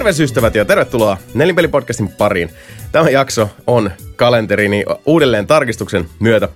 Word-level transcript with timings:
Terveys 0.00 0.20
ystävät 0.20 0.54
ja 0.54 0.64
tervetuloa 0.64 1.16
Nelinpelipodcastin 1.34 2.08
pariin. 2.08 2.50
Tämä 2.92 3.10
jakso 3.10 3.50
on 3.66 3.90
kalenterini 4.16 4.84
uudelleen 5.06 5.46
tarkistuksen 5.46 6.08
myötä 6.20 6.48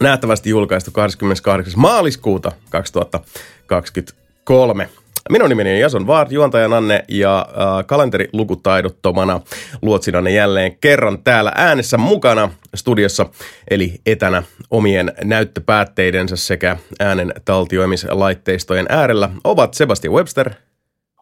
nähtävästi 0.00 0.50
julkaistu 0.50 0.90
28. 0.90 1.72
maaliskuuta 1.76 2.52
2023. 2.70 4.88
Minun 5.30 5.48
nimeni 5.48 5.72
on 5.72 5.78
Jason 5.78 6.06
Vaart, 6.06 6.32
juontaja 6.32 6.68
Nanne 6.68 7.04
ja 7.08 7.46
äh, 7.48 7.54
kalenterilukutaidottomana 7.86 9.40
luotsinanne 9.82 10.30
jälleen 10.30 10.76
kerran 10.76 11.22
täällä 11.22 11.52
äänessä 11.54 11.98
mukana 11.98 12.50
studiossa, 12.74 13.26
eli 13.70 14.00
etänä 14.06 14.42
omien 14.70 15.12
näyttöpäätteidensä 15.24 16.36
sekä 16.36 16.76
äänen 17.00 17.32
taltioimislaitteistojen 17.44 18.86
äärellä 18.88 19.30
ovat 19.44 19.74
Sebastian 19.74 20.14
Webster. 20.14 20.54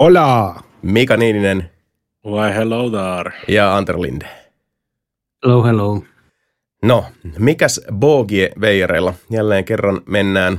Hola! 0.00 0.62
Mika 0.82 1.16
Niininen. 1.16 1.70
Why 2.26 2.54
hello 2.54 2.90
there. 2.90 3.36
Ja 3.48 3.76
Anter 3.76 4.00
Linde. 4.00 4.26
Hello, 5.44 5.64
hello. 5.64 6.02
No, 6.82 7.04
mikäs 7.38 7.80
Bogie 7.92 8.50
veijareilla? 8.60 9.14
Jälleen 9.30 9.64
kerran 9.64 10.00
mennään 10.06 10.58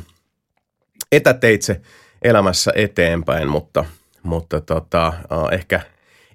etäteitse 1.11 1.81
elämässä 2.21 2.71
eteenpäin, 2.75 3.47
mutta, 3.47 3.85
mutta 4.23 4.61
tota, 4.61 5.13
uh, 5.31 5.53
ehkä, 5.53 5.81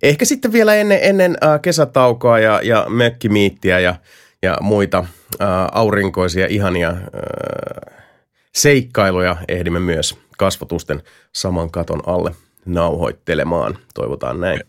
ehkä 0.03 0.25
sitten 0.25 0.53
vielä 0.53 0.75
ennen, 0.75 0.99
ennen 1.03 1.31
uh, 1.31 1.61
kesätaukoa 1.63 2.39
ja, 2.39 2.61
ja 2.63 2.87
mökkimiittiä 2.89 3.79
ja, 3.79 3.95
ja 4.43 4.57
muita 4.61 4.99
uh, 4.99 5.07
aurinkoisia 5.73 6.47
ihania 6.51 6.97
seikkailuja 8.55 9.37
ehdimme 9.49 9.81
myös 9.81 10.19
kasvotusten 10.39 11.03
saman 11.33 11.71
katon 11.71 12.03
alle 12.07 12.35
nauhoittelemaan. 12.67 13.79
Toivotaan 13.95 14.41
näin. 14.41 14.61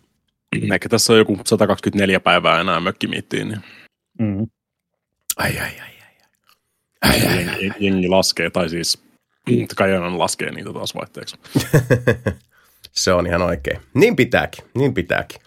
Ehkä 0.73 0.89
tässä 0.89 1.13
on 1.13 1.19
joku 1.19 1.39
124 1.45 2.19
päivää 2.19 2.61
enää 2.61 2.79
mökkimiittiin. 2.79 3.47
Niin. 3.47 3.61
Mm. 4.19 4.47
Ai, 5.37 5.59
ai, 5.59 5.59
ai, 5.59 5.93
ai. 7.01 7.21
ai, 7.21 7.27
ai, 7.27 7.49
ai. 7.49 7.71
Jengi 7.79 8.09
laskee, 8.09 8.49
tai 8.49 8.69
siis 8.69 9.03
Kajanan 9.75 10.19
laskee 10.19 10.51
niitä 10.51 10.73
taas 10.73 10.95
vaihteeksi. 10.95 11.37
Se 12.91 13.13
on 13.13 13.27
ihan 13.27 13.41
oikein. 13.41 13.81
Niin 13.93 14.15
pitääkin, 14.15 14.65
niin 14.75 14.93
pitääkin. 14.93 15.41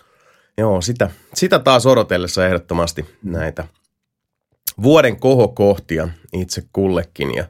Joo, 0.58 0.80
sitä, 0.80 1.10
sitä 1.34 1.58
taas 1.58 1.86
odotellessa 1.86 2.46
ehdottomasti 2.46 3.06
näitä 3.22 3.64
vuoden 4.82 5.20
kohokohtia 5.20 6.08
itse 6.32 6.62
kullekin. 6.72 7.34
Ja, 7.34 7.44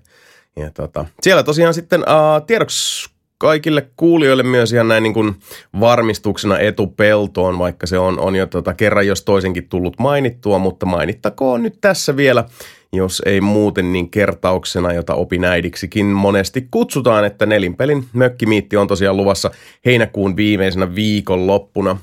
ja 0.57 0.71
tota, 0.71 1.05
siellä 1.23 1.43
tosiaan 1.43 1.75
sitten 1.75 2.01
uh, 2.01 2.47
tiedoksi 2.47 3.11
kaikille 3.39 3.91
kuulijoille 3.97 4.43
myös 4.43 4.73
ihan 4.73 4.89
näin 4.89 5.03
niin 5.03 5.15
kuin 5.15 5.35
varmistuksena 5.81 6.59
etupeltoon, 6.59 7.59
vaikka 7.59 7.87
se 7.87 7.99
on, 7.99 8.19
on 8.19 8.37
jo 8.37 8.47
tota 8.47 8.75
kerran 8.75 9.07
jos 9.07 9.23
toisenkin 9.23 9.69
tullut 9.69 9.99
mainittua, 9.99 10.59
mutta 10.59 10.87
mainittakoon 10.87 11.63
nyt 11.63 11.79
tässä 11.81 12.17
vielä, 12.17 12.45
jos 12.93 13.23
ei 13.27 13.41
muuten 13.41 13.93
niin 13.93 14.11
kertauksena, 14.11 14.93
jota 14.93 15.15
opinäidiksikin 15.15 16.07
monesti 16.07 16.69
kutsutaan, 16.71 17.25
että 17.25 17.47
nelinpelin 17.47 18.05
mökkimiitti 18.13 18.77
on 18.77 18.87
tosiaan 18.87 19.17
luvassa 19.17 19.51
heinäkuun 19.85 20.37
viimeisenä 20.37 20.95
viikon 20.95 21.47
loppuna. 21.47 21.99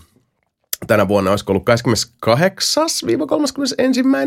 Tänä 0.88 1.08
vuonna 1.08 1.32
olisiko 1.32 1.54
ollut 1.54 1.66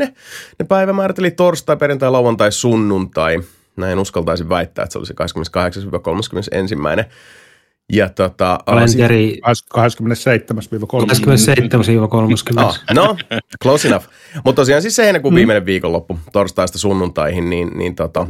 28-31. 0.07 0.13
Ne 0.59 0.65
päivämäärät, 0.69 1.19
eli 1.19 1.31
torstai, 1.31 1.77
perjantai, 1.77 2.11
lauantai, 2.11 2.53
sunnuntai– 2.53 3.41
näin 3.77 3.99
uskaltaisin 3.99 4.49
väittää, 4.49 4.83
että 4.83 4.93
se 4.93 4.99
olisi 4.99 5.15
28-31. 7.03 7.05
Ja 7.93 8.09
tota, 8.09 8.59
Kalenteri... 8.67 9.41
27-30. 9.45 9.49
27-30. 12.61 12.65
Oh, 12.65 12.79
no, 12.95 13.17
close 13.63 13.89
enough. 13.89 14.07
Mutta 14.45 14.61
tosiaan 14.63 14.83
siis 14.83 14.97
se 14.97 15.05
heinäkuun 15.05 15.35
mm. 15.35 15.37
viimeinen 15.37 15.67
viikonloppu 15.67 16.19
torstaista 16.33 16.79
sunnuntaihin, 16.79 17.51
niin, 17.51 17.71
niin 17.79 17.95
tota, 17.95 18.27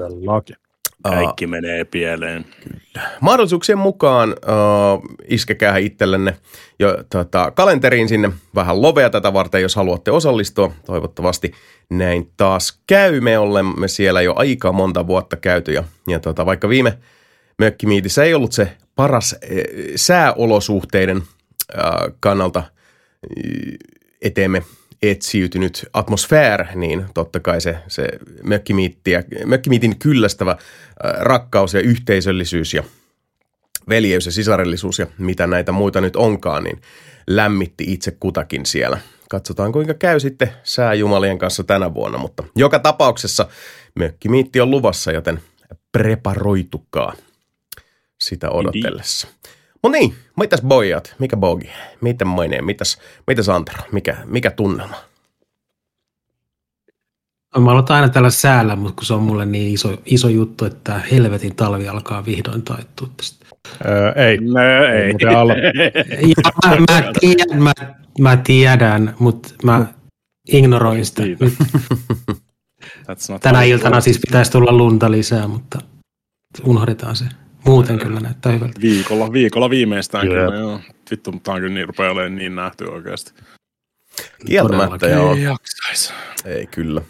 kaikki 1.11 1.44
uh, 1.44 1.50
menee 1.50 1.84
pieleen. 1.84 2.44
Kyllä. 2.44 3.09
Mahdollisuuksien 3.21 3.78
mukaan 3.78 4.31
uh, 4.31 5.17
iskekää 5.28 5.77
itsellenne 5.77 6.37
jo 6.78 6.97
tota, 7.11 7.50
kalenteriin 7.50 8.09
sinne 8.09 8.31
vähän 8.55 8.83
lovea 8.83 9.11
tätä 9.11 9.33
varten, 9.33 9.62
jos 9.62 9.77
haluatte 9.77 10.11
osallistua. 10.11 10.72
Toivottavasti 10.87 11.53
näin 11.91 12.31
taas 12.37 12.81
käy. 12.87 13.21
Me 13.21 13.39
olemme 13.39 13.89
siellä 13.89 14.22
jo 14.22 14.33
aika 14.37 14.72
monta 14.72 15.06
vuotta 15.06 15.37
käyty 15.37 15.72
ja, 15.72 15.84
ja 16.09 16.21
tota, 16.21 16.47
vaikka 16.47 16.69
viime 16.69 16.99
mökkimiitissä 17.59 18.25
ei 18.25 18.34
ollut 18.34 18.53
se 18.53 18.77
paras 18.97 19.33
äh, 19.33 19.49
sääolosuhteiden 19.97 21.23
äh, 21.78 21.84
kannalta 22.21 22.59
äh, 22.59 22.67
eteemme 24.23 24.62
etsiytynyt 25.03 25.87
atmosfäär, 25.93 26.67
niin 26.75 27.07
totta 27.15 27.41
kai 27.41 27.61
se, 27.61 27.77
se 27.89 28.09
mökkimiitin 29.45 29.99
kyllästävä 29.99 30.51
äh, 30.51 30.59
rakkaus 31.21 31.75
ja 31.75 31.81
yhteisöllisyys 31.81 32.75
ja 32.75 32.83
veljeys 33.89 34.27
ja 34.27 34.33
sisarellisuus 34.33 34.99
ja 34.99 35.06
mitä 35.19 35.47
näitä 35.47 35.73
muita 35.73 36.01
nyt 36.01 36.17
onkaan, 36.17 36.65
niin 36.65 36.81
lämmitti 37.27 37.85
itse 37.89 38.11
kutakin 38.11 38.67
siellä. 38.67 38.99
Katsotaan 39.31 39.73
kuinka 39.73 39.95
käy 39.95 40.21
sitten 40.21 40.53
sääjumalien 40.62 41.39
kanssa 41.39 41.65
tänä 41.65 41.95
vuonna, 41.95 42.19
mutta 42.19 42.45
joka 42.56 42.79
tapauksessa 42.79 43.49
mökkimiitti 43.95 44.61
on 44.61 44.71
luvassa, 44.71 45.12
joten 45.12 45.41
preparoitukaa 45.93 47.12
sitä 48.21 48.51
odotellessa. 48.51 49.29
Mutta 49.87 49.99
niin, 49.99 50.15
mitäs 50.37 50.63
boijat, 50.63 51.15
mikä 51.19 51.37
bogi, 51.37 51.71
miten 52.01 52.29
maineen, 52.29 52.65
mitäs, 52.65 52.99
mitäs 53.27 53.49
Antero, 53.49 53.83
mikä, 53.93 54.17
mikä 54.25 54.51
tunnelma? 54.51 54.97
Mä 57.59 57.71
aloitan 57.71 57.97
aina 57.97 58.09
tällä 58.09 58.31
säällä, 58.31 58.77
mutta 58.77 58.97
kun 58.97 59.05
se 59.05 59.15
on 59.15 59.23
mulle 59.23 59.47
niin 59.47 59.75
iso, 59.75 59.99
iso 60.05 60.29
juttu, 60.29 60.65
että 60.65 61.01
helvetin 61.13 61.57
talvi 61.57 61.89
alkaa 61.89 62.27
vihdoin 62.27 62.63
taittua 62.63 63.09
tästä. 63.17 63.47
Öö, 63.87 64.13
ei. 64.13 64.39
No, 64.39 64.61
ei. 64.95 65.15
ja, 66.37 66.53
mä, 66.67 66.77
mä, 66.91 67.13
tiedän, 67.21 67.63
mä, 67.63 67.73
mä 68.21 68.37
tiedän, 68.37 69.15
mutta 69.19 69.49
mä 69.63 69.87
ignoroin 70.53 71.07
sitä. 71.07 71.23
Tänä 73.41 73.63
iltana 73.63 74.01
siis 74.01 74.19
pitäisi 74.19 74.53
tulla 74.53 74.73
lunta 74.73 75.11
lisää, 75.11 75.49
mutta 75.49 75.79
unohdetaan 76.65 77.17
se. 77.17 77.25
Muuten 77.67 77.99
kyllä 77.99 78.21
näyttää 78.21 78.53
hyvältä. 78.53 78.81
Viikolla, 78.81 79.33
viikolla 79.33 79.71
viimeistään 79.71 80.27
yeah. 80.27 80.45
kyllä, 80.45 80.61
joo. 80.61 80.81
Vittu, 81.11 81.33
mutta 81.33 81.53
on 81.53 81.61
kyllä 81.61 81.75
niin, 81.75 81.87
rupeaa 81.87 82.13
olemaan 82.13 82.37
niin 82.37 82.57
nähty 82.57 82.85
oikeasti. 82.85 83.33
Kieltämättä 84.47 85.07
joo. 85.09 85.35
Ei 85.35 85.43
jaksais. 85.43 86.15
Ei 86.45 86.67
kyllä. 86.67 87.03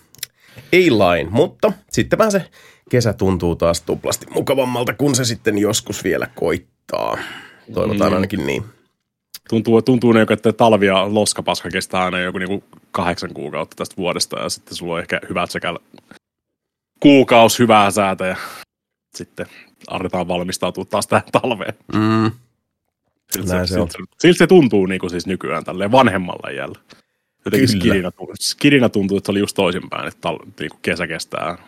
Ei 0.73 0.91
lain, 0.91 1.33
mutta 1.33 1.73
sitten 1.91 2.19
vähän 2.19 2.33
se 2.33 2.51
kesä 2.91 3.13
tuntuu 3.13 3.57
taas 3.57 3.83
tuplasti 3.83 4.27
mukavammalta, 4.31 4.95
kun 4.95 5.15
se 5.15 5.25
sitten 5.25 5.59
joskus 5.59 6.05
vielä 6.05 6.27
koittaa. 6.35 7.19
Toivotaan 7.75 8.11
mm. 8.11 8.15
ainakin 8.15 8.47
niin. 8.47 8.65
Tuntuu, 9.49 9.83
tuntuu 9.83 10.13
niin, 10.13 10.33
että 10.33 10.53
talvi 10.53 10.87
ja 10.87 11.15
loskapaska 11.15 11.71
kestää 11.71 12.05
aina 12.05 12.21
joku 12.21 12.39
niin 12.39 12.65
kahdeksan 12.91 13.35
kuukautta 13.35 13.77
tästä 13.77 13.97
vuodesta 13.97 14.39
ja 14.39 14.49
sitten 14.49 14.77
sulla 14.77 14.95
on 14.95 15.01
ehkä 15.01 15.21
hyvät 15.29 15.51
sekä 15.51 15.75
kuukaus 17.01 17.59
hyvää 17.59 17.91
säätä 17.91 18.27
ja 18.27 18.37
sitten 19.15 19.47
aletaan 19.87 20.29
valmistautua 20.29 20.85
taas 20.85 21.07
tähän 21.07 21.25
talveen. 21.33 21.75
Mm. 21.95 22.31
Siltä, 23.31 23.67
se, 23.67 23.75
se, 23.75 23.99
siltä 24.19 24.39
se 24.39 24.47
tuntuu 24.47 24.87
niin 24.87 25.01
kuin 25.01 25.11
siis 25.11 25.27
nykyään 25.27 25.65
tälleen 25.65 25.93
vanhemmalla 25.93 26.51
jällä. 26.51 26.79
Jotenkin 27.45 27.79
kirinä, 27.79 28.11
kirinä 28.61 28.89
tuntuu, 28.89 29.17
että 29.17 29.27
se 29.27 29.31
oli 29.31 29.39
just 29.39 29.57
toisinpäin, 29.57 30.09
että 30.09 30.21
tal, 30.21 30.39
niin 30.61 30.71
kuin 30.71 30.81
kesä 30.83 31.07
kestää 31.07 31.59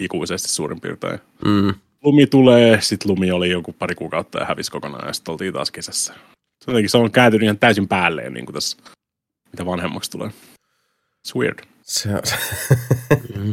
ikuisesti 0.00 0.48
suurin 0.48 0.80
piirtein. 0.80 1.20
Mm. 1.44 1.74
Lumi 2.04 2.26
tulee, 2.26 2.80
sitten 2.80 3.10
lumi 3.10 3.30
oli 3.30 3.50
joku 3.50 3.72
pari 3.72 3.94
kuukautta 3.94 4.38
ja 4.38 4.46
hävisi 4.46 4.70
kokonaan 4.70 5.06
ja 5.06 5.12
sitten 5.12 5.32
oltiin 5.32 5.52
taas 5.52 5.70
kesässä. 5.70 6.14
Se, 6.64 6.70
jotenkin, 6.70 6.90
se 6.90 6.98
on 6.98 7.10
kääntynyt 7.10 7.44
ihan 7.44 7.58
täysin 7.58 7.88
päälleen 7.88 8.32
niin 8.32 8.46
kuin 8.46 8.54
tässä, 8.54 8.76
mitä 9.52 9.66
vanhemmaksi 9.66 10.10
tulee. 10.10 10.28
It's 10.28 11.34
weird. 11.36 11.58
Se 11.82 12.08
on... 12.08 12.22
mm 13.36 13.50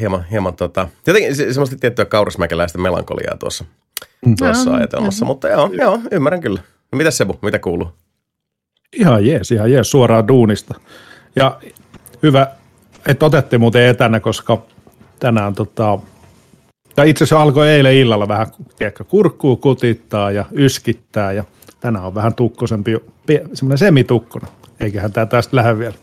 hieman, 0.00 0.24
hieman 0.30 0.54
tota, 0.54 0.88
jotenkin 1.06 1.36
se, 1.36 1.52
semmoista 1.52 1.76
tiettyä 1.76 2.04
kaurasmäkeläistä 2.04 2.78
melankoliaa 2.78 3.36
tuossa, 3.36 3.64
mm. 4.26 4.34
tuossa 4.38 4.70
no, 4.70 4.76
ajatelmassa, 4.76 5.24
no. 5.24 5.26
mutta 5.26 5.48
joo, 5.48 5.70
joo, 5.72 6.00
ymmärrän 6.10 6.40
kyllä. 6.40 6.60
Mitäs 6.94 7.16
Sebu, 7.16 7.38
mitä 7.42 7.58
kuuluu? 7.58 7.88
Ihan 8.92 9.26
jees, 9.26 9.50
ihan 9.50 9.72
jees, 9.72 9.90
suoraan 9.90 10.28
duunista. 10.28 10.74
Ja 11.36 11.60
hyvä, 12.22 12.46
että 13.06 13.26
otettiin 13.26 13.60
muuten 13.60 13.86
etänä, 13.86 14.20
koska 14.20 14.62
tänään 15.18 15.54
tota, 15.54 15.98
tai 16.96 17.10
itse 17.10 17.24
asiassa 17.24 17.42
alkoi 17.42 17.68
eilen 17.68 17.94
illalla 17.94 18.28
vähän 18.28 18.46
tiedätkö, 18.78 19.04
kurkkuu 19.04 19.56
kutittaa 19.56 20.30
ja 20.30 20.44
yskittää 20.52 21.32
ja 21.32 21.44
tänään 21.80 22.04
on 22.04 22.14
vähän 22.14 22.34
tukkosempi, 22.34 22.96
semmoinen 23.54 23.78
semitukkona. 23.78 24.46
Eiköhän 24.80 25.12
tämä 25.12 25.26
tästä 25.26 25.56
lähde 25.56 25.78
vielä. 25.78 25.94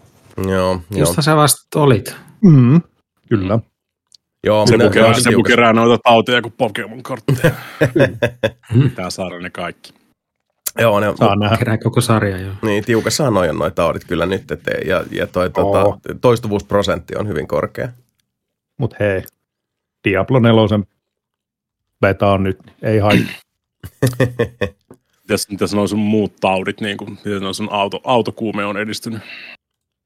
Joo, 0.48 0.82
Josta 0.92 1.22
sä 1.22 1.36
vasta 1.36 1.80
olit. 1.80 2.16
Mm. 2.42 2.82
Kyllä. 3.30 3.60
Joo, 4.44 4.68
se, 4.68 4.78
kerää, 4.94 5.14
se 5.14 5.30
kerää 5.48 5.74
noita 5.74 6.02
tauteja 6.04 6.42
kuin 6.42 6.54
Pokemon-kortteja. 6.58 7.54
Pitää 8.84 9.10
saada 9.10 9.40
ne 9.40 9.50
kaikki. 9.50 9.94
Joo, 10.80 11.00
ne, 11.00 11.14
Saa 11.16 11.36
nähdä. 11.36 11.58
Kerää 11.58 11.78
koko 11.78 12.02
sarja 12.02 12.38
jo. 12.38 12.52
niin 12.62 12.84
tiukassahan 12.86 13.38
on 13.38 13.58
noita 13.58 13.76
taudit 13.76 14.04
kyllä 14.04 14.26
nyt, 14.26 14.52
et, 14.52 14.64
ja, 14.86 15.04
ja 15.12 15.28
toi, 15.28 15.50
tota, 15.50 16.00
toistuvuusprosentti 16.22 17.16
on 17.16 17.28
hyvin 17.28 17.48
korkea. 17.48 17.90
Mutta 18.80 18.96
hei, 19.00 19.24
Diablo 20.04 20.40
4 20.40 20.86
beta 22.02 22.32
on 22.32 22.44
nyt, 22.44 22.60
ei 22.82 23.00
haittaa. 23.00 23.36
Mitäs, 25.24 25.50
mitäs 25.50 25.74
nuo 25.74 25.88
sun 25.88 26.00
muut 26.00 26.34
taudit, 26.42 26.82
niin 26.82 26.98
kuin, 26.98 27.18
miten 27.26 27.42
nuo 27.42 27.54
sun 27.54 27.72
auto, 27.72 28.02
autokuume 28.04 28.66
on 28.66 28.78
edistynyt? 28.78 29.22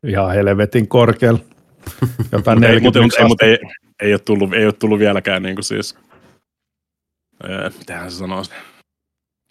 Ihan 0.07 0.33
helvetin 0.33 0.87
korkealla. 0.87 1.39
Jotain 2.31 2.63
Ei, 2.63 2.79
mutta, 2.79 2.99
41 2.99 3.01
mutta, 3.01 3.19
ei, 3.21 3.27
mutta 3.27 3.45
ei, 3.45 3.57
ei, 4.01 4.13
ole 4.13 4.19
tullut, 4.19 4.53
ei 4.53 4.65
ole 4.65 4.73
tullut 4.73 4.99
vieläkään 4.99 5.43
niin 5.43 5.55
kuin 5.55 5.63
siis, 5.63 5.97
öö, 7.49 7.69
mitähän 7.79 8.11
se 8.11 8.17
sanoisi, 8.17 8.51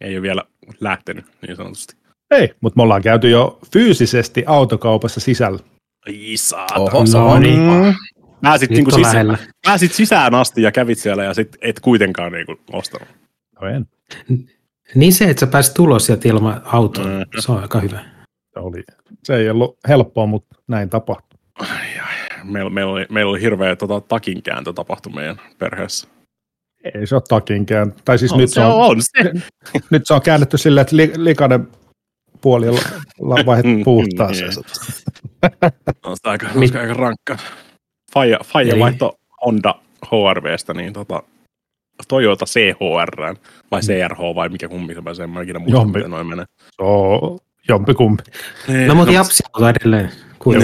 ei 0.00 0.14
ole 0.16 0.22
vielä 0.22 0.42
lähtenyt 0.80 1.24
niin 1.46 1.56
sanotusti. 1.56 1.96
Ei, 2.30 2.54
mutta 2.60 2.76
me 2.76 2.82
ollaan 2.82 3.02
käyty 3.02 3.30
jo 3.30 3.58
fyysisesti 3.72 4.44
autokaupassa 4.46 5.20
sisällä. 5.20 5.58
Ai 6.06 6.36
saatana. 6.36 6.80
Oho, 6.80 7.04
No 7.12 7.28
no, 7.28 7.38
niin. 7.38 7.60
Pääsit, 8.42 8.70
niin 8.70 8.84
kuin 8.84 8.94
sisään, 8.94 9.38
pääsit 9.66 9.92
sisään 9.92 10.34
asti 10.34 10.62
ja 10.62 10.72
kävit 10.72 10.98
siellä 10.98 11.24
ja 11.24 11.34
sit 11.34 11.56
et 11.60 11.80
kuitenkaan 11.80 12.32
niin 12.32 12.46
kuin 12.46 12.58
ostanut. 12.72 13.08
No 13.60 13.68
en. 13.68 13.86
Niin 14.94 15.12
se, 15.12 15.24
että 15.24 15.40
sä 15.40 15.46
pääsit 15.46 15.78
ulos 15.78 16.06
sieltä 16.06 16.28
ilman 16.28 16.60
autoa, 16.64 17.04
Mm. 17.04 17.24
se 17.38 17.52
on 17.52 17.62
aika 17.62 17.80
hyvä. 17.80 18.04
Se, 18.54 18.58
oli, 18.60 18.84
se 19.24 19.36
ei 19.36 19.50
ollut 19.50 19.78
helppoa, 19.88 20.26
mutta 20.26 20.56
näin 20.68 20.90
tapahtui. 20.90 21.38
Meillä, 22.46 22.70
meillä, 22.70 22.92
oli, 22.92 23.06
meillä 23.10 23.30
oli 23.30 23.40
hirveä 23.40 23.76
tota, 23.76 24.00
takinkääntö 24.00 24.72
tapahtui 24.72 25.12
meidän 25.12 25.36
perheessä. 25.58 26.08
Ei 26.94 27.06
se 27.06 27.14
ole 27.14 27.22
takinkään. 27.28 27.92
Tai 28.04 28.18
siis 28.18 28.32
On, 28.32 28.38
nyt, 28.38 28.50
se 28.50 28.60
on, 28.60 28.72
on 28.72 28.96
se. 29.02 29.32
nyt 29.90 30.02
se 30.06 30.14
on 30.14 30.22
käännetty 30.22 30.58
silleen, 30.58 30.82
että 30.82 30.96
li, 30.96 31.12
likainen 31.16 31.68
puoli 32.40 32.68
on 32.68 32.78
la- 33.20 33.46
vaihdettu 33.46 33.78
Mm, 33.78 33.84
puhtaaseen. 33.84 34.50
On 36.04 36.16
sitä 36.16 36.30
aika, 36.30 36.46
Mit- 36.54 36.76
aika 36.76 36.94
rankka. 36.94 37.36
Faija, 38.12 38.38
Faija 38.44 38.72
Eli- 38.72 38.80
vaihto 38.80 39.18
Honda 39.46 39.74
HRVstä, 40.06 40.74
niin 40.74 40.92
tota, 40.92 41.22
Toyota 42.08 42.44
CHR 42.46 43.34
vai 43.70 43.80
CRH 43.80 44.18
vai 44.34 44.48
mikä 44.48 44.68
kummi 44.68 44.94
se 44.94 45.02
pääsee, 45.02 45.26
mä 45.26 45.42
ikinä 45.42 45.60
Jompi. 45.66 45.98
miten 45.98 46.10
noin 46.10 46.26
menee. 46.26 46.44
Se 46.60 46.82
on 46.82 47.38
jompikumpi. 47.68 48.22
No 48.86 48.94
mutta 48.94 49.12
japsi 49.12 49.42
on 49.54 49.70
edelleen. 49.70 50.10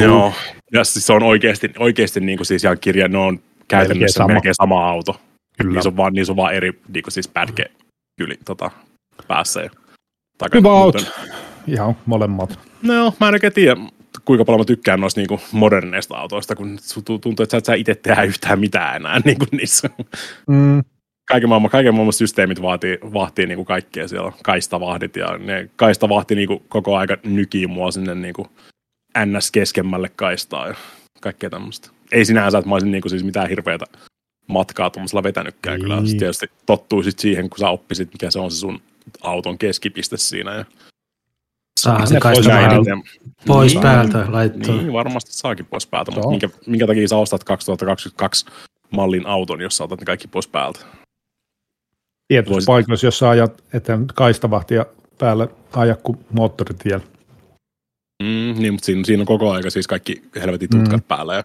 Joo, 0.03 0.33
ja 0.73 0.85
siis 0.85 1.07
se 1.07 1.13
on 1.13 1.23
oikeasti, 1.23 1.71
oikeasti 1.79 2.21
niin 2.21 2.39
kuin 2.39 2.47
siis 2.47 2.65
ihan 2.65 2.79
kirja, 2.79 3.09
ne 3.09 3.19
on 3.19 3.41
käytännössä 3.69 3.97
melkein 3.97 4.13
sama, 4.13 4.35
melkein 4.35 4.55
sama 4.55 4.91
auto. 4.91 5.21
Kyllä. 5.59 5.73
Niissä 5.73 5.89
on 5.89 5.97
vaan, 5.97 6.13
niissä 6.13 6.33
on 6.33 6.37
vaan 6.37 6.55
eri 6.55 6.81
niin 6.89 7.03
kuin 7.03 7.13
siis 7.13 7.29
pätke 7.29 7.71
yli 8.21 8.39
tota, 8.45 8.71
päässä 9.29 9.61
ja 9.61 9.71
takana. 10.39 10.61
Hyvä 10.61 10.73
auto. 10.73 10.99
Ihan 11.67 11.97
molemmat. 12.07 12.59
No 12.83 12.95
joo, 12.95 13.15
mä 13.21 13.29
en 13.29 13.35
oikein 13.35 13.53
tiedä, 13.53 13.77
kuinka 14.25 14.45
paljon 14.45 14.61
mä 14.61 14.65
tykkään 14.65 15.01
noista 15.01 15.21
niinku 15.21 15.41
moderneista 15.53 16.17
autoista, 16.17 16.57
kun 16.57 16.79
tuntuu, 17.05 17.43
että 17.43 17.51
sä 17.51 17.57
et 17.59 17.65
sä 17.65 17.75
itse 17.75 17.95
tehdä 17.95 18.23
yhtään 18.23 18.61
mitään 18.61 18.97
enää 18.97 19.21
niinku 19.25 19.47
niissä. 19.53 19.91
Mm. 20.49 20.83
Kaiken 21.29 21.49
maailman, 21.49 21.71
kaiken 21.71 21.95
maailman 21.95 22.13
systeemit 22.13 22.63
vaatii, 22.63 22.99
vaatii 23.13 23.47
niinku 23.47 23.65
kaikkea 23.65 24.09
siellä, 24.09 24.33
kaistavahdit 24.43 25.17
ja 25.17 25.39
ne 25.39 25.71
kaistavahti 25.77 26.35
niinku 26.35 26.63
koko 26.69 26.97
aika 26.97 27.17
nykii 27.25 27.67
mua 27.67 27.91
sinne 27.91 28.15
niinku 28.15 28.47
ns. 29.27 29.51
keskemmälle 29.51 30.09
kaistaa 30.17 30.69
ja 30.69 30.75
kaikkea 31.21 31.51
tämmöistä. 31.51 31.91
Ei 32.13 32.25
sinänsä, 32.25 32.59
että 32.59 32.69
mä 32.69 32.75
olisin 32.75 32.91
niinku 32.91 33.09
siis 33.09 33.25
mitään 33.25 33.49
hirveätä 33.49 33.85
matkaa 34.47 34.91
tuommoisella 34.91 35.23
vetänytkään. 35.23 35.81
Kyllä 35.81 35.97
Niin. 35.97 36.07
sit 36.09 36.19
tietysti 36.19 36.51
tottuisit 36.67 37.19
siihen, 37.19 37.51
kun 37.51 37.59
sä 37.59 37.69
oppisit, 37.69 38.13
mikä 38.13 38.31
se 38.31 38.39
on 38.39 38.51
se 38.51 38.57
sun 38.57 38.83
auton 39.23 39.59
keskipiste 39.59 40.17
siinä. 40.17 40.55
Ja 40.55 40.65
Saa 41.81 42.07
se 42.07 42.15
Ne 42.15 42.21
kaista 42.21 42.51
pois 43.47 43.73
Niin. 43.73 43.83
päältä 43.83 44.25
laittaa. 44.29 44.77
Niin, 44.77 44.93
varmasti 44.93 45.33
saakin 45.33 45.67
pois 45.67 45.87
päältä, 45.87 46.11
mutta 46.11 46.29
minkä, 46.29 46.49
minkä 46.67 46.87
takia 46.87 47.09
sä 47.09 47.17
ostat 47.17 47.45
2022 47.45 48.47
mallin 48.91 49.27
auton, 49.27 49.61
jos 49.61 49.77
sä 49.77 49.85
otat 49.85 50.01
ne 50.01 50.05
kaikki 50.07 50.29
pois 50.29 50.49
päältä? 50.49 50.81
Tietyissä 52.29 52.55
Voisit- 52.55 52.67
paikoissa, 52.67 53.07
jos 53.07 53.19
sä 53.19 53.29
ajat 53.31 53.65
eteen 53.73 54.07
kaistavahtia 54.15 54.87
päälle, 55.19 55.49
aja 55.73 55.97
kuin 55.97 56.19
moottoritiellä. 56.31 57.05
Mm, 58.23 58.63
niin, 58.63 58.75
mutta 58.75 58.87
siinä, 58.87 59.05
siinä 59.05 59.21
on 59.23 59.27
koko 59.27 59.53
aika 59.53 59.71
siis 59.71 59.87
kaikki 59.87 60.23
helvetin 60.37 60.71
tutkat 60.71 60.93
Mm. 60.93 60.97
mm. 60.97 61.03
päällä 61.09 61.35
ja 61.35 61.43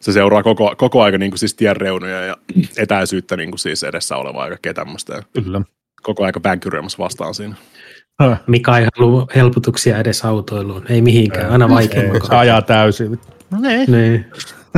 se 0.00 0.12
seuraa 0.12 0.42
koko, 0.42 0.74
koko 0.76 1.02
aika 1.02 1.18
niin 1.18 1.30
kuin 1.30 1.38
siis 1.38 1.54
tien 1.54 1.76
reunoja 1.76 2.20
ja 2.26 2.36
etäisyyttä 2.76 3.36
niin 3.36 3.50
kuin 3.50 3.58
siis 3.58 3.84
edessä 3.84 4.16
olevaa 4.16 4.44
ja 4.44 4.50
kaikkea 4.50 4.74
tämmöistä. 4.74 5.14
Ja 5.14 5.22
Kyllä. 5.42 5.62
koko 6.02 6.24
aika 6.24 6.40
pänkyräämässä 6.40 6.98
vastaan 6.98 7.34
siinä. 7.34 7.54
Mika 8.46 8.78
ei 8.78 8.86
halua 8.98 9.26
helpotuksia 9.34 9.98
edes 9.98 10.24
autoiluun. 10.24 10.86
Ei 10.88 11.02
mihinkään, 11.02 11.50
aina 11.52 11.68
vaikeammin. 11.68 12.26
se 12.26 12.34
ajaa 12.36 12.62
täysin. 12.62 13.20
Niin. 13.86 14.24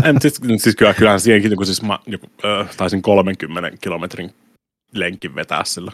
En, 0.05 0.21
siis, 0.21 0.41
siis 0.57 0.77
kyllä, 0.77 0.95
kyllähän 0.95 1.21
siihenkin, 1.21 1.57
kun 1.57 1.67
siis 1.67 1.83
mä 1.83 1.99
joku, 2.07 2.27
äh, 2.45 2.77
taisin 2.77 3.03
30 3.03 3.71
kilometrin 3.81 4.31
lenkin 4.95 5.35
vetää 5.35 5.65
sillä. 5.65 5.93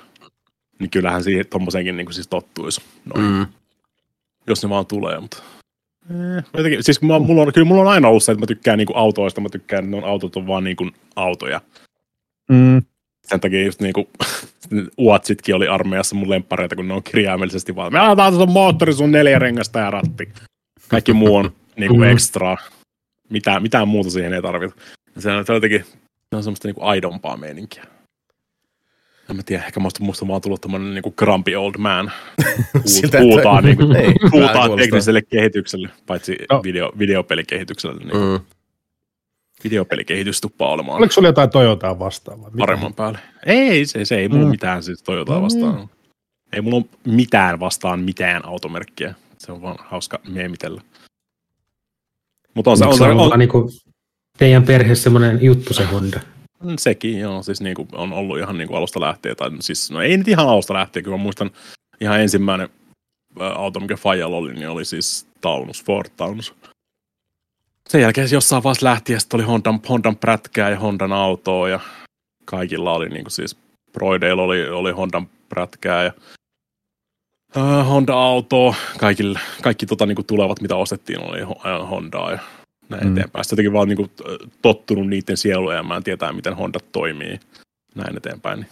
Niin 0.81 0.91
kyllähän 0.91 1.25
siihen 1.25 1.47
tommoseenkin 1.47 1.97
niin 1.97 2.07
kuin 2.07 2.15
siis 2.15 2.29
tottuisi. 2.29 2.81
Noin. 3.15 3.27
Mm. 3.31 3.47
Jos 4.47 4.63
ne 4.63 4.69
vaan 4.69 4.87
tulee, 4.87 5.21
mutta... 5.21 5.43
Eh, 6.11 6.45
jotenkin, 6.57 6.83
siis 6.85 7.03
mä, 7.03 7.19
mulla 7.19 7.43
on, 7.43 7.53
kyllä 7.53 7.65
mulla 7.69 7.83
on 7.83 7.89
aina 7.89 8.09
ollut 8.09 8.23
se, 8.23 8.33
että 8.33 8.41
mä 8.43 8.47
tykkään 8.47 8.79
niinku 8.79 8.93
autoista, 8.97 9.41
mä 9.41 9.49
tykkään, 9.49 9.85
että 9.85 9.91
ne 9.91 9.97
on 10.03 10.11
autot 10.11 10.37
on 10.37 10.47
vaan 10.47 10.65
niinku 10.65 10.91
autoja. 11.17 11.61
Mm. 12.51 12.83
Sen 13.27 13.41
takia 13.41 13.65
just 13.65 13.81
niinku 13.81 14.09
Uatsitkin 14.99 15.55
oli 15.55 15.69
armeijassa 15.69 16.15
mun 16.17 16.31
lemppareita, 16.31 16.77
kun 16.77 16.89
ne 16.89 16.95
on 16.95 17.03
kirjaimellisesti 17.03 17.77
vaan, 17.77 17.93
me 17.93 17.99
aletaan 17.99 18.33
tuon 18.33 18.51
moottori, 18.51 18.93
sun 18.93 19.13
neljä 19.13 19.39
rengasta 19.39 19.79
ja 19.79 19.91
ratti. 19.91 20.29
Kaikki 20.89 21.13
muu 21.13 21.37
on 21.37 21.53
niinku 21.77 21.97
Mm. 21.97 22.03
extra. 22.03 22.57
Mitään, 23.31 23.63
mitään 23.63 23.89
muuta 23.89 24.11
siihen 24.11 24.33
ei 24.33 24.43
tarvita. 24.43 24.75
Se 25.19 25.31
on, 25.31 25.47
se 25.47 25.53
on 25.53 25.57
jotenkin 25.57 25.85
se 26.31 26.37
on 26.37 26.43
semmoista 26.43 26.69
niinku 26.69 26.83
aidompaa 26.85 27.37
meininkiä. 27.37 27.85
En 29.31 29.37
mä 29.37 29.43
tiedä, 29.43 29.65
ehkä 29.65 29.81
musta, 29.81 30.05
musta 30.05 30.29
vaan 30.29 30.41
tullut 30.41 30.61
tämmönen 30.61 30.95
niinku 30.95 31.11
grumpy 31.11 31.55
old 31.55 31.75
man. 31.79 32.13
Että- 33.05 33.21
huutaa, 33.21 33.61
niinku, 33.61 33.83
Ei, 33.93 34.15
kuulostaa. 34.31 34.77
tekniselle 34.77 35.23
kehitykselle, 35.23 35.89
paitsi 36.07 36.37
No. 36.53 36.63
video, 36.63 36.93
videopelikehitykselle. 36.99 37.97
Niin 38.05 38.17
mm. 38.17 38.23
Mm. 38.23 38.41
Videopelikehitys 39.65 40.41
tuppaa 40.41 40.69
olemaan 40.71 40.99
Oliko 40.99 41.13
sulla 41.13 41.29
jotain 41.29 41.51
Toyotaa 41.51 41.99
vastaan? 41.99 42.39
paremman 42.59 42.95
päälle. 42.95 43.19
Ei, 43.47 43.87
se, 43.87 44.05
se 44.05 44.17
ei 44.17 44.29
mulla 44.29 44.45
Mm. 44.45 44.51
mitään 44.51 44.83
siis 44.83 45.03
Toyotaa 45.03 45.43
vastaan. 45.43 45.89
Ei 46.53 46.61
mulla 46.61 46.77
ole 46.77 46.85
mitään 47.15 47.61
vastaan 47.61 48.01
mitään 48.01 48.45
automerkkiä. 48.45 49.15
Se 49.39 49.53
on 49.53 49.63
vaan 49.63 49.77
hauska 49.81 50.21
meemitellä. 50.29 50.81
Mutta 52.55 52.71
on 52.71 52.77
se, 52.77 52.85
on, 52.85 52.93
se 52.95 52.99
se, 52.99 53.05
ollut 53.05 53.21
on, 53.23 53.29
vaan 53.29 53.39
niinku 53.39 53.71
teidän 54.39 54.63
perheessä 54.63 55.03
semmoinen 55.03 55.39
juttu 55.43 55.75
se 55.75 55.85
Honda? 55.85 56.21
Sekin, 56.79 57.19
joo, 57.19 57.43
siis 57.43 57.61
niinku, 57.61 57.89
on 57.93 58.13
ollut 58.13 58.39
ihan 58.39 58.59
niinku 58.59 58.75
alusta 58.75 59.01
lähtien. 59.01 59.37
Tai 59.37 59.51
siis, 59.61 59.91
no 59.91 60.03
ei 60.03 60.17
nyt 60.17 60.29
ihan 60.29 60.49
alusta 60.49 60.75
lähtien, 60.75 61.05
kyllä 61.05 61.17
mä 61.17 61.23
muistan 61.23 61.51
ihan 62.01 62.21
ensimmäinen 62.21 62.69
ä, 63.41 63.49
auto, 63.49 63.81
mikä 63.81 63.97
Fajalla 63.97 64.37
oli, 64.37 64.55
niin 64.55 64.69
oli 64.69 64.85
siis 64.85 65.27
Taunus, 65.41 65.85
Ford 65.85 66.11
Taunus. 66.17 66.55
Sen 67.89 68.01
jälkeen 68.01 68.29
jossain 68.33 68.63
vaiheessa 68.63 68.87
lähti 68.87 69.13
ja 69.13 69.19
oli 69.35 69.43
Hondan, 69.43 69.81
Hondan 69.89 70.17
prätkää 70.17 70.71
ja 70.71 70.79
Hondan 70.79 71.13
autoa 71.13 71.69
ja 71.69 71.81
kaikilla 72.45 72.93
oli 72.93 73.09
niinku 73.09 73.31
siis 73.31 73.57
Broideilla 73.93 74.43
oli, 74.43 74.69
oli 74.69 74.93
Hondan 74.93 75.29
prätkää 75.49 76.05
ja 76.05 76.13
äh, 77.57 77.89
Honda-autoa. 77.89 78.75
Kaikille, 78.99 79.41
kaikki 79.63 79.87
tota, 79.87 80.07
niinku 80.07 80.23
tulevat, 80.23 80.61
mitä 80.61 80.77
ostettiin, 80.77 81.21
oli 81.21 81.43
äh, 81.43 81.91
Hondaa 81.91 82.33
ja 82.33 82.39
näin 82.89 83.07
Mm. 83.07 83.13
eteenpäin. 83.13 83.45
Sitten 83.45 83.57
jotenkin 83.57 83.73
vaan 83.73 83.89
niinku, 83.89 84.03
äh, 84.03 84.51
tottunut 84.63 85.09
niiden 85.09 85.37
sieluelämään, 85.37 86.03
tietää, 86.05 86.33
miten 86.33 86.57
Honda 86.57 86.79
toimii 86.93 87.41
näin 87.95 88.17
eteenpäin. 88.17 88.61
Niin. 88.61 88.71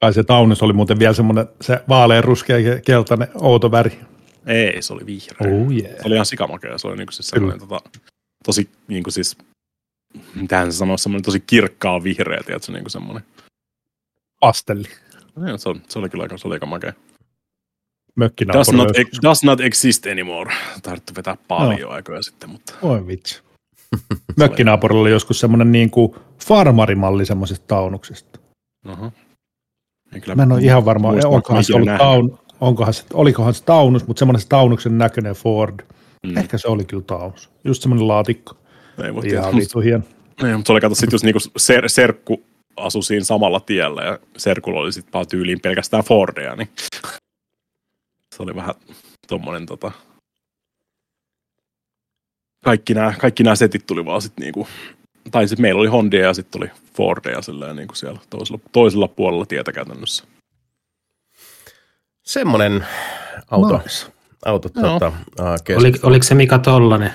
Kai 0.00 0.12
se 0.12 0.24
Taunus 0.24 0.62
oli 0.62 0.72
muuten 0.72 0.98
vielä 0.98 1.14
semmoinen 1.14 1.46
se 1.60 1.80
vaalean 1.88 2.24
ruskea 2.24 2.58
ja 2.58 2.80
keltainen 2.80 3.28
outo 3.34 3.70
väri. 3.70 4.00
Ei, 4.46 4.82
se 4.82 4.92
oli 4.92 5.06
vihreä. 5.06 5.52
Oh 5.54 5.70
yeah. 5.72 5.96
Se 5.96 6.02
oli 6.06 6.14
ihan 6.14 6.26
sikamakea. 6.26 6.78
Se 6.78 6.88
oli 6.88 6.96
niinku 6.96 7.12
siis 7.12 7.28
sellainen 7.28 7.60
tota, 7.68 7.80
tosi 8.44 8.70
niinku 8.88 9.10
siis, 9.10 9.36
mitähän 10.34 10.72
se 10.72 10.78
sanoo, 10.78 10.96
semmoinen 10.96 11.24
tosi 11.24 11.40
kirkkaa 11.40 12.02
vihreä, 12.02 12.40
tiedätkö, 12.46 12.72
niinku 12.72 12.90
semmoinen. 12.90 13.24
Pastelli. 14.40 14.88
Ja, 15.46 15.56
se, 15.58 15.68
oli, 15.68 15.80
se 15.88 15.98
oli 15.98 16.08
kyllä 16.08 16.22
aika, 16.22 16.38
se 16.38 16.48
oli 16.48 16.54
aika 16.54 16.66
makea. 16.66 16.92
Does 18.20 18.30
Mökkinaapuri. 18.30 18.76
not, 18.76 18.98
joskus. 18.98 19.18
does 19.22 19.44
not 19.44 19.60
exist 19.60 20.06
anymore. 20.06 20.54
Tarvittu 20.82 21.12
vetää 21.16 21.36
paljon 21.48 21.80
no. 21.80 21.88
aikoja 21.88 22.22
sitten, 22.22 22.50
mutta 22.50 22.74
Oi 22.82 23.06
vitsi. 23.06 23.42
Mökkinaapurilla 24.36 25.00
oli 25.00 25.10
joskus 25.10 25.40
semmoinen 25.40 25.72
niin 25.72 25.90
kuin 25.90 26.14
farmarimalli 26.46 27.26
semmoisesta 27.26 27.66
taunuksesta. 27.66 28.38
Ei 30.14 30.20
kyllä 30.20 30.34
Mä 30.34 30.42
en 30.42 30.52
ole 30.52 30.60
ihan 30.60 30.84
varma, 30.84 31.08
onkohan 31.24 31.64
se, 31.64 31.74
ollut 31.74 31.88
taun, 31.98 32.38
onkohan 32.60 32.94
se, 32.94 33.04
olikohan 33.14 33.54
se 33.54 33.64
taunus, 33.64 34.06
mutta 34.06 34.18
semmoinen 34.18 34.40
se 34.40 34.48
taunuksen 34.48 34.98
näköinen 34.98 35.34
Ford. 35.34 35.80
Mm. 36.26 36.36
Ehkä 36.36 36.58
se 36.58 36.68
oli 36.68 36.84
kyllä 36.84 37.02
taunus. 37.02 37.50
Just 37.64 37.82
semmoinen 37.82 38.08
laatikko. 38.08 38.56
Ei 39.04 39.14
voi. 39.14 39.26
Ihan 39.26 39.56
vitu 39.56 39.80
hieno. 39.80 40.04
Ei, 40.44 40.56
mutta 40.56 40.66
se 40.66 40.72
oli 40.72 40.80
kato 40.80 40.94
sitten 40.94 41.14
just 41.14 41.24
niinku 41.24 41.40
ser, 41.56 41.88
serkku 41.88 42.44
asui 42.76 43.02
siinä 43.02 43.24
samalla 43.24 43.60
tiellä 43.60 44.02
ja 44.02 44.18
serkulla 44.36 44.80
oli 44.80 44.92
sitten 44.92 45.12
vaan 45.12 45.26
tyyliin 45.26 45.60
pelkästään 45.60 46.04
Fordeja, 46.04 46.56
niin 46.56 46.68
Se 48.42 48.44
oli 48.44 48.56
vähän 48.56 48.74
tommonen 49.28 49.66
tota... 49.66 49.92
Kaikki 52.64 52.94
nämä, 52.94 53.14
kaikki 53.20 53.42
nämä 53.42 53.56
setit 53.56 53.86
tuli 53.86 54.04
vaan 54.04 54.22
sitten 54.22 54.42
niinku, 54.42 54.68
tai 55.30 55.48
sitten 55.48 55.62
meillä 55.62 55.80
oli 55.80 55.88
Hondia 55.88 56.20
ja 56.20 56.34
sitten 56.34 56.60
tuli 56.60 56.70
Fordia 56.96 57.42
silleen 57.42 57.76
niinku 57.76 57.94
siellä 57.94 58.20
toisella, 58.30 58.60
toisella 58.72 59.08
puolella 59.08 59.46
tietä 59.46 59.72
käytännössä. 59.72 60.24
Semmoinen 62.22 62.86
auto, 63.50 63.78
Nice. 63.78 64.12
auto 64.44 64.68
Joo. 64.74 64.92
tota, 64.92 65.12
uh, 65.40 65.76
Oli, 65.76 65.92
oliko 66.02 66.22
se 66.22 66.34
Mika 66.34 66.58
Tollanen? 66.58 67.12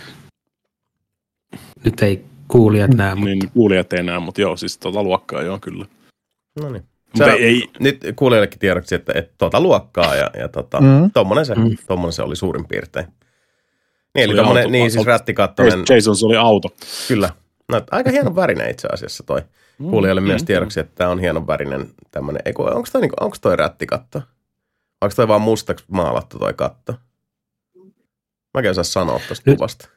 Nyt 1.84 2.02
ei 2.02 2.26
kuulijat 2.48 2.94
näe, 2.94 3.16
mutta 3.16 3.30
Niin 3.30 3.52
kuulijat 3.54 3.94
ei 3.94 4.04
näe, 4.04 4.20
mutta 4.20 4.42
joo, 4.42 4.58
siis 4.58 4.78
tota 4.78 5.04
luokkaa 5.04 5.42
joo 5.42 5.60
kyllä. 5.60 5.86
No 6.62 6.70
niin. 6.70 6.84
Se- 7.16 7.24
ei, 7.24 7.44
ei, 7.44 7.64
Nyt 7.80 7.98
kuulijoillekin 8.16 8.60
tiedoksi, 8.60 8.96
että, 8.96 9.12
että 9.16 9.34
tuota 9.38 9.62
luokkaa 9.62 10.16
ja, 10.16 10.32
ja 10.40 10.48
tota, 10.48 10.82
Mm. 10.82 10.88
mm. 10.88 11.12
tommonen, 11.12 11.46
se, 11.46 11.56
Mm. 11.56 11.62
mm. 11.62 11.78
tommonen 11.88 12.14
se 12.14 12.22
oli 12.22 12.36
suurin 12.36 12.68
piirtein. 12.68 13.08
Niin, 14.16 14.24
eli 14.30 14.36
tommonen, 14.36 14.64
auto- 14.64 14.72
niin 14.72 14.92
siis 14.92 14.98
auto- 14.98 15.10
rättikattonen, 15.12 15.84
Jason 15.90 16.16
se 16.16 16.26
oli 16.26 16.38
auto. 16.38 16.70
kyllä. 17.08 17.30
No, 17.70 17.82
aika 17.92 18.12
hienon 18.12 18.36
värinen 18.36 18.70
itse 18.72 18.88
asiassa 18.94 19.24
toi. 19.24 19.42
Kuulijoille 19.78 20.22
myös 20.22 20.44
tiedoksi, 20.44 20.80
että 20.80 20.92
tämä 20.96 21.10
on 21.10 21.20
hienon 21.20 21.48
värinen 21.48 21.88
tämmönen, 22.12 22.42
eikö, 22.46 22.64
onko 22.64 22.88
toi, 22.92 23.02
niinku, 23.02 23.16
onko 23.20 23.38
toi 23.42 23.56
rättikatto? 23.56 24.22
Onko 25.02 25.16
toi 25.16 25.28
vaan 25.28 25.42
mustaksi 25.42 25.86
maalattu 25.88 26.40
toi 26.40 26.54
katto? 26.54 26.94
Mä 28.54 28.62
en 28.64 28.70
osaa 28.72 28.84
sanoa 28.84 29.20
tosta 29.28 29.44
Nyt- 29.52 29.58
kuvasta. 29.58 29.90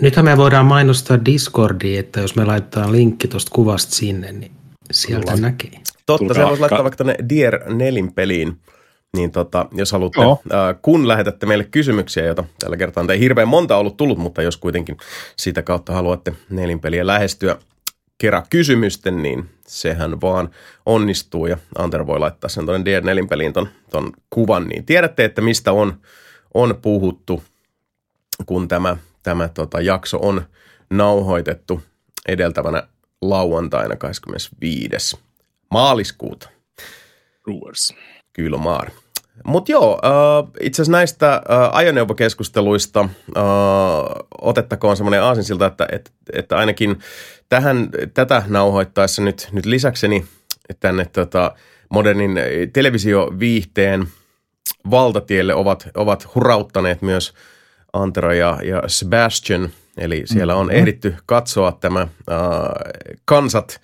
nythän 0.00 0.24
me 0.24 0.36
voidaan 0.36 0.66
mainostaa 0.66 1.24
Discordiin, 1.24 2.00
että 2.00 2.20
jos 2.20 2.36
me 2.36 2.44
laitetaan 2.44 2.92
linkki 2.92 3.28
tuosta 3.28 3.50
kuvasta 3.54 3.94
sinne, 3.94 4.32
niin 4.32 4.52
sieltä 4.92 5.32
Kyllä. 5.32 5.40
näkee. 5.48 5.70
Totta, 6.06 6.34
se 6.34 6.44
voisi 6.44 6.60
laittaa 6.60 6.78
ka- 6.78 6.84
vaikka 6.84 6.96
tuonne 7.04 7.14
Dear 7.28 7.72
Nelin 7.74 8.12
peliin, 8.12 8.60
niin 9.16 9.30
tota, 9.30 9.66
jos 9.72 9.92
haluatte, 9.92 10.20
Joo. 10.20 10.40
äh, 10.54 10.76
kun 10.82 11.08
lähetätte 11.08 11.46
meille 11.46 11.64
kysymyksiä, 11.64 12.24
joita 12.24 12.44
tällä 12.58 12.76
kertaa 12.76 13.02
on 13.04 13.10
ei 13.10 13.20
hirveän 13.20 13.48
monta 13.48 13.76
ollut 13.76 13.96
tullut, 13.96 14.18
mutta 14.18 14.42
jos 14.42 14.56
kuitenkin 14.56 14.96
sitä 15.36 15.62
kautta 15.62 15.92
haluatte 15.92 16.32
Nelin 16.50 16.80
peliä 16.80 17.06
lähestyä 17.06 17.56
kerran 18.18 18.42
kysymysten, 18.50 19.22
niin 19.22 19.48
sehän 19.66 20.20
vaan 20.20 20.50
onnistuu. 20.86 21.46
Ja 21.46 21.58
Antero 21.78 22.06
voi 22.06 22.18
laittaa 22.18 22.48
sen 22.50 22.66
tuonne 22.66 22.84
Dear 22.84 23.02
Nelin 23.04 23.28
peliin 23.28 23.52
ton, 23.52 23.68
ton 23.90 24.12
kuvan, 24.30 24.68
niin 24.68 24.84
tiedätte, 24.84 25.24
että 25.24 25.40
mistä 25.42 25.72
on, 25.72 26.00
on 26.54 26.78
puhuttu, 26.82 27.42
kun 28.46 28.68
tämä, 28.68 28.96
tämä 29.22 29.48
tota, 29.48 29.80
jakso 29.80 30.18
on 30.22 30.42
nauhoitettu 30.90 31.82
edeltävänä 32.28 32.82
lauantaina 33.22 33.96
25 33.96 35.16
maaliskuuta. 35.70 36.48
Brewers. 37.42 37.94
Kylmaar. 38.32 38.90
Mutta 39.44 39.72
joo, 39.72 40.00
äh, 40.04 40.50
itse 40.60 40.82
asiassa 40.82 40.92
näistä 40.92 41.32
äh, 41.34 41.40
ajoneuvokeskusteluista 41.72 43.00
äh, 43.00 43.42
otettakoon 44.40 44.96
semmoinen 44.96 45.22
aasinsilta, 45.22 45.66
että, 45.66 45.88
että, 45.92 46.10
että 46.32 46.56
ainakin 46.56 46.98
tähän, 47.48 47.88
tätä 48.14 48.42
nauhoittaessa 48.46 49.22
nyt, 49.22 49.48
nyt 49.52 49.66
lisäkseni 49.66 50.24
tänne 50.80 51.04
tota, 51.04 51.54
modernin 51.90 52.38
televisioviihteen 52.72 54.08
valtatielle 54.90 55.54
ovat, 55.54 55.88
ovat 55.94 56.34
hurauttaneet 56.34 57.02
myös 57.02 57.34
Antero 57.92 58.32
ja, 58.32 58.58
ja 58.64 58.82
Sebastian. 58.86 59.70
Eli 59.98 60.22
siellä 60.24 60.54
on 60.54 60.66
Mhm. 60.66 60.76
ehditty 60.76 61.14
katsoa 61.26 61.72
tämä 61.80 62.00
äh, 62.00 62.08
kansat 63.24 63.80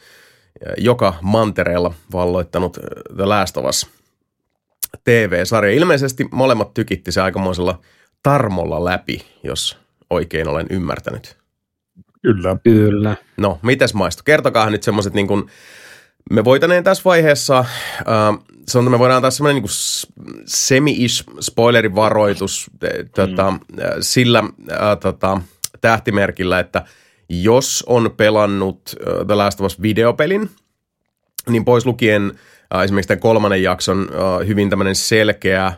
joka 0.77 1.15
mantereella 1.23 1.95
valloittanut 2.13 2.77
äh, 2.77 2.83
The 3.17 3.25
Last 3.25 3.57
of 3.57 3.65
Us 3.65 3.91
TV-sarja. 5.05 5.73
Ilmeisesti 5.73 6.29
molemmat 6.31 6.75
tykitti 6.75 7.13
se 7.13 7.21
aikamoisella 7.21 7.81
tarmolla 8.23 8.85
läpi, 8.85 9.23
jos 9.43 9.79
oikein 10.11 10.49
olen 10.49 10.67
ymmärtänyt. 10.71 11.37
Kyllä. 12.23 12.57
Kyllä. 12.65 13.17
No, 13.37 13.59
mites 13.63 13.95
maistu? 13.95 14.23
Kertokaa 14.25 14.71
nyt 14.71 14.83
semmoiset 14.83 15.15
niin 15.15 15.27
kuin, 15.27 15.47
me 16.31 16.45
voitaneen 16.45 16.85
tässä 16.85 17.03
vaiheessa, 17.05 17.59
äh, 17.59 17.67
sanotaan, 18.69 18.91
me 18.91 18.99
voidaan 18.99 19.17
antaa 19.17 19.31
semmoinen 19.31 19.55
niin 19.55 19.63
kuin 19.63 20.07
semi-ish 20.47 21.25
spoilerivaroitus 21.41 22.71
eh, 22.83 23.05
tota, 23.15 23.49
äh, 23.49 23.91
sillä 24.01 24.39
äh, 24.39 24.99
tota, 25.01 25.41
tähtimerkillä, 25.81 26.59
että 26.59 26.85
jos 27.29 27.85
on 27.87 28.11
pelannut 28.17 28.81
äh, 28.89 29.27
The 29.27 29.35
Last 29.35 29.61
of 29.61 29.67
Us 29.67 29.83
videopelin, 29.83 30.51
niin 31.49 31.65
pois 31.65 31.87
lukien 31.87 32.33
äh, 32.75 32.83
esimerkiksi 32.83 33.09
tämän 33.09 33.21
kolmannen 33.21 33.63
jakson 33.63 34.09
äh, 34.13 34.47
hyvin 34.47 34.71
tämmöinen 34.71 34.95
selkeä 34.95 35.73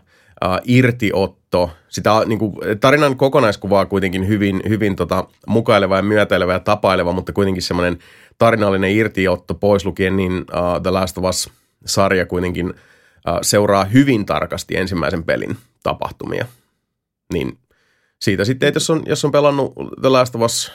irtiotto. 0.65 1.71
Sitä 1.89 2.11
niin 2.27 2.39
kuin, 2.39 2.53
tarinan 2.81 3.17
kokonaiskuvaa 3.17 3.81
on 3.81 3.89
kuitenkin 3.89 4.29
hyvin, 4.29 4.63
hyvin 4.69 4.97
tota, 4.97 5.29
mukaileva 5.47 5.97
ja 5.97 6.03
myötäilevä 6.03 6.53
ja 6.53 6.61
tapaileva, 6.61 7.13
mutta 7.13 7.33
kuitenkin 7.33 7.63
semmoinen 7.63 7.99
tarinallinen 8.39 8.91
irtiotto 8.91 9.55
pois 9.55 9.85
lukien, 9.85 10.17
niin 10.17 10.33
uh, 10.33 10.83
The 10.83 10.91
Last 10.91 11.19
of 11.19 11.25
Us-sarja 11.25 12.27
kuitenkin 12.27 12.69
uh, 12.69 13.39
seuraa 13.43 13.85
hyvin 13.85 14.27
tarkasti 14.27 14.77
ensimmäisen 14.77 15.25
pelin 15.25 15.57
tapahtumia. 15.83 16.47
Niin 17.33 17.59
siitä 18.21 18.45
sitten, 18.45 18.67
että 18.67 18.77
jos 18.77 18.91
on, 18.91 19.03
jos 19.07 19.25
on 19.25 19.33
pelannut 19.33 19.73
The 20.01 20.09
Last 20.09 20.35
of 20.35 20.43
Us 20.43 20.73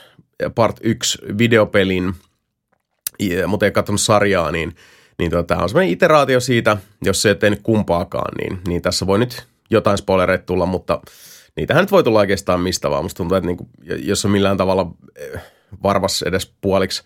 Part 0.56 0.78
1 0.84 1.18
videopelin, 1.38 2.14
mutta 3.48 3.66
ei 3.66 3.72
katsonut 3.72 4.02
sarjaa, 4.02 4.52
niin, 4.52 4.76
niin 5.20 5.32
tota, 5.32 5.58
on 5.58 5.70
semmoinen 5.70 5.92
iteraatio 5.92 6.40
siitä, 6.40 6.78
jos 7.02 7.22
se 7.22 7.30
ei 7.30 7.36
tehnyt 7.36 7.60
kumpaakaan, 7.64 8.32
niin, 8.38 8.62
niin 8.68 8.82
tässä 8.82 9.08
voi 9.08 9.20
nyt 9.20 9.48
jotain 9.70 9.98
spoilereita 9.98 10.46
tulla, 10.46 10.66
mutta 10.66 11.02
niitähän 11.56 11.84
nyt 11.84 11.92
voi 11.92 12.04
tulla 12.04 12.20
oikeastaan 12.20 12.60
mistä 12.62 12.90
vaan. 12.90 13.04
Musta 13.04 13.18
tuntuu, 13.18 13.38
että 13.38 13.48
niinku, 13.48 13.70
jos 13.98 14.26
on 14.26 14.32
millään 14.32 14.58
tavalla 14.58 14.92
eh, 15.16 15.42
varvas 15.84 16.22
edes 16.22 16.54
puoliksi 16.62 17.04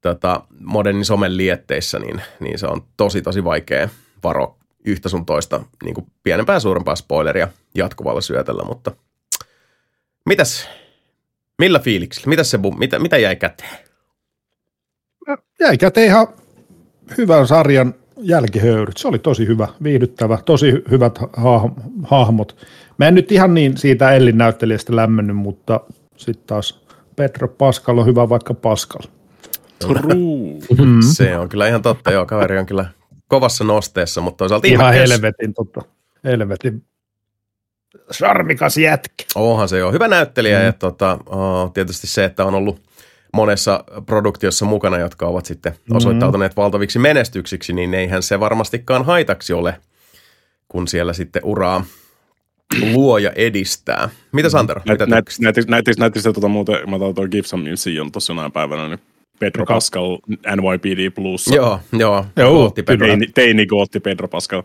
tota, 0.00 0.42
modernin 0.60 1.04
somen 1.04 1.36
lietteissä, 1.36 1.98
niin, 1.98 2.22
niin 2.40 2.58
se 2.58 2.66
on 2.66 2.82
tosi 2.96 3.22
tosi 3.22 3.44
vaikea 3.44 3.88
varo 4.24 4.58
yhtä 4.84 5.08
sun 5.08 5.26
toista 5.26 5.60
niin 5.84 5.94
kuin 5.94 6.06
pienempää 6.22 6.56
ja 6.56 6.60
suurempaa 6.60 6.96
spoileria 6.96 7.48
jatkuvalla 7.74 8.20
syötellä, 8.20 8.64
mutta 8.64 8.92
mitäs, 10.26 10.68
millä 11.58 11.78
fiiliksillä, 11.78 12.28
mitäs 12.28 12.50
se, 12.50 12.58
mitä, 12.78 12.98
mitä 12.98 13.18
jäi 13.18 13.36
käteen? 13.36 13.78
Jäi 15.60 15.78
käteen 15.78 16.06
ihan 16.06 16.26
hyvän 17.18 17.46
sarjan 17.46 17.94
jälkihöyryt. 18.16 18.96
Se 18.96 19.08
oli 19.08 19.18
tosi 19.18 19.46
hyvä, 19.46 19.68
viihdyttävä, 19.82 20.38
tosi 20.44 20.72
hy- 20.72 20.90
hyvät 20.90 21.18
ha- 21.36 21.70
hahmot. 22.02 22.56
Mä 22.98 23.08
en 23.08 23.14
nyt 23.14 23.32
ihan 23.32 23.54
niin 23.54 23.76
siitä 23.76 24.12
Ellin 24.12 24.38
näyttelijästä 24.38 24.96
lämmennyt, 24.96 25.36
mutta 25.36 25.80
sitten 26.16 26.46
taas 26.46 26.84
Pedro 27.16 27.48
Pascal 27.48 27.98
on 27.98 28.06
hyvä 28.06 28.28
vaikka 28.28 28.54
Pascal. 28.54 29.02
True. 29.78 30.14
Mm. 30.14 31.00
Se 31.00 31.38
on 31.38 31.48
kyllä 31.48 31.68
ihan 31.68 31.82
totta, 31.82 32.10
joo, 32.12 32.26
kaveri 32.26 32.58
on 32.58 32.66
kyllä 32.66 32.86
kovassa 33.28 33.64
nosteessa, 33.64 34.20
mutta 34.20 34.36
toisaalta 34.38 34.68
Ihan 34.68 34.94
ihmekäs. 34.94 35.10
helvetin, 35.10 35.54
tota, 35.54 35.82
helvetin 36.24 36.82
sarmikas 38.10 38.76
jätkä. 38.76 39.24
Onhan 39.34 39.68
se 39.68 39.78
jo 39.78 39.92
hyvä 39.92 40.08
näyttelijä 40.08 40.58
mm. 40.58 40.64
ja 40.64 40.72
tota, 40.72 41.18
uh, 41.26 41.72
tietysti 41.72 42.06
se, 42.06 42.24
että 42.24 42.44
on 42.44 42.54
ollut 42.54 42.80
monessa 43.32 43.84
produktiossa 44.06 44.64
mukana, 44.64 44.98
jotka 44.98 45.26
ovat 45.26 45.46
sitten 45.46 45.74
osoittautuneet 45.90 46.56
valtaviksi 46.56 46.98
menestyksiksi, 46.98 47.72
niin 47.72 47.94
eihän 47.94 48.22
se 48.22 48.40
varmastikaan 48.40 49.04
haitaksi 49.04 49.52
ole, 49.52 49.80
kun 50.68 50.88
siellä 50.88 51.12
sitten 51.12 51.44
uraa 51.44 51.84
luo 52.92 53.18
ja 53.18 53.30
edistää. 53.36 54.08
Mitä 54.32 54.50
Santero? 54.50 54.80
Näit, 54.84 55.00
näittis, 55.68 55.98
näittis 55.98 56.22
se 56.22 56.32
tota 56.32 56.48
muuten, 56.48 56.90
mä 56.90 56.96
otan 56.96 57.14
tuon 57.14 57.28
Gibson 57.30 57.68
Museum 57.70 58.12
tuossa 58.12 58.32
jonain 58.32 58.52
päivänä, 58.52 58.88
niin 58.88 59.00
Pedro 59.38 59.66
Pascal 59.66 60.18
NYPD 60.56 61.10
Plus. 61.14 61.46
Joo, 61.46 61.80
joo. 61.92 62.26
Joo. 62.36 62.72
Teini, 62.98 63.26
teini 63.34 63.66
gootti 63.66 64.00
Pedro 64.00 64.28
Pascal. 64.28 64.62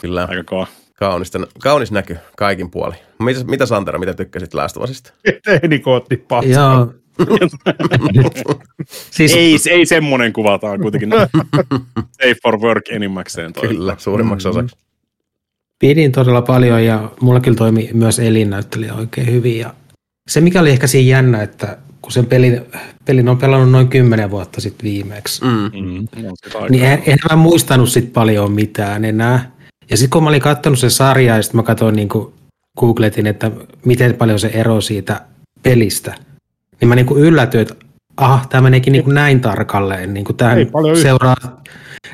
Kyllä, 0.00 0.28
Aika 0.30 0.44
kova. 0.44 0.66
Kaunista, 0.96 1.38
kaunis 1.60 1.92
näky 1.92 2.16
kaikin 2.36 2.70
puoli. 2.70 2.94
Mitä, 3.18 3.44
mitä 3.44 3.66
Santero, 3.66 3.98
mitä 3.98 4.14
tykkäsit 4.14 4.50
Usista? 4.80 5.12
Teini 5.44 5.78
kootti. 5.78 6.24
Joo. 6.52 6.92
siis 9.10 9.34
Ei, 9.34 9.56
ei 9.70 9.86
semmonen 9.86 10.32
kuva, 10.32 10.58
tää 10.58 10.70
on 10.70 10.80
kuitenkin 10.80 11.10
safe 12.22 12.34
for 12.42 12.60
work 12.60 12.88
enimmäkseen. 12.90 13.52
Toi. 13.52 13.68
Kyllä, 13.68 13.96
suurimmaksi 13.98 14.48
osaksi. 14.48 14.76
pidin 15.78 16.12
todella 16.12 16.42
paljon 16.42 16.84
ja 16.84 17.10
mulla 17.20 17.40
kyllä 17.40 17.56
toimi 17.56 17.90
myös 17.92 18.18
elinnäyttelijä 18.18 18.94
oikein 18.94 19.26
hyvin. 19.32 19.58
Ja 19.58 19.74
se 20.28 20.40
mikä 20.40 20.60
oli 20.60 20.70
ehkä 20.70 20.86
siinä 20.86 21.10
jännä, 21.10 21.42
että 21.42 21.78
kun 22.02 22.12
sen 22.12 22.26
pelin, 22.26 22.60
pelin 23.04 23.28
on 23.28 23.38
pelannut 23.38 23.70
noin 23.70 23.88
kymmenen 23.88 24.30
vuotta 24.30 24.60
sitten 24.60 24.84
viimeksi, 24.84 25.44
Mm. 25.44 25.50
Mm. 25.50 26.06
Niin 26.70 26.84
en, 26.84 27.02
en 27.06 27.18
mä 27.30 27.36
muistanut 27.36 27.88
sit 27.88 28.12
paljon 28.12 28.52
mitään 28.52 29.04
enää. 29.04 29.55
Ja 29.90 29.96
sitten 29.96 30.10
kun 30.10 30.22
mä 30.22 30.28
olin 30.28 30.40
katsonut 30.40 30.78
sen 30.78 30.90
sarjaa 30.90 31.36
ja 31.36 31.42
sitten 31.42 31.58
mä 31.58 31.62
katsoin 31.62 31.96
niin 31.96 32.08
kuin 32.08 32.34
googletin, 32.80 33.26
että 33.26 33.50
miten 33.84 34.14
paljon 34.14 34.38
se 34.38 34.48
ero 34.48 34.80
siitä 34.80 35.20
pelistä, 35.62 36.14
niin 36.80 36.88
mä 36.88 36.94
niin 36.94 37.06
kuin 37.06 37.20
yllätyin, 37.20 37.62
että 37.62 37.74
aha, 38.16 38.46
tämä 38.48 38.60
meneekin 38.60 38.92
niin 38.92 39.04
kuin 39.04 39.14
näin 39.14 39.40
tarkalleen. 39.40 40.14
Niin 40.14 40.24
kuin 40.24 40.36
tähän 40.36 40.58
Ei 40.58 40.66
paljon 40.66 40.96
seuraa. 40.96 41.36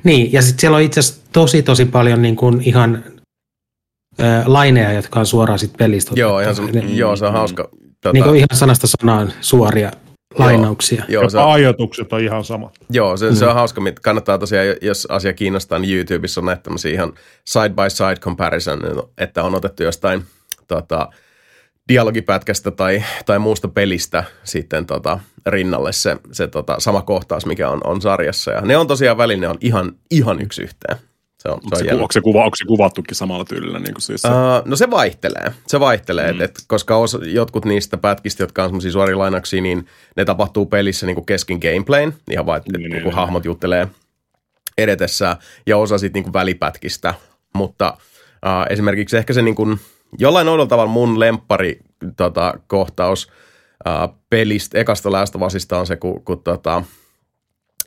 Niin, 0.05 0.33
ja 0.33 0.43
sitten 0.43 0.61
siellä 0.61 0.77
on 0.77 0.83
itse 0.83 1.01
asiassa 1.01 1.23
tosi 1.33 1.63
tosi 1.63 1.85
paljon 1.85 2.23
niin 2.23 2.37
kuin 2.37 2.61
ihan 2.65 3.05
ää, 4.19 4.43
laineja, 4.47 4.93
jotka 4.93 5.21
on 5.21 5.27
suoraan 5.27 5.59
sit 5.59 5.73
pelistä. 5.79 6.13
Joo, 6.17 6.41
ihan 6.41 6.55
se, 6.55 6.63
Ne- 6.63 6.81
joo, 6.81 7.17
se 7.17 7.27
on 7.27 7.33
hauska. 7.33 7.69
Tota, 8.01 8.13
Niin 8.13 8.25
kuin 8.25 8.37
ihan 8.37 8.49
sanasta 8.53 8.87
sanaan 8.87 9.33
suoria 9.41 9.93
lainauksia. 10.39 11.05
joo, 11.09 11.31
se, 11.31 11.39
Jopa 11.39 11.53
ajoitukset 11.53 12.13
on 12.13 12.21
ihan 12.21 12.45
samat. 12.45 12.75
joo, 12.91 13.17
se, 13.17 13.35
se 13.35 13.47
on 13.47 13.55
hauska. 13.55 13.81
mit- 13.81 14.01
Kannattaa 14.01 14.39
tosiaan, 14.39 14.67
jos 14.83 15.07
asia 15.11 15.33
kiinnostaa, 15.33 15.79
niin 15.79 15.97
YouTubessa 15.97 16.41
on 16.41 16.45
näitä 16.45 16.63
tämmöisiä 16.63 16.93
ihan 16.93 17.13
side-by-side 17.45 18.21
comparison, 18.21 18.81
että 19.19 19.43
on 19.45 19.55
otettu 19.55 19.83
jostain 19.83 20.23
tota, 20.69 21.09
dialogipätkästä 21.89 22.71
tai, 22.71 23.03
tai 23.27 23.39
muusta 23.39 23.69
pelistä 23.69 24.25
sitten 24.45 24.87
tota, 24.87 25.19
rinnalle 25.47 25.93
se, 25.93 26.17
se 26.33 26.47
tota, 26.49 26.75
sama 26.79 27.03
kohtaus, 27.03 27.47
mikä 27.47 27.69
on, 27.71 27.81
on 27.85 28.01
sarjassa. 28.01 28.51
Ja 28.51 28.61
ne 28.61 28.77
on 28.77 28.87
tosiaan 28.87 29.17
välillä, 29.19 29.41
ne 29.41 29.49
on 29.49 29.59
ihan, 29.61 29.93
ihan 30.11 30.43
yksi 30.43 30.63
yhteen. 30.63 30.97
Se 31.43 31.49
on, 31.49 31.61
se 31.63 31.83
on 31.83 31.89
se, 31.89 31.95
onko, 31.95 32.13
se 32.13 32.21
kuva, 32.21 32.45
onko 32.45 32.57
se 32.57 32.65
kuvattukin 32.65 33.17
samalla 33.17 33.45
tyylillä? 33.45 33.79
Niin 33.79 33.95
kuin 33.95 34.03
siis 34.03 34.23
se, 34.23 34.29
Uh, 34.29 34.35
no 34.65 34.77
se 34.77 34.91
vaihtelee, 34.91 35.53
se 35.67 35.81
vaihtelee, 35.81 36.33
mm. 36.33 36.41
et, 36.41 36.61
koska 36.67 36.97
osa, 36.97 37.19
jotkut 37.23 37.65
niistä 37.65 37.97
pätkistä, 37.97 38.43
jotka 38.43 38.63
on 38.63 38.69
semmoisia 38.69 38.93
suoria 38.93 39.19
lainauksia, 39.19 39.63
niin 39.63 39.87
ne 40.17 40.25
tapahtuu 40.25 40.67
pelissä 40.67 41.07
niin 41.07 41.15
kuin 41.15 41.27
kesken 41.27 41.59
gameplayn, 41.59 42.15
ihan 42.31 42.47
vaan, 42.47 42.57
että 42.57 42.73
Niin, 42.73 42.83
niin, 42.83 42.91
niin, 42.91 43.03
kun 43.03 43.11
niin. 43.11 43.17
hahmot 43.17 43.45
juttelee 43.45 43.89
edetessään, 44.79 45.37
ja 45.67 45.77
osa 45.77 45.99
sitten 45.99 46.23
niin 46.23 46.33
välipätkistä, 46.33 47.15
mutta 47.55 47.97
uh, 48.47 48.73
esimerkiksi 48.73 49.17
ehkä 49.17 49.33
se 49.33 49.43
niin 49.43 49.55
kuin, 49.55 49.79
jollain 50.19 50.49
oudolla 50.49 50.69
tavalla 50.69 50.93
mun 50.93 51.21
lemppari 51.21 51.81
tota, 52.17 52.55
kohtaus 52.67 53.29
uh, 53.87 54.17
pelistä, 54.31 54.79
ekasta 54.79 55.09
Usista 55.47 55.79
on 55.79 55.87
se, 55.87 55.97
kun, 55.97 56.25
kun 56.25 56.43
tota, 56.43 56.77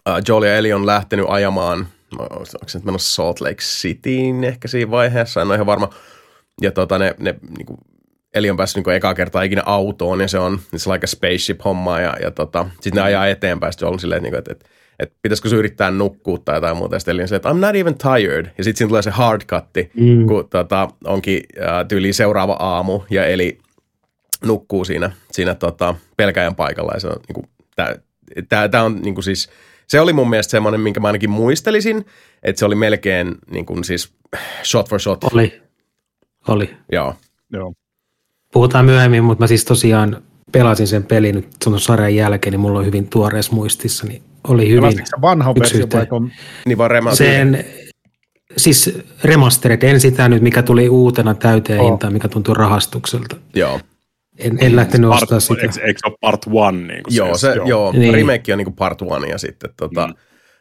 uh, 0.10 0.16
Joel 0.28 0.44
ja 0.44 0.58
Eli 0.58 0.74
on 0.74 0.86
lähtenyt 0.86 1.26
ajamaan, 1.30 1.88
onko 2.20 2.46
se 2.68 2.78
nyt 2.78 2.86
menossa 2.86 3.16
Salt 3.16 3.42
Lake 3.42 3.62
Cityin 3.62 4.44
ehkä 4.44 4.68
siinä 4.68 4.92
vaiheessa, 4.92 5.42
en 5.42 5.48
ole 5.48 5.56
ihan 5.56 5.66
varma. 5.66 5.90
Ja 6.62 6.72
tota, 6.72 7.00
ne, 7.00 7.16
ne 7.20 7.36
niin 7.58 7.66
kuin, 7.66 7.78
Eli 8.36 8.50
on 8.50 8.58
päässyt 8.58 8.86
niin 8.86 8.96
ekaa 8.96 9.14
kertaa 9.14 9.42
ikinä 9.42 9.64
autoon 9.66 10.22
ja 10.22 10.28
se 10.28 10.40
on 10.40 10.60
se 10.76 10.92
like 10.92 11.04
a 11.04 11.08
spaceship-homma 11.08 12.00
ja, 12.00 12.18
ja 12.22 12.32
tota, 12.32 12.70
sitten 12.74 12.94
ne 12.94 13.02
ajaa 13.02 13.28
eteenpäin. 13.28 13.74
Sitten 13.74 13.88
on 13.88 14.00
silleen, 14.00 14.26
että, 14.26 14.38
että, 14.38 14.52
että, 14.52 14.66
että 15.00 15.16
pitäisikö 15.22 15.50
se 15.50 15.56
yrittää 15.56 15.92
nukkua 15.92 16.38
tai 16.38 16.58
jotain 16.58 16.78
muuta. 16.78 16.96
Ja 16.96 17.00
sitten 17.00 17.14
Eli 17.14 17.22
on 17.22 17.28
silleen, 17.28 17.38
että 17.38 17.50
I'm 17.50 17.66
not 17.66 17.76
even 17.76 17.96
tired. 17.98 18.46
Ja 18.58 18.64
sitten 18.64 18.78
siinä 18.78 18.88
tulee 18.88 19.02
se 19.02 19.10
hard 19.10 19.42
cutti, 19.42 19.92
mm. 19.94 20.25
kun 20.25 20.50
tota, 20.50 20.88
onkin 21.03 21.42
äh, 21.62 21.88
tyyliin 21.88 22.14
seuraava 22.14 22.53
aamu 22.53 23.01
ja 23.10 23.25
Eli 23.25 23.58
nukkuu 24.46 24.86
siinä, 24.86 25.12
siinä 25.32 25.56
tota, 25.56 25.96
pelkäjän 26.18 26.56
paikalla 26.56 26.92
ja 26.94 27.00
se 27.00 27.08
on 27.08 27.20
niin 27.27 27.34
kuin, 27.34 27.46
tää, 27.75 27.96
tää, 28.50 28.70
tää 28.70 28.84
on 28.84 29.01
niin 29.01 29.16
kuin 29.16 29.24
siis, 29.24 29.50
se 29.88 30.00
oli 30.00 30.14
mun 30.14 30.30
mielestä 30.30 30.52
semmoinen, 30.52 30.82
minkä 30.82 31.00
mä 31.00 31.08
ainakin 31.08 31.30
muistelisin, 31.30 32.06
että 32.44 32.60
se 32.60 32.66
oli 32.66 32.76
melkein 32.76 33.36
niin 33.52 33.66
kuin 33.66 33.84
siis 33.84 34.14
shot 34.64 34.90
for 34.90 35.00
shot. 35.00 35.24
Oli. 35.24 35.62
Oli. 36.48 36.76
Joo. 36.92 37.16
Joo. 37.54 37.74
Puhutaan 38.54 38.86
myöhemmin, 38.86 39.24
mutta 39.24 39.44
mä 39.44 39.48
siis 39.48 39.66
tosiaan 39.66 40.24
pelasin 40.52 40.88
sen 40.88 41.04
pelin 41.04 41.36
nyt 41.36 41.48
sun 41.64 41.80
sarjan 41.80 42.16
jälkeen, 42.16 42.52
niin 42.52 42.60
mulla 42.60 42.80
on 42.80 42.86
hyvin 42.86 43.08
tuoreessa 43.10 43.54
muistissa, 43.56 44.08
niin 44.08 44.24
oli 44.48 44.70
hyvin 44.70 44.92
sä 44.98 45.22
vanha 45.22 45.56
versio 45.60 45.88
vai 45.94 46.06
ton? 46.06 46.32
Niin 46.66 46.78
vaan 46.78 46.92
rema- 46.92 47.16
Sen, 47.16 47.66
siis 48.58 48.98
remasterit, 49.24 49.84
en 49.84 50.00
sitä 50.00 50.30
nyt, 50.30 50.42
mikä 50.44 50.64
tuli 50.64 50.90
uutena 50.90 51.34
täyteen 51.34 51.80
Oh. 51.80 51.90
hintaan, 51.90 52.14
mikä 52.14 52.28
tuntuu 52.28 52.54
rahastukselta. 52.54 53.36
Joo. 53.56 53.80
En, 54.38 54.58
en 54.62 54.76
lähtenyt 54.76 55.10
part, 55.10 55.22
ostaa 55.24 55.40
sitä. 55.40 55.62
eikö, 55.62 55.82
eikö 55.82 56.00
se 56.00 56.08
ole 56.08 56.18
part 56.22 56.42
one? 56.52 56.78
Niin 56.94 57.04
kuin 57.04 57.16
Joo, 57.16 57.28
siis, 57.28 57.42
se, 57.42 57.54
joo. 57.54 57.68
joo 57.68 57.92
Niin. 57.92 58.14
remake 58.14 58.54
on 58.54 58.58
niin 58.58 58.66
kuin 58.66 58.76
part 58.76 59.02
one 59.02 59.28
ja 59.28 59.38
sitten 59.38 59.70
tota, 59.78 60.08
mm. 60.08 60.14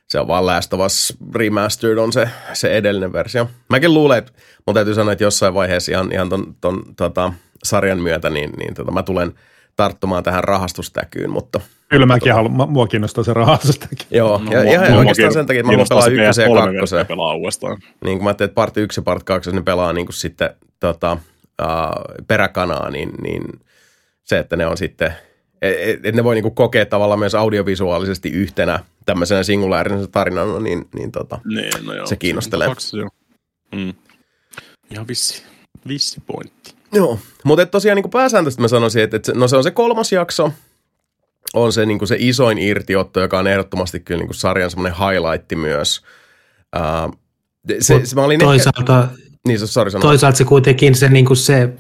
se 0.09 0.21
on 0.21 0.29
vaan 0.29 0.47
Last 0.47 0.73
of 0.73 0.81
Us 0.81 1.17
Remastered 1.35 1.99
on 1.99 2.13
se, 2.13 2.29
se 2.53 2.77
edellinen 2.77 3.13
versio. 3.13 3.49
Mäkin 3.69 3.95
luulen, 3.95 4.19
että 4.19 4.33
mun 4.67 4.75
täytyy 4.75 4.95
sanoa, 4.95 5.13
että 5.13 5.25
jossain 5.25 5.55
vaiheessa 5.55 5.93
ihan, 5.93 6.13
ihan 6.13 6.29
ton, 6.29 6.57
ton 6.61 6.83
tota, 6.97 7.33
sarjan 7.65 7.99
myötä, 8.01 8.31
niin, 8.31 8.51
niin 8.59 8.75
tota, 8.75 8.91
mä 8.93 9.03
tulen 9.03 9.33
tarttumaan 9.77 10.23
tähän 10.23 10.45
rahastustäkyyn, 10.45 11.31
mutta 11.31 11.61
Kyllä 11.89 12.07
mäkin 12.07 12.33
haluan, 12.35 12.57
mä- 12.57 12.67
mua 12.67 12.87
kiinnostaa 12.87 13.25
se 13.25 13.33
rahastostakin. 13.35 14.07
joo, 14.11 14.39
No, 14.45 14.53
ja, 14.53 14.63
mua- 14.63 14.73
ihan 14.73 14.91
mua 14.91 14.99
oikeastaan 14.99 15.33
sen 15.33 15.47
takia, 15.47 15.61
että 15.61 15.73
mä 15.73 15.77
haluan 15.77 15.87
kiinnostaa 15.89 16.11
pelaa 16.11 16.33
se 16.33 16.43
ykkösen 16.43 16.43
ja 16.45 16.49
PS3 16.61 16.73
kakkosen. 16.73 17.07
pelaa 17.07 17.35
uudestaan. 17.35 17.77
Niin 18.05 18.19
kun 18.19 18.25
mä 18.25 18.29
ajattelin, 18.29 18.49
että 18.49 18.55
part 18.55 18.77
1 18.77 18.99
ja 18.99 19.03
part 19.03 19.23
2, 19.23 19.53
ne 19.53 19.63
pelaa 19.63 19.93
niin 19.93 20.07
kuin 20.07 20.15
sitten 20.15 20.51
tota, 20.81 21.17
uh, 21.63 22.25
peräkanaa, 22.27 22.91
niin, 22.91 23.11
niin 23.23 23.43
se, 24.25 24.39
että 24.39 24.57
ne 24.57 24.67
on 24.67 24.77
sitten, 24.77 25.15
että 25.63 26.09
et 26.09 26.15
ne 26.15 26.25
voi 26.25 26.35
niin 26.35 26.43
kuin 26.43 26.55
kokea 26.55 26.87
tavallaan 26.87 27.19
myös 27.19 27.35
audiovisuaalisesti 27.35 28.29
yhtenä 28.29 28.85
tämmöisenä 29.07 29.43
singulaarisena 29.43 30.07
tarinana, 30.07 30.61
niin, 30.61 30.89
niin 30.95 31.13
tota, 31.13 31.41
Niin, 31.45 31.87
no 31.87 31.95
joo, 31.95 32.07
Se 32.07 32.17
kiinnostelee. 32.17 32.67
tapauksessa 32.67 32.97
joo. 32.97 33.11
Mm. 33.75 33.95
Ihan 34.91 35.09
vissi, 35.09 35.43
vissi 35.89 36.23
pointti. 36.27 36.75
Joo, 36.93 37.19
mutta 37.45 37.67
tosiaan 37.67 37.97
niin 37.97 38.03
kuin 38.03 38.11
pääsääntöisesti 38.11 38.63
mä 38.63 38.69
sanoisin, 38.69 39.03
että, 39.03 39.17
että 39.17 39.27
se, 39.27 39.39
no 39.39 39.49
se 39.49 39.57
on 39.57 39.63
se 39.63 39.71
kolmas 39.71 40.13
jakso, 40.13 40.53
on 41.55 41.73
se, 41.73 41.87
niin 41.87 41.99
kuin 41.99 42.09
se 42.09 42.17
isoin 42.19 42.59
irtiotto, 42.59 43.21
joka 43.21 43.39
on 43.39 43.47
ehdottomasti 43.47 44.01
kyllä 44.01 44.19
niin 44.19 44.29
kuin 44.29 44.37
sarjan 44.37 44.71
semmoinen 44.71 44.99
highlight 44.99 45.53
myös. 45.55 46.03
Uh, 46.77 47.19
se, 47.81 48.01
se, 48.05 48.15
mä 48.15 48.23
olin 48.23 48.41
ehkä, 48.41 48.47
Toisaalta, 48.47 49.09
niin 49.49 49.59
se, 49.59 49.67
sorry, 49.67 49.91
toisaalta 50.01 50.39
se 50.39 50.45
kuitenkin 50.45 50.95
se, 50.95 51.09
niin 51.09 51.25
kuin 51.25 51.37
se 51.37 51.73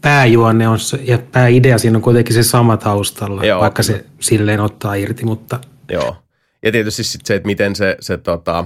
pääjuonne 0.00 0.68
on 0.68 0.78
se, 0.78 0.98
ja 1.02 1.18
pääidea 1.32 1.78
siinä 1.78 1.98
on 1.98 2.02
kuitenkin 2.02 2.34
se 2.34 2.42
sama 2.42 2.76
taustalla, 2.76 3.44
Joo, 3.44 3.60
vaikka 3.60 3.82
kyllä. 3.82 3.98
se 3.98 4.04
silleen 4.20 4.60
ottaa 4.60 4.94
irti, 4.94 5.24
mutta 5.24 5.60
Joo. 5.92 6.16
Ja 6.62 6.72
tietysti 6.72 7.04
sit 7.04 7.26
se, 7.26 7.34
että 7.34 7.46
miten 7.46 7.76
se, 7.76 7.96
se 8.00 8.16
tota, 8.16 8.64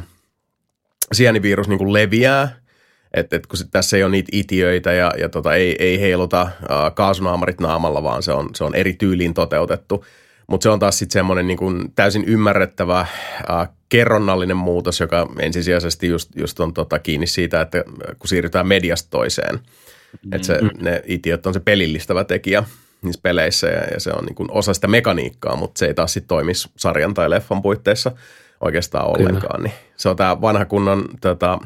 sienivirus 1.13 1.69
niin 1.69 1.79
kuin 1.79 1.93
leviää, 1.93 2.57
että 3.15 3.37
et 3.37 3.47
kun 3.47 3.57
sit 3.57 3.69
tässä 3.71 3.97
ei 3.97 4.03
ole 4.03 4.11
niitä 4.11 4.29
itiöitä 4.33 4.93
ja, 4.93 5.13
ja 5.19 5.29
tota, 5.29 5.55
ei, 5.55 5.77
ei 5.79 6.01
heiluta 6.01 6.41
äh, 6.41 6.95
kaasunaamarit 6.95 7.61
naamalla, 7.61 8.03
vaan 8.03 8.23
se 8.23 8.33
on, 8.33 8.51
se 8.55 8.65
on 8.65 8.75
eri 8.75 8.93
tyyliin 8.93 9.35
toteutettu. 9.35 10.05
Mutta 10.47 10.63
se 10.63 10.69
on 10.69 10.79
taas 10.79 10.99
sitten 10.99 11.13
semmoinen 11.13 11.47
niin 11.47 11.57
kuin 11.57 11.93
täysin 11.97 12.25
ymmärrettävä 12.25 13.01
äh, 13.01 13.69
kerronnallinen 13.89 14.57
muutos, 14.57 15.01
joka 15.01 15.29
ensisijaisesti 15.39 16.09
just, 16.09 16.31
just 16.37 16.61
on 16.61 16.75
tota, 16.75 16.99
kiinni 16.99 17.27
siitä, 17.27 17.61
että 17.61 17.79
äh, 17.79 17.85
kun 18.19 18.29
siirrytään 18.29 18.67
mediasta 18.67 19.11
toiseen. 19.11 19.55
Mm-hmm. 19.55 20.33
Että 20.33 20.47
se, 20.47 20.61
ne 20.81 21.03
itiöt 21.07 21.47
on 21.47 21.55
se 21.55 21.61
pelillistävä 21.61 22.25
tekijä 22.25 22.65
niissä 23.03 23.21
peleissä 23.23 23.67
ja, 23.67 23.81
ja 23.93 24.01
se 24.01 24.11
on 24.11 24.25
niin 24.25 24.35
kuin 24.35 24.51
osa 24.51 24.75
sitä 24.75 24.89
mekaniikkaa, 24.89 25.57
mutta 25.57 25.79
se 25.79 25.87
ei 25.87 25.95
taas 25.95 26.13
sitten 26.13 26.29
toimisi 26.29 26.69
sarjan 26.77 27.15
tai 27.15 27.31
leffan 27.31 27.63
puitteissa 27.63 28.13
oikeastaan 28.61 29.13
Kyllä. 29.13 29.29
ollenkaan. 29.29 29.63
Niin 29.63 29.75
se 29.97 30.09
on 30.09 30.17
tämä 30.17 30.41
vanha 30.41 30.65
kunnon 30.65 31.05
tota, 31.21 31.59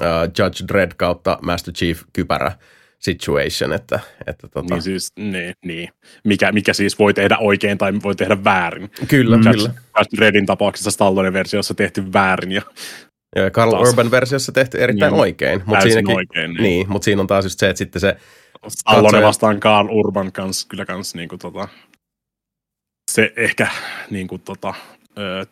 uh, 0.00 0.06
Judge 0.38 0.64
Dredd 0.68 0.92
kautta 0.96 1.38
Master 1.42 1.74
Chief 1.74 2.02
kypärä 2.12 2.52
situation, 3.00 3.72
että, 3.72 4.00
että 4.26 4.48
tota, 4.48 4.74
Niin 4.74 4.82
siis, 4.82 5.12
niin, 5.18 5.52
niin. 5.64 5.88
Mikä, 6.24 6.52
mikä 6.52 6.72
siis 6.72 6.98
voi 6.98 7.14
tehdä 7.14 7.38
oikein 7.38 7.78
tai 7.78 7.92
voi 8.02 8.14
tehdä 8.14 8.44
väärin. 8.44 8.90
kyllä, 9.08 9.36
Judge- 9.36 9.52
kyllä. 9.52 9.70
Dreddin 10.16 10.46
tapauksessa 10.46 10.90
Stallonen 10.90 11.32
versiossa 11.32 11.74
tehty 11.74 12.12
väärin 12.12 12.52
ja 12.52 12.62
Ja 13.36 13.50
Carl 13.50 13.70
Taas. 13.70 13.88
Urban 13.88 14.10
versiossa 14.10 14.52
tehty 14.52 14.78
erittäin 14.82 15.12
Niin. 15.12 15.20
oikein, 15.20 15.62
mutta 15.66 15.80
siinäkin, 15.80 16.16
oikein, 16.16 16.50
niin. 16.50 16.62
niin, 16.62 16.90
mutta 16.92 17.04
siinä 17.04 17.20
on 17.20 17.26
taas 17.26 17.44
just 17.44 17.58
se, 17.58 17.68
että 17.70 17.78
sitten 17.78 18.00
se, 18.00 18.16
Stallonen 18.68 19.04
Katsoja- 19.10 19.26
vastaan 19.26 19.60
Carl 19.60 19.88
Urban 19.90 20.32
kanssa 20.32 20.68
kyllä 20.68 20.84
kans 20.86 21.14
niinku 21.14 21.38
tota, 21.38 21.68
se 23.10 23.32
ehkä 23.36 23.68
niinku 24.10 24.38
tota, 24.38 24.74
ö, 25.18 25.46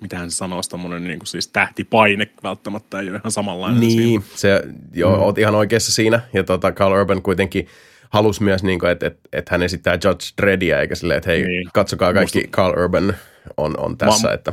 mitähän 0.00 0.30
se 0.30 0.36
sanoisi, 0.36 0.70
tommonen 0.70 1.04
niinku 1.04 1.26
siis 1.26 1.48
tähtipaine 1.48 2.28
välttämättä 2.42 3.00
ei 3.00 3.08
ole 3.10 3.16
ihan 3.18 3.32
samanlainen. 3.32 3.80
siinä. 3.80 4.02
niin, 4.02 4.24
se, 4.34 4.62
joo, 4.94 5.16
mm. 5.16 5.22
oot 5.22 5.38
ihan 5.38 5.54
oikeassa 5.54 5.92
siinä, 5.92 6.20
ja 6.32 6.44
tota, 6.44 6.72
Carl 6.72 6.92
Urban 7.00 7.22
kuitenkin 7.22 7.66
halusi 8.10 8.42
myös, 8.42 8.62
niin 8.62 8.78
kuin, 8.78 8.90
että, 8.92 9.06
että, 9.06 9.28
että 9.32 9.54
hän 9.54 9.62
esittää 9.62 9.94
Judge 9.94 10.24
Dreddia, 10.42 10.80
eikä 10.80 10.94
silleen, 10.94 11.18
että 11.18 11.30
hei, 11.30 11.42
Niin. 11.42 11.68
katsokaa 11.74 12.12
kaikki 12.14 12.38
Musta- 12.38 12.50
Carl 12.56 12.78
Urban 12.82 13.14
on, 13.56 13.80
on 13.80 13.98
tässä, 13.98 14.28
Mä- 14.28 14.34
että 14.34 14.52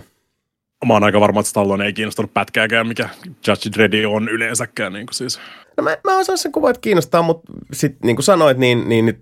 Mä 0.85 0.93
oon 0.93 1.03
aika 1.03 1.19
varma, 1.19 1.39
että 1.39 1.49
Stallone 1.49 1.85
ei 1.85 1.93
kiinnostanut 1.93 2.33
pätkääkään, 2.33 2.87
mikä 2.87 3.09
Judge 3.47 3.69
Dreddi 3.73 4.05
on 4.05 4.29
yleensäkään. 4.29 4.93
Niin 4.93 5.05
kuin 5.05 5.15
siis. 5.15 5.39
No 5.77 5.83
mä, 5.83 5.97
mä 6.03 6.17
osaan 6.17 6.37
sen 6.37 6.51
kuvan, 6.51 6.69
että 6.71 6.81
kiinnostaa, 6.81 7.21
mutta 7.21 7.53
sitten 7.73 7.99
niin 8.03 8.15
kuin 8.15 8.23
sanoit, 8.23 8.57
niin, 8.57 8.89
niin 8.89 9.05
nyt, 9.05 9.17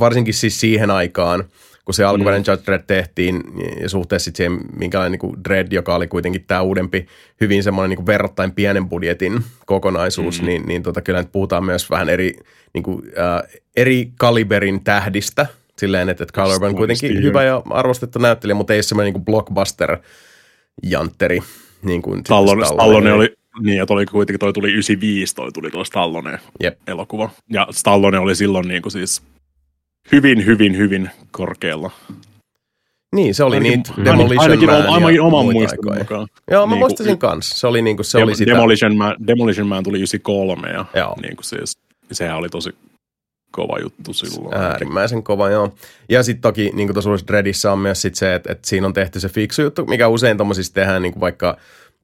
varsinkin 0.00 0.34
siis 0.34 0.60
siihen 0.60 0.90
aikaan, 0.90 1.44
kun 1.84 1.94
se 1.94 2.04
alkuperäinen 2.04 2.44
mm. 2.46 2.52
Judge 2.52 2.66
Dredd 2.66 2.84
tehtiin 2.86 3.42
ja 3.80 3.88
suhteessa 3.88 4.24
sitten 4.24 4.36
siihen, 4.36 4.60
minkälainen 4.76 5.12
niin 5.12 5.18
kuin 5.18 5.44
Dredd, 5.44 5.72
joka 5.72 5.94
oli 5.94 6.06
kuitenkin 6.06 6.44
tämä 6.46 6.62
uudempi, 6.62 7.06
hyvin 7.40 7.62
semmoinen 7.62 7.90
niin 7.90 7.96
kuin 7.96 8.06
verrattain 8.06 8.52
pienen 8.52 8.88
budjetin 8.88 9.44
kokonaisuus, 9.66 10.40
mm. 10.40 10.46
niin, 10.46 10.66
niin 10.66 10.82
tota, 10.82 11.00
kyllä 11.00 11.22
nyt 11.22 11.32
puhutaan 11.32 11.64
myös 11.64 11.90
vähän 11.90 12.08
eri, 12.08 12.36
niin 12.74 12.82
kuin, 12.82 13.02
äh, 13.18 13.42
eri 13.76 14.12
kaliberin 14.18 14.84
tähdistä, 14.84 15.46
silleen, 15.78 16.08
että, 16.08 16.24
että 16.24 16.44
Urban 16.44 16.68
on 16.68 16.76
kuitenkin 16.76 17.22
hyvä 17.22 17.42
ja 17.42 17.62
arvostettu 17.70 18.18
näyttelijä, 18.18 18.54
mutta 18.54 18.74
ei 18.74 18.82
semmoinen 18.82 19.14
niin 19.14 19.24
blockbuster-jantteri. 19.24 21.42
Niin 21.82 22.02
kuin 22.02 22.20
Stallone, 22.20 22.66
Stallone 22.66 23.12
oli, 23.12 23.34
niin, 23.62 23.76
ja 23.76 23.86
toi 23.86 24.06
kuitenkin 24.06 24.40
toi 24.40 24.52
tuli 24.52 24.68
95, 24.68 25.34
toi 25.34 25.52
tuli 25.52 25.70
tuo 25.70 25.84
Stallone 25.84 26.38
Jep. 26.60 26.78
elokuva. 26.86 27.30
Ja 27.50 27.66
Stallone 27.70 28.18
oli 28.18 28.36
silloin 28.36 28.68
niin 28.68 28.82
kuin 28.82 28.92
siis 28.92 29.22
hyvin, 30.12 30.46
hyvin, 30.46 30.76
hyvin 30.76 31.10
korkealla. 31.30 31.90
Niin, 33.14 33.34
se 33.34 33.44
oli 33.44 33.56
Ainakin- 33.56 33.76
niitä 33.78 34.04
Demolition 34.04 34.40
ainakin, 34.42 34.68
Man 34.70 34.86
ainakin 34.86 35.20
oman 35.20 35.46
aikoja. 35.70 35.98
mukaan. 35.98 36.26
Joo, 36.50 36.66
mä 36.66 36.70
Niinku- 36.74 36.86
muistasin 36.86 37.18
kanssa. 37.18 37.58
Se 37.58 37.66
oli, 37.66 37.82
niinku, 37.82 38.02
se 38.02 38.18
Dem- 38.18 38.22
oli 38.22 38.36
sitä. 38.36 38.52
Demolition, 38.52 38.96
Man, 38.96 39.16
Demolition 39.26 39.66
Man 39.66 39.84
tuli 39.84 39.98
93 39.98 40.68
ja 40.68 40.84
Joo. 40.94 41.16
niin 41.22 41.36
kuin 41.36 41.44
siis, 41.44 41.78
sehän 42.12 42.36
oli 42.36 42.48
tosi 42.48 42.70
kova 43.50 43.78
juttu 43.78 44.12
silloin. 44.12 44.54
Äärimmäisen 44.54 45.22
kova, 45.22 45.50
joo. 45.50 45.74
Ja 46.08 46.22
sitten 46.22 46.42
toki 46.42 46.70
niin 46.74 46.88
kuin 46.88 47.02
tuossa 47.02 47.26
Dreadissä 47.26 47.72
on 47.72 47.78
myös 47.78 48.02
sit 48.02 48.14
se, 48.14 48.34
että, 48.34 48.52
että 48.52 48.68
siinä 48.68 48.86
on 48.86 48.92
tehty 48.92 49.20
se 49.20 49.28
fiksu 49.28 49.62
juttu, 49.62 49.84
mikä 49.86 50.08
usein 50.08 50.36
tuommoisissa 50.36 50.74
tehdään 50.74 51.02
niin 51.02 51.12
kuin 51.12 51.20
vaikka 51.20 51.56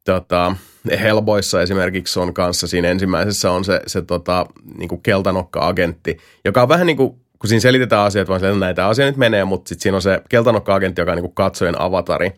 tota, 0.05 0.57
Hellboyssa 1.03 1.63
esimerkiksi 1.63 2.21
on 2.21 2.35
kanssa 2.35 2.67
siinä 2.67 2.89
ensimmäisessä 2.89 3.51
on 3.51 3.65
se, 3.65 3.81
se 3.87 4.03
tota, 4.03 4.47
niin 4.79 4.89
kuin 4.89 5.03
keltanokka-agentti, 5.03 6.17
joka 6.45 6.63
on 6.63 6.69
vähän 6.69 6.87
niin 6.87 6.97
kuin, 6.97 7.15
kun 7.41 7.49
siinä 7.49 7.61
selitetään 7.61 8.07
asiat, 8.07 8.29
vaan 8.29 8.41
silleen, 8.41 8.57
että 8.57 8.67
näitä 8.67 8.87
asioita 8.87 9.11
nyt 9.11 9.19
menee, 9.19 9.45
mutta 9.45 9.69
sitten 9.69 9.83
siinä 9.83 9.97
on 9.97 10.03
se 10.03 10.23
keltanokka-agentti, 10.29 11.01
joka 11.01 11.13
on 11.13 11.17
niin 11.17 11.25
kuin 11.25 11.35
katsojen 11.35 11.81
avatari. 11.81 12.33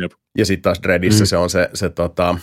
Jep. 0.00 0.12
Ja 0.38 0.46
sitten 0.46 0.62
taas 0.62 0.82
Dreadissä 0.82 1.24
mm. 1.24 1.26
se 1.26 1.36
on 1.36 1.50
se, 1.50 1.70
se 1.74 1.88
tota, 1.88 2.38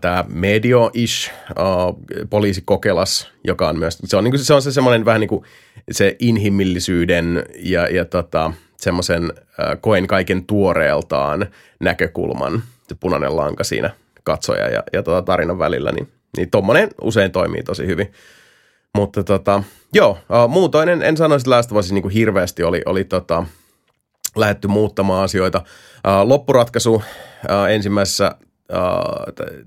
tämä 0.00 0.24
medio-ish 0.28 1.30
uh, 1.50 2.26
poliisikokelas, 2.30 3.32
joka 3.44 3.68
on 3.68 3.78
myös, 3.78 3.98
se 4.04 4.16
on, 4.16 4.24
niinku, 4.24 4.38
se, 4.38 4.54
on 4.54 4.62
se 4.62 4.72
semmoinen 4.72 5.04
vähän 5.04 5.20
niin 5.20 5.28
kuin 5.28 5.44
se 5.90 6.16
inhimillisyyden 6.18 7.44
ja, 7.58 7.86
ja 7.86 8.04
tota, 8.04 8.52
semmoisen 8.76 9.24
uh, 9.24 9.80
koen 9.80 10.06
kaiken 10.06 10.46
tuoreeltaan 10.46 11.46
näkökulman, 11.80 12.62
se 12.88 12.94
punainen 13.00 13.36
lanka 13.36 13.64
siinä 13.64 13.90
katsoja 14.24 14.68
ja, 14.68 14.82
ja 14.92 15.02
tota 15.02 15.22
tarinan 15.22 15.58
välillä, 15.58 15.92
niin, 15.92 16.08
niin 16.36 16.50
tommonen 16.50 16.88
usein 17.00 17.32
toimii 17.32 17.62
tosi 17.62 17.86
hyvin. 17.86 18.12
Mutta 18.96 19.24
tota, 19.24 19.62
joo, 19.92 20.10
uh, 20.10 20.50
muutoin 20.50 20.88
en, 20.88 21.02
en 21.02 21.16
sanoisi, 21.16 21.42
että 21.42 21.50
Last 21.50 21.72
of 21.72 21.78
Us 21.78 21.92
niin 21.92 22.02
kuin 22.02 22.14
hirveästi 22.14 22.62
oli, 22.62 22.82
oli 22.86 23.04
tota, 23.04 23.44
lähetty 24.36 24.68
muuttamaan 24.68 25.24
asioita. 25.24 25.58
Uh, 25.58 26.28
loppuratkaisu 26.28 26.94
uh, 26.94 27.02
ensimmäisessä 27.70 28.34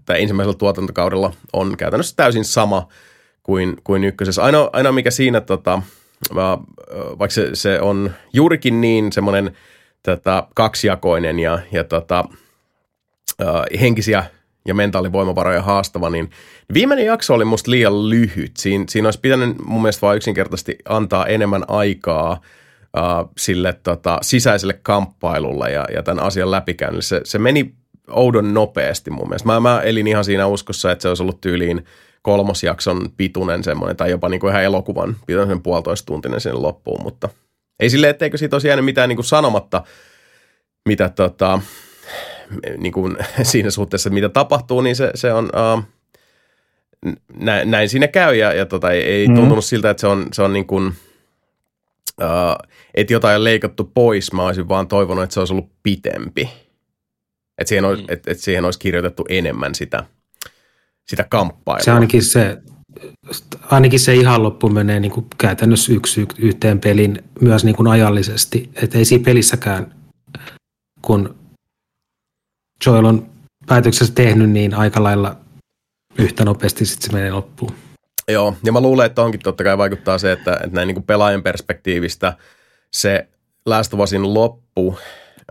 tai 0.05 0.21
ensimmäisellä 0.21 0.57
tuotantokaudella 0.57 1.33
on 1.53 1.77
käytännössä 1.77 2.15
täysin 2.15 2.45
sama 2.45 2.87
kuin, 3.43 3.77
kuin 3.83 4.03
ykkösessä. 4.03 4.43
Ainoa, 4.43 4.69
ainoa 4.73 4.91
mikä 4.91 5.11
siinä, 5.11 5.41
tota, 5.41 5.81
vaikka 7.19 7.33
se, 7.33 7.49
se 7.53 7.81
on 7.81 8.11
juurikin 8.33 8.81
niin 8.81 9.11
semmoinen 9.11 9.57
tota, 10.03 10.47
kaksijakoinen 10.55 11.39
ja, 11.39 11.59
ja 11.71 11.83
tota, 11.83 12.25
henkisiä 13.81 14.23
ja 14.67 14.73
mentaalivoimavaroja 14.73 15.61
haastava, 15.61 16.09
niin 16.09 16.29
viimeinen 16.73 17.05
jakso 17.05 17.33
oli 17.33 17.45
musta 17.45 17.71
liian 17.71 18.09
lyhyt. 18.09 18.57
Siin, 18.57 18.89
siinä 18.89 19.07
olisi 19.07 19.19
pitänyt 19.19 19.57
mun 19.65 19.81
mielestä 19.81 20.01
vain 20.01 20.17
yksinkertaisesti 20.17 20.77
antaa 20.89 21.25
enemmän 21.25 21.63
aikaa 21.67 22.31
uh, 22.97 23.31
sille 23.37 23.73
tota, 23.73 24.17
sisäiselle 24.21 24.79
kamppailulle 24.83 25.71
ja, 25.71 25.85
ja 25.93 26.03
tämän 26.03 26.23
asian 26.23 26.51
läpikäynnille. 26.51 27.01
Se, 27.01 27.21
se 27.23 27.39
meni 27.39 27.73
oudon 28.09 28.53
nopeasti 28.53 29.11
mun 29.11 29.29
mielestä. 29.29 29.47
Mä, 29.47 29.59
mä 29.59 29.81
elin 29.81 30.07
ihan 30.07 30.25
siinä 30.25 30.47
uskossa, 30.47 30.91
että 30.91 31.01
se 31.01 31.07
olisi 31.07 31.23
ollut 31.23 31.41
tyyliin 31.41 31.85
kolmosjakson 32.21 33.09
pituinen 33.17 33.63
semmoinen, 33.63 33.97
tai 33.97 34.11
jopa 34.11 34.29
niin 34.29 34.39
kuin 34.39 34.51
ihan 34.51 34.63
elokuvan 34.63 35.15
pituinen 35.27 35.61
puolitoista 35.61 36.05
tuntinen 36.05 36.41
sinne 36.41 36.57
loppuun, 36.57 37.03
mutta 37.03 37.29
ei 37.79 37.89
sille, 37.89 38.09
etteikö 38.09 38.37
siitä 38.37 38.55
olisi 38.55 38.67
jäänyt 38.67 38.85
mitään 38.85 39.09
niin 39.09 39.17
kuin 39.17 39.25
sanomatta, 39.25 39.83
mitä 40.89 41.09
tota, 41.09 41.59
niin 42.77 42.93
kuin 42.93 43.17
siinä 43.43 43.69
suhteessa, 43.71 44.09
mitä 44.09 44.29
tapahtuu, 44.29 44.81
niin 44.81 44.95
se, 44.95 45.11
se 45.15 45.33
on, 45.33 45.45
uh, 45.75 45.83
näin, 47.37 47.71
näin 47.71 47.89
siinä 47.89 48.07
käy 48.07 48.35
ja, 48.35 48.53
ja 48.53 48.65
tota, 48.65 48.91
ei, 48.91 49.03
ei 49.03 49.27
Mm. 49.27 49.35
tuntunut 49.35 49.65
siltä, 49.65 49.89
että 49.89 50.01
se 50.01 50.07
on, 50.07 50.27
se 50.33 50.41
on 50.41 50.53
niin 50.53 50.67
kuin, 50.67 50.87
uh, 52.21 52.67
että 52.95 53.13
jotain 53.13 53.35
on 53.35 53.43
leikattu 53.43 53.91
pois, 53.93 54.33
mä 54.33 54.43
olisin 54.45 54.67
vaan 54.69 54.87
toivonut, 54.87 55.23
että 55.23 55.33
se 55.33 55.39
olisi 55.39 55.53
ollut 55.53 55.69
pitempi. 55.83 56.49
Että 57.57 57.69
siihen, 57.69 57.85
olisi, 57.85 58.03
että, 58.07 58.31
että 58.31 58.43
siihen 58.43 58.65
olisi 58.65 58.79
kirjoitettu 58.79 59.25
enemmän 59.29 59.75
sitä, 59.75 60.03
sitä 61.07 61.23
kamppailua. 61.29 61.83
Se 61.83 61.91
ainakin 61.91 62.23
se, 62.23 62.57
ainakin 63.69 63.99
se 63.99 64.13
ihan 64.15 64.43
loppu 64.43 64.69
menee 64.69 64.99
niin 64.99 65.11
kuin 65.11 65.25
käytännössä 65.37 65.93
yksi 65.93 66.27
yhteen 66.37 66.79
pelin 66.79 67.23
myös 67.41 67.63
niin 67.65 67.75
kuin 67.75 67.87
ajallisesti. 67.87 68.69
Että 68.75 68.97
ei 68.97 69.05
siinä 69.05 69.23
pelissäkään, 69.23 69.95
kun 71.01 71.35
Joel 72.85 73.05
on 73.05 73.29
päätöksessä 73.65 74.13
tehnyt, 74.13 74.49
niin 74.49 74.73
aika 74.73 75.03
lailla 75.03 75.35
yhtä 76.17 76.45
nopeasti 76.45 76.85
sitten 76.85 77.09
se 77.09 77.17
menee 77.17 77.31
loppuun. 77.31 77.71
Joo, 78.27 78.55
ja 78.63 78.71
mä 78.71 78.81
luulen, 78.81 79.05
että 79.05 79.21
onkin 79.21 79.39
totta 79.39 79.63
kai 79.63 79.77
vaikuttaa 79.77 80.17
se, 80.17 80.31
että, 80.31 80.53
että 80.53 80.75
näin 80.75 80.87
niin 80.87 80.95
kuin 80.95 81.05
pelaajan 81.05 81.43
perspektiivistä 81.43 82.33
se 82.93 83.27
Last 83.65 83.93
loppu 84.21 84.97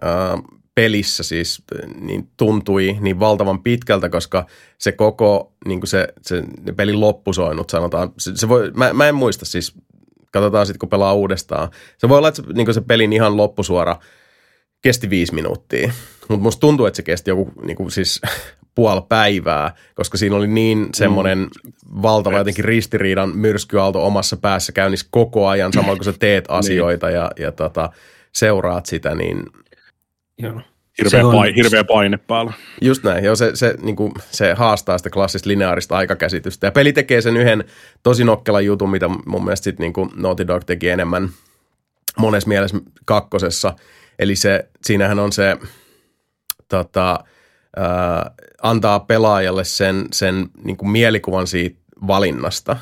ää, 0.03 0.39
pelissä 0.75 1.23
siis 1.23 1.63
niin 2.01 2.29
tuntui 2.37 2.99
niin 3.01 3.21
valtavan 3.21 3.63
pitkältä, 3.63 4.09
koska 4.09 4.47
se 4.79 4.93
koko 4.93 5.53
niin 5.67 5.81
kuin 5.81 5.89
se, 5.89 6.09
se 6.23 6.43
pelin 6.77 7.01
loppusoinut 7.01 7.71
sanotaan, 7.71 8.13
se, 8.19 8.33
se 8.35 8.49
voi, 8.49 8.71
mä, 8.77 8.93
mä 8.93 9.09
en 9.09 9.15
muista 9.15 9.45
siis, 9.45 9.75
katsotaan 10.33 10.67
sitten 10.67 10.79
kun 10.79 10.89
pelaa 10.89 11.15
uudestaan. 11.15 11.69
Se 11.99 12.09
voi 12.09 12.19
olla, 12.19 12.29
että 12.29 12.43
se, 12.43 12.53
niin 12.53 12.67
kuin 12.67 12.75
se 12.75 12.81
pelin 12.81 13.13
ihan 13.13 13.37
loppusuora 13.37 13.97
kesti 14.83 15.11
viisi 15.11 15.35
minuuttia, 15.35 15.93
mutta 16.29 16.43
musta 16.43 16.61
tuntuu, 16.61 16.87
että 16.87 16.97
se 16.97 17.03
kesti 17.03 17.31
joku 17.31 17.53
niin 17.63 17.77
kuin 17.77 17.91
siis 17.91 18.21
puoli 18.75 19.03
päivää, 19.09 19.75
koska 19.95 20.19
siinä 20.19 20.37
oli 20.37 20.47
niin 20.47 20.89
semmoinen 20.95 21.39
mm. 21.39 21.73
valtava 22.03 22.39
jotenkin 22.39 22.65
ristiriidan 22.65 23.37
myrskyaalto 23.37 24.07
omassa 24.07 24.37
päässä 24.37 24.73
käynnissä 24.73 25.07
koko 25.11 25.49
ajan, 25.49 25.73
samalla 25.73 25.97
kun 25.97 26.05
sä 26.05 26.13
teet 26.13 26.45
asioita 26.49 27.11
ja, 27.11 27.31
ja 27.39 27.53
tota, 27.53 27.91
seuraat 28.33 28.87
sitä, 28.87 29.15
niin 29.15 29.47
Joo. 30.39 30.61
Hirveä, 30.99 31.27
on- 31.27 31.35
paine, 31.35 31.57
hirveä 31.57 31.85
paine 31.85 32.17
päällä. 32.17 32.53
just 32.81 33.05
näin. 33.05 33.25
Joo, 33.25 33.37
se, 33.37 33.51
se, 33.55 33.75
niin 33.83 33.97
kuin, 33.97 34.13
se 34.31 34.55
haastaa 34.55 34.99
sitä 34.99 35.11
klassista 35.11 35.49
lineaarista 35.49 35.97
aikakäsitystä. 35.97 36.67
Ja 36.67 36.73
peli 36.73 36.93
tekee 36.93 37.21
sen 37.21 37.37
yhden 37.37 37.65
tosi 38.03 38.25
nokkelan 38.25 38.65
jutun, 38.65 38.91
mitä 38.91 39.09
mun 39.09 39.45
mielestä 39.45 39.65
sit, 39.65 39.79
niin 39.79 39.93
kuin 39.93 40.11
Naughty 40.17 40.47
Dog 40.47 40.65
teki 40.65 40.89
enemmän 40.89 41.29
monessa 42.19 42.49
mielessä 42.49 42.77
kakkosessa. 43.05 43.77
Eli 44.23 44.37
se, 44.37 44.69
siinähän 44.85 45.19
on 45.19 45.33
se, 45.33 45.57
tota, 46.69 47.25
ää, 47.77 48.35
antaa 48.63 49.01
pelaajalle 49.01 49.65
sen, 49.65 50.07
sen 50.13 50.49
niin 50.65 50.77
kuin 50.77 50.91
mielikuvan 50.91 51.47
siitä 51.47 51.81
valinnasta. 52.07 52.77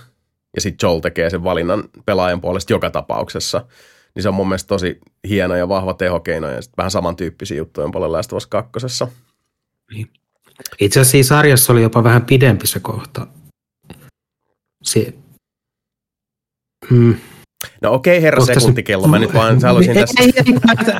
Ja 0.55 0.61
sitten 0.61 0.87
Joel 0.87 1.01
tekee 1.01 1.31
sen 1.31 1.45
valinnan 1.45 1.85
pelaajan 2.07 2.41
puolesta 2.41 2.73
joka 2.73 2.91
tapauksessa. 2.91 3.67
Niin 4.15 4.23
se 4.23 4.29
on 4.29 4.35
mun 4.35 4.49
mielestä 4.49 4.69
tosi 4.69 5.01
hieno 5.29 5.57
ja 5.57 5.69
vahva 5.69 5.95
tehokeino. 5.95 6.49
Ja 6.49 6.63
sit 6.63 6.77
vähän 6.77 6.91
samantyyppisiä 6.91 7.57
juttuja 7.57 7.85
on 7.85 7.93
paljon 7.93 8.13
Last 8.13 8.33
of 8.33 8.37
Us 8.37 8.47
kakkosessa. 8.47 9.09
Itse 10.81 11.01
asiassa 11.01 11.11
siinä 11.11 11.27
sarjassa 11.27 11.73
oli 11.73 11.83
jopa 11.83 12.05
vähän 12.05 12.25
pidempi 12.25 12.67
se 12.67 12.81
kohta. 12.81 13.27
Se, 14.83 15.15
mm, 16.91 17.15
No 17.83 17.93
okei, 17.93 18.23
herra 18.23 18.39
Koska 18.39 18.55
se- 18.55 18.61
sekuntikello. 18.61 19.09
Mä 19.09 19.19
nyt 19.19 19.35
vaan 19.35 19.61
haluaisin 19.63 19.95
tässä... 19.95 20.23
ei, 20.23 20.33
ei, 20.37 20.53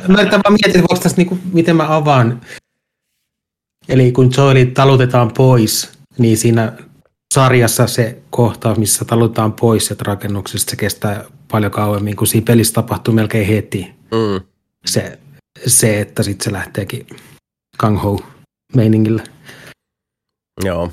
mä 0.07 0.21
yritän- 0.21 0.41
vaan 0.43 0.53
miettiä, 0.53 0.67
että 0.67 0.79
voiko 0.79 1.03
tässä 1.03 1.17
niinku, 1.17 1.37
miten 1.53 1.75
mä 1.75 1.95
avaan. 1.95 2.41
Eli 3.87 4.11
kun 4.11 4.31
Joeli 4.37 4.65
talutetaan 4.65 5.31
pois, 5.37 5.91
niin 6.17 6.37
siinä 6.37 6.73
sarjassa 7.33 7.87
se 7.87 8.21
kohtaus, 8.29 8.77
missä 8.77 9.05
talutetaan 9.05 9.53
pois 9.53 9.85
sieltä 9.85 10.03
rakennuksesta, 10.07 10.69
se 10.69 10.75
kestää 10.75 11.25
paljon 11.51 11.71
kauemmin, 11.71 12.15
kun 12.15 12.27
siinä 12.27 12.45
pelissä 12.45 12.73
tapahtuu 12.73 13.13
melkein 13.13 13.47
heti 13.47 13.93
Mm. 14.11 14.45
se, 14.85 15.19
se 15.67 16.01
että 16.01 16.23
sitten 16.23 16.45
se 16.45 16.51
lähteekin 16.51 17.07
Kang 17.77 18.03
Ho 18.03 18.19
meiningillä. 18.75 19.23
Joo. 20.63 20.91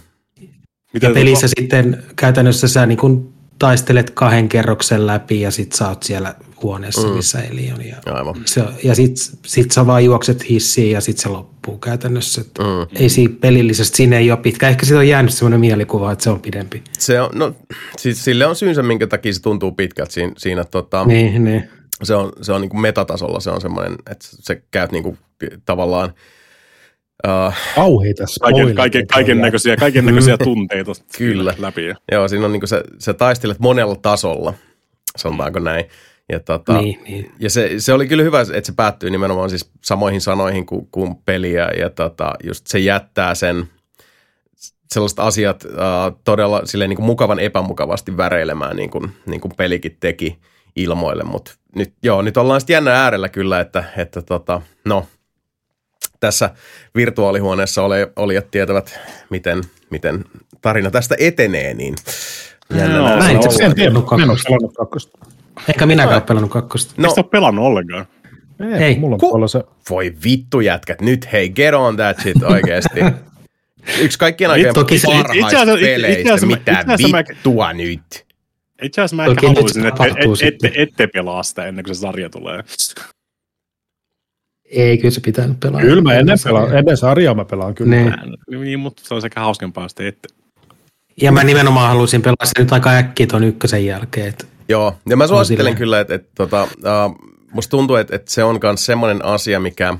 Miten 0.93 1.09
Ja 1.11 1.15
pelissä 1.15 1.49
sitten 1.59 2.05
käytännössä 2.17 2.69
sä 2.69 2.87
niin 2.87 2.99
kun 2.99 3.35
taistelet 3.59 4.11
kahden 4.11 4.49
kerroksen 4.49 5.07
läpi 5.07 5.40
ja 5.40 5.51
sit 5.51 5.73
sä 5.73 5.88
oot 5.88 6.03
siellä 6.03 6.35
huoneessa, 6.62 7.09
Mm. 7.09 7.14
missä 7.14 7.40
Eli 7.40 7.73
on. 7.75 7.85
Ja, 7.87 7.97
Aivan. 8.14 8.37
se, 8.47 8.64
ja 8.83 8.94
sit, 8.94 9.16
sit 9.47 9.71
sä 9.71 9.87
vaan 9.87 10.05
juokset 10.05 10.49
hissiin 10.51 10.90
ja 10.92 11.01
sit 11.01 11.18
se 11.18 11.29
loppuu 11.29 11.79
käytännössä. 11.79 12.40
Et 12.40 12.51
Mm. 12.59 12.97
Ei 13.01 13.09
siinä 13.09 13.35
pelillisesti, 13.40 13.97
siinä 13.97 14.18
ei 14.18 14.31
ole 14.31 14.38
pitkä. 14.40 14.68
Ehkä 14.68 14.87
siitä 14.87 14.99
on 14.99 15.09
jäänyt 15.09 15.35
semmoinen 15.35 15.61
mielikuva, 15.61 16.12
että 16.12 16.25
se 16.25 16.31
on 16.31 16.40
pidempi. 16.40 16.83
Se 16.99 17.21
on, 17.21 17.31
no, 17.35 17.55
siis 17.99 18.25
sille 18.25 18.47
on 18.47 18.57
syynsä, 18.57 18.83
minkä 18.83 19.07
takia 19.07 19.33
se 19.33 19.42
tuntuu 19.42 19.73
pitkältä 19.73 20.12
siinä, 20.12 20.33
siinä 20.37 20.64
tota, 20.64 21.05
Niin, 21.05 21.44
niin. 21.44 21.68
se 22.03 22.14
on, 22.14 22.33
se 22.42 22.53
on 22.53 22.61
niin 22.61 22.71
kuin 22.71 22.81
metatasolla, 22.81 23.40
se 23.40 23.51
on 23.51 23.61
semmoinen, 23.61 23.92
että 24.11 24.27
se 24.31 24.62
käyt 24.71 24.92
niin 24.92 25.03
kuin 25.03 25.18
tavallaan, 25.64 26.12
uh, 27.27 27.55
Kauheita 27.75 28.25
kaiken, 28.41 28.59
spoilereita 28.65 29.15
kaiken, 29.15 29.41
näköisiä, 29.41 29.77
kaiken 29.77 30.07
näköisiä 30.07 30.39
tunteita 30.39 30.93
Kyllä. 31.19 31.55
läpi. 31.59 31.87
Ja 31.87 31.95
joo, 32.13 32.29
siinä 32.29 32.47
on 32.47 32.53
niin 32.53 32.61
kuin 32.61 32.69
se, 32.69 32.83
se 32.99 33.15
taistelet 33.15 33.59
monella 33.59 33.97
tasolla, 33.97 34.55
sanotaanko 35.17 35.59
näin. 35.59 35.85
Ja, 36.33 36.41
tota, 36.41 36.81
niin, 36.81 37.01
niin. 37.05 37.33
ja 37.39 37.51
se, 37.51 37.71
se, 37.79 37.93
oli 37.93 38.09
kyllä 38.09 38.23
hyvä, 38.23 38.41
että 38.41 38.67
se 38.67 38.73
päättyy 38.77 39.11
nimenomaan 39.11 39.51
siis 39.51 39.71
samoihin 39.85 40.21
sanoihin 40.21 40.67
kuin, 40.67 40.89
kuin 40.93 41.15
peli 41.15 41.53
ja, 41.53 41.71
ja 41.71 41.91
tota, 41.91 42.35
just 42.45 42.67
se 42.67 42.79
jättää 42.79 43.35
sen 43.35 43.69
sellaiset 44.91 45.19
asiat 45.19 45.65
uh, 45.65 46.21
todella 46.25 46.63
silleen 46.65 46.89
niin 46.89 46.97
kuin 46.97 47.07
mukavan 47.07 47.39
epämukavasti 47.39 48.17
väreilemään 48.17 48.77
niin 48.77 48.91
kuin, 48.91 49.11
niin 49.27 49.41
kuin 49.41 49.53
pelikin 49.57 49.97
teki. 50.01 50.39
ilmoille. 50.77 51.25
Mutta 51.25 51.53
nyt, 51.75 51.95
joo, 52.03 52.23
nyt 52.23 52.37
ollaan 52.37 52.61
sitten 52.61 52.75
jännä 52.75 53.03
äärellä 53.03 53.29
kyllä, 53.29 53.61
että, 53.61 53.85
että 53.97 54.23
tota, 54.23 54.63
no, 54.85 55.07
tässä 56.21 56.51
virtuaalihuoneessa 56.97 57.83
ole, 57.83 58.13
olijat 58.17 58.51
tietävät, 58.51 59.01
miten, 59.31 59.63
miten 59.91 60.25
tarina 60.63 60.91
tästä 60.91 61.15
etenee, 61.19 61.75
niin 61.75 61.95
jännä 62.75 63.03
nähdä. 63.03 63.17
Mä 63.17 63.31
en 63.31 63.37
itse 63.37 63.49
asiassa 63.49 63.65
En 63.65 63.75
tiedä, 63.75 63.91
pelannut 63.91 64.11
mä 64.11 64.17
en 64.17 64.21
ole 64.23 64.27
kakkosta. 64.29 64.49
pelannut 64.49 64.75
kakkosta. 64.77 65.19
Eikä 65.69 65.87
minäkään 65.87 66.15
ole 66.15 66.23
pelannut 66.23 66.51
kakkosta. 66.53 66.95
No. 66.97 67.15
Ole 67.17 67.25
pelannut 67.31 67.65
ollenkaan? 67.65 68.07
Ei, 68.79 68.85
Ei. 68.85 68.99
mulla 68.99 69.15
on 69.15 69.21
Ku- 69.21 69.49
se. 69.49 69.63
Voi 69.91 70.15
vittu 70.25 70.61
jätkät, 70.61 71.01
nyt 71.01 71.33
hei, 71.33 71.49
get 71.51 71.75
on 71.75 71.97
that 71.97 72.19
shit 72.23 72.43
oikeesti. 72.43 73.01
Yksi 74.03 74.19
kaikkien 74.19 74.51
aikojen 74.51 74.75
parhaista 74.75 75.11
asiassa- 75.47 75.75
itse 75.75 75.87
peleistä, 75.87 76.23
asiassa 76.35 76.47
mä- 76.47 76.57
mitä 76.57 76.85
mä- 77.11 77.25
vittua 77.29 77.73
nyt. 77.73 78.27
Itse 78.83 79.01
asiassa 79.01 79.17
mä 79.17 79.25
ehkä 79.27 79.47
haluaisin, 79.49 79.87
että 79.87 80.05
et, 80.05 80.43
ette, 80.43 80.73
ette 80.75 81.07
pelaa 81.07 81.43
sitä 81.43 81.67
ennen 81.67 81.85
kuin 81.85 81.95
se 81.95 82.01
sarja 82.01 82.31
tulee. 82.31 82.63
Ei, 84.71 84.99
kyllä 84.99 85.11
se 85.11 85.21
pitää 85.21 85.47
nyt 85.47 85.61
pelaa. 85.61 85.81
Kyllä 85.81 86.03
mä 86.03 86.15
ennen, 86.15 86.39
pelaan, 86.45 86.79
ennen 86.79 86.97
sarjaa 86.97 87.35
mä 87.35 87.45
pelaan 87.45 87.75
kyllä. 87.75 87.97
Niin. 87.97 88.15
Niin, 88.61 88.79
mutta 88.79 89.03
se 89.07 89.15
on 89.15 89.23
sekä 89.23 89.41
hauskempaa, 89.41 89.85
jos 89.85 89.95
te 89.95 90.09
ette. 90.09 90.29
Ja 91.23 91.33
mä 91.33 91.45
nimenomaan 91.45 91.89
halusin 91.89 92.23
pelaa 92.23 92.45
se 92.45 92.53
nyt 92.59 92.73
aika 92.73 92.91
äkkiä 92.91 93.27
ton 93.27 93.45
ykkösen 93.45 93.87
jälkeen. 93.87 94.29
Et 94.29 94.49
Joo, 94.69 94.97
ja 95.09 95.17
mä 95.17 95.27
suosittelen 95.27 95.77
kyllä, 95.77 96.01
että, 96.01 96.15
että 96.15 96.31
tota, 96.35 96.63
uh, 96.63 97.33
musta 97.53 97.71
tuntuu, 97.71 97.97
että, 97.97 98.17
että 98.17 98.31
se 98.31 98.45
on 98.45 98.59
myös 98.63 98.87
semmoinen 98.87 99.25
asia, 99.25 99.61
mikä... 99.61 99.97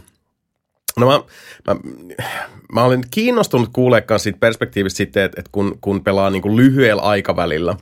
No 0.97 1.07
mä, 1.07 1.23
mä, 1.67 1.81
mä 2.73 2.85
olen 2.85 3.03
kiinnostunut 3.11 3.69
kuulemaan 3.73 4.21
siitä 4.21 4.39
perspektiivistä 4.39 4.97
sitten, 4.97 5.23
että, 5.23 5.41
että 5.41 5.51
kun, 5.53 5.79
kun 5.81 6.05
pelaa 6.05 6.31
niin 6.31 6.43
kuin 6.43 6.57
lyhyellä 6.57 7.03
aikavälillä 7.03 7.77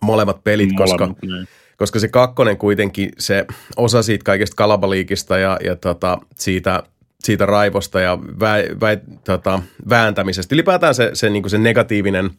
molemmat 0.00 0.44
pelit, 0.44 0.70
koska, 0.76 1.06
Molemmat, 1.06 1.22
niin. 1.22 1.48
Koska 1.76 1.98
se 1.98 2.08
kakkonen 2.08 2.56
kuitenkin, 2.56 3.10
se 3.18 3.46
osa 3.76 4.02
siitä 4.02 4.24
kaikesta 4.24 4.56
kalabaliikista 4.56 5.38
ja, 5.38 5.58
ja 5.64 5.76
tota, 5.76 6.18
siitä, 6.34 6.82
siitä 7.20 7.46
raivosta 7.46 8.00
ja 8.00 8.18
vä, 8.40 8.54
vä, 8.80 8.96
tota, 9.24 9.62
vääntämisestä, 9.88 10.54
ylipäätään 10.54 10.94
se, 10.94 11.10
se, 11.14 11.30
niin 11.30 11.50
se 11.50 11.58
negatiivinen 11.58 12.30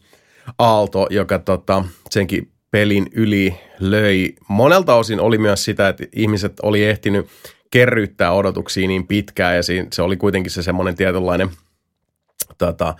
aalto, 0.60 1.08
joka 1.10 1.40
tota, 1.40 1.84
senkin 2.10 2.52
pelin 2.72 3.08
yli 3.12 3.56
löi. 3.80 4.36
Monelta 4.48 4.96
osin 4.96 5.20
oli 5.20 5.38
myös 5.38 5.66
sitä, 5.66 5.88
että 5.88 6.04
ihmiset 6.16 6.54
oli 6.64 6.84
ehtinyt 6.84 7.28
kerryttää 7.72 8.32
odotuksia 8.32 8.88
niin 8.88 9.08
pitkään 9.08 9.56
ja 9.56 9.64
siinä, 9.64 9.88
se 9.94 10.02
oli 10.02 10.18
kuitenkin 10.18 10.52
se 10.52 10.62
semmoinen 10.62 10.96
tietynlainen 10.96 11.50
tota, 12.58 12.96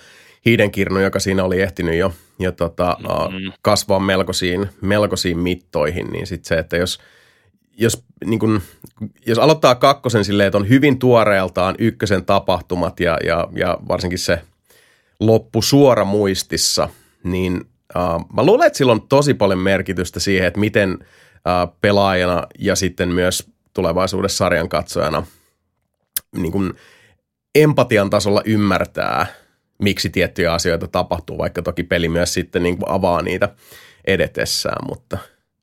hiidenkirnu, 0.46 1.00
joka 1.00 1.20
siinä 1.20 1.44
oli 1.44 1.62
ehtinyt 1.62 1.96
jo, 1.96 2.14
jo 2.40 2.52
tota, 2.52 2.98
mm-hmm. 3.00 3.52
kasvaa 3.62 4.00
melkoisiin, 4.00 4.70
melkoisiin 4.82 5.40
mittoihin, 5.40 6.08
niin 6.08 6.28
sitten 6.28 6.48
se, 6.48 6.56
että 6.56 6.78
jos, 6.78 7.00
jos, 7.78 8.04
niin 8.26 8.40
kun, 8.40 8.62
jos 9.26 9.40
aloittaa 9.40 9.76
kakkosen 9.76 10.26
silleen, 10.26 10.48
että 10.48 10.58
on 10.58 10.70
hyvin 10.70 11.00
tuoreeltaan 11.00 11.76
ykkösen 11.80 12.26
tapahtumat 12.26 13.00
ja, 13.00 13.18
ja, 13.24 13.48
ja 13.56 13.78
varsinkin 13.88 14.20
se 14.20 14.42
loppu 15.20 15.62
suora 15.62 16.06
muistissa, 16.06 16.90
niin 17.24 17.62
uh, 17.96 18.26
mä 18.34 18.46
luulen, 18.46 18.68
että 18.68 18.78
sillä 18.78 18.92
on 18.92 19.08
tosi 19.08 19.34
paljon 19.34 19.60
merkitystä 19.60 20.20
siihen, 20.20 20.48
että 20.48 20.60
miten 20.60 20.94
uh, 20.94 21.78
pelaajana 21.82 22.48
ja 22.60 22.76
sitten 22.76 23.10
myös 23.10 23.52
tulevaisuudessa 23.74 24.38
sarjan 24.38 24.70
katsojana 24.70 25.24
niin 26.36 26.52
kun 26.52 26.76
empatian 27.56 28.10
tasolla 28.10 28.42
ymmärtää, 28.46 29.26
miksi 29.82 30.10
tiettyjä 30.10 30.54
asioita 30.54 30.88
tapahtuu, 30.88 31.38
vaikka 31.38 31.62
toki 31.62 31.84
peli 31.84 32.10
myös 32.10 32.34
sitten 32.34 32.64
niin 32.64 32.78
kuin 32.78 32.90
avaa 32.92 33.22
niitä 33.22 33.50
edetessään, 34.08 34.88
mutta 34.90 35.18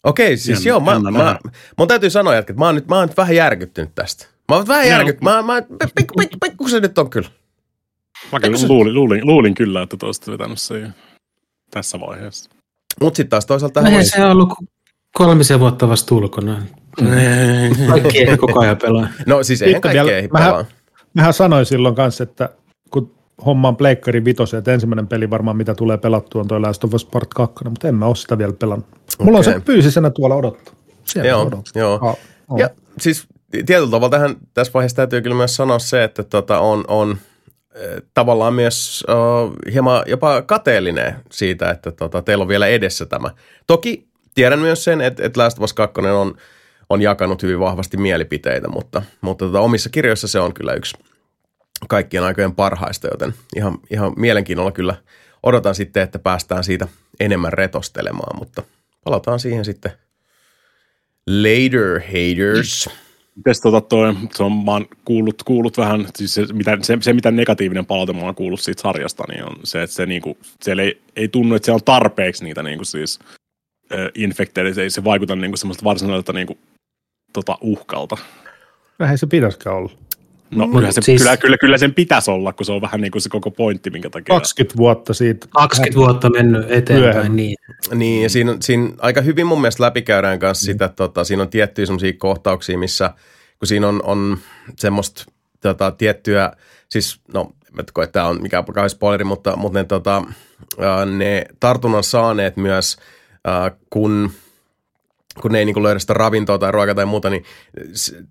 okei, 0.04 0.36
siis 0.36 0.58
Jännä- 0.58 0.68
joo, 0.68 0.80
mä, 0.80 1.10
mä, 1.10 1.10
nähdä. 1.18 1.38
mun 1.78 1.88
täytyy 1.88 2.10
sanoa, 2.10 2.36
että 2.36 2.52
mä 2.52 2.64
oon 2.66 2.74
nyt, 2.74 2.88
mä 2.88 2.98
oon 2.98 3.08
nyt 3.08 3.16
vähän 3.16 3.36
järkyttynyt 3.36 3.94
tästä. 3.94 4.26
Mä 4.48 4.56
oon 4.56 4.68
vähän 4.68 4.88
järkyttynyt, 4.88 5.22
mä, 5.34 5.42
mä, 5.42 5.62
pikku, 5.94 6.14
pikku, 6.18 6.36
pikku 6.44 6.68
se 6.68 6.80
nyt 6.80 6.98
on 6.98 7.10
kyllä. 7.10 7.28
Mä 8.32 8.40
kyllä 8.40 8.58
luulin, 8.68 8.94
luulin, 8.94 9.26
luulin 9.26 9.54
kyllä, 9.54 9.82
että 9.82 9.96
te 9.96 10.06
olisitte 10.06 10.30
vetänyt 10.32 10.58
se 10.58 10.78
jo 10.78 10.88
tässä 11.70 12.00
vaiheessa. 12.00 12.50
Mutta 13.00 13.16
sitten 13.16 13.30
taas 13.30 13.46
toisaalta 13.46 13.80
No 13.80 13.84
tähän 13.84 13.92
Eihän 14.00 14.06
se 14.06 14.24
ollut 14.24 14.48
kuin 14.48 14.68
kolmisen 15.14 15.60
vuotta 15.60 15.88
vasta 15.88 16.14
ulkona. 16.14 16.62
Kaikki 17.88 18.18
ei 18.18 18.36
koko 18.38 18.60
ajan 18.60 18.76
pelaa. 18.76 19.08
No 19.26 19.42
siis 19.42 19.62
eihän 19.62 19.80
kaikki 19.80 20.04
vielä- 20.04 20.16
ei 20.18 20.28
mähän- 20.28 20.50
pelaa. 20.52 20.64
Mähän 21.14 21.34
sanoin 21.34 21.66
silloin 21.66 21.94
kanssa, 21.94 22.22
että 22.24 22.48
kun 22.90 23.14
hommaan 23.46 23.76
Pleikkari 23.76 24.24
vitosen, 24.24 24.58
että 24.58 24.72
ensimmäinen 24.72 25.06
peli 25.06 25.30
varmaan 25.30 25.56
mitä 25.56 25.74
tulee 25.74 25.98
pelattua 25.98 26.40
on 26.40 26.48
toi 26.48 26.60
Last 26.60 26.84
of 26.84 26.94
Us 26.94 27.04
Part 27.04 27.34
2, 27.34 27.64
mutta 27.68 27.88
en 27.88 27.94
mä 27.94 28.06
ole 28.06 28.16
sitä 28.16 28.38
vielä 28.38 28.52
pelannut. 28.52 28.86
Mulla 29.18 29.38
on 29.38 29.44
se 29.44 29.60
fyysisenä 29.66 30.10
tuolla 30.10 30.34
odottaa. 30.34 30.74
Siellä 31.04 31.30
Joo, 31.30 31.42
odottaa. 31.42 31.82
joo. 31.82 31.98
Ah, 32.02 32.16
oh. 32.48 32.58
Ja 32.58 32.70
siis 33.00 33.26
tietyllä 33.50 33.90
tavalla 33.90 34.08
tähän, 34.08 34.36
tässä 34.54 34.72
vaiheessa 34.72 34.96
täytyy 34.96 35.22
kyllä 35.22 35.36
myös 35.36 35.56
sanoa 35.56 35.78
se, 35.78 36.04
että 36.04 36.22
tota, 36.22 36.58
on, 36.60 36.84
on 36.88 37.16
eh, 37.74 38.02
tavallaan 38.14 38.54
myös 38.54 39.04
uh, 39.08 39.72
hieman 39.72 40.02
jopa 40.06 40.42
kateellinen 40.42 41.14
siitä, 41.30 41.70
että 41.70 41.92
tota, 41.92 42.22
teillä 42.22 42.42
on 42.42 42.48
vielä 42.48 42.66
edessä 42.66 43.06
tämä. 43.06 43.30
Toki 43.66 44.08
tiedän 44.34 44.58
myös 44.58 44.84
sen, 44.84 45.00
että, 45.00 45.26
että 45.26 45.40
Last 45.40 45.58
of 45.58 45.64
Us 45.64 45.72
2 45.72 46.00
on, 46.00 46.34
on 46.90 47.02
jakanut 47.02 47.42
hyvin 47.42 47.60
vahvasti 47.60 47.96
mielipiteitä, 47.96 48.68
mutta, 48.68 49.02
mutta 49.20 49.44
tota, 49.46 49.60
omissa 49.60 49.90
kirjoissa 49.90 50.28
se 50.28 50.40
on 50.40 50.54
kyllä 50.54 50.72
yksi 50.72 50.96
kaikkien 51.88 52.24
aikojen 52.24 52.54
parhaista, 52.54 53.08
joten 53.10 53.34
ihan, 53.56 53.78
ihan 53.90 54.12
mielenkiinnolla 54.16 54.72
kyllä 54.72 54.96
odotan 55.42 55.74
sitten, 55.74 56.02
että 56.02 56.18
päästään 56.18 56.64
siitä 56.64 56.88
enemmän 57.20 57.52
retostelemaan, 57.52 58.38
mutta 58.38 58.62
palataan 59.04 59.40
siihen 59.40 59.64
sitten 59.64 59.92
later, 61.26 62.00
haters. 62.00 62.88
Mites 63.36 63.60
tota 63.60 63.80
toi, 63.80 64.14
se 64.34 64.42
on, 64.42 64.52
mä 64.64 64.70
oon 64.70 64.86
kuullut, 65.04 65.42
kuullut 65.42 65.78
vähän, 65.78 66.06
siis 66.16 66.34
se 66.34 66.46
mitä, 66.52 66.78
se, 66.82 66.98
se, 67.00 67.12
mitä 67.12 67.30
negatiivinen 67.30 67.86
palaute 67.86 68.12
mä 68.12 68.20
oon 68.20 68.34
kuullut 68.34 68.60
siitä 68.60 68.82
sarjasta, 68.82 69.24
niin 69.28 69.44
on 69.44 69.56
se, 69.64 69.82
että 69.82 69.96
se 69.96 70.06
niinku, 70.06 70.38
siellä 70.62 70.82
ei, 70.82 71.02
ei 71.16 71.28
tunnu, 71.28 71.54
että 71.54 71.66
siellä 71.66 71.76
on 71.76 71.84
tarpeeksi 71.84 72.44
niitä 72.44 72.62
niinku 72.62 72.84
siis 72.84 73.18
äh, 73.92 73.98
infekteitä, 74.14 74.74
se 74.74 74.82
ei 74.82 74.90
se 74.90 75.04
vaikuta 75.04 75.36
niinku 75.36 75.56
semmoista 75.56 75.84
varsinaiselta 75.84 76.32
niinku, 76.32 76.58
tota 77.32 77.58
uhkalta. 77.60 78.16
Eihän 79.00 79.18
se 79.18 79.26
pitäisikään 79.26 79.76
olla. 79.76 79.92
No 80.54 80.66
Mut 80.66 80.74
kyllähän 80.74 80.92
se, 80.92 81.00
siis- 81.02 81.22
kyllä, 81.22 81.36
kyllä, 81.36 81.58
kyllä 81.58 81.78
sen 81.78 81.94
pitäisi 81.94 82.30
olla, 82.30 82.52
kun 82.52 82.66
se 82.66 82.72
on 82.72 82.80
vähän 82.80 83.00
niin 83.00 83.10
kuin 83.10 83.22
se 83.22 83.28
koko 83.28 83.50
pointti, 83.50 83.90
minkä 83.90 84.10
takia. 84.10 84.34
20 84.34 84.76
vuotta 84.76 85.14
siitä. 85.14 85.46
20 85.50 85.98
vuotta 85.98 86.30
mennyt 86.30 86.70
eteenpäin, 86.70 87.14
Myöhemmin. 87.14 87.36
niin. 87.36 87.56
Niin, 87.94 88.22
ja 88.22 88.30
siinä, 88.30 88.56
siinä 88.60 88.88
aika 88.98 89.20
hyvin 89.20 89.46
mun 89.46 89.60
mielestä 89.60 89.82
läpikäydään 89.82 90.38
kanssa 90.38 90.64
sitä, 90.64 90.84
että 90.84 90.96
tota, 90.96 91.24
siinä 91.24 91.42
on 91.42 91.48
tiettyjä 91.48 91.86
semmoisia 91.86 92.12
kohtauksia, 92.18 92.78
missä 92.78 93.10
kun 93.58 93.66
siinä 93.66 93.88
on, 93.88 94.00
on 94.04 94.38
semmoista 94.78 95.24
tota, 95.60 95.90
tiettyä, 95.90 96.52
siis 96.88 97.20
no, 97.34 97.40
en 97.68 97.76
mä 97.76 97.82
koe, 97.92 98.04
että 98.04 98.12
tämä 98.12 98.26
on 98.26 98.42
mikään 98.42 98.64
kauhean 98.64 98.90
spoileri, 98.90 99.24
mutta, 99.24 99.56
mutta 99.56 99.78
ne, 99.78 99.84
tota, 99.84 100.22
ne 101.16 101.44
tartunnan 101.60 102.04
saaneet 102.04 102.56
myös, 102.56 102.96
kun 103.90 104.30
kun 105.42 105.52
ne 105.52 105.58
ei 105.58 105.64
niin 105.64 105.82
löydä 105.82 105.98
sitä 105.98 106.14
ravintoa 106.14 106.58
tai 106.58 106.72
ruokaa 106.72 106.94
tai 106.94 107.06
muuta, 107.06 107.30
niin 107.30 107.44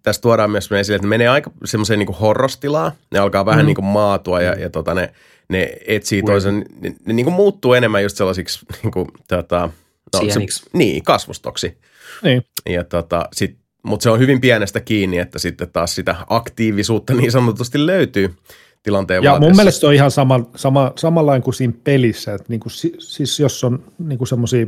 tässä 0.04 0.22
tuodaan 0.22 0.52
myös 0.52 0.72
esille, 0.72 0.96
että 0.96 1.08
ne 1.08 1.10
menee 1.10 1.28
aika 1.28 1.52
semmoiseen 1.66 2.00
niin 2.00 2.16
horrostilaan. 2.16 2.92
Ne 3.12 3.20
alkaa 3.20 3.46
vähän 3.46 3.64
mm. 3.64 3.66
niin 3.66 3.76
kuin 3.76 3.86
maatua 3.86 4.42
ja, 4.42 4.60
ja 4.60 4.70
tota, 4.70 4.94
ne, 4.94 5.14
ne 5.50 5.74
etsii 5.88 6.24
toisen, 6.24 6.66
ne, 6.82 6.96
ne 7.06 7.14
niin 7.14 7.26
kuin 7.26 7.34
muuttuu 7.34 7.74
enemmän 7.74 8.04
just 8.04 8.18
sellaisiksi 8.18 8.66
niin 8.84 8.92
kuin, 8.92 9.08
tota, 9.28 9.70
no, 10.14 10.20
se, 10.30 10.40
niin, 10.74 11.04
kasvustoksi. 11.04 11.78
Niin. 12.24 12.46
Ja 12.70 12.84
tota, 12.84 13.30
sit, 13.34 13.58
mutta 13.84 14.04
se 14.04 14.10
on 14.10 14.20
hyvin 14.20 14.42
pienestä 14.42 14.80
kiinni, 14.80 15.18
että 15.18 15.40
sitten 15.40 15.70
taas 15.74 15.96
sitä 15.96 16.16
aktiivisuutta 16.30 17.14
niin 17.14 17.32
sanotusti 17.32 17.86
löytyy 17.86 18.36
tilanteen 18.84 19.24
Ja 19.24 19.32
vaatiessa. 19.32 19.50
mun 19.50 19.56
mielestä 19.56 19.80
se 19.80 19.88
on 19.88 19.94
ihan 19.94 20.12
sama, 20.12 20.40
sama, 20.56 20.92
samanlainen 20.96 21.44
kuin 21.44 21.54
siinä 21.54 21.74
pelissä, 21.84 22.34
että 22.34 22.46
niinku, 22.50 22.70
si, 22.70 22.94
siis 23.00 23.40
jos 23.40 23.64
on 23.64 23.84
niinku 24.00 24.26
semmoisia 24.26 24.68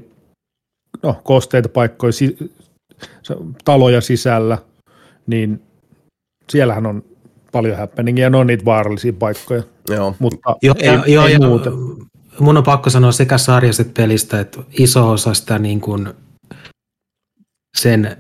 no, 1.04 1.22
kosteita 1.24 1.70
paikkoja, 1.70 2.12
si, 2.12 2.38
taloja 3.66 4.02
sisällä, 4.02 4.58
niin 5.28 5.62
siellähän 6.50 6.86
on 6.86 7.04
paljon 7.52 7.78
happeningia 7.78 8.24
ja 8.24 8.30
ne 8.30 8.38
on 8.38 8.48
niitä 8.48 8.66
vaarallisia 8.66 9.14
paikkoja, 9.14 9.64
Joo. 9.90 10.16
mutta 10.20 10.56
Joo, 10.62 10.76
ei, 10.80 10.88
ja, 10.88 11.04
joo, 11.08 11.26
ei 11.26 11.34
ja 11.34 11.40
muuten. 11.40 11.74
mun 12.40 12.58
on 12.58 12.64
pakko 12.64 12.90
sanoa 12.90 13.12
sekä 13.12 13.38
sarjasta 13.38 13.82
että 13.82 14.02
pelistä, 14.02 14.40
että 14.40 14.60
iso 14.80 15.12
osa 15.12 15.34
sitä 15.34 15.60
niin 15.60 15.82
kuin 15.82 16.14
sen 17.78 18.18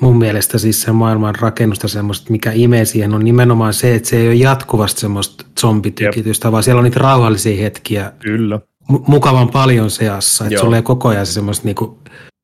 mun 0.00 0.18
mielestä 0.18 0.58
siis 0.58 0.82
sen 0.82 0.94
maailman 0.94 1.34
rakennusta 1.34 1.88
semmoista, 1.88 2.30
mikä 2.30 2.52
imee 2.54 2.84
siihen, 2.84 3.14
on 3.14 3.24
nimenomaan 3.24 3.74
se, 3.74 3.94
että 3.94 4.08
se 4.08 4.16
ei 4.16 4.26
ole 4.26 4.34
jatkuvasti 4.34 5.00
semmoista 5.00 5.44
zombitykitystä, 5.60 6.52
vaan 6.52 6.62
siellä 6.62 6.78
on 6.78 6.84
niitä 6.84 7.00
rauhallisia 7.00 7.62
hetkiä 7.62 8.12
Kyllä. 8.18 8.60
Mu- 8.92 9.04
mukavan 9.06 9.48
paljon 9.50 9.90
seassa, 9.90 10.46
että 10.46 10.60
sulla 10.60 10.76
ei 10.76 10.82
koko 10.82 11.08
ajan 11.08 11.26
se 11.26 11.32
semmoista, 11.32 11.64
niin 11.64 11.74
kuin, 11.74 11.98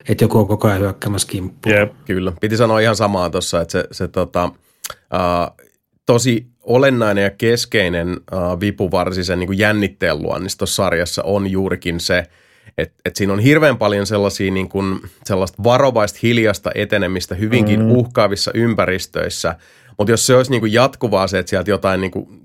että 0.09 0.23
joku 0.23 0.37
on 0.37 0.47
koko 0.47 0.67
ajan 0.67 0.79
hyökkäämässä 0.79 1.27
kimppuun. 1.27 1.75
Jep. 1.75 1.93
Kyllä, 2.05 2.33
piti 2.41 2.57
sanoa 2.57 2.79
ihan 2.79 2.95
samaa 2.95 3.29
tuossa, 3.29 3.61
että 3.61 3.71
se, 3.71 3.87
se 3.91 4.07
tota, 4.07 4.51
ää, 5.11 5.51
tosi 6.05 6.47
olennainen 6.63 7.23
ja 7.23 7.29
keskeinen 7.29 8.19
ää, 8.31 8.59
vipuvarsi 8.59 9.23
sen 9.23 9.39
niin 9.39 9.47
kuin 9.47 9.59
jännitteen 9.59 10.21
luonnissa 10.21 10.57
tuossa 10.57 10.83
sarjassa 10.83 11.23
on 11.23 11.51
juurikin 11.51 11.99
se, 11.99 12.27
Et, 12.77 12.93
et 13.05 13.15
siinä 13.15 13.33
on 13.33 13.39
hirveän 13.39 13.77
paljon 13.77 14.05
sellaisia 14.05 14.51
niin 14.51 14.69
kuin, 14.69 14.99
sellaista 15.25 15.63
varovaista 15.63 16.19
hiljasta 16.23 16.71
etenemistä 16.75 17.35
hyvinkin 17.35 17.79
mm. 17.79 17.91
uhkaavissa 17.91 18.51
ympäristöissä. 18.53 19.55
Mutta 19.97 20.11
jos 20.11 20.27
se 20.27 20.35
olisi 20.35 20.51
niin 20.51 20.61
kuin 20.61 20.73
jatkuvaa 20.73 21.27
se, 21.27 21.39
että 21.39 21.49
sieltä 21.49 21.71
jotain 21.71 22.01
niin 22.01 22.11
kuin, 22.11 22.40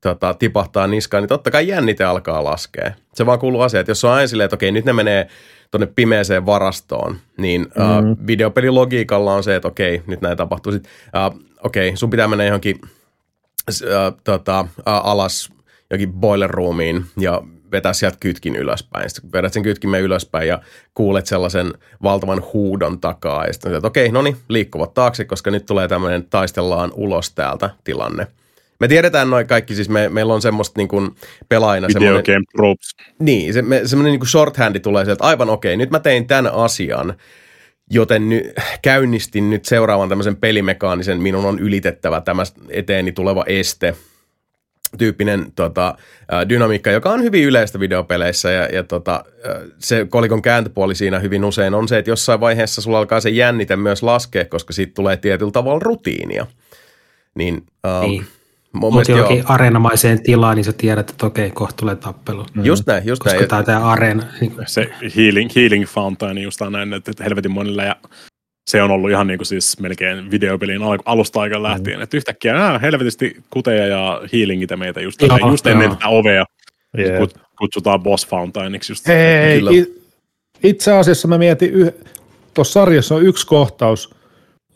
tota, 0.00 0.34
tipahtaa 0.34 0.86
niskaan, 0.86 1.22
niin 1.22 1.28
totta 1.28 1.50
kai 1.50 1.68
jännite 1.68 2.04
alkaa 2.04 2.44
laskea. 2.44 2.92
Se 3.14 3.26
vaan 3.26 3.38
kuuluu 3.38 3.60
asia, 3.60 3.80
että 3.80 3.90
jos 3.90 4.04
on 4.04 4.12
aina 4.12 4.26
silleen, 4.26 4.44
että 4.44 4.56
okei, 4.56 4.72
nyt 4.72 4.84
ne 4.84 4.92
menee 4.92 5.28
tuonne 5.70 5.88
pimeeseen 5.96 6.46
varastoon, 6.46 7.16
niin 7.36 7.60
mm. 7.60 8.10
uh, 8.10 8.16
videopelilogiikalla 8.26 9.34
on 9.34 9.44
se, 9.44 9.56
että 9.56 9.68
okei, 9.68 10.02
nyt 10.06 10.20
näin 10.20 10.36
tapahtuu. 10.36 10.72
Sitten, 10.72 10.92
uh, 11.26 11.40
okei, 11.64 11.96
sun 11.96 12.10
pitää 12.10 12.28
mennä 12.28 12.44
johonkin 12.44 12.80
uh, 12.82 14.20
tota, 14.24 14.60
uh, 14.60 14.84
alas 14.86 15.52
jokin 15.90 16.12
boiler 16.12 16.50
roomiin 16.50 17.04
ja 17.18 17.42
vetää 17.72 17.92
sieltä 17.92 18.16
kytkin 18.20 18.56
ylöspäin. 18.56 19.10
Sitten 19.10 19.32
vedät 19.32 19.52
sen 19.52 19.62
kytkimen 19.62 20.02
ylöspäin 20.02 20.48
ja 20.48 20.58
kuulet 20.94 21.26
sellaisen 21.26 21.74
valtavan 22.02 22.42
huudon 22.52 23.00
takaa. 23.00 23.46
Ja 23.46 23.52
sitten 23.52 23.74
että 23.74 23.86
okei, 23.86 24.12
no 24.12 24.22
niin, 24.22 24.36
liikkuvat 24.48 24.94
taakse, 24.94 25.24
koska 25.24 25.50
nyt 25.50 25.66
tulee 25.66 25.88
tämmöinen 25.88 26.26
taistellaan 26.30 26.92
ulos 26.94 27.34
täältä 27.34 27.70
tilanne. 27.84 28.26
Me 28.80 28.88
tiedetään 28.88 29.30
noin 29.30 29.46
kaikki, 29.46 29.74
siis 29.74 29.88
me, 29.88 30.08
meillä 30.08 30.34
on 30.34 30.42
semmoista 30.42 30.80
niin 30.80 30.88
kuin 30.88 31.10
pelaajina 31.48 31.88
Video 31.88 32.00
semmoinen... 32.00 32.24
game 32.26 32.44
tropes. 32.56 32.94
Niin, 33.18 33.54
se, 33.54 33.62
me, 33.62 33.80
semmoinen 33.84 34.10
niin 34.10 34.20
kuin 34.20 34.28
shorthandi 34.28 34.80
tulee 34.80 35.04
sieltä, 35.04 35.24
aivan 35.24 35.50
okei, 35.50 35.76
nyt 35.76 35.90
mä 35.90 36.00
tein 36.00 36.26
tämän 36.26 36.52
asian, 36.54 37.14
joten 37.90 38.28
ny, 38.28 38.52
käynnistin 38.82 39.50
nyt 39.50 39.64
seuraavan 39.64 40.08
tämmöisen 40.08 40.36
pelimekaanisen, 40.36 41.22
minun 41.22 41.44
on 41.44 41.58
ylitettävä 41.58 42.20
tämä 42.20 42.42
eteeni 42.70 43.12
tuleva 43.12 43.44
este– 43.46 43.94
tyyppinen 44.98 45.52
tota, 45.56 45.94
dynamiikka, 46.48 46.90
joka 46.90 47.10
on 47.10 47.22
hyvin 47.22 47.44
yleistä 47.44 47.80
videopeleissä 47.80 48.50
ja, 48.50 48.66
ja 48.66 48.82
tota, 48.84 49.24
se 49.78 50.06
kolikon 50.10 50.42
kääntöpuoli 50.42 50.94
siinä 50.94 51.18
hyvin 51.18 51.44
usein 51.44 51.74
on 51.74 51.88
se, 51.88 51.98
että 51.98 52.10
jossain 52.10 52.40
vaiheessa 52.40 52.82
sulla 52.82 52.98
alkaa 52.98 53.20
se 53.20 53.30
jännite 53.30 53.76
myös 53.76 54.02
laskea, 54.02 54.44
koska 54.44 54.72
siitä 54.72 54.92
tulee 54.94 55.16
tietyllä 55.16 55.52
tavalla 55.52 55.80
rutiinia. 55.82 56.46
Niin, 57.34 57.56
uh, 57.56 58.08
niin. 58.08 58.26
Mutta 58.72 59.10
johonkin 59.12 59.44
areenamaiseen 59.48 60.22
tilaan, 60.22 60.56
niin 60.56 60.64
sä 60.64 60.72
tiedät, 60.72 61.10
että 61.10 61.26
okei, 61.26 61.50
kohta 61.50 61.76
tulee 61.76 61.96
tappelu. 61.96 62.46
Just 62.62 62.86
näin, 62.86 63.06
just 63.06 63.22
Koska 63.22 63.46
näin. 63.56 63.64
tämä 63.64 63.78
areena. 63.90 64.22
Niin 64.40 64.52
Se 64.66 64.90
healing, 65.16 65.50
healing 65.56 65.86
fountain, 65.86 66.38
just 66.38 66.60
on 66.62 66.72
näin, 66.72 66.92
että 66.94 67.24
helvetin 67.24 67.50
monille 67.50 67.84
ja 67.84 67.96
se 68.70 68.82
on 68.82 68.90
ollut 68.90 69.10
ihan 69.10 69.26
niin 69.26 69.38
kuin 69.38 69.46
siis 69.46 69.80
melkein 69.80 70.30
videopelin 70.30 70.82
al- 70.82 70.98
alusta 71.04 71.40
aikaan 71.40 71.62
lähtien, 71.62 71.96
mm. 71.98 72.02
että 72.02 72.16
yhtäkkiä 72.16 72.52
nää, 72.52 72.78
helvetisti 72.78 73.36
kuteja 73.50 73.86
ja 73.86 74.20
healingitä 74.32 74.76
meitä 74.76 75.00
just, 75.00 75.22
Joo, 75.22 75.50
just 75.50 75.66
ennen 75.66 75.84
joo. 75.84 75.94
tätä 75.94 76.08
ovea 76.08 76.44
Yeah. 76.98 77.18
kut, 77.18 77.34
kutsutaan 77.58 78.02
boss 78.02 78.26
fountainiksi 78.26 78.92
just. 78.92 79.06
Hei, 79.08 79.58
Kyllä. 79.58 79.70
i- 79.70 80.02
itse 80.62 80.92
asiassa 80.92 81.28
mä 81.28 81.38
mietin, 81.38 81.70
yh- 81.70 81.92
tuossa 82.54 82.72
sarjassa 82.72 83.14
on 83.14 83.22
yksi 83.26 83.46
kohtaus, 83.46 84.14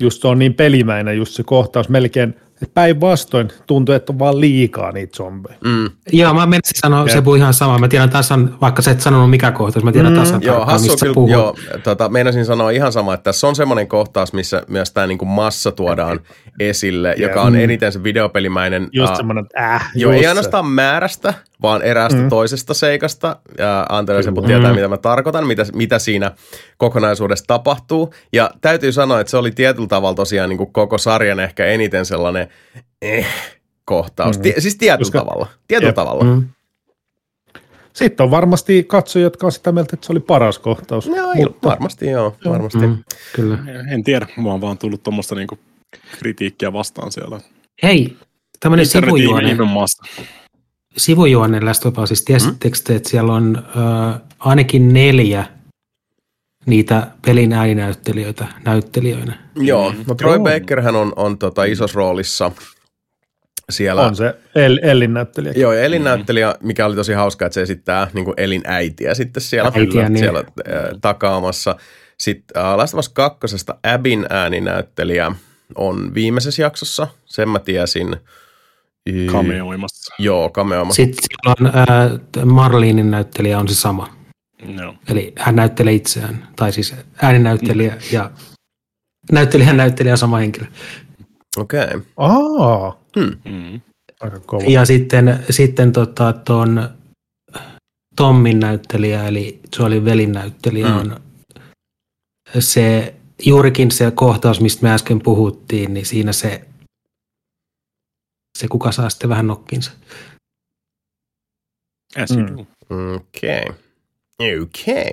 just 0.01 0.23
se 0.23 0.29
on 0.29 0.39
niin 0.39 0.55
pelimäinen 0.55 1.17
just 1.17 1.33
se 1.33 1.43
kohtaus 1.43 1.89
melkein, 1.89 2.29
että 2.31 2.52
päinvastoin 2.67 3.49
tuntuu, 3.67 3.95
että 3.95 4.13
on 4.13 4.19
vaan 4.19 4.41
liikaa 4.41 4.93
niitä 4.93 5.17
zombeja. 5.17 5.57
Mm. 5.65 5.91
Joo, 6.13 6.35
mä 6.35 6.47
menisin 6.47 6.79
sanoa, 6.81 7.09
se 7.09 7.23
puhuu 7.23 7.35
ihan 7.35 7.55
sama. 7.55 7.79
Mä 7.79 7.89
tiedän 7.89 8.11
tasan, 8.11 8.57
vaikka 8.61 8.83
sä 8.83 8.91
et 8.91 9.01
sanonut 9.01 9.31
mikä 9.31 9.51
kohtaus, 9.51 9.85
mä 9.85 9.93
tiedän 9.93 10.15
tasan 10.15 10.43
Joo, 10.43 10.57
tarkkaan, 10.57 10.81
mistä 10.83 10.97
kyllä, 11.01 11.15
puhuu. 11.15 11.31
joo, 11.31 11.57
tota, 11.83 12.09
meinasin 12.09 12.45
sanoa 12.45 12.71
ihan 12.71 12.93
sama, 12.93 13.15
että 13.15 13.25
tässä 13.25 13.49
on 13.49 13.57
semmoinen 13.57 13.89
kohtaus, 13.89 14.33
missä 14.33 14.63
myös 14.69 14.93
tämä 14.93 15.07
niinku 15.07 15.25
massa 15.25 15.73
tuodaan 15.73 16.21
esille, 16.61 17.15
joka 17.19 17.43
on 17.43 17.57
eniten 17.57 17.93
se 17.93 18.03
videopelimäinen. 18.03 18.89
Just 18.93 19.17
semmoinen, 19.17 19.47
äh, 19.61 19.91
Joo, 19.95 20.13
ei 20.13 20.27
ainoastaan 20.27 20.67
määrästä, 20.67 21.35
vaan 21.63 21.83
eräästä 21.83 22.21
mm. 22.21 22.29
toisesta 22.29 22.75
seikasta. 22.75 23.37
Ja 23.59 23.87
Antero 23.89 24.23
Sepu 24.23 24.43
tietää, 24.43 24.75
mitä 24.75 24.89
mä 24.89 24.97
tarkoitan, 24.97 25.47
mitä, 25.47 25.67
mitä 25.75 25.99
siinä 25.99 26.33
kokonaisuudessa 26.77 27.45
tapahtuu. 27.47 28.15
Ja 28.33 28.51
täytyy 28.61 28.93
sanoa, 28.93 29.21
että 29.21 29.31
se 29.31 29.37
oli 29.37 29.51
tietyllä 29.51 29.89
tavalla 29.89 30.15
tosiaan 30.15 30.49
niin 30.49 30.59
kuin 30.59 30.73
koko 30.73 30.99
sarjan 30.99 31.41
ehkä 31.41 31.67
eniten 31.67 32.07
sellainen 32.07 32.49
eh, 33.03 33.27
kohtaus. 33.85 34.39
Mm. 34.39 34.45
siis 34.59 34.77
tietyllä 34.77 34.99
Koska- 34.99 35.19
tavalla. 35.19 35.47
Tietyllä 35.69 35.89
Jep. 35.89 35.97
tavalla. 35.97 36.25
Mm. 36.25 36.49
Sitten 37.93 38.25
on 38.25 38.31
varmasti 38.31 38.85
katsojia, 38.85 39.27
jotka 39.27 39.47
on 39.47 39.53
sitä 39.53 39.73
mieltä, 39.73 39.91
että 39.93 40.07
se 40.07 40.13
oli 40.13 40.21
paras 40.21 40.59
kohtaus. 40.59 41.07
Joo, 41.07 41.35
Mutta... 41.35 41.69
varmasti 41.69 42.07
joo, 42.07 42.37
varmasti. 42.45 42.87
Mm, 42.87 42.99
kyllä. 43.33 43.59
En 43.91 44.05
tiedä, 44.05 44.27
mua 44.37 44.55
on 44.55 44.61
vaan 44.61 44.79
tullut 44.79 45.03
tuommoista 45.03 45.35
niinku 45.35 45.59
kritiikkiä 46.19 46.73
vastaan 46.73 47.13
siellä. 47.13 47.41
Hei, 47.83 48.17
tämmöinen 48.61 48.87
sivujuone, 48.87 49.57
sivujuone 50.97 51.61
Last 51.61 51.87
of 51.87 51.99
Usista. 51.99 52.27
Tiesittekö 52.27 52.79
te, 52.85 52.95
että 52.95 53.09
siellä 53.09 53.33
on 53.33 53.57
äh, 53.57 54.21
ainakin 54.39 54.93
neljä 54.93 55.45
niitä 56.67 57.07
pelin 57.27 57.53
ääninäyttelijöitä 57.53 58.47
näyttelijöinä? 58.65 59.39
Joo, 59.57 59.95
no 60.07 60.15
Troy 60.15 60.35
Joo. 60.35 60.45
Bakerhän 60.45 60.97
on, 60.97 61.13
on 61.17 61.39
tota 61.39 61.65
isossa 61.65 61.97
roolissa 61.97 62.53
siellä. 63.71 64.03
On 64.03 64.17
se 64.17 64.35
El, 64.55 64.79
Ellin 64.83 65.15
näyttelijä. 65.15 65.53
Joo, 65.57 65.73
ja 65.73 65.83
elinnäyttelijä, 65.83 66.55
mikä 66.61 66.87
oli 66.87 66.97
tosi 66.97 67.13
hauskaa, 67.13 67.47
että 67.47 67.55
se 67.55 67.63
esittää 67.63 68.11
niin 68.13 68.25
kuin 68.25 68.35
elinäitiä 68.37 69.15
sitten 69.15 69.43
siellä, 69.43 69.73
Äitiä, 69.75 70.09
niin. 70.09 70.19
siellä 70.19 70.39
äh, 70.39 70.45
takaamassa. 71.01 71.77
Sitten 72.19 72.63
äh, 72.63 72.77
Last 72.77 72.95
of 72.95 72.99
Us 72.99 73.09
2. 73.09 73.47
Abin 73.95 74.27
ääninäyttelijä 74.31 75.33
on 75.75 76.15
viimeisessä 76.15 76.63
jaksossa, 76.63 77.09
sen 77.25 77.49
mä 77.49 77.59
tiesin. 77.59 78.17
Y- 79.11 79.27
Cameoimassa. 79.27 80.15
Joo, 80.19 80.51
cameoimassa. 80.51 81.03
Sitten 81.03 81.19
siellä 81.29 81.55
on 81.61 81.67
äh, 81.67 82.45
Marlinin 82.47 83.11
näyttelijä 83.11 83.59
on 83.59 83.69
se 83.69 83.75
sama. 83.75 84.09
Joo. 84.81 84.95
Eli 85.09 85.33
hän 85.39 85.57
näyttelee 85.57 85.93
itseään, 85.93 86.49
tai 86.57 86.73
siis 86.73 86.95
ääninäyttelijä 87.23 87.97
ja 88.13 88.31
näyttelijän 89.33 89.77
näyttelijä 89.77 90.13
on 90.15 90.19
sama 90.19 90.37
henkilö. 90.39 90.67
Okei. 91.57 91.85
Okay. 91.85 92.01
Aa, 92.17 93.03
Mm. 93.17 93.81
aika 94.21 94.41
kova. 94.41 94.65
Ja 94.69 94.85
sitten, 94.85 95.45
sitten 95.51 95.93
tota, 95.93 96.33
ton 96.33 96.89
Tommin 98.17 98.61
näyttelijä, 98.61 99.27
eli 99.29 99.61
Joelin 99.79 100.05
velin 100.05 100.33
näyttelijä 100.33 100.89
Mm. 100.89 100.97
on 100.97 101.17
se, 102.59 103.15
juurikin 103.45 103.91
se 103.91 104.11
kohtaus, 104.11 104.61
mistä 104.61 104.83
me 104.83 104.93
äsken 104.93 105.21
puhuttiin, 105.23 105.95
niin 105.95 106.07
siinä 106.07 106.33
se, 106.33 106.65
se 108.59 108.69
kuka 108.69 108.93
saa 108.93 109.11
sitten 109.11 109.31
vähän 109.31 109.47
nokkinsa. 109.47 109.93
Mm. 112.37 112.67
Okei. 113.17 113.65
Okei. 114.63 115.11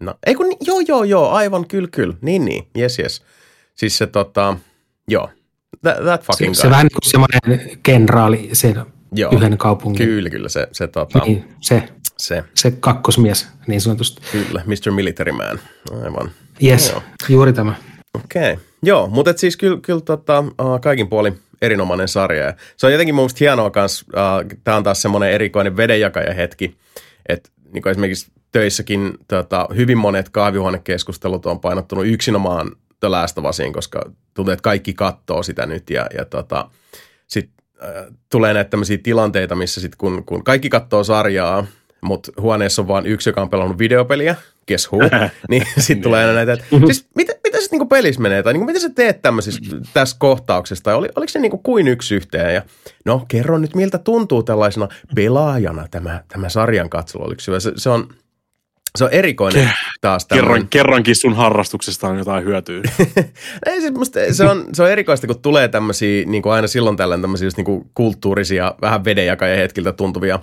No, 0.00 0.14
ei 0.26 0.34
kun, 0.34 0.48
ni- 0.48 0.56
joo, 0.60 0.80
joo, 0.80 1.04
joo, 1.04 1.30
aivan, 1.30 1.66
kyllä, 1.68 1.88
kyllä. 1.92 2.14
Niin, 2.20 2.44
niin, 2.44 2.66
yes, 2.78 2.98
yes. 2.98 3.22
Siis 3.74 3.98
se 3.98 4.06
tota, 4.06 4.56
joo. 5.08 5.30
That, 5.82 5.96
that 6.04 6.20
Se, 6.22 6.26
fucking 6.26 6.54
se 6.54 6.62
guy. 6.62 6.70
vähän 6.70 6.86
niin 6.86 6.92
kuin 7.02 7.10
semmoinen 7.10 7.78
kenraali 7.82 8.50
sen 8.52 8.86
Joo, 9.12 9.32
yhden 9.36 9.58
kaupungin. 9.58 10.06
kyllä, 10.06 10.30
kyllä, 10.30 10.48
se, 10.48 10.68
se, 10.72 10.86
tota, 10.88 11.18
Niin, 11.18 11.44
se, 11.60 11.88
se, 12.18 12.44
se 12.54 12.70
kakkosmies 12.70 13.48
niin 13.66 13.80
sanotusti. 13.80 14.22
kyllä, 14.32 14.62
Mr. 14.66 14.90
Military 14.90 15.32
Man, 15.32 15.58
aivan. 16.04 16.30
Yes, 16.64 16.90
Joo. 16.90 17.02
juuri 17.28 17.52
tämä. 17.52 17.74
Okei, 18.14 18.52
okay. 18.52 18.64
Joo, 18.86 19.06
mutta 19.06 19.30
et 19.30 19.38
siis 19.38 19.56
kyllä, 19.56 19.78
kyllä 19.82 20.00
tota, 20.00 20.44
kaikin 20.82 21.08
puolin 21.08 21.38
erinomainen 21.62 22.08
sarja. 22.08 22.44
Ja 22.44 22.54
se 22.76 22.86
on 22.86 22.92
jotenkin 22.92 23.14
mun 23.14 23.30
hienoa 23.40 23.70
kans, 23.70 24.02
uh, 24.02 24.58
tämä 24.64 24.76
on 24.76 24.82
taas 24.82 25.02
semmoinen 25.02 25.30
erikoinen 25.30 25.76
vedenjakaja 25.76 26.34
hetki, 26.34 26.76
että 27.28 27.50
niin 27.72 27.88
esimerkiksi 27.88 28.32
töissäkin 28.52 29.14
tota, 29.28 29.68
hyvin 29.76 29.98
monet 29.98 30.28
kahvihuonekeskustelut 30.28 31.46
on 31.46 31.60
painottunut 31.60 32.06
yksinomaan 32.06 32.70
The 33.00 33.72
koska 33.72 34.10
tuntuu, 34.34 34.52
että 34.52 34.62
kaikki 34.62 34.94
katsoo 34.94 35.42
sitä 35.42 35.66
nyt 35.66 35.90
ja, 35.90 36.06
ja 36.18 36.24
tota, 36.24 36.70
sitten 37.26 37.64
äh, 37.82 38.04
tulee 38.30 38.54
näitä 38.54 38.70
tämmöisiä 38.70 38.98
tilanteita, 38.98 39.54
missä 39.54 39.80
sit 39.80 39.96
kun, 39.96 40.24
kun 40.24 40.44
kaikki 40.44 40.68
katsoo 40.68 41.04
sarjaa, 41.04 41.66
mutta 42.00 42.32
huoneessa 42.40 42.82
on 42.82 42.88
vain 42.88 43.06
yksi, 43.06 43.30
joka 43.30 43.42
on 43.42 43.50
pelannut 43.50 43.78
videopeliä, 43.78 44.36
guess 44.68 44.88
who, 44.92 44.98
niin. 45.48 45.66
sitten 45.78 46.02
tulee 46.02 46.20
aina 46.20 46.34
näitä, 46.34 46.52
että 46.52 46.64
siis 46.86 47.06
mitä, 47.14 47.32
mitä 47.44 47.60
se 47.60 47.68
niinku 47.70 47.86
pelissä 47.86 48.20
menee, 48.20 48.42
tai 48.42 48.52
niinku, 48.52 48.66
mitä 48.66 48.78
sä 48.78 48.90
teet 48.90 49.22
tämmöisissä 49.22 49.60
tässä 49.94 50.16
kohtauksessa, 50.18 50.84
tai 50.84 50.94
oli, 50.94 51.08
oliko 51.16 51.30
se 51.30 51.38
niinku 51.38 51.58
kuin 51.58 51.88
yksi 51.88 52.14
yhteen, 52.14 52.54
ja 52.54 52.62
no 53.04 53.24
kerro 53.28 53.58
nyt 53.58 53.74
miltä 53.74 53.98
tuntuu 53.98 54.42
tällaisena 54.42 54.88
pelaajana 55.14 55.88
tämä, 55.90 56.22
tämä 56.28 56.48
sarjan 56.48 56.90
katselu, 56.90 57.24
oliko 57.24 57.40
se 57.40 57.60
se, 57.60 57.72
se 57.76 57.90
on, 57.90 58.08
se 58.98 59.04
on 59.04 59.10
erikoinen 59.12 59.70
taas 60.00 60.26
tämmöinen. 60.26 60.52
Kerran, 60.52 60.68
kerrankin 60.68 61.16
sun 61.16 61.34
harrastuksesta 61.36 62.08
on 62.08 62.18
jotain 62.18 62.44
hyötyä. 62.44 62.82
Ei, 63.66 63.80
siis 63.80 63.92
musta, 63.94 64.20
se, 64.30 64.44
on, 64.44 64.64
se 64.72 64.82
on 64.82 64.90
erikoista, 64.90 65.26
kun 65.26 65.40
tulee 65.42 65.68
tämmöisiä 65.68 66.24
niin 66.26 66.42
kuin 66.42 66.52
aina 66.52 66.66
silloin 66.66 66.96
tällöin 66.96 67.20
tämmöisiä 67.20 67.46
just 67.46 67.56
niin 67.56 67.64
kuin 67.64 67.90
kulttuurisia, 67.94 68.74
vähän 68.82 69.04
vedenjakajien 69.04 69.58
hetkiltä 69.58 69.92
tuntuvia, 69.92 70.38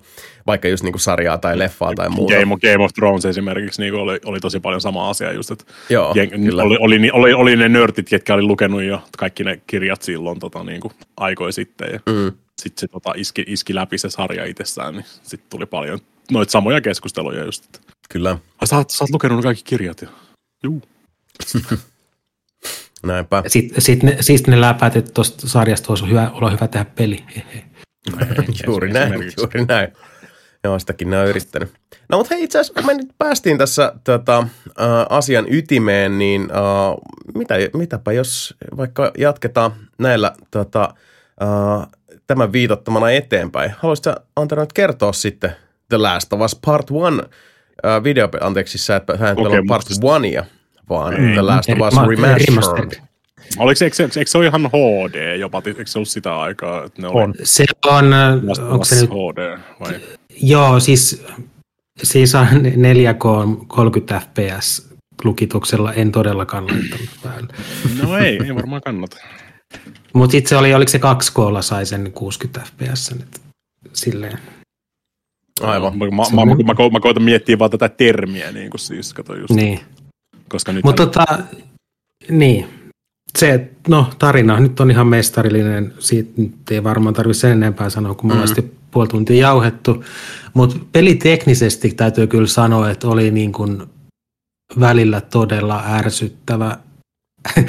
vaikka 0.48 0.68
just 0.68 0.84
niin 0.84 0.94
kuin 0.94 1.02
sarjaa 1.02 1.38
tai 1.38 1.60
leffaa 1.60 1.96
tai 1.96 2.10
muuta. 2.10 2.34
Game 2.36 2.54
of, 2.54 2.60
Game 2.60 2.84
of 2.84 2.92
Thrones 2.94 3.26
esimerkiksi 3.26 3.82
niin 3.82 3.94
oli, 3.94 4.20
oli 4.26 4.40
tosi 4.40 4.60
paljon 4.60 4.82
sama 4.82 5.10
asia 5.10 5.32
just, 5.32 5.52
että 5.52 5.66
Joo, 5.90 6.12
jeng, 6.16 6.32
kyllä. 6.46 6.64
oli, 6.64 6.78
oli, 6.80 7.12
oli, 7.12 7.34
oli, 7.34 7.56
ne 7.56 7.70
nörtit, 7.70 8.10
ketkä 8.10 8.34
oli 8.34 8.44
lukenut 8.44 8.84
jo 8.84 9.04
kaikki 9.18 9.44
ne 9.44 9.62
kirjat 9.68 10.02
silloin 10.02 10.40
tota, 10.40 10.64
niin 10.64 10.82
kuin 10.82 10.94
aikoi 11.18 11.54
sitten 11.54 11.90
ja 11.94 12.00
Mm. 12.06 12.32
sitten 12.62 12.80
se 12.82 12.88
tota, 12.88 13.14
iski, 13.16 13.44
iski 13.48 13.76
läpi 13.76 13.98
se 13.98 14.10
sarja 14.10 14.46
itsessään, 14.46 14.94
niin 14.94 15.06
sitten 15.24 15.50
tuli 15.50 15.66
paljon 15.66 16.00
noita 16.32 16.52
samoja 16.52 16.82
keskusteluja 16.82 17.44
just. 17.46 17.66
Että 17.66 17.80
Kyllä, 18.12 18.38
Ai, 18.62 18.68
sä, 18.68 18.78
oot, 18.78 18.90
sä 18.90 19.04
oot 19.04 19.10
lukenut 19.10 19.44
kaikki 19.44 19.64
kirjat 19.64 20.02
jo. 20.02 20.08
Juu. 20.64 20.82
näinpä. 23.04 23.44
Sitten 23.48 23.82
sit 23.82 24.04
ne, 24.04 24.18
siis 24.22 24.48
ne 24.48 24.62
läpäät, 24.62 24.96
että 24.96 25.12
tuosta 25.14 25.50
sarjasta 25.50 25.88
olisi 25.90 26.10
hyvä, 26.10 26.32
olla 26.34 26.50
hyvä 26.50 26.68
tehdä 26.68 26.86
peli. 26.96 27.24
juuri 28.68 28.94
näin, 28.94 29.08
esimerkiksi. 29.08 29.42
juuri 29.42 29.66
näin. 29.66 29.94
Joo, 30.64 30.80
sitäkin 30.80 31.10
ne 31.10 31.20
on 31.20 31.28
yrittänyt. 31.28 31.74
No 32.10 32.18
mutta 32.18 32.36
hei, 32.36 32.44
itse 32.44 32.60
asiassa 32.60 32.74
kun 32.74 32.86
me 32.86 32.94
nyt 32.94 33.10
päästiin 33.18 33.58
tässä 33.58 33.94
tota, 34.04 34.38
äh, 34.38 34.88
asian 35.10 35.46
ytimeen, 35.50 36.18
niin 36.18 36.42
äh, 36.42 36.96
mitä, 37.36 37.56
mitäpä 37.74 38.12
jos 38.12 38.56
vaikka 38.78 39.12
jatketaan 39.18 39.72
näillä 39.98 40.34
tota, 40.52 40.94
äh, 41.42 41.88
tämän 42.28 42.52
viitottamana 42.52 43.12
eteenpäin. 43.12 43.72
Haluaisitko 43.78 44.12
sä, 44.12 44.18
Antero 44.36 44.62
nyt 44.62 44.74
kertoa 44.74 45.14
sitten 45.14 45.52
The 45.90 45.98
Last 45.98 46.34
of 46.34 46.42
Us 46.42 46.60
Part 46.66 46.88
1 46.90 47.30
äh, 47.86 48.04
video, 48.04 48.30
anteeksi, 48.42 48.78
sä 48.78 48.96
et, 48.96 49.04
sä 49.08 49.14
et 49.30 49.36
pelannut 49.36 49.68
Part 49.68 49.84
Kokemuksesta. 49.84 50.18
1 50.40 50.52
vaan 50.90 51.14
Ei. 51.14 51.34
The 51.34 51.42
Last 51.42 51.70
of 51.70 51.88
Us 51.88 51.94
Ma- 51.94 52.06
Remastered. 52.08 52.46
remastered. 52.48 53.02
Oliko 53.58 53.76
se, 53.78 53.86
eikö, 53.86 53.96
se- 53.96 54.04
eikö 54.20 54.32
se 54.32 54.38
ole 54.38 54.48
ihan 54.48 54.62
HD 54.70 55.38
jopa? 55.38 55.62
Eikö 55.66 55.84
se 55.86 56.00
ollut 56.00 56.10
sitä 56.10 56.40
aikaa? 56.40 56.84
Että 56.86 57.02
ne 57.02 57.08
oli 57.08 57.24
On. 57.24 57.34
Se 57.44 57.66
on, 57.86 58.14
äh, 58.14 58.44
Last 58.44 58.62
onko 58.62 58.86
se 58.86 58.96
nyt, 59.02 59.10
HD 59.10 59.58
vai? 59.80 59.94
joo, 60.42 60.80
siis, 60.80 61.24
siis 62.04 62.36
on 62.36 62.48
4K 62.76 63.66
30 63.68 64.20
fps 64.20 64.90
lukituksella 65.24 65.94
en 65.94 66.12
todellakaan 66.12 66.68
laittanut 66.68 67.10
päälle. 67.24 67.48
No 68.04 68.18
ei, 68.18 68.40
ei 68.46 68.56
varmaan 68.56 68.82
kannata. 68.82 69.18
Mutta 70.14 70.32
sitten 70.32 70.50
se 70.50 70.58
oli, 70.58 70.74
oliko 70.74 70.90
se 70.92 70.98
2K 70.98 71.62
sai 71.62 71.86
sen 71.86 72.12
60 72.12 72.60
fps 72.72 73.12
nyt 73.12 73.42
silleen. 73.94 74.40
Aivan. 75.62 75.98
Mä, 75.98 76.06
mä, 76.06 76.12
mä, 76.12 76.46
mä, 76.46 76.56
mä, 76.56 76.74
ko- 76.74 76.92
mä 76.92 77.00
koitan 77.00 77.24
miettiä 77.24 77.60
vaan 77.60 77.72
tätä 77.72 77.90
termiä, 77.90 78.52
niin 78.52 78.70
kuin 78.70 78.80
siis, 78.80 79.14
kato 79.14 79.36
just, 79.36 79.54
Niin. 79.54 79.80
koska 80.50 80.72
nyt 80.74 80.84
Mutta 80.84 81.06
tota, 81.06 81.26
niin. 82.30 82.68
Se, 83.38 83.70
no 83.88 84.08
tarina 84.20 84.60
nyt 84.60 84.80
on 84.80 84.92
ihan 84.92 85.08
mestarillinen, 85.08 85.94
siitä 86.00 86.32
nyt 86.38 86.72
ei 86.72 86.84
varmaan 86.84 87.14
tarvitse 87.16 87.40
sen 87.40 87.52
enempää 87.52 87.90
sanoa, 87.90 88.14
kun 88.16 88.28
me 88.28 88.34
ollaan 88.34 88.48
sitten 88.48 88.72
puoli 88.92 89.08
tuntia 89.08 89.38
jauhettu. 89.38 90.04
Mutta 90.54 90.76
peliteknisesti 90.92 91.92
täytyy 91.92 92.28
kyllä 92.28 92.48
sanoa, 92.48 92.90
että 92.90 93.08
oli 93.08 93.32
niin 93.32 93.52
kuin 93.52 93.84
välillä 94.80 95.22
todella 95.22 95.84
ärsyttävä. 95.88 96.78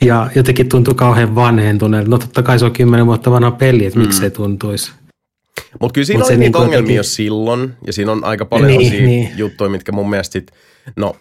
ja 0.00 0.30
jotenkin 0.34 0.68
tuntui 0.68 0.94
kauhean 0.94 1.34
vanhentuneelta. 1.34 2.10
No 2.10 2.18
totta 2.18 2.42
kai 2.42 2.58
se 2.58 2.64
on 2.64 2.72
kymmenen 2.72 3.06
vuotta 3.06 3.30
vanha 3.30 3.50
peli, 3.50 3.86
että 3.86 3.98
miksi 3.98 4.18
se 4.18 4.30
tuntuisi. 4.30 4.92
Mutta 5.80 5.92
kyllä 5.94 6.06
siinä 6.06 6.18
Mut 6.18 6.28
oli 6.28 6.36
niitä 6.36 6.44
niinku 6.44 6.58
ongelmia 6.58 6.76
jotenkin- 6.76 6.96
jo 6.96 7.02
silloin, 7.02 7.74
ja 7.86 7.92
siinä 7.92 8.12
on 8.12 8.24
aika 8.24 8.44
paljon 8.44 8.68
Niin, 8.68 9.06
niin, 9.06 9.30
juttuja, 9.36 9.70
mitkä 9.70 9.92
mun 9.92 10.10
mielestä 10.10 10.32
sit, 10.32 10.50
no, 10.96 11.16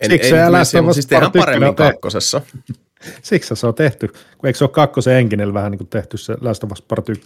en, 0.00 0.10
Siksi 0.10 0.34
en, 0.34 0.66
se 0.66 0.78
en, 0.78 0.84
of 0.84 0.90
Us 0.90 0.94
siis 0.94 1.06
tehdään 1.06 1.32
paremmin 1.32 1.68
on 1.68 1.74
tehty. 1.76 1.92
kakkosessa. 1.92 2.40
Siksi 3.22 3.56
se 3.56 3.66
on 3.66 3.74
tehty. 3.74 4.08
Kun 4.08 4.46
eikö 4.46 4.58
se 4.58 4.64
ole 4.64 4.70
kakkosen 4.70 5.16
enginellä 5.16 5.54
vähän 5.54 5.70
niin 5.70 5.78
kuin 5.78 5.88
tehty 5.88 6.16
se 6.16 6.34
Last 6.40 6.64
of 6.64 6.72
Us 6.72 6.82
Part 6.82 7.08
1? 7.08 7.24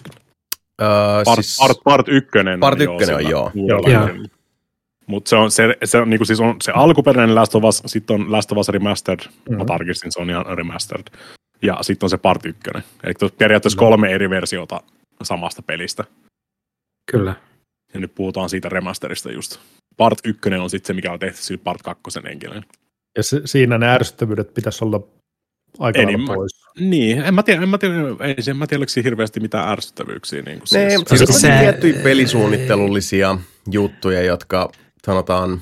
Öö, 0.82 0.88
part, 1.24 1.44
siis, 1.44 1.56
part, 1.58 1.78
part 1.84 2.08
ykkönen 2.08 2.60
Part 2.60 2.80
ykkönen 2.80 3.14
on, 3.14 3.30
joo. 3.30 3.50
Joo. 3.54 4.08
Mutta 5.06 5.28
se 5.28 5.36
on, 5.36 5.50
se, 5.50 5.76
se, 5.84 5.98
on, 5.98 6.10
niinku 6.10 6.24
siis 6.24 6.40
on 6.40 6.56
se 6.62 6.72
alkuperäinen 6.72 7.34
Last 7.34 7.54
of 7.54 7.64
Us, 7.64 7.82
sitten 7.86 8.14
on 8.14 8.32
Last 8.32 8.52
of 8.52 8.58
Us 8.58 8.68
Remastered, 8.68 9.20
mm-hmm. 9.20 9.56
mä 9.56 9.64
tarkistin, 9.64 10.12
se 10.12 10.20
on 10.20 10.30
ihan 10.30 10.46
Remastered. 10.46 11.06
Ja 11.62 11.78
sitten 11.80 12.06
on 12.06 12.10
se 12.10 12.18
Part 12.18 12.46
ykkönen. 12.46 12.82
Eli 13.04 13.14
tuossa 13.14 13.36
periaatteessa 13.38 13.78
kolme 13.78 14.12
eri 14.12 14.30
versiota 14.30 14.80
samasta 15.24 15.62
pelistä. 15.62 16.04
Kyllä. 17.10 17.34
Ja 17.94 18.00
nyt 18.00 18.14
puhutaan 18.14 18.50
siitä 18.50 18.68
remasterista 18.68 19.32
just. 19.32 19.58
Part 19.96 20.18
ykkönen 20.24 20.60
on 20.60 20.70
sitten 20.70 20.86
se, 20.86 20.92
mikä 20.92 21.12
on 21.12 21.18
tehty 21.18 21.42
sillä 21.42 21.60
Part 21.64 21.82
kakkosen 21.82 22.22
henkilöön. 22.26 22.64
Ja 23.16 23.22
se, 23.22 23.40
siinä 23.44 23.78
ne 23.78 23.88
ärsyttävyydet 23.88 24.54
pitäisi 24.54 24.84
olla 24.84 25.00
aika 25.78 25.98
Enemmän. 25.98 26.34
pois. 26.36 26.52
Niin, 26.80 27.18
en 27.18 27.34
mä 27.34 27.42
tiedä, 27.42 27.62
en 27.62 27.68
mä 27.68 27.78
tiedä, 27.78 27.94
ei, 28.20 28.34
en 28.50 28.56
mä 28.56 28.66
tiedä 28.66 28.80
oliko 28.80 28.92
hirveästi 29.04 29.40
mitään 29.40 29.68
ärsyttävyyksiä. 29.68 30.42
Niin 30.42 30.58
kuin 30.58 30.68
ne, 30.72 30.88
siis. 30.88 30.98
mutta 30.98 31.16
siis 31.16 31.30
on 31.30 31.40
se- 31.40 31.58
tiettyjä 31.60 32.02
pelisuunnittelullisia 32.02 33.38
juttuja, 33.70 34.22
jotka 34.22 34.72
sanotaan, 35.06 35.60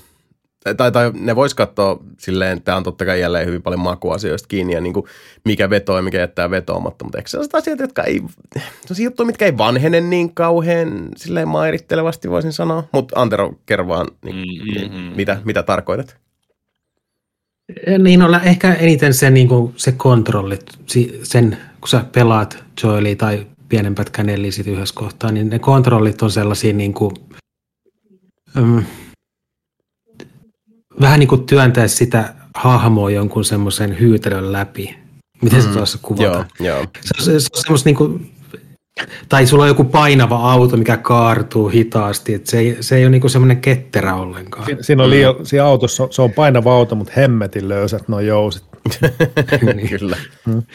tai, 0.75 0.93
tai 0.93 1.12
ne 1.14 1.37
vois 1.37 1.55
katsoa 1.55 1.99
silleen, 2.19 2.62
tämä 2.62 2.77
on 2.77 2.83
totta 2.83 3.05
kai 3.05 3.21
jälleen 3.21 3.47
hyvin 3.47 3.62
paljon 3.62 3.81
makuasioista 3.81 4.49
kiinni 4.49 4.75
ja 4.75 4.81
niin 4.81 4.93
kuin 4.95 5.07
mikä 5.45 5.71
vetoo 5.71 5.97
ja 5.97 6.03
mikä 6.03 6.19
jättää 6.19 6.51
vetoamatta, 6.51 7.05
mutta 7.05 7.19
eikö 7.19 7.31
sellaiset 7.31 7.55
asiat, 7.55 7.79
jotka 7.81 8.03
ei, 8.03 8.23
sellaisia 8.81 9.05
juttuja, 9.05 9.27
mitkä 9.27 9.45
ei 9.45 9.59
vanhene 9.59 10.01
niin 10.01 10.35
kauhean 10.35 11.09
silleen 11.17 11.49
mairittelevasti 11.49 12.31
voisin 12.31 12.53
sanoa, 12.53 12.85
mutta 12.93 13.21
Antero, 13.21 13.55
kerro 13.67 13.89
vaan, 13.89 14.07
niin, 14.25 14.37
niin, 14.37 14.93
Mm-hmm. 14.93 15.17
mitä, 15.17 15.41
mitä 15.45 15.62
tarkoitat? 15.62 16.17
Niin 17.99 18.23
olla 18.23 18.41
ehkä 18.41 18.75
eniten 18.75 19.14
se, 19.14 19.31
niin 19.31 19.49
kuin, 19.49 19.73
se 19.77 19.93
kontrollit, 19.93 20.64
si- 20.87 21.21
sen, 21.23 21.59
kun 21.81 21.89
sä 21.89 22.05
pelaat 22.12 22.64
Joelia 22.83 23.17
tai 23.17 23.47
pienen 23.69 23.95
pätkän 23.95 24.29
yhdessä 24.67 24.95
kohtaa, 24.95 25.33
niin 25.33 25.51
ne 25.51 25.59
kontrollit 25.59 26.23
on 26.23 26.31
sellaisia 26.31 26.73
niin 26.73 26.95
kuin, 26.95 27.14
äm, 28.57 28.85
vähän 31.01 31.20
niin 31.20 31.28
kuin 31.28 31.47
työntää 31.47 31.88
sitä 31.88 32.34
hahmoa 32.55 33.11
jonkun 33.11 33.44
semmoisen 33.44 34.01
hyytelön 34.01 34.53
läpi. 34.53 34.97
Miten 35.42 35.62
se 35.62 35.68
tuossa 35.68 35.99
kuvata? 36.03 36.22
Joo, 36.22 36.44
joo. 36.61 36.84
Se 37.01 37.30
on, 37.32 37.40
se 37.40 37.49
on 37.55 37.62
semmoista 37.62 37.88
niin 37.88 37.97
kuin, 37.97 38.30
tai 39.28 39.47
sulla 39.47 39.62
on 39.62 39.68
joku 39.68 39.84
painava 39.84 40.53
auto, 40.53 40.76
mikä 40.76 40.97
kaartuu 40.97 41.68
hitaasti, 41.68 42.34
että 42.34 42.51
se 42.51 42.59
ei, 42.59 42.76
se 42.80 42.97
ei 42.97 43.05
ole 43.05 43.11
niin 43.11 43.30
semmoinen 43.30 43.61
ketterä 43.61 44.14
ollenkaan. 44.14 44.64
Siinä, 44.64 44.82
siinä 44.82 45.03
on 45.03 45.11
liian, 45.11 45.34
siinä 45.47 45.64
autossa, 45.64 46.09
se 46.11 46.22
on 46.22 46.32
painava 46.32 46.74
auto, 46.74 46.94
mutta 46.94 47.12
hemmetin 47.16 47.68
löysät 47.68 48.09
nuo 48.09 48.20
jousit. 48.20 48.64
Niin. 49.74 49.88
Kyllä. 49.88 50.16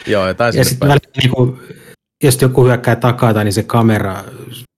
Joo, 0.06 0.26
ja 0.54 0.64
sitten 0.64 0.88
välillä, 0.88 1.12
niin 1.22 1.30
kuin, 1.30 1.58
jos 2.24 2.42
joku 2.42 2.64
hyökkää 2.64 2.96
takaa, 2.96 3.44
niin 3.44 3.52
se 3.52 3.62
kamera 3.62 4.24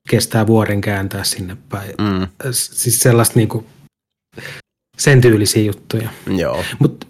kestää 0.09 0.47
vuoden 0.47 0.81
kääntää 0.81 1.25
sinne 1.25 1.57
päin. 1.69 1.95
Mm, 2.01 2.27
Siis 2.51 3.01
sellaista 3.01 3.39
niin 3.39 3.49
kuin, 3.49 3.67
sen 4.97 5.21
tyylisiä 5.21 5.63
juttuja. 5.63 6.09
joo. 6.37 6.65
Mutta 6.79 7.07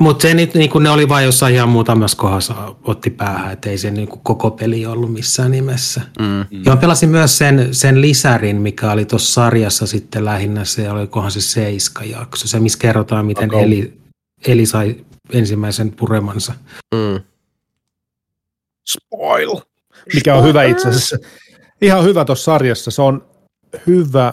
mut 0.00 0.20
se 0.20 0.34
nyt, 0.34 0.54
niin 0.54 0.70
ne 0.80 0.90
oli 0.90 1.08
vain 1.08 1.24
jossain 1.24 1.54
ihan 1.54 1.68
muutamassa 1.68 2.16
kohdassa 2.16 2.74
otti 2.84 3.10
päähän, 3.10 3.52
että 3.52 3.70
ei 3.70 3.78
se 3.78 3.90
niin 3.90 4.08
kuin 4.08 4.20
koko 4.20 4.50
peli 4.50 4.86
ollut 4.86 5.12
missään 5.12 5.50
nimessä. 5.50 6.00
Mm. 6.18 6.40
Ja 6.64 6.70
mä 6.72 6.76
pelasin 6.76 7.08
myös 7.10 7.38
sen, 7.38 7.74
sen 7.74 8.00
lisärin, 8.00 8.56
mikä 8.56 8.92
oli 8.92 9.04
tuossa 9.04 9.32
sarjassa 9.32 9.86
sitten 9.86 10.24
lähinnä 10.24 10.64
se, 10.64 10.90
olikohan 10.90 11.30
se 11.30 11.40
seiska 11.40 12.04
jakso, 12.04 12.48
se 12.48 12.60
missä 12.60 12.78
kerrotaan, 12.78 13.26
miten 13.26 13.50
Okay. 13.50 13.62
Eli, 13.62 14.00
Eli 14.46 14.66
sai 14.66 14.96
ensimmäisen 15.32 15.92
puremansa. 15.92 16.54
Mm. 16.94 17.20
Spoil! 18.88 19.60
Mikä 20.14 20.34
on 20.34 20.44
hyvä 20.44 20.64
itse 20.64 20.88
asiassa. 20.88 21.16
Ihan 21.82 22.04
hyvä 22.04 22.24
tuossa 22.24 22.44
sarjassa. 22.44 22.90
Se 22.90 23.02
on 23.02 23.24
hyvä. 23.86 24.32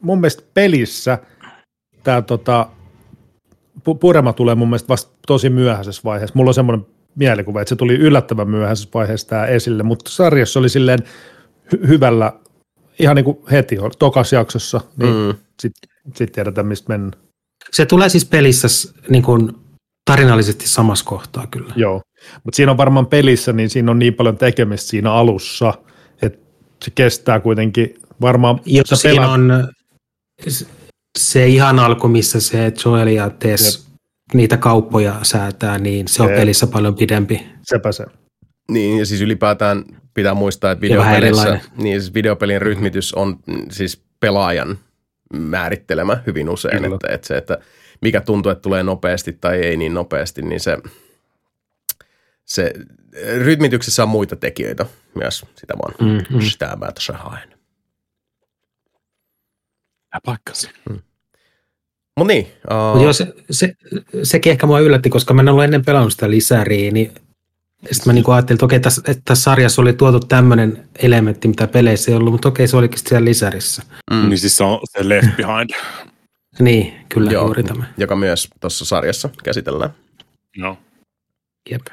Mun 0.00 0.20
mielestä 0.20 0.42
pelissä 0.54 1.18
tämä 2.04 2.22
tota, 2.22 2.68
pu- 3.78 3.98
purema 4.00 4.32
tulee 4.32 4.54
mun 4.54 4.68
mielestä 4.68 4.88
vasta 4.88 5.12
tosi 5.26 5.50
myöhäisessä 5.50 6.02
vaiheessa. 6.04 6.36
Mulla 6.36 6.50
on 6.50 6.54
semmoinen 6.54 6.86
mielikuva, 7.14 7.60
että 7.60 7.68
se 7.68 7.76
tuli 7.76 7.94
yllättävän 7.94 8.50
myöhäisessä 8.50 8.88
vaiheessa 8.94 9.28
tämä 9.28 9.46
esille, 9.46 9.82
mutta 9.82 10.10
sarjassa 10.10 10.60
oli 10.60 10.68
silleen 10.68 10.98
hy- 11.74 11.88
hyvällä, 11.88 12.32
ihan 12.98 13.16
niin 13.16 13.24
kuin 13.24 13.38
heti, 13.50 13.76
tokas 13.98 14.32
jaksossa, 14.32 14.80
niin 14.96 15.14
mm. 15.14 15.34
Sitten 15.60 15.90
sit 16.14 16.32
tiedetään, 16.32 16.66
mistä 16.66 16.88
mennään. 16.88 17.22
Se 17.72 17.86
tulee 17.86 18.08
siis 18.08 18.24
pelissä 18.24 18.68
niin 19.08 19.22
kuin 19.22 19.52
tarinallisesti 20.04 20.68
samassa 20.68 21.04
kohtaa 21.04 21.46
kyllä. 21.50 21.72
Joo, 21.76 22.02
mutta 22.44 22.56
siinä 22.56 22.72
on 22.72 22.76
varmaan 22.78 23.06
pelissä, 23.06 23.52
niin 23.52 23.70
siinä 23.70 23.90
on 23.90 23.98
niin 23.98 24.14
paljon 24.14 24.38
tekemistä 24.38 24.88
siinä 24.88 25.12
alussa, 25.12 25.74
että 26.22 26.38
se 26.84 26.90
kestää 26.94 27.40
kuitenkin 27.40 27.94
varmaan, 28.20 28.60
Joo, 28.66 28.84
sä 28.86 28.96
siinä 28.96 29.24
pelaat- 29.26 29.34
on 29.34 29.68
se 31.18 31.46
ihan 31.46 31.78
alku, 31.78 32.08
missä 32.08 32.40
se 32.40 32.72
Joel 32.84 33.06
ja 33.06 33.30
Tess 33.30 33.88
niitä 34.34 34.56
kauppoja 34.56 35.14
säätää, 35.22 35.78
niin 35.78 36.08
se 36.08 36.22
on 36.22 36.28
Jep. 36.28 36.38
pelissä 36.38 36.66
paljon 36.66 36.94
pidempi. 36.94 37.46
sepä 37.62 37.92
se. 37.92 38.04
Niin, 38.70 38.98
ja 38.98 39.06
siis 39.06 39.20
ylipäätään 39.20 39.84
pitää 40.14 40.34
muistaa, 40.34 40.70
että 40.72 40.80
videopelissä, 40.82 41.60
niin 41.76 42.00
siis 42.00 42.14
videopelin 42.14 42.62
rytmitys 42.62 43.14
on 43.14 43.36
mm, 43.46 43.62
siis 43.70 44.02
pelaajan 44.20 44.78
määrittelemä 45.32 46.22
hyvin 46.26 46.48
usein, 46.48 46.82
Kyllä. 46.82 46.94
että, 46.94 47.14
että 47.14 47.26
se, 47.26 47.36
että 47.36 47.58
mikä 48.02 48.20
tuntuu, 48.20 48.52
että 48.52 48.62
tulee 48.62 48.82
nopeasti 48.82 49.32
tai 49.32 49.58
ei 49.58 49.76
niin 49.76 49.94
nopeasti, 49.94 50.42
niin 50.42 50.60
se, 50.60 50.78
se 52.44 52.72
rytmityksessä 53.38 54.02
on 54.02 54.08
muita 54.08 54.36
tekijöitä 54.36 54.86
myös, 55.14 55.46
sitä 55.54 55.74
vaan 55.78 55.94
Mm, 56.00 56.36
mm. 56.36 56.40
stämää 56.40 56.92
tuossa 56.92 57.12
haen. 57.12 57.48
Ja 60.14 60.20
paikkansa. 60.24 60.70
Mutta 62.18 62.32
niin, 62.34 62.46
Mut 62.92 62.96
uh, 62.96 63.02
joo, 63.02 63.12
se, 63.12 63.34
se, 63.50 63.74
sekin 64.22 64.50
ehkä 64.50 64.66
mua 64.66 64.80
yllätti, 64.80 65.10
koska 65.10 65.34
mä 65.34 65.42
en 65.42 65.48
ollut 65.48 65.64
ennen 65.64 65.84
pelannut 65.84 66.12
sitä 66.12 66.30
lisäriä, 66.30 66.90
niin 66.90 67.12
sitten 67.92 68.02
mä 68.06 68.12
niinku 68.12 68.30
ajattelin, 68.30 68.56
että 68.56 68.64
okei, 68.64 68.80
tässä, 68.80 69.02
että 69.06 69.22
tässä 69.24 69.42
sarjassa 69.42 69.82
oli 69.82 69.92
tuotu 69.92 70.20
tämmöinen 70.20 70.88
elementti, 70.98 71.48
mitä 71.48 71.66
peleissä 71.66 72.10
ei 72.10 72.16
ollut, 72.16 72.32
mutta 72.32 72.48
okei, 72.48 72.68
se 72.68 72.76
olikin 72.76 72.98
siellä 72.98 73.24
lisärissä. 73.24 73.82
mm, 74.10 74.28
Niin 74.28 74.38
siis 74.38 74.56
se 74.56 74.64
on 74.64 74.80
se 74.92 75.08
Left 75.08 75.36
Behind. 75.36 75.70
Niin, 76.58 76.94
kyllä 77.08 77.30
Joo, 77.30 77.44
juuri 77.44 77.62
tämä. 77.62 77.84
joka 77.98 78.16
myös 78.16 78.48
tuossa 78.60 78.84
sarjassa 78.84 79.30
käsitellään. 79.44 79.90
No. 80.56 80.78
Jep. 81.70 81.86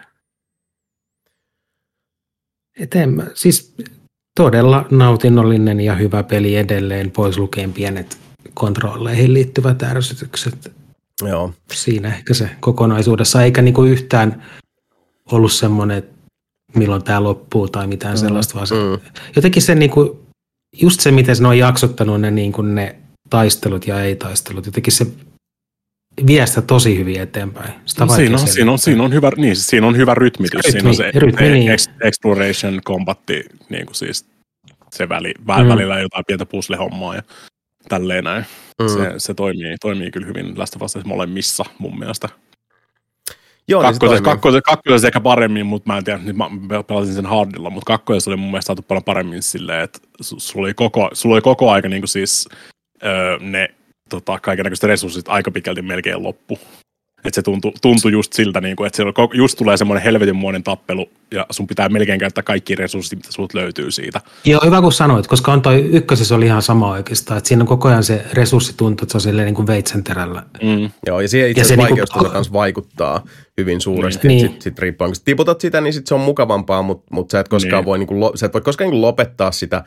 Eteenpäin. 2.79 3.29
Siis 3.33 3.75
todella 4.35 4.85
nautinnollinen 4.91 5.79
ja 5.79 5.95
hyvä 5.95 6.23
peli 6.23 6.55
edelleen, 6.55 7.11
pois 7.11 7.37
lukien 7.37 7.73
pienet 7.73 8.17
kontrolleihin 8.55 9.33
liittyvät 9.33 9.83
ärsytykset. 9.83 10.71
Joo. 11.21 11.53
Siinä 11.73 12.07
ehkä 12.15 12.33
se 12.33 12.49
kokonaisuudessa, 12.59 13.43
eikä 13.43 13.61
niinku 13.61 13.83
yhtään 13.83 14.43
ollut 15.31 15.51
semmoinen, 15.51 15.97
että 15.97 16.15
milloin 16.75 17.03
tämä 17.03 17.23
loppuu 17.23 17.67
tai 17.67 17.87
mitään 17.87 18.17
sellaista, 18.17 18.55
vaan 18.55 18.67
se, 18.67 18.75
Mm. 18.75 18.99
jotenkin 19.35 19.61
se 19.61 19.75
niinku, 19.75 20.25
just 20.81 20.99
se, 20.99 21.11
miten 21.11 21.35
ne 21.39 21.47
on 21.47 21.57
jaksottanut 21.57 22.21
ne, 22.21 22.31
niinku 22.31 22.61
ne 22.61 22.95
taistelut 23.29 23.87
ja 23.87 24.01
ei-taistelut, 24.03 24.65
jotenkin 24.65 24.93
se 24.93 25.07
vie 26.27 26.47
sitä 26.47 26.61
tosi 26.61 26.97
hyvin 26.97 27.21
eteenpäin. 27.21 27.73
Sitä 27.85 28.07
Siinä 28.15 28.37
on, 28.37 28.47
siinä, 28.47 28.71
on, 28.71 28.79
siinä, 28.79 29.03
on 29.03 29.13
hyvä, 29.13 29.31
niin, 29.37 29.55
siis 29.55 29.67
siinä 29.67 29.87
on 29.87 29.97
hyvä 29.97 30.13
rytmitys. 30.13 30.59
Rytmi- 30.65 30.71
siinä 30.71 30.89
on 30.89 30.95
se, 30.95 31.11
rytmi, 31.15 31.39
se 31.45 31.51
niin. 31.53 31.71
ex, 31.71 31.89
exploration, 32.03 32.81
combatti, 32.87 33.45
niin 33.69 33.85
kuin 33.85 33.95
siis 33.95 34.25
se 34.91 35.09
väli, 35.09 35.33
vä, 35.47 35.63
Mm. 35.63 35.69
välillä 35.69 35.99
jotain 35.99 36.23
pientä 36.27 36.45
puzzle-hommaa 36.45 37.15
ja 37.15 37.23
tälleen 37.89 38.23
näin. 38.23 38.45
Mm. 38.81 38.87
Se, 38.89 39.13
se 39.17 39.33
toimii, 39.33 39.75
toimii 39.81 40.11
kyllä 40.11 40.27
hyvin 40.27 40.59
Last 40.59 40.75
of 40.75 40.81
Us 40.81 41.05
molemmissa 41.05 41.65
mun 41.77 41.99
mielestä. 41.99 42.29
Joo, 43.67 43.81
niin 43.81 43.93
se 43.93 43.99
Kakkosessa, 43.99 44.23
toimii. 44.23 44.35
kakkosessa, 44.35 44.61
kakkosessa 44.61 45.07
ehkä 45.07 45.19
paremmin, 45.19 45.65
mutta 45.65 45.91
mä 45.91 45.97
en 45.97 46.03
tiedä, 46.03 46.19
nyt 46.19 46.35
mä 46.35 46.49
pelasin 46.87 47.13
sen 47.13 47.25
hardilla, 47.25 47.69
mutta 47.69 47.85
kakkosessa 47.87 48.31
oli 48.31 48.37
mun 48.37 48.51
mielestä 48.51 48.67
saatu 48.67 48.81
paljon 48.81 49.03
paremmin 49.03 49.43
silleen, 49.43 49.83
että 49.83 49.99
su- 50.23 50.39
sulla 50.39 50.65
oli 50.65 50.73
koko, 50.73 51.09
sulla 51.13 51.35
oli 51.35 51.41
koko 51.41 51.71
aika 51.71 51.89
niin 51.89 52.01
kuin 52.01 52.09
siis 52.09 52.49
öö, 53.03 53.39
ne 53.39 53.67
tota, 54.09 54.39
kaikenlaiset 54.39 54.83
resurssit 54.83 55.29
aika 55.29 55.51
pitkälti 55.51 55.81
melkein 55.81 56.23
loppu. 56.23 56.59
Että 57.25 57.35
se 57.35 57.41
tuntui, 57.41 57.71
tuntui 57.81 58.11
just 58.11 58.33
siltä, 58.33 58.61
niin 58.61 58.75
kuin, 58.75 58.87
että 58.87 58.95
siellä 58.95 59.13
just 59.33 59.57
tulee 59.57 59.77
semmoinen 59.77 60.03
helvetinmoinen 60.03 60.63
tappelu, 60.63 61.09
ja 61.31 61.45
sun 61.49 61.67
pitää 61.67 61.89
melkein 61.89 62.19
käyttää 62.19 62.43
kaikki 62.43 62.75
resurssit, 62.75 63.19
mitä 63.19 63.31
sulta 63.31 63.57
löytyy 63.57 63.91
siitä. 63.91 64.21
Joo, 64.45 64.61
hyvä 64.65 64.81
kun 64.81 64.91
sanoit, 64.93 65.27
koska 65.27 65.53
on 65.53 65.61
toi 65.61 65.79
ykkösessä 65.81 66.35
oli 66.35 66.45
ihan 66.45 66.61
sama 66.61 66.91
oikeastaan, 66.91 67.37
että 67.37 67.47
siinä 67.47 67.63
on 67.63 67.67
koko 67.67 67.87
ajan 67.87 68.03
se 68.03 68.25
resurssi 68.33 68.73
tuntuu, 68.77 69.03
että 69.05 69.11
se 69.11 69.17
on 69.17 69.21
silleen 69.21 69.45
niin 69.45 69.55
kuin 69.55 69.67
veitsenterällä. 69.67 70.43
Mm. 70.63 70.89
Joo, 71.07 71.21
ja 71.21 71.27
siihen 71.27 71.49
itse 71.49 71.61
asiassa 71.61 71.75
niinku- 71.75 71.89
vaikeustaso 71.89 72.29
kanssa 72.29 72.53
vaikuttaa 72.53 73.23
hyvin 73.57 73.81
suuresti. 73.81 74.27
Niin. 74.27 74.37
Niin. 74.37 74.47
Sitten 74.47 74.61
sit 74.61 74.79
riippuen, 74.79 75.09
kun 75.09 75.15
sä 75.15 75.21
tiputat 75.25 75.61
sitä, 75.61 75.81
niin 75.81 75.93
sit 75.93 76.07
se 76.07 76.15
on 76.15 76.21
mukavampaa, 76.21 76.81
mutta 76.81 77.05
mut 77.11 77.31
sä 77.31 77.39
et 77.39 77.47
koskaan 77.47 77.81
Niin. 77.81 77.85
voi, 77.85 77.97
niinku, 77.97 78.19
lo, 78.19 78.31
sä 78.35 78.45
et 78.45 78.53
voi 78.53 78.61
koskaan 78.61 78.89
niinku 78.89 79.01
lopettaa 79.01 79.51
sitä. 79.51 79.83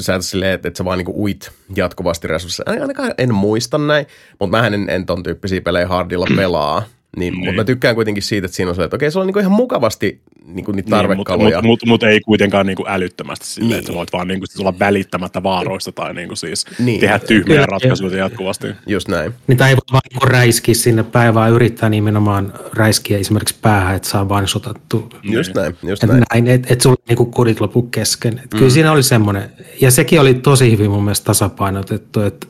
Sä 0.00 0.14
et 0.14 0.22
silleen, 0.22 0.52
että, 0.52 0.68
että 0.68 0.78
sä 0.78 0.84
vaan 0.84 0.98
niinku 0.98 1.22
uit 1.22 1.50
jatkuvasti 1.76 2.28
resursseja. 2.28 2.80
Ainakaan 2.80 3.14
en 3.18 3.34
muista 3.34 3.78
näin, 3.78 4.06
mutta 4.40 4.56
mä 4.56 4.66
en, 4.66 4.90
en 4.90 5.06
ton 5.06 5.22
tyyppisiä 5.22 5.60
pelejä 5.60 5.86
hardilla 5.88 6.26
pelaa. 6.36 6.82
Niin, 7.16 7.34
mutta 7.34 7.50
Niin. 7.50 7.56
mä 7.56 7.64
tykkään 7.64 7.94
kuitenkin 7.94 8.22
siitä, 8.22 8.44
että 8.44 8.56
siinä 8.56 8.68
on 8.68 8.74
se, 8.74 8.84
että 8.84 8.96
okei, 8.96 9.10
se 9.10 9.18
on 9.18 9.26
niinku 9.26 9.38
ihan 9.40 9.52
mukavasti 9.52 10.20
niinku 10.46 10.72
niitä 10.72 11.02
Niin, 11.02 11.16
mutta 11.16 11.36
mut, 11.38 11.52
mut, 11.62 11.80
mut 11.86 12.02
ei 12.02 12.20
kuitenkaan 12.20 12.66
niinku 12.66 12.84
älyttömästi 12.88 13.46
silleen, 13.46 13.68
Niin. 13.70 13.78
että 13.78 13.92
sä 13.92 13.96
voit 13.96 14.12
vaan 14.12 14.28
niinku 14.28 14.46
sit 14.46 14.60
olla 14.60 14.78
välittämättä 14.78 15.42
vaaroista 15.42 15.92
tai 15.92 16.14
niinku 16.14 16.36
siis 16.36 16.64
Niin. 16.78 17.00
tehdä 17.00 17.18
tyhmiä 17.18 17.66
ratkaisuja 17.66 18.16
jatkuvasti. 18.18 18.66
Just 18.86 19.08
näin. 19.08 19.32
Niitä 19.46 19.68
ei 19.68 19.74
voi 19.76 19.82
vaan 19.92 20.02
niinku 20.12 20.26
räiskiä 20.26 20.74
sinne 20.74 21.02
päin, 21.02 21.34
vaan 21.34 21.50
yrittää 21.52 21.88
nimenomaan 21.88 22.52
räiskiä 22.72 23.18
esimerkiksi 23.18 23.56
päähän, 23.62 23.96
että 23.96 24.08
saa 24.08 24.28
vain 24.28 24.48
sotattu. 24.48 25.08
Just 25.22 25.54
näin, 25.54 25.76
just 25.82 26.04
Et 26.04 26.10
näin. 26.10 26.22
näin, 26.34 26.46
että 26.48 26.72
et 26.74 26.80
sulla 26.80 26.96
niinku 27.08 27.24
kurit 27.26 27.60
lopu 27.60 27.82
kesken. 27.82 28.38
Et 28.44 28.50
Kyllä 28.50 28.70
siinä 28.70 28.92
oli 28.92 29.02
semmoinen, 29.02 29.50
ja 29.80 29.90
sekin 29.90 30.20
oli 30.20 30.34
tosi 30.34 30.70
hyvin 30.72 30.90
mun 30.90 31.04
mielestä 31.04 31.24
tasapainotettu, 31.24 32.20
että 32.20 32.46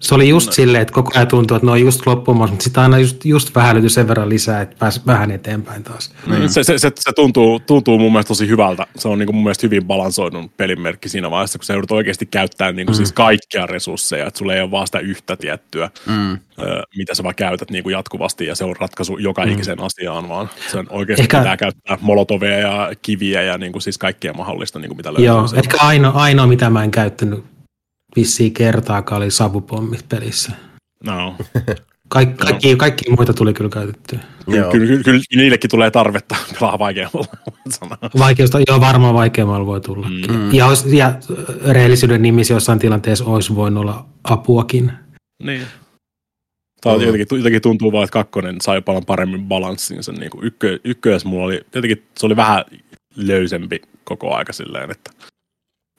se 0.00 0.14
oli 0.14 0.28
just 0.28 0.52
silleen, 0.52 0.82
että 0.82 0.94
koko 0.94 1.10
ajan 1.14 1.28
tuntuu, 1.28 1.56
että 1.56 1.66
ne 1.66 1.72
on 1.72 1.80
just 1.80 2.06
loppumassa, 2.06 2.50
mutta 2.52 2.64
sitten 2.64 2.82
aina 2.82 2.98
just, 2.98 3.24
just 3.24 3.54
vähän 3.54 3.74
löytyi 3.74 3.90
sen 3.90 4.08
verran 4.08 4.28
lisää, 4.28 4.60
että 4.60 4.76
pääsi 4.78 5.00
vähän 5.06 5.30
eteenpäin 5.30 5.82
taas. 5.84 6.14
Mm. 6.26 6.48
Se, 6.48 6.64
se, 6.64 6.78
se, 6.78 6.92
se 7.00 7.12
tuntuu, 7.12 7.60
tuntuu 7.60 7.98
mun 7.98 8.12
mielestä 8.12 8.28
tosi 8.28 8.48
hyvältä. 8.48 8.86
Se 8.96 9.08
on 9.08 9.18
niin 9.18 9.26
kuin 9.26 9.36
mun 9.36 9.44
mielestä 9.44 9.66
hyvin 9.66 9.84
balansoidun 9.84 10.50
pelimerkki 10.56 11.08
siinä 11.08 11.30
vaiheessa, 11.30 11.58
kun 11.58 11.64
sä 11.66 11.72
joudut 11.72 11.90
oikeasti 11.90 12.26
käyttämään 12.26 12.76
niin 12.76 12.86
kuin 12.86 12.96
siis 12.96 13.12
kaikkia 13.12 13.66
resursseja, 13.66 14.26
että 14.26 14.38
sulla 14.38 14.54
ei 14.54 14.60
ole 14.62 14.70
vaan 14.70 14.86
sitä 14.86 14.98
yhtä 14.98 15.36
tiettyä, 15.36 15.90
Mm. 16.06 16.32
ö, 16.32 16.38
mitä 16.96 17.14
sä 17.14 17.22
vaan 17.22 17.34
käytät 17.34 17.70
niin 17.70 17.82
kuin 17.84 17.92
jatkuvasti, 17.92 18.46
ja 18.46 18.54
se 18.54 18.64
on 18.64 18.76
ratkaisu 18.80 19.18
joka 19.18 19.44
ikiseen 19.44 19.80
asiaan, 19.82 20.28
vaan 20.28 20.50
sen 20.72 20.86
oikeasti 20.90 21.22
Ehkä- 21.22 21.38
pitää 21.38 21.56
käyttää 21.56 21.98
molotoveja 22.00 22.58
ja 22.58 22.92
kiviä 23.02 23.42
ja 23.42 23.58
niin 23.58 23.72
kuin 23.72 23.82
siis 23.82 23.98
kaikkea 23.98 24.32
mahdollista, 24.32 24.78
niin 24.78 24.88
kuin 24.88 24.96
mitä 24.96 25.08
löytyy. 25.12 25.26
Joo, 25.26 25.46
ehkä 25.56 25.76
ainoa, 25.80 26.12
ainoa, 26.12 26.46
mitä 26.46 26.70
mä 26.70 26.84
en 26.84 26.90
käyttänyt 26.90 27.44
vissiin 28.16 28.54
kertaakaan 28.54 29.22
oli 29.22 29.30
savupommit 29.30 30.08
pelissä. 30.08 30.52
No. 31.04 31.36
Kaik, 32.08 32.36
kaikki, 32.36 32.76
kaikki 32.76 33.10
muita 33.10 33.34
tuli 33.34 33.54
kyllä 33.54 33.70
käytettyä. 33.70 34.18
Kyllä, 34.44 34.68
kyllä, 34.70 34.86
kyllä, 34.86 35.02
kyllä, 35.02 35.20
niillekin 35.36 35.70
tulee 35.70 35.90
tarvetta 35.90 36.36
pelaa 36.60 36.78
vaikeammalla. 36.78 37.26
Vaikeusta, 38.18 38.58
joo 38.68 38.80
varmaan 38.80 39.14
vaikeammalla 39.14 39.66
voi 39.66 39.80
tulla. 39.80 40.08
Mm. 40.08 40.54
Ja, 40.54 40.66
olisi, 40.66 40.96
ja 40.96 41.14
rehellisyyden 41.66 42.22
nimissä 42.22 42.54
jossain 42.54 42.78
tilanteessa 42.78 43.24
olisi 43.24 43.54
voinut 43.54 43.80
olla 43.80 44.06
apuakin. 44.24 44.92
Niin. 45.42 45.62
Tämä 46.80 46.96
Mm. 46.96 47.02
jotenkin, 47.02 47.38
jotenkin 47.38 47.62
tuntuu 47.62 47.92
vaan, 47.92 48.04
että 48.04 48.12
kakkonen 48.12 48.56
sai 48.60 48.82
paljon 48.82 49.04
paremmin 49.04 49.44
balanssin 49.44 50.02
sen. 50.02 50.14
Niin 50.14 50.30
ykkö, 50.42 50.78
ykkös 50.84 51.24
mulla 51.24 51.44
oli, 51.44 51.60
jotenkin 51.74 52.06
se 52.18 52.26
oli 52.26 52.36
vähän 52.36 52.64
löysempi 53.16 53.82
koko 54.04 54.34
aika 54.34 54.52
silleen, 54.52 54.90
että 54.90 55.10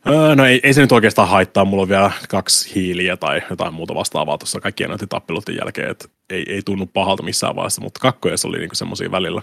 öö, 0.08 0.36
no 0.36 0.46
ei, 0.46 0.60
ei, 0.64 0.74
se 0.74 0.82
nyt 0.82 0.92
oikeastaan 0.92 1.28
haittaa, 1.28 1.66
mulla 1.66 1.84
on 1.84 1.90
vielä 1.90 2.12
kaksi 2.30 2.76
hiiliä 2.76 3.18
tai 3.18 3.42
jotain 3.50 3.74
muuta 3.74 3.96
vastaavaa 3.96 4.38
tuossa 4.38 4.60
kaikkien 4.62 4.90
noiden 4.90 5.10
tappeluiden 5.10 5.56
jälkeen, 5.56 5.90
että 5.92 6.08
ei, 6.30 6.44
ei 6.48 6.62
tunnu 6.66 6.86
pahalta 6.86 7.24
missään 7.24 7.56
vaiheessa, 7.56 7.82
mutta 7.82 8.00
kakkojes 8.00 8.46
oli 8.46 8.58
niinku 8.58 8.76
semmoisia 8.76 9.12
välillä, 9.12 9.42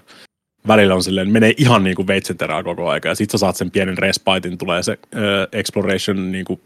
välillä 0.67 0.95
on 0.95 1.03
silleen, 1.03 1.31
menee 1.31 1.55
ihan 1.57 1.85
niinku 1.85 2.07
veitsenterää 2.07 2.63
koko 2.63 2.89
aika, 2.89 3.09
ja 3.09 3.15
sit 3.15 3.31
sä 3.31 3.39
saat 3.39 3.57
sen 3.57 3.71
pienen 3.71 3.99
respitin, 3.99 4.59
tulee 4.59 4.83
se 4.83 4.99
ö, 5.17 5.49
exploration 5.53 6.33
niinku 6.33 6.61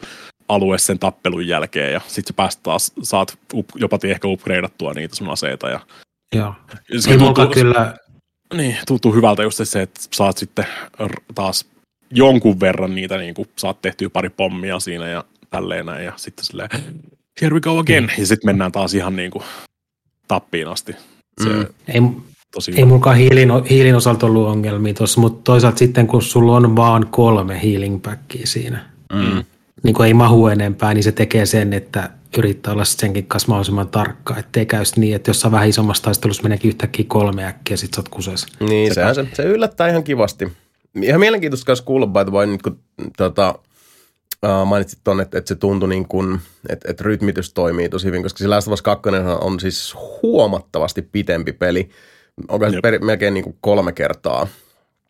alue 0.48 0.78
sen 0.78 0.98
tappelun 0.98 1.46
jälkeen, 1.46 1.92
ja 1.92 2.00
sit 2.06 2.26
sä 2.26 2.32
pääst 2.32 2.60
taas, 2.62 2.92
saat 3.02 3.38
up, 3.54 3.66
jopa 3.74 3.98
ehkä 4.04 4.28
upgradeattua 4.28 4.92
niitä 4.92 5.16
sun 5.16 5.30
aseita, 5.30 5.68
ja 5.68 5.80
Joo. 6.34 6.54
se 6.98 7.10
Ei 7.10 7.18
tuntuu- 7.18 7.46
kyllä, 7.46 7.94
niin, 8.54 8.76
tuntuu 8.86 9.14
hyvältä 9.14 9.42
just 9.42 9.60
se, 9.64 9.82
että 9.82 10.00
saat 10.12 10.38
sitten 10.38 10.66
taas 11.34 11.66
jonkun 12.10 12.60
verran 12.60 12.94
niitä, 12.94 13.16
niin 13.18 13.34
kuin 13.34 13.48
saat 13.58 13.82
tehtyä 13.82 14.10
pari 14.10 14.28
pommia 14.30 14.80
siinä 14.80 15.08
ja 15.08 15.24
tälleen 15.50 15.86
näin, 15.86 16.04
ja 16.04 16.12
sitten 16.16 16.44
silleen, 16.44 16.68
here 17.42 17.54
we 17.54 17.60
go 17.60 17.78
again, 17.78 18.12
ja 18.18 18.26
sitten 18.26 18.48
mennään 18.48 18.72
taas 18.72 18.94
ihan 18.94 19.16
niin 19.16 19.30
kuin 19.30 19.44
tappiin 20.28 20.68
asti. 20.68 20.92
Se 21.42 21.48
Mm. 21.48 21.54
mm. 21.58 21.66
ei, 21.88 22.00
tosi 22.54 22.72
ei 22.76 22.84
mullakaan 22.84 23.16
hiilin, 23.16 23.48
hiilin 23.70 23.94
osalta 23.96 24.26
ollut 24.26 24.48
ongelmia 24.48 24.94
tuossa, 24.94 25.20
mutta 25.20 25.40
toisaalta 25.44 25.78
sitten 25.78 26.06
kun 26.06 26.22
sulla 26.22 26.56
on 26.56 26.76
vaan 26.76 27.06
kolme 27.10 27.62
healing 27.62 28.02
packia 28.02 28.46
siinä, 28.46 28.86
Mm. 29.12 29.44
niin 29.82 29.94
kun 29.94 30.06
ei 30.06 30.14
mahu 30.14 30.46
enempää, 30.46 30.94
niin 30.94 31.04
se 31.04 31.12
tekee 31.12 31.46
sen, 31.46 31.72
että 31.72 32.10
yrittää 32.38 32.72
olla 32.72 32.84
senkin 32.84 33.26
kanssa 33.26 33.48
mahdollisimman 33.48 33.88
tarkka, 33.88 34.36
ettei 34.38 34.66
käy 34.66 34.82
niin, 34.96 35.16
että 35.16 35.30
jossain 35.30 35.52
vähän 35.52 35.68
isommassa 35.68 36.02
taistelussa 36.02 36.42
meneekin 36.42 36.68
yhtäkkiä 36.68 37.04
kolme 37.08 37.44
äkkiä, 37.44 37.76
sit 37.76 37.94
sä 37.94 38.00
oot 38.00 38.08
kusessa. 38.08 38.48
Niin, 38.68 38.94
sehän 38.94 39.14
se, 39.14 39.26
se 39.32 39.42
yllättää 39.42 39.88
ihan 39.88 40.04
kivasti. 40.04 40.52
Ihan 41.02 41.20
mielenkiintoista 41.20 41.66
kanssa 41.66 41.84
kuulla, 41.84 42.06
by 42.06 42.24
the 42.24 42.32
way, 42.32 42.46
nyt 42.46 42.62
kun 42.62 42.80
tota, 43.16 43.58
uh, 44.44 44.66
mainitsit 44.66 45.00
tuonne, 45.04 45.22
että, 45.22 45.38
että 45.38 45.48
se 45.48 45.54
tuntui 45.54 45.88
niin 45.88 46.08
kuin, 46.08 46.40
että, 46.68 46.90
että 46.90 47.04
rytmitys 47.04 47.52
toimii 47.52 47.88
tosi 47.88 48.06
hyvin, 48.06 48.22
koska 48.22 48.38
se 48.38 48.48
Last 48.48 48.68
of 48.68 48.72
Us 48.72 48.82
2 48.82 49.08
on 49.40 49.60
siis 49.60 49.94
huomattavasti 50.22 51.02
pitempi 51.02 51.52
peli. 51.52 51.90
Onko 52.48 52.70
se 52.70 52.80
per, 52.82 52.98
melkein 52.98 53.34
niin 53.34 53.44
kuin 53.44 53.56
kolme 53.60 53.92
kertaa 53.92 54.46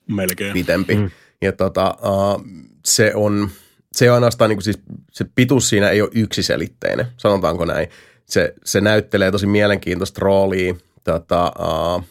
melkein. 0.06 0.52
pitempi. 0.52 0.94
Mm. 0.94 1.10
Ja 1.42 1.52
tota, 1.52 1.94
uh, 2.02 2.44
se 2.84 3.12
on, 3.14 3.50
se 3.92 4.10
on 4.10 4.14
ainoastaan 4.14 4.48
niin 4.48 4.56
kuin 4.56 4.64
siis, 4.64 4.78
se 5.12 5.24
pituus 5.34 5.68
siinä 5.68 5.90
ei 5.90 6.02
ole 6.02 6.10
yksiselitteinen, 6.14 7.06
sanotaanko 7.16 7.64
näin. 7.64 7.88
Se, 8.26 8.54
se 8.64 8.80
näyttelee 8.80 9.30
tosi 9.30 9.46
mielenkiintoista 9.46 10.18
roolia. 10.22 10.74
Tota, 11.04 11.52
uh, 11.58 12.04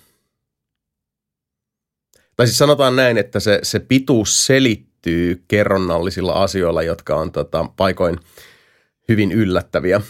tai 2.40 2.48
siis 2.48 2.58
sanotaan 2.58 2.96
näin, 2.96 3.18
että 3.18 3.40
se, 3.40 3.60
se 3.64 3.80
pituus 3.80 4.46
selittyy 4.46 5.44
kerronnallisilla 5.48 6.34
asioilla, 6.34 6.84
jotka 6.84 7.16
on 7.16 7.32
tota, 7.32 7.66
paikoin 7.78 8.18
hyvin 9.10 9.32
yllättäviä 9.32 10.02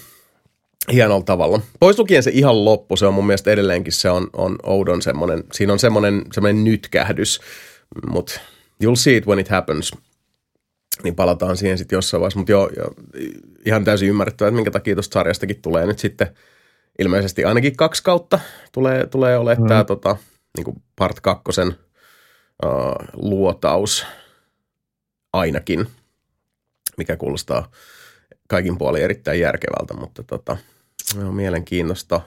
hienolla 0.91 1.23
tavalla. 1.23 1.61
Pois 1.79 1.99
lukien 1.99 2.23
se 2.23 2.31
ihan 2.33 2.65
loppu, 2.65 2.95
se 2.95 3.05
on 3.05 3.13
mun 3.13 3.25
mielestä 3.25 3.51
edelleenkin 3.51 3.93
se 3.93 4.09
on, 4.09 4.27
on 4.33 4.55
oudon 4.63 5.01
semmoinen, 5.01 5.43
siinä 5.53 5.73
on 5.73 5.79
semmoinen, 5.79 6.21
semmoinen 6.33 6.63
nytkähdys, 6.63 7.41
mutta 8.09 8.39
you'll 8.83 8.95
see 8.95 9.17
it 9.17 9.27
when 9.27 9.39
it 9.39 9.49
happens. 9.49 9.91
Niin 11.03 11.15
palataan 11.15 11.57
siihen 11.57 11.77
sitten 11.77 11.97
jossain 11.97 12.21
vaiheessa, 12.21 12.39
mutta 12.39 12.51
joo, 12.51 12.69
joo, 12.77 12.93
ihan 13.65 13.83
täysin 13.83 14.09
ymmärrettävää, 14.09 14.47
että 14.47 14.55
minkä 14.55 14.71
takia 14.71 14.95
tuosta 14.95 15.13
sarjastakin 15.13 15.61
tulee 15.61 15.85
nyt 15.85 15.99
sitten 15.99 16.27
ilmeisesti 16.99 17.45
ainakin 17.45 17.75
kaksi 17.75 18.03
kautta 18.03 18.39
tulee, 18.71 19.05
tulee 19.05 19.37
olemaan 19.37 19.63
mm. 19.63 19.67
tämä 19.67 19.83
tota, 19.83 20.17
niin 20.57 20.81
part 20.95 21.19
kakkosen 21.19 21.75
uh, 22.65 22.95
luotaus 23.13 24.05
ainakin, 25.33 25.87
mikä 26.97 27.17
kuulostaa 27.17 27.71
kaikin 28.47 28.77
puolin 28.77 29.03
erittäin 29.03 29.39
järkevältä, 29.39 29.93
mutta 29.93 30.23
tota, 30.23 30.57
No, 31.15 31.31
mielenkiintoista. 31.31 32.21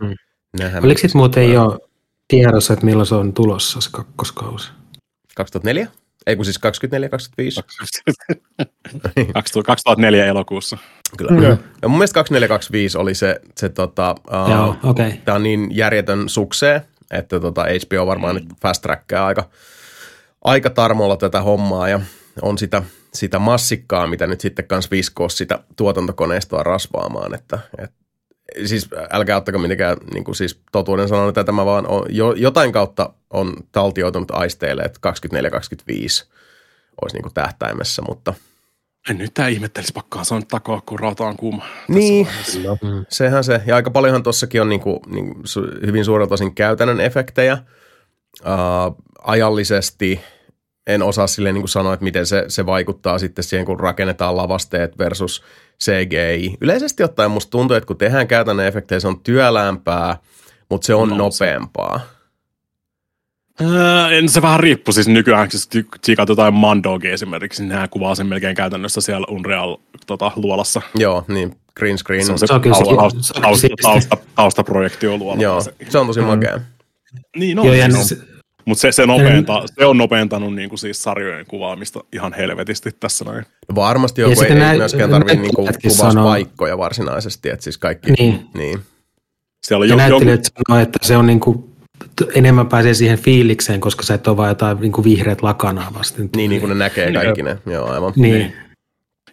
Mm. 0.00 0.14
Nähdä, 0.60 0.80
Oliko 0.82 0.98
sitten 0.98 1.18
muuten 1.18 1.52
jo 1.52 1.78
tiedossa, 2.28 2.72
että 2.72 2.86
milloin 2.86 3.06
se 3.06 3.14
on 3.14 3.32
tulossa 3.32 3.80
se 3.80 3.88
kakkoskausi? 3.92 4.70
2004? 5.36 5.88
Ei 6.26 6.36
kun 6.36 6.44
siis 6.44 6.58
24, 6.58 7.08
25. 7.08 7.60
2004 9.66 10.26
elokuussa. 10.26 10.78
Kyllä. 11.16 11.42
Joo. 11.42 11.58
Ja 11.82 11.88
mun 11.88 11.98
mielestä 11.98 12.14
2425 12.14 12.98
oli 12.98 13.14
se, 13.14 13.40
se 13.56 13.68
tota, 13.68 14.14
uh, 14.28 14.50
Joo, 14.50 14.76
okei. 14.82 15.12
tämä 15.24 15.36
on 15.36 15.42
niin 15.42 15.76
järjetön 15.76 16.28
suksee, 16.28 16.82
että 17.10 17.40
tota 17.40 17.62
HBO 17.64 18.06
varmaan 18.06 18.34
nyt 18.34 18.44
fast 18.62 18.82
trackkää 18.82 19.26
aika, 19.26 19.50
aika 20.44 20.70
tarmolla 20.70 21.16
tätä 21.16 21.40
hommaa 21.40 21.88
ja 21.88 22.00
on 22.42 22.58
sitä, 22.58 22.82
sitä 23.14 23.38
massikkaa, 23.38 24.06
mitä 24.06 24.26
nyt 24.26 24.40
sitten 24.40 24.66
kanssa 24.66 24.90
viskoo 24.90 25.28
sitä 25.28 25.58
tuotantokoneistoa 25.76 26.62
rasvaamaan, 26.62 27.34
että, 27.34 27.58
et, 27.78 27.90
siis 28.66 28.88
älkää 29.10 29.36
ottako 29.36 29.58
mitenkään 29.58 29.96
niin 30.14 30.24
kuin 30.24 30.34
siis 30.34 30.60
totuuden 30.72 31.08
sanon, 31.08 31.28
että 31.28 31.44
tämä 31.44 31.66
vaan 31.66 31.86
on, 31.86 32.06
jo, 32.08 32.32
jotain 32.32 32.72
kautta 32.72 33.12
on 33.30 33.54
taltioitunut 33.72 34.30
aisteille, 34.30 34.82
että 34.82 35.12
24-25 35.32 36.28
olisi 37.02 37.16
niin 37.16 37.22
kuin 37.22 37.34
tähtäimessä, 37.34 38.02
mutta 38.02 38.34
En 39.10 39.18
nyt 39.18 39.34
tää 39.34 39.48
ihmettelisi 39.48 39.92
pakkaan 39.92 40.24
sanoa 40.24 40.42
takaa, 40.48 40.82
kun 40.86 41.00
rauta 41.00 41.24
on 41.24 41.36
kuuma. 41.36 41.64
Niin. 41.88 42.26
Vaiheessa. 42.26 42.58
Mm. 42.58 43.06
Sehän 43.08 43.44
se, 43.44 43.60
ja 43.66 43.76
aika 43.76 43.90
paljonhan 43.90 44.22
tuossakin 44.22 44.62
on 44.62 44.68
niinku, 44.68 45.00
niinku, 45.06 45.34
su- 45.34 45.86
hyvin 45.86 46.04
suurelta 46.04 46.34
osin 46.34 46.54
käytännön 46.54 47.00
efektejä. 47.00 47.58
Uh, 48.40 49.04
ajallisesti 49.28 50.20
en 50.86 51.02
osaa 51.02 51.26
silleen 51.26 51.54
niinku 51.54 51.68
sanoa, 51.68 51.94
että 51.94 52.04
miten 52.04 52.26
se, 52.26 52.44
se 52.48 52.66
vaikuttaa 52.66 53.18
sitten 53.18 53.44
siihen, 53.44 53.66
kun 53.66 53.80
rakennetaan 53.80 54.36
lavasteet 54.36 54.98
versus 54.98 55.42
CGI. 55.84 56.56
Yleisesti 56.60 57.02
ottaen 57.02 57.30
musta 57.30 57.50
tuntuu, 57.50 57.76
että 57.76 57.86
kun 57.86 57.96
tehdään 57.98 58.28
käytännön 58.28 58.66
efektejä, 58.66 59.00
se 59.00 59.08
on 59.08 59.20
työlämpää, 59.20 60.16
mutta 60.70 60.86
se 60.86 60.94
on 60.94 61.08
No, 61.08 61.16
no, 61.16 61.24
nopeampaa. 61.24 62.00
En 64.10 64.28
se 64.28 64.42
vähän 64.42 64.60
riippu 64.60 64.92
siis 64.92 65.08
nykyään, 65.08 65.48
jos 65.52 65.68
tsiikaat 66.00 66.28
jotain 66.28 66.54
Mandogia 66.54 67.12
esimerkiksi, 67.12 67.62
niin 67.62 67.68
nämä 67.68 67.88
kuvaa 67.88 68.14
sen 68.14 68.26
melkein 68.26 68.56
käytännössä 68.56 69.00
siellä 69.00 69.26
Unreal 69.30 69.76
tota, 70.06 70.32
luolassa. 70.36 70.82
Joo, 70.94 71.24
niin 71.28 71.56
green 71.76 71.98
screen. 71.98 72.26
Se 72.26 72.32
on 72.32 72.38
se, 72.38 72.46
Se 72.46 72.54
on 72.54 72.60
tausta, 72.62 72.84
se- 72.84 72.96
tausta, 72.96 73.22
se 73.22 73.32
on 73.36 73.42
tausta, 73.42 73.68
tausta, 73.82 74.16
taustaprojektio 74.34 75.16
luolalla. 75.16 75.42
Joo, 75.42 75.60
Se, 75.60 75.74
se 75.88 75.98
on 75.98 76.06
tosi 76.06 76.20
Mm. 76.20 76.26
makea. 76.26 76.60
niin 77.36 77.56
no, 77.56 77.64
Joo, 77.64 77.74
ja 77.74 77.88
no. 77.88 78.04
se, 78.04 78.16
mutta 78.68 78.82
se, 78.82 78.92
se, 78.92 79.06
nopeenta, 79.06 79.62
se 79.78 79.86
on 79.86 79.98
nopeentanut 79.98 80.54
niin 80.54 80.68
kuin 80.68 80.78
siis 80.78 81.02
sarjojen 81.02 81.46
kuvaamista 81.46 82.00
ihan 82.12 82.32
helvetisti 82.32 82.90
tässä 83.00 83.24
näin. 83.24 83.44
Varmasti 83.74 84.20
joku 84.20 84.30
ei, 84.30 84.36
sitten 84.36 84.62
ei 84.62 84.78
myöskään 84.78 85.10
tarvitse 85.10 85.34
niinku 85.34 85.62
näyttelijätkin 85.62 85.90
kuvauspaikkoja 85.96 86.78
varsinaisesti, 86.78 87.50
että 87.50 87.64
siis 87.64 87.78
kaikki. 87.78 88.12
Niin. 88.12 88.46
niin. 88.54 88.78
Siellä 89.66 89.82
on 89.82 89.88
ja 89.88 89.94
jo, 89.94 90.00
jonkun, 90.00 90.26
näyttelijät 90.26 90.44
sanoo, 90.68 90.82
että 90.82 90.98
se 91.02 91.16
on 91.16 91.26
niin 91.26 91.40
kuin, 91.40 91.64
enemmän 92.34 92.66
pääsee 92.68 92.94
siihen 92.94 93.18
fiilikseen, 93.18 93.80
koska 93.80 94.02
sä 94.02 94.14
et 94.14 94.26
ole 94.26 94.36
vaan 94.36 94.48
jotain 94.48 94.80
niin 94.80 94.92
kuin 94.92 95.04
vihreät 95.04 95.42
lakanaa 95.42 95.94
vasten. 95.98 96.30
Niin, 96.36 96.50
niin 96.50 96.60
kuin 96.60 96.68
ne 96.68 96.74
näkee 96.74 97.10
Niin. 97.10 97.14
kaikki 97.14 97.42
ne. 97.42 97.58
Joo, 97.66 97.86
aivan. 97.86 98.12
Niin. 98.16 98.52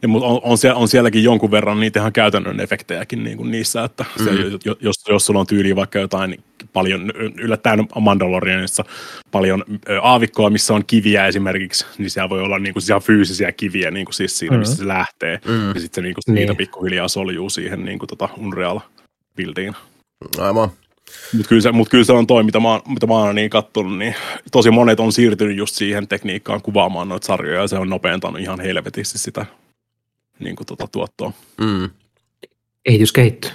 Ja, 0.06 0.10
mutta 0.10 0.28
on, 0.28 0.40
on, 0.44 0.58
siellä, 0.58 0.80
on, 0.80 0.88
sielläkin 0.88 1.24
jonkun 1.24 1.52
verran 1.52 1.80
niitä 1.80 2.00
ihan 2.00 2.14
käytännön 2.14 2.60
efektejäkin 2.60 3.24
niin 3.24 3.38
kuin 3.38 3.52
niissä, 3.52 3.84
että 3.84 4.06
mm. 4.20 4.26
Mm. 4.26 4.32
se, 4.32 4.72
jos, 4.82 4.96
jos 5.10 5.26
sulla 5.26 5.40
on 5.40 5.48
tyyli 5.48 5.76
vaikka 5.76 6.00
jotain 6.00 6.44
paljon, 6.74 7.12
yllättäen 7.38 7.88
Mandalorianissa 8.00 8.84
paljon 9.32 9.64
aavikkoa, 10.02 10.50
missä 10.50 10.74
on 10.74 10.86
kiviä 10.88 11.28
esimerkiksi, 11.28 11.86
niin 11.98 12.10
siellä 12.10 12.30
voi 12.30 12.42
olla 12.42 12.60
niin 12.60 12.74
kuin 12.74 12.84
ihan 12.90 13.02
fyysisiä 13.02 13.52
kiviä 13.52 13.92
niin 13.92 14.06
kuin 14.06 14.14
siis 14.14 14.40
siinä, 14.40 14.58
missä 14.58 14.76
se 14.76 14.88
lähtee. 14.88 15.40
Mm. 15.48 15.68
Ja 15.68 15.80
sitten 15.80 15.92
se 15.96 16.02
niin 16.02 16.14
kuin, 16.14 16.22
Niin. 16.28 16.36
niitä 16.36 16.56
pikkuhiljaa 16.56 17.08
soljuu 17.08 17.50
siihen 17.50 17.86
niin 17.86 18.00
kuin, 18.00 18.10
tota 18.10 18.30
Unreal-buildiin. 18.38 19.76
Aivan. 20.40 20.70
Mutta 21.34 21.50
kyllä, 21.50 21.62
se, 21.62 21.72
mut 21.72 21.90
kyllä 21.90 22.04
se 22.04 22.14
on 22.14 22.28
toi, 22.28 22.44
mitä 22.44 22.60
mä, 22.60 22.68
oon- 22.68 22.82
mitä 22.88 23.08
mä 23.08 23.14
oon 23.14 23.36
niin 23.36 23.50
kattonut, 23.50 23.98
niin 23.98 24.16
tosi 24.52 24.72
monet 24.72 25.00
on 25.00 25.12
siirtynyt 25.12 25.58
just 25.58 25.76
siihen 25.76 26.08
tekniikkaan 26.08 26.62
kuvaamaan 26.62 27.10
noita 27.10 27.28
sarjoja, 27.28 27.62
ja 27.62 27.68
se 27.68 27.78
on 27.78 27.90
nopeentanut 27.90 28.42
ihan 28.42 28.60
helvetisti 28.60 29.18
sitä 29.18 29.46
niin 30.40 30.56
kuin, 30.56 30.68
tota, 30.68 30.88
tuottoa. 30.92 31.34
Mm. 31.62 31.90
Kehitys 32.84 33.12
kehittyy. 33.12 33.52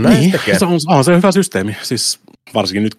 No 0.00 0.08
niin, 0.08 0.30
se 0.30 0.38
tekee. 0.38 0.58
se 0.58 0.64
on, 0.64 0.78
on 0.86 1.04
se 1.04 1.16
hyvä 1.16 1.32
systeemi. 1.32 1.76
Siis 1.82 2.20
varsinkin 2.54 2.82
nyt, 2.82 2.94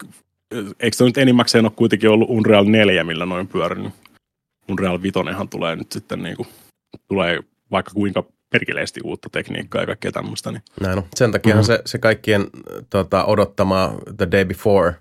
eikö 0.80 0.98
se 0.98 1.04
nyt 1.04 1.18
enimmäkseen 1.18 1.66
ole 1.66 1.72
kuitenkin 1.76 2.10
ollut 2.10 2.30
Unreal 2.30 2.66
4, 2.66 3.04
millä 3.04 3.26
noin 3.26 3.48
pyörinyt? 3.48 3.94
Unreal 4.70 5.02
5 5.02 5.20
tulee 5.50 5.76
nyt 5.76 5.92
sitten 5.92 6.24
niin 6.24 6.36
kuin, 6.36 6.48
tulee 7.08 7.40
vaikka 7.72 7.92
kuinka 7.94 8.24
perkeleesti 8.50 9.00
uutta 9.04 9.30
tekniikkaa 9.32 9.82
ja 9.82 9.88
kaikkea 9.88 10.12
tämmöistä. 10.12 10.52
Niin. 10.52 10.62
Näin 10.82 10.98
on. 10.98 11.04
Sen 11.16 11.32
takia 11.32 11.56
Mhm. 11.56 11.64
se, 11.64 11.82
se 11.86 11.98
kaikkien 11.98 12.48
tota, 12.90 13.26
odottama 13.26 13.94
The 14.18 14.28
Day 14.32 14.46
Before 14.46 14.94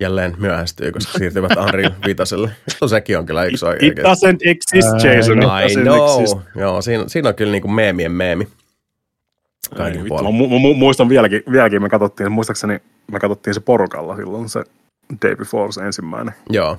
jälleen 0.00 0.34
myöhästyy, 0.38 0.92
koska 0.92 1.18
siirtyvät 1.18 1.50
Unreal 1.56 1.92
Vitaselle. 2.06 2.50
No 2.80 2.88
sekin 2.88 3.18
on 3.18 3.26
kyllä 3.26 3.44
yksi 3.44 3.66
oikein. 3.66 3.92
It 3.92 3.98
doesn't 3.98 4.38
exist, 4.44 5.04
Jason. 5.04 5.38
It 5.38 5.44
I 5.44 5.46
doesn't 5.76 5.82
know. 5.82 6.20
exist. 6.20 6.38
Joo, 6.56 6.82
siinä, 6.82 7.04
siinä 7.06 7.28
on 7.28 7.34
kyllä 7.34 7.52
niinku 7.52 7.68
meemien 7.68 8.12
meemi. 8.12 8.48
Kaikin 9.76 10.00
Ai, 10.00 10.04
vittu, 10.04 10.22
mä, 10.22 10.28
mu- 10.30 10.72
mu- 10.72 10.76
muistan 10.76 11.08
vieläkin, 11.08 11.42
vieläkin, 11.52 11.82
me 11.82 11.88
katsottiin, 11.88 12.32
muistaakseni 12.32 12.78
me 13.12 13.20
katsottiin 13.20 13.54
se 13.54 13.60
porukalla 13.60 14.16
silloin 14.16 14.48
se 14.48 14.64
Day 15.22 15.36
Before 15.36 15.72
se 15.72 15.80
ensimmäinen. 15.80 16.34
Joo, 16.50 16.78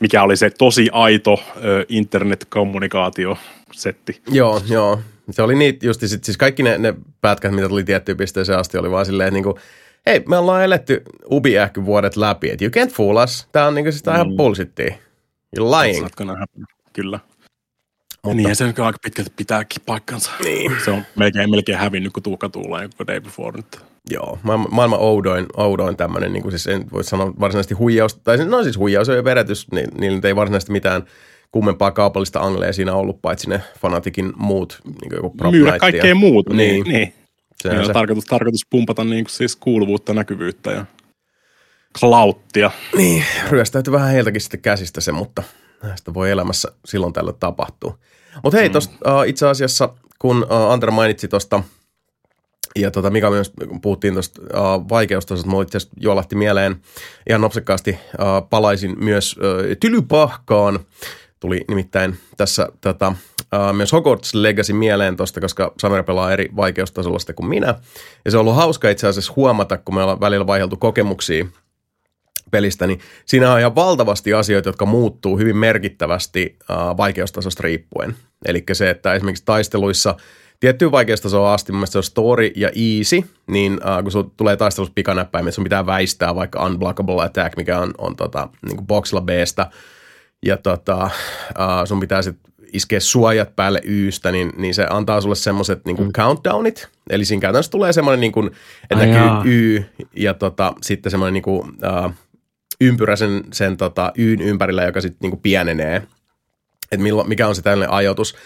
Mikä 0.00 0.22
oli 0.22 0.36
se 0.36 0.50
tosi 0.50 0.88
aito 0.92 1.40
ö, 1.64 1.84
internetkommunikaatiosetti. 1.88 4.20
joo, 4.28 4.62
joo. 4.68 5.00
Se 5.30 5.42
oli 5.42 5.54
niitä 5.54 5.86
just 5.86 6.00
sit, 6.06 6.24
siis 6.24 6.36
kaikki 6.36 6.62
ne, 6.62 6.78
ne 6.78 6.94
pätkät, 7.20 7.52
mitä 7.54 7.68
tuli 7.68 7.84
tiettyyn 7.84 8.16
pisteeseen 8.16 8.58
asti, 8.58 8.78
oli 8.78 8.90
vaan 8.90 9.06
silleen, 9.06 9.26
että 9.26 9.34
niinku, 9.34 9.58
hei, 10.06 10.22
me 10.28 10.38
ollaan 10.38 10.64
eletty 10.64 11.02
ubi 11.30 11.54
vuodet 11.84 12.16
läpi, 12.16 12.50
että 12.50 12.64
you 12.64 12.70
can't 12.86 12.92
fool 12.92 13.16
us. 13.16 13.48
Tää 13.52 13.66
on 13.66 13.74
niinku, 13.74 13.92
siis 13.92 14.08
on 14.08 14.14
ihan 14.14 14.30
Mm. 14.30 14.36
bullshittia. 14.36 14.94
You're 15.58 15.64
lying. 15.82 16.06
Kyllä. 16.92 17.20
Mutta, 18.24 18.36
Niin 18.36 18.56
se 18.56 18.64
aika 18.64 18.92
pitkälti 19.02 19.30
pitääkin 19.36 19.82
paikkansa. 19.86 20.30
Niin. 20.44 20.72
Se 20.84 20.90
on 20.90 21.02
melkein, 21.16 21.50
melkein 21.50 21.78
hävinnyt, 21.78 22.12
kun 22.12 22.22
Tuukka 22.22 22.48
tulee 22.48 22.88
koko 22.88 23.06
Day 23.06 23.20
Before 23.20 23.56
nyt. 23.56 23.66
Joo, 24.10 24.38
maailman, 24.42 24.68
maailman 24.70 24.98
oudoin, 25.00 25.46
oudoin 25.56 25.96
tämmöinen, 25.96 26.32
niin 26.32 26.42
kuin 26.42 26.52
siis 26.52 26.66
en 26.66 26.84
voi 26.92 27.04
sanoa 27.04 27.32
varsinaisesti 27.40 27.74
huijaus, 27.74 28.16
tai 28.16 28.38
se- 28.38 28.44
no 28.44 28.62
siis 28.62 28.78
huijaus 28.78 29.08
ja 29.08 29.24
veretys, 29.24 29.66
niin 29.72 29.88
niillä 29.98 30.20
ei 30.24 30.36
varsinaisesti 30.36 30.72
mitään 30.72 31.02
kummempaa 31.52 31.90
kaupallista 31.90 32.40
angleja 32.40 32.72
siinä 32.72 32.94
ollut, 32.94 33.22
paitsi 33.22 33.48
ne 33.50 33.62
fanatikin 33.80 34.32
muut, 34.36 34.80
niin 34.84 35.08
kuin 35.10 35.16
joku 35.16 35.34
Myydä 35.50 35.78
kaikkea 35.78 36.14
muuta. 36.14 36.54
Niin, 36.54 36.84
Niin. 36.84 36.92
niin. 36.94 37.14
Sehän 37.62 37.84
se, 37.84 37.90
on 37.90 37.94
tarkoitus, 37.94 38.24
tarkoitus 38.24 38.66
pumpata 38.70 39.04
niin 39.04 39.24
kuin 39.24 39.32
siis 39.32 39.56
kuuluvuutta, 39.56 40.14
näkyvyyttä 40.14 40.70
ja 40.70 40.86
klauttia. 42.00 42.70
niin, 42.96 43.24
ryöstäytyi 43.48 43.92
vähän 43.92 44.10
heiltäkin 44.10 44.40
sitten 44.40 44.60
käsistä 44.60 45.00
se, 45.00 45.12
mutta 45.12 45.42
näistä 45.82 46.14
voi 46.14 46.30
elämässä 46.30 46.72
silloin 46.84 47.12
tällä 47.12 47.32
tapahtua. 47.32 47.98
Mutta 48.44 48.58
hei, 48.58 48.70
tosta, 48.70 48.94
uh, 49.14 49.28
itse 49.28 49.46
asiassa, 49.46 49.88
kun 50.18 50.42
uh, 50.44 50.70
Antra 50.72 50.90
mainitsi 50.90 51.28
tuosta, 51.28 51.62
ja 52.76 52.90
tota, 52.90 53.10
Mika 53.10 53.30
myös, 53.30 53.52
kun 53.68 53.80
puhuttiin 53.80 54.14
tuosta 54.14 54.42
uh, 54.42 54.88
vaikeustasosta, 54.88 55.50
mulla 55.50 55.62
itse 55.62 55.76
asiassa 55.76 55.96
juolahti 56.00 56.36
mieleen 56.36 56.76
ihan 57.28 57.40
nopsakkaasti, 57.40 57.90
uh, 57.90 58.48
palaisin 58.50 59.04
myös 59.04 59.36
uh, 59.36 59.76
Tylypahkaan, 59.80 60.80
tuli 61.40 61.64
nimittäin 61.68 62.18
tässä 62.36 62.68
tota, 62.80 63.12
uh, 63.54 63.76
myös 63.76 63.92
Hogwarts 63.92 64.34
Legacy 64.34 64.72
mieleen 64.72 65.16
tosta, 65.16 65.40
koska 65.40 65.72
Samira 65.78 66.02
pelaa 66.02 66.32
eri 66.32 66.48
vaikeustasolla 66.56 67.18
sitä 67.18 67.32
kuin 67.32 67.48
minä. 67.48 67.74
Ja 68.24 68.30
se 68.30 68.36
on 68.36 68.40
ollut 68.40 68.56
hauska 68.56 68.90
itse 68.90 69.06
asiassa 69.06 69.32
huomata, 69.36 69.78
kun 69.78 69.94
me 69.94 70.02
ollaan 70.02 70.20
välillä 70.20 70.46
vaiheltu 70.46 70.76
kokemuksia 70.76 71.46
pelistä, 72.50 72.86
niin 72.86 73.00
siinä 73.26 73.52
on 73.52 73.60
ihan 73.60 73.74
valtavasti 73.74 74.34
asioita, 74.34 74.68
jotka 74.68 74.86
muuttuu 74.86 75.38
hyvin 75.38 75.56
merkittävästi 75.56 76.58
uh, 76.60 76.96
vaikeustasosta 76.96 77.62
riippuen. 77.62 78.16
Eli 78.46 78.64
se, 78.72 78.90
että 78.90 79.14
esimerkiksi 79.14 79.44
taisteluissa 79.44 80.14
tiettyyn 80.60 80.92
vaikeustasoon 80.92 81.48
asti, 81.48 81.72
mun 81.72 81.86
se 81.86 81.98
on 81.98 82.04
story 82.04 82.50
ja 82.56 82.68
easy, 82.68 83.30
niin 83.46 83.72
uh, 83.72 84.02
kun 84.02 84.12
sun 84.12 84.32
tulee 84.36 84.56
taistelussa 84.56 84.92
pikanäppäimet, 84.94 85.54
sun 85.54 85.64
pitää 85.64 85.86
väistää 85.86 86.34
vaikka 86.34 86.66
unblockable 86.66 87.24
attack, 87.24 87.56
mikä 87.56 87.78
on, 87.78 87.94
on 87.98 88.16
tota, 88.16 88.48
niin 88.66 88.86
boxilla 88.86 89.20
Bstä, 89.20 89.70
ja 90.46 90.56
tota, 90.56 91.04
uh, 91.04 91.86
sun 91.86 92.00
pitää 92.00 92.22
sitten 92.22 92.49
iskeä 92.72 93.00
suojat 93.00 93.56
päälle 93.56 93.80
Ystä, 93.84 94.32
niin, 94.32 94.52
niin 94.56 94.74
se 94.74 94.86
antaa 94.90 95.20
sulle 95.20 95.34
semmoiset 95.34 95.84
niin 95.84 95.96
mm. 96.00 96.12
countdownit. 96.12 96.88
Eli 97.10 97.24
siinä 97.24 97.40
käytännössä 97.40 97.70
tulee 97.70 97.92
semmoinen, 97.92 98.20
niin 98.20 98.32
kuin, 98.32 98.50
että 98.90 99.04
Ai 99.04 99.06
näkyy 99.06 99.26
jaa. 99.26 99.42
Y 99.44 99.84
ja 100.16 100.34
tota, 100.34 100.72
sitten 100.82 101.10
semmoinen 101.10 101.34
niin 101.34 101.42
kuin, 101.42 101.68
uh, 101.68 102.12
ympyrä 102.80 103.16
sen, 103.16 103.44
sen 103.52 103.76
tota, 103.76 104.12
Yn 104.18 104.40
ympärillä, 104.40 104.84
joka 104.84 105.00
sitten 105.00 105.18
niin 105.22 105.30
kuin 105.30 105.40
pienenee. 105.40 106.02
Että 106.92 107.06
mikä 107.26 107.48
on 107.48 107.54
se 107.54 107.62
tällainen 107.62 107.94
ajoitus. 107.94 108.36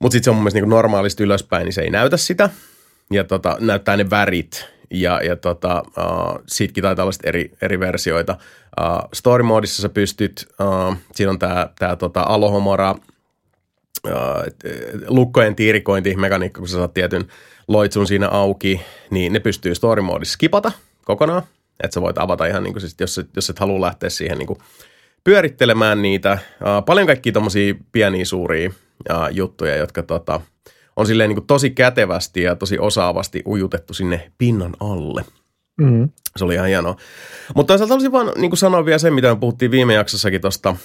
Mutta 0.00 0.12
sitten 0.12 0.24
se 0.24 0.30
on 0.30 0.36
mun 0.36 0.42
mielestä 0.42 0.56
niin 0.56 0.64
kuin 0.64 0.76
normaalisti 0.76 1.22
ylöspäin, 1.22 1.64
niin 1.64 1.72
se 1.72 1.82
ei 1.82 1.90
näytä 1.90 2.16
sitä. 2.16 2.50
Ja 3.10 3.24
tota, 3.24 3.56
näyttää 3.60 3.96
ne 3.96 4.10
värit. 4.10 4.66
Ja, 4.90 5.20
ja 5.24 5.36
tota, 5.36 5.82
uh, 5.86 6.42
siitäkin 6.46 6.82
taitaa 6.82 7.04
olla 7.04 7.12
eri, 7.24 7.52
eri 7.62 7.80
versioita. 7.80 8.36
Uh, 8.80 9.08
story 9.14 9.42
modissa 9.42 9.82
sä 9.82 9.88
pystyt, 9.88 10.46
uh, 10.60 10.96
siinä 11.14 11.30
on 11.30 11.38
tämä 11.38 11.68
tää, 11.78 11.96
tota, 11.96 12.22
Alohomora, 12.22 12.94
lukkojen 15.08 15.56
tiirikointi 15.56 16.16
mekaniikka, 16.16 16.58
kun 16.58 16.68
sä 16.68 16.76
saat 16.76 16.94
tietyn 16.94 17.24
loitsun 17.68 18.06
siinä 18.06 18.28
auki, 18.28 18.80
niin 19.10 19.32
ne 19.32 19.40
pystyy 19.40 19.74
story 19.74 20.02
moodissa 20.02 20.32
skipata 20.32 20.72
kokonaan. 21.04 21.42
Että 21.84 21.94
sä 21.94 22.00
voit 22.00 22.18
avata 22.18 22.46
ihan, 22.46 22.62
niin 22.62 22.74
kuin, 22.74 22.80
siis, 22.80 22.96
jos, 23.00 23.20
jos 23.36 23.50
et 23.50 23.58
halua 23.58 23.80
lähteä 23.80 24.10
siihen 24.10 24.38
niin 24.38 24.46
kuin, 24.46 24.58
pyörittelemään 25.24 26.02
niitä. 26.02 26.38
Uh, 26.60 26.84
paljon 26.86 27.06
kaikkia 27.06 27.32
tommosia 27.32 27.74
pieniä 27.92 28.24
suuria 28.24 28.70
uh, 29.10 29.16
juttuja, 29.30 29.76
jotka 29.76 30.02
tota, 30.02 30.40
on 30.96 31.06
silleen 31.06 31.28
niin 31.28 31.36
kuin, 31.36 31.46
tosi 31.46 31.70
kätevästi 31.70 32.42
ja 32.42 32.56
tosi 32.56 32.78
osaavasti 32.78 33.42
ujutettu 33.46 33.94
sinne 33.94 34.30
pinnan 34.38 34.74
alle. 34.80 35.24
Mm. 35.80 36.08
Se 36.36 36.44
oli 36.44 36.54
ihan 36.54 36.68
hienoa. 36.68 36.96
Mutta 37.54 37.72
toisaalta 37.72 37.92
haluaisin 37.92 38.12
vaan 38.12 38.32
niin 38.36 38.50
kuin 38.50 38.58
sanoa 38.58 38.84
vielä 38.84 38.98
sen, 38.98 39.14
mitä 39.14 39.28
me 39.28 39.40
puhuttiin 39.40 39.70
viime 39.70 39.94
jaksossakin 39.94 40.40
tuosta 40.40 40.76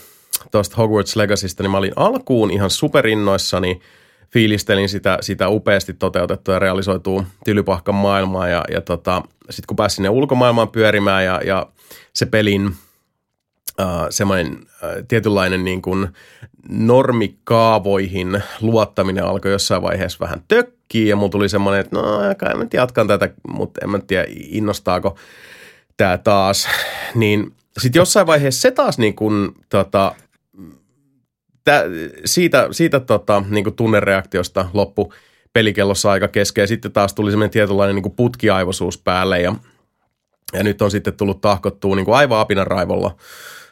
tuosta 0.52 0.76
Hogwarts 0.76 1.16
Legacysta, 1.16 1.64
niin 1.64 1.72
mä 1.72 1.78
olin 1.78 1.94
alkuun 1.96 2.52
ihan 2.52 2.70
superinnoissani, 2.70 3.80
fiilistelin 4.34 4.90
sitä, 4.90 5.18
sitä 5.22 5.50
upeasti 5.50 5.94
toteutettua 5.94 6.54
ja 6.54 6.60
realisoituu 6.60 7.24
tylypahkan 7.46 7.96
maailmaa 7.96 8.48
ja, 8.48 8.64
ja 8.72 8.82
tota, 8.82 9.22
sitten 9.50 9.68
kun 9.68 9.76
pääsin 9.76 9.96
sinne 9.96 10.10
ulkomaailmaan 10.10 10.70
pyörimään 10.70 11.26
ja, 11.26 11.42
ja 11.46 11.68
se 12.14 12.26
pelin 12.26 12.68
uh, 12.68 12.76
semmoinen 14.10 14.54
uh, 14.54 15.06
tietynlainen 15.08 15.64
niin 15.64 15.82
kuin 15.82 16.08
normikaavoihin 16.70 18.44
luottaminen 18.62 19.26
alkoi 19.26 19.52
jossain 19.52 19.82
vaiheessa 19.82 20.20
vähän 20.20 20.44
tökkiä 20.48 21.06
ja 21.10 21.16
mulla 21.16 21.30
tuli 21.30 21.50
semmoinen, 21.50 21.82
että 21.82 21.96
no 21.96 22.04
kai 22.38 22.56
mä 22.56 22.66
jatkan 22.74 23.08
tätä, 23.08 23.30
mutta 23.48 23.80
en 23.84 23.90
mä 23.90 24.00
tiedä 24.00 24.26
innostaako 24.30 25.16
tämä 26.02 26.18
taas. 26.18 26.68
Niin 27.16 27.54
sitten 27.78 28.00
jossain 28.00 28.28
vaiheessa 28.28 28.62
se 28.62 28.72
taas 28.72 28.98
niin 28.98 29.16
kuin, 29.16 29.52
tota, 29.70 30.16
tä, 31.64 31.84
siitä, 32.26 32.68
siitä 32.72 33.00
tota, 33.00 33.44
niin 33.50 33.64
kuin 33.64 33.76
tunnereaktiosta 33.76 34.70
loppu 34.74 35.14
pelikellossa 35.54 36.12
aika 36.12 36.28
kesken. 36.28 36.68
Sitten 36.68 36.92
taas 36.92 37.14
tuli 37.14 37.32
semmoinen 37.32 37.52
tietynlainen 37.52 37.96
niin 37.96 38.04
kuin 38.04 38.16
putkiaivoisuus 38.16 38.98
päälle 38.98 39.42
ja, 39.42 39.56
ja 40.54 40.64
nyt 40.64 40.82
on 40.82 40.92
sitten 40.92 41.14
tullut 41.14 41.42
tahkottua 41.42 41.96
niin 41.96 42.06
kuin 42.06 42.16
aivan 42.16 42.40
apinan 42.40 42.68
raivolla 42.68 43.16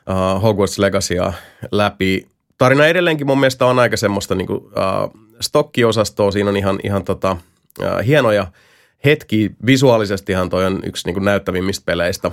uh, 0.10 0.42
Hogwarts 0.42 0.80
Legacya 0.80 1.34
läpi. 1.72 2.28
Tarina 2.58 2.88
edelleenkin 2.88 3.28
mun 3.28 3.40
mielestä 3.40 3.66
on 3.66 3.80
aika 3.80 3.98
semmoista 3.98 4.36
niin 4.36 4.48
kuin, 4.48 4.60
uh, 4.60 5.30
stokkiosastoa. 5.42 6.32
Siinä 6.32 6.50
on 6.50 6.58
ihan, 6.58 6.80
ihan 6.84 7.04
tota, 7.04 7.38
uh, 7.80 8.06
hienoja 8.06 8.48
hetki. 9.06 9.52
Visuaalisestihan 9.66 10.50
toi 10.50 10.66
on 10.66 10.80
yksi 10.84 11.08
niin 11.08 11.14
kuin 11.14 11.26
näyttävimmistä 11.26 11.86
peleistä 11.86 12.32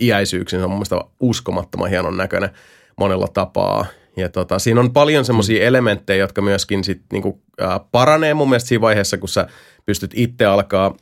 iäisyyksin. 0.00 0.58
Se 0.58 0.64
on 0.64 0.70
mun 0.70 0.78
mielestä 0.78 1.00
uskomattoman 1.20 1.90
hienon 1.90 2.16
näköinen 2.16 2.50
monella 2.96 3.28
tapaa. 3.28 3.86
Ja 4.16 4.28
tota, 4.28 4.58
siinä 4.58 4.80
on 4.80 4.92
paljon 4.92 5.24
semmoisia 5.24 5.60
mm. 5.60 5.66
elementtejä, 5.66 6.18
jotka 6.18 6.42
myöskin 6.42 6.84
sit 6.84 7.02
niinku, 7.12 7.42
ää, 7.60 7.80
paranee 7.92 8.34
mun 8.34 8.48
mielestä 8.48 8.68
siinä 8.68 8.80
vaiheessa, 8.80 9.18
kun 9.18 9.28
sä 9.28 9.46
pystyt 9.86 10.10
itse 10.14 10.44
alkaa 10.44 10.96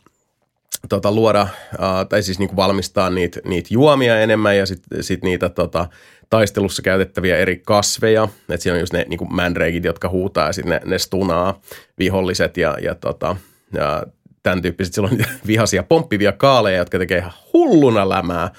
tota, 0.88 1.12
luoda 1.12 1.48
ää, 1.78 2.05
tai 2.05 2.22
siis 2.22 2.38
niinku 2.38 2.57
valmistaa 2.57 3.11
niitä 3.11 3.40
niit 3.44 3.70
juomia 3.70 4.20
enemmän 4.20 4.57
ja 4.57 4.66
sitten 4.66 5.03
sit 5.03 5.22
niitä 5.22 5.48
tota, 5.48 5.88
taistelussa 6.30 6.82
käytettäviä 6.82 7.36
eri 7.36 7.62
kasveja. 7.66 8.28
että 8.48 8.62
siinä 8.62 8.74
on 8.74 8.80
just 8.80 8.92
ne 8.92 9.05
niinku 9.09 9.24
mandrakeit, 9.24 9.84
jotka 9.84 10.09
huutaa 10.09 10.46
ja 10.46 10.53
sitten 10.53 10.70
ne, 10.70 10.80
ne 10.84 10.98
stunaa 10.98 11.61
viholliset 11.98 12.57
ja, 12.57 12.76
ja, 12.82 12.94
tota, 12.94 13.36
ja 13.72 14.03
tämän 14.43 14.62
tyyppiset. 14.62 14.95
Silloin 14.95 15.24
vihaisia 15.47 15.82
pomppivia 15.82 16.32
kaaleja, 16.32 16.78
jotka 16.78 16.99
tekee 16.99 17.18
ihan 17.18 17.32
hulluna 17.53 18.09
lämää 18.09 18.51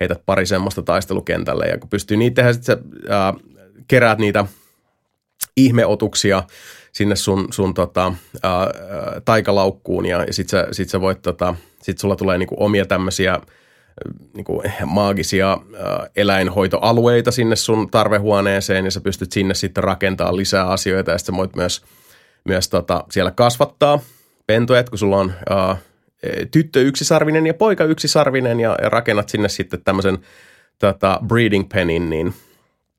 heität 0.00 0.22
pari 0.26 0.46
semmoista 0.46 0.82
taistelukentälle 0.82 1.66
ja 1.66 1.78
kun 1.78 1.90
pystyy 1.90 2.16
niitä 2.16 2.34
tehdä, 2.34 2.52
sitten 2.52 2.76
sä 2.76 3.34
keräät 3.88 4.18
niitä 4.18 4.44
ihmeotuksia 5.56 6.42
sinne 6.92 7.16
sun, 7.16 7.48
sun 7.50 7.74
tota, 7.74 8.12
ää, 8.42 8.70
taikalaukkuun 9.24 10.06
ja, 10.06 10.24
ja 10.24 10.32
sit 10.32 10.48
sä, 10.48 10.68
sit 10.72 10.88
sä 10.88 11.00
voit, 11.00 11.22
tota, 11.22 11.54
sit 11.82 11.98
sulla 11.98 12.16
tulee 12.16 12.38
niinku 12.38 12.56
omia 12.58 12.86
tämmöisiä 12.86 13.40
niinku 14.34 14.62
maagisia 14.84 15.50
ää, 15.50 16.06
eläinhoitoalueita 16.16 17.30
sinne 17.30 17.56
sun 17.56 17.90
tarvehuoneeseen 17.90 18.84
ja 18.84 18.90
sä 18.90 19.00
pystyt 19.00 19.32
sinne 19.32 19.54
sitten 19.54 19.84
rakentamaan 19.84 20.36
lisää 20.36 20.66
asioita 20.66 21.10
ja 21.10 21.18
sitten 21.18 21.34
sä 21.34 21.38
voit 21.38 21.56
myös, 21.56 21.82
myös 22.44 22.68
tota, 22.68 23.04
siellä 23.10 23.30
kasvattaa 23.30 24.00
pentoja, 24.50 24.84
kun 24.84 24.98
sulla 24.98 25.16
on 25.16 25.32
ää, 25.50 25.76
tyttö 26.50 26.80
yksisarvinen 26.80 27.46
ja 27.46 27.54
poika 27.54 27.84
yksisarvinen 27.84 28.60
ja, 28.60 28.76
ja 28.82 28.88
rakennat 28.88 29.28
sinne 29.28 29.48
sitten 29.48 29.84
tämmöisen 29.84 30.18
tota, 30.78 31.20
breeding 31.26 31.68
penin, 31.68 32.10
niin– 32.10 32.34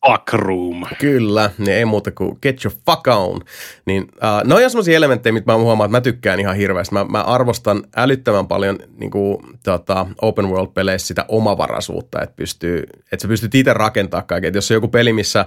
fuck 0.08 0.34
room. 0.34 0.84
Kyllä, 1.00 1.52
niin 1.58 1.74
ei 1.74 1.86
muuta 1.86 2.12
kuin 2.12 2.38
get 2.42 2.66
your 2.66 2.78
fuck 2.86 3.08
on. 3.08 3.42
Niin, 3.86 4.04
uh, 4.04 4.48
ne 4.48 4.56
on 4.56 4.70
sellaisia 4.72 4.98
elementtejä, 4.98 5.34
mitä 5.34 5.52
mä 5.52 5.58
huomaan, 5.58 5.88
että 5.88 5.98
mä 5.98 6.02
tykkään 6.02 6.40
ihan 6.40 6.56
hirveästi. 6.56 6.94
Mä, 6.94 7.04
mä 7.04 7.22
arvostan 7.22 7.84
älyttömän 7.96 8.48
paljon 8.48 8.80
niin 8.98 9.12
kuin, 9.12 9.38
tota, 9.64 10.08
open 10.22 10.46
world-peleissä 10.46 11.08
sitä 11.08 11.26
omavaraisuutta, 11.28 12.22
että, 12.22 12.36
pystyy, 12.36 12.84
että 13.12 13.22
sä 13.22 13.28
pystyt 13.28 13.56
itse 13.56 13.74
rakentamaan 13.74 14.28
kaiken. 14.28 14.48
Et 14.48 14.56
jos 14.56 14.72
on 14.72 14.76
joku 14.76 14.88
peli, 14.88 15.14
missä 15.14 15.46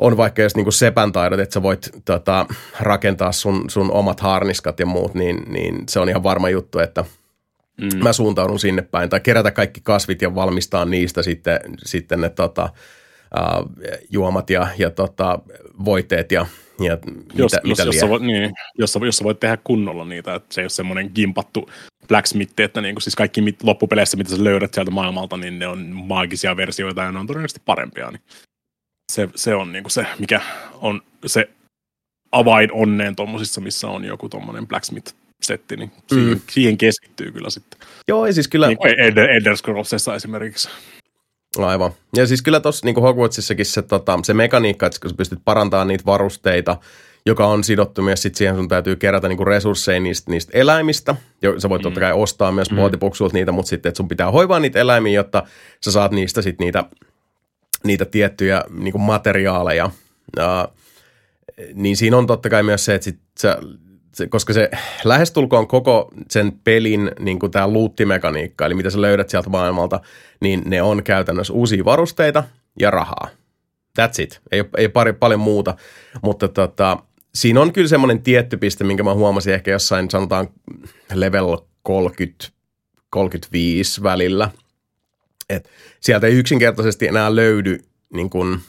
on 0.00 0.16
vaikka 0.16 0.42
jos 0.42 0.56
niin 0.56 0.72
sepän 0.72 1.12
taidot, 1.12 1.40
että 1.40 1.54
sä 1.54 1.62
voit 1.62 1.90
tota, 2.04 2.46
rakentaa 2.80 3.32
sun, 3.32 3.70
sun 3.70 3.92
omat 3.92 4.20
harniskat 4.20 4.80
ja 4.80 4.86
muut, 4.86 5.14
niin, 5.14 5.52
niin 5.52 5.84
se 5.88 6.00
on 6.00 6.08
ihan 6.08 6.22
varma 6.22 6.48
juttu, 6.48 6.78
että 6.78 7.04
mm. 7.80 8.02
mä 8.02 8.12
suuntaudun 8.12 8.58
sinne 8.58 8.82
päin. 8.82 9.10
Tai 9.10 9.20
kerätä 9.20 9.50
kaikki 9.50 9.80
kasvit 9.80 10.22
ja 10.22 10.34
valmistaa 10.34 10.84
niistä 10.84 11.22
sitten, 11.22 11.60
sitten 11.84 12.20
ne 12.20 12.28
tota, 12.28 12.68
äh, 13.38 13.98
juomat 14.10 14.50
ja, 14.50 14.68
ja 14.78 14.90
tota, 14.90 15.38
voiteet 15.84 16.32
ja, 16.32 16.46
ja 16.80 16.98
jos, 17.34 17.52
mitä, 17.52 17.60
jos, 17.64 17.78
mitä 17.78 17.82
jos, 17.82 18.10
voi, 18.10 18.20
niin, 18.20 18.52
jos, 18.78 18.98
jos 19.04 19.22
voit 19.22 19.40
tehdä 19.40 19.58
kunnolla 19.64 20.04
niitä, 20.04 20.34
että 20.34 20.54
se 20.54 20.60
ei 20.60 20.64
ole 20.64 20.70
semmoinen 20.70 21.10
gimpattu 21.14 21.70
blacksmith, 22.08 22.60
että 22.60 22.80
niin 22.80 22.94
kuin, 22.94 23.02
siis 23.02 23.16
kaikki 23.16 23.40
mit, 23.40 23.62
loppupeleissä, 23.62 24.16
mitä 24.16 24.30
sä 24.30 24.44
löydät 24.44 24.74
sieltä 24.74 24.90
maailmalta, 24.90 25.36
niin 25.36 25.58
ne 25.58 25.66
on 25.66 25.86
maagisia 25.92 26.56
versioita 26.56 27.02
ja 27.02 27.12
ne 27.12 27.18
on 27.18 27.26
todennäköisesti 27.26 27.62
parempia. 27.64 28.10
Niin 28.10 28.22
se, 29.12 29.28
se 29.34 29.54
on 29.54 29.72
niin 29.72 29.84
kuin 29.84 29.90
se, 29.92 30.06
mikä 30.18 30.40
on 30.74 31.02
se 31.26 31.48
avain 32.32 32.72
onneen 32.72 33.16
tuommoisissa, 33.16 33.60
missä 33.60 33.88
on 33.88 34.04
joku 34.04 34.28
tuommoinen 34.28 34.66
blacksmith-setti, 34.66 35.76
niin 35.76 35.92
siihen, 36.06 36.28
mm. 36.28 36.40
siihen 36.50 36.78
keskittyy 36.78 37.32
kyllä 37.32 37.50
sitten. 37.50 37.80
Joo, 38.08 38.32
siis 38.32 38.48
kyllä... 38.48 38.66
Niin 38.66 38.78
kuin 38.78 39.00
Elder, 39.00 39.30
Elder 39.30 39.56
Scrollsissa 39.56 40.14
esimerkiksi. 40.14 40.68
Aivan. 41.58 41.92
Ja 42.16 42.26
siis 42.26 42.42
kyllä 42.42 42.60
tuossa 42.60 42.86
niin 42.86 43.02
Hogwartsissakin 43.02 43.66
se, 43.66 43.82
tota, 43.82 44.18
se 44.22 44.34
mekaniikka, 44.34 44.86
että 44.86 45.00
kun 45.00 45.10
sä 45.10 45.16
pystyt 45.16 45.38
parantamaan 45.44 45.88
niitä 45.88 46.04
varusteita, 46.06 46.76
joka 47.26 47.46
on 47.46 47.64
sidottu 47.64 48.02
myös 48.02 48.22
sit 48.22 48.34
siihen, 48.34 48.56
sun 48.56 48.68
täytyy 48.68 48.96
kerätä 48.96 49.28
niinku 49.28 49.44
resursseja 49.44 50.00
niistä, 50.00 50.30
niistä 50.30 50.58
eläimistä. 50.58 51.16
Jo, 51.42 51.60
sä 51.60 51.68
voit 51.68 51.82
mm. 51.82 51.82
totta 51.82 52.00
kai 52.00 52.12
ostaa 52.12 52.52
myös 52.52 52.70
mm. 52.70 52.76
niitä, 53.32 53.52
mutta 53.52 53.68
sitten 53.68 53.90
että 53.90 53.96
sun 53.96 54.08
pitää 54.08 54.30
hoivaa 54.30 54.60
niitä 54.60 54.78
eläimiä, 54.78 55.12
jotta 55.12 55.42
sä 55.84 55.90
saat 55.92 56.12
niistä 56.12 56.42
sit 56.42 56.58
niitä, 56.58 56.84
niitä 57.86 58.04
tiettyjä 58.04 58.64
niinku 58.70 58.98
materiaaleja. 58.98 59.90
Ja, 60.36 60.68
niin 61.74 61.96
siinä 61.96 62.16
on 62.16 62.26
totta 62.26 62.48
kai 62.48 62.62
myös 62.62 62.84
se, 62.84 62.94
että 62.94 63.04
sit 63.04 63.20
sä 63.38 63.58
se, 64.16 64.26
koska 64.26 64.52
se 64.52 64.70
lähestulkoon 65.04 65.66
koko 65.66 66.10
sen 66.30 66.52
pelin 66.64 67.10
niin 67.18 67.38
kuin 67.38 67.52
tämä 67.52 67.68
luuttimekaniikka, 67.68 68.66
eli 68.66 68.74
mitä 68.74 68.90
sä 68.90 69.00
löydät 69.00 69.28
sieltä 69.28 69.50
maailmalta, 69.50 70.00
niin 70.40 70.62
ne 70.66 70.82
on 70.82 71.02
käytännössä 71.02 71.52
uusia 71.52 71.84
varusteita 71.84 72.44
ja 72.80 72.90
rahaa. 72.90 73.28
That's 74.00 74.22
it. 74.22 74.40
Ei, 74.52 74.64
ei 74.76 74.88
pari, 74.88 75.12
paljon 75.12 75.40
muuta, 75.40 75.76
mutta 76.22 76.48
tota, 76.48 76.98
siinä 77.34 77.60
on 77.60 77.72
kyllä 77.72 77.88
semmoinen 77.88 78.22
tietty 78.22 78.56
piste, 78.56 78.84
minkä 78.84 79.02
mä 79.02 79.14
huomasin 79.14 79.54
ehkä 79.54 79.70
jossain 79.70 80.10
sanotaan 80.10 80.48
level 81.14 81.58
30, 81.82 82.48
35 83.10 84.02
välillä. 84.02 84.50
Et 85.50 85.70
sieltä 86.00 86.26
ei 86.26 86.34
yksinkertaisesti 86.34 87.06
enää 87.06 87.36
löydy 87.36 87.78
niin 88.12 88.30
kuin– 88.30 88.58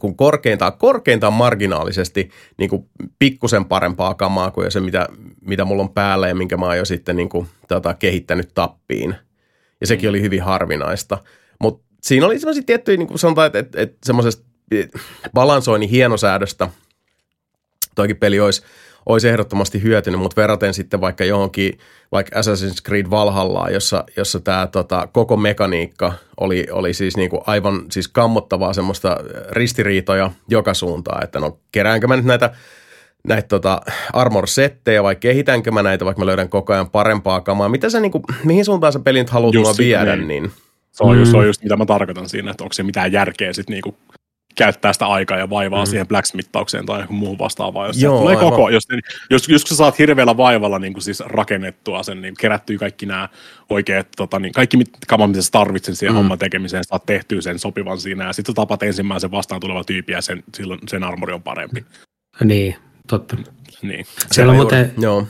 kun 0.00 0.16
korkeintaan, 0.16 0.72
korkeintaan 0.72 1.32
marginaalisesti 1.32 2.30
niin 2.58 2.70
kuin 2.70 2.88
pikkusen 3.18 3.64
parempaa 3.64 4.14
kamaa 4.14 4.50
kuin 4.50 4.70
se, 4.70 4.80
mitä, 4.80 5.08
mitä 5.40 5.64
mulla 5.64 5.82
on 5.82 5.94
päällä 5.94 6.28
ja 6.28 6.34
minkä 6.34 6.56
mä 6.56 6.66
oon 6.66 6.78
jo 6.78 6.84
sitten 6.84 7.16
niin 7.16 7.28
kuin, 7.28 7.48
tota, 7.68 7.94
kehittänyt 7.94 8.50
tappiin. 8.54 9.14
Ja 9.80 9.86
sekin 9.86 10.08
mm. 10.08 10.10
oli 10.10 10.22
hyvin 10.22 10.42
harvinaista. 10.42 11.18
Mutta 11.60 11.84
siinä 12.02 12.26
oli 12.26 12.38
semmoisia 12.38 12.62
tiettyjä, 12.66 12.96
niin 12.96 13.08
kuin 13.08 13.18
sanotaan, 13.18 13.46
että, 13.46 13.58
että, 13.58 13.80
että 13.80 13.96
semmoisesta 14.06 14.44
balansoinnin 15.34 15.90
hienosäädöstä 15.90 16.68
toikin 17.94 18.16
peli 18.16 18.40
olisi– 18.40 18.62
olisi 19.06 19.28
ehdottomasti 19.28 19.82
hyötynyt, 19.82 20.20
mutta 20.20 20.40
verraten 20.40 20.74
sitten 20.74 21.00
vaikka 21.00 21.24
johonkin, 21.24 21.78
vaikka 22.12 22.40
Assassin's 22.40 22.82
Creed 22.86 23.10
Valhallaan, 23.10 23.72
jossa, 23.72 24.04
jossa 24.16 24.40
tämä 24.40 24.66
tota, 24.66 25.08
koko 25.12 25.36
mekaniikka 25.36 26.12
oli, 26.40 26.66
oli 26.70 26.94
siis 26.94 27.16
niinku 27.16 27.42
aivan 27.46 27.82
siis 27.90 28.08
kammottavaa 28.08 28.72
semmoista 28.72 29.16
ristiriitoja 29.50 30.30
joka 30.48 30.74
suuntaan, 30.74 31.24
että 31.24 31.40
no 31.40 31.58
keräänkö 31.72 32.06
mä 32.06 32.16
nyt 32.16 32.24
näitä 32.24 32.50
näitä 33.28 33.48
tota, 33.48 33.80
armor-settejä 34.12 35.02
vai 35.02 35.16
kehitänkö 35.16 35.70
mä 35.70 35.82
näitä, 35.82 36.04
vaikka 36.04 36.20
mä 36.22 36.26
löydän 36.26 36.48
koko 36.48 36.72
ajan 36.72 36.90
parempaa 36.90 37.40
kamaa. 37.40 37.68
Mitä 37.68 37.90
sä, 37.90 38.00
niinku, 38.00 38.22
mihin 38.44 38.64
suuntaan 38.64 38.92
sä 38.92 38.98
pelin 38.98 39.26
haluat 39.30 39.54
mua 39.54 39.74
viedä? 39.78 40.16
Niin. 40.16 40.28
niin. 40.28 40.50
Se, 40.92 41.04
on 41.04 41.18
just, 41.18 41.30
se 41.30 41.36
on 41.36 41.42
mm. 41.42 41.46
just 41.46 41.62
mitä 41.62 41.76
mä 41.76 41.86
tarkoitan 41.86 42.28
siinä, 42.28 42.50
että 42.50 42.64
onko 42.64 42.72
se 42.72 42.82
mitään 42.82 43.12
järkeä 43.12 43.52
sitten 43.52 43.74
niinku 43.74 43.96
käyttää 44.54 44.92
sitä 44.92 45.06
aikaa 45.06 45.38
ja 45.38 45.50
vaivaa 45.50 45.84
mm. 45.84 45.86
siihen 45.86 46.08
Blacksmittaukseen 46.08 46.86
tai 46.86 46.96
johonkin 46.96 47.16
muuhun 47.16 47.38
vastaavaan. 47.38 47.86
Jos 47.86 48.02
Joo, 48.02 48.18
tulee 48.18 48.36
aivan. 48.36 48.50
koko, 48.50 48.70
jos, 48.70 48.82
jos, 49.30 49.48
jos 49.48 49.62
sä 49.62 49.76
saat 49.76 49.98
hirveällä 49.98 50.36
vaivalla 50.36 50.78
niin 50.78 50.92
kuin 50.92 51.02
siis 51.02 51.20
rakennettua 51.20 52.02
sen, 52.02 52.22
niin 52.22 52.34
kerättyy 52.38 52.78
kaikki 52.78 53.06
nämä 53.06 53.28
oikeat, 53.70 54.08
tota, 54.16 54.38
niin 54.38 54.52
kaikki 54.52 54.76
mit, 54.76 54.90
kamat, 55.06 55.30
mitä 55.30 55.42
sä 55.42 55.50
tarvitset 55.52 55.98
siihen 55.98 56.12
mm. 56.12 56.16
homman 56.16 56.38
tekemiseen, 56.38 56.84
saat 56.84 57.06
tehtyä 57.06 57.40
sen 57.40 57.58
sopivan 57.58 58.00
siinä, 58.00 58.24
ja 58.24 58.32
sitten 58.32 58.54
tapat 58.54 58.82
ensimmäisen 58.82 59.30
vastaan 59.30 59.60
tuleva 59.60 59.84
tyyppi, 59.84 60.12
ja 60.12 60.20
sen, 60.20 60.42
silloin 60.56 60.80
sen 60.88 61.04
armori 61.04 61.32
on 61.32 61.42
parempi. 61.42 61.84
Niin, 62.44 62.76
totta. 63.08 63.36
Niin. 63.82 64.06
Siellä 64.30 64.50
on 64.50 64.56
Juuri. 64.56 64.76
muuten, 64.76 64.94
Joo. 65.02 65.26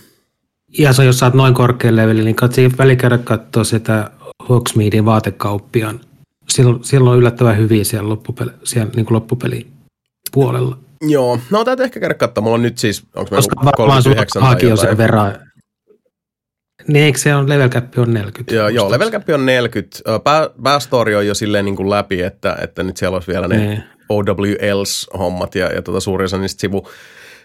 ihan 0.78 0.94
se, 0.94 1.04
jos 1.04 1.18
sä 1.18 1.26
oot 1.26 1.34
noin 1.34 1.54
korkealla 1.54 2.02
levelillä, 2.02 2.24
niin 2.24 2.36
katsi 2.36 2.70
välikäydä 2.78 3.18
katsoa 3.18 3.64
sitä 3.64 4.10
Hogsmeadein 4.48 5.04
vaatekauppiaan. 5.04 6.00
Silloin, 6.48 6.84
silloin 6.84 7.12
on 7.12 7.18
yllättävän 7.18 7.58
hyviä 7.58 7.84
siellä, 7.84 8.08
loppupeli, 8.08 8.50
siellä 8.64 8.92
niin 8.96 9.06
kuin 9.06 9.14
loppupelin 9.16 9.72
puolella. 10.32 10.78
Joo, 11.00 11.38
no 11.50 11.64
täytyy 11.64 11.84
ehkä 11.84 12.00
käydä 12.00 12.14
katsoa. 12.14 12.42
Mulla 12.42 12.54
on 12.54 12.62
nyt 12.62 12.78
siis, 12.78 13.02
onko 13.14 13.30
meillä 13.30 13.36
Koska 13.36 13.64
varmaan 13.64 14.02
sun 14.02 14.12
39 14.12 14.42
tai 14.42 14.50
haki 14.50 14.72
on 14.72 14.78
sen 14.78 14.96
verran. 14.96 15.34
Niin, 16.88 17.04
eikö 17.04 17.18
se 17.18 17.34
on 17.34 17.48
level 17.48 17.68
cap 17.68 17.98
on 17.98 18.14
40? 18.14 18.54
Joo, 18.54 18.68
joo, 18.68 18.90
level 18.90 19.10
cap 19.10 19.28
on 19.34 19.46
40. 19.46 19.98
Ö, 20.08 20.18
Pää, 20.18 20.50
päästory 20.62 21.14
on 21.14 21.26
jo 21.26 21.34
silleen 21.34 21.64
niin 21.64 21.76
kuin 21.76 21.90
läpi, 21.90 22.22
että, 22.22 22.56
että 22.62 22.82
nyt 22.82 22.96
siellä 22.96 23.16
olisi 23.16 23.32
vielä 23.32 23.48
ne 23.48 23.56
Niin. 23.56 23.82
OWLs-hommat 24.08 25.54
ja, 25.54 25.72
ja 25.72 25.82
tota 25.82 26.00
suurin 26.00 26.24
osa 26.24 26.38
niistä 26.38 26.60
sivu, 26.60 26.88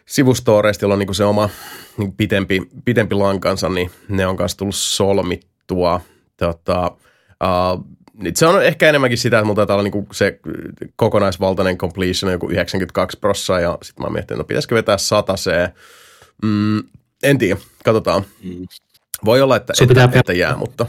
sivustoreista, 0.05 0.85
joilla 0.85 0.93
on 0.93 0.99
niin 0.99 1.07
kuin 1.07 1.15
se 1.15 1.23
oma 1.23 1.49
niin 1.97 2.13
pitempi, 2.13 2.61
pitempi 2.85 3.15
lankansa, 3.15 3.69
niin 3.69 3.91
ne 4.09 4.27
on 4.27 4.37
kanssa 4.37 4.57
tullut 4.57 4.75
solmittua. 4.75 6.01
Tota, 6.37 6.91
uh, 7.43 7.85
nyt 8.19 8.35
se 8.35 8.45
on 8.45 8.63
ehkä 8.63 8.89
enemmänkin 8.89 9.17
sitä, 9.17 9.37
että 9.37 9.45
mulla 9.45 9.55
taitaa 9.55 9.73
olla 9.75 9.83
niinku 9.83 10.07
se 10.11 10.39
kokonaisvaltainen 10.95 11.77
completion 11.77 12.27
on 12.27 12.31
joku 12.33 12.49
92 12.49 13.17
prossaa 13.19 13.59
ja 13.59 13.77
sitten 13.81 14.01
mä 14.03 14.05
oon 14.05 14.13
miettinyt, 14.13 14.37
no 14.37 14.43
pitäisikö 14.43 14.75
vetää 14.75 14.97
sataseen. 14.97 15.69
Mm, 16.43 16.83
en 17.23 17.37
tiedä, 17.37 17.59
katsotaan. 17.85 18.23
Mm. 18.43 18.65
Voi 19.25 19.41
olla, 19.41 19.55
että, 19.55 19.73
Se 19.75 19.83
että, 19.83 19.91
pitää 19.91 20.03
että, 20.03 20.13
pelata. 20.13 20.33
jää, 20.33 20.55
mutta 20.55 20.85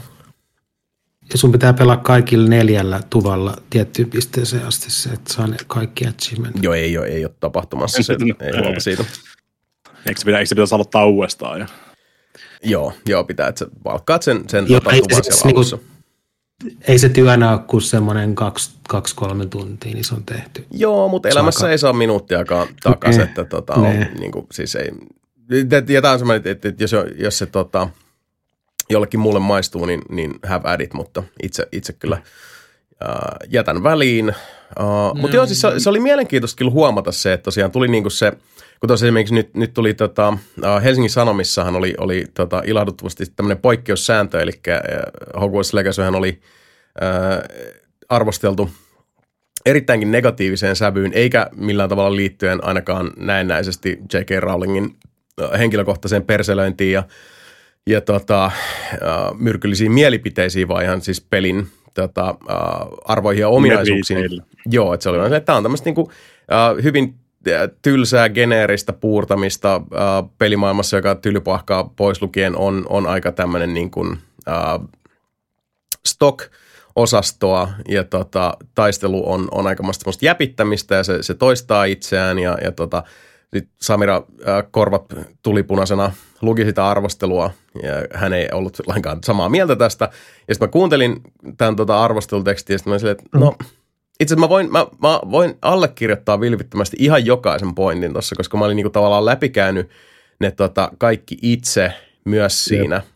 Ja 1.31 1.37
sun 1.37 1.51
pitää 1.51 1.73
pelaa 1.73 1.97
kaikilla 1.97 2.49
neljällä 2.49 2.99
tuvalla 3.09 3.55
tiettyyn 3.69 4.09
pisteeseen 4.09 4.65
asti 4.65 4.91
se, 4.91 5.09
että 5.09 5.33
saa 5.33 5.47
ne 5.47 5.57
kaikki 5.67 6.07
achievement. 6.07 6.55
jo 6.63 6.73
ei, 6.73 6.97
ole, 6.97 7.07
ei 7.07 7.25
ole 7.25 7.33
tapahtumassa, 7.39 8.03
se, 8.03 8.13
ei 8.39 8.61
huolta 8.61 8.79
siitä. 8.79 9.03
Eikö 10.07 10.19
se, 10.19 10.25
pitä, 10.25 10.37
eikö 10.39 10.45
se 10.47 10.55
pitäisi 10.55 10.75
aloittaa 10.75 11.05
uudestaan? 11.05 11.59
Ja... 11.59 11.67
Joo, 12.63 12.93
joo, 13.05 13.23
pitää, 13.23 13.47
että 13.47 13.59
sä 13.59 13.67
valkkaat 13.83 14.23
sen, 14.23 14.43
sen 14.49 14.65
Joo, 14.69 14.79
tota, 14.79 14.95
ei 14.95 15.01
tuvan 15.01 15.23
se- 15.23 15.23
siellä 15.23 15.39
se 15.41 15.45
niinku- 15.47 15.59
alussa. 15.59 15.77
Ei 16.87 16.99
se 16.99 17.09
työnä 17.09 17.51
ole 17.51 17.59
kuin 17.67 17.81
semmoinen 17.81 18.35
kaksi, 18.35 18.71
kaksi, 18.89 19.15
kolme 19.15 19.45
tuntia, 19.45 19.93
niin 19.93 20.03
se 20.03 20.15
on 20.15 20.23
tehty. 20.25 20.65
Joo, 20.71 21.07
mutta 21.07 21.29
elämässä 21.29 21.59
Saaka. 21.59 21.71
ei 21.71 21.77
saa 21.77 21.93
minuuttiakaan 21.93 22.67
takaisin, 22.83 23.23
että 23.23 23.45
tota, 23.45 23.73
on, 23.73 24.05
niin 24.19 24.31
kuin, 24.31 24.47
siis 24.51 24.75
ei, 24.75 24.91
ja 25.87 26.01
tämä 26.01 26.11
on 26.11 26.19
semmoinen, 26.19 26.51
että, 26.51 26.69
että 26.69 26.83
jos, 26.83 26.91
jos 27.17 27.37
se 27.37 27.45
tota, 27.45 27.89
jollekin 28.89 29.19
muulle 29.19 29.39
maistuu, 29.39 29.85
niin, 29.85 30.01
niin 30.09 30.33
have 30.43 30.69
at 30.69 30.81
it, 30.81 30.93
mutta 30.93 31.23
itse, 31.43 31.67
itse 31.71 31.93
kyllä 31.93 32.21
ää, 33.01 33.37
jätän 33.49 33.83
väliin. 33.83 34.35
Uh, 34.79 35.19
mutta 35.19 35.35
joo, 35.35 35.45
siis 35.45 35.61
se, 35.61 35.71
se, 35.77 35.89
oli 35.89 35.99
mielenkiintoista 35.99 36.57
kyllä 36.57 36.71
huomata 36.71 37.11
se, 37.11 37.33
että 37.33 37.43
tosiaan 37.43 37.71
tuli 37.71 37.87
niinku 37.87 38.09
se, 38.09 38.31
kun 38.79 38.87
tosiaan 38.87 39.07
esimerkiksi 39.07 39.35
nyt, 39.35 39.55
nyt 39.55 39.73
tuli 39.73 39.93
tota, 39.93 40.37
ää, 40.63 40.79
Helsingin 40.79 41.09
Sanomissahan 41.09 41.75
oli, 41.75 41.93
oli 41.97 42.25
tota, 42.33 42.61
ilahduttavasti 42.65 43.25
tämmöinen 43.35 43.57
poikkeussääntö, 43.57 44.41
eli 44.41 44.51
ää, 44.67 44.81
Hogwarts 45.41 45.73
Legacyhän 45.73 46.15
oli 46.15 46.41
ää, 47.01 47.43
arvosteltu 48.09 48.69
erittäinkin 49.65 50.11
negatiiviseen 50.11 50.75
sävyyn, 50.75 51.13
eikä 51.13 51.49
millään 51.55 51.89
tavalla 51.89 52.15
liittyen 52.15 52.63
ainakaan 52.63 53.11
näennäisesti 53.17 53.89
J.K. 54.13 54.29
Rowlingin 54.39 54.95
äh, 55.41 55.59
henkilökohtaiseen 55.59 56.23
perselöintiin 56.23 56.91
ja, 56.91 57.03
ja 57.87 58.01
tota, 58.01 58.45
äh, 58.45 58.51
myrkyllisiin 59.39 59.91
mielipiteisiin, 59.91 60.67
vaan 60.67 60.83
ihan 60.83 61.01
siis 61.01 61.21
pelin 61.21 61.67
tota, 61.93 62.29
äh, 62.29 62.57
arvoihin 63.05 63.41
ja 63.41 63.49
ominaisuuksiin. 63.49 64.41
Joo, 64.65 64.93
että 64.93 65.03
se 65.03 65.09
oli 65.09 65.25
että 65.25 65.39
tämä 65.39 65.57
on 65.57 65.63
tämmöistä 65.63 65.87
niinku, 65.87 66.11
äh, 66.51 66.83
hyvin 66.83 67.15
äh, 67.47 67.69
tylsää, 67.81 68.29
geneeristä 68.29 68.93
puurtamista 68.93 69.75
äh, 69.75 70.29
pelimaailmassa, 70.37 70.97
joka 70.97 71.15
tylypahkaa 71.15 71.91
pois 71.95 72.21
lukien 72.21 72.57
on, 72.57 72.85
on 72.89 73.07
aika 73.07 73.31
tämmöinen 73.31 73.73
niin 73.73 73.91
kuin, 73.91 74.17
äh, 74.47 74.87
stock 76.05 76.51
osastoa 76.95 77.69
ja 77.87 78.03
tota, 78.03 78.57
taistelu 78.75 79.31
on, 79.31 79.47
on 79.51 79.67
aika 79.67 79.83
jäpittämistä 80.21 80.95
ja 80.95 81.03
se, 81.03 81.23
se 81.23 81.33
toistaa 81.33 81.85
itseään 81.85 82.39
ja, 82.39 82.57
ja 82.63 82.71
tota, 82.71 83.03
sit 83.55 83.69
Samira 83.81 84.23
ää, 84.45 84.63
korvat 84.71 85.05
tulipunaisena 85.43 86.11
luki 86.41 86.65
sitä 86.65 86.87
arvostelua 86.87 87.51
ja 87.83 87.91
hän 88.13 88.33
ei 88.33 88.47
ollut 88.51 88.77
lainkaan 88.87 89.19
samaa 89.25 89.49
mieltä 89.49 89.75
tästä. 89.75 90.09
Ja 90.47 90.53
sitten 90.53 90.67
mä 90.67 90.71
kuuntelin 90.71 91.21
tämän 91.57 91.75
tota 91.75 92.03
arvostelutekstin 92.03 92.73
ja 92.73 92.77
sitten 92.77 92.93
mä 92.93 92.99
silleen, 92.99 93.17
että 93.19 93.39
no 93.39 93.55
itse 94.19 94.33
asiassa 94.33 94.47
mä 94.47 94.49
voin, 94.49 94.71
mä, 94.71 94.85
mä 95.01 95.19
voin 95.31 95.57
allekirjoittaa 95.61 96.39
vilpittömästi 96.39 96.97
ihan 96.99 97.25
jokaisen 97.25 97.75
pointin 97.75 98.13
tuossa, 98.13 98.35
koska 98.35 98.57
mä 98.57 98.65
olin 98.65 98.75
niinku 98.75 98.89
tavallaan 98.89 99.25
läpikäynyt 99.25 99.89
ne 100.39 100.51
tota, 100.51 100.91
kaikki 100.97 101.37
itse 101.41 101.93
myös 102.25 102.65
siinä. 102.65 102.95
Mutta 102.97 103.10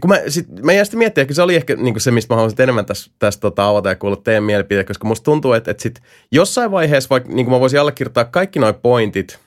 kun 0.00 0.10
mä, 0.10 0.20
sit, 0.28 0.46
mä 0.62 0.72
jäin 0.72 0.86
sitten 0.86 0.98
miettimään, 0.98 1.24
että 1.24 1.34
se 1.34 1.42
oli 1.42 1.56
ehkä 1.56 1.76
niin 1.76 2.00
se, 2.00 2.10
mistä 2.10 2.34
mä 2.34 2.36
haluaisin 2.36 2.62
enemmän 2.62 2.86
tässä, 2.86 3.10
tässä 3.18 3.40
tota, 3.40 3.68
avata 3.68 3.88
ja 3.88 3.94
kuulla 3.94 4.16
teidän 4.16 4.44
mielipiteet, 4.44 4.86
koska 4.86 5.08
musta 5.08 5.24
tuntuu, 5.24 5.52
että, 5.52 5.70
että 5.70 5.82
sit 5.82 6.02
jossain 6.32 6.70
vaiheessa, 6.70 7.10
vaikka 7.10 7.32
niin 7.32 7.50
mä 7.50 7.60
voisin 7.60 7.80
allekirjoittaa 7.80 8.24
kaikki 8.24 8.58
nuo 8.58 8.72
pointit, 8.72 9.38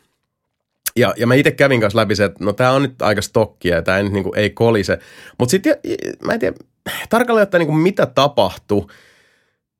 ja, 0.95 1.13
ja 1.17 1.27
mä 1.27 1.35
itse 1.35 1.51
kävin 1.51 1.81
kanssa 1.81 1.99
läpi 1.99 2.15
se, 2.15 2.25
että 2.25 2.43
no 2.45 2.53
tämä 2.53 2.71
on 2.71 2.81
nyt 2.81 3.01
aika 3.01 3.21
stokkia 3.21 3.75
ja 3.75 3.81
tämä 3.81 3.97
ei, 3.97 4.09
niin 4.09 4.25
ei 4.35 4.49
kolise. 4.49 4.99
Mutta 5.39 5.51
sitten 5.51 5.75
mä 6.25 6.33
en 6.33 6.39
tiedä 6.39 6.57
tarkalleen 7.09 7.43
ottaen 7.43 7.67
niin 7.67 7.77
mitä 7.77 8.05
tapahtui, 8.05 8.87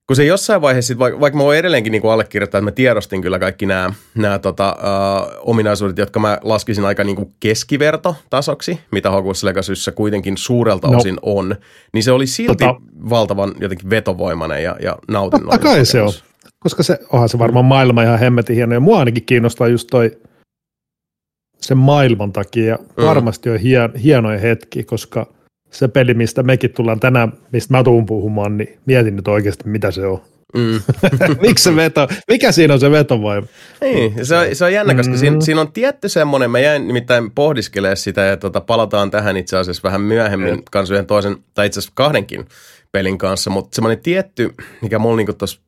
kun 0.08 0.16
se 0.16 0.26
jossain 0.26 0.62
vaiheessa, 0.62 1.00
vaikka, 1.00 1.20
vaikka 1.20 1.38
mä 1.38 1.44
voin 1.44 1.60
edelleenkin 1.60 1.92
niin 1.92 2.06
allekirjoittaa, 2.12 2.60
että 2.60 2.66
mä 2.66 2.72
tiedostin 2.72 3.22
kyllä 3.22 3.40
kaikki 3.40 3.66
nämä, 3.66 3.94
nämä 4.16 4.40
tota, 4.40 4.76
uh, 4.80 5.50
ominaisuudet, 5.50 5.98
jotka 5.98 6.20
mä 6.20 6.38
laskisin 6.42 6.86
aika 6.86 7.04
niin 7.04 7.16
kuin 7.16 7.34
keskivertotasoksi, 7.40 8.80
mitä 8.92 9.10
Hogwarts 9.12 9.44
Legacyssä 9.44 9.92
kuitenkin 9.92 10.38
suurelta 10.38 10.88
No. 10.88 10.98
osin 10.98 11.18
on, 11.22 11.56
niin 11.94 12.04
se 12.04 12.12
oli 12.12 12.28
silti 12.28 12.64
Tota- 12.66 12.82
valtavan 13.10 13.54
jotenkin 13.60 13.90
vetovoimainen 13.90 14.64
ja, 14.64 14.76
ja 14.82 14.98
nautinnollinen. 15.08 15.60
Totta 15.60 15.76
kai 15.76 15.86
se 15.86 16.02
on. 16.02 16.12
Koska 16.60 16.84
se, 16.84 17.00
onhan 17.14 17.30
se 17.30 17.40
varmaan 17.40 17.66
maailma 17.66 18.04
ihan 18.04 18.20
hemmetin 18.20 18.56
hieno. 18.56 18.74
Ja 18.74 18.80
mua 18.80 19.00
ainakin 19.00 19.26
kiinnostaa 19.26 19.68
just 19.68 19.88
toi 19.92 20.18
sen 21.62 21.78
maailman 21.78 22.32
takia. 22.34 22.66
Ja 22.66 22.78
Mm. 22.98 23.04
varmasti 23.04 23.50
on 23.50 23.58
hien, 23.58 23.90
hienoja 24.04 24.40
hetki, 24.40 24.84
koska 24.84 25.28
se 25.72 25.88
peli, 25.88 26.14
mistä 26.14 26.44
mekin 26.44 26.74
tullaan 26.74 27.00
tänään, 27.00 27.34
mistä 27.52 27.74
mä 27.78 27.84
tuun 27.84 28.06
puhumaan, 28.06 28.58
niin 28.58 28.78
mietin 28.86 29.16
nyt 29.16 29.28
oikeasti, 29.28 29.70
mitä 29.70 29.92
se 29.92 30.06
on. 30.06 30.22
Mm. 30.54 30.80
Miksi 31.48 31.64
se 31.64 31.76
veto, 31.76 32.08
mikä 32.28 32.52
siinä 32.52 32.74
on 32.74 32.80
se 32.80 32.92
vetovoima? 32.92 33.48
Niin, 33.82 34.14
ja 34.18 34.26
se 34.26 34.38
on, 34.38 34.46
se 34.54 34.66
on 34.66 34.74
jännä, 34.74 34.96
koska 34.96 35.14
Mm. 35.14 35.18
siinä, 35.20 35.42
siinä 35.42 35.62
on 35.62 35.72
tietty 35.72 36.10
semmoinen, 36.10 36.52
mä 36.52 36.60
jäin 36.60 36.88
nimittäin 36.88 37.32
pohdiskelemaan 37.32 37.98
sitä 37.98 38.22
ja 38.22 38.38
tota, 38.38 38.62
palataan 38.62 39.12
tähän 39.12 39.38
itse 39.38 39.58
asiassa 39.58 39.84
vähän 39.84 40.02
myöhemmin 40.02 40.54
Mm. 40.56 40.62
kanssa 40.72 40.94
yhden 40.94 41.06
toisen, 41.06 41.38
tai 41.54 41.66
itse 41.68 41.80
asiassa 41.80 41.94
kahdenkin 41.96 42.46
pelin 42.92 43.18
kanssa, 43.18 43.50
mutta 43.50 43.76
semmoinen 43.76 44.04
tietty, 44.04 44.54
mikä 44.82 45.00
mulla 45.00 45.16
niinku 45.18 45.34
tuossa 45.34 45.60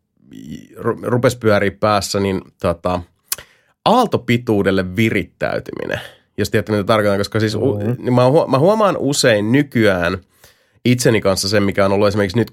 ru- 0.76 1.00
rupesi 1.04 1.38
pyöriä 1.38 1.72
päässä, 1.80 2.20
niin 2.20 2.42
tota, 2.62 3.02
aaltopituudelle 3.86 4.96
virittäytyminen, 4.96 6.00
jos 6.40 6.50
tiedätte 6.50 6.72
mitä 6.72 6.84
tarkoitan, 6.84 7.18
koska 7.18 7.40
siis 7.40 7.56
u, 7.56 7.80
Mm. 7.80 7.96
niin 8.00 8.14
mä, 8.14 8.30
huo- 8.30 8.48
mä 8.48 8.60
huomaan 8.60 8.98
usein 9.00 9.52
nykyään 9.52 10.18
itseni 10.86 11.22
kanssa 11.22 11.50
sen, 11.50 11.64
mikä 11.64 11.86
on 11.86 11.92
ollut 11.92 12.08
esimerkiksi 12.08 12.38
nyt 12.38 12.52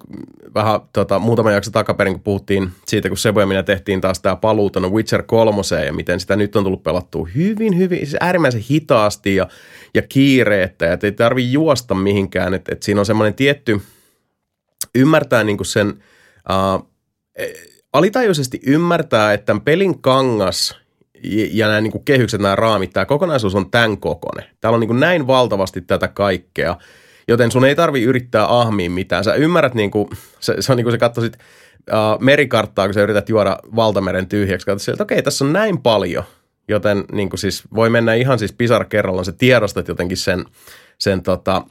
vähän 0.54 0.80
tota, 0.92 1.18
muutama 1.18 1.50
jakso 1.52 1.70
takaperin, 1.70 2.14
kun 2.14 2.22
puhuttiin 2.22 2.70
siitä, 2.86 3.08
kun 3.08 3.18
Sebo 3.18 3.40
ja 3.40 3.46
minä 3.46 3.62
tehtiin 3.62 4.00
taas 4.00 4.20
tämä 4.20 4.36
paluu 4.36 4.70
tuonne 4.70 4.88
Witcher 4.88 5.22
3 5.22 5.60
ja 5.86 5.92
miten 5.92 6.20
sitä 6.20 6.36
nyt 6.36 6.56
on 6.56 6.64
tullut 6.64 6.82
pelattua 6.82 7.28
hyvin, 7.34 7.78
hyvin, 7.78 7.98
siis 7.98 8.16
äärimmäisen 8.20 8.60
hitaasti 8.70 9.36
ja, 9.36 9.48
ja 9.94 10.02
kiireettä, 10.02 10.92
että 10.92 11.06
ei 11.06 11.12
tarvi 11.12 11.52
juosta 11.52 11.94
mihinkään, 11.94 12.54
että, 12.54 12.72
että 12.72 12.84
siinä 12.84 13.00
on 13.00 13.06
semmoinen 13.06 13.34
tietty, 13.34 13.80
ymmärtää 14.94 15.44
niin 15.44 15.56
kuin 15.56 15.66
sen, 15.66 15.88
uh, 16.50 16.90
alitajuisesti 17.92 18.60
ymmärtää, 18.66 19.32
että 19.32 19.46
tämän 19.46 19.60
pelin 19.60 20.00
kangas 20.02 20.76
ja, 21.24 21.66
nämä 21.66 21.80
niin 21.80 21.92
kuin 21.92 22.04
kehykset, 22.04 22.40
nämä 22.40 22.56
raamit, 22.56 22.92
tämä 22.92 23.06
kokonaisuus 23.06 23.54
on 23.54 23.70
tämän 23.70 23.98
kokoinen. 23.98 24.50
Täällä 24.60 24.74
on 24.74 24.80
niin 24.80 24.88
kuin 24.88 25.00
näin 25.00 25.26
valtavasti 25.26 25.80
tätä 25.80 26.08
kaikkea, 26.08 26.76
joten 27.28 27.52
sun 27.52 27.64
ei 27.64 27.74
tarvi 27.74 28.02
yrittää 28.02 28.60
ahmiin 28.60 28.92
mitään. 28.92 29.24
Sä 29.24 29.34
ymmärrät, 29.34 29.74
niin 29.74 29.90
kuin, 29.90 30.08
se, 30.40 30.56
se 30.60 30.72
on 30.72 30.76
niin 30.76 30.84
kuin 30.84 30.92
sä 30.92 30.98
katsoisit 30.98 31.38
uh, 31.92 32.20
merikarttaa, 32.20 32.86
kun 32.86 32.94
sä 32.94 33.02
yrität 33.02 33.28
juoda 33.28 33.58
valtameren 33.76 34.28
tyhjäksi. 34.28 34.66
Katsot 34.66 34.84
sieltä, 34.84 35.02
että 35.02 35.14
okei, 35.14 35.22
tässä 35.22 35.44
on 35.44 35.52
näin 35.52 35.78
paljon, 35.78 36.24
joten 36.68 37.04
niin 37.12 37.30
kuin 37.30 37.40
siis 37.40 37.62
voi 37.74 37.90
mennä 37.90 38.14
ihan 38.14 38.38
siis 38.38 38.52
pisara 38.52 38.84
kerrallaan. 38.84 39.24
Sä 39.24 39.32
tiedostat 39.32 39.88
jotenkin 39.88 40.16
sen, 40.16 40.44
sen 40.98 41.22
tota, 41.22 41.62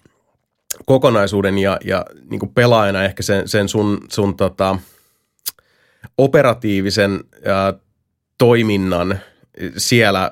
kokonaisuuden 0.86 1.58
ja, 1.58 1.78
ja 1.84 2.06
niin 2.30 2.40
kuin 2.40 2.54
pelaajana 2.54 3.04
ehkä 3.04 3.24
sen, 3.24 3.48
sen 3.48 3.70
sun, 3.70 4.02
sun 4.12 4.38
tota, 4.38 4.78
operatiivisen 6.18 7.24
ää, 7.46 7.74
toiminnan 8.38 9.20
siellä 9.78 10.32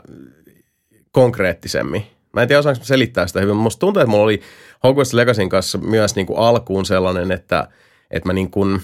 konkreettisemmin. 1.11 2.07
Mä 2.33 2.41
en 2.41 2.47
tiedä, 2.47 2.59
osaanko 2.59 2.83
selittää 2.83 3.27
sitä 3.27 3.41
hyvin. 3.41 3.55
Musta 3.55 3.79
tuntuu, 3.79 4.01
että 4.01 4.11
mulla 4.11 4.23
oli 4.23 4.41
Hogwarts 4.83 5.13
Legacyn 5.13 5.49
kanssa 5.49 5.77
myös 5.77 6.15
niin 6.15 6.25
kuin 6.25 6.39
alkuun 6.39 6.85
sellainen, 6.85 7.31
että, 7.31 7.67
että 8.11 8.29
mä 8.29 8.33
niin 8.33 8.51
kuin, 8.51 8.81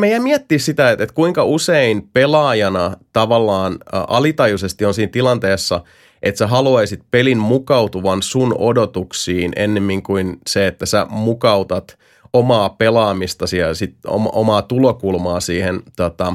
mä 0.00 0.06
jäin 0.06 0.22
miettimään 0.22 0.60
sitä, 0.60 0.90
että, 0.90 1.04
että 1.04 1.14
kuinka 1.14 1.44
usein 1.44 2.08
pelaajana 2.12 2.96
tavallaan 3.12 3.78
alitajuisesti 3.92 4.84
on 4.84 4.94
siinä 4.94 5.10
tilanteessa, 5.12 5.84
että 6.22 6.38
sä 6.38 6.46
haluaisit 6.46 7.00
pelin 7.10 7.38
mukautuvan 7.38 8.22
sun 8.22 8.54
odotuksiin 8.58 9.52
ennemmin 9.56 10.02
kuin 10.02 10.38
se, 10.46 10.66
että 10.66 10.86
sä 10.86 11.06
mukautat 11.10 11.98
omaa 12.32 12.68
pelaamistasi 12.68 13.58
ja 13.58 13.74
sit 13.74 13.96
omaa 14.32 14.62
tulokulmaa 14.62 15.40
siihen 15.40 15.82
tota, 15.96 16.34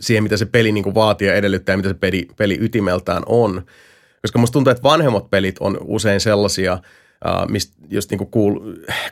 siihen, 0.00 0.22
mitä 0.22 0.36
se 0.36 0.46
peli 0.46 0.72
niin 0.72 0.84
kuin 0.84 0.94
vaatii 0.94 1.28
ja 1.28 1.34
edellyttää, 1.34 1.76
mitä 1.76 1.88
se 1.88 1.94
peli, 1.94 2.28
peli 2.36 2.58
ytimeltään 2.60 3.22
on. 3.26 3.62
Koska 4.22 4.38
musta 4.38 4.52
tuntuu, 4.52 4.70
että 4.70 4.82
vanhemmat 4.82 5.30
pelit 5.30 5.56
on 5.60 5.78
usein 5.84 6.20
sellaisia, 6.20 6.72
uh, 6.72 7.50
mistä 7.50 7.76
just 7.90 8.10
niin 8.10 8.18
kuin 8.18 8.30
kuul, 8.30 8.60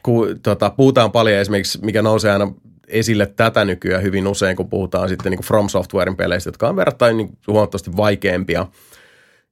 kuul, 0.02 0.34
tota, 0.42 0.70
puhutaan 0.70 1.12
paljon 1.12 1.38
esimerkiksi, 1.40 1.78
mikä 1.82 2.02
nousee 2.02 2.32
aina 2.32 2.52
esille 2.88 3.26
tätä 3.26 3.64
nykyään 3.64 4.02
hyvin 4.02 4.26
usein, 4.26 4.56
kun 4.56 4.70
puhutaan 4.70 5.08
sitten 5.08 5.30
niin 5.30 5.38
kuin 5.38 5.46
From 5.46 5.68
Softwaren 5.68 6.16
peleistä, 6.16 6.48
jotka 6.48 6.68
on 6.68 6.76
verrattain 6.76 7.16
niin 7.16 7.38
huomattavasti 7.48 7.96
vaikeampia, 7.96 8.66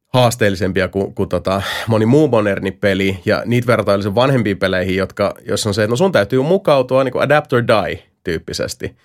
haasteellisempia 0.08 0.88
kuin, 0.88 1.14
kuin 1.14 1.28
tota, 1.28 1.62
moni 1.86 2.06
muu 2.06 2.28
moderni 2.28 2.70
peli, 2.70 3.18
ja 3.24 3.42
niitä 3.46 3.66
verrataan 3.66 4.14
vanhempiin 4.14 4.58
peleihin, 4.58 4.96
jotka, 4.96 5.34
jos 5.48 5.66
on 5.66 5.74
se, 5.74 5.82
että 5.82 5.90
no 5.90 5.96
sun 5.96 6.12
täytyy 6.12 6.42
mukautua 6.42 7.04
niin 7.04 7.12
kuin 7.12 7.22
adapt 7.22 7.52
or 7.52 7.62
die 7.66 8.02
tyyppisesti– 8.24 8.96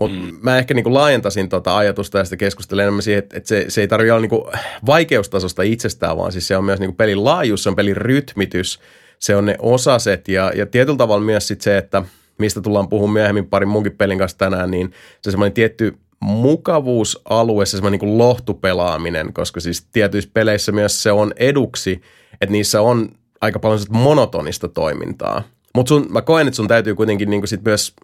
mutta 0.00 0.18
mm. 0.18 0.38
mä 0.42 0.58
ehkä 0.58 0.74
niinku 0.74 0.94
laajentaisin 0.94 1.48
tota 1.48 1.76
ajatusta 1.76 2.18
ja 2.18 2.24
sitten 2.24 2.38
keskustelen 2.38 2.82
enemmän 2.82 3.02
siihen, 3.02 3.18
että, 3.18 3.36
että 3.36 3.48
se, 3.48 3.64
se 3.68 3.80
ei 3.80 3.88
tarvitse 3.88 4.12
olla 4.12 4.20
niinku 4.20 4.50
vaikeustasosta 4.86 5.62
itsestään, 5.62 6.16
vaan 6.16 6.32
siis 6.32 6.48
se 6.48 6.56
on 6.56 6.64
myös 6.64 6.80
niinku 6.80 6.96
pelin 6.96 7.24
laajuus, 7.24 7.62
se 7.62 7.68
on 7.68 7.76
pelin 7.76 7.96
rytmitys, 7.96 8.80
se 9.18 9.36
on 9.36 9.46
ne 9.46 9.56
osaset 9.58 10.28
ja, 10.28 10.52
ja 10.54 10.66
tietyllä 10.66 10.96
tavalla 10.96 11.24
myös 11.24 11.48
sit 11.48 11.60
se, 11.60 11.78
että 11.78 12.02
mistä 12.38 12.60
tullaan 12.60 12.88
puhumaan 12.88 13.12
myöhemmin 13.12 13.46
parin 13.46 13.68
munkin 13.68 13.96
pelin 13.96 14.18
kanssa 14.18 14.38
tänään, 14.38 14.70
niin 14.70 14.92
se 15.22 15.30
semmoinen 15.30 15.52
tietty 15.52 15.96
mukavuusalue, 16.20 17.66
se 17.66 17.70
semmoinen 17.70 18.00
niin 18.00 18.18
lohtupelaaminen, 18.18 19.32
koska 19.32 19.60
siis 19.60 19.86
tietyissä 19.92 20.30
peleissä 20.34 20.72
myös 20.72 21.02
se 21.02 21.12
on 21.12 21.32
eduksi, 21.36 22.00
että 22.32 22.52
niissä 22.52 22.80
on 22.82 23.08
aika 23.40 23.58
paljon 23.58 23.80
monotonista 23.90 24.68
toimintaa. 24.68 25.42
Mutta 25.74 25.94
mä 26.08 26.22
koen, 26.22 26.48
että 26.48 26.56
sun 26.56 26.68
täytyy 26.68 26.94
kuitenkin 26.94 27.30
niin 27.30 27.48
sit 27.48 27.64
myös 27.64 27.94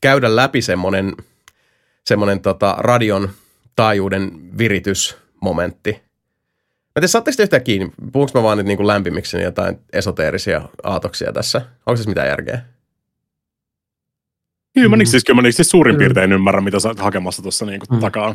käydä 0.00 0.36
läpi 0.36 0.62
semmoinen– 0.62 1.14
semmoinen 2.06 2.40
tota, 2.40 2.76
radion 2.78 3.30
taajuuden 3.76 4.58
viritysmomentti. 4.58 5.92
Mä 5.92 6.94
tiedän, 6.94 7.08
saatteko 7.08 7.36
te 7.36 7.42
yhtään 7.42 7.64
kiinni? 7.64 7.92
Puhunko 8.12 8.38
mä 8.38 8.42
vaan 8.42 8.58
nyt 8.58 8.66
niin 8.66 8.76
kuin 8.76 8.86
lämpimiksi 8.86 9.42
jotain 9.42 9.78
esoteerisia 9.92 10.68
aatoksia 10.82 11.32
tässä? 11.32 11.62
Onko 11.86 12.02
se 12.02 12.08
mitään 12.08 12.28
järkeä? 12.28 12.62
Kyllä 14.74 14.88
mä, 14.88 14.96
mm. 14.96 15.04
siis, 15.04 15.24
kyllä 15.24 15.42
mä 15.42 15.50
siis 15.50 15.70
suurin 15.70 15.98
piirtein 15.98 16.32
ymmärrän, 16.32 16.64
mitä 16.64 16.80
sä 16.80 16.88
oot 16.88 17.00
hakemassa 17.00 17.42
tuossa 17.42 17.66
niin 17.66 17.80
mm. 17.90 18.00
takaa. 18.00 18.34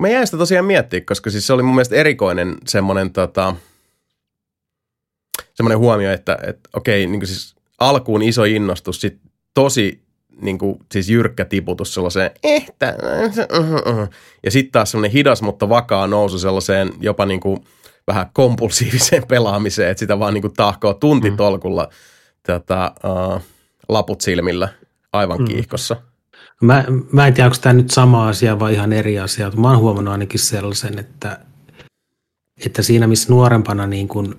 Mä 0.00 0.08
jäin 0.08 0.26
sitä 0.26 0.38
tosiaan 0.38 0.64
miettiä, 0.64 1.00
koska 1.00 1.30
siis 1.30 1.46
se 1.46 1.52
oli 1.52 1.62
mun 1.62 1.74
mielestä 1.74 1.96
erikoinen 1.96 2.56
semmoinen, 2.66 3.12
tota, 3.12 3.56
semmoinen 5.54 5.78
huomio, 5.78 6.12
että, 6.12 6.38
että 6.46 6.70
okei, 6.72 7.06
niin 7.06 7.26
siis 7.26 7.54
alkuun 7.78 8.22
iso 8.22 8.44
innostus, 8.44 9.00
sit 9.00 9.18
tosi 9.54 10.02
niin 10.40 10.58
kuin, 10.58 10.78
siis 10.92 11.08
jyrkkä 11.10 11.44
tiputus 11.44 11.94
sellaiseen 11.94 12.30
ehtä, 12.42 12.96
ja 14.44 14.50
sitten 14.50 14.72
taas 14.72 14.90
semmoinen 14.90 15.12
hidas, 15.12 15.42
mutta 15.42 15.68
vakaa 15.68 16.06
nousu 16.06 16.38
sellaiseen 16.38 16.92
jopa 17.00 17.26
niin 17.26 17.40
kuin 17.40 17.64
vähän 18.06 18.30
kompulsiiviseen 18.32 19.26
pelaamiseen, 19.28 19.90
että 19.90 19.98
sitä 19.98 20.18
vaan 20.18 20.34
niin 20.34 20.42
kuin 20.42 20.54
tahkoo 20.54 20.94
tuntitolkulla 20.94 21.82
mm. 21.82 21.90
tätä, 22.42 22.92
uh, 23.04 23.42
laput 23.88 24.20
silmillä 24.20 24.68
aivan 25.12 25.38
mm. 25.38 25.44
kiihkossa. 25.44 25.96
Mä, 26.62 26.84
mä 27.12 27.26
en 27.26 27.34
tiedä, 27.34 27.46
onko 27.46 27.58
tämä 27.60 27.72
nyt 27.72 27.90
sama 27.90 28.28
asia 28.28 28.58
vai 28.58 28.74
ihan 28.74 28.92
eri 28.92 29.18
asia, 29.18 29.46
mutta 29.46 29.60
mä 29.60 29.70
oon 29.70 29.78
huomannut 29.78 30.12
ainakin 30.12 30.40
sellaisen, 30.40 30.98
että, 30.98 31.40
että 32.66 32.82
siinä 32.82 33.06
missä 33.06 33.32
nuorempana 33.32 33.86
niin 33.86 34.08
kun, 34.08 34.38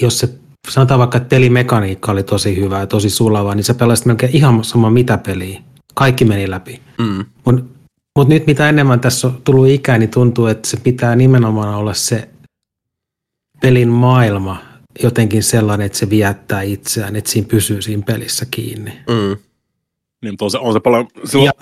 jos 0.00 0.18
se 0.18 0.28
sanotaan 0.68 1.00
vaikka, 1.00 1.16
että 1.18 1.28
pelimekaniikka 1.28 2.12
oli 2.12 2.22
tosi 2.22 2.56
hyvä 2.56 2.78
ja 2.78 2.86
tosi 2.86 3.10
sulava, 3.10 3.54
niin 3.54 3.64
sä 3.64 3.74
pelasit 3.74 4.06
melkein 4.06 4.36
ihan 4.36 4.64
sama 4.64 4.90
mitä 4.90 5.18
peliä. 5.18 5.62
Kaikki 5.94 6.24
meni 6.24 6.50
läpi. 6.50 6.80
Mm. 6.98 7.24
Mutta 7.44 7.64
mut 8.16 8.28
nyt 8.28 8.46
mitä 8.46 8.68
enemmän 8.68 9.00
tässä 9.00 9.26
on 9.26 9.42
tullut 9.44 9.68
ikää, 9.68 9.98
niin 9.98 10.10
tuntuu, 10.10 10.46
että 10.46 10.68
se 10.68 10.76
pitää 10.76 11.16
nimenomaan 11.16 11.74
olla 11.74 11.94
se 11.94 12.28
pelin 13.60 13.88
maailma 13.88 14.62
jotenkin 15.02 15.42
sellainen, 15.42 15.86
että 15.86 15.98
se 15.98 16.10
viettää 16.10 16.62
itseään, 16.62 17.16
että 17.16 17.30
siinä 17.30 17.48
pysyy 17.48 17.82
siinä 17.82 18.02
pelissä 18.06 18.46
kiinni. 18.50 18.90
Mm. 18.90 19.36
Niin, 20.22 20.36
on 20.40 20.50
se, 20.50 20.58
on 20.58 20.72
se 20.72 20.80
paljon, 20.80 21.08
ja, 21.44 21.52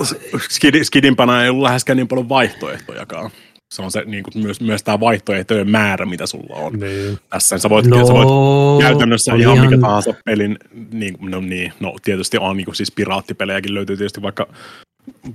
skidimpänä 0.82 1.45
ei 1.45 1.51
ollut 1.51 1.62
läheskään 1.62 1.97
niin 1.97 2.09
paljon 2.09 2.28
vaihtoehtojakaan 2.28 3.30
se 3.74 3.82
on 3.82 3.90
se 3.90 4.02
niin 4.04 4.24
kuin 4.24 4.44
myös, 4.44 4.60
myös 4.60 4.82
tämä 4.82 5.00
vaihtoehtojen 5.00 5.70
määrä, 5.70 6.06
mitä 6.06 6.26
sulla 6.26 6.56
on. 6.56 6.72
Niin. 6.72 7.18
Tässä 7.30 7.58
sä 7.58 7.70
voit, 7.70 7.86
no, 7.86 8.06
sä 8.06 8.12
voit 8.12 8.82
käytännössä 8.82 9.34
ihan, 9.34 9.56
ihan 9.56 9.70
mikä 9.70 9.80
tahansa 9.80 10.14
pelin, 10.24 10.58
niin, 10.92 11.16
no, 11.20 11.40
niin, 11.40 11.72
no 11.80 11.96
tietysti 12.04 12.38
on 12.38 12.56
niin 12.56 12.64
kuin 12.64 12.74
siis 12.74 12.92
piraattipelejäkin 12.92 13.74
löytyy 13.74 13.96
tietysti 13.96 14.22
vaikka 14.22 14.46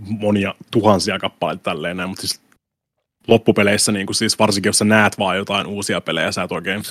monia 0.07 0.55
tuhansia 0.71 1.19
kappaleita 1.19 1.63
tälleen 1.63 1.97
näin, 1.97 2.09
mutta 2.09 2.21
siis 2.21 2.41
loppupeleissä, 3.27 3.91
niin 3.91 4.05
kuin 4.05 4.15
siis 4.15 4.39
varsinkin 4.39 4.69
jos 4.69 4.77
sä 4.77 4.85
näet 4.85 5.19
vaan 5.19 5.37
jotain 5.37 5.67
uusia 5.67 6.01
pelejä, 6.01 6.31
sä 6.31 6.43
et 6.43 6.51
oikein, 6.51 6.81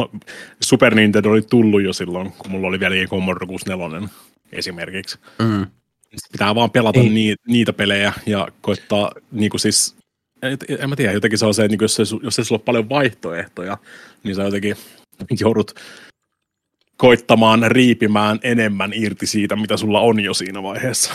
Super 0.60 0.94
Nintendo 0.94 1.30
oli 1.30 1.42
tullut 1.42 1.82
jo 1.82 1.92
silloin, 1.92 2.32
kun 2.38 2.50
mulla 2.50 2.68
oli 2.68 2.80
vielä 2.80 3.06
Commodore 3.06 3.46
64 3.46 4.08
esimerkiksi. 4.52 5.18
Mm. 5.38 5.66
Pitää 6.32 6.54
vaan 6.54 6.70
pelata 6.70 7.00
niitä, 7.00 7.42
niitä 7.48 7.72
pelejä 7.72 8.12
ja 8.26 8.48
koittaa 8.60 9.12
niin 9.32 9.50
kuin 9.50 9.60
siis 9.60 9.99
en 10.78 10.88
mä 10.88 10.96
tiedä, 10.96 11.12
jotenkin 11.12 11.38
se 11.38 11.46
on 11.46 11.54
se, 11.54 11.64
että 11.64 11.76
niin 11.76 11.82
jos, 11.82 12.00
ei, 12.00 12.06
jos 12.22 12.38
ei 12.38 12.44
sulla 12.44 12.58
ole 12.58 12.64
paljon 12.64 12.88
vaihtoehtoja, 12.88 13.78
niin 14.24 14.36
sä 14.36 14.42
jotenkin 14.42 14.76
joudut 15.40 15.74
koittamaan 16.96 17.62
riipimään 17.66 18.38
enemmän 18.42 18.92
irti 18.94 19.26
siitä, 19.26 19.56
mitä 19.56 19.76
sulla 19.76 20.00
on 20.00 20.20
jo 20.20 20.34
siinä 20.34 20.62
vaiheessa. 20.62 21.12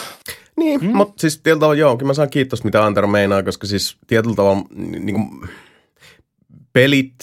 Niin, 0.57 0.81
hmm. 0.81 0.95
mutta 0.95 1.21
siis 1.21 1.37
tietyllä 1.37 1.59
tavalla 1.59 1.79
joo, 1.79 1.97
kyllä 1.97 2.09
mä 2.09 2.13
saan 2.13 2.29
kiitos, 2.29 2.63
mitä 2.63 2.85
Antero 2.85 3.07
meinaa, 3.07 3.43
koska 3.43 3.67
siis 3.67 3.97
tietyllä 4.07 4.35
tavalla 4.35 4.63
niin 4.75 5.15
kuin, 5.15 5.49
pelit, 6.73 7.15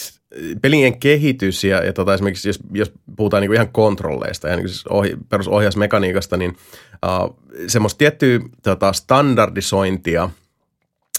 pelien 0.63 0.99
kehitys 0.99 1.65
ja, 1.65 1.85
ja 1.85 1.93
tota, 1.93 2.15
esimerkiksi 2.15 2.49
jos, 2.49 2.59
jos 2.73 2.93
puhutaan 3.17 3.41
niin 3.41 3.49
kuin 3.49 3.55
ihan 3.55 3.73
kontrolleista 3.73 4.49
ja 4.49 4.57
niin 4.57 4.69
siis 4.69 4.87
ohi, 4.87 5.17
perusohjausmekaniikasta, 5.29 6.37
niin 6.37 6.57
uh, 7.07 7.37
semmoista 7.67 7.99
tiettyä 7.99 8.41
tota, 8.63 8.93
standardisointia– 8.93 10.31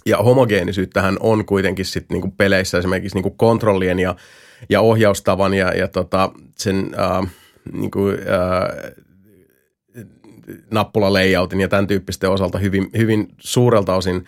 ja 0.05 0.17
homogeenisyyttähän 0.17 1.17
on 1.19 1.45
kuitenkin 1.45 1.85
sitten 1.85 2.15
niinku 2.15 2.33
peleissä 2.37 2.77
esimerkiksi 2.77 3.17
niinku 3.17 3.31
kontrollien 3.31 3.99
ja, 3.99 4.15
ja 4.69 4.81
ohjaustavan 4.81 5.53
ja, 5.53 5.73
ja 5.73 5.87
tota 5.87 6.31
sen 6.55 6.91
äh, 6.99 7.31
niinku, 7.71 8.07
äh, 8.09 8.93
nappulalayoutin 10.71 11.61
ja 11.61 11.67
tämän 11.67 11.87
tyyppisten 11.87 12.29
osalta 12.29 12.57
hyvin, 12.57 12.89
hyvin 12.97 13.27
suurelta 13.39 13.95
osin. 13.95 14.25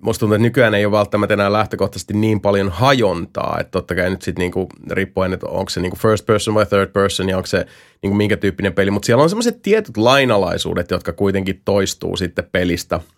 Musta 0.00 0.20
tuntuu, 0.20 0.34
että 0.34 0.42
nykyään 0.42 0.74
ei 0.74 0.86
ole 0.86 0.92
välttämättä 0.98 1.34
enää 1.34 1.52
lähtökohtaisesti 1.52 2.14
niin 2.14 2.40
paljon 2.40 2.68
hajontaa, 2.68 3.56
että 3.60 3.70
totta 3.70 3.94
kai 3.94 4.10
nyt 4.10 4.22
sitten 4.22 4.40
niinku, 4.40 4.68
riippuen, 4.90 5.32
että 5.32 5.46
onko 5.46 5.70
se 5.70 5.80
niinku 5.80 5.96
first 5.96 6.26
person 6.26 6.54
vai 6.54 6.66
third 6.66 6.90
person 6.92 7.28
ja 7.28 7.36
onko 7.36 7.46
se 7.46 7.66
niinku 8.02 8.16
minkä 8.16 8.36
tyyppinen 8.36 8.72
peli, 8.72 8.90
mutta 8.90 9.06
siellä 9.06 9.22
on 9.22 9.28
semmoiset 9.30 9.62
tietyt 9.62 9.96
lainalaisuudet, 9.96 10.90
jotka 10.90 11.12
kuitenkin 11.12 11.62
toistuu 11.64 12.16
sitten 12.16 12.48
pelistä– 12.52 13.00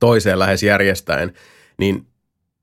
toiseen 0.00 0.38
lähes 0.38 0.62
järjestäen, 0.62 1.32
niin 1.78 2.06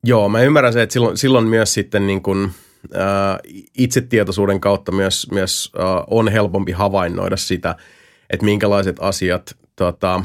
joo, 0.03 0.29
mä 0.29 0.41
ymmärrän 0.41 0.73
se, 0.73 0.81
että 0.81 0.93
silloin, 0.93 1.17
silloin 1.17 1.47
myös 1.47 1.73
sitten 1.73 2.07
niin 2.07 2.21
kuin, 2.21 2.51
ää, 2.93 3.39
itsetietoisuuden 3.77 4.59
kautta 4.59 4.91
myös, 4.91 5.27
myös 5.31 5.71
ää, 5.77 6.03
on 6.07 6.27
helpompi 6.27 6.71
havainnoida 6.71 7.37
sitä, 7.37 7.75
että 8.29 8.45
minkälaiset 8.45 8.95
asiat 8.99 9.57
tota, 9.75 10.23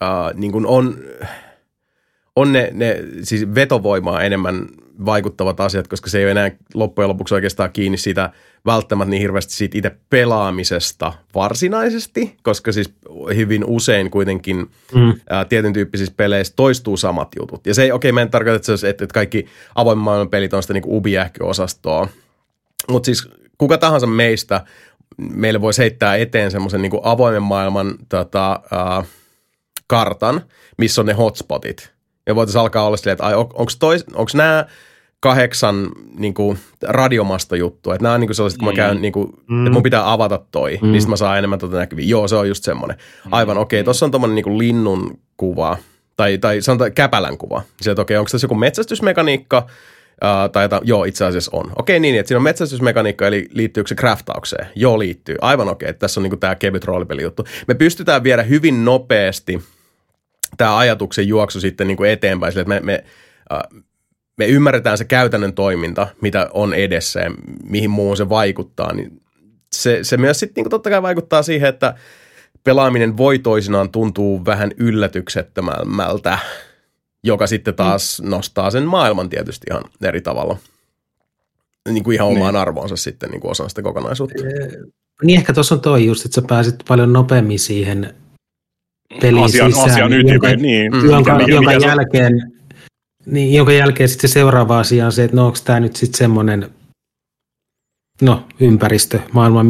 ää, 0.00 0.32
niin 0.34 0.52
kuin 0.52 0.66
on, 0.66 0.98
on 2.36 2.52
ne, 2.52 2.70
ne 2.72 2.96
siis 3.22 3.54
vetovoimaa 3.54 4.22
enemmän 4.22 4.68
vaikuttavat 5.04 5.60
asiat, 5.60 5.88
koska 5.88 6.10
se 6.10 6.18
ei 6.18 6.24
ole 6.24 6.30
enää 6.30 6.50
loppujen 6.74 7.08
lopuksi 7.08 7.34
oikeastaan 7.34 7.72
kiinni 7.72 7.98
siitä 7.98 8.30
välttämättä 8.66 9.10
niin 9.10 9.20
hirveästi 9.20 9.52
siitä 9.52 9.78
itse 9.78 9.96
pelaamisesta 10.10 11.12
varsinaisesti, 11.34 12.36
koska 12.42 12.72
siis 12.72 12.94
hyvin 13.34 13.64
usein 13.64 14.10
kuitenkin 14.10 14.70
mm. 14.94 15.14
ää, 15.30 15.44
tietyn 15.44 15.72
tyyppisissä 15.72 16.14
peleissä 16.16 16.52
toistuu 16.56 16.96
samat 16.96 17.28
jutut. 17.40 17.66
Ja 17.66 17.74
se 17.74 17.82
ei, 17.82 17.92
okei, 17.92 18.08
okay, 18.08 18.14
mä 18.14 18.22
en 18.22 18.30
tarkoita, 18.30 18.56
että, 18.56 18.76
se 18.76 18.88
että, 18.88 19.04
että 19.04 19.14
kaikki 19.14 19.46
avoimen 19.74 20.04
maailman 20.04 20.30
pelit 20.30 20.54
on 20.54 20.62
sitä 20.62 20.72
niin 20.72 20.84
ubiähkö-osastoa, 20.86 22.08
mutta 22.88 23.06
siis 23.06 23.28
kuka 23.58 23.78
tahansa 23.78 24.06
meistä 24.06 24.64
meille 25.18 25.60
voisi 25.60 25.82
heittää 25.82 26.16
eteen 26.16 26.50
semmoisen 26.50 26.82
niin 26.82 26.92
avoimen 27.02 27.42
maailman 27.42 27.94
tota, 28.08 28.60
uh, 28.98 29.06
kartan, 29.86 30.42
missä 30.78 31.00
on 31.00 31.06
ne 31.06 31.12
hotspotit. 31.12 31.92
Ja 32.26 32.34
voitaisiin 32.34 32.60
alkaa 32.60 32.86
olla 32.86 32.96
silleen, 32.96 33.12
että 33.12 33.26
ai, 33.26 33.34
onko 33.34 34.30
nämä 34.34 34.66
kahdeksan 35.24 35.90
niin 36.18 36.34
kuin, 36.34 36.58
juttu. 37.58 37.90
Että 37.90 38.02
nämä 38.02 38.14
on 38.14 38.20
niin 38.20 38.28
kuin 38.28 38.36
sellaiset, 38.36 38.58
kun 38.58 38.66
mä 38.66 38.72
mm. 38.72 38.76
käyn, 38.76 39.02
niin 39.02 39.12
kuin, 39.12 39.28
mm. 39.48 39.66
että 39.66 39.72
mun 39.72 39.82
pitää 39.82 40.12
avata 40.12 40.40
toi, 40.50 40.78
mm. 40.82 40.92
niin 40.92 41.10
mä 41.10 41.16
saan 41.16 41.38
enemmän 41.38 41.58
tuota 41.58 41.76
näkyviä. 41.76 42.06
Joo, 42.06 42.28
se 42.28 42.36
on 42.36 42.48
just 42.48 42.64
semmoinen. 42.64 42.96
Mm. 43.24 43.32
Aivan, 43.32 43.58
okei, 43.58 43.80
okay, 43.80 43.84
tuossa 43.84 44.06
on 44.06 44.10
tuommoinen 44.10 44.34
niin 44.34 44.58
linnun 44.58 45.18
kuva, 45.36 45.76
tai, 46.16 46.38
tai 46.38 46.62
sanotaan 46.62 46.92
käpälän 46.92 47.38
kuva. 47.38 47.62
Sieltä, 47.80 48.02
okei, 48.02 48.14
okay, 48.14 48.20
onko 48.20 48.30
tässä 48.30 48.44
joku 48.44 48.54
metsästysmekaniikka, 48.54 49.58
uh, 49.58 50.50
tai 50.52 50.64
jota, 50.64 50.80
joo, 50.84 51.04
itse 51.04 51.24
asiassa 51.24 51.50
on. 51.54 51.72
Okei, 51.76 52.00
niin, 52.00 52.18
että 52.18 52.28
siinä 52.28 52.38
on 52.38 52.42
metsästysmekaniikka, 52.42 53.26
eli 53.26 53.48
liittyykö 53.50 53.88
se 53.88 53.94
craftaukseen? 53.94 54.66
Joo, 54.74 54.98
liittyy. 54.98 55.36
Aivan 55.40 55.68
okei, 55.68 55.86
okay, 55.86 55.90
että 55.90 56.00
tässä 56.00 56.20
on 56.20 56.22
niin 56.22 56.40
tämä 56.40 56.54
kevyt 56.54 56.84
roolipelijuttu. 56.84 57.44
Me 57.68 57.74
pystytään 57.74 58.22
viedä 58.22 58.42
hyvin 58.42 58.84
nopeasti 58.84 59.62
tämä 60.56 60.78
ajatuksen 60.78 61.28
juoksu 61.28 61.60
sitten 61.60 61.86
niin 61.86 61.96
kuin 61.96 62.10
eteenpäin, 62.10 62.52
sille, 62.52 62.62
että 62.62 62.74
me, 62.74 62.80
me 62.80 63.04
uh, 63.52 63.84
me 64.38 64.46
ymmärretään 64.46 64.98
se 64.98 65.04
käytännön 65.04 65.52
toiminta, 65.52 66.06
mitä 66.20 66.50
on 66.52 66.74
edessä 66.74 67.20
ja 67.20 67.30
mihin 67.64 67.90
muuhun 67.90 68.16
se 68.16 68.28
vaikuttaa, 68.28 68.94
niin 68.94 69.20
se, 69.72 69.98
se 70.02 70.16
myös 70.16 70.40
sitten 70.40 70.62
niin 70.62 70.70
totta 70.70 70.90
kai 70.90 71.02
vaikuttaa 71.02 71.42
siihen, 71.42 71.68
että 71.68 71.94
pelaaminen 72.64 73.16
voi 73.16 73.38
toisinaan 73.38 73.90
tuntuu 73.90 74.44
vähän 74.44 74.70
yllätyksettömältä, 74.76 76.38
joka 77.24 77.46
sitten 77.46 77.74
taas 77.74 78.20
mm. 78.22 78.30
nostaa 78.30 78.70
sen 78.70 78.84
maailman 78.84 79.28
tietysti 79.28 79.66
ihan 79.70 79.84
eri 80.02 80.20
tavalla. 80.20 80.56
Niin 81.88 82.04
kuin 82.04 82.14
ihan 82.14 82.28
omaan 82.28 82.54
niin. 82.54 82.60
arvoonsa 82.60 82.96
sitten 82.96 83.30
niin 83.30 83.40
kuin 83.40 83.50
osana 83.50 83.68
sitä 83.68 83.82
kokonaisuutta. 83.82 84.42
Niin 85.22 85.38
ehkä 85.38 85.52
tuossa 85.52 85.74
on 85.74 85.80
toi 85.80 86.06
just, 86.06 86.24
että 86.24 86.34
sä 86.34 86.42
pääsit 86.48 86.74
paljon 86.88 87.12
nopeammin 87.12 87.58
siihen 87.58 88.14
peliin 89.20 89.44
asian, 89.44 89.72
sisään, 89.72 89.90
asian 89.90 90.28
jonka, 90.28 90.48
niin, 90.48 90.92
jonka, 91.10 91.38
mikä, 91.38 91.50
jonka 91.50 91.70
mikä 91.72 91.86
jälkeen 91.86 92.53
niin, 93.26 93.54
jonka 93.54 93.72
jälkeen 93.72 94.08
sitten 94.08 94.30
se 94.30 94.32
seuraava 94.32 94.78
asia 94.78 95.06
on 95.06 95.12
se, 95.12 95.24
että 95.24 95.36
no 95.36 95.46
onko 95.46 95.58
tämä 95.64 95.80
nyt 95.80 95.96
sitten 95.96 96.18
semmoinen 96.18 96.70
no, 98.22 98.46
ympäristö, 98.60 99.20
maailma, 99.32 99.64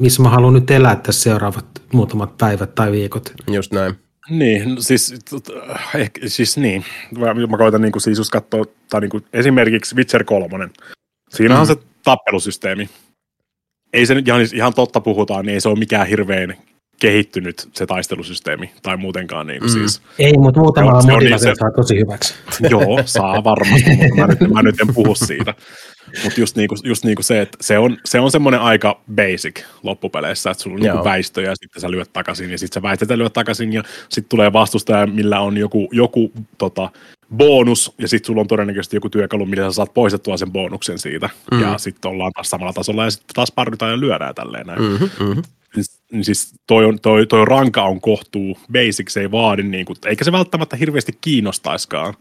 missä 0.00 0.22
mä 0.22 0.28
haluan 0.28 0.54
nyt 0.54 0.70
elää 0.70 0.96
tässä 0.96 1.22
seuraavat 1.22 1.66
muutamat 1.92 2.36
päivät 2.38 2.74
tai 2.74 2.92
viikot. 2.92 3.32
Just 3.50 3.72
näin. 3.72 3.94
Niin, 4.30 4.74
no 4.74 4.80
siis, 4.80 5.14
ehkä, 5.94 6.20
siis 6.26 6.56
niin. 6.56 6.84
Mä, 7.18 7.34
mä 7.34 7.56
koitan 7.56 7.80
niin 7.80 7.92
kuin, 7.92 8.02
siis 8.02 8.18
just 8.18 8.30
katsoa, 8.30 8.64
tai 8.90 9.00
niin 9.00 9.10
kuin, 9.10 9.24
esimerkiksi 9.32 9.96
Witcher 9.96 10.24
3. 10.24 10.68
Siinä 11.30 11.54
mm. 11.54 11.60
on 11.60 11.66
se 11.66 11.76
tappelusysteemi. 12.04 12.90
Ei 13.92 14.06
se 14.06 14.14
nyt 14.14 14.28
ihan, 14.28 14.40
ihan 14.54 14.74
totta 14.74 15.00
puhutaan, 15.00 15.46
niin 15.46 15.54
ei 15.54 15.60
se 15.60 15.68
ole 15.68 15.78
mikään 15.78 16.06
hirveän 16.06 16.56
kehittynyt 17.00 17.68
se 17.74 17.86
taistelusysteemi 17.86 18.70
tai 18.82 18.96
muutenkaan 18.96 19.46
niin 19.46 19.60
kuin 19.60 19.70
mm. 19.70 19.78
siis. 19.78 20.02
Ei, 20.18 20.32
mutta 20.38 20.60
muutamalla 20.60 21.02
modilla 21.02 21.36
niin 21.36 21.38
se 21.38 21.52
saa 21.58 21.70
tosi 21.70 21.98
hyväksi. 21.98 22.34
Joo, 22.70 23.02
saa 23.04 23.44
varmasti, 23.44 23.90
mutta 23.90 24.14
mä 24.16 24.26
nyt, 24.26 24.52
mä 24.52 24.62
nyt 24.62 24.80
en 24.80 24.94
puhu 24.94 25.14
siitä. 25.14 25.54
Mutta 26.24 26.40
just, 26.40 26.56
niinku, 26.56 26.76
just 26.84 27.04
niinku 27.04 27.22
se, 27.22 27.40
että 27.40 27.58
se 27.60 27.78
on, 27.78 27.96
se 28.04 28.20
on 28.20 28.30
semmoinen 28.30 28.60
aika 28.60 29.00
basic 29.14 29.64
loppupeleissä, 29.82 30.50
että 30.50 30.62
sulla 30.62 30.74
on 30.74 30.80
niinku 30.82 31.04
väistö 31.04 31.42
ja 31.42 31.54
sitten 31.56 31.80
sä 31.80 31.90
lyöt 31.90 32.12
takaisin 32.12 32.50
ja 32.50 32.58
sitten 32.58 32.74
sä 32.74 32.82
väistät 32.82 33.10
ja 33.10 33.18
lyöt 33.18 33.32
takaisin 33.32 33.72
ja 33.72 33.82
sitten 34.08 34.28
tulee 34.28 34.52
vastustaja, 34.52 35.06
millä 35.06 35.40
on 35.40 35.56
joku, 35.56 35.88
joku 35.92 36.32
tota, 36.58 36.90
bonus 37.36 37.94
ja 37.98 38.08
sitten 38.08 38.26
sulla 38.26 38.40
on 38.40 38.48
todennäköisesti 38.48 38.96
joku 38.96 39.08
työkalu, 39.08 39.46
millä 39.46 39.64
sä 39.64 39.72
saat 39.72 39.94
poistettua 39.94 40.36
sen 40.36 40.52
bonuksen 40.52 40.98
siitä 40.98 41.30
mm. 41.50 41.60
ja 41.60 41.78
sitten 41.78 42.10
ollaan 42.10 42.32
taas 42.32 42.50
samalla 42.50 42.72
tasolla 42.72 43.04
ja 43.04 43.10
sitten 43.10 43.34
taas 43.34 43.52
parrytaan 43.52 43.90
ja 43.90 44.00
lyödään 44.00 44.34
tälleen 44.34 44.66
näin. 44.66 44.82
Mm-hmm, 44.82 45.26
mm-hmm 45.26 45.42
niin 46.12 46.24
siis 46.24 46.54
toi, 46.66 46.84
on, 46.84 47.00
toi, 47.00 47.26
toi 47.26 47.44
ranka 47.44 47.82
on 47.82 48.00
kohtuu, 48.00 48.58
basic 48.72 49.08
se 49.08 49.20
ei 49.20 49.30
vaadi, 49.30 49.62
niin 49.62 49.86
kuin, 49.86 49.96
eikä 50.06 50.24
se 50.24 50.32
välttämättä 50.32 50.76
hirveästi 50.76 51.18
kiinnostaiskaan, 51.20 52.14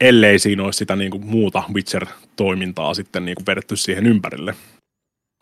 ellei 0.00 0.38
siinä 0.38 0.62
olisi 0.62 0.76
sitä 0.76 0.96
niin 0.96 1.10
kuin, 1.10 1.26
muuta 1.26 1.62
Witcher-toimintaa 1.74 2.94
sitten 2.94 3.24
niin 3.24 3.34
kuin, 3.34 3.46
vedetty 3.46 3.76
siihen 3.76 4.06
ympärille 4.06 4.54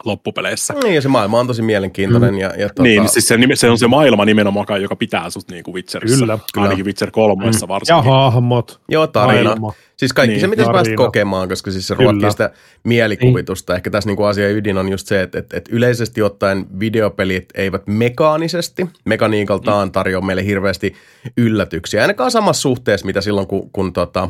loppupeleissä. 0.04 0.74
Niin, 0.82 0.94
ja 0.94 1.02
se 1.02 1.08
maailma 1.08 1.40
on 1.40 1.46
tosi 1.46 1.62
mielenkiintoinen. 1.62 2.34
Mm. 2.34 2.40
Ja, 2.40 2.48
ja 2.48 2.68
tuota... 2.68 2.82
Niin, 2.82 3.08
siis 3.08 3.28
se, 3.28 3.38
se, 3.54 3.70
on 3.70 3.78
se 3.78 3.86
maailma 3.86 4.24
nimenomaan, 4.24 4.82
joka 4.82 4.96
pitää 4.96 5.30
sut 5.30 5.50
niin 5.50 5.64
kuin 5.64 5.74
Witcherissä. 5.74 6.18
Kyllä, 6.18 6.38
kyllä. 6.54 6.64
Ainakin 6.64 6.84
Witcher 6.84 7.10
3 7.10 7.44
mm. 7.44 7.68
varsinkin. 7.68 7.96
Ja 7.96 8.02
hahmot. 8.02 8.80
Joo, 8.88 9.06
tarina. 9.06 9.44
Maailma. 9.44 9.72
Siis 9.96 10.12
kaikki 10.12 10.32
niin, 10.32 10.40
se, 10.40 10.46
mitä 10.46 10.64
päästä 10.72 10.94
kokemaan, 10.94 11.48
koska 11.48 11.70
siis 11.70 11.86
se 11.86 11.94
ruokkii 11.94 12.30
sitä 12.30 12.50
mielikuvitusta. 12.84 13.72
Niin. 13.72 13.76
Ehkä 13.76 13.90
tässä 13.90 14.08
niinku 14.08 14.24
asia 14.24 14.50
ydin 14.50 14.78
on 14.78 14.88
just 14.88 15.06
se, 15.06 15.22
että, 15.22 15.38
että, 15.38 15.56
että 15.56 15.70
yleisesti 15.74 16.22
ottaen 16.22 16.66
videopelit 16.80 17.48
eivät 17.54 17.82
mekaanisesti, 17.86 18.86
mekaniikaltaan 19.04 19.88
mm. 19.88 19.92
tarjoa 19.92 20.20
meille 20.20 20.44
hirveästi 20.44 20.94
yllätyksiä. 21.36 22.02
Ainakaan 22.02 22.30
samassa 22.30 22.62
suhteessa, 22.62 23.06
mitä 23.06 23.20
silloin, 23.20 23.46
kun, 23.46 23.70
kun 23.70 23.92
tota, 23.92 24.28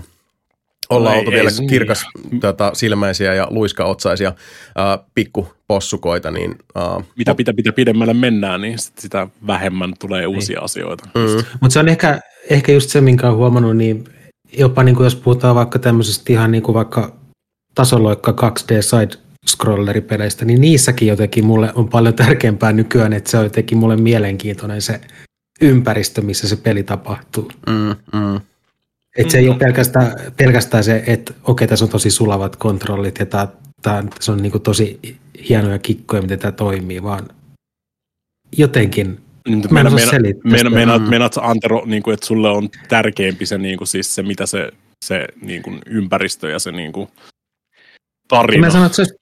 ollaan 0.97 1.15
no 1.15 1.19
oltu 1.19 1.31
ei, 1.31 1.37
vielä 1.37 1.51
ei, 1.61 1.67
kirkas 1.67 2.05
niin. 2.31 2.41
tota, 2.41 2.71
silmäisiä 2.75 3.35
ja 3.35 3.47
luiskaotsaisia 3.51 4.29
äh, 4.29 5.07
pikkupossukoita. 5.15 6.31
Niin, 6.31 6.59
äh, 6.77 7.05
mitä, 7.17 7.35
mitä, 7.39 7.53
mitä 7.53 7.73
pidemmälle 7.73 8.15
mennään, 8.15 8.61
niin 8.61 8.79
sitä 8.79 9.29
vähemmän 9.47 9.95
tulee 9.99 10.21
niin. 10.21 10.29
uusia 10.29 10.61
asioita. 10.61 11.09
Mm. 11.15 11.45
Mutta 11.61 11.73
se 11.73 11.79
on 11.79 11.89
ehkä, 11.89 12.21
ehkä 12.51 12.73
just 12.73 12.91
se, 12.91 13.01
minkä 13.01 13.27
olen 13.27 13.39
huomannut, 13.39 13.77
niin 13.77 14.05
jopa 14.59 14.83
niin 14.83 14.97
kuin 14.97 15.05
jos 15.05 15.17
puhutaan 15.17 15.57
vaikka 15.57 15.79
tämmöisestä 15.79 16.33
ihan 16.33 16.51
niin 16.51 16.63
kuin 16.63 16.75
vaikka 16.75 17.17
tasoloikka 17.75 18.33
2D 18.33 18.83
side 18.83 19.23
scrolleripeleistä, 19.47 20.45
niin 20.45 20.61
niissäkin 20.61 21.09
jotenkin 21.09 21.47
mulle 21.47 21.73
on 21.75 21.89
paljon 21.89 22.15
tärkeämpää 22.15 22.73
nykyään, 22.73 23.13
että 23.13 23.31
se 23.31 23.39
on 23.39 23.45
jotenkin 23.45 23.79
mulle 23.79 23.97
mielenkiintoinen 23.97 24.83
se 24.83 25.01
ympäristö, 25.61 26.23
missä 26.23 26.49
se 26.49 26.57
peli 26.57 26.83
tapahtuu. 26.83 27.53
Mm, 27.67 28.19
mm. 28.21 28.41
Et 29.17 29.31
se 29.31 29.39
ei 29.39 29.49
ole 29.49 29.59
pelkästään, 29.59 30.13
pelkästään 30.37 30.85
se, 30.85 31.05
että 31.07 31.35
okei, 31.45 31.69
tässä 31.69 31.85
on 31.85 31.91
tosi 31.91 32.11
sulavat 32.11 32.57
kontrollit 32.57 33.19
ja 33.19 33.27
tää, 33.27 33.49
tää, 33.83 34.05
tässä 34.15 34.33
on 34.33 34.43
niinku 34.43 34.59
tosi 34.59 35.01
hienoja 35.49 35.79
kikkoja, 35.79 36.23
miten 36.23 36.39
tämä 36.39 36.53
toimii, 36.53 37.03
vaan 37.03 37.29
jotenkin 38.57 39.21
niin, 39.49 39.63
Mä 39.71 39.81
en 39.81 40.73
meinaat, 41.09 41.37
Antero, 41.37 41.83
niin 41.87 42.03
kuin, 42.03 42.15
että 42.15 42.27
sulle 42.27 42.51
on 42.51 42.69
tärkeämpi 42.89 43.47
se, 43.47 43.59
niin 43.59 43.79
kuin, 43.79 43.89
siis 43.89 44.15
se 44.15 44.23
mitä 44.23 44.47
se, 44.47 44.71
se 45.05 45.27
niin 45.43 45.63
kuin, 45.63 45.79
ympäristö 45.87 46.51
ja 46.51 46.59
se 46.59 46.73
niin 46.73 46.93
kuin, 46.93 47.09
tarina. 48.29 48.67
Mä 48.67 48.73
sanon, 48.73 48.87
että 48.87 49.05
se 49.05 49.15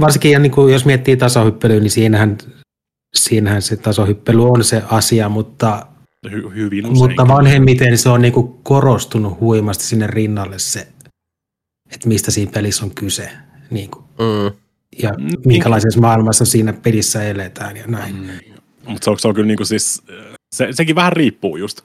varsinkin 0.00 0.32
ja 0.32 0.38
niin 0.38 0.52
kuin, 0.52 0.72
jos 0.72 0.84
miettii 0.84 1.16
tasohyppelyä, 1.16 1.80
niin 1.80 1.90
siinähän, 1.90 2.38
siinähän 3.16 3.62
se 3.62 3.76
tasohyppely 3.76 4.50
on 4.50 4.64
se 4.64 4.82
asia, 4.90 5.28
mutta, 5.28 5.86
Hy- 6.28 6.54
hyvin 6.54 6.92
mutta 6.92 7.28
vanhemmiten 7.28 7.98
se 7.98 8.08
on 8.08 8.22
niin 8.22 8.32
kuin, 8.32 8.54
korostunut 8.62 9.40
huimasti 9.40 9.84
sinne 9.84 10.06
rinnalle 10.06 10.58
se, 10.58 10.88
että 11.90 12.08
mistä 12.08 12.30
siinä 12.30 12.52
pelissä 12.52 12.84
on 12.84 12.94
kyse. 12.94 13.30
Niin 13.70 13.90
kuin. 13.90 14.04
Mm. 14.04 14.56
Ja 15.02 15.14
minkälaisessa 15.44 16.00
maailmassa 16.00 16.44
siinä 16.44 16.72
pelissä 16.72 17.24
eletään 17.24 17.76
ja 17.76 17.86
näin. 17.86 18.16
Mm. 18.16 18.54
Mutta 18.86 19.04
se, 19.04 19.10
on, 19.10 19.18
se 19.18 19.28
on 19.28 19.34
kyllä 19.34 19.46
niinku 19.46 19.64
siis, 19.64 20.02
se, 20.54 20.68
sekin 20.70 20.96
vähän 20.96 21.12
riippuu 21.12 21.56
just. 21.56 21.80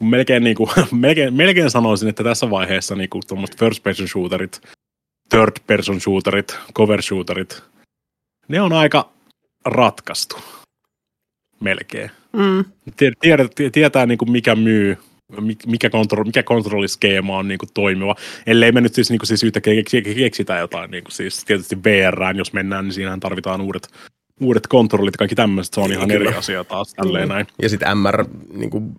Melkein, 0.00 0.44
niinku, 0.44 0.70
melkein, 0.90 1.34
melkein 1.34 1.70
sanoisin, 1.70 2.08
että 2.08 2.24
tässä 2.24 2.50
vaiheessa 2.50 2.94
niinku 2.94 3.20
first 3.58 3.82
person 3.82 4.08
shooterit, 4.08 4.60
third 5.28 5.56
person 5.66 6.00
shooterit, 6.00 6.58
cover 6.74 7.02
shooterit, 7.02 7.62
ne 8.48 8.60
on 8.60 8.72
aika 8.72 9.12
ratkaistu. 9.64 10.36
Melkein. 11.60 12.10
Mm. 12.32 12.64
Tiedät, 13.20 13.52
tietää 13.72 14.06
niinku 14.06 14.24
mikä 14.24 14.54
myy, 14.54 14.96
mikä, 15.66 15.90
kontro, 15.90 16.24
mikä 16.24 16.42
kontrolliskeema 16.42 17.38
on 17.38 17.48
niinku 17.48 17.66
toimiva. 17.74 18.16
Ellei 18.46 18.72
me 18.72 18.80
nyt 18.80 18.94
siis, 18.94 19.10
niinku 19.10 19.26
siis 19.26 19.42
yhtäkkiä 19.42 19.82
keksitä 20.16 20.58
jotain, 20.58 20.90
niinku 20.90 21.10
siis 21.10 21.44
tietysti 21.44 21.78
VR, 21.84 22.36
jos 22.36 22.52
mennään, 22.52 22.84
niin 22.84 22.92
siinähän 22.92 23.20
tarvitaan 23.20 23.60
uudet 23.60 23.88
uudet 24.40 24.66
kontrollit 24.66 25.14
ja 25.14 25.18
kaikki 25.18 25.34
tämmöiset, 25.34 25.74
se 25.74 25.80
on 25.80 25.92
ihan 25.92 26.08
Kyllä. 26.08 26.30
eri 26.30 26.38
asia 26.38 26.64
taas 26.64 26.94
tälleen 26.94 27.28
näin. 27.28 27.46
Ja 27.62 27.68
sitten 27.68 27.98
MR, 27.98 28.24
niin 28.52 28.70
kuin, 28.70 28.92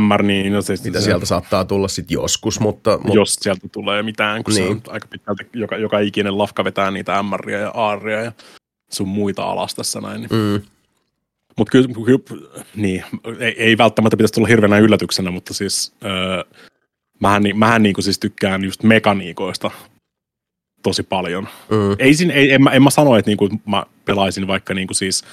MR, 0.00 0.22
niin 0.22 0.52
no 0.52 0.62
se, 0.62 0.74
mitä 0.84 1.00
se, 1.00 1.04
sieltä 1.04 1.26
saattaa 1.26 1.64
tulla 1.64 1.88
sitten 1.88 2.14
joskus, 2.14 2.60
mutta, 2.60 2.98
mutta... 2.98 3.18
Jos 3.18 3.34
sieltä 3.34 3.68
tulee 3.72 4.02
mitään, 4.02 4.44
kun 4.44 4.54
niin. 4.54 4.66
se 4.66 4.70
on 4.70 4.80
aika 4.88 5.08
pitkälti, 5.08 5.46
joka, 5.52 5.76
joka 5.76 5.98
ikinen 5.98 6.38
lafka 6.38 6.64
vetää 6.64 6.90
niitä 6.90 7.22
MRiä 7.22 7.58
ja 7.58 7.70
ARia 7.70 8.22
ja 8.22 8.32
sun 8.90 9.08
muita 9.08 9.42
alas 9.42 9.74
tässä 9.74 10.00
näin. 10.00 10.20
Niin. 10.20 10.30
Mm. 10.32 10.60
Mutta 11.56 11.70
kyllä, 11.70 11.88
kyllä, 12.04 12.64
niin, 12.76 13.04
ei, 13.38 13.54
ei, 13.62 13.78
välttämättä 13.78 14.16
pitäisi 14.16 14.34
tulla 14.34 14.48
hirveänä 14.48 14.78
yllätyksenä, 14.78 15.30
mutta 15.30 15.54
siis 15.54 15.94
öö, 16.04 16.44
mähän, 17.20 17.42
mähän 17.54 17.82
niin 17.82 17.94
kuin 17.94 18.04
siis 18.04 18.18
tykkään 18.18 18.64
just 18.64 18.82
mekaniikoista 18.82 19.70
tosi 20.82 21.02
paljon. 21.02 21.48
Mm. 21.70 21.96
Ei, 21.98 22.12
ei, 22.32 22.52
en, 22.52 22.62
mä, 22.62 22.70
en 22.70 22.82
mä 22.82 22.90
sano, 22.90 23.16
että 23.16 23.30
niinku 23.30 23.48
mä 23.66 23.86
pelaisin 24.04 24.46
vaikka 24.46 24.74
niinku 24.74 24.94
siis, 24.94 25.24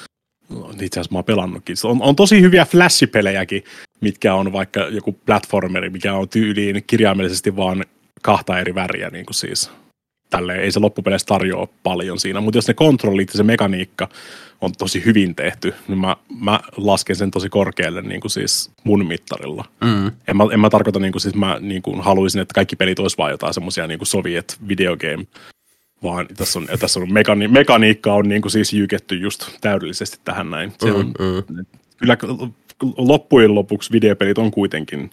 itse 0.81 0.99
asiassa 0.99 1.14
mä 1.14 1.18
oon 1.18 1.26
pelannutkin. 1.26 1.76
On, 1.84 2.02
on 2.02 2.15
tosi 2.15 2.41
hyviä 2.41 2.65
flashipelejäkin, 2.65 3.64
mitkä 4.02 4.35
on 4.35 4.53
vaikka 4.53 4.80
joku 4.80 5.11
platformeri, 5.11 5.89
mikä 5.89 6.14
on 6.14 6.30
tyyliin 6.30 6.84
kirjaimellisesti 6.88 7.56
vaan 7.56 7.85
kahta 8.22 8.60
eri 8.60 8.76
väriä 8.76 9.10
niin 9.10 9.26
kuin 9.26 9.35
siis 9.35 9.72
tälleen, 10.30 10.61
ei 10.61 10.72
se 10.72 10.80
loppupeleissä 10.80 11.26
tarjoa 11.26 11.68
paljon 11.84 12.19
siinä, 12.19 12.41
mutta 12.41 12.57
jos 12.57 12.68
ne 12.68 12.73
kontrollit 12.73 13.30
ja 13.34 13.38
se 13.38 13.43
mekaniikka 13.43 14.10
on 14.62 14.72
tosi 14.78 15.06
hyvin 15.06 15.36
tehty, 15.36 15.74
niin 15.88 16.00
mä, 16.00 16.16
mä 16.40 16.60
lasken 16.78 17.16
sen 17.16 17.32
tosi 17.32 17.50
korkealle 17.50 18.02
niin 18.02 18.22
kuin 18.22 18.32
siis 18.32 18.72
mun 18.84 19.08
mittarilla. 19.08 19.66
Mm. 19.84 20.08
En, 20.28 20.38
mä, 20.38 20.44
en 20.54 20.60
mä 20.60 20.70
tarkoita, 20.70 21.00
niin 21.00 21.12
kuin 21.12 21.22
siis 21.22 21.36
mä 21.36 21.58
niin 21.60 21.82
kuin 21.82 22.02
haluaisin, 22.02 22.42
että 22.42 22.54
kaikki 22.54 22.76
pelit 22.76 23.00
olisi 23.00 23.18
vain 23.18 23.32
jotain 23.32 23.54
semmoisia 23.54 23.88
niin 23.88 24.00
Soviet 24.04 24.58
videogame, 24.68 25.26
vaan 26.04 26.28
tässä 26.38 26.60
on, 26.60 26.68
tässä 26.80 27.00
on 27.00 27.14
mekani, 27.14 27.48
mekaniikka 27.48 28.14
on 28.14 28.30
niin 28.30 28.42
kuin 28.42 28.52
siis 28.52 28.74
jyketty 28.74 29.16
just 29.16 29.50
täydellisesti 29.62 30.20
tähän 30.24 30.50
näin. 30.50 30.74
Se 30.80 30.92
on, 30.92 31.14
mm, 31.20 31.56
mm. 31.56 31.66
Kyllä 31.98 32.18
loppujen 32.98 33.56
lopuksi 33.56 33.92
videopelit 33.92 34.38
on 34.38 34.52
kuitenkin 34.52 35.10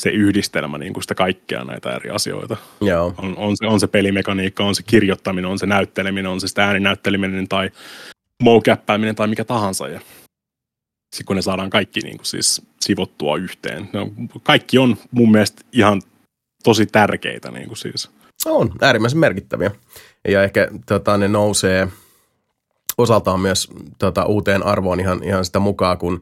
se 0.00 0.10
yhdistelmä 0.10 0.78
niin 0.78 0.92
kuin 0.92 1.02
sitä 1.02 1.14
kaikkea 1.14 1.64
näitä 1.64 1.92
eri 1.96 2.10
asioita. 2.10 2.56
Joo. 2.80 3.14
On, 3.18 3.36
on, 3.36 3.56
se, 3.56 3.66
on 3.66 3.80
se 3.80 3.86
pelimekaniikka, 3.86 4.64
on 4.64 4.74
se 4.74 4.82
kirjoittaminen, 4.82 5.50
on 5.50 5.58
se 5.58 5.66
näytteleminen, 5.66 6.30
on 6.30 6.40
se 6.40 6.48
sitä 6.48 6.64
ääninäytteleminen 6.64 7.48
tai 7.48 7.70
mocappääminen 8.42 9.14
tai 9.14 9.28
mikä 9.28 9.44
tahansa. 9.44 9.88
Ja 9.88 10.00
sitten 11.12 11.26
kun 11.26 11.36
ne 11.36 11.42
saadaan 11.42 11.70
kaikki 11.70 12.00
niin 12.00 12.16
kuin 12.16 12.26
siis 12.26 12.62
sivottua 12.80 13.36
yhteen. 13.36 13.88
No, 13.92 14.10
kaikki 14.42 14.78
on 14.78 14.96
mun 15.10 15.30
mielestä 15.30 15.62
ihan 15.72 16.02
tosi 16.64 16.86
tärkeitä 16.86 17.50
niin 17.50 17.66
kuin 17.66 17.76
siis. 17.76 18.10
On, 18.46 18.72
äärimmäisen 18.82 19.18
merkittäviä. 19.18 19.70
Ja 20.28 20.42
ehkä 20.42 20.68
tota, 20.86 21.18
ne 21.18 21.28
nousee 21.28 21.88
osaltaan 22.98 23.40
myös 23.40 23.68
tota, 23.98 24.24
uuteen 24.24 24.62
arvoon 24.62 25.00
ihan, 25.00 25.24
ihan 25.24 25.44
sitä 25.44 25.58
mukaan, 25.58 25.98
kun, 25.98 26.20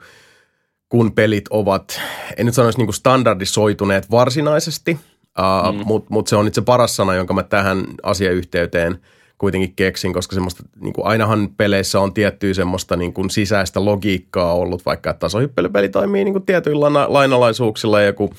kun 0.89 1.12
pelit 1.12 1.45
ovat, 1.51 2.01
en 2.36 2.47
nyt 2.47 2.55
sanoisi 2.55 2.78
niin 2.78 2.86
kuin 2.86 2.95
standardisoituneet 2.95 4.11
varsinaisesti, 4.11 4.99
uh, 5.39 5.74
mm. 5.74 5.82
mutta 5.86 6.07
mut 6.11 6.27
se 6.27 6.36
on 6.36 6.45
nyt 6.45 6.55
se 6.55 6.62
paras 6.62 6.97
sana, 6.97 7.15
jonka 7.15 7.35
mä 7.35 7.43
tähän 7.43 7.85
asiayhteyteen– 8.03 8.99
kuitenkin 9.45 9.73
keksin, 9.77 10.12
koska 10.12 10.35
semmoista, 10.35 10.62
niin 10.81 10.93
kuin 10.93 11.07
ainahan 11.07 11.49
peleissä 11.57 12.01
on 12.01 12.15
tiettyä 12.15 12.55
semmoista 12.55 12.97
niin 12.97 13.12
kuin 13.12 13.31
sisäistä 13.31 13.85
logiikkaa 13.85 14.55
ollut, 14.55 14.87
vaikka 14.87 15.11
että 15.11 15.21
tasohyppelypeli 15.21 15.89
toimii 15.89 16.25
niin 16.25 16.35
kuin 16.35 16.47
tietyillä 16.47 16.93
lainalaisuuksilla 17.09 18.01
ja 18.01 18.07
joku 18.07 18.31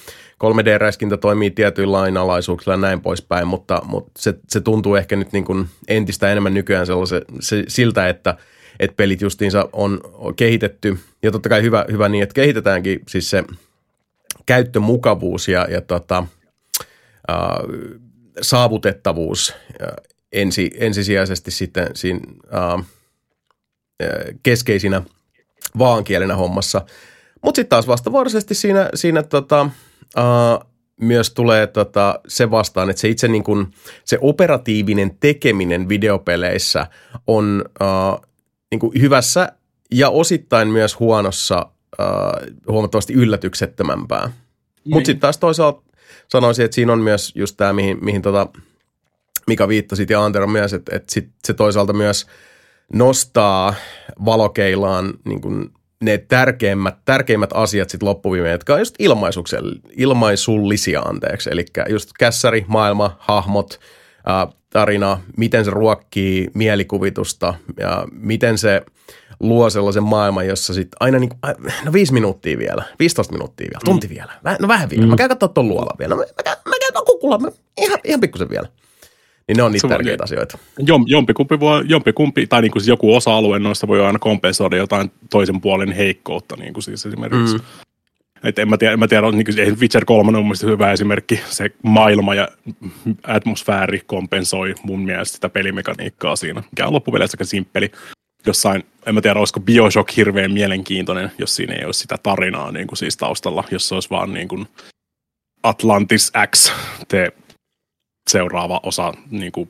3D-räiskintä 0.43 1.17
toimii 1.17 1.51
tietyillä 1.51 1.97
lainalaisuuksilla 1.97 2.73
ja 2.73 2.77
näin 2.77 3.01
poispäin, 3.01 3.47
mutta, 3.47 3.81
mutta 3.83 4.11
se, 4.17 4.33
se 4.49 4.61
tuntuu 4.61 4.95
ehkä 4.95 5.15
nyt 5.15 5.33
niin 5.33 5.45
kuin 5.45 5.67
entistä 5.87 6.31
enemmän 6.31 6.53
nykyään 6.53 6.85
sellaisen, 6.85 7.21
se, 7.39 7.63
siltä, 7.67 8.09
että, 8.09 8.37
että 8.79 8.95
pelit 8.97 9.21
justiinsa 9.21 9.69
on 9.73 9.99
kehitetty. 10.35 10.97
Ja 11.23 11.31
totta 11.31 11.49
kai 11.49 11.61
hyvä, 11.61 11.85
hyvä 11.91 12.09
niin, 12.09 12.23
että 12.23 12.33
kehitetäänkin 12.33 12.99
siis 13.07 13.29
se 13.29 13.43
käyttömukavuus 14.45 15.47
ja, 15.47 15.67
ja 15.69 15.81
tota, 15.81 16.25
äh, 17.31 17.37
saavutettavuus 18.41 19.53
ensi, 20.41 20.71
ensisijaisesti 20.77 21.51
sitten 21.51 21.87
siinä 21.93 22.19
äh, 22.53 22.85
keskeisinä 24.43 25.01
vaankielenä 25.77 26.35
hommassa. 26.35 26.81
Mutta 27.41 27.57
sitten 27.57 27.69
taas 27.69 27.87
vastavuoroisesti 27.87 28.55
siinä, 28.55 28.89
siinä 28.95 29.23
tota, 29.23 29.69
äh, 30.17 30.25
myös 31.01 31.31
tulee 31.31 31.67
tota, 31.67 32.19
se 32.27 32.51
vastaan, 32.51 32.89
että 32.89 32.99
se 32.99 33.07
itse 33.07 33.27
niin 33.27 33.43
kun, 33.43 33.71
se 34.05 34.17
operatiivinen 34.21 35.17
tekeminen 35.19 35.89
videopeleissä 35.89 36.87
on 37.27 37.63
äh, 37.81 38.29
niin 38.71 39.01
hyvässä 39.01 39.51
ja 39.91 40.09
osittain 40.09 40.67
myös 40.67 40.99
huonossa 40.99 41.65
äh, 41.99 42.07
huomattavasti 42.67 43.13
yllätyksettömämpää. 43.13 44.27
Mutta 44.27 44.97
niin. 44.97 45.05
sitten 45.05 45.19
taas 45.19 45.37
toisaalta 45.37 45.81
sanoisin, 46.27 46.65
että 46.65 46.75
siinä 46.75 46.93
on 46.93 46.99
myös 46.99 47.31
just 47.35 47.57
tämä, 47.57 47.73
mihin, 47.73 47.97
mihin 48.01 48.21
tota, 48.21 48.47
mikä 49.47 49.67
viittasit 49.67 50.09
ja 50.09 50.25
Antero 50.25 50.47
myös, 50.47 50.73
että, 50.73 50.95
että 50.95 51.13
sit 51.13 51.29
se 51.43 51.53
toisaalta 51.53 51.93
myös 51.93 52.27
nostaa 52.93 53.75
valokeilaan 54.25 55.13
niin 55.25 55.41
kuin 55.41 55.69
ne 56.01 56.17
tärkeimmät, 56.17 56.95
tärkeimmät 57.05 57.49
asiat 57.53 57.89
sitten 57.89 58.09
loppuviimeen, 58.09 58.51
jotka 58.51 58.73
on 58.73 58.79
just 58.79 58.95
ilmaisullisia, 59.97 61.01
anteeksi. 61.01 61.49
Eli 61.51 61.65
just 61.89 62.09
kässäri, 62.19 62.65
maailma, 62.67 63.15
hahmot, 63.19 63.79
ää, 64.25 64.47
tarina, 64.69 65.21
miten 65.37 65.65
se 65.65 65.71
ruokkii 65.71 66.47
mielikuvitusta 66.53 67.53
ja 67.79 68.07
miten 68.11 68.57
se 68.57 68.81
luo 69.39 69.69
sellaisen 69.69 70.03
maailman, 70.03 70.47
jossa 70.47 70.73
sitten 70.73 70.97
aina 70.99 71.19
niin 71.19 71.29
kuin, 71.29 71.39
no 71.85 71.93
viisi 71.93 72.13
minuuttia 72.13 72.57
vielä, 72.57 72.83
15 72.99 73.33
minuuttia 73.33 73.67
vielä, 73.71 73.81
tunti 73.85 74.07
mm. 74.07 74.13
vielä, 74.13 74.33
no 74.59 74.67
vähän 74.67 74.89
vielä. 74.89 75.03
Mm. 75.03 75.09
Mä 75.09 75.15
käyn 75.15 75.29
katsoa 75.29 75.49
tuon 75.49 75.67
luola 75.67 75.95
vielä, 75.99 76.15
mä, 76.15 76.21
mä, 76.21 76.43
käyn, 76.43 76.57
mä 76.65 76.75
käyn 76.79 77.05
kukulla, 77.05 77.39
ihan, 77.77 77.99
ihan 78.03 78.21
pikkusen 78.21 78.49
vielä. 78.49 78.67
Niin 79.47 79.57
ne 79.57 79.63
on 79.63 79.71
niitä 79.71 79.87
tärkeitä 79.87 80.21
voi, 80.21 80.23
asioita. 80.23 80.57
Jom, 80.79 81.03
jompikumpi, 81.07 81.59
voi, 81.59 81.83
jompikumpi, 81.87 82.47
tai 82.47 82.61
niin 82.61 82.71
kuin 82.71 82.81
siis 82.81 82.89
joku 82.89 83.15
osa-alue 83.15 83.59
noista 83.59 83.87
voi 83.87 84.05
aina 84.05 84.19
kompensoida 84.19 84.77
jotain 84.77 85.11
toisen 85.29 85.61
puolen 85.61 85.91
heikkoutta, 85.91 86.55
niin 86.55 86.73
kuin 86.73 86.83
siis 86.83 87.05
esimerkiksi. 87.05 87.57
Mm. 87.57 87.63
Et 88.43 88.59
en 88.59 88.69
mä 88.69 88.77
tiedä, 88.77 88.93
en 88.93 88.99
mä 88.99 89.07
tiedä 89.07 89.31
niin 89.31 89.45
kuin, 89.45 89.79
Witcher 89.79 90.05
3 90.05 90.37
on 90.37 90.43
mielestäni 90.43 90.71
hyvä 90.71 90.91
esimerkki. 90.91 91.39
Se 91.49 91.71
maailma 91.83 92.35
ja 92.35 92.47
atmosfääri 93.23 94.01
kompensoi 94.05 94.75
mun 94.83 94.99
mielestä 94.99 95.35
sitä 95.35 95.49
pelimekaniikkaa 95.49 96.35
siinä, 96.35 96.63
mikä 96.71 96.87
on 96.87 96.93
loppupeleissä 96.93 97.35
aika 97.35 97.45
simppeli. 97.45 97.91
Jossain, 98.45 98.83
en 99.05 99.15
mä 99.15 99.21
tiedä, 99.21 99.39
olisiko 99.39 99.59
Bioshock 99.59 100.17
hirveän 100.17 100.51
mielenkiintoinen, 100.51 101.31
jos 101.37 101.55
siinä 101.55 101.73
ei 101.73 101.85
olisi 101.85 101.99
sitä 101.99 102.17
tarinaa 102.23 102.71
niin 102.71 102.87
kuin 102.87 102.97
siis 102.97 103.17
taustalla, 103.17 103.63
jos 103.71 103.87
se 103.87 103.95
olisi 103.95 104.09
vaan 104.09 104.33
niin 104.33 104.47
kuin 104.47 104.67
Atlantis 105.63 106.31
X, 106.55 106.71
te 107.07 107.31
seuraava 108.29 108.79
osa, 108.83 109.13
niin 109.31 109.51
kuin, 109.51 109.69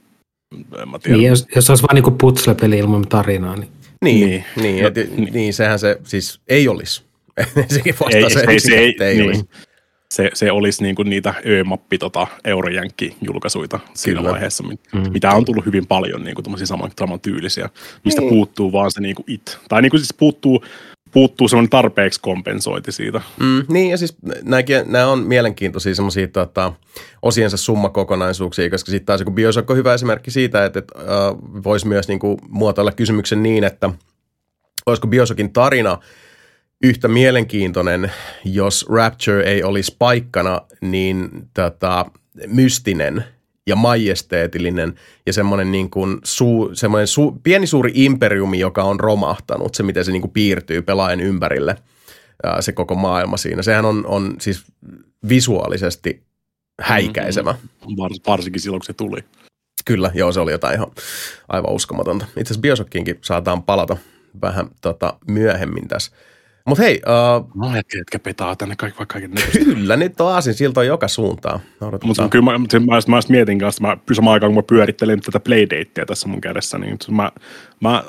en 0.81 0.89
mä 0.89 0.99
tiedä. 0.99 1.17
Niin, 1.17 1.27
jos, 1.29 1.47
jos 1.55 1.69
olisi 1.69 1.83
vain 1.83 2.03
niin 2.03 2.17
putslepeli 2.17 2.77
ilman 2.77 3.07
tarinaa, 3.07 3.55
niin... 3.55 3.69
Niin, 4.01 4.27
niin, 4.27 4.45
niin, 4.55 4.81
no, 4.81 4.87
et, 4.87 4.95
niin. 4.95 5.33
niin 5.33 5.53
sehän 5.53 5.79
se 5.79 5.99
siis 6.03 6.39
ei 6.47 6.67
olisi. 6.67 7.03
Sekin 7.73 7.95
vastaa 7.99 8.19
ei, 8.19 8.29
se, 8.29 8.39
se, 8.39 8.59
se, 8.59 8.75
ei, 8.77 8.95
ei 8.99 9.15
niin. 9.15 9.25
olisi. 9.27 9.49
Se, 10.11 10.31
se 10.33 10.51
olisi 10.51 10.83
niin 10.83 10.95
kuin 10.95 11.09
niitä 11.09 11.33
ö-mappi 11.45 11.97
tota, 11.97 12.27
Eurojänkki-julkaisuita 12.45 13.79
siinä 13.93 14.19
Kyllä. 14.19 14.31
vaiheessa, 14.31 14.63
mm. 14.63 15.11
mitä 15.11 15.31
on 15.31 15.45
tullut 15.45 15.65
hyvin 15.65 15.87
paljon 15.87 16.23
niin 16.23 16.35
kuin 16.35 16.67
saman, 16.67 16.91
saman 16.99 17.19
tyylisiä, 17.19 17.69
mistä 18.05 18.21
niin. 18.21 18.29
puuttuu 18.29 18.71
vaan 18.71 18.91
se 18.91 19.01
niin 19.01 19.15
kuin 19.15 19.25
it. 19.27 19.57
Tai 19.69 19.81
niin 19.81 19.89
kuin 19.89 19.99
siis 19.99 20.13
puuttuu 20.13 20.63
puuttuu 21.15 21.47
semmoinen 21.47 21.69
tarpeeksi 21.69 22.19
kompensointi 22.21 22.91
siitä. 22.91 23.21
Mm, 23.39 23.63
niin, 23.69 23.91
ja 23.91 23.97
siis 23.97 24.15
nämäkin, 24.43 24.81
nämä 24.85 25.07
on 25.07 25.19
mielenkiintoisia 25.19 25.95
semmoisia 25.95 26.27
tota, 26.27 26.73
osiensa 27.21 27.57
summakokonaisuuksia, 27.57 28.69
koska 28.69 28.91
sitten 28.91 29.05
taas 29.05 29.21
joku 29.21 29.31
Bioshock 29.31 29.69
on 29.69 29.77
hyvä 29.77 29.93
esimerkki 29.93 30.31
siitä, 30.31 30.65
että, 30.65 30.79
että 30.79 30.99
uh, 30.99 31.63
voisi 31.63 31.87
myös 31.87 32.07
niin 32.07 32.19
kuin, 32.19 32.37
muotoilla 32.49 32.91
kysymyksen 32.91 33.43
niin, 33.43 33.63
että 33.63 33.89
olisiko 34.85 35.07
Bioshockin 35.07 35.53
tarina 35.53 35.97
yhtä 36.83 37.07
mielenkiintoinen, 37.07 38.11
jos 38.45 38.85
Rapture 38.89 39.43
ei 39.43 39.63
olisi 39.63 39.95
paikkana 39.99 40.61
niin 40.81 41.29
tota, 41.53 42.05
mystinen– 42.47 43.23
ja 43.67 43.75
majesteetillinen 43.75 44.95
ja 45.25 45.33
semmoinen, 45.33 45.71
niin 45.71 45.89
kuin 45.89 46.17
su, 46.23 46.69
semmoinen 46.73 47.07
su, 47.07 47.39
pieni 47.43 47.67
suuri 47.67 47.91
imperiumi, 47.95 48.59
joka 48.59 48.83
on 48.83 48.99
romahtanut, 48.99 49.75
se 49.75 49.83
miten 49.83 50.05
se 50.05 50.11
niin 50.11 50.21
kuin 50.21 50.31
piirtyy 50.31 50.81
pelaajan 50.81 51.21
ympärille, 51.21 51.75
ää, 52.43 52.61
se 52.61 52.71
koko 52.71 52.95
maailma 52.95 53.37
siinä. 53.37 53.61
Sehän 53.61 53.85
on, 53.85 54.05
on 54.05 54.35
siis 54.39 54.63
visuaalisesti 55.29 56.23
häikäisemä. 56.81 57.51
Mm, 57.51 57.95
varsinkin 58.27 58.61
silloin, 58.61 58.79
kun 58.79 58.85
se 58.85 58.93
tuli. 58.93 59.19
Kyllä, 59.85 60.11
joo, 60.13 60.31
se 60.31 60.39
oli 60.39 60.51
jotain 60.51 60.75
ihan 60.75 60.91
aivan 61.47 61.73
uskomatonta. 61.73 62.25
Itse 62.25 62.41
asiassa 62.41 62.61
Bioshockkiinkin 62.61 63.19
saataan 63.21 63.63
palata 63.63 63.97
vähän 64.41 64.67
tota, 64.81 65.17
myöhemmin 65.27 65.87
tässä. 65.87 66.11
Mutta 66.65 66.83
hei. 66.83 67.01
Uh, 67.07 67.49
no 67.55 67.71
hetki, 67.71 67.97
etkä 67.97 68.19
petaa 68.19 68.55
tänne 68.55 68.75
kaikki 68.75 68.97
vaikka 68.97 69.13
kaiken 69.13 69.31
Kyllä, 69.65 69.95
nyt 69.95 70.21
on 70.21 70.33
aasin 70.33 70.53
siltä 70.53 70.79
on 70.79 70.87
joka 70.87 71.07
suuntaan. 71.07 71.59
Mutta 72.03 72.29
kyllä 72.29 72.45
mä, 72.45 72.57
mä, 72.57 72.67
mä, 72.79 72.99
mä 73.07 73.19
mietin 73.29 73.59
kanssa, 73.59 73.81
mä 73.81 73.97
samaan 74.13 74.33
aikaan 74.33 74.53
kun 74.53 74.63
mä 74.63 74.67
pyörittelin 74.67 75.21
tätä 75.21 75.39
playdatea 75.39 76.05
tässä 76.05 76.27
mun 76.27 76.41
kädessä, 76.41 76.77
niin 76.77 76.97
mä, 77.11 77.31
mä 77.79 78.03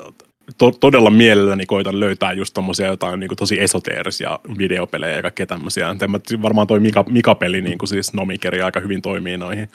to, 0.57 0.71
todella 0.71 1.09
mielelläni 1.09 1.65
koitan 1.65 1.99
löytää 1.99 2.33
just 2.33 2.53
tommosia 2.53 2.87
jotain 2.87 3.19
niin 3.19 3.27
kuin 3.27 3.37
tosi 3.37 3.61
esoteerisia 3.61 4.39
videopelejä 4.57 5.15
ja 5.15 5.21
kaikkea 5.21 5.45
tämmöisiä. 5.45 5.95
Mä, 6.07 6.19
varmaan 6.41 6.67
toi 6.67 6.79
Mika, 6.79 7.05
Mika-peli, 7.09 7.61
niin 7.61 7.77
kuin 7.77 7.89
siis 7.89 8.13
Nomikeri 8.13 8.61
aika 8.61 8.79
hyvin 8.79 9.01
toimii 9.01 9.37
noihin. 9.37 9.69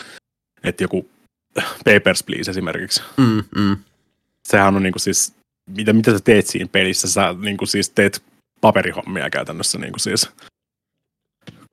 Että 0.64 0.84
joku 0.84 1.08
Papers, 1.84 2.22
Please 2.22 2.50
esimerkiksi. 2.50 3.02
Mm, 3.16 3.42
mm. 3.56 3.76
Sehän 4.48 4.76
on 4.76 4.82
niin 4.82 4.92
kuin 4.92 5.00
siis, 5.00 5.34
mitä, 5.70 5.92
mitä 5.92 6.12
sä 6.12 6.18
teet 6.24 6.46
siinä 6.46 6.68
pelissä? 6.72 7.10
Sä 7.10 7.34
niin 7.42 7.56
kuin 7.56 7.68
siis 7.68 7.90
teet 7.90 8.22
paperihommia 8.62 9.30
käytännössä 9.30 9.78
niin 9.78 9.92
kuin 9.92 10.00
siis. 10.00 10.30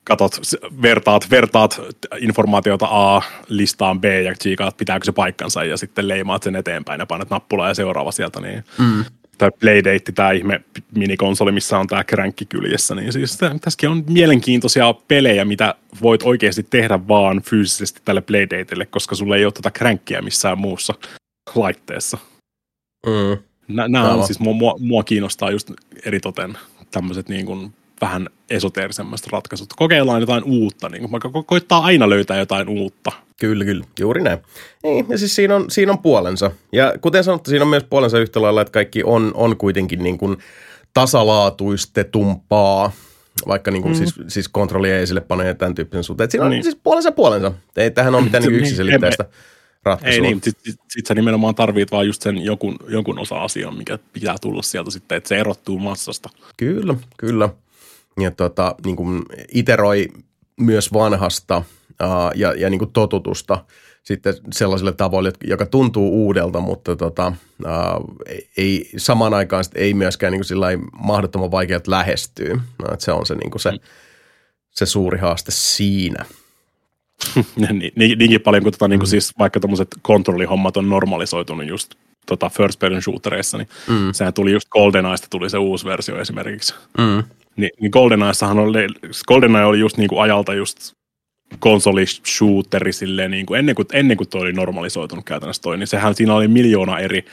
Katot, 0.04 0.32
vertaat, 0.82 1.32
vertaat 1.32 1.82
informaatiota 2.20 2.88
A 2.90 3.22
listaan 3.48 4.02
B 4.02 4.06
ja 4.06 4.36
tsiikaat, 4.36 4.78
pitääkö 4.78 5.06
se 5.06 5.12
paikkansa 5.12 5.64
ja 5.64 5.78
sitten 5.78 6.08
leimaat 6.08 6.44
sen 6.44 6.56
eteenpäin 6.56 7.00
ja 7.00 7.06
painat 7.06 7.30
nappulaa 7.30 7.68
ja 7.68 7.74
seuraava 7.74 8.12
sieltä. 8.12 8.42
Niin 8.42 8.64
mm. 8.78 9.06
tämä 9.38 9.52
Playdate, 9.60 10.12
tämä 10.16 10.32
ihme 10.32 10.62
minikonsoli, 10.96 11.52
missä 11.52 11.78
on 11.78 11.88
tämä 11.88 12.04
kränkki 12.04 12.46
kyljessä, 12.46 12.96
niin 12.96 13.14
siis 13.14 13.38
tässäkin 13.38 13.90
on 13.90 14.04
mielenkiintoisia 14.10 14.94
pelejä, 14.94 15.46
mitä 15.46 15.76
voit 16.02 16.24
oikeasti 16.24 16.64
tehdä 16.64 17.08
vaan 17.08 17.42
fyysisesti 17.42 18.02
tälle 18.06 18.22
Playdatelle, 18.22 18.86
koska 18.86 19.16
sulla 19.16 19.36
ei 19.36 19.46
ole 19.46 19.54
tätä 19.54 19.72
kränkkiä 19.72 20.22
missään 20.22 20.58
muussa 20.58 20.94
laitteessa. 21.56 22.18
Mm. 23.06 23.38
Nämä 23.68 24.14
on 24.14 24.26
siis, 24.26 24.40
mua, 24.40 24.76
mua 24.80 25.04
kiinnostaa 25.04 25.52
just 25.52 25.72
eritoten 26.06 26.58
tämmöiset 26.92 27.30
niin 27.30 27.46
kuin 27.46 27.74
vähän 28.02 28.30
esoteerisemmat 28.50 29.28
ratkaisut. 29.32 29.70
Kokeillaan 29.76 30.22
jotain 30.22 30.44
uutta, 30.44 30.90
niin 30.90 31.10
kuin, 31.10 31.22
ko- 31.22 31.44
koittaa 31.46 31.84
aina 31.84 32.10
löytää 32.10 32.38
jotain 32.38 32.70
uutta. 32.70 33.12
Kyllä, 33.40 33.66
kyllä, 33.66 33.86
juuri 34.00 34.22
näin. 34.22 34.40
Niin, 34.84 35.06
ja 35.10 35.18
siis 35.18 35.36
siinä 35.36 35.56
on, 35.56 35.72
siinä 35.72 35.92
on 35.92 36.00
puolensa. 36.00 36.52
Ja 36.72 36.94
kuten 37.02 37.24
sanottu, 37.24 37.50
siinä 37.50 37.64
on 37.64 37.70
myös 37.70 37.84
puolensa 37.90 38.20
yhtä 38.20 38.42
lailla, 38.42 38.62
että 38.62 38.72
kaikki 38.72 39.04
on, 39.04 39.32
on 39.34 39.58
kuitenkin 39.58 40.04
niin 40.04 40.18
kuin 40.18 40.38
tasalaatuistetumpaa, 40.94 42.92
vaikka 43.48 43.72
niin 43.72 43.82
kuin 43.82 43.94
mm. 43.94 43.98
siis, 43.98 44.16
siis 44.28 44.48
kontrolli 44.48 44.92
ei 44.92 45.02
esille 45.02 45.22
pane 45.22 45.48
ja 45.48 45.56
tämän 45.56 45.76
tyyppisen 45.76 46.04
suhteen. 46.04 46.32
Siinä 46.32 46.46
on 46.46 46.52
niin. 46.52 46.64
siis 46.64 46.78
puolensa 46.84 47.12
puolensa. 47.12 47.52
Ei 47.78 47.92
tähän 47.92 48.16
ole 48.16 48.24
mitään 48.24 48.44
niin 48.44 48.56
yksiselitteistä 48.56 49.26
ratkaisua. 49.90 50.16
Ei 50.16 50.22
niin, 50.22 50.42
sitten 50.44 50.74
sit, 50.74 50.82
sit 50.90 51.06
sä 51.06 51.16
nimenomaan 51.16 51.56
tarvit 51.56 51.92
vaan 51.92 52.08
just 52.08 52.22
sen 52.22 52.38
jonkun, 52.38 52.76
jonkun 52.88 53.20
osa-asian, 53.20 53.78
mikä 53.78 54.00
pitää 54.14 54.36
tulla 54.42 54.62
sieltä 54.62 54.92
sitten, 54.92 55.18
että 55.18 55.28
se 55.28 55.38
erottuu 55.38 55.80
massasta. 55.80 56.30
Kyllä, 56.58 56.96
kyllä. 57.18 57.50
Ja 58.20 58.32
tota, 58.32 58.76
niin 58.86 58.96
kuin 58.96 59.24
iteroi 59.54 60.08
myös 60.60 60.94
vanhasta 60.94 61.58
uh, 61.58 62.32
ja, 62.36 62.54
ja 62.54 62.70
niin 62.70 62.80
kuin 62.80 62.92
totutusta 62.94 63.66
sitten 64.04 64.34
sellaisille 64.54 64.92
tavoille, 64.92 65.32
joka 65.44 65.66
tuntuu 65.66 66.26
uudelta, 66.26 66.60
mutta 66.60 66.96
tota, 66.96 67.34
uh, 67.66 68.16
ei, 68.58 68.90
samaan 68.98 69.34
aikaan 69.34 69.64
ei 69.76 69.94
myöskään 69.94 70.34
niin 70.34 70.42
kuin 70.48 70.88
mahdottoman 71.04 71.52
vaikeat 71.52 71.88
lähestyä. 71.88 72.56
No, 72.56 72.96
se 72.98 73.12
on 73.12 73.26
se, 73.26 73.36
niin 73.36 73.52
kuin 73.52 73.62
se, 73.62 73.72
mm. 73.72 73.80
se 74.72 74.86
suuri 74.86 75.20
haaste 75.20 75.52
siinä. 75.52 76.26
niin, 77.72 77.92
niinkin 77.96 78.42
paljon 78.42 78.64
kuin, 78.64 78.74
tota, 78.74 78.88
niin 78.88 79.00
kuin 79.00 79.08
mm. 79.08 79.10
siis 79.10 79.34
vaikka 79.40 79.60
tuommoiset 79.60 79.88
kontrollihommat 80.02 80.78
on 80.78 80.90
normalisoitunut 80.90 81.68
just 81.68 81.96
tota 82.26 82.50
first 82.50 82.80
person 82.80 83.02
shootereissa, 83.02 83.58
niin 83.58 83.68
mm. 83.88 84.12
sehän 84.12 84.34
tuli 84.34 84.52
just 84.52 84.70
GoldenEyesta 84.70 85.28
tuli 85.30 85.50
se 85.50 85.58
uusi 85.58 85.86
versio 85.86 86.22
esimerkiksi. 86.22 86.74
Mm. 86.98 87.24
Ni, 87.56 87.70
niin 87.82 87.92
GoldenEyessahan 87.92 88.60
oli, 88.60 88.88
GoldenEye 89.28 89.66
oli 89.66 89.80
just 89.80 89.98
niin 89.98 90.10
kuin 90.10 90.22
ajalta 90.22 90.54
just 90.54 90.92
konsolishooteri 91.60 92.94
silleen 92.94 93.32
niin 93.32 93.46
kuin 93.46 93.60
ennen 93.60 93.76
kuin, 93.76 93.88
ennen 93.94 94.18
kuin 94.18 94.30
toi 94.30 94.42
oli 94.42 94.54
normalisoitunut 94.54 95.26
käytännössä 95.26 95.62
toi, 95.62 95.78
niin 95.78 95.88
sehän 95.88 96.16
siinä 96.16 96.34
oli 96.34 96.48
miljoona 96.48 97.00
eri 97.00 97.26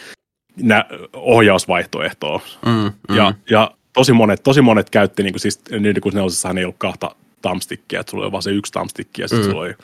nä, 0.63 0.85
ohjausvaihtoehtoa. 1.13 2.41
Mm, 2.67 2.93
mm. 3.09 3.17
Ja, 3.17 3.35
ja 3.51 3.71
tosi 3.93 4.13
monet, 4.13 4.43
tosi 4.43 4.63
monet 4.63 4.91
käytti, 4.91 5.23
niin 5.23 5.33
kuin 5.33 5.41
siis 5.41 5.61
niin 5.81 6.01
kuin 6.01 6.15
nelosessahan 6.15 6.59
ei 6.59 6.65
ollut 6.65 6.77
kahta 6.79 7.15
thumbstickia, 7.43 8.01
että 8.01 8.11
sulla 8.11 8.25
oli 8.25 8.33
vaan 8.33 8.43
se 8.43 8.51
yksi 8.51 8.73
thumbstick 8.73 9.19
ja 9.19 9.29
sitten 9.29 9.47
mm. 9.47 9.51
sulla 9.51 9.63
oli 9.63 9.75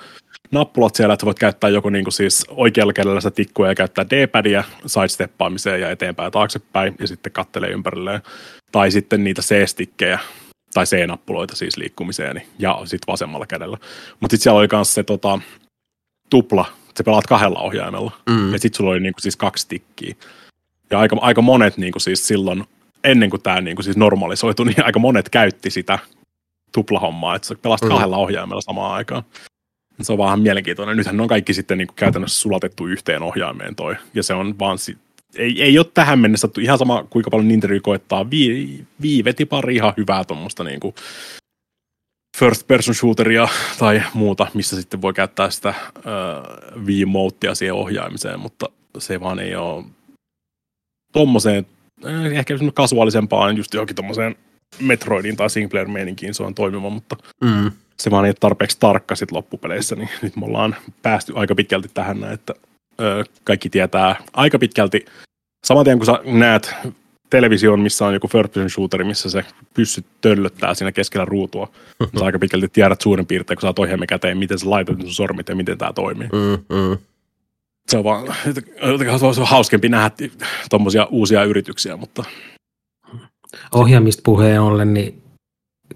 nappulat 0.50 0.94
siellä, 0.94 1.14
että 1.14 1.26
voit 1.26 1.38
käyttää 1.38 1.70
joko 1.70 1.90
niin 1.90 2.04
kuin 2.04 2.12
siis 2.12 2.46
oikealla 2.50 2.92
kädellä 2.92 3.20
sitä 3.20 3.30
tikkua 3.30 3.68
ja 3.68 3.74
käyttää 3.74 4.06
D-padia 4.10 4.64
sidesteppaamiseen 4.86 5.80
ja 5.80 5.90
eteenpäin 5.90 6.26
ja 6.26 6.30
taaksepäin 6.30 6.94
ja 7.00 7.06
sitten 7.06 7.32
kattelee 7.32 7.70
ympärilleen. 7.70 8.22
Tai 8.72 8.90
sitten 8.90 9.24
niitä 9.24 9.42
C-stikkejä 9.42 10.18
tai 10.74 10.84
C-nappuloita 10.84 11.56
siis 11.56 11.76
liikkumiseen 11.76 12.42
ja 12.58 12.80
sitten 12.84 13.12
vasemmalla 13.12 13.46
kädellä. 13.46 13.78
Mutta 14.20 14.34
sitten 14.34 14.42
siellä 14.42 14.58
oli 14.58 14.68
myös 14.72 14.94
se 14.94 15.02
tota, 15.02 15.38
tupla, 16.30 16.64
se 16.94 17.04
pelaat 17.04 17.26
kahdella 17.26 17.60
ohjaimella. 17.60 18.12
Mm. 18.30 18.52
Ja 18.52 18.58
sitten 18.58 18.76
sulla 18.76 18.90
oli 18.90 19.00
niinku 19.00 19.20
siis 19.20 19.36
kaksi 19.36 19.68
tikkiä. 19.68 20.14
Ja 20.90 20.98
aika, 20.98 21.16
aika 21.20 21.42
monet 21.42 21.76
niinku 21.76 22.00
siis 22.00 22.26
silloin, 22.26 22.64
ennen 23.04 23.30
kuin 23.30 23.42
tämä 23.42 23.60
niinku 23.60 23.82
siis 23.82 23.96
normalisoitui, 23.96 24.66
niin 24.66 24.84
aika 24.84 24.98
monet 24.98 25.28
käytti 25.28 25.70
sitä 25.70 25.98
tuplahommaa, 26.72 27.36
että 27.36 27.48
sä 27.48 27.54
pelasit 27.62 27.84
mm. 27.84 27.88
kahdella 27.88 28.16
ohjaimella 28.16 28.60
samaan 28.60 28.94
aikaan. 28.94 29.22
Se 30.02 30.12
on 30.12 30.18
vaan 30.18 30.40
mielenkiintoinen. 30.40 30.96
Nythän 30.96 31.16
ne 31.16 31.22
on 31.22 31.28
kaikki 31.28 31.54
sitten 31.54 31.78
niin 31.78 31.88
kuin 31.88 31.96
käytännössä 31.96 32.40
sulatettu 32.40 32.86
yhteen 32.86 33.22
ohjaimeen 33.22 33.74
toi. 33.74 33.96
Ja 34.14 34.22
se 34.22 34.34
on 34.34 34.58
vaan 34.58 34.78
si- 34.78 34.98
ei, 35.36 35.62
ei 35.62 35.78
ole 35.78 35.86
tähän 35.94 36.18
mennessä 36.18 36.48
ihan 36.60 36.78
sama, 36.78 37.04
kuinka 37.10 37.30
paljon 37.30 37.48
Nintendo 37.48 37.80
koettaa. 37.82 38.30
Vi, 38.30 38.84
viiveti 39.02 39.44
pari 39.44 39.74
ihan 39.74 39.94
hyvää 39.96 40.24
tuommoista 40.24 40.64
niin 40.64 40.80
kuin 40.80 40.94
first 42.38 42.66
person 42.66 42.94
shooteria 42.94 43.48
tai 43.78 44.02
muuta, 44.14 44.46
missä 44.54 44.76
sitten 44.76 45.02
voi 45.02 45.12
käyttää 45.12 45.50
sitä 45.50 45.68
äh, 45.68 45.74
V-moottia 46.86 47.54
siihen 47.54 47.74
ohjaamiseen, 47.74 48.40
mutta 48.40 48.66
se 48.98 49.20
vaan 49.20 49.38
ei 49.38 49.56
ole 49.56 49.84
tuommoiseen, 51.12 51.66
ehkä 52.32 52.54
kasuaalisempaan, 52.74 53.56
just 53.56 53.74
johonkin 53.74 53.96
tuommoiseen 53.96 54.36
Metroidin 54.80 55.36
tai 55.36 55.50
singleplayer 55.50 55.88
meininkiin 55.88 56.34
se 56.34 56.42
on 56.42 56.54
toimiva, 56.54 56.90
mutta 56.90 57.16
mm. 57.44 57.70
se 57.98 58.10
vaan 58.10 58.24
ei 58.24 58.28
ole 58.28 58.36
tarpeeksi 58.40 58.76
tarkka 58.80 59.16
sit 59.16 59.32
loppupeleissä, 59.32 59.96
niin 59.96 60.08
nyt 60.22 60.36
me 60.36 60.46
ollaan 60.46 60.76
päästy 61.02 61.32
aika 61.36 61.54
pitkälti 61.54 61.88
tähän, 61.94 62.24
että 62.24 62.54
ö, 63.00 63.24
kaikki 63.44 63.70
tietää 63.70 64.16
aika 64.32 64.58
pitkälti, 64.58 65.04
saman 65.66 65.84
tien 65.84 65.98
kun 65.98 66.06
sä 66.06 66.20
näet 66.24 66.74
television, 67.32 67.80
missä 67.80 68.06
on 68.06 68.14
joku 68.14 68.28
first 68.28 68.52
person 68.52 68.70
shooteri, 68.70 69.04
missä 69.04 69.30
se 69.30 69.44
pyssyt 69.74 70.06
töllöttää 70.20 70.74
siinä 70.74 70.92
keskellä 70.92 71.24
ruutua. 71.24 71.68
Sä 72.18 72.24
aika 72.24 72.38
pitkälti 72.38 72.68
tiedät 72.68 73.00
suurin 73.00 73.26
piirtein, 73.26 73.56
kun 73.56 73.60
sä 73.60 73.66
oot 73.66 73.78
ohjelmi 73.78 74.06
käteen, 74.06 74.38
miten 74.38 74.58
sä 74.58 74.70
laitat 74.70 75.00
sun 75.00 75.10
sormit 75.10 75.48
ja 75.48 75.56
miten 75.56 75.78
tämä 75.78 75.92
toimii. 75.92 76.28
Mm, 76.32 76.76
mm. 76.76 76.98
Se 77.88 77.98
on 77.98 78.04
vaan, 78.04 78.34
se 79.34 79.40
on 79.40 79.46
hauskempi 79.46 79.88
nähdä 79.88 80.10
tuommoisia 80.70 81.04
uusia 81.10 81.44
yrityksiä, 81.44 81.96
mutta 81.96 82.24
ohjaamista 83.74 84.20
puheen 84.24 84.60
ollen, 84.60 84.94
niin 84.94 85.22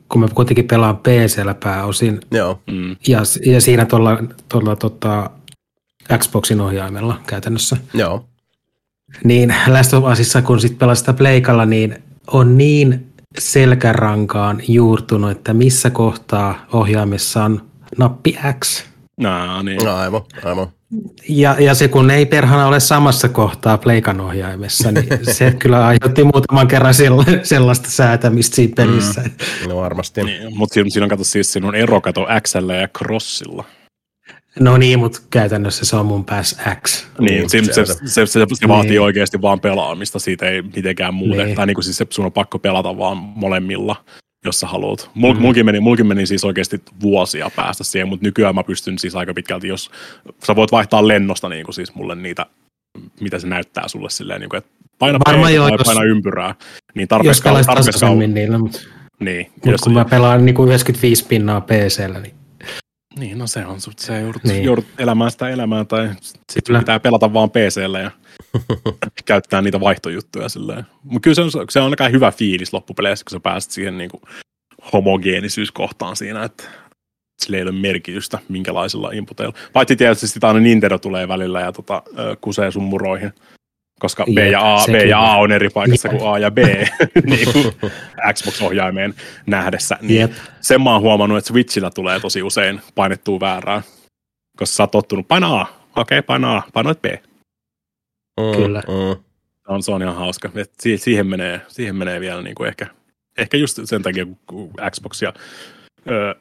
kun 0.09 0.21
mä 0.21 0.29
kuitenkin 0.35 0.67
pelaan 0.67 0.97
PCllä 0.97 1.55
pääosin, 1.55 2.21
Joo. 2.31 2.61
Mm. 2.71 2.97
Ja, 3.09 3.21
ja 3.47 3.61
siinä 3.61 3.85
tuolla, 3.85 4.19
tuolla 4.49 4.77
tota, 4.77 5.31
Xboxin 6.19 6.61
ohjaimella 6.61 7.21
käytännössä. 7.27 7.77
Joo. 7.95 8.25
Niin 9.25 9.55
Last 9.67 9.95
of 9.95 10.05
Usissa, 10.13 10.43
kun 10.43 10.61
sitten 10.61 10.79
pelaa 10.79 10.95
sitä 10.95 11.13
pleikalla, 11.13 11.67
niin 11.67 12.03
on 12.27 12.59
niin 12.59 13.13
selkärankaan 13.39 14.63
juurtunut, 14.69 15.31
että 15.31 15.55
missä 15.55 15.91
kohtaa 15.91 16.67
ohjaimessa 16.73 17.45
on 17.45 17.63
nappi 17.99 18.39
X. 18.65 18.85
No, 19.21 19.63
niin. 19.63 19.85
No, 19.85 19.97
aivan, 19.97 20.23
aivan. 20.45 20.69
Ja, 21.29 21.57
ja 21.59 21.75
se 21.75 21.89
kun 21.89 22.11
ei 22.11 22.27
perhana 22.27 22.67
ole 22.67 22.81
samassa 22.81 23.29
kohtaa 23.29 23.79
pleikan 23.79 24.21
ohjaimessa, 24.21 24.93
niin 24.93 25.09
se 25.37 25.53
kyllä 25.59 25.87
aiheutti 25.87 26.25
muutaman 26.25 26.69
kerran 26.69 26.95
sellaista 27.43 27.91
säätämistä 27.91 28.57
siinä 28.57 28.73
pelissä. 28.77 29.21
Mm, 29.21 29.69
no 29.69 29.77
varmasti. 29.77 30.25
Niin, 30.25 30.57
mutta 30.57 30.75
siinä, 30.75 30.91
siinä 30.91 31.05
on 31.05 31.11
kato 31.11 31.25
siis 31.25 31.53
sinun 31.53 31.75
ero 31.75 32.01
kato 32.01 32.27
ja 32.81 32.89
Crossilla. 32.99 33.65
No 34.61 34.77
niin, 34.77 34.99
mutta 34.99 35.21
käytännössä 35.31 35.85
se 35.85 35.97
on 35.97 36.07
mun 36.07 36.25
pääs 36.25 36.59
X. 36.87 37.07
Niin, 37.19 37.51
se, 37.51 37.65
se, 37.65 37.73
se, 37.73 37.85
se, 37.85 38.27
se, 38.27 38.47
se 38.55 38.69
vaatii 38.69 38.91
niin. 38.91 39.01
oikeasti 39.01 39.43
vaan 39.43 39.61
pelaamista, 39.61 40.19
siitä 40.19 40.49
ei 40.49 40.63
mitenkään 40.63 41.15
muuten. 41.15 41.47
Niin. 41.47 41.57
Tai 41.57 41.67
niin 41.67 41.75
kuin 41.75 41.85
siis 41.85 41.97
se, 41.97 42.07
sun 42.11 42.25
on 42.25 42.33
pakko 42.33 42.59
pelata 42.59 42.99
vaan 42.99 43.17
molemmilla 43.17 44.05
jos 44.47 44.61
sä 44.61 44.67
haluat. 44.67 45.11
Mul, 45.15 45.35
mm. 45.35 45.41
mulkin, 45.41 45.67
meni, 45.67 45.81
mulkin 45.81 46.07
meni 46.07 46.27
siis 46.27 46.45
oikeasti 46.45 46.83
vuosia 47.03 47.51
päästä 47.57 47.85
siihen, 47.85 48.09
mutta 48.09 48.27
nykyään 48.27 48.55
mä 48.55 48.65
pystyn 48.65 48.99
siis 48.99 49.15
aika 49.15 49.35
pitkälti, 49.35 49.69
jos 49.69 49.91
sä 50.47 50.57
voit 50.57 50.73
vaihtaa 50.73 51.09
lennosta 51.09 51.49
niin 51.49 51.65
kuin 51.65 51.75
siis 51.75 51.95
mulle 51.95 52.15
niitä, 52.15 52.47
mitä 53.21 53.39
se 53.39 53.47
näyttää 53.47 53.89
sulle 53.89 54.11
silleen, 54.11 54.41
niin 54.41 54.51
kuin, 54.51 54.59
että 54.59 54.71
paina 54.99 55.19
Varmaan 55.27 55.55
joo, 55.55 55.69
jos, 55.69 55.81
paina 55.85 56.03
ympyrää. 56.03 56.55
Niin 56.95 57.09
tarpeeksi 57.09 57.49
jos 57.49 57.67
tarpeeksi 57.67 58.01
kauan. 58.01 58.35
Niillä, 58.35 58.59
mutta, 58.59 58.79
niin, 59.21 59.51
jos, 59.65 59.81
kun 59.81 59.93
mä 59.93 60.05
pelaan 60.05 60.45
niin 60.45 60.55
kuin 60.55 60.69
95 60.69 61.25
pinnaa 61.27 61.61
PCllä, 61.61 62.21
niin 62.21 62.35
niin, 63.19 63.39
no 63.39 63.47
se 63.47 63.67
on, 63.67 63.81
se 63.81 64.21
joudut, 64.21 64.45
niin. 64.45 64.65
joudut 64.65 64.87
elämään 64.99 65.31
sitä 65.31 65.49
elämää 65.49 65.85
tai 65.85 66.11
sitten 66.53 66.79
pitää 66.79 67.01
pelata 67.01 67.33
vaan 67.33 67.51
PCllä 67.51 68.01
ja 68.01 68.11
käyttää 69.25 69.63
niitä 69.63 69.81
vaihtojuttuja 69.81 70.49
silleen. 70.49 70.87
Mutta 71.03 71.21
kyllä 71.21 71.35
se 71.35 71.43
on, 71.43 71.67
se 71.71 71.81
on 71.81 71.93
aika 71.93 72.09
hyvä 72.09 72.31
fiilis 72.31 72.73
loppupeleissä, 72.73 73.25
kun 73.25 73.37
sä 73.37 73.41
pääset 73.41 73.71
siihen 73.71 73.99
niin 73.99 74.11
kuin 74.11 74.23
homogeenisyyskohtaan 74.93 76.17
siinä, 76.17 76.45
että 76.45 76.65
sillä 77.43 77.57
ei 77.57 77.63
ole 77.63 77.73
merkitystä, 77.73 78.39
minkälaisilla 78.49 79.11
inputeilla. 79.11 79.55
Paitsi 79.73 79.97
tietysti 79.97 80.29
sitä 80.29 80.49
aina 80.49 80.61
Nintendo 80.61 80.99
tulee 80.99 81.29
välillä 81.29 81.61
ja 81.61 81.73
tota, 81.73 82.03
kusee 82.41 82.71
sun 82.71 82.83
muroihin. 82.83 83.33
Koska 84.01 84.25
B 84.35 84.39
ja, 84.39 84.75
A, 84.75 84.85
B 84.93 84.95
ja 85.09 85.33
A 85.33 85.37
on 85.37 85.53
eri 85.53 85.69
paikassa 85.69 86.09
kuin 86.09 86.29
A 86.29 86.39
ja 86.39 86.51
B 86.51 86.59
niin 87.31 87.53
kuin 87.53 87.93
Xbox-ohjaimeen 88.33 89.15
nähdessä. 89.47 89.99
Niin 90.01 90.21
Jep. 90.21 90.33
sen 90.61 90.83
mä 90.83 90.93
oon 90.93 91.03
huomannut, 91.03 91.39
että 91.39 91.49
Switchillä 91.49 91.91
tulee 91.91 92.21
tosi 92.21 92.43
usein 92.43 92.81
painettua 92.95 93.41
väärää. 93.41 93.83
Koska 94.59 94.77
sä 94.77 94.83
oot 94.83 94.91
tottunut, 94.91 95.29
paina 95.29 95.61
A, 95.61 95.67
okei, 95.97 96.19
okay, 96.19 96.23
paina 96.23 96.57
A, 96.57 96.63
painoit 96.73 97.03
B. 97.03 97.05
Mm, 98.41 98.57
Kyllä. 98.57 98.83
Mm. 98.89 99.23
On, 99.69 99.83
se 99.83 99.93
on 99.93 100.03
ihan 100.03 100.17
hauska. 100.17 100.51
Et 100.55 100.73
siihen, 100.97 101.27
menee, 101.27 101.61
siihen 101.69 101.97
menee 101.97 102.21
vielä 102.21 102.43
niin 102.43 102.55
kuin 102.55 102.69
ehkä, 102.69 102.87
ehkä 103.39 103.57
just 103.57 103.79
sen 103.85 104.03
takia, 104.03 104.27
kun 104.47 104.71
Xbox 104.91 105.23
ja 105.23 105.33
ö, 106.11 106.35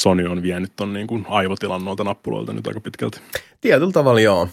Sony 0.00 0.26
on 0.26 0.42
vienyt 0.42 0.72
ton 0.76 0.92
niin 0.92 1.06
kuin 1.06 1.26
aivotilan 1.28 1.84
noilta 1.84 2.04
nappuloilta 2.04 2.52
nyt 2.52 2.66
aika 2.66 2.80
pitkälti. 2.80 3.20
Tietyllä 3.60 3.92
tavalla 3.92 4.20
joo. 4.20 4.48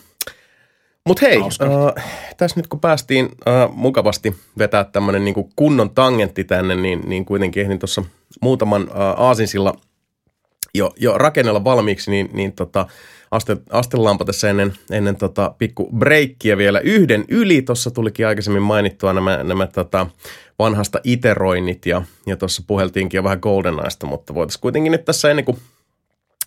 Mutta 1.08 1.26
hei, 1.26 1.38
äh, 1.38 2.06
tässä 2.38 2.60
nyt 2.60 2.68
kun 2.68 2.80
päästiin 2.80 3.30
äh, 3.48 3.76
mukavasti 3.76 4.36
vetää 4.58 4.84
tämmöinen 4.84 5.26
niinku 5.26 5.50
kunnon 5.56 5.90
tangentti 5.90 6.44
tänne, 6.44 6.76
niin, 6.76 7.02
niin 7.06 7.26
kuitenkin 7.26 7.64
ehdin 7.64 7.80
tuossa 7.80 8.04
muutaman 8.42 8.82
äh, 8.82 8.98
aasinsilla 8.98 9.74
jo, 10.74 10.92
jo 10.98 11.18
rakennella 11.18 11.64
valmiiksi, 11.64 12.12
niin, 12.12 12.30
niin 12.34 12.54
tota, 12.54 12.88
aste, 13.32 13.58
astellaanpa 13.70 14.26
tässä 14.26 14.50
ennen, 14.50 14.74
ennen 14.92 15.16
tota 15.16 15.56
pikku 15.58 15.90
breikkiä 15.98 16.58
vielä 16.58 16.80
yhden 16.80 17.26
yli. 17.28 17.62
Tuossa 17.62 17.92
tulikin 17.92 18.28
aikaisemmin 18.28 18.62
mainittua 18.62 19.14
nämä, 19.14 19.44
nämä 19.44 19.68
tota 19.68 20.08
vanhasta 20.60 21.00
iteroinnit 21.04 21.86
ja, 21.86 22.02
ja 22.26 22.38
tuossa 22.38 22.64
puheltiinkin 22.68 23.18
jo 23.18 23.24
vähän 23.24 23.40
GoldenEyesta, 23.42 24.08
mutta 24.08 24.34
voitaisiin 24.34 24.62
kuitenkin 24.62 24.92
nyt 24.92 25.06
tässä 25.06 25.30
ennen 25.30 25.46
kuin 25.46 25.58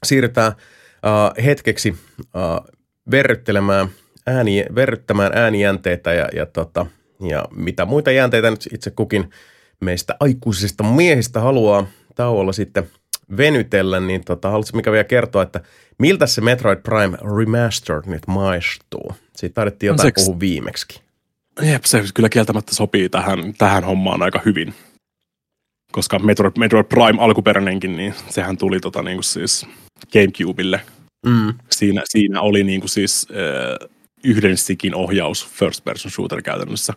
siirrytään 0.05 0.52
äh, 0.52 1.44
hetkeksi 1.44 1.97
äh, 2.20 2.74
verryttelemään 3.10 3.89
ääni, 4.28 4.64
verryttämään 4.74 5.32
äänijänteitä 5.34 6.12
ja, 6.12 6.28
ja, 6.34 6.46
tota, 6.46 6.86
ja 7.28 7.44
mitä 7.55 7.84
muita 7.84 8.10
jänteitä 8.10 8.50
nyt 8.50 8.68
itse 8.72 8.90
kukin 8.90 9.30
meistä 9.80 10.16
aikuisista 10.20 10.84
miehistä 10.84 11.40
haluaa 11.40 11.86
tauolla 12.14 12.52
sitten 12.52 12.90
venytellä, 13.36 14.00
niin 14.00 14.24
tota, 14.24 14.50
haluatko 14.50 14.76
Mika 14.76 14.92
vielä 14.92 15.05
kertoa, 15.05 15.42
että 15.42 15.60
miltä 15.98 16.26
se 16.26 16.40
Metroid 16.40 16.78
Prime 16.78 17.18
Remastered 17.38 18.02
nyt 18.06 18.26
maistuu? 18.26 19.12
Siitä 19.36 19.55
taidettiin 19.55 19.88
jotain 19.88 20.06
Seks- 20.09 20.24
puhua 20.24 20.40
viimeksi. 20.40 21.00
Jep, 21.62 21.84
se 21.84 22.05
kyllä 22.14 22.28
kieltämättä 22.28 22.74
sopii 22.74 23.09
tähän, 23.09 23.55
tähän 23.59 23.84
hommaan 23.84 24.22
aika 24.22 24.40
hyvin. 24.44 24.74
Koska 25.92 26.18
Metroid, 26.18 26.52
Metroid 26.59 26.84
Prime 26.84 27.22
alkuperäinenkin, 27.22 27.96
niin 27.96 28.14
sehän 28.28 28.56
tuli 28.56 28.80
tota, 28.80 29.02
niin 29.02 29.16
kuin 29.16 29.24
siis 29.24 29.66
Gamecubelle. 30.12 30.80
Mm. 31.26 31.55
Siinä, 31.70 32.02
siinä 32.05 32.40
oli 32.40 32.64
niin 32.64 32.80
kuin 32.80 32.90
siis 32.90 33.26
äh, 33.30 33.88
yhden 34.24 34.57
stikin 34.57 34.95
ohjaus 34.95 35.47
first 35.49 35.85
person 35.85 36.11
shooter 36.11 36.43
käytännössä. 36.43 36.95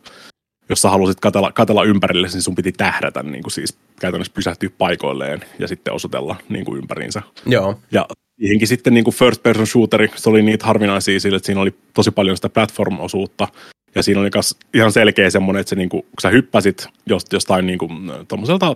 Jos 0.69 0.81
sä 0.81 0.89
halusit 0.89 1.19
katella, 1.19 1.51
katella 1.51 1.83
ympärille, 1.83 2.27
niin 2.33 2.41
sun 2.41 2.55
piti 2.55 2.71
tähdätä 2.71 3.23
niin 3.23 3.43
kuin 3.43 3.51
siis 3.51 3.77
käytännössä 3.99 4.33
pysähtyä 4.33 4.69
paikoilleen 4.77 5.41
ja 5.59 5.67
sitten 5.67 5.93
osoitella 5.93 6.35
niin 6.49 6.65
kuin 6.65 6.77
ympäriinsä. 6.77 7.21
Joo. 7.45 7.79
Ja 7.91 8.05
siihenkin 8.39 8.67
sitten 8.67 8.93
niin 8.93 9.03
kuin 9.03 9.15
first 9.15 9.43
person 9.43 9.67
shooteri, 9.67 10.11
se 10.15 10.29
oli 10.29 10.41
niitä 10.41 10.65
harvinaisia 10.65 11.19
sille, 11.19 11.37
että 11.37 11.45
siinä 11.45 11.61
oli 11.61 11.73
tosi 11.93 12.11
paljon 12.11 12.35
sitä 12.35 12.49
platform-osuutta. 12.49 13.47
Ja 13.95 14.03
siinä 14.03 14.21
oli 14.21 14.29
ihan 14.73 14.91
selkeä 14.91 15.29
semmoinen, 15.29 15.59
että 15.61 15.69
se 15.69 15.75
niin 15.75 15.89
kuin, 15.89 16.01
kun 16.01 16.13
sä 16.21 16.29
hyppäsit 16.29 16.87
jost- 17.09 17.33
jostain 17.33 17.65
niin 17.65 17.79
kuin, 17.79 18.11
tommoselta 18.27 18.75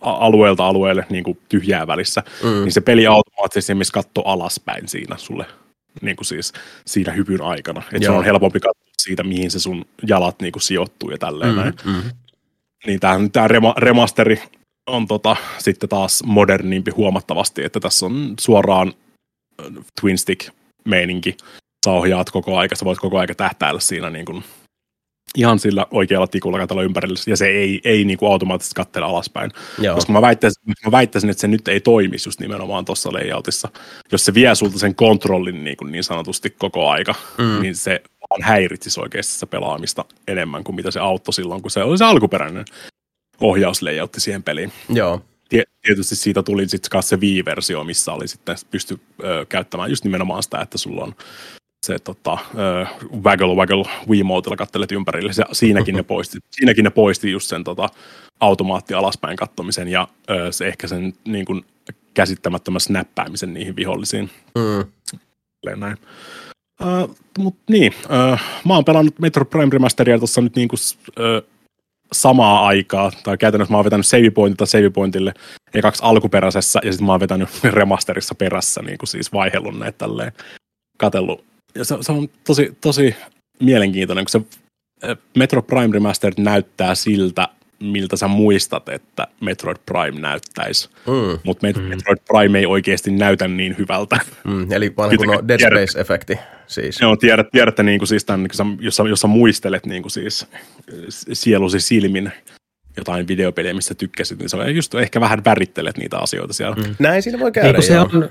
a- 0.00 0.10
alueelta 0.10 0.66
alueelle 0.66 1.06
niin 1.10 1.24
kuin 1.24 1.38
tyhjää 1.48 1.86
välissä, 1.86 2.22
Mm. 2.42 2.48
niin 2.48 2.72
se 2.72 2.80
peli 2.80 3.06
automaattisesti 3.06 3.74
missä 3.74 3.92
katsoo 3.92 4.24
alaspäin 4.24 4.88
siinä 4.88 5.16
sulle 5.16 5.46
niin 6.02 6.16
kuin 6.16 6.26
siis 6.26 6.52
siinä 6.86 7.12
hypyn 7.12 7.42
aikana. 7.42 7.82
Että 7.92 8.06
se 8.06 8.10
on 8.10 8.24
helpompi 8.24 8.60
katsoa 8.60 8.92
siitä, 9.02 9.22
mihin 9.22 9.50
se 9.50 9.60
sun 9.60 9.84
jalat 10.06 10.40
niin 10.40 10.52
kuin 10.52 10.62
sijoittuu 10.62 11.10
ja 11.10 11.18
tälleen 11.18 11.56
näin. 11.56 11.74
Mm. 11.84 11.92
Mm. 11.92 12.02
Niin 12.86 13.00
tämä, 13.00 13.28
tämä 13.32 13.48
rema, 13.48 13.74
remasteri 13.76 14.42
on 14.86 15.06
tota, 15.06 15.36
sitten 15.58 15.88
taas 15.88 16.22
modernimpi 16.26 16.90
huomattavasti, 16.90 17.64
että 17.64 17.80
tässä 17.80 18.06
on 18.06 18.34
suoraan 18.40 18.92
äh, 19.60 19.84
twin 20.00 20.18
stick 20.18 20.48
meininki. 20.84 21.36
Sä 21.86 21.92
ohjaat 21.92 22.30
koko 22.30 22.56
aika, 22.56 22.76
sä 22.76 22.84
voit 22.84 22.98
koko 22.98 23.18
aika 23.18 23.34
tähtäillä 23.34 23.80
siinä 23.80 24.10
niin 24.10 24.24
kuin 24.24 24.44
ihan 25.36 25.58
sillä 25.58 25.86
oikealla 25.90 26.26
tikulla 26.26 26.58
katsella 26.58 26.82
ympärille, 26.82 27.18
ja 27.26 27.36
se 27.36 27.46
ei, 27.46 27.80
ei 27.84 28.04
niin 28.04 28.18
kuin 28.18 28.32
automaattisesti 28.32 28.74
katsele 28.74 29.06
alaspäin. 29.06 29.50
Joo. 29.78 29.94
Koska 29.94 30.12
mä 30.12 30.20
väittäisin, 30.22 30.62
mä 30.84 30.90
väittäisin, 30.92 31.30
että 31.30 31.40
se 31.40 31.48
nyt 31.48 31.68
ei 31.68 31.80
toimisi 31.80 32.28
just 32.28 32.40
nimenomaan 32.40 32.84
tuossa 32.84 33.12
layoutissa. 33.12 33.68
Jos 34.12 34.24
se 34.24 34.34
vie 34.34 34.54
sulta 34.54 34.78
sen 34.78 34.94
kontrollin 34.94 35.64
niin, 35.64 35.76
kuin 35.76 35.92
niin 35.92 36.04
sanotusti 36.04 36.50
koko 36.50 36.88
aika, 36.90 37.14
Mm. 37.38 37.62
niin 37.62 37.76
se 37.76 38.02
vaan 38.30 38.42
häiritsisi 38.42 39.00
oikeasti 39.00 39.32
sitä 39.32 39.46
pelaamista 39.46 40.04
enemmän 40.28 40.64
kuin 40.64 40.76
mitä 40.76 40.90
se 40.90 41.00
auttoi 41.00 41.34
silloin, 41.34 41.62
kun 41.62 41.70
se 41.70 41.82
oli 41.82 41.98
se 41.98 42.04
alkuperäinen 42.04 42.64
ohjauslayoutti 43.40 44.20
siihen 44.20 44.42
peliin. 44.42 44.72
Joo. 44.88 45.20
Tie- 45.48 45.64
Tietysti 45.82 46.16
siitä 46.16 46.42
tuli 46.42 46.68
sitten 46.68 47.02
se 47.02 47.16
Wii-versio, 47.16 47.84
missä 47.84 48.12
oli 48.12 48.28
sitten 48.28 48.56
pysty 48.70 49.00
ö, 49.24 49.46
käyttämään 49.48 49.90
just 49.90 50.04
nimenomaan 50.04 50.42
sitä, 50.42 50.60
että 50.60 50.78
sulla 50.78 51.04
on 51.04 51.14
se 51.86 51.98
tota, 51.98 52.38
ö, 52.58 52.86
waggle 53.24 53.54
waggle 53.54 53.84
Wiimootilla 54.08 54.56
kattelet 54.56 54.92
ympärille. 54.92 55.32
Se, 55.32 55.44
siinäkin, 55.52 55.94
ne 55.94 56.02
poisti, 56.02 56.38
siinäkin 56.56 56.84
ne 56.84 56.90
poisti 56.90 57.30
just 57.30 57.48
sen 57.48 57.64
tota, 57.64 57.88
automaatti 58.40 58.94
alaspäin 58.94 59.36
kattomisen 59.36 59.88
ja 59.88 60.08
ö, 60.30 60.52
se 60.52 60.66
ehkä 60.66 60.86
sen 60.86 61.12
niin 61.24 61.44
kuin, 61.44 61.64
käsittämättömän 62.14 62.80
snäppäämisen 62.80 63.54
niihin 63.54 63.76
vihollisiin. 63.76 64.30
Mm. 64.54 64.92
Näin. 65.76 65.96
Uh, 66.82 67.16
Mutta 67.38 67.62
niin, 67.70 67.94
uh, 68.04 68.38
mä 68.64 68.74
oon 68.74 68.84
pelannut 68.84 69.18
Metro 69.18 69.44
Prime 69.44 69.68
Remasteria 69.72 70.18
tuossa 70.18 70.40
nyt 70.40 70.56
niinku, 70.56 70.76
uh, 71.08 71.48
samaa 72.12 72.66
aikaa, 72.66 73.12
tai 73.24 73.38
käytännössä 73.38 73.72
mä 73.72 73.78
oon 73.78 73.84
vetänyt 73.84 74.06
save 74.06 74.30
pointilta 74.30 74.66
save 74.66 74.90
pointille 74.90 75.34
ekaksi 75.74 76.02
alkuperäisessä, 76.04 76.80
ja 76.84 76.92
sitten 76.92 77.06
mä 77.06 77.12
oon 77.12 77.20
vetänyt 77.20 77.48
remasterissa 77.78 78.34
perässä, 78.34 78.82
niin 78.82 78.98
kuin 78.98 79.08
siis 79.08 79.32
vaihellut 79.32 79.78
näitä 79.78 79.98
tälleen, 79.98 80.32
katellut. 80.96 81.44
Ja 81.74 81.84
se, 81.84 81.96
se 82.00 82.12
on 82.12 82.28
tosi, 82.46 82.76
tosi 82.80 83.16
mielenkiintoinen, 83.60 84.24
kun 84.24 84.30
se 84.30 84.40
äh, 85.10 85.16
Metro 85.36 85.62
Prime 85.62 85.94
Remastered 85.94 86.34
näyttää 86.42 86.94
siltä, 86.94 87.48
miltä 87.82 88.16
sä 88.16 88.28
muistat, 88.28 88.88
että 88.88 89.26
Metroid 89.40 89.76
Prime 89.86 90.20
näyttäisi. 90.20 90.88
Mm. 91.06 91.38
Mutta 91.44 91.66
Met- 91.66 91.80
Metroid 91.80 92.18
Prime 92.28 92.58
ei 92.58 92.66
oikeasti 92.66 93.10
näytä 93.10 93.48
niin 93.48 93.74
hyvältä. 93.78 94.20
Mm. 94.44 94.72
Eli 94.72 94.92
vanha 94.96 95.16
kun 95.16 95.36
on 95.36 95.48
Dead 95.48 95.58
Tiedät- 95.60 95.72
Space-efekti 95.72 96.38
siis. 96.66 97.00
Joo, 97.00 97.16
tiedät, 97.16 97.46
tiedätte 97.52 97.82
niin 97.82 97.98
kuin 97.98 98.08
siis 98.08 98.24
tämän, 98.24 98.42
niin 98.42 98.48
kuin 98.48 98.56
sä, 98.56 98.64
jos, 98.84 98.96
sä, 98.96 99.02
jos 99.02 99.20
sä 99.20 99.26
muistelet 99.26 99.86
niin 99.86 100.02
kuin 100.02 100.12
siis 100.12 100.46
äh, 100.54 100.60
sielusi 101.32 101.80
silmin 101.80 102.32
jotain 102.96 103.28
videopeliä, 103.28 103.74
missä 103.74 103.94
tykkäsit, 103.94 104.38
niin 104.38 104.48
se 104.48 104.56
on 104.56 104.76
just 104.76 104.94
ehkä 104.94 105.20
vähän 105.20 105.44
värittelet 105.44 105.96
niitä 105.96 106.18
asioita 106.18 106.52
siellä. 106.52 106.76
Mm. 106.76 106.94
Näin 106.98 107.22
siinä 107.22 107.38
voi 107.38 107.52
käydä, 107.52 107.74
kun 107.74 107.82
se 107.82 108.00
on, 108.00 108.30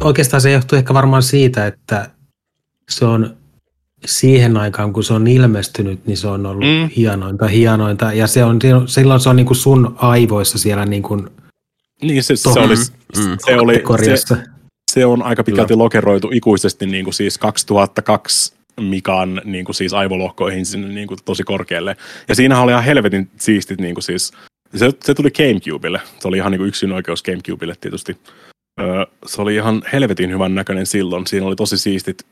oikeastaan 0.00 0.40
se 0.40 0.50
johtuu 0.50 0.78
ehkä 0.78 0.94
varmaan 0.94 1.22
siitä, 1.22 1.66
että 1.66 2.10
se 2.90 3.04
on 3.04 3.36
siihen 4.06 4.56
aikaan, 4.56 4.92
kun 4.92 5.04
se 5.04 5.14
on 5.14 5.26
ilmestynyt, 5.26 6.06
niin 6.06 6.16
se 6.16 6.28
on 6.28 6.46
ollut 6.46 6.64
Mm. 6.68 6.88
hienointa, 6.96 7.46
hienointa. 7.46 8.12
Ja 8.12 8.26
se 8.26 8.44
on, 8.44 8.58
silloin 8.86 9.20
se 9.20 9.28
on 9.28 9.36
niin 9.36 9.46
kuin 9.46 9.56
sun 9.56 9.94
aivoissa 9.98 10.58
siellä 10.58 10.86
niin 10.86 11.02
kuin 11.02 11.28
Niin 12.02 12.22
se, 12.22 12.36
se, 12.36 12.48
oli, 12.48 12.74
Mm. 12.76 13.36
se, 13.46 13.56
oli, 13.56 13.82
se, 14.26 14.36
se 14.92 15.06
on 15.06 15.22
aika 15.22 15.44
pitkälti 15.44 15.74
lokeroitu 15.74 16.30
ikuisesti 16.32 16.86
niin 16.86 17.04
kuin 17.04 17.14
siis 17.14 17.38
2002 17.38 18.58
Mikan 18.80 19.40
niin 19.44 19.64
kuin 19.64 19.74
siis 19.74 19.94
aivolohkoihin 19.94 20.66
sinne 20.66 20.88
niin 20.88 21.08
kuin 21.08 21.18
tosi 21.24 21.42
korkealle. 21.42 21.96
Ja 22.28 22.34
siinähän 22.34 22.64
oli 22.64 22.72
ihan 22.72 22.84
helvetin 22.84 23.30
siistit 23.36 23.80
niin 23.80 23.94
kuin 23.94 24.02
siis, 24.04 24.32
se, 24.76 24.90
se 25.04 25.14
tuli 25.14 25.30
Gamecubelle. 25.30 26.00
Se 26.18 26.28
oli 26.28 26.36
ihan 26.36 26.52
niin 26.52 26.58
kuin 26.58 26.68
yksin 26.68 26.92
oikeus 26.92 27.22
Gamecubelle 27.22 27.74
tietysti. 27.80 28.16
Se 29.26 29.42
oli 29.42 29.54
ihan 29.54 29.82
helvetin 29.92 30.30
hyvän 30.30 30.54
näköinen 30.54 30.86
silloin. 30.86 31.26
Siinä 31.26 31.46
oli 31.46 31.56
tosi 31.56 31.78
siistit 31.78 32.26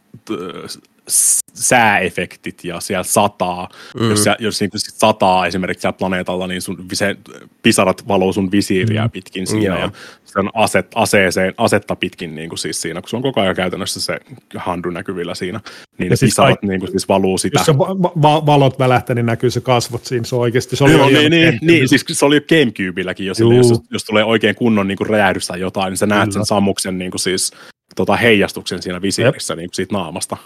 sääefektit 1.54 2.64
ja 2.64 2.80
siellä 2.80 3.02
sataa. 3.04 3.68
Mm. 3.94 4.02
Mm. 4.02 4.10
Jos, 4.10 4.24
sä, 4.24 4.36
jos 4.38 4.60
niin 4.60 4.70
sit 4.76 4.94
sataa 4.94 5.46
esimerkiksi 5.46 5.80
siellä 5.82 5.96
planeetalla, 5.98 6.46
niin 6.46 6.62
sun 6.62 6.84
se, 6.92 7.16
pisarat 7.62 8.08
valuu 8.08 8.32
sun 8.32 8.50
visiiriä 8.52 9.04
Mm. 9.04 9.10
pitkin 9.10 9.46
siinä 9.46 9.74
Joo. 9.74 9.78
ja 9.78 9.90
sen 10.24 10.50
aset, 10.54 10.86
aseeseen, 10.94 11.54
asetta 11.58 11.96
pitkin 11.96 12.34
niin 12.34 12.48
kuin 12.48 12.58
siis 12.58 12.82
siinä, 12.82 13.00
kun 13.00 13.08
se 13.10 13.16
on 13.16 13.22
koko 13.22 13.40
ajan 13.40 13.54
käytännössä 13.56 14.00
se 14.00 14.18
handu 14.56 14.90
näkyvillä 14.90 15.34
siinä, 15.34 15.60
niin 15.98 16.06
Ja 16.06 16.10
ne 16.10 16.16
siis 16.16 16.30
pisarat 16.30 16.48
kaikki- 16.50 16.66
niin 16.66 16.80
kuin 16.80 16.90
siis 16.90 17.08
valuu 17.08 17.38
sitä. 17.38 17.58
Jos 17.60 17.66
se 17.66 17.78
va- 17.78 18.12
va- 18.22 18.46
valot 18.46 18.78
välähtää, 18.78 19.14
niin 19.14 19.26
näkyy 19.26 19.50
se 19.50 19.60
kasvot 19.60 20.04
siinä. 20.04 20.24
Se 20.24 20.34
on 20.34 20.40
oikeasti, 20.40 20.76
se 20.76 20.84
oli 20.84 20.92
Joo, 20.92 21.08
jo 21.08 21.18
niin, 21.20 21.30
niin, 21.30 21.58
niin, 21.62 21.88
siis 21.88 22.04
se 22.12 22.24
oli 22.24 22.40
Gamecubeilläkin 22.40 23.26
jo 23.26 23.34
sille, 23.34 23.54
Juu. 23.54 23.68
jos, 23.70 23.80
jos 23.90 24.04
tulee 24.04 24.24
oikein 24.24 24.54
kunnon 24.54 24.88
niin 24.88 24.98
kuin 24.98 25.10
räjähdys 25.10 25.46
tai 25.46 25.60
jotain, 25.60 25.90
niin 25.90 25.96
sä 25.98 26.06
näet 26.06 26.22
Kyllä. 26.22 26.32
sen 26.32 26.46
sammuksen 26.46 26.98
niin 26.98 27.10
kuin 27.10 27.20
siis, 27.20 27.52
tota, 27.96 28.16
heijastuksen 28.16 28.82
siinä 28.82 29.02
visiirissä 29.02 29.56
niin 29.56 29.68
kuin 29.68 29.74
siitä 29.74 29.94
naamasta. 29.94 30.36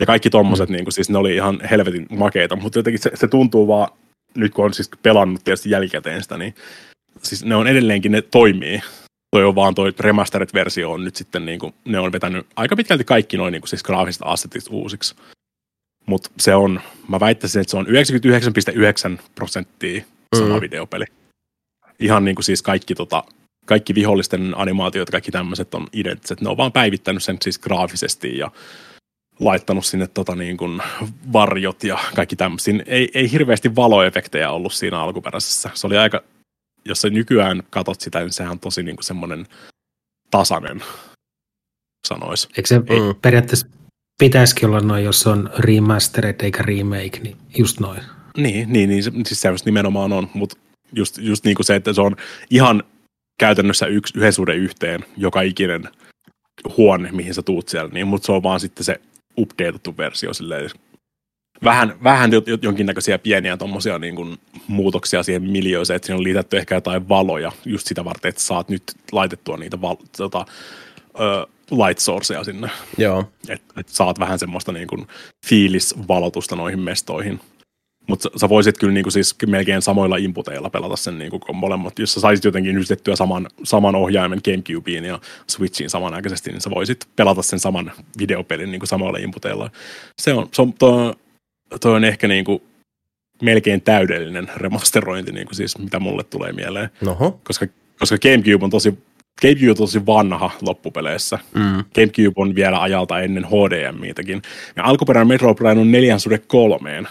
Ja 0.00 0.06
kaikki 0.06 0.30
tommoset, 0.30 0.68
mm. 0.68 0.72
niin 0.72 0.84
kuin, 0.84 0.92
siis 0.92 1.10
ne 1.10 1.18
oli 1.18 1.34
ihan 1.34 1.60
helvetin 1.70 2.06
makeita, 2.10 2.56
mutta 2.56 2.78
jotenkin 2.78 3.02
se, 3.02 3.10
se 3.14 3.28
tuntuu 3.28 3.68
vaan, 3.68 3.88
nyt 4.34 4.54
kun 4.54 4.64
on 4.64 4.74
siis 4.74 4.90
pelannut 5.02 5.44
tietysti 5.44 5.70
jälkikäteen 5.70 6.22
sitä, 6.22 6.38
niin 6.38 6.54
siis 7.22 7.44
ne 7.44 7.56
on 7.56 7.66
edelleenkin, 7.66 8.12
ne 8.12 8.22
toimii. 8.22 8.80
Toi 9.36 9.44
on 9.44 9.54
vaan 9.54 9.74
toi 9.74 9.92
remastered-versio 10.00 10.92
on 10.92 11.04
nyt 11.04 11.16
sitten, 11.16 11.46
niin 11.46 11.58
kuin, 11.58 11.74
ne 11.84 11.98
on 11.98 12.12
vetänyt 12.12 12.46
aika 12.56 12.76
pitkälti 12.76 13.04
kaikki 13.04 13.36
noin 13.36 13.52
niin 13.52 13.62
kuin, 13.62 13.68
siis 13.68 13.82
graafiset 13.82 14.22
assetit 14.24 14.64
uusiksi. 14.70 15.14
Mutta 16.06 16.30
se 16.40 16.54
on, 16.54 16.80
mä 17.08 17.20
väittäisin, 17.20 17.60
että 17.60 17.70
se 17.70 17.76
on 17.76 17.86
99,9 17.86 19.22
prosenttia 19.34 20.02
sama 20.36 20.54
Mm. 20.54 20.60
videopeli. 20.60 21.04
Ihan 21.98 22.24
niin 22.24 22.34
kuin 22.34 22.44
siis 22.44 22.62
kaikki, 22.62 22.94
tota, 22.94 23.24
kaikki 23.66 23.94
vihollisten 23.94 24.54
animaatiot, 24.56 25.10
kaikki 25.10 25.30
tämmöiset 25.30 25.74
on 25.74 25.86
identtiset. 25.92 26.40
Ne 26.40 26.50
on 26.50 26.56
vaan 26.56 26.72
päivittänyt 26.72 27.22
sen 27.22 27.36
siis 27.42 27.58
graafisesti 27.58 28.38
ja 28.38 28.50
laittanut 29.40 29.86
sinne 29.86 30.06
tota 30.06 30.34
niin 30.34 30.56
kuin 30.56 30.82
varjot 31.32 31.84
ja 31.84 31.98
kaikki 32.16 32.36
tämmöisiä. 32.36 32.74
Ei, 32.86 33.10
ei 33.14 33.32
hirveästi 33.32 33.76
valoefektejä 33.76 34.50
ollut 34.50 34.72
siinä 34.72 35.00
alkuperäisessä. 35.00 35.70
Se 35.74 35.86
oli 35.86 35.96
aika, 35.96 36.22
jos 36.84 37.00
sä 37.00 37.10
nykyään 37.10 37.62
katot 37.70 38.00
sitä, 38.00 38.20
niin 38.20 38.32
sehän 38.32 38.52
on 38.52 38.60
tosi 38.60 38.82
niin 38.82 38.96
kuin 38.96 39.04
semmoinen 39.04 39.46
tasainen, 40.30 40.82
sanois. 42.08 42.48
Eikö 42.56 42.68
se 42.68 42.78
Mm. 42.78 42.84
mm. 42.84 43.14
periaatteessa 43.22 43.66
pitäisikin 44.18 44.68
olla 44.68 44.80
noin, 44.80 45.04
jos 45.04 45.26
on 45.26 45.50
remastered 45.58 46.40
eikä 46.40 46.62
remake, 46.62 47.20
niin 47.22 47.36
just 47.58 47.80
noin. 47.80 48.00
Niin, 48.36 48.72
niin, 48.72 48.88
niin 48.88 49.02
siis 49.02 49.40
se 49.40 49.48
nimenomaan 49.64 50.12
on, 50.12 50.30
mutta 50.34 50.56
just, 50.92 51.18
just 51.18 51.44
niin 51.44 51.54
kuin 51.54 51.66
se, 51.66 51.74
että 51.74 51.92
se 51.92 52.00
on 52.00 52.16
ihan 52.50 52.82
käytännössä 53.38 53.86
yksi, 53.86 54.18
yhden 54.18 54.32
suhde 54.32 54.54
yhteen 54.54 55.04
joka 55.16 55.40
ikinen 55.40 55.88
huone, 56.76 57.12
mihin 57.12 57.34
sä 57.34 57.42
tuut 57.42 57.68
siellä, 57.68 57.90
niin, 57.92 58.06
mutta 58.06 58.26
se 58.26 58.32
on 58.32 58.42
vaan 58.42 58.60
sitten 58.60 58.84
se 58.84 59.00
updatettu 59.38 59.96
versio 59.96 60.34
silleen, 60.34 60.70
vähän, 61.64 61.94
vähän 62.04 62.30
jonkinnäköisiä 62.62 63.18
pieniä 63.18 63.56
tommosia 63.56 63.98
niin 63.98 64.16
kuin 64.16 64.38
muutoksia 64.68 65.22
siihen 65.22 65.42
miljööseen, 65.42 65.96
että 65.96 66.06
siinä 66.06 66.16
on 66.16 66.24
liitetty 66.24 66.58
ehkä 66.58 66.74
jotain 66.74 67.08
valoja 67.08 67.52
just 67.64 67.86
sitä 67.86 68.04
varten, 68.04 68.28
että 68.28 68.42
saat 68.42 68.68
nyt 68.68 68.82
laitettua 69.12 69.56
niitä 69.56 69.80
val, 69.80 69.96
tota, 70.16 70.46
ö, 71.20 71.46
light 71.70 71.98
sourceja 71.98 72.44
sinne. 72.44 72.70
Joo. 72.98 73.24
Että 73.48 73.80
et 73.80 73.88
saat 73.88 74.18
vähän 74.18 74.38
semmoista 74.38 74.72
niin 74.72 74.88
kuin 74.88 75.06
fiilisvalotusta 75.46 76.56
noihin 76.56 76.80
mestoihin. 76.80 77.40
Mutta 78.08 78.30
sä 78.36 78.48
voisit 78.48 78.78
kyllä 78.78 78.92
niinku 78.92 79.10
siis 79.10 79.36
melkein 79.46 79.82
samoilla 79.82 80.16
inputeilla 80.16 80.70
pelata 80.70 80.96
sen 80.96 81.18
niinku 81.18 81.40
molemmat. 81.52 81.98
Jos 81.98 82.14
sä 82.14 82.20
saisit 82.20 82.44
jotenkin 82.44 82.76
yhdistettyä 82.76 83.16
saman, 83.16 83.48
saman 83.64 83.94
ohjaimen 83.94 84.40
Gamecubeen 84.44 85.04
ja 85.04 85.20
Switchiin 85.46 85.90
samanaikaisesti, 85.90 86.50
niin 86.50 86.60
sä 86.60 86.70
voisit 86.70 87.06
pelata 87.16 87.42
sen 87.42 87.58
saman 87.58 87.92
videopelin 88.18 88.70
niinku 88.70 88.86
samoilla 88.86 89.18
inputeilla. 89.18 89.70
Se 90.22 90.32
on, 90.32 90.48
se 90.52 90.62
on, 90.62 90.72
toi, 90.72 91.14
toi 91.80 91.96
on 91.96 92.04
ehkä 92.04 92.28
niinku 92.28 92.62
melkein 93.42 93.82
täydellinen 93.82 94.50
remasterointi, 94.56 95.32
niinku 95.32 95.54
siis, 95.54 95.78
mitä 95.78 96.00
mulle 96.00 96.24
tulee 96.24 96.52
mieleen. 96.52 96.90
Noho. 97.00 97.40
Koska, 97.44 97.66
koska 97.98 98.18
Gamecube 98.18 98.64
on 98.64 98.70
tosi 98.70 98.98
Gamecube 99.42 99.70
on 99.70 99.76
tosi 99.76 100.06
vanha 100.06 100.50
loppupeleissä. 100.60 101.38
Mm. 101.54 101.84
Gamecube 101.94 102.32
on 102.36 102.54
vielä 102.54 102.82
ajalta 102.82 103.20
ennen 103.20 103.46
HDMiitäkin. 103.46 104.42
Ja 104.76 104.84
alkuperäinen 104.84 105.28
Metro 105.28 105.54
Prime 105.54 105.80
on 105.80 105.92
neljän 105.92 106.20
suhde 106.20 106.38
kolmeen. 106.38 107.08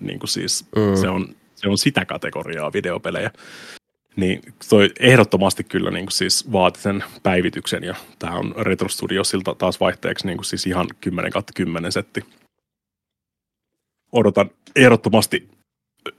Niin 0.00 0.18
kuin 0.18 0.30
siis, 0.30 0.66
mm. 0.76 1.00
se, 1.00 1.08
on, 1.08 1.34
se 1.54 1.68
on 1.68 1.78
sitä 1.78 2.04
kategoriaa 2.04 2.72
videopelejä. 2.72 3.30
Niin 4.16 4.42
toi 4.68 4.90
ehdottomasti 5.00 5.64
kyllä 5.64 5.90
niin 5.90 6.06
kuin 6.06 6.12
siis 6.12 6.52
vaati 6.52 6.80
sen 6.80 7.04
päivityksen 7.22 7.84
ja 7.84 7.94
tämä 8.18 8.34
on 8.34 8.54
Retro 8.56 8.88
Studiosilta 8.88 9.54
taas 9.54 9.80
vaihteeksi 9.80 10.26
niin 10.26 10.36
kuin 10.36 10.44
siis 10.44 10.66
ihan 10.66 10.86
10 11.00 11.32
10 11.54 11.92
setti. 11.92 12.24
Odotan 14.12 14.50
ehdottomasti 14.76 15.48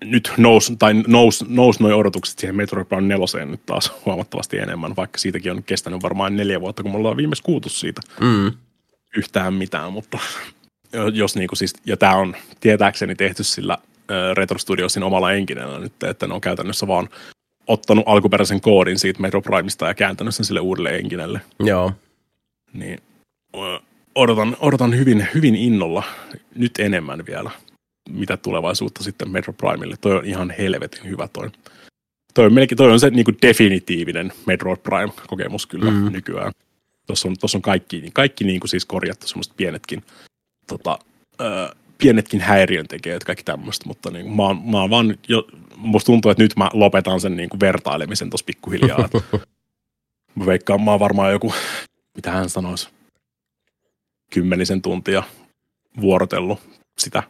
nyt 0.04 0.32
nous, 0.38 0.74
tai 0.80 0.94
nous, 1.08 1.46
nous 1.50 1.80
noin 1.80 1.94
odotukset 1.94 2.40
siihen 2.40 2.56
Metroid 2.56 2.86
Prime 2.86 3.08
4 3.08 3.46
nyt 3.46 3.66
taas 3.66 3.94
huomattavasti 4.06 4.58
enemmän, 4.58 4.96
vaikka 4.96 5.18
siitäkin 5.18 5.52
on 5.52 5.64
kestänyt 5.64 6.04
varmaan 6.04 6.36
neljä 6.36 6.62
vuotta, 6.62 6.84
kun 6.84 6.92
me 6.92 6.98
ollaan 6.98 7.18
viimeis 7.18 7.42
kuultu 7.42 7.70
siitä 7.70 8.02
mm. 8.22 8.52
yhtään 9.18 9.54
mitään, 9.54 9.94
mutta 9.94 10.20
jos 11.14 11.36
niinku 11.36 11.56
siis, 11.56 11.74
ja 11.86 11.98
tämä 11.98 12.16
on 12.16 12.36
tietääkseni 12.60 13.16
tehty 13.16 13.44
sillä 13.44 13.78
Retro 14.34 14.58
Studiosin 14.58 15.04
omalla 15.04 15.32
enkinellä 15.32 15.80
nyt, 15.80 16.04
että 16.04 16.28
ne 16.28 16.34
on 16.34 16.42
käytännössä 16.42 16.88
vaan 16.88 17.10
ottanut 17.68 18.04
alkuperäisen 18.08 18.62
koodin 18.62 19.00
siitä 19.00 19.22
Metro 19.22 19.42
Primeista 19.42 19.88
ja 19.88 19.94
kääntänyt 19.94 20.36
sen 20.36 20.46
sille 20.46 20.60
uudelle 20.60 20.96
enkinelle. 20.96 21.42
Joo. 21.60 21.92
Niin 22.74 23.00
odotan, 24.16 24.58
odotan 24.60 24.98
hyvin, 24.98 25.28
hyvin 25.34 25.56
innolla 25.56 26.04
nyt 26.56 26.72
enemmän 26.80 27.26
vielä 27.26 27.52
mitä 28.10 28.38
tulevaisuutta 28.38 29.04
sitten 29.04 29.30
Metro 29.30 29.54
Primelle. 29.54 29.96
Toi 30.02 30.18
on 30.18 30.26
ihan 30.26 30.54
helvetin 30.58 31.10
hyvä 31.10 31.28
toi. 31.28 31.50
Toi 32.34 32.46
on, 32.46 32.54
melkein, 32.54 32.78
toi 32.78 32.92
on 32.92 33.00
se 33.00 33.10
niin 33.10 33.26
kuin 33.26 33.38
definitiivinen 33.42 34.34
Metro 34.46 34.76
Prime-kokemus 34.76 35.66
kyllä 35.66 35.92
mm. 35.92 36.12
nykyään. 36.12 36.52
Tuossa 37.08 37.28
on, 37.28 37.36
tossa 37.40 37.58
on 37.58 37.62
kaikki, 37.62 38.10
kaikki 38.14 38.44
niin 38.44 38.60
kuin 38.60 38.70
siis 38.70 38.86
korjattu, 38.86 39.28
semmoiset 39.28 39.54
pienetkin, 39.58 40.04
tota, 40.70 41.00
ö, 41.42 41.76
pienetkin 41.98 42.42
häiriöntekijät, 42.42 43.24
kaikki 43.24 43.44
tämmöistä, 43.44 43.88
mutta 43.88 44.12
niin, 44.12 44.32
mä, 44.32 44.44
oon, 44.44 44.62
mä 44.66 44.82
oon 44.82 44.90
vaan 44.90 45.18
jo, 45.28 45.48
musta 45.76 46.06
tuntuu, 46.06 46.32
että 46.32 46.44
nyt 46.44 46.56
mä 46.56 46.70
lopetan 46.74 47.22
sen 47.22 47.38
niin 47.38 47.50
kuin 47.50 47.60
vertailemisen 47.60 48.30
tuossa 48.30 48.46
pikkuhiljaa. 48.46 49.10
mä 50.36 50.46
veikkaan, 50.46 50.82
mä 50.82 50.92
oon 50.92 51.00
varmaan 51.00 51.32
joku, 51.32 51.54
mitä 52.16 52.32
hän 52.32 52.50
sanoisi, 52.50 52.90
kymmenisen 54.32 54.82
tuntia 54.82 55.24
vuorotellut 56.02 56.60
sitä 56.98 57.24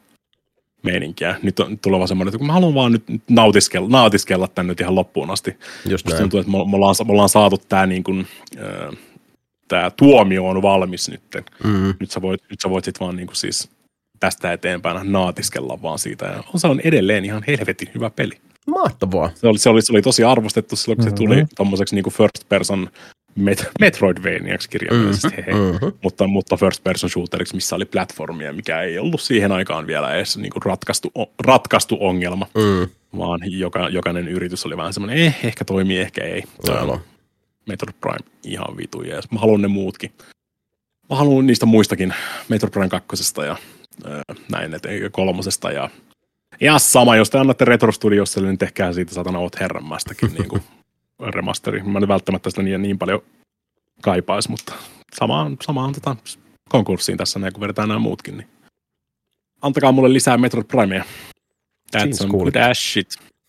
meininkiä. 0.83 1.35
Nyt 1.43 1.59
on 1.59 1.79
tuleva 1.79 2.07
semmoinen, 2.07 2.35
että 2.35 2.45
mä 2.45 2.53
haluan 2.53 2.73
vaan 2.73 2.91
nyt 2.91 3.03
nautiskella, 3.29 3.89
nautiskella 3.89 4.47
tän 4.47 4.67
nyt 4.67 4.81
ihan 4.81 4.95
loppuun 4.95 5.31
asti. 5.31 5.57
Just 5.89 6.07
tuntuu, 6.17 6.39
että 6.39 6.51
me, 6.51 6.57
me, 6.57 6.75
ollaan, 6.75 6.95
me 7.05 7.11
ollaan 7.11 7.29
saatu 7.29 7.57
tämä 7.57 7.85
niin 7.85 8.03
kuin, 8.03 8.27
äh, 8.57 8.97
tää 9.69 9.91
tuomio 9.91 10.47
on 10.47 10.61
valmis 10.61 11.09
nyt. 11.09 11.21
Mm-hmm. 11.63 11.93
Nyt 11.99 12.11
sä 12.11 12.21
voit, 12.21 12.41
nyt 12.49 12.61
sä 12.61 12.69
voit 12.69 12.85
sit 12.85 12.99
vaan 12.99 13.15
niin 13.15 13.27
kuin 13.27 13.35
siis 13.35 13.69
tästä 14.19 14.53
eteenpäin 14.53 15.11
naatiskella 15.11 15.81
vaan 15.81 15.99
siitä. 15.99 16.25
Ja 16.25 16.43
on 16.53 16.59
se 16.59 16.67
on 16.67 16.79
edelleen 16.79 17.25
ihan 17.25 17.43
helvetin 17.47 17.89
hyvä 17.95 18.09
peli. 18.09 18.33
Mahtavaa. 18.67 19.31
Se 19.35 19.47
oli, 19.47 19.57
se 19.57 19.69
oli, 19.69 19.81
se 19.81 19.93
oli 19.93 20.01
tosi 20.01 20.23
arvostettu 20.23 20.75
silloin, 20.75 20.97
kun 20.97 21.05
mm-hmm. 21.05 21.17
se 21.17 21.23
tuli 21.23 21.35
mm-hmm. 21.35 21.47
tommoseksi 21.55 21.95
niin 21.95 22.13
first 22.13 22.49
person 22.49 22.89
Met- 23.39 23.71
Metroidvaniaksi 23.79 24.69
kirjaimellisesti, 24.69 25.41
mm-hmm. 25.41 25.61
mm-hmm. 25.61 25.91
mutta, 26.03 26.27
mutta 26.27 26.57
first 26.57 26.83
person 26.83 27.09
shooteriksi, 27.09 27.55
missä 27.55 27.75
oli 27.75 27.85
platformia, 27.85 28.53
mikä 28.53 28.81
ei 28.81 28.99
ollut 28.99 29.21
siihen 29.21 29.51
aikaan 29.51 29.87
vielä 29.87 30.15
edes 30.15 30.37
niin 30.37 30.51
kuin 30.51 30.63
ratkaistu, 30.63 31.11
ratkaistu 31.45 31.97
ongelma, 31.99 32.47
mm. 32.55 32.89
vaan 33.17 33.39
joka, 33.43 33.89
jokainen 33.89 34.27
yritys 34.27 34.65
oli 34.65 34.77
vähän 34.77 34.93
semmoinen, 34.93 35.17
eh, 35.17 35.39
ehkä 35.43 35.65
toimii, 35.65 35.99
ehkä 35.99 36.23
ei. 36.23 36.43
Aivan. 36.69 36.99
Metroid 37.67 37.95
Prime 38.01 38.37
ihan 38.43 38.77
vitu 38.77 39.01
jees. 39.01 39.31
Mä 39.31 39.39
haluan 39.39 39.61
ne 39.61 39.67
muutkin. 39.67 40.11
Mä 41.09 41.15
haluan 41.15 41.47
niistä 41.47 41.65
muistakin 41.65 42.13
Metroid 42.49 42.71
Prime 42.71 42.89
kakkosesta 42.89 43.45
ja 43.45 43.57
äh, 44.05 44.37
näin, 44.51 44.73
että 44.73 44.89
kolmosesta 45.11 45.71
ja 45.71 45.89
ja 46.61 46.79
sama, 46.79 47.15
jos 47.15 47.29
te 47.29 47.37
annatte 47.37 47.65
Retro 47.65 47.91
Studiossa, 47.91 48.41
niin 48.41 48.57
tehkää 48.57 48.93
siitä 48.93 49.13
satana 49.13 49.39
oot 49.39 49.59
herranmästäkin 49.59 50.33
niin 50.33 50.49
kuin 50.49 50.63
remasteri. 51.35 51.83
Mä 51.83 51.99
en 51.99 52.07
välttämättä 52.07 52.49
sitä 52.49 52.61
niin, 52.61 52.81
niin 52.81 52.99
paljon 52.99 53.21
kaipaisi, 54.01 54.49
mutta 54.49 54.73
samaan, 55.15 55.57
samaan 55.61 55.93
tota, 55.93 56.15
konkurssiin 56.69 57.17
tässä 57.17 57.39
näin, 57.39 57.53
kun 57.53 57.61
vedetään 57.61 57.87
nämä 57.87 57.99
muutkin. 57.99 58.37
Niin. 58.37 58.47
Antakaa 59.61 59.91
mulle 59.91 60.13
lisää 60.13 60.37
Metroid 60.37 60.65
Primea. 60.65 61.03
That's 61.97 62.13
some 62.13 62.31
good 62.31 62.55
ass 62.55 62.93
shit. 62.93 63.07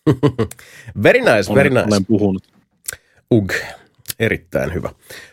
very 1.03 1.19
nice, 1.19 1.53
very 1.55 1.69
nice. 1.69 1.85
Olen 1.87 2.05
puhunut. 2.05 2.47
Ug, 3.33 3.51
erittäin 4.21 4.73
hyvä. 4.73 4.89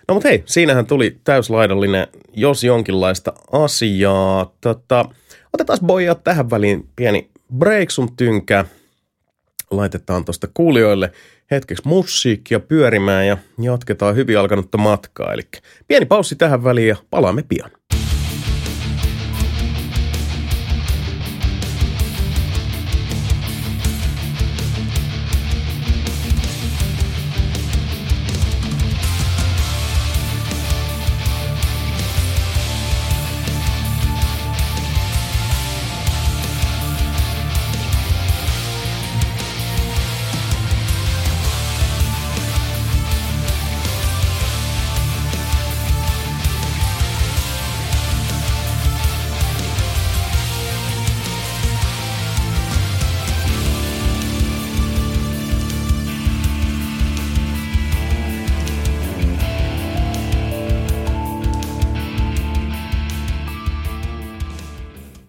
No 0.08 0.14
mutta 0.14 0.28
hei, 0.28 0.42
siinähän 0.46 0.86
tuli 0.86 1.16
täyslaidallinen, 1.24 2.06
jos 2.32 2.64
jonkinlaista 2.64 3.32
asiaa. 3.52 4.52
Tota, 4.60 5.04
otetaan 5.52 5.78
boja 5.86 6.14
tähän 6.14 6.50
väliin 6.50 6.88
pieni 6.96 7.30
break 7.56 7.90
sun 7.90 8.16
tynkä. 8.16 8.64
Laitetaan 9.70 10.24
tuosta 10.24 10.48
kuulijoille 10.54 11.12
hetkeksi 11.50 11.88
musiikkia 11.88 12.60
pyörimään 12.60 13.26
ja 13.26 13.36
jatketaan 13.60 14.16
hyvin 14.16 14.38
alkanutta 14.38 14.78
matkaa. 14.78 15.32
Eli 15.32 15.42
pieni 15.88 16.06
paussi 16.06 16.36
tähän 16.36 16.64
väliin 16.64 16.88
ja 16.88 16.96
palaamme 17.10 17.44
pian. 17.48 17.70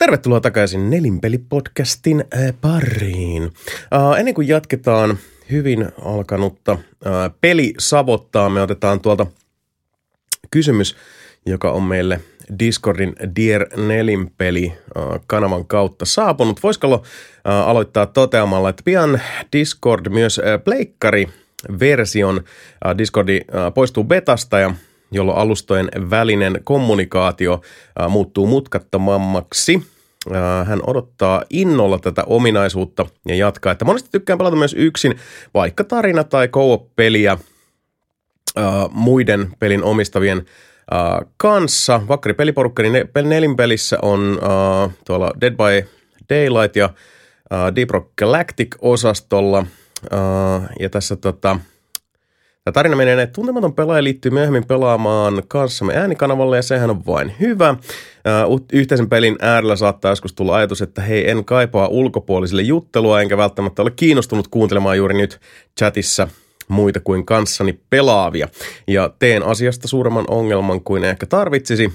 Tervetuloa 0.09 0.41
takaisin 0.41 0.89
Nelinpeli-podcastin 0.89 2.23
äh, 2.33 2.53
pariin. 2.61 3.43
Uh, 3.43 4.15
ennen 4.19 4.33
kuin 4.33 4.47
jatketaan 4.47 5.17
hyvin 5.51 5.89
alkanutta 6.05 6.71
uh, 6.71 6.79
pelisavottaa, 7.41 8.49
me 8.49 8.61
otetaan 8.61 8.99
tuolta 8.99 9.25
kysymys, 10.51 10.95
joka 11.45 11.71
on 11.71 11.83
meille 11.83 12.21
Discordin 12.59 13.15
Dear 13.35 13.65
Nelinpeli 13.77 14.73
kanavan 15.27 15.65
kautta 15.65 16.05
saapunut. 16.05 16.63
Voisiko 16.63 16.87
uh, 16.87 17.01
aloittaa 17.43 18.05
toteamalla, 18.05 18.69
että 18.69 18.83
pian 18.85 19.21
Discord 19.53 20.09
myös 20.09 20.41
pleikkari 20.63 21.27
version 21.79 22.43
Discordi 22.97 23.41
poistuu 23.73 24.03
betasta 24.03 24.59
ja 24.59 24.73
jolloin 25.11 25.37
alustojen 25.37 25.89
välinen 26.09 26.59
kommunikaatio 26.63 27.61
muuttuu 28.09 28.47
mutkattomammaksi. 28.47 29.98
Ää, 30.33 30.63
hän 30.63 30.79
odottaa 30.87 31.43
innolla 31.49 31.99
tätä 31.99 32.23
ominaisuutta 32.23 33.05
ja 33.27 33.35
jatkaa, 33.35 33.71
että 33.71 33.85
monesti 33.85 34.09
tykkään 34.11 34.37
pelata 34.37 34.55
myös 34.55 34.75
yksin, 34.77 35.15
vaikka 35.53 35.83
tarina 35.83 36.23
tai 36.23 36.47
co-peliä 36.47 37.37
muiden 38.91 39.51
pelin 39.59 39.83
omistavien 39.83 40.45
ää, 40.91 41.21
kanssa. 41.37 42.01
Vakkari 42.07 42.33
peliporukka, 42.33 42.83
niin 42.83 42.93
ne, 42.93 43.21
nelinpelissä 43.21 43.97
on 44.01 44.39
tuolla 45.05 45.31
Dead 45.41 45.53
by 45.53 45.89
Daylight 46.29 46.75
ja 46.75 46.89
Deep 47.75 47.89
Rock 47.89 48.09
Galactic-osastolla. 48.21 49.65
Ja 50.79 50.89
tässä 50.89 51.15
tota, 51.15 51.59
Tämä 52.69 52.73
tarina 52.73 52.95
menee 52.95 53.15
näin, 53.15 53.23
että 53.23 53.33
tuntematon 53.33 53.73
pelaaja 53.73 54.03
liittyy 54.03 54.31
myöhemmin 54.31 54.65
pelaamaan 54.65 55.43
kanssamme 55.47 55.95
äänikanavalle 55.95 56.55
ja 56.55 56.61
sehän 56.61 56.89
on 56.89 57.05
vain 57.05 57.33
hyvä. 57.39 57.75
Yhteisen 58.73 59.09
pelin 59.09 59.35
äärellä 59.41 59.75
saattaa 59.75 60.11
joskus 60.11 60.33
tulla 60.33 60.55
ajatus, 60.55 60.81
että 60.81 61.01
hei 61.01 61.29
en 61.29 61.45
kaipaa 61.45 61.87
ulkopuolisille 61.87 62.61
juttelua 62.61 63.21
enkä 63.21 63.37
välttämättä 63.37 63.81
ole 63.81 63.91
kiinnostunut 63.91 64.47
kuuntelemaan 64.47 64.97
juuri 64.97 65.17
nyt 65.17 65.39
chatissa 65.79 66.27
muita 66.67 66.99
kuin 66.99 67.25
kanssani 67.25 67.79
pelaavia. 67.89 68.47
Ja 68.87 69.09
teen 69.19 69.43
asiasta 69.43 69.87
suuremman 69.87 70.25
ongelman 70.27 70.81
kuin 70.81 71.03
ehkä 71.03 71.25
tarvitsisi. 71.25 71.93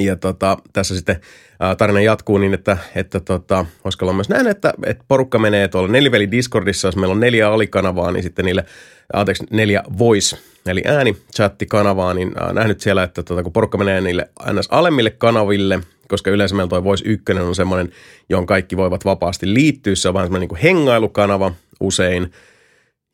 Ja 0.00 0.16
tota, 0.16 0.56
tässä 0.72 0.94
sitten 0.94 1.20
ää, 1.60 1.76
tarina 1.76 2.00
jatkuu 2.00 2.38
niin, 2.38 2.54
että, 2.54 2.76
että 2.94 3.20
tota, 3.20 3.66
voisiko 3.84 4.04
olla 4.04 4.12
myös 4.12 4.28
näin, 4.28 4.46
että, 4.46 4.74
että 4.86 5.04
porukka 5.08 5.38
menee 5.38 5.68
tuolla 5.68 5.88
neliveli 5.88 6.30
Discordissa, 6.30 6.88
jos 6.88 6.96
meillä 6.96 7.12
on 7.12 7.20
neljä 7.20 7.48
alikanavaa, 7.48 8.12
niin 8.12 8.22
sitten 8.22 8.44
niille, 8.44 8.64
anteeksi, 9.12 9.44
neljä 9.50 9.82
voice, 9.98 10.36
eli 10.66 10.82
ääni, 10.84 11.16
chatti 11.36 11.66
kanavaa, 11.66 12.14
niin 12.14 12.32
ää, 12.40 12.52
nähnyt 12.52 12.80
siellä, 12.80 13.02
että 13.02 13.22
tota, 13.22 13.42
kun 13.42 13.52
porukka 13.52 13.78
menee 13.78 14.00
niille 14.00 14.30
ns. 14.52 14.68
alemmille 14.70 15.10
kanaville, 15.10 15.80
koska 16.08 16.30
yleensä 16.30 16.54
meillä 16.54 16.68
toi 16.68 16.84
Voice 16.84 17.04
1 17.06 17.24
on 17.32 17.54
semmoinen, 17.54 17.92
johon 18.28 18.46
kaikki 18.46 18.76
voivat 18.76 19.04
vapaasti 19.04 19.54
liittyä, 19.54 19.94
se 19.94 20.08
on 20.08 20.14
vähän 20.14 20.26
semmoinen 20.26 20.48
niin 20.48 20.62
hengailukanava 20.62 21.52
usein, 21.80 22.32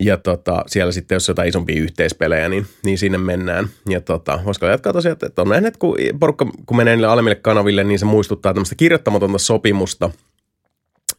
ja 0.02 0.16
tota, 0.16 0.64
siellä 0.66 0.92
sitten, 0.92 1.16
jos 1.16 1.28
jotain 1.28 1.48
isompia 1.48 1.82
yhteispelejä, 1.82 2.48
niin, 2.48 2.66
niin 2.84 2.98
sinne 2.98 3.18
mennään. 3.18 3.68
Ja 3.88 4.00
tota, 4.00 4.40
voisiko 4.44 4.66
jatkaa 4.66 4.92
tosiaan, 4.92 5.16
että 5.26 5.42
on 5.42 5.48
nähnyt, 5.48 5.76
kun 5.76 5.96
porukka 6.20 6.46
kun 6.66 6.76
menee 6.76 6.96
niille 6.96 7.06
alemmille 7.06 7.34
kanaville, 7.34 7.84
niin 7.84 7.98
se 7.98 8.04
muistuttaa 8.04 8.54
tämmöistä 8.54 8.74
kirjoittamatonta 8.74 9.38
sopimusta, 9.38 10.10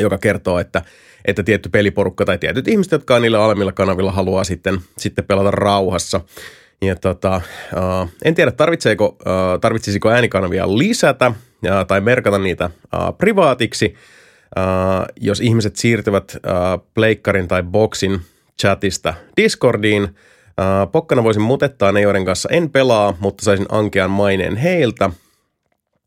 joka 0.03 0.17
kertoo, 0.17 0.59
että, 0.59 0.81
että 1.25 1.43
tietty 1.43 1.69
peliporukka 1.69 2.25
tai 2.25 2.37
tietyt 2.37 2.67
ihmiset, 2.67 2.91
jotka 2.91 3.15
on 3.15 3.21
niillä 3.21 3.43
alemmilla 3.43 3.71
kanavilla, 3.71 4.11
haluaa 4.11 4.43
sitten, 4.43 4.79
sitten 4.97 5.25
pelata 5.25 5.51
rauhassa. 5.51 6.21
Ja 6.81 6.95
tota, 6.95 7.41
uh, 7.73 8.09
en 8.25 8.35
tiedä, 8.35 8.51
tarvitseeko, 8.51 9.05
uh, 9.05 9.59
tarvitsisiko 9.61 10.09
äänikanavia 10.09 10.77
lisätä 10.77 11.27
uh, 11.27 11.85
tai 11.87 12.01
merkata 12.01 12.39
niitä 12.39 12.65
uh, 12.65 13.17
privaatiksi, 13.17 13.95
jos 15.21 15.39
ihmiset 15.39 15.75
siirtyvät 15.75 16.35
uh, 16.35 16.87
pleikkarin 16.93 17.47
tai 17.47 17.63
boksin 17.63 18.21
chatista 18.61 19.13
Discordiin. 19.37 20.03
Uh, 20.03 20.91
pokkana 20.91 21.23
voisin 21.23 21.41
mutettaa 21.41 21.91
ne, 21.91 22.01
joiden 22.01 22.25
kanssa 22.25 22.49
en 22.51 22.69
pelaa, 22.69 23.17
mutta 23.19 23.45
saisin 23.45 23.65
ankean 23.69 24.11
maineen 24.11 24.55
heiltä. 24.55 25.09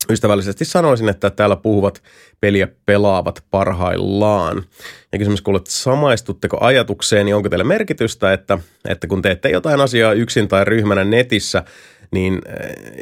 Ystävällisesti 0.09 0.65
sanoisin, 0.65 1.09
että 1.09 1.29
täällä 1.29 1.55
puhuvat 1.55 2.03
peliä 2.41 2.67
pelaavat 2.85 3.43
parhaillaan. 3.51 4.63
Ja 5.11 5.17
kysymys 5.17 5.41
kuuluu, 5.41 5.57
että 5.57 5.71
samaistutteko 5.71 6.57
ajatukseen, 6.61 7.25
niin 7.25 7.35
onko 7.35 7.49
teille 7.49 7.63
merkitystä, 7.63 8.33
että, 8.33 8.59
että 8.87 9.07
kun 9.07 9.21
teette 9.21 9.49
jotain 9.49 9.81
asiaa 9.81 10.13
yksin 10.13 10.47
tai 10.47 10.65
ryhmänä 10.65 11.03
netissä, 11.03 11.63
niin 12.11 12.41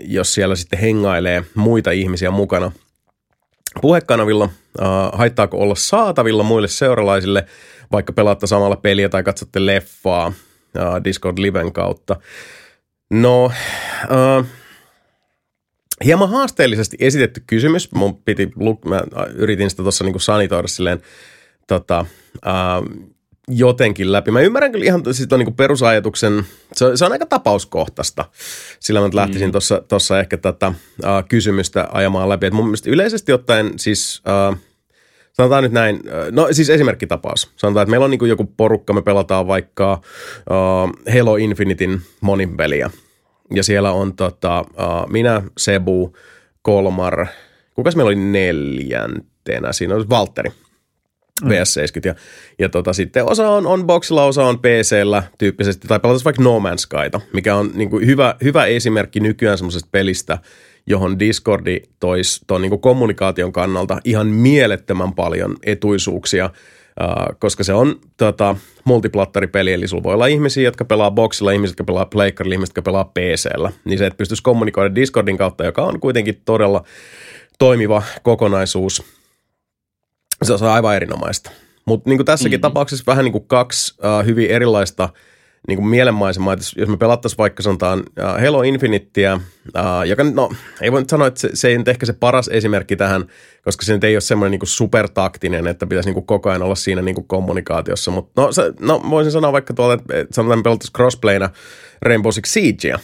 jos 0.02 0.34
siellä 0.34 0.56
sitten 0.56 0.80
hengailee 0.80 1.44
muita 1.56 1.91
ihmisiä 1.91 2.32
mukana 2.32 2.72
puhekanavilla, 3.82 4.49
haittaako 5.14 5.57
olla 5.57 5.76
saatavilla 5.76 6.44
muille 6.44 6.68
seuralaisille– 6.68 7.45
vaikka 7.91 8.14
pelaatte 8.14 8.48
samalla 8.48 8.76
peliä 8.76 9.10
tai 9.10 9.23
katsotte 9.23 9.65
leffaa 9.65 10.27
uh, 10.27 11.03
Discord 11.03 11.38
Liven 11.38 11.73
kautta. 11.73 12.15
No, 13.10 13.45
uh, 13.45 14.45
hieman 16.04 16.30
haasteellisesti 16.30 16.98
esitetty 17.00 17.44
kysymys. 17.48 17.92
Mun 17.92 18.18
piti, 18.18 18.52
mä 18.86 19.02
yritin 19.34 19.70
sitä 19.70 19.84
tuossa 19.84 20.04
niinku 20.04 20.20
sanitoida 20.20 20.68
silleen, 20.68 21.02
tota, 21.68 22.06
uh, 22.36 23.10
jotenkin 23.48 24.12
läpi. 24.12 24.32
Mä 24.32 24.42
ymmärrän 24.42 24.72
kyllä 24.72 24.86
ihan 24.86 25.02
siis 25.12 25.34
on 25.34 25.40
niin 25.40 25.56
perusajatuksen, 25.56 26.46
se 26.74 26.86
on, 26.86 26.98
se 26.98 27.06
on 27.06 27.12
aika 27.12 27.26
tapauskohtaista, 27.26 28.26
sillä 28.80 29.02
mä 29.02 29.10
lähtisin 29.14 29.52
tuossa 29.52 29.76
mm. 29.76 29.84
Tossa 29.88 30.20
ehkä 30.20 30.38
tätä 30.38 30.68
uh, 30.68 30.74
kysymystä 31.30 31.88
ajamaan 31.92 32.30
läpi. 32.30 32.46
Et 32.46 32.54
mun 32.54 32.66
mielestä 32.66 32.90
yleisesti 32.90 33.34
ottaen 33.34 33.74
siis 33.80 34.24
uh, 34.52 34.58
Sanotaan 35.36 35.64
nyt 35.64 35.72
näin, 35.72 36.00
no 36.32 36.48
siis 36.52 36.70
esimerkkitapaus. 36.70 37.52
Sanotaan, 37.56 37.84
että 37.84 37.90
meillä 37.90 38.04
on 38.04 38.12
niin 38.12 38.28
joku 38.28 38.54
porukka, 38.58 38.94
me 38.94 39.02
pelataan 39.02 39.48
vaikka 39.48 40.02
uh, 40.50 41.14
Halo 41.18 41.36
Infinityn 41.36 42.02
monin 42.22 42.58
peliä. 42.58 42.90
Ja 43.54 43.64
siellä 43.64 43.92
on 43.92 44.16
tota, 44.16 44.60
uh, 44.62 45.10
minä, 45.10 45.42
Sebu, 45.58 46.18
Kolmar, 46.62 47.28
kukas 47.74 47.96
meillä 47.96 48.08
oli 48.08 48.16
neljäntenä? 48.16 49.74
Siinä 49.74 49.96
on 49.96 50.10
Valtteri. 50.10 50.52
Mm. 51.44 51.50
PS70. 51.50 52.02
Ja, 52.06 52.16
ja 52.60 52.70
tota, 52.70 52.94
sitten 52.94 53.26
osa 53.26 53.50
on, 53.50 53.68
on 53.68 53.88
boxilla, 53.88 54.24
osa 54.24 54.46
on 54.46 54.60
PCllä 54.60 55.24
tyyppisesti, 55.38 55.88
tai 55.88 56.00
pelataan 56.00 56.24
vaikka 56.26 56.44
No 56.44 56.60
Man's 56.60 56.78
Skyta, 56.78 57.22
mikä 57.34 57.56
on 57.56 57.72
niin 57.74 57.90
kuin 57.90 58.06
hyvä, 58.06 58.36
hyvä 58.44 58.66
esimerkki 58.66 59.20
nykyään 59.20 59.58
semmoisesta 59.58 59.90
pelistä, 59.92 60.38
johon 60.88 61.20
Discordi 61.20 61.82
toisi 62.00 62.42
tuon 62.48 62.62
niin 62.62 62.80
kommunikaation 62.80 63.52
kannalta 63.52 64.00
ihan 64.04 64.28
mielettömän 64.28 65.14
paljon 65.14 65.56
etuisuuksia, 65.64 66.50
Uh, 67.04 67.40
koska 67.40 67.64
se 67.64 67.74
on 67.74 67.96
tota, 68.18 68.56
multiplattaripeli, 68.84 69.74
eli 69.74 69.88
sulla 69.88 70.04
voi 70.04 70.14
olla 70.14 70.26
ihmisiä, 70.26 70.64
jotka 70.64 70.86
pelaa 70.86 71.12
boxilla, 71.12 71.52
ihmiset, 71.52 71.74
jotka 71.74 71.84
pelaa 71.84 72.06
pleikkarilla, 72.06 72.54
ihmiset, 72.54 72.70
jotka 72.70 72.82
pelaa 72.82 73.06
PCllä. 73.06 73.72
Niin 73.86 73.98
se, 73.98 74.06
että 74.06 74.18
pystyisi 74.18 74.44
kommunikoida 74.44 74.96
Discordin 74.96 75.38
kautta, 75.38 75.66
joka 75.66 75.84
on 75.84 76.00
kuitenkin 76.00 76.42
todella 76.46 76.84
toimiva 77.60 78.04
kokonaisuus, 78.24 79.04
se 80.44 80.54
on 80.54 80.64
aivan 80.64 80.96
erinomaista. 80.96 81.52
Mutta 81.86 82.10
niin 82.10 82.26
tässäkin 82.26 82.58
mm-hmm. 82.58 82.62
tapauksessa 82.62 83.04
vähän 83.08 83.26
niin 83.26 83.32
kuin 83.32 83.48
kaksi 83.48 83.96
uh, 84.00 84.26
hyvin 84.26 84.50
erilaista– 84.50 85.10
niin 85.68 85.78
kuin 85.78 85.88
mielenmaisemaa, 85.88 86.54
että 86.54 86.66
jos 86.78 86.90
me 86.90 86.98
pelattaisiin 86.98 87.38
vaikka 87.38 87.64
sanotaan 87.64 88.00
uh, 88.00 88.44
Halo 88.46 88.62
Infinityä, 88.62 89.34
uh, 89.36 90.04
joka 90.08 90.24
no 90.24 90.50
ei 90.82 90.92
voi 90.92 91.02
nyt 91.02 91.10
sanoa, 91.10 91.28
että 91.28 91.40
se, 91.40 91.50
se 91.54 91.68
ei 91.68 91.78
nyt 91.78 91.88
ehkä 91.88 92.06
se 92.06 92.14
paras 92.14 92.48
esimerkki 92.48 92.96
tähän, 92.96 93.26
koska 93.64 93.86
se 93.86 93.94
nyt 93.94 94.04
ei 94.04 94.16
ole 94.16 94.22
semmoinen 94.22 94.60
niin 94.60 94.68
supertaktinen, 94.68 95.68
että 95.68 95.88
pitäisi 95.88 96.10
niin 96.10 96.14
kuin 96.14 96.26
koko 96.26 96.50
ajan 96.50 96.62
olla 96.62 96.76
siinä 96.76 97.02
niin 97.02 97.16
kuin 97.16 97.28
kommunikaatiossa, 97.28 98.12
mutta 98.12 98.42
no, 98.42 98.52
se, 98.52 98.74
no 98.80 99.02
voisin 99.10 99.32
sanoa 99.32 99.52
vaikka 99.52 99.74
tuolla, 99.74 99.94
että 99.94 100.26
sanotaan 100.32 100.60
me 100.60 100.64
pelattaisiin 100.64 100.94
crossplayna 100.94 101.50
Rainbow 102.02 102.32
Six 102.32 102.48
Siegea. 102.48 103.00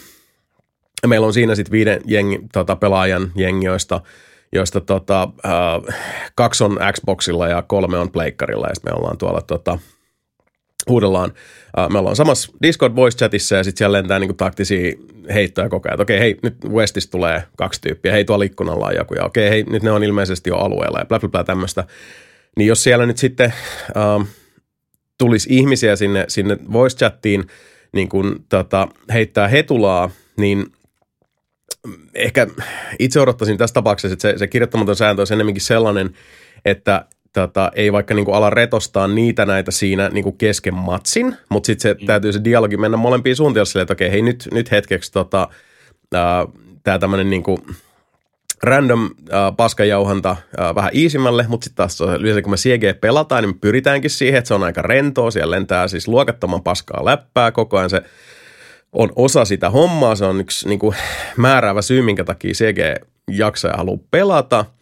Meillä 1.08 1.28
on 1.28 1.34
siinä 1.34 1.56
sitten 1.56 1.72
viiden 1.72 2.02
jengi, 2.06 2.40
tota, 2.54 2.76
pelaajan 2.76 3.32
jengi, 3.36 3.66
joista, 3.66 4.02
joista 4.54 4.82
tota, 4.82 5.24
uh, 5.24 5.94
kaksi 6.36 6.64
on 6.64 6.80
Xboxilla 6.94 7.48
ja 7.48 7.62
kolme 7.62 7.98
on 7.98 8.12
pleikkarilla 8.12 8.68
ja 8.68 8.76
sitten 8.76 8.94
me 8.94 8.98
ollaan 8.98 9.18
tuolla 9.18 9.42
tota,– 9.42 9.80
huudellaan. 10.90 11.34
me 11.92 12.00
ollaan 12.00 12.16
samassa 12.16 12.52
Discord 12.62 12.96
voice 12.96 13.18
chatissa 13.18 13.56
ja 13.56 13.64
sitten 13.64 13.78
siellä 13.78 13.98
lentää 13.98 14.20
niinku 14.20 14.34
taktisia 14.34 14.94
heittoja 15.34 15.70
koko 15.70 15.90
ajan. 15.90 16.02
Okei, 16.02 16.20
hei, 16.20 16.38
nyt 16.44 16.56
Westistä 16.70 17.12
tulee 17.12 17.44
kaksi 17.58 17.82
tyyppiä. 17.82 18.12
Hei, 18.12 18.26
tuolla 18.26 18.44
ikkunalla 18.44 18.86
on 18.86 18.96
joku. 18.96 19.14
Ja 19.14 19.26
okei, 19.26 19.50
hei, 19.50 19.64
nyt 19.64 19.84
ne 19.84 19.92
on 19.92 20.04
ilmeisesti 20.04 20.50
jo 20.50 20.58
alueella 20.58 21.00
ja 21.00 21.06
bla 21.06 21.20
bla 21.20 21.30
bla 21.30 21.44
tämmöistä. 21.44 21.84
Niin 22.58 22.68
jos 22.68 22.84
siellä 22.84 23.06
nyt 23.06 23.18
sitten 23.18 23.54
ähm, 23.98 24.22
tulisi 25.18 25.50
ihmisiä 25.52 25.96
sinne, 25.96 26.26
sinne 26.28 26.58
voice 26.74 26.98
chattiin 26.98 27.48
niin 27.94 28.10
kun, 28.10 28.46
tota, 28.50 28.88
heittää 29.14 29.48
hetulaa, 29.48 30.10
niin 30.38 30.66
ehkä 32.16 32.48
itse 33.00 33.20
odottaisin 33.20 33.58
tässä 33.58 33.74
tapauksessa, 33.74 34.14
että 34.14 34.22
se, 34.22 34.38
se 34.38 34.48
kirjoittamaton 34.48 34.96
sääntö 34.96 35.22
olisi 35.22 35.34
enemmänkin 35.34 35.62
sellainen, 35.62 36.14
että 36.66 37.06
tota, 37.34 37.72
ei 37.76 37.94
vaikka 37.94 38.14
niinku 38.14 38.32
ala 38.32 38.50
retostaa 38.50 39.08
niitä 39.08 39.46
näitä 39.46 39.72
siinä 39.72 40.10
niinku 40.10 40.32
kesken 40.32 40.74
matsin, 40.74 41.38
mutta 41.50 41.68
sitten 41.68 41.82
se 41.82 42.02
mm. 42.02 42.06
täytyy 42.06 42.34
se 42.34 42.44
dialogi 42.44 42.78
mennä 42.78 42.98
molempiin 42.98 43.36
suuntiin 43.36 43.66
silleen, 43.66 43.84
että 43.84 43.94
okei, 43.94 44.12
hei 44.12 44.22
nyt, 44.22 44.48
nyt 44.52 44.72
hetkeksi 44.72 45.12
tota, 45.12 45.48
tämä 46.84 47.00
tämmöinen 47.00 47.30
niinku 47.30 47.60
random 48.64 49.06
äh, 49.06 49.56
paskajauhanta 49.58 50.30
äh, 50.30 50.76
vähän 50.76 50.92
iisimmälle, 50.94 51.46
mutta 51.48 51.64
sitten 51.64 51.78
taas 51.78 52.02
yleensä 52.20 52.42
kun 52.42 52.52
me 52.52 52.58
CG 52.58 53.02
pelataan, 53.02 53.44
niin 53.44 53.56
me 53.56 53.60
pyritäänkin 53.62 54.10
siihen, 54.10 54.38
että 54.38 54.48
se 54.48 54.54
on 54.54 54.64
aika 54.64 54.82
rentoa, 54.82 55.32
siellä 55.32 55.52
lentää 55.56 55.88
siis 55.88 56.08
luokattoman 56.08 56.64
paskaa 56.64 57.06
läppää 57.06 57.52
koko 57.52 57.78
ajan 57.78 57.90
se 57.90 58.02
on 58.92 59.12
osa 59.16 59.46
sitä 59.46 59.70
hommaa, 59.70 60.16
se 60.16 60.26
on 60.26 60.42
yksi 60.42 60.68
niin 60.68 60.80
kuin, 60.80 60.96
määräävä 61.38 61.82
syy, 61.82 62.02
minkä 62.02 62.24
takia 62.24 62.54
CG 62.54 63.08
jaksaa 63.32 63.72
ja 63.72 63.78
haluaa 63.78 64.00
pelata– 64.12 64.66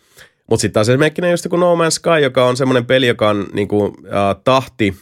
mutta 0.49 0.61
sitten 0.61 0.73
taas 0.73 0.89
esimerkkinä 0.89 1.29
just 1.29 1.47
kuin 1.49 1.59
No 1.59 1.75
Man's 1.75 1.91
Sky, 1.91 2.19
joka 2.23 2.45
on 2.45 2.57
semmoinen 2.57 2.85
peli, 2.85 3.07
joka 3.07 3.29
on 3.29 3.47
niin 3.53 3.67
kuin, 3.67 3.93
äh, 4.05 4.41
tahti 4.43 4.95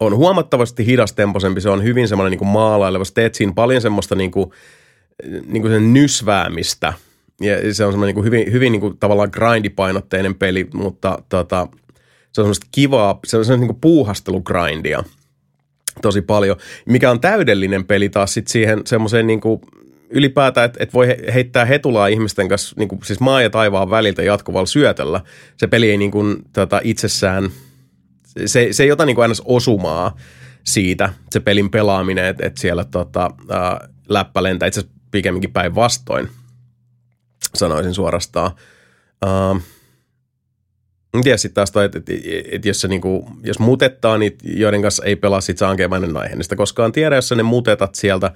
on 0.00 0.16
huomattavasti 0.16 0.86
hidastempoisempi, 0.86 1.60
se 1.60 1.70
on 1.70 1.82
hyvin 1.82 2.08
semmoinen 2.08 2.30
niin 2.30 2.38
kuin 2.38 2.48
maalaileva. 2.48 3.04
Sä 3.04 3.14
teet 3.14 3.34
siinä 3.34 3.52
paljon 3.52 3.82
semmoista 3.82 4.14
niin 4.14 4.30
kuin, 4.30 4.50
niin 5.46 5.62
kuin 5.62 5.72
sen 5.72 5.92
nysväämistä. 5.92 6.92
Ja 7.40 7.74
se 7.74 7.84
on 7.84 7.92
semmoinen 7.92 8.06
niin 8.06 8.14
kuin 8.14 8.24
hyvin, 8.24 8.52
hyvin 8.52 8.72
niin 8.72 8.80
kuin 8.80 8.98
tavallaan 8.98 9.30
grindipainotteinen 9.32 10.34
peli, 10.34 10.68
mutta 10.74 11.18
tota, 11.28 11.68
se 12.32 12.40
on 12.40 12.44
semmoista 12.44 12.66
kivaa, 12.72 13.18
se 13.26 13.36
on 13.36 13.44
semmoista 13.44 13.60
niin 13.60 13.74
kuin 13.74 13.80
puuhastelugrindia 13.80 15.04
tosi 16.02 16.22
paljon. 16.22 16.56
Mikä 16.86 17.10
on 17.10 17.20
täydellinen 17.20 17.84
peli 17.84 18.08
taas 18.08 18.34
sit 18.34 18.48
siihen 18.48 18.82
semmoiseen 18.86 19.26
niin 19.26 19.40
kuin 19.40 19.60
ylipäätään, 20.12 20.64
että 20.64 20.82
et 20.82 20.94
voi 20.94 21.06
heittää 21.34 21.64
hetulaa 21.64 22.06
ihmisten 22.06 22.48
kanssa 22.48 22.74
niin 22.78 22.88
kuin, 22.88 23.00
siis 23.04 23.20
maa 23.20 23.42
ja 23.42 23.50
taivaan 23.50 23.90
väliltä 23.90 24.22
jatkuvalla 24.22 24.66
syötöllä. 24.66 25.20
Se 25.56 25.66
peli 25.66 25.90
ei 25.90 25.96
niin 25.96 26.10
kuin, 26.10 26.36
tota, 26.52 26.80
itsessään, 26.84 27.50
se, 28.46 28.68
se 28.70 28.82
ei 28.82 28.92
ota 28.92 29.06
niin 29.06 29.14
kuin 29.14 29.22
aina 29.22 29.34
osumaa 29.44 30.16
siitä, 30.64 31.12
se 31.30 31.40
pelin 31.40 31.70
pelaaminen, 31.70 32.24
että 32.24 32.46
et 32.46 32.56
siellä 32.58 32.84
tota, 32.84 33.30
ää, 33.48 33.88
läppä 34.08 34.42
lentää 34.42 34.66
itse 34.66 34.80
asiassa 34.80 34.98
pikemminkin 35.10 35.52
päinvastoin, 35.52 36.28
sanoisin 37.54 37.94
suorastaan. 37.94 38.50
Ää, 39.22 39.56
en 41.14 41.22
tiedä 41.22 41.36
sitten 41.36 41.54
taas 41.54 41.84
että, 41.84 41.98
että, 41.98 42.12
että 42.52 42.68
jos, 42.68 42.80
se 42.80 42.88
niinku, 42.88 43.28
jos 43.42 43.58
mutettaa 43.58 44.18
niitä, 44.18 44.44
joiden 44.44 44.82
kanssa 44.82 45.04
ei 45.04 45.16
pelaa 45.16 45.40
sit 45.40 45.58
saankeemainen 45.58 46.16
aihe, 46.16 46.34
niin 46.34 46.44
sitä 46.44 46.56
koskaan 46.56 46.92
tiedä, 46.92 47.16
jos 47.16 47.28
sä 47.28 47.34
ne 47.34 47.42
mutetat 47.42 47.94
sieltä 47.94 48.32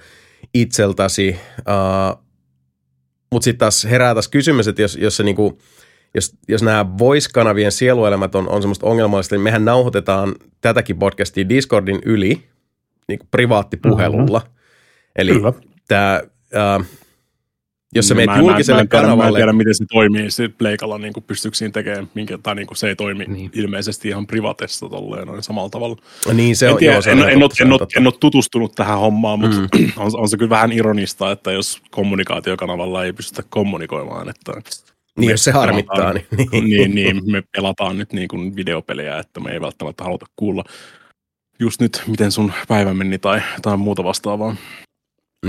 itseltäsi. 0.54 1.36
Uh, 1.58 2.26
Mutta 3.32 3.44
sitten 3.44 3.58
taas 3.58 3.84
herää 3.84 4.14
taas 4.14 4.28
kysymys, 4.28 4.68
että 4.68 4.82
jos, 4.82 4.96
jos, 4.96 5.16
se 5.16 5.22
niinku, 5.22 5.58
jos, 6.14 6.36
jos 6.48 6.62
nämä 6.62 6.98
voice-kanavien 6.98 7.72
sieluelämät 7.72 8.34
on, 8.34 8.48
on 8.48 8.62
semmoista 8.62 8.86
ongelmallista, 8.86 9.34
niin 9.34 9.42
mehän 9.42 9.64
nauhoitetaan 9.64 10.34
tätäkin 10.60 10.98
podcastia 10.98 11.48
Discordin 11.48 11.98
yli 12.04 12.42
niin 13.08 13.18
privaattipuhelulla. 13.30 14.38
Mm-hmm. 14.38 14.54
Eli 15.16 15.32
tämä... 15.88 16.20
jos 17.96 18.08
sä 18.08 18.14
meet 18.14 18.26
mä, 18.26 18.38
julkiselle 18.38 18.80
mä, 18.80 18.84
mä, 18.84 18.88
kanavalle... 18.88 19.22
Mä 19.22 19.28
en 19.28 19.34
tiedä, 19.34 19.52
miten 19.52 19.74
se 19.74 19.84
toimii 19.92 20.30
sitten 20.30 20.58
Pleikalla, 20.58 20.98
niin 20.98 21.12
pystyykö 21.26 21.56
siinä 21.56 21.72
tekemään, 21.72 22.10
minkä, 22.14 22.38
tai 22.38 22.54
niin 22.54 22.66
se 22.74 22.88
ei 22.88 22.96
toimi 22.96 23.24
niin. 23.24 23.50
ilmeisesti 23.54 24.08
ihan 24.08 24.26
privatessa 24.26 24.88
tolleen 24.88 25.26
noin 25.26 25.42
samalla 25.42 25.70
tavalla. 25.70 25.96
Niin 26.32 26.56
se 26.56 26.66
en 26.66 26.72
on, 26.72 26.78
tiedä, 26.78 26.94
joo, 26.94 27.02
se 27.02 27.10
en, 27.10 27.18
on 27.18 27.30
en, 27.30 27.42
ole, 27.42 27.48
en, 27.60 27.68
totta. 27.68 28.00
en 28.00 28.06
ole 28.06 28.14
tutustunut 28.20 28.74
tähän 28.74 28.98
hommaan, 28.98 29.40
mutta 29.40 29.56
mm. 29.56 29.92
on, 29.96 30.10
on, 30.16 30.28
se 30.28 30.36
kyllä 30.36 30.50
vähän 30.50 30.72
ironista, 30.72 31.32
että 31.32 31.52
jos 31.52 31.82
kommunikaatiokanavalla 31.90 33.04
ei 33.04 33.12
pystytä 33.12 33.42
kommunikoimaan, 33.50 34.28
että 34.28 34.52
Niin, 35.18 35.30
jos 35.30 35.44
se 35.44 35.50
harmittaa, 35.50 36.12
niin, 36.12 36.26
niin. 36.52 36.64
niin, 36.70 36.94
niin 36.94 37.32
me 37.32 37.42
pelataan 37.56 37.98
nyt 37.98 38.12
niin 38.12 38.28
kuin 38.28 38.56
videopelejä, 38.56 39.18
että 39.18 39.40
me 39.40 39.50
ei 39.50 39.60
välttämättä 39.60 40.04
haluta 40.04 40.26
kuulla 40.36 40.64
just 41.60 41.80
nyt, 41.80 42.02
miten 42.06 42.32
sun 42.32 42.52
päivä 42.68 42.94
meni 42.94 43.18
tai, 43.18 43.40
tai 43.62 43.76
muuta 43.76 44.04
vastaavaa. 44.04 44.56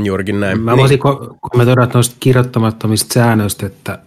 Juurikin 0.03 0.39
näin. 0.39 0.61
Mä 0.61 0.77
voisin 0.77 0.99
kommentoida 1.41 1.87
noista 1.93 2.15
kirjoittamattomista 2.19 3.13
säännöistä, 3.13 3.65
että, 3.65 3.99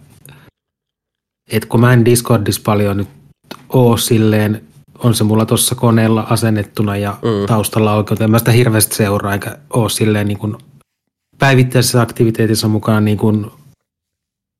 että 1.51 1.69
kun 1.69 1.79
mä 1.79 1.93
en 1.93 2.05
Discordissa 2.05 2.61
paljon 2.65 2.97
nyt 2.97 3.07
oo 3.69 3.97
silleen, 3.97 4.63
on 4.99 5.15
se 5.15 5.23
mulla 5.23 5.45
tuossa 5.45 5.75
koneella 5.75 6.21
asennettuna 6.29 6.97
ja 6.97 7.11
mm. 7.11 7.45
taustalla 7.47 7.93
oikein, 7.93 8.31
mä 8.31 8.39
sitä 8.39 8.51
hirveästi 8.51 8.95
seuraa, 8.95 9.33
eikä 9.33 9.57
oo 9.69 9.89
silleen 9.89 10.27
niin 10.27 10.37
kuin 10.37 10.57
päivittäisessä 11.39 12.01
aktiviteetissa 12.01 12.67
mukana 12.67 12.99
niin 12.99 13.17
kuin 13.17 13.51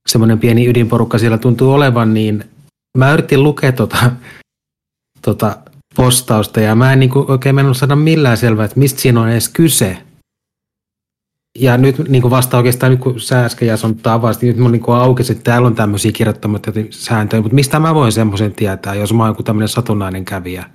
semmoinen 0.09 0.39
pieni 0.39 0.67
ydinporukka 0.67 1.17
siellä 1.17 1.37
tuntuu 1.37 1.73
olevan, 1.73 2.13
niin 2.13 2.43
mä 2.97 3.13
yritin 3.13 3.43
lukea 3.43 3.71
tota, 3.71 4.11
tota 5.21 5.57
postausta 5.95 6.59
ja 6.59 6.75
mä 6.75 6.93
en 6.93 6.99
niin 6.99 7.09
kuin 7.09 7.31
oikein 7.31 7.55
mennyt 7.55 7.77
saada 7.77 7.95
millään 7.95 8.37
selvää, 8.37 8.65
että 8.65 8.79
mistä 8.79 9.01
siinä 9.01 9.21
on 9.21 9.29
edes 9.29 9.49
kyse. 9.49 9.97
Ja 11.59 11.77
nyt 11.77 12.09
niin 12.09 12.21
kuin 12.21 12.31
vasta 12.31 12.57
oikeastaan, 12.57 12.91
nyt 12.91 12.99
kun 13.01 13.19
sä 13.19 13.45
äsken 13.45 13.67
Jason 13.67 13.95
tavasit, 13.95 14.41
niin 14.41 14.49
nyt 14.49 14.57
mun 14.57 14.71
niin 14.71 14.83
aukesi, 14.87 15.31
että 15.31 15.43
täällä 15.43 15.67
on 15.67 15.75
tämmöisiä 15.75 16.11
kirjoittamattomia 16.11 16.85
sääntöjä, 16.89 17.41
mutta 17.41 17.55
mistä 17.55 17.79
mä 17.79 17.95
voin 17.95 18.11
semmoisen 18.11 18.53
tietää, 18.53 18.95
jos 18.95 19.13
mä 19.13 19.23
oon 19.23 19.29
joku 19.29 19.43
tämmöinen 19.43 19.67
satunnainen 19.67 20.25
kävijä. 20.25 20.65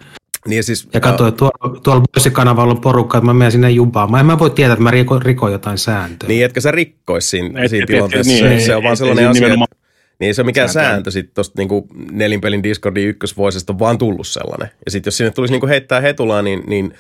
Niin 0.49 0.57
ja 0.57 0.63
siis, 0.63 0.89
ja 0.95 1.01
katsoin, 1.01 1.29
että 1.29 1.39
tuolla, 1.39 1.81
tuolla 1.81 2.05
kanavalla 2.33 2.73
on 2.75 2.81
porukka, 2.81 3.19
että 3.19 3.27
mä 3.27 3.35
menen 3.35 3.53
sinne 3.53 3.71
jubaan. 3.71 4.11
Mä 4.11 4.21
en 4.21 4.27
mä 4.27 4.39
voi 4.39 4.51
tietää, 4.51 4.73
että 4.73 4.83
mä 4.83 4.91
riko, 4.91 5.19
rikoin 5.19 5.53
jotain 5.53 5.79
sääntöä. 5.79 6.29
Niin, 6.29 6.45
etkä 6.45 6.61
sä 6.61 6.71
rikkois 6.71 7.31
siinä, 7.31 7.61
Et- 7.63 7.71
siinä 7.71 7.85
et- 7.85 7.87
tilanteessa. 7.87 8.33
niin, 8.33 8.45
se, 8.45 8.55
ei- 8.55 8.61
se 8.61 8.77
on 8.77 8.83
vaan 8.83 8.93
ei- 8.93 8.97
sellainen 8.97 9.25
ei 9.25 9.31
asia, 9.31 9.41
nimenomaan- 9.41 9.69
että 9.73 9.87
niin 10.21 10.35
se 10.35 10.43
ole 10.43 10.47
mikään 10.47 10.69
Sääntö. 10.69 10.91
sääntö 10.91 11.11
sitten 11.11 11.35
tuosta 11.35 11.55
niinku 11.61 11.87
nelinpelin 12.13 12.63
Discordin 12.63 13.09
ykkösvuosista 13.09 13.73
on 13.73 13.79
vaan 13.79 13.99
tullut 13.99 14.27
sellainen. 14.27 14.69
Ja 14.85 14.91
sitten 14.91 15.09
jos 15.09 15.17
sinne 15.17 15.31
tulisi 15.31 15.53
niinku 15.53 15.67
heittää 15.67 16.01
hetulaa, 16.01 16.43
niin, 16.43 16.63
niin 16.67 16.95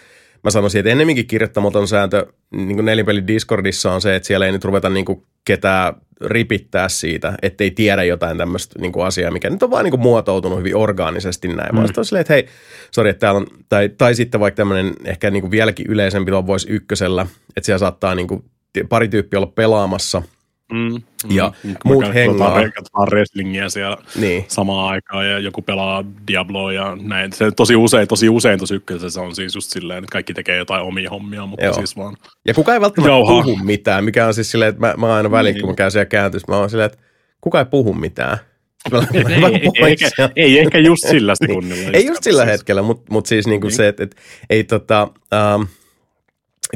mä 0.46 0.50
sanoisin, 0.50 0.78
että 0.78 0.90
ennemminkin 0.90 1.26
kirjoittamaton 1.26 1.88
sääntö 1.88 2.26
niin 2.50 2.84
nelinpelin 2.84 3.26
Discordissa 3.26 3.92
on 3.92 4.00
se, 4.00 4.16
että 4.16 4.26
siellä 4.26 4.46
ei 4.46 4.52
nyt 4.52 4.64
ruveta 4.64 4.90
niinku 4.90 5.26
ketään 5.44 5.94
ripittää 6.20 6.88
siitä, 6.88 7.34
ettei 7.42 7.70
tiedä 7.70 8.04
jotain 8.04 8.38
tämmöistä 8.38 8.78
niinku 8.80 9.00
asiaa, 9.00 9.30
mikä 9.30 9.50
nyt 9.50 9.62
on 9.62 9.70
vaan 9.70 9.84
niinku 9.84 9.96
muotoutunut 9.96 10.58
hyvin 10.58 10.76
orgaanisesti 10.76 11.48
näin. 11.48 11.72
Mm. 11.72 11.76
Vaan 11.76 11.88
on 11.96 12.04
silleen, 12.04 12.20
että 12.20 12.32
hei, 12.32 12.46
sori, 12.90 13.10
että 13.10 13.20
täällä 13.20 13.38
on, 13.38 13.46
tai, 13.68 13.88
tai 13.88 14.14
sitten 14.14 14.40
vaikka 14.40 14.56
tämmöinen 14.56 14.94
ehkä 15.04 15.30
niinku 15.30 15.50
vieläkin 15.50 15.86
yleisempi 15.88 16.30
tuolla 16.30 16.46
voisi 16.46 16.68
ykkösellä, 16.70 17.26
että 17.56 17.66
siellä 17.66 17.78
saattaa 17.78 18.14
niinku 18.14 18.44
pari 18.88 19.08
tyyppiä 19.08 19.38
olla 19.38 19.52
pelaamassa– 19.54 20.22
Mm, 20.72 21.02
Ja 21.28 21.52
mm, 21.64 21.74
muut 21.84 22.14
hengaa. 22.14 22.62
Katsotaan, 22.74 23.08
wrestlingiä 23.10 23.68
siellä 23.68 23.96
Niin. 24.20 24.44
samaan 24.48 24.88
aikaan 24.88 25.28
ja 25.30 25.38
joku 25.38 25.62
pelaa 25.62 26.04
Diabloa 26.28 26.72
ja 26.72 26.96
näin. 27.00 27.32
Se 27.32 27.50
tosi 27.50 27.76
usein, 27.76 28.08
tosi 28.08 28.28
usein 28.28 28.58
tosi 28.58 28.74
ykkösessä 28.74 29.20
on 29.20 29.34
siis 29.34 29.54
just 29.54 29.70
silleen, 29.70 29.98
että 30.04 30.12
kaikki 30.12 30.34
tekee 30.34 30.56
jotain 30.56 30.82
omia 30.82 31.10
hommia, 31.10 31.46
mutta 31.46 31.64
Joo. 31.64 31.74
siis 31.74 31.96
vaan 31.96 32.16
Ja 32.46 32.54
kuka 32.54 32.74
ei 32.74 32.80
välttämättä 32.80 33.10
Jauhaa. 33.10 33.42
puhu 33.42 33.56
mitään, 33.56 34.04
mikä 34.04 34.26
on 34.26 34.34
siis 34.34 34.50
silleen, 34.50 34.68
että 34.68 34.80
mä, 34.80 34.94
mä 34.96 35.14
aina 35.16 35.30
väliin, 35.30 35.54
Niin. 35.54 35.60
kun 35.62 35.70
mä 35.70 35.76
käyn 35.76 35.90
siellä 35.90 36.06
kääntyssä, 36.06 36.52
mä 36.52 36.58
oon 36.58 36.70
silleen, 36.70 36.86
että 36.86 36.98
kuka 37.40 37.58
ei 37.58 37.64
puhu 37.66 37.94
mitään. 37.94 38.38
Ei, 39.14 39.24
ei, 39.44 39.86
eikä, 39.86 40.10
sieltä. 40.16 40.32
ei 40.36 40.58
ehkä 40.58 40.78
just 40.78 41.02
sillä 41.10 41.34
sekunnilla. 41.46 41.90
ei 41.92 42.06
just 42.06 42.22
sillä 42.22 42.44
hetkellä, 42.44 42.82
mutta 42.82 43.12
mut 43.12 43.26
siis 43.26 43.46
niinku 43.46 43.66
Niin. 43.66 43.76
se, 43.76 43.88
että 43.88 44.02
et, 44.02 44.16
ei 44.50 44.64
tota, 44.64 45.08
ähm, 45.34 45.62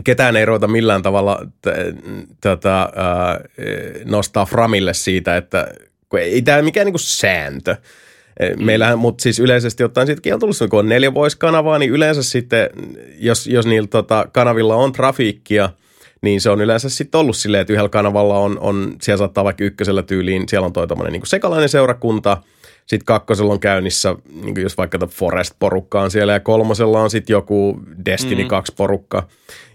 ketään 0.05 0.37
ei 0.37 0.45
ruveta 0.45 0.69
millään 0.69 1.03
tavalla 1.03 1.47
t- 1.63 1.69
tota, 2.41 2.91
nostaa 4.05 4.47
framille 4.47 4.95
siitä, 4.95 5.37
että 5.37 5.69
kun 6.09 6.21
ei 6.21 6.43
tämä 6.43 6.63
mikään 6.63 6.85
niinku 6.85 6.99
sääntö. 6.99 7.77
Mm. 8.57 8.65
Meillähän, 8.65 8.99
mutta 8.99 9.23
siis 9.23 9.39
yleisesti 9.39 9.85
ottaen 9.85 10.07
sittenkin 10.07 10.35
on 10.35 10.41
tullut, 10.41 10.57
kun 10.71 10.79
on 10.79 10.89
neljä 10.89 11.15
voice-kanavaa, 11.15 11.79
niin 11.79 11.91
yleensä 11.91 12.23
sitten, 12.23 12.71
jos, 13.19 13.47
jos 13.47 13.67
niillä 13.67 13.89
tota, 13.89 14.29
kanavilla 14.33 14.77
on 14.77 14.93
trafiikkia, 14.93 15.71
niin 16.23 16.41
se 16.41 16.51
on 16.51 16.61
yleensä 16.61 16.89
sitten 16.89 17.19
ollut 17.19 17.37
silleen, 17.37 17.61
että 17.61 17.73
yhdellä 17.73 17.89
kanavalla 17.89 18.39
on, 18.39 18.59
on 18.59 18.97
siellä 19.03 19.19
saattaa 19.19 19.45
vaikka 19.45 19.65
ykkösellä 19.65 20.03
tyyliin, 20.03 20.49
siellä 20.49 20.67
on 20.67 20.73
toi 20.73 20.87
tommonen 20.87 21.13
niin 21.13 21.27
sekalainen 21.27 21.69
seurakunta, 21.69 22.43
sitten 22.91 23.05
kakkosella 23.05 23.53
on 23.53 23.61
käynnissä, 23.61 24.17
niin 24.45 24.63
jos 24.63 24.77
vaikka 24.79 24.99
The 24.99 25.07
Forest-porukka 25.07 26.01
on 26.03 26.11
siellä, 26.11 26.33
ja 26.33 26.41
kolmosella 26.41 27.01
on 27.03 27.11
sitten 27.11 27.35
joku 27.35 27.81
Destiny 28.05 28.43
Mm. 28.43 28.49
2-porukka. 28.49 29.23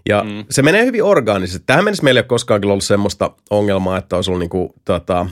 Ja 0.08 0.22
Mm. 0.24 0.44
se 0.50 0.62
menee 0.62 0.84
hyvin 0.84 1.02
orgaanisesti. 1.04 1.62
Tähän 1.66 1.84
mennessä 1.84 2.04
meillä 2.04 2.18
ei 2.18 2.22
ole 2.22 2.26
koskaan 2.26 2.60
kyllä 2.60 2.72
ollut 2.72 2.84
semmoista 2.84 3.30
ongelmaa, 3.50 3.98
että 3.98 4.16
olisi 4.16 4.30
ollut 4.30 4.40
niin 4.40 4.50
kuin, 4.50 4.68
tota, 4.84 5.26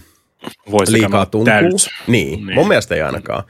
liikaa 0.89 1.27
täys. 1.45 1.89
Niin, 2.07 2.29
niin, 2.29 2.47
Niin. 2.47 2.55
mun 2.55 2.69
mielestä 2.69 2.95
ei 2.95 3.03
ainakaan. 3.03 3.45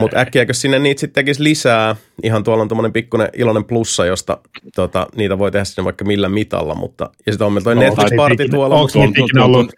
Mutta 0.00 0.18
äkkiäkö 0.18 0.54
sinne 0.54 0.78
niitä 0.78 1.00
sitten 1.00 1.14
tekisi 1.24 1.42
lisää? 1.42 1.96
Ihan 2.22 2.44
tuolla 2.44 2.62
on 2.62 2.68
tuommoinen 2.68 2.92
pikkuinen 2.92 3.28
iloinen 3.36 3.64
plussa, 3.64 4.06
josta 4.06 4.38
tota, 4.74 5.06
niitä 5.16 5.38
voi 5.38 5.50
tehdä 5.50 5.64
sinne 5.64 5.84
vaikka 5.84 6.04
millä 6.04 6.28
mitalla. 6.28 6.74
Mutta, 6.74 7.10
ja 7.26 7.32
sitten 7.32 7.46
on 7.46 7.52
meillä 7.52 7.64
toi 7.64 7.74
No, 7.74 7.80
Netflix-party 7.80 8.48
tuolla. 8.48 8.74
Onko 8.76 8.98
niitä 8.98 9.20
ikinä 9.20 9.44
ollut 9.44 9.72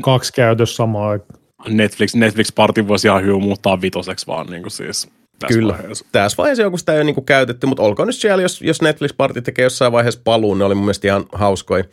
kaksi 0.00 0.32
käytössä 0.32 0.76
samaan 0.76 1.10
aikaan? 1.10 1.41
Netflix, 1.68 2.14
Netflix 2.14 2.54
Party 2.54 2.88
voisi 2.88 3.08
ihan 3.08 3.22
hyvin 3.22 3.42
muuttaa 3.42 3.80
vitoseksi 3.80 4.26
vaan 4.26 4.46
niin 4.46 4.62
kuin 4.62 4.70
siis 4.70 5.08
tässä 5.38 5.58
Kyllä. 5.58 5.72
vaiheessa. 5.72 6.04
Tässä 6.12 6.36
vaiheessa 6.36 6.62
joku 6.62 6.78
sitä 6.78 6.92
ei 6.92 6.98
ole 6.98 7.04
niinku 7.04 7.22
käytetty, 7.22 7.66
mutta 7.66 7.82
olkoon 7.82 8.06
nyt 8.06 8.16
siellä, 8.16 8.42
jos, 8.42 8.62
jos 8.62 8.82
Netflix-party 8.82 9.42
tekee 9.42 9.62
jossain 9.62 9.92
vaiheessa 9.92 10.20
paluun, 10.24 10.58
ne 10.58 10.64
oli 10.64 10.74
mun 10.74 10.84
mielestä 10.84 11.08
ihan 11.08 11.24
hauskoja 11.32 11.84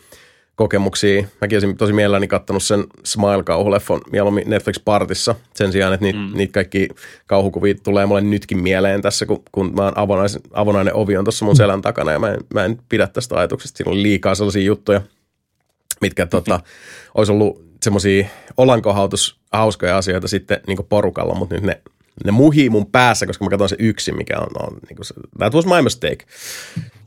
kokemuksia. 0.56 1.24
Mäkin 1.42 1.56
olisin 1.56 1.78
tosi 1.78 1.94
mielelläni 1.94 2.28
kattonut 2.28 2.64
sen 2.64 2.84
Smile-kauhuleffon 3.04 4.02
mieluummin 4.12 4.50
Netflix-partissa 4.50 5.36
sen 5.56 5.72
sijaan, 5.72 5.94
että 5.94 6.06
niitä, 6.06 6.20
mm. 6.20 6.32
niitä 6.34 6.54
kaikki 6.54 6.90
kauhukuvia 7.28 7.76
tulee 7.84 8.06
mulle 8.06 8.22
nytkin 8.22 8.64
mieleen 8.64 9.02
tässä, 9.02 9.26
kun, 9.26 9.44
kun 9.52 9.76
mä 9.76 9.84
oon 9.84 9.98
avonainen, 9.98 10.42
avonainen 10.54 10.94
ovi 10.94 11.18
on 11.18 11.26
tuossa 11.26 11.46
mun 11.46 11.56
selän 11.56 11.82
takana 11.82 12.12
ja 12.12 12.20
mä 12.20 12.30
en, 12.30 12.40
mä 12.54 12.66
en 12.66 12.78
pidä 12.90 13.08
tästä 13.08 13.38
ajatuksesta. 13.38 13.78
Siinä 13.78 13.92
oli 13.92 14.04
liikaa 14.04 14.36
sellaisia 14.36 14.64
juttuja, 14.64 15.02
mitkä 16.02 16.26
tota, 16.26 16.60
olisi 17.16 17.32
ollut 17.32 17.69
semmoisia 17.84 18.28
olankohautus 18.58 19.40
hauskoja 19.52 19.98
asioita 19.98 20.28
sitten 20.28 20.62
niin 20.68 20.78
porukalla, 20.90 21.36
mutta 21.36 21.56
nyt 21.56 21.64
ne, 21.64 21.82
ne 22.26 22.32
muhii 22.32 22.70
mun 22.70 22.92
päässä, 22.92 23.26
koska 23.26 23.46
mä 23.46 23.50
katson 23.50 23.70
se 23.70 23.76
yksin, 23.80 24.18
mikä 24.18 24.38
on, 24.40 24.68
on 24.68 24.78
niin 24.90 24.98
se, 25.06 25.14
that 25.38 25.54
was 25.54 25.66
my 25.66 25.82
mistake. 25.82 26.26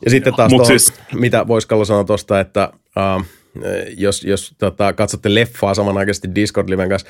Ja 0.05 0.11
sitten 0.11 0.35
taas 0.35 0.53
Mut 0.53 0.63
tohon, 0.63 0.81
siis- 0.81 0.93
mitä 1.15 1.47
voisi 1.49 1.69
Kallo 1.69 1.85
sanoa 1.85 2.05
tuosta, 2.05 2.41
että 2.41 2.73
uh, 3.19 3.25
jos, 3.97 4.25
jos 4.25 4.55
tota, 4.59 4.93
katsotte 4.93 5.35
leffaa 5.35 5.75
samanaikaisesti 5.75 6.29
Discord-liven 6.35 6.89
kanssa, 6.89 7.09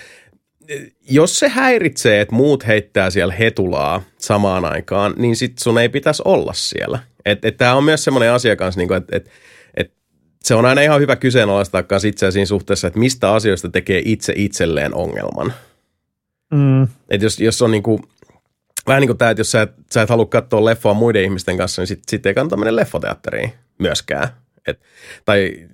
jos 1.10 1.38
se 1.38 1.48
häiritsee, 1.48 2.20
että 2.20 2.34
muut 2.34 2.66
heittää 2.66 3.10
siellä 3.10 3.34
hetulaa 3.34 4.02
samaan 4.18 4.64
aikaan, 4.64 5.14
niin 5.16 5.36
sit 5.36 5.58
sun 5.58 5.78
ei 5.78 5.88
pitäisi 5.88 6.22
olla 6.24 6.52
siellä. 6.52 6.98
Tämä 7.56 7.74
on 7.74 7.84
myös 7.84 8.04
semmoinen 8.04 8.32
asia 8.32 8.56
kanssa, 8.56 8.80
niin 8.80 8.92
että 8.92 9.16
et, 9.16 9.26
et, 9.26 9.32
se 10.44 10.54
on 10.54 10.66
aina 10.66 10.80
ihan 10.80 11.00
hyvä 11.00 11.16
kyseenalaistaa 11.16 11.82
kanssa 11.82 12.08
itseä 12.08 12.30
siinä 12.30 12.46
suhteessa, 12.46 12.86
että 12.86 12.98
mistä 12.98 13.32
asioista 13.32 13.68
tekee 13.68 14.02
itse 14.04 14.32
itselleen 14.36 14.94
ongelman. 14.94 15.54
Mm. 16.52 16.82
Et 17.08 17.22
jos, 17.22 17.40
jos 17.40 17.62
on 17.62 17.70
niin 17.70 17.82
kuin, 17.82 18.02
vähän 18.86 19.00
niin 19.00 19.08
kuin 19.08 19.18
tämä, 19.18 19.30
että 19.30 19.40
jos 19.40 19.50
sä 19.50 19.62
et, 19.62 19.72
sä 19.92 20.02
et 20.02 20.08
halua 20.08 20.26
katsoa 20.26 20.64
leffoa 20.64 20.94
muiden 20.94 21.24
ihmisten 21.24 21.56
kanssa, 21.56 21.82
niin 21.82 21.86
sitten 21.86 22.10
sit 22.10 22.26
ei 22.26 22.34
kannata 22.34 22.56
mennä 22.56 22.76
leffoteatteriin 22.76 23.52
myöskään. 23.78 24.28
Et, 24.66 24.80
tai 25.24 25.68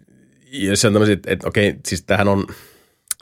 jos 0.52 0.84
on 0.84 0.92
tämmöisiä, 0.92 1.16
että 1.26 1.48
okei, 1.48 1.76
siis 1.86 2.02
tämähän 2.02 2.28
on, 2.28 2.46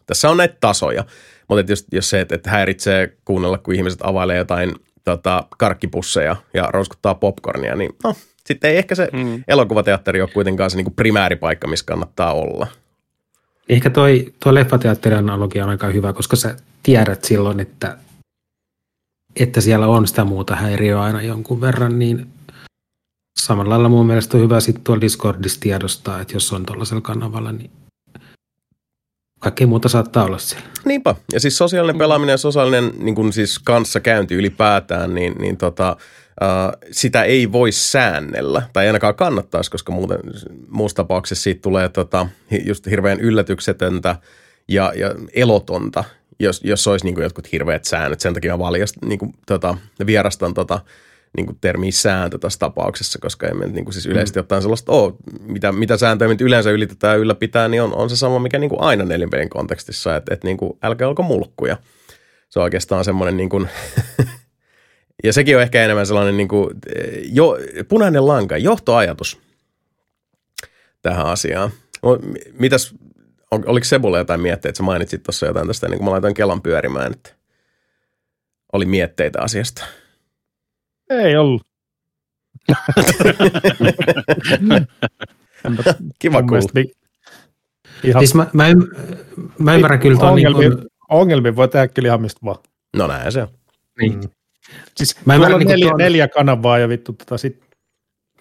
tässä 0.06 0.31
on 0.31 0.36
näitä 0.36 0.56
tasoja, 0.60 1.05
mutta 1.48 1.73
jos, 1.73 1.86
jos 1.93 2.10
se, 2.10 2.20
että, 2.20 2.35
että 2.35 2.51
häiritsee 2.51 3.16
kuunnella, 3.24 3.59
kun 3.59 3.74
ihmiset 3.74 4.01
availee 4.02 4.36
jotain 4.36 4.74
tota, 5.05 5.47
karkkipusseja 5.59 6.36
ja 6.55 6.68
rouskuttaa 6.73 7.14
popcornia, 7.14 7.77
niin 7.77 7.90
no, 8.05 8.14
sitten 8.47 8.70
ei 8.70 8.77
ehkä 8.77 8.94
se 8.94 9.09
mm. 9.12 9.44
elokuvateatteri 9.48 10.20
ole 10.20 10.31
kuitenkaan 10.35 10.70
se 10.70 10.77
niin 10.77 10.85
kuin 10.85 10.94
primääripaikka, 10.94 11.68
missä 11.68 11.86
kannattaa 11.86 12.32
olla. 12.32 12.66
Ehkä 13.68 13.90
toi, 13.90 14.35
toi 14.44 14.55
leffateatterin 14.55 15.18
analogia 15.18 15.64
on 15.64 15.70
aika 15.70 15.86
hyvä, 15.86 16.12
koska 16.12 16.36
sä 16.36 16.56
tiedät 16.82 17.24
silloin, 17.24 17.60
että, 17.60 17.98
että 19.36 19.60
siellä 19.60 19.86
on 19.86 20.06
sitä 20.06 20.24
muuta 20.24 20.56
häiriöä 20.56 21.02
aina 21.02 21.23
jonkun 21.23 21.60
verran, 21.60 21.98
niin 21.98 22.27
samalla 23.39 23.70
lailla 23.70 23.89
mun 23.89 24.06
mielestä 24.06 24.36
on 24.36 24.43
hyvä 24.43 24.60
sitten 24.60 24.85
tuolla 24.85 25.01
Discordissa 25.01 25.60
tiedostaa, 25.60 26.20
että 26.20 26.35
jos 26.35 26.52
on 26.52 26.66
tuollaisella 26.66 27.01
kanavalla, 27.01 27.52
niin 27.52 27.70
kaikkea 29.39 29.66
muuta 29.66 29.89
saattaa 29.89 30.24
olla 30.24 30.39
siellä. 30.39 30.66
Niinpä. 30.85 31.14
Ja 31.32 31.40
siis 31.40 31.59
sosiaalinen 31.59 31.98
pelaaminen 31.98 32.32
ja 32.32 32.39
sosiaalinen 32.39 32.93
niin 32.98 33.14
kuin 33.14 33.32
siis 33.32 33.59
kanssakäynti 33.59 34.35
ylipäätään, 34.35 35.14
niin, 35.14 35.35
niin 35.39 35.56
tota, 35.56 35.97
Uh, 36.42 36.88
sitä 36.90 37.22
ei 37.22 37.52
voi 37.52 37.72
säännellä, 37.72 38.62
tai 38.72 38.86
ainakaan 38.86 39.14
kannattaisi, 39.14 39.70
koska 39.70 39.92
muuten 39.92 40.18
muussa 40.68 40.96
tapauksessa 40.96 41.42
siitä 41.42 41.62
tulee 41.62 41.88
tota, 41.88 42.28
just 42.64 42.86
hirveän 42.86 43.20
yllätyksetöntä 43.20 44.16
ja, 44.68 44.92
ja 44.96 45.14
elotonta, 45.34 46.04
jos, 46.40 46.60
jos 46.64 46.86
olisi 46.86 47.06
niin 47.06 47.22
jotkut 47.22 47.52
hirveät 47.52 47.84
säännöt. 47.84 48.20
Sen 48.20 48.34
takia 48.34 48.58
valjast, 48.58 48.96
niin 49.04 49.18
kuin, 49.18 49.34
tota, 49.46 49.76
vierastan 50.06 50.54
tota, 50.54 50.80
niin 51.36 51.46
kuin 51.46 51.58
termiä 51.60 51.92
sääntö 51.92 52.38
tässä 52.38 52.58
tapauksessa, 52.58 53.18
koska 53.18 53.46
emme 53.46 53.66
niin 53.66 53.84
kuin 53.84 53.92
siis 53.92 54.06
yleisesti 54.06 54.38
mm. 54.38 54.40
ottaen 54.40 54.62
sellaista, 54.62 54.92
oh, 54.92 55.16
mitä, 55.40 55.72
mitä 55.72 55.96
sääntöjä 55.96 56.28
nyt 56.28 56.40
yleensä 56.40 56.70
ylitetään 56.70 57.12
ja 57.12 57.18
ylläpitää, 57.18 57.68
niin 57.68 57.82
on, 57.82 57.94
on 57.94 58.10
se 58.10 58.16
sama, 58.16 58.38
mikä 58.38 58.58
niin 58.58 58.70
kuin 58.70 58.82
aina 58.82 59.04
nelinpelin 59.04 59.50
kontekstissa, 59.50 60.16
että, 60.16 60.34
että 60.34 60.46
niin 60.46 60.56
kuin, 60.56 60.78
älkää 60.82 61.08
olko 61.08 61.22
mulkkuja. 61.22 61.76
Se 62.48 62.58
on 62.58 62.62
oikeastaan 62.62 63.04
semmoinen 63.04 63.36
niin 63.36 63.48
kuin 63.48 63.68
ja 65.24 65.32
sekin 65.32 65.56
on 65.56 65.62
ehkä 65.62 65.84
enemmän 65.84 66.06
sellainen 66.06 66.36
niin 66.36 66.48
kuin, 66.48 66.70
jo, 67.32 67.59
punainen 67.88 68.26
lanka, 68.26 68.56
johtoajatus 68.56 69.40
tähän 71.02 71.26
asiaan. 71.26 71.70
Mitäs, 72.59 72.94
oliko 73.51 73.84
Sebulle 73.84 74.18
jotain 74.18 74.40
mietteitä, 74.40 74.68
että 74.68 74.76
sä 74.76 74.82
mainitsit 74.82 75.22
tuossa 75.22 75.47
jotain 75.47 75.66
tästä, 75.66 75.88
niin 75.88 75.98
kuin 75.98 76.05
mä 76.05 76.10
laitoin 76.10 76.34
Kelan 76.34 76.62
pyörimään, 76.62 77.12
että 77.12 77.30
oli 78.72 78.84
mietteitä 78.84 79.40
asiasta? 79.40 79.84
Ei 81.10 81.36
ollut. 81.36 81.62
Kiva 86.18 86.43
kuulla. 86.43 86.90
Ihan... 88.05 88.20
Siis 88.20 88.34
mä, 88.34 88.47
mä, 88.52 88.68
ym, 88.68 88.82
mä 89.59 89.74
ymmärrän 89.74 90.01
kyllä 90.01 90.18
tuon... 90.18 90.32
Ongelmia, 90.32 90.68
niin 90.68 90.78
kun... 90.78 90.86
ongelmia 91.09 91.56
voi 91.56 91.68
tehdä 91.68 91.88
kyllä 91.88 92.06
ihan 92.06 92.20
mistä 92.20 92.40
vaan. 92.44 92.59
No 92.97 93.06
näin 93.06 93.32
se 93.32 93.43
on. 93.43 93.48
Niin. 94.01 94.14
Mm. 94.14 94.28
Siis 94.97 95.16
mä 95.24 95.34
ymmärrän, 95.34 95.59
niin 95.59 95.68
neljä, 95.68 95.88
tuon... 95.88 95.98
neljä 95.98 96.28
kanavaa 96.28 96.78
ja 96.78 96.88
vittu, 96.88 97.12
tota, 97.12 97.38
sit, 97.38 97.62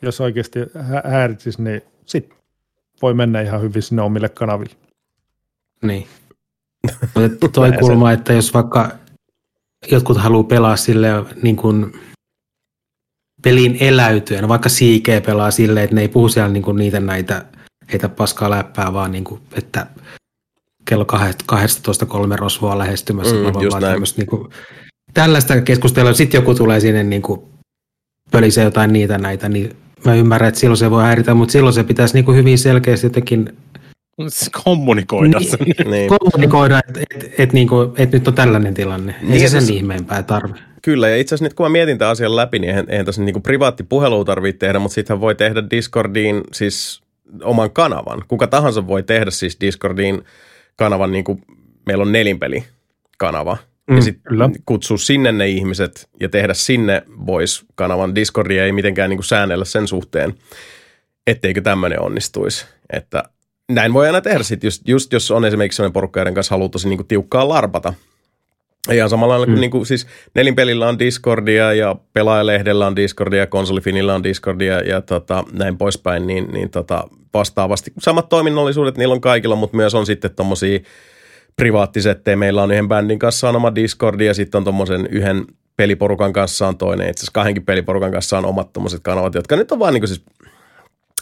jos 0.01 0.21
oikeasti 0.21 0.59
häiritsisi, 1.03 1.61
niin 1.61 1.81
sit 2.05 2.33
voi 3.01 3.13
mennä 3.13 3.41
ihan 3.41 3.61
hyvin 3.61 3.81
sinne 3.81 4.01
omille 4.01 4.29
kanaville. 4.29 4.75
Niin. 5.81 6.07
Toi 7.53 7.71
kulma, 7.79 8.11
että 8.11 8.33
jos 8.33 8.53
vaikka 8.53 8.91
jotkut 9.91 10.17
haluaa 10.17 10.43
pelaa 10.43 10.75
sille 10.75 11.07
niin 11.41 11.55
kuin 11.55 11.93
pelin 13.43 13.77
eläytyen, 13.79 14.47
vaikka 14.47 14.69
siikeä 14.69 15.21
pelaa 15.21 15.51
sille, 15.51 15.83
että 15.83 15.95
ne 15.95 16.01
ei 16.01 16.07
puhu 16.07 16.29
siellä 16.29 16.49
niin 16.49 16.63
kuin 16.63 16.77
niitä 16.77 16.99
näitä, 16.99 17.45
heitä 17.91 18.09
paskaa 18.09 18.49
läppää, 18.49 18.93
vaan 18.93 19.11
niin 19.11 19.23
kuin, 19.23 19.41
että 19.53 19.87
kello 20.85 21.05
12.3 21.13 22.35
rosvoa 22.35 22.77
lähestymässä, 22.77 23.35
mm, 23.35 23.43
vaan 23.43 23.81
tämmöistä 23.81 24.21
niin 24.21 24.27
kuin, 24.27 24.49
tällaista 25.15 25.61
keskustelua, 25.61 26.13
sitten 26.13 26.37
joku 26.37 26.55
tulee 26.55 26.79
sinne 26.79 27.03
niin 27.03 27.21
kuin 27.21 27.41
pölisee 28.31 28.63
jotain 28.63 28.93
niitä 28.93 29.17
näitä, 29.17 29.49
niin 29.49 29.75
mä 30.05 30.15
ymmärrän, 30.15 30.47
että 30.47 30.59
silloin 30.59 30.77
se 30.77 30.91
voi 30.91 31.03
häiritä, 31.03 31.33
mutta 31.33 31.51
silloin 31.51 31.73
se 31.73 31.83
pitäisi 31.83 32.13
niin 32.13 32.25
kuin 32.25 32.37
hyvin 32.37 32.57
selkeästi 32.57 33.05
jotenkin 33.05 33.49
kommunikoida 34.63 35.39
niin, 35.39 35.91
niin. 35.91 36.09
Kommunikoida, 36.09 36.79
että 36.87 36.99
et, 36.99 37.39
et, 37.39 37.53
niin 37.53 37.67
kuin, 37.67 37.91
et 37.97 38.11
nyt 38.11 38.27
on 38.27 38.33
tällainen 38.33 38.73
tilanne. 38.73 39.15
Niin, 39.21 39.33
Ei 39.33 39.39
se 39.39 39.47
sen 39.47 39.61
siis, 39.61 39.77
ihmeempää 39.77 40.23
tarve. 40.23 40.59
Kyllä, 40.81 41.09
ja 41.09 41.17
itse 41.17 41.35
asiassa 41.35 41.45
nyt 41.45 41.53
kun 41.53 41.65
mä 41.65 41.69
mietin 41.69 41.97
tämän 41.97 42.11
asian 42.11 42.35
läpi, 42.35 42.59
niin 42.59 42.69
eihän, 42.69 42.85
eihän 42.89 43.05
tässä 43.05 43.21
niin 43.21 43.41
privaattipuhelua 43.41 44.25
tarvitse 44.25 44.59
tehdä, 44.59 44.79
mutta 44.79 44.95
sittenhän 44.95 45.21
voi 45.21 45.35
tehdä 45.35 45.63
Discordiin 45.69 46.41
siis 46.53 47.01
oman 47.43 47.71
kanavan. 47.71 48.23
Kuka 48.27 48.47
tahansa 48.47 48.87
voi 48.87 49.03
tehdä 49.03 49.31
siis 49.31 49.57
Discordiin 49.61 50.23
kanavan, 50.75 51.11
niin 51.11 51.23
kuin 51.23 51.41
meillä 51.85 52.01
on 52.01 52.11
nelinpeli 52.11 52.63
kanava– 53.17 53.57
Mm, 53.87 53.95
ja 53.95 54.01
sitten 54.01 54.55
kutsua 54.65 54.97
sinne 54.97 55.31
ne 55.31 55.47
ihmiset 55.47 56.09
ja 56.19 56.29
tehdä 56.29 56.53
sinne 56.53 57.03
Voice-kanavan. 57.25 58.15
Discordia 58.15 58.65
ei 58.65 58.71
mitenkään 58.71 59.09
niin 59.09 59.17
kuin 59.17 59.25
säännellä 59.25 59.65
sen 59.65 59.87
suhteen, 59.87 60.33
etteikö 61.27 61.61
tämmöinen 61.61 62.01
onnistuisi. 62.01 62.65
Että 62.93 63.23
näin 63.71 63.93
voi 63.93 64.07
aina 64.07 64.21
tehdä 64.21 64.43
sitten, 64.43 64.67
just, 64.67 64.87
just 64.87 65.13
jos 65.13 65.31
on 65.31 65.45
esimerkiksi 65.45 65.75
sellainen 65.75 65.93
porukka, 65.93 66.19
joiden 66.19 66.33
kanssa 66.33 66.53
haluaa 66.53 66.69
tosi 66.69 66.89
niin 66.89 66.97
kuin 66.97 67.07
tiukkaa 67.07 67.47
larpata. 67.47 67.93
Ihan 68.91 69.09
samalla 69.09 69.31
lailla 69.31 69.45
mm. 69.45 69.51
kuin, 69.51 69.61
niin 69.61 69.71
kuin 69.71 69.85
siis 69.85 70.07
nelinpelillä 70.35 70.87
on 70.87 70.99
Discordia 70.99 71.73
ja 71.73 71.95
pelaajalehdellä 72.13 72.87
on 72.87 72.95
Discordia, 72.95 73.47
konsolifinillä 73.47 74.15
on 74.15 74.23
Discordia 74.23 74.81
ja 74.81 75.01
tota, 75.01 75.43
näin 75.51 75.77
poispäin, 75.77 76.27
niin, 76.27 76.47
niin 76.51 76.69
tota, 76.69 77.07
vastaavasti 77.33 77.93
samat 77.99 78.29
toiminnallisuudet 78.29 78.97
niillä 78.97 79.13
on 79.13 79.21
kaikilla, 79.21 79.55
mutta 79.55 79.77
myös 79.77 79.95
on 79.95 80.05
sitten 80.05 80.35
tommosia 80.35 80.79
privaattisettejä. 81.55 82.35
Meillä 82.35 82.63
on 82.63 82.71
yhden 82.71 82.87
bändin 82.87 83.19
kanssa 83.19 83.49
on 83.49 83.55
oma 83.55 83.75
Discord 83.75 84.21
ja 84.21 84.33
sitten 84.33 84.57
on 84.57 84.63
tuommoisen 84.63 85.07
yhden 85.07 85.45
peliporukan 85.77 86.33
kanssa 86.33 86.67
on 86.67 86.77
toinen. 86.77 87.09
Itse 87.09 87.19
asiassa 87.19 87.31
kahdenkin 87.33 87.65
peliporukan 87.65 88.11
kanssa 88.11 88.37
on 88.37 88.45
omat 88.45 88.73
tuommoiset 88.73 89.03
kanavat, 89.03 89.35
jotka 89.35 89.55
nyt 89.55 89.71
on 89.71 89.79
vaan 89.79 89.93
niin 89.93 90.07
siis 90.07 90.23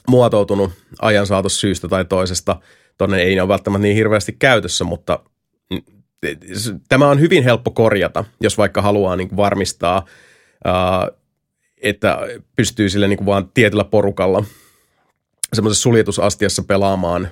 muotoutunut 0.07 0.71
ajan 1.01 1.27
saatossa 1.27 1.59
syystä 1.59 1.87
tai 1.87 2.05
toisesta. 2.05 2.55
Tuonne 2.97 3.21
ei 3.21 3.39
ole 3.39 3.47
välttämättä 3.47 3.81
niin 3.83 3.95
hirveästi 3.95 4.35
käytössä, 4.39 4.83
mutta 4.83 5.19
tämä 6.89 7.09
on 7.09 7.19
hyvin 7.19 7.43
helppo 7.43 7.71
korjata, 7.71 8.25
jos 8.41 8.57
vaikka 8.57 8.81
haluaa 8.81 9.15
niin 9.15 9.37
varmistaa, 9.37 10.05
että 11.81 12.17
pystyy 12.55 12.89
sille 12.89 13.07
niin 13.07 13.25
vaan 13.25 13.49
tietyllä 13.53 13.83
porukalla 13.83 14.43
semmoisessa 15.53 15.83
suljetusastiassa 15.83 16.63
pelaamaan 16.63 17.27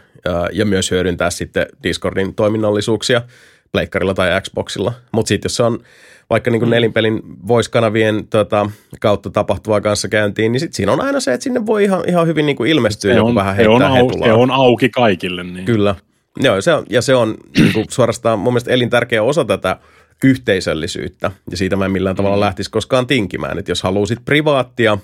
ja 0.52 0.66
myös 0.66 0.92
hyödyntää 0.92 1.30
sitten 1.30 1.66
Discordin 1.84 2.36
toiminnallisuuksia 2.36 3.22
pleikkarilla 3.72 4.14
tai 4.14 4.42
Xboxilla. 4.42 4.94
Mutta 5.12 5.28
sitten 5.28 5.50
jos 5.50 5.56
se 5.56 5.64
on 5.64 5.80
vaikka 6.30 6.52
niin 6.52 6.60
kuin 6.60 6.70
mm. 6.70 6.72
nelinpelin 6.72 7.22
voice-kanavien 7.48 8.28
tota, 8.28 8.70
kautta 9.00 9.30
tapahtuvaa 9.30 9.82
kanssa 9.82 10.08
käyntiin, 10.08 10.52
niin 10.52 10.60
sitten 10.60 10.76
siinä 10.76 10.92
on 10.92 11.02
aina 11.02 11.20
se, 11.20 11.34
että 11.34 11.44
sinne 11.44 11.66
voi 11.66 11.84
ihan, 11.84 12.10
ihan 12.10 12.28
hyvin 12.28 12.46
niin 12.46 12.56
kuin 12.56 12.70
ilmestyä 12.70 13.14
joku 13.14 13.36
vähän 13.36 13.56
heittää 13.56 13.76
on, 13.76 13.82
auki, 13.82 14.18
se 14.24 14.34
on 14.34 14.52
auki 14.52 14.90
kaikille. 14.90 15.44
Niin. 15.44 15.66
Kyllä. 15.66 15.96
Joo, 16.40 16.62
se 16.62 16.74
on, 16.74 16.86
ja 16.90 17.02
se 17.02 17.16
on 17.16 17.38
niin 17.58 17.74
kuin 17.74 17.86
suorastaan 17.90 18.40
mun 18.40 18.54
mielestä 18.54 18.72
elintärkeä 18.72 19.24
osa 19.24 19.46
tätä 19.46 19.78
yhteisöllisyyttä, 20.24 21.32
ja 21.52 21.58
siitä 21.58 21.76
mä 21.76 21.86
en 21.86 21.92
millään 21.92 22.16
tavalla 22.16 22.36
mm. 22.36 22.42
lähtisi 22.42 22.72
koskaan 22.72 23.08
tinkimään. 23.08 23.60
Että 23.60 23.72
jos 23.72 23.84
haluaisit 23.84 24.20
privaattia, 24.26 24.98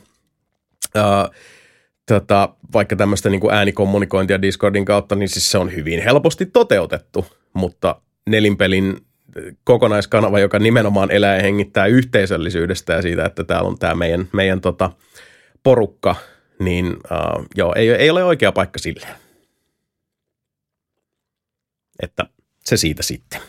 ää, 0.96 1.30
tota, 2.08 2.50
vaikka 2.74 2.96
tämmöistä 2.96 3.30
niin 3.30 3.42
kuin 3.42 3.54
äänikommunikointia 3.54 4.42
Discordin 4.42 4.86
kautta, 4.86 5.16
niin 5.16 5.30
siis 5.30 5.52
se 5.52 5.58
on 5.58 5.76
hyvin 5.76 6.04
helposti 6.04 6.46
toteutettu, 6.46 7.26
mutta 7.54 8.02
nelinpelin 8.30 8.98
kokonaiskanava, 9.64 10.40
joka 10.40 10.60
nimenomaan 10.60 11.12
elää 11.12 11.36
ja 11.36 11.42
hengittää 11.42 11.86
yhteisöllisyydestä 11.86 12.94
ja 12.94 13.02
siitä, 13.02 13.26
että 13.26 13.44
täällä 13.44 13.68
on 13.68 13.80
tämä 13.80 13.96
meidän, 13.96 14.28
meidän 14.34 14.62
tota, 14.62 14.92
porukka, 15.64 16.16
niin 16.60 16.88
uh, 16.88 17.46
joo, 17.56 17.74
ei, 17.76 17.90
ei 17.90 18.10
ole 18.10 18.24
oikea 18.24 18.52
paikka 18.52 18.80
sille. 18.80 19.08
Että 22.04 22.24
se 22.66 22.78
siitä 22.78 23.04
sitten. 23.04 23.42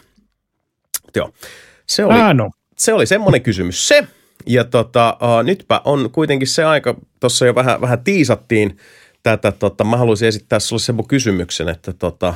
Joo. 1.17 1.33
Se 1.87 2.05
oli, 2.05 2.15
se 2.77 2.93
oli 2.93 3.07
semmoinen 3.07 3.43
kysymys 3.43 3.89
se. 3.89 4.09
Ja 4.49 4.65
tota, 4.65 5.17
uh, 5.23 5.45
nytpä 5.45 5.81
on 5.85 6.11
kuitenkin 6.11 6.49
se 6.49 6.65
aika, 6.65 6.95
tuossa 7.21 7.47
jo 7.47 7.55
vähän, 7.55 7.81
vähän 7.81 8.05
tiisattiin 8.05 8.77
tätä, 9.23 9.53
tota, 9.53 9.85
mä 9.85 9.97
haluaisin 9.97 10.29
esittää 10.29 10.59
sulle 10.59 10.83
sen 10.83 11.07
kysymyksen, 11.09 11.69
että 11.69 11.93
tota, 11.93 12.35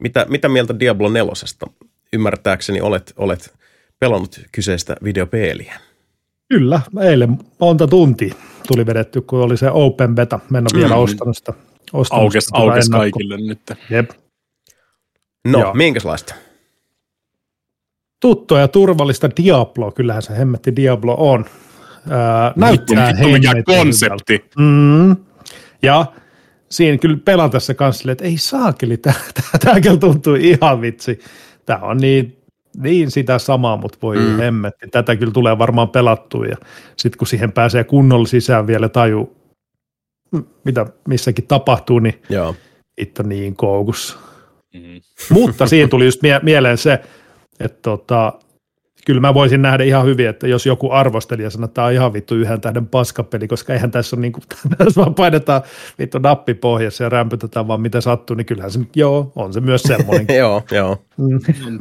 mitä, 0.00 0.26
mitä 0.28 0.48
mieltä 0.48 0.78
Diablo 0.78 1.08
nelosesta 1.08 1.66
ymmärtääkseni 2.12 2.80
olet, 2.80 3.12
olet 3.16 3.54
pelannut 3.98 4.40
kyseistä 4.52 4.96
videopeliä. 5.04 5.80
Kyllä, 6.48 6.80
eilen 7.00 7.38
monta 7.60 7.86
tuntia 7.86 8.34
tuli 8.68 8.86
vedetty, 8.86 9.20
kun 9.20 9.38
oli 9.40 9.56
se 9.56 9.70
open 9.70 10.14
beta. 10.14 10.40
Mä 10.50 10.58
en 10.58 10.64
ole 10.72 10.80
vielä 10.80 10.94
Mm. 10.94 11.00
ostanut 11.02 11.36
sitä. 11.36 11.52
Ostanut 11.92 12.22
Aukes, 12.24 12.44
sitä 12.44 12.58
aukes 12.58 12.88
kaikille 12.88 13.36
nyt. 13.36 13.60
Jep. 13.90 14.10
No, 15.48 15.60
Joo. 15.60 15.74
minkälaista? 15.74 16.34
Tuttua 18.20 18.60
ja 18.60 18.68
turvallista 18.68 19.30
Diablo, 19.36 19.90
kyllähän 19.90 20.22
se 20.22 20.38
hemmetti 20.38 20.76
Diablo 20.76 21.14
on. 21.18 21.44
Ää, 22.10 22.52
näyttää 22.56 23.12
hyvältä. 23.14 23.62
konsepti. 23.66 24.44
Mm. 24.58 25.16
Ja 25.82 26.06
siinä 26.70 26.98
kyllä 26.98 27.18
pelatessa 27.24 27.74
kanssa 27.74 27.98
silleen, 27.98 28.12
että 28.12 28.24
ei 28.24 28.38
saakeli, 28.38 28.96
tämä 28.96 29.80
kyllä 29.82 29.96
tuntuu 29.96 30.34
ihan 30.34 30.80
vitsi. 30.80 31.18
Tämä 31.66 31.78
on 31.78 31.96
niin, 31.98 32.36
niin 32.82 33.10
sitä 33.10 33.38
samaa, 33.38 33.76
mutta 33.76 33.98
voi 34.02 34.16
Mm. 34.16 34.22
mm. 34.22 34.36
hemmetti. 34.36 34.86
Tätä 34.88 35.16
kyllä 35.16 35.32
tulee 35.32 35.58
varmaan 35.58 35.88
pelattua 35.88 36.46
ja 36.46 36.56
sitten 36.96 37.18
kun 37.18 37.26
siihen 37.26 37.52
pääsee 37.52 37.84
kunnolla 37.84 38.26
sisään 38.26 38.66
vielä 38.66 38.88
taju, 38.88 39.36
mitä 40.64 40.86
missäkin 41.08 41.46
tapahtuu, 41.46 41.98
niin 41.98 42.22
Joo. 42.28 42.54
itse 42.98 43.22
niin 43.22 43.56
koukussa. 43.56 44.16
Mm. 44.74 45.00
Mutta 45.30 45.66
siinä 45.68 45.88
tuli 45.88 46.04
just 46.04 46.22
mie- 46.22 46.40
mieleen 46.42 46.78
se, 46.78 47.00
että 47.60 47.78
tota, 47.82 48.32
kyllä 49.06 49.20
mä 49.20 49.34
voisin 49.34 49.62
nähdä 49.62 49.84
ihan 49.84 50.06
hyvin, 50.06 50.28
että 50.28 50.48
jos 50.48 50.66
joku 50.66 50.90
arvostelija 50.90 51.50
sanoo, 51.50 51.64
että 51.64 51.74
tämä 51.74 51.86
on 51.86 51.92
ihan 51.92 52.12
vittu 52.12 52.34
yhden 52.34 52.60
tähden 52.60 52.86
paskapeli, 52.86 53.48
koska 53.48 53.72
eihän 53.72 53.90
tässä 53.90 54.16
ole 54.16 54.20
niin 54.20 54.32
kuin, 54.32 54.44
tässä 54.78 55.00
vaan 55.00 55.14
painetaan 55.14 55.62
vittu 55.98 56.18
nappi 56.18 56.54
pohjassa 56.54 57.04
ja 57.04 57.08
rämpytetään 57.10 57.68
vaan 57.68 57.80
mitä 57.80 58.00
sattuu, 58.00 58.36
niin 58.36 58.46
kyllähän 58.46 58.70
se, 58.70 58.80
joo, 58.96 59.32
on 59.36 59.52
se 59.52 59.60
myös 59.60 59.82
semmoinen. 59.82 60.26
joo, 60.38 60.62
joo. 60.70 61.02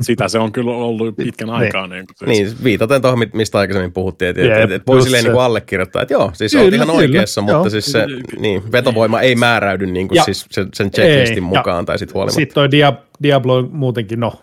Sitä 0.01 0.27
se 0.27 0.39
on 0.39 0.51
kyllä 0.51 0.71
ollut 0.71 1.15
pitkän 1.15 1.49
aikaa. 1.49 1.87
Niin, 1.87 2.05
siis. 2.15 2.29
Niin, 2.29 2.63
viitaten 2.63 3.01
tuohon, 3.01 3.19
mistä 3.33 3.59
aikaisemmin 3.59 3.93
puhuttiin, 3.93 4.29
että 4.29 4.41
et, 4.41 4.47
Jep, 4.47 4.57
et, 4.59 4.71
et 4.71 4.87
voi 4.87 5.01
silleen 5.01 5.23
niin 5.23 5.33
kuin 5.33 5.43
allekirjoittaa, 5.43 6.01
että 6.01 6.13
joo, 6.13 6.31
siis 6.33 6.51
Kyllä, 6.51 6.63
olet 6.63 6.73
ihan 6.73 6.87
kyllä, 6.87 6.97
oikeassa, 6.97 7.43
joo. 7.47 7.57
mutta 7.57 7.69
siis 7.69 7.85
se 7.85 8.05
niin, 8.39 8.71
vetovoima 8.71 9.21
ei 9.21 9.35
määräydy 9.35 9.85
niin 9.85 10.07
kuin 10.07 10.15
Ja- 10.15 10.23
siis 10.23 10.45
sen, 10.51 10.67
sen 10.73 10.91
checklistin 10.91 11.43
Ei, 11.43 11.49
mukaan 11.49 11.85
tai 11.85 11.99
sitten 11.99 12.13
huolimatta. 12.13 12.35
Sitten 12.35 12.53
toi 12.53 12.67
Dia- 12.67 13.01
Diablo 13.23 13.55
on 13.55 13.69
muutenkin, 13.71 14.19
no, 14.19 14.33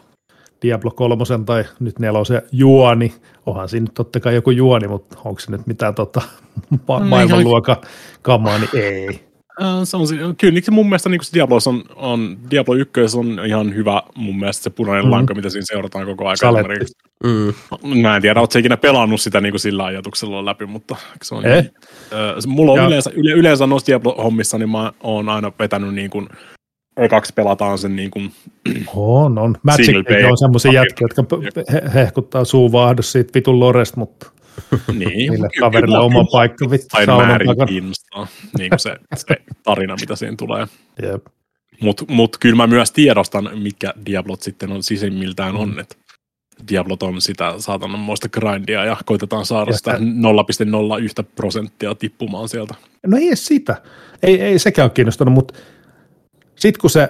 Diablo 0.62 0.90
kolmosen 0.90 1.44
tai 1.44 1.64
nyt 1.80 1.98
nelosen 1.98 2.42
juoni, 2.52 3.14
onhan 3.46 3.68
siinä 3.68 3.84
nyt 3.84 3.94
totta 3.94 4.20
kai 4.20 4.34
joku 4.34 4.50
juoni, 4.50 4.88
mutta 4.88 5.16
onko 5.24 5.40
se 5.40 5.50
nyt 5.50 5.66
mitään 5.66 5.94
tota, 5.94 6.22
ma- 6.88 6.98
No, 7.00 7.04
maailmanluokan 7.06 7.76
kamaa, 8.22 8.58
niin 8.58 8.70
ei. 8.74 9.20
Äh, 9.62 9.68
se- 9.82 10.16
kyllä 10.38 10.54
niin 10.54 10.64
se 10.64 10.70
mun 10.70 10.86
mielestä 10.86 11.08
niin 11.08 11.24
se 11.24 11.30
Diablo 11.34 11.58
on, 11.66 11.82
on, 11.96 12.36
Diablo 12.50 12.74
1 12.74 12.92
on 13.18 13.40
ihan 13.46 13.74
hyvä 13.74 14.02
mun 14.14 14.38
mielestä 14.38 14.62
se 14.62 14.70
punainen 14.70 15.04
mm. 15.04 15.10
lanka, 15.10 15.34
mitä 15.34 15.50
siinä 15.50 15.64
seurataan 15.66 16.06
koko 16.06 16.24
ajan. 16.28 16.64
Mm. 17.24 18.00
Mä 18.02 18.16
en 18.16 18.22
tiedä, 18.22 18.40
ootko 18.40 18.58
ikinä 18.58 18.76
pelannut 18.76 19.20
sitä 19.20 19.40
niin 19.40 19.52
kuin 19.52 19.60
sillä 19.60 19.84
ajatuksella 19.84 20.44
läpi, 20.44 20.66
mutta 20.66 20.96
se 21.22 21.34
on... 21.34 21.46
Eh? 21.46 21.58
Äh, 21.58 21.70
se- 22.38 22.48
mulla 22.48 22.72
on 22.72 22.78
Ja- 22.78 22.86
yleensä, 22.86 23.10
yle, 23.14 23.32
yleensä 23.32 23.66
noissa 23.66 23.86
Diablo-hommissa, 23.86 24.58
niin 24.58 24.70
mä 24.70 24.92
oon 25.02 25.28
aina 25.28 25.52
vetänyt 25.58 25.94
niin 25.94 26.10
kuin, 26.10 26.28
ekaksi 26.96 27.32
pelataan 27.34 27.78
sen 27.78 27.96
niin 27.96 28.10
kuin, 28.10 28.32
On, 28.94 29.38
on. 29.38 29.56
Magic 29.62 29.96
on 30.30 30.38
semmoisia 30.38 30.72
jätkiä, 30.72 31.06
jotka 31.16 31.36
he- 31.72 31.82
hehkuttaa 31.94 32.44
suu 32.44 32.72
vaahdos 32.72 33.12
siitä 33.12 33.30
vitun 33.34 33.60
loresta, 33.60 33.96
mutta 34.00 34.30
niin, 34.98 35.08
niille 35.08 35.36
kyllä- 35.36 35.48
kaverille 35.60 35.86
kyllä- 35.96 36.00
oma 36.00 36.24
paikka 36.32 36.70
vittu 36.70 36.86
Aina 36.92 37.06
saunan 37.12 37.28
määrin 37.28 37.48
takana. 37.48 37.66
kiinnostaa 37.66 38.26
niin 38.58 38.70
kuin 38.70 38.78
se, 38.78 38.96
se 39.14 39.36
tarina, 39.62 39.96
mitä 40.00 40.16
siinä 40.16 40.36
tulee. 40.36 40.66
Jep. 41.12 41.26
Mutta 41.80 42.04
mut 42.08 42.36
kyllä 42.40 42.56
mä 42.56 42.66
myös 42.66 42.90
tiedostan, 42.92 43.50
mikä 43.62 43.94
Diablot 44.06 44.42
sitten 44.42 44.72
on 44.72 44.82
sisimmiltään 44.82 45.56
on. 45.56 45.80
Et 45.80 45.98
Diablot 46.70 47.02
on 47.02 47.20
sitä 47.20 47.54
saatananmoista 47.58 48.28
grindia 48.28 48.84
ja 48.84 48.96
koitetaan 49.04 49.46
saada 49.46 49.70
Ja 49.70 49.76
sitä 49.76 49.90
sitä- 49.98 50.04
0,01 51.22 51.28
prosenttia 51.36 51.94
tippumaan 51.94 52.48
sieltä. 52.48 52.74
No 53.06 53.16
ei 53.16 53.36
sitä. 53.36 53.82
Ei, 54.22 54.40
ei 54.40 54.58
sekään 54.58 54.84
ole 54.84 54.90
kiinnostanut, 54.90 55.34
mutta 55.34 55.54
sitten 56.62 56.80
kun 56.80 56.90
se 56.90 57.08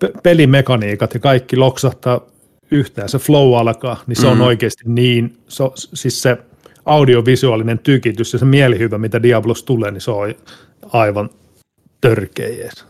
pe- 0.00 0.12
pelimekaniikat 0.22 1.14
ja 1.14 1.20
kaikki 1.20 1.56
loksahtaa 1.56 2.20
yhteen, 2.70 3.08
se 3.08 3.18
flow 3.18 3.58
alkaa, 3.58 4.02
niin 4.06 4.16
se 4.16 4.26
mm. 4.26 4.32
On 4.32 4.40
oikeasti 4.40 4.84
niin, 4.86 5.36
se, 5.48 5.62
on- 5.62 5.72
siis 5.74 6.22
se 6.22 6.38
audiovisuaalinen 6.84 7.78
tykitys 7.78 8.32
ja 8.32 8.38
se 8.38 8.44
mielihyvä, 8.44 8.98
mitä 8.98 9.22
Diablos 9.22 9.62
tulee, 9.62 9.90
niin 9.90 10.00
se 10.00 10.10
on 10.10 10.34
aivan 10.92 11.30
törkeä 12.00 12.48
jees. 12.48 12.84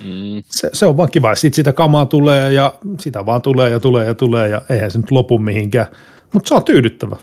Mm. 0.00 0.42
se, 0.44 0.70
se 0.72 0.86
on 0.86 0.96
vaan 0.96 1.10
kiva. 1.10 1.34
Sitten 1.34 1.56
sitä 1.56 1.72
kamaa 1.72 2.06
tulee 2.06 2.52
ja 2.52 2.74
sitä 3.00 3.26
vaan 3.26 3.42
tulee 3.42 3.70
ja 3.70 3.80
tulee 3.80 4.06
ja 4.06 4.14
tulee 4.14 4.48
ja 4.48 4.62
eihän 4.70 4.90
se 4.90 4.98
nyt 4.98 5.10
lopu 5.10 5.38
mihinkään. 5.38 5.86
Mutta 6.32 6.48
se 6.48 6.54
on 6.54 6.64
tyydyttävä. 6.64 7.16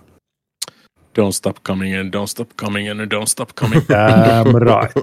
Don't 1.20 1.32
stop 1.32 1.58
coming 1.68 1.96
and 1.96 2.14
don't 2.14 2.28
stop 2.28 2.50
coming 2.62 2.90
and 2.90 3.00
don't 3.02 3.28
stop 3.28 3.50
coming. 3.60 3.82
Damn 3.90 4.56
right. 4.56 4.96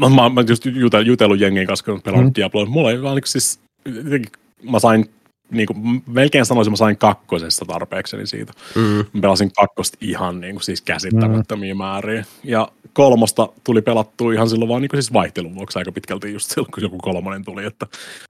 Mä, 0.00 0.08
mä, 0.08 0.28
mä 0.28 0.44
just 0.48 0.66
jutel, 0.66 1.06
jutellut 1.06 1.40
jengin 1.40 1.66
kanssa, 1.66 1.84
kun 1.84 2.02
pelannut 2.02 2.28
Mm. 2.28 2.32
Diabloa. 2.36 2.66
Mulla 2.66 2.90
ei 2.90 3.02
vaan 3.02 3.16
niin 3.16 3.22
siis, 3.26 3.60
jotenkin 3.84 4.32
mä 4.62 4.78
sain, 4.78 5.10
niin 5.50 5.66
kuin, 5.66 6.02
melkein 6.06 6.46
sanoisin, 6.46 6.72
mä 6.72 6.76
sain 6.76 6.96
kakkosesta 6.96 7.64
tarpeekseni 7.64 8.26
siitä. 8.26 8.52
Mm. 8.74 8.82
Mä 8.82 9.20
pelasin 9.20 9.52
kakkosta 9.52 9.98
ihan 10.00 10.40
niin 10.40 10.54
kuin, 10.54 10.62
siis 10.62 10.82
käsittämättömiä 10.82 11.74
mm. 11.74 11.78
määriä. 11.78 12.24
Ja 12.44 12.68
kolmosta 12.92 13.48
tuli 13.64 13.82
pelattua 13.82 14.32
ihan 14.32 14.48
silloin 14.48 14.68
vaan 14.68 14.82
niin 14.82 14.88
kuin, 14.90 15.02
siis 15.02 15.12
vaihtelun 15.12 15.54
vuoksi 15.54 15.78
aika 15.78 15.92
pitkälti 15.92 16.32
just 16.32 16.50
silloin, 16.50 16.72
kun 16.72 16.82
joku 16.82 16.98
kolmonen 16.98 17.44
tuli. 17.44 17.64
Että 17.64 17.86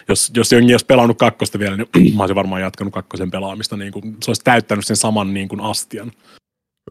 jos, 0.09 0.31
jos 0.37 0.53
jengi 0.53 0.73
olisi 0.75 0.87
pelannut 0.87 1.19
kakkosta 1.19 1.59
vielä, 1.59 1.77
niin 1.77 2.15
mä 2.17 2.23
olisin 2.23 2.37
varmaan 2.37 2.63
jatkanut 2.63 2.95
kakkosen 2.95 3.31
pelaamista. 3.31 3.77
Niin 3.77 3.93
kuin, 3.93 4.17
se 4.23 4.31
olisi 4.31 4.45
täyttänyt 4.45 4.87
sen 4.87 4.97
saman 4.97 5.35
niin 5.35 5.49
kuin 5.49 5.61
astian. 5.61 6.13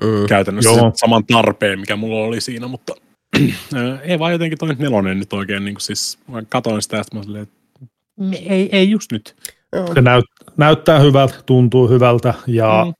Mm. 0.01 0.25
Käytännössä 0.27 0.71
Joo. 0.71 0.91
saman 0.95 1.25
tarpeen, 1.25 1.79
mikä 1.79 1.95
mulla 1.95 2.25
oli 2.25 2.41
siinä, 2.41 2.67
mutta 2.67 2.93
ei 4.03 4.19
vaan 4.19 4.31
jotenkin 4.31 4.57
toi 4.57 4.75
nelonen 4.79 5.19
nyt 5.19 5.33
oikein, 5.33 5.65
niin 5.65 5.75
kuin 5.75 5.81
siis 5.81 6.19
mä 6.27 6.43
katoin 6.49 6.81
sitä, 6.81 6.99
että 6.99 7.15
mä 7.15 7.19
olin 7.19 7.25
silleen, 7.25 7.43
että 7.43 8.53
ei, 8.53 8.69
ei 8.71 8.89
just 8.89 9.11
nyt. 9.11 9.35
Joo. 9.73 9.93
Se 9.93 10.01
näyt, 10.01 10.25
näyttää 10.57 10.99
hyvältä, 10.99 11.35
tuntuu 11.45 11.89
hyvältä 11.89 12.33
ja 12.47 12.85
Mm. 12.85 12.93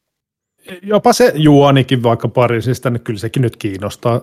jopa 0.83 1.13
se 1.13 1.31
juonikin 1.35 2.03
vaikka 2.03 2.27
Pariisista, 2.27 2.89
niin 2.89 3.01
kyllä 3.01 3.19
sekin 3.19 3.41
nyt 3.41 3.55
kiinnostaa. 3.57 4.21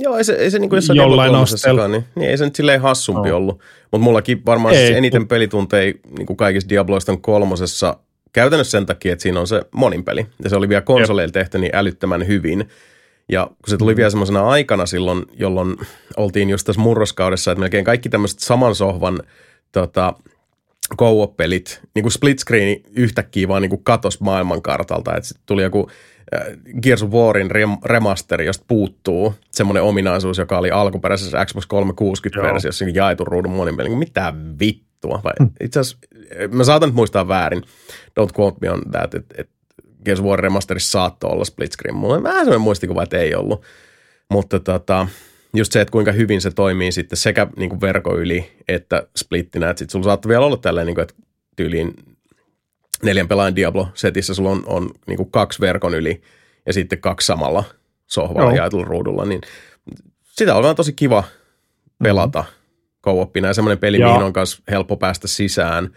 Joo, 0.00 0.16
ei 0.16 0.24
se, 0.24 0.32
ei 0.32 0.50
se 0.50 0.58
niin 0.58 0.68
kuin 0.68 0.76
jossain 0.78 0.96
Jollain 0.96 1.34
asteella. 1.34 1.88
niin, 1.88 2.04
niin 2.16 2.30
ei 2.30 2.38
se 2.38 2.44
nyt 2.44 2.56
silleen 2.56 2.80
hassumpi 2.80 3.28
No. 3.28 3.36
ollut. 3.36 3.60
Mutta 3.92 4.04
mullakin 4.04 4.42
varmaan 4.46 4.74
Ei, 4.74 4.86
siis 4.86 4.96
eniten 4.98 5.28
pelitunteja 5.28 5.94
niin 6.18 6.26
kuin 6.26 6.36
kaikissa 6.36 6.68
Diabloista 6.68 7.12
on 7.12 7.20
kolmosessa 7.22 7.96
käytännössä 8.32 8.70
sen 8.70 8.86
takia, 8.86 9.12
että 9.12 9.22
siinä 9.22 9.40
on 9.40 9.46
se 9.46 9.62
monin 9.72 10.04
peli. 10.04 10.26
Ja 10.44 10.50
se 10.50 10.56
oli 10.56 10.68
vielä 10.68 10.82
konsoleilla 10.82 11.32
tehty 11.32 11.58
niin 11.58 11.76
älyttömän 11.76 12.26
hyvin. 12.26 12.68
Ja 13.28 13.46
kun 13.46 13.68
se 13.68 13.76
tuli 13.76 13.92
Mm. 13.92 13.96
vielä 13.96 14.10
semmoisena 14.10 14.48
aikana 14.48 14.86
silloin, 14.86 15.22
jolloin 15.32 15.76
oltiin 16.16 16.50
just 16.50 16.66
tässä 16.66 16.82
murroskaudessa, 16.82 17.52
että 17.52 17.60
melkein 17.60 17.84
kaikki 17.84 18.08
tämmöiset 18.08 18.38
saman 18.38 18.74
sohvan 18.74 19.22
tota, 19.72 20.14
co-op-pelit, 20.98 21.80
niin 21.94 22.02
kuin 22.02 22.12
split 22.12 22.38
screeni 22.38 22.82
yhtäkkiä 22.96 23.48
vaan 23.48 23.62
niin 23.62 23.70
kuin 23.70 23.84
katos 23.84 24.20
maailmankartalta. 24.20 25.16
Että 25.16 25.28
tuli 25.46 25.62
joku 25.62 25.90
äh, 26.34 26.46
Gears 26.82 27.02
of 27.02 27.10
Warin 27.10 27.50
rem- 27.50 27.78
remasteri, 27.84 28.46
josta 28.46 28.64
puuttuu 28.68 29.34
semmoinen 29.50 29.82
ominaisuus, 29.82 30.38
joka 30.38 30.58
oli 30.58 30.70
alkuperäisessä 30.70 31.44
Xbox 31.46 31.64
360-versiossa 31.64 32.84
niin 32.84 32.94
jaetun 32.94 33.26
ruudun 33.26 33.52
monin 33.52 33.76
peli. 33.76 33.88
Mitä 33.88 34.34
vittua? 34.96 35.20
Vai, 35.24 35.48
itse 35.60 35.80
asiassa, 35.80 35.98
mä 36.52 36.64
saatan 36.64 36.88
nyt 36.88 36.96
muistaa 36.96 37.28
väärin. 37.28 37.62
Don't 38.20 38.40
quote 38.40 38.58
me 38.60 38.70
on 38.70 38.82
that, 38.90 39.14
että 39.14 39.34
et 39.38 39.50
Gears 40.04 40.22
War 40.22 40.38
remasterissa 40.38 40.90
saattoi 40.90 41.30
olla 41.30 41.44
split 41.44 41.72
screen. 41.72 41.96
Mulla 41.96 42.14
on 42.14 42.22
vähän 42.22 42.38
semmoinen 42.38 42.60
muistikuva, 42.60 43.02
että 43.02 43.18
ei 43.18 43.34
ollut. 43.34 43.62
Mutta 44.30 44.60
tota, 44.60 45.08
just 45.54 45.72
se, 45.72 45.80
että 45.80 45.92
kuinka 45.92 46.12
hyvin 46.12 46.40
se 46.40 46.50
toimii 46.50 46.92
sitten 46.92 47.16
sekä 47.16 47.46
niin 47.56 47.70
kuin 47.70 47.80
verkon 47.80 48.18
yli 48.18 48.52
että 48.68 49.06
splittinä. 49.16 49.70
Että 49.70 49.78
sitten 49.78 49.92
sulla 49.92 50.04
saattaa 50.04 50.28
vielä 50.28 50.46
olla 50.46 50.56
tälleen, 50.56 50.86
niin 50.86 50.94
kuin, 50.94 51.02
että 51.02 51.14
tyyliin 51.56 51.94
neljän 53.02 53.28
pelaajan 53.28 53.56
Diablo-setissä 53.56 54.34
sulla 54.34 54.50
on, 54.50 54.62
on 54.66 54.90
niin 55.06 55.16
kuin 55.16 55.30
kaksi 55.30 55.60
verkon 55.60 55.94
yli 55.94 56.22
ja 56.66 56.72
sitten 56.72 57.00
kaksi 57.00 57.26
samalla 57.26 57.64
sohvalla 58.06 58.50
Joo. 58.50 58.56
jaetulla 58.56 58.86
ruudulla. 58.86 59.24
Niin 59.24 59.40
sitä 60.22 60.56
on 60.56 60.62
vaan 60.62 60.76
tosi 60.76 60.92
kiva 60.92 61.24
pelata 62.02 62.44
co-opina 63.06 63.48
ja 63.48 63.54
semmoinen 63.54 63.78
peli, 63.78 64.00
Ja- 64.00 64.06
mihin 64.06 64.22
on 64.22 64.32
myös 64.36 64.62
helppo 64.70 64.96
päästä 64.96 65.28
sisään, 65.28 65.90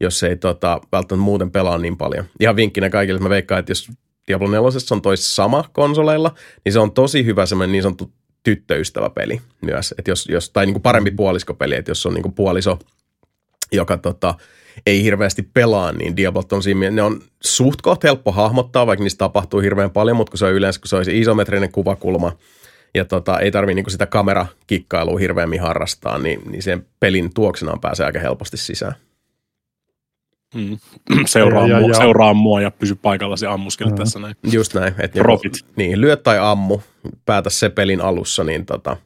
jos 0.00 0.22
ei 0.22 0.36
tota, 0.36 0.80
välttämättä 0.92 1.24
muuten 1.24 1.50
pelaa 1.50 1.78
niin 1.78 1.96
paljon. 1.96 2.24
Ihan 2.40 2.56
vinkkinä 2.56 2.90
kaikille, 2.90 3.16
että 3.16 3.24
mä 3.24 3.30
veikkaan, 3.30 3.58
että 3.58 3.70
jos 3.70 3.88
Diablo 4.28 4.48
4 4.48 4.60
on 4.90 5.02
toi 5.02 5.16
sama 5.16 5.64
konsoleilla, 5.72 6.34
niin 6.64 6.72
se 6.72 6.78
on 6.78 6.92
tosi 6.92 7.24
hyvä 7.24 7.46
semmoinen 7.46 7.72
niin 7.72 7.82
sanottu 7.82 8.12
tyttöystäväpeli 8.42 9.40
myös. 9.60 9.94
Että 9.98 10.10
jos, 10.10 10.26
jos, 10.28 10.50
tai 10.50 10.66
niin 10.66 10.74
kuin 10.74 10.82
parempi 10.82 11.10
puoliskopeli, 11.10 11.74
että 11.74 11.90
jos 11.90 12.06
on 12.06 12.14
niin 12.14 12.22
kuin 12.22 12.34
puoliso, 12.34 12.78
joka 13.72 13.96
tota, 13.96 14.34
ei 14.86 15.02
hirveästi 15.02 15.42
pelaa, 15.42 15.92
niin 15.92 16.16
Diablot 16.16 16.52
on 16.52 16.62
siinä, 16.62 16.90
ne 16.90 17.02
on 17.02 17.20
suht 17.40 17.80
helppo 18.04 18.32
hahmottaa, 18.32 18.86
vaikka 18.86 19.02
niistä 19.02 19.18
tapahtuu 19.18 19.60
hirveän 19.60 19.90
paljon, 19.90 20.16
mutta 20.16 20.30
kun 20.30 20.38
se 20.38 20.44
on 20.44 20.52
yleensä, 20.52 20.80
kun 20.80 20.88
se 20.88 20.96
on 20.96 21.04
se 21.04 21.18
isometrinen 21.18 21.72
kuvakulma, 21.72 22.32
ja 22.94 23.04
tota, 23.04 23.40
ei 23.40 23.50
tarvitse 23.50 23.74
niinku 23.74 23.90
sitä 23.90 24.06
kamerakikkailua 24.06 25.18
hirveämmin 25.18 25.60
harrastaa, 25.60 26.18
niin, 26.18 26.40
niin 26.50 26.62
sen 26.62 26.86
pelin 27.00 27.34
tuoksenaan 27.34 27.80
pääsee 27.80 28.06
aika 28.06 28.18
helposti 28.18 28.56
sisään. 28.56 28.94
Mm. 30.54 30.78
Seuraa, 31.26 31.66
Ja- 31.66 31.74
ja- 31.74 31.80
mua, 31.80 31.88
ja- 31.90 31.94
seuraa 31.94 32.34
mua 32.34 32.60
ja 32.60 32.70
pysy 32.70 32.94
paikallasi 32.94 33.46
ammuskele 33.46 33.92
tässä 33.92 34.18
näin. 34.18 34.34
Just 34.52 34.74
näin. 34.74 34.94
Että 34.98 35.18
joko, 35.18 35.26
Profit. 35.26 35.52
niin, 35.76 36.00
lyö 36.00 36.16
tai 36.16 36.38
ammu, 36.40 36.78
päätä 37.24 37.50
se 37.50 37.68
pelin 37.68 38.00
alussa, 38.00 38.44
niin 38.44 38.66
tota, 38.66 38.96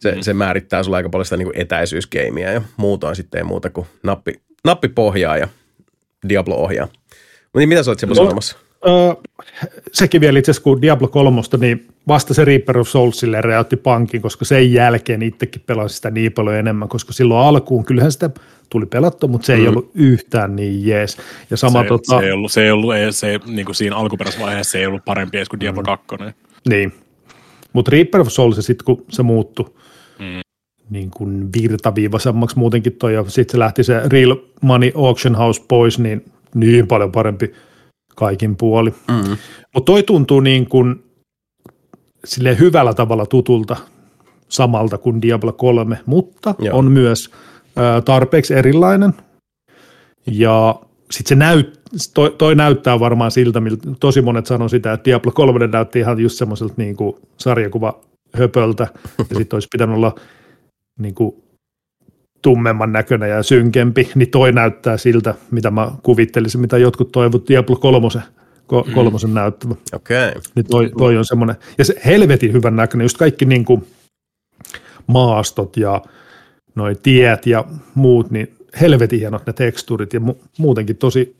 se, 0.00 0.12
mm. 0.14 0.20
se 0.20 0.34
määrittää 0.34 0.82
sulla 0.82 0.96
aika 0.96 1.08
paljon 1.08 1.24
sitä 1.26 1.36
niin 1.36 1.50
etäisyysgeimiä 1.54 2.52
ja 2.52 2.62
muutoin 2.76 3.16
sitten 3.16 3.38
ei 3.38 3.44
muuta 3.44 3.70
kuin 3.70 3.86
nappi, 4.02 4.32
nappi 4.64 4.88
pohjaa 4.88 5.36
ja 5.36 5.48
Diablo 6.28 6.54
ohjaa. 6.56 6.88
Niin, 7.56 7.68
mitä 7.68 7.82
sä 7.82 7.90
olet 7.90 7.98
siellä 7.98 8.14
No. 8.14 8.22
sanomassa? 8.24 8.56
Öö, 8.86 9.14
sekin 9.92 10.20
vielä 10.20 10.38
itse 10.38 10.50
asiassa, 10.50 10.64
kun 10.64 10.82
Diablo 10.82 11.08
3, 11.08 11.40
niin 11.60 11.86
vasta 12.08 12.34
se 12.34 12.44
Reaper 12.44 12.78
of 12.78 12.88
Soulsille 12.88 13.40
räjäytti 13.40 13.76
pankin, 13.76 14.22
koska 14.22 14.44
sen 14.44 14.72
jälkeen 14.72 15.22
itsekin 15.22 15.62
pelasin 15.66 15.96
sitä 15.96 16.10
niin 16.10 16.32
paljon 16.32 16.56
enemmän, 16.56 16.88
koska 16.88 17.12
silloin 17.12 17.46
alkuun 17.46 17.84
kyllähän 17.84 18.12
sitä 18.12 18.30
tuli 18.70 18.86
pelattua, 18.86 19.28
mutta 19.28 19.46
se 19.46 19.54
ei 19.54 19.60
Mm. 19.60 19.68
ollut 19.68 19.90
yhtään 19.94 20.56
niin 20.56 20.86
jees. 20.86 21.16
Ja 21.50 21.56
sama 21.56 21.82
se, 21.82 21.88
tota, 21.88 22.18
se, 22.20 22.26
ei 22.26 22.32
ollut, 22.32 22.52
se, 22.52 22.64
ei 22.64 22.70
ollut, 22.70 22.94
ei, 22.94 23.12
se, 23.12 23.40
niin 23.46 23.64
kuin 23.66 23.74
siinä 23.74 23.96
alkuperäisessä 23.96 24.44
vaiheessa 24.46 24.70
se 24.72 24.78
ei 24.78 24.86
ollut 24.86 25.04
parempi 25.04 25.36
edes 25.36 25.48
kuin 25.48 25.60
Diablo 25.60 25.82
2. 25.82 26.06
Niin. 26.68 26.92
Mutta 27.72 27.90
Reaper 27.90 28.20
of 28.20 28.28
Souls, 28.28 28.56
sitten 28.60 28.84
kun 28.84 29.04
se 29.10 29.22
muuttui 29.22 29.74
Mm. 30.18 30.40
niin 30.90 31.10
kuin 31.10 31.48
virtaviivaisemmaksi 31.52 32.58
muutenkin 32.58 32.92
toi, 32.92 33.14
ja 33.14 33.24
sitten 33.28 33.52
se 33.52 33.58
lähti 33.58 33.84
se 33.84 34.00
Real 34.08 34.36
Money 34.60 34.90
Auction 34.94 35.34
House 35.34 35.62
pois, 35.68 35.98
niin 35.98 36.24
niin 36.54 36.86
paljon 36.86 37.12
parempi 37.12 37.52
kaikin 38.14 38.56
puoli. 38.56 38.90
Mm. 38.90 39.36
Mutta 39.74 39.92
toi 39.92 40.02
tuntuu 40.02 40.40
niin 40.40 40.68
kuin 40.68 41.04
sille 42.24 42.58
hyvällä 42.58 42.94
tavalla 42.94 43.26
tutulta 43.26 43.76
samalta 44.48 44.98
kuin 44.98 45.22
Diablo 45.22 45.52
3, 45.52 45.98
mutta 46.06 46.54
Joo. 46.58 46.78
On 46.78 46.92
myös 46.92 47.30
ää, 47.76 48.00
tarpeeksi 48.00 48.54
erilainen. 48.54 49.14
Ja 50.26 50.80
sitten 51.10 51.28
se 51.28 51.34
näyt, 51.34 51.80
toi, 52.14 52.34
toi, 52.38 52.54
näyttää 52.54 53.00
varmaan 53.00 53.30
siltä, 53.30 53.60
miltä 53.60 53.88
tosi 54.00 54.22
monet 54.22 54.46
sanoo 54.46 54.68
sitä, 54.68 54.92
että 54.92 55.04
Diablo 55.04 55.32
3 55.32 55.66
näytti 55.66 55.98
ihan 55.98 56.20
just 56.20 56.38
semmoiselta 56.38 56.74
niin 56.76 56.96
kuin 56.96 57.16
sarjakuva 57.36 58.00
höpöltä, 58.34 58.86
ja 59.18 59.36
sitten 59.36 59.56
olisi 59.56 59.68
pitänyt 59.72 59.96
olla 59.96 60.14
niin 60.98 61.14
kuin 61.14 61.43
tummemman 62.44 62.92
näköinen 62.92 63.30
ja 63.30 63.42
synkempi, 63.42 64.10
niin 64.14 64.30
toi 64.30 64.52
näyttää 64.52 64.96
siltä, 64.96 65.34
mitä 65.50 65.70
mä 65.70 65.90
kuvittelisin, 66.02 66.60
mitä 66.60 66.78
jotkut 66.78 67.12
toivot 67.12 67.48
Diablo 67.48 67.76
3, 67.76 68.08
ko, 68.66 68.86
kolmosen 68.94 69.30
mm. 69.30 69.34
näyttävä. 69.34 69.74
Okei. 69.92 70.28
Okay. 70.28 70.40
Niin 70.54 70.66
toi, 70.66 70.90
toi 70.98 71.16
on 71.16 71.24
semmoinen, 71.24 71.56
ja 71.78 71.84
se 71.84 71.94
helvetin 72.06 72.52
hyvän 72.52 72.76
näköinen, 72.76 73.04
just 73.04 73.16
kaikki 73.16 73.44
niin 73.44 73.64
kuin 73.64 73.86
maastot 75.06 75.76
ja 75.76 76.02
noi 76.74 76.94
tiet 77.02 77.46
ja 77.46 77.64
muut, 77.94 78.30
niin 78.30 78.54
helvetin 78.80 79.18
hienot 79.18 79.46
ne 79.46 79.52
tekstuurit 79.52 80.12
ja 80.12 80.20
mu- 80.20 80.44
muutenkin 80.58 80.96
tosi 80.96 81.36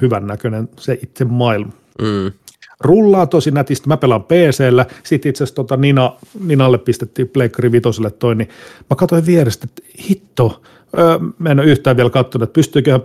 hyvän 0.00 0.26
näköinen 0.26 0.68
se 0.78 0.98
itse 1.02 1.24
maailma. 1.24 1.72
Mm. 2.02 2.32
Rullaa 2.80 3.26
tosi 3.26 3.50
nätisti, 3.50 3.88
mä 3.88 3.96
pelaan 3.96 4.24
PC-llä, 4.24 4.86
sitten 5.02 5.30
itse 5.30 5.44
asiassa 5.44 5.54
tota 5.54 5.76
Nina, 5.76 6.12
Ninalle 6.44 6.78
pistettiin 6.78 7.28
Pleikkari 7.28 7.72
Vitoselle 7.72 8.10
toi, 8.10 8.34
niin 8.34 8.48
mä 8.90 8.96
katsoin 8.96 9.26
vierestä, 9.26 9.66
että 9.70 9.82
hitto, 10.08 10.62
öö, 10.98 11.18
mä 11.38 11.50
en 11.50 11.60
ole 11.60 11.66
yhtään 11.66 11.96
vielä 11.96 12.10
katsonut, 12.10 12.48
että 12.48 12.54
pystyyköhän 12.54 13.00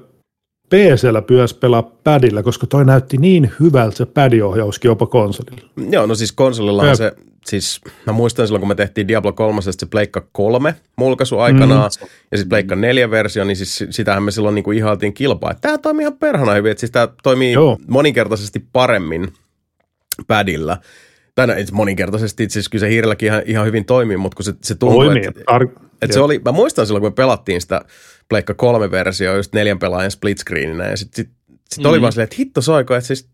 PC-llä 0.70 1.24
myös 1.30 1.54
pelaa 1.54 1.84
padilla, 2.04 2.44
koska 2.44 2.68
toi 2.68 2.86
näytti 2.86 3.18
niin 3.18 3.52
hyvältä 3.60 3.98
se 3.98 4.06
padiohjauskin 4.06 4.90
jopa 4.90 5.06
konsolilla. 5.06 5.70
Joo, 5.90 6.06
no 6.06 6.16
siis 6.16 6.32
konsolillahan 6.32 6.90
Jep. 6.90 6.98
se, 6.98 7.14
siis 7.46 7.82
mä 8.06 8.14
muistan 8.14 8.48
silloin, 8.48 8.62
kun 8.62 8.68
me 8.68 8.76
tehtiin 8.76 9.08
Diablo 9.08 9.34
3, 9.34 9.62
se 9.62 9.72
Pleikka 9.90 10.28
3 10.32 10.76
mulkaisu 10.96 11.40
aikanaan, 11.40 11.92
mm. 12.02 12.08
ja 12.32 12.38
sitten 12.38 12.50
Pleikka 12.50 12.76
4 12.76 13.12
versio, 13.12 13.44
niin 13.44 13.58
siis 13.58 13.84
sitähän 13.90 14.24
me 14.24 14.32
silloin 14.32 14.56
niinku 14.56 14.72
ihailtiin 14.72 15.14
kilpaa. 15.14 15.54
Tämä 15.62 15.78
toimii 15.78 16.04
ihan 16.04 16.18
perhana 16.18 16.54
hyvin, 16.54 16.72
että 16.72 16.80
siis 16.80 16.92
tämä 16.92 17.08
toimii. 17.24 17.52
Joo. 17.52 17.78
moninkertaisesti 17.88 18.66
paremmin 18.74 19.34
padilla. 20.28 20.78
Tai 21.36 21.48
no, 21.48 21.54
itse 21.54 21.74
moninkertaisesti, 21.74 22.44
itse 22.44 22.54
asiassa 22.60 22.70
kyllä 22.72 22.80
se 22.80 22.90
hiirelläkin 22.90 23.28
ihan, 23.28 23.42
ihan 23.46 23.66
hyvin 23.66 23.86
toimii, 23.86 24.18
mutta 24.18 24.36
kun 24.36 24.46
se, 24.46 24.54
se 24.64 24.76
tuntuu, 24.76 25.04
Toimii. 25.04 25.24
että 25.28 25.42
Tar- 25.52 25.80
et 26.02 26.12
se 26.12 26.20
oli, 26.20 26.42
mä 26.46 26.52
muistan 26.52 26.86
silloin, 26.88 27.02
kun 27.02 27.12
me 27.12 27.16
pelattiin 27.16 27.62
sitä 27.62 27.82
Pleikka 28.30 28.54
3 28.54 28.92
versiota 28.92 29.38
just 29.38 29.54
neljän 29.54 29.80
pelaajan 29.80 30.12
split 30.12 30.38
screeninä, 30.38 30.88
ja 30.88 30.98
sitten 30.98 31.26
sit, 31.26 31.34
sit 31.70 31.84
mm. 31.84 31.90
oli 31.90 32.02
vaan 32.02 32.12
silleen, 32.14 32.24
että 32.24 32.36
hitto 32.40 32.62
soiko, 32.62 32.96
että 32.96 33.08
siis 33.08 33.30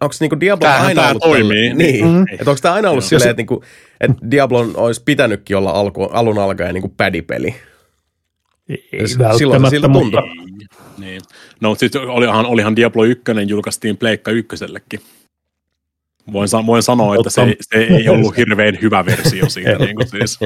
onko 0.00 0.14
niinku 0.20 0.40
Diablo 0.40 0.66
Tämähän 0.68 0.86
aina 0.86 1.00
tää 1.02 1.10
ollut 1.10 1.22
toimii. 1.22 1.68
tällä- 1.68 1.74
Niin, 1.84 2.04
Mm. 2.04 2.10
mm. 2.10 2.24
että 2.32 2.50
onko 2.50 2.58
tämä 2.62 2.74
aina 2.74 2.90
ollut 2.90 3.04
silleen, 3.04 3.30
että, 3.30 3.40
niinku, 3.40 3.64
että 4.00 4.16
Diablon 4.30 4.76
olisi 4.76 5.02
pitänytkin 5.04 5.56
olla 5.56 5.70
alku, 5.70 6.02
alun 6.04 6.38
alkaen 6.38 6.74
niinku 6.74 6.94
padipeli. 6.96 7.54
Ei 8.68 9.08
silloin 9.08 9.70
siltä 9.70 9.88
mutta 9.88 10.20
Niin. 10.20 10.68
niin. 10.98 11.20
No, 11.60 11.74
sitten 11.74 12.02
olihan, 12.02 12.46
olihan 12.46 12.76
Diablo 12.76 13.04
1 13.04 13.22
julkaistiin 13.46 13.96
Pleikka 13.96 14.30
ykkösellekin. 14.30 15.00
Voin, 16.32 16.48
sa- 16.48 16.66
voin 16.66 16.82
sanoa, 16.82 17.14
että 17.14 17.30
se, 17.30 17.42
ei- 17.42 17.56
se 17.60 17.78
ei 17.78 18.08
ollut 18.08 18.36
hirveän 18.36 18.78
hyvä 18.82 19.06
versio 19.06 19.48
siitä. 19.48 19.70
niin 19.78 19.96
kuin 19.96 20.08
siis. 20.08 20.38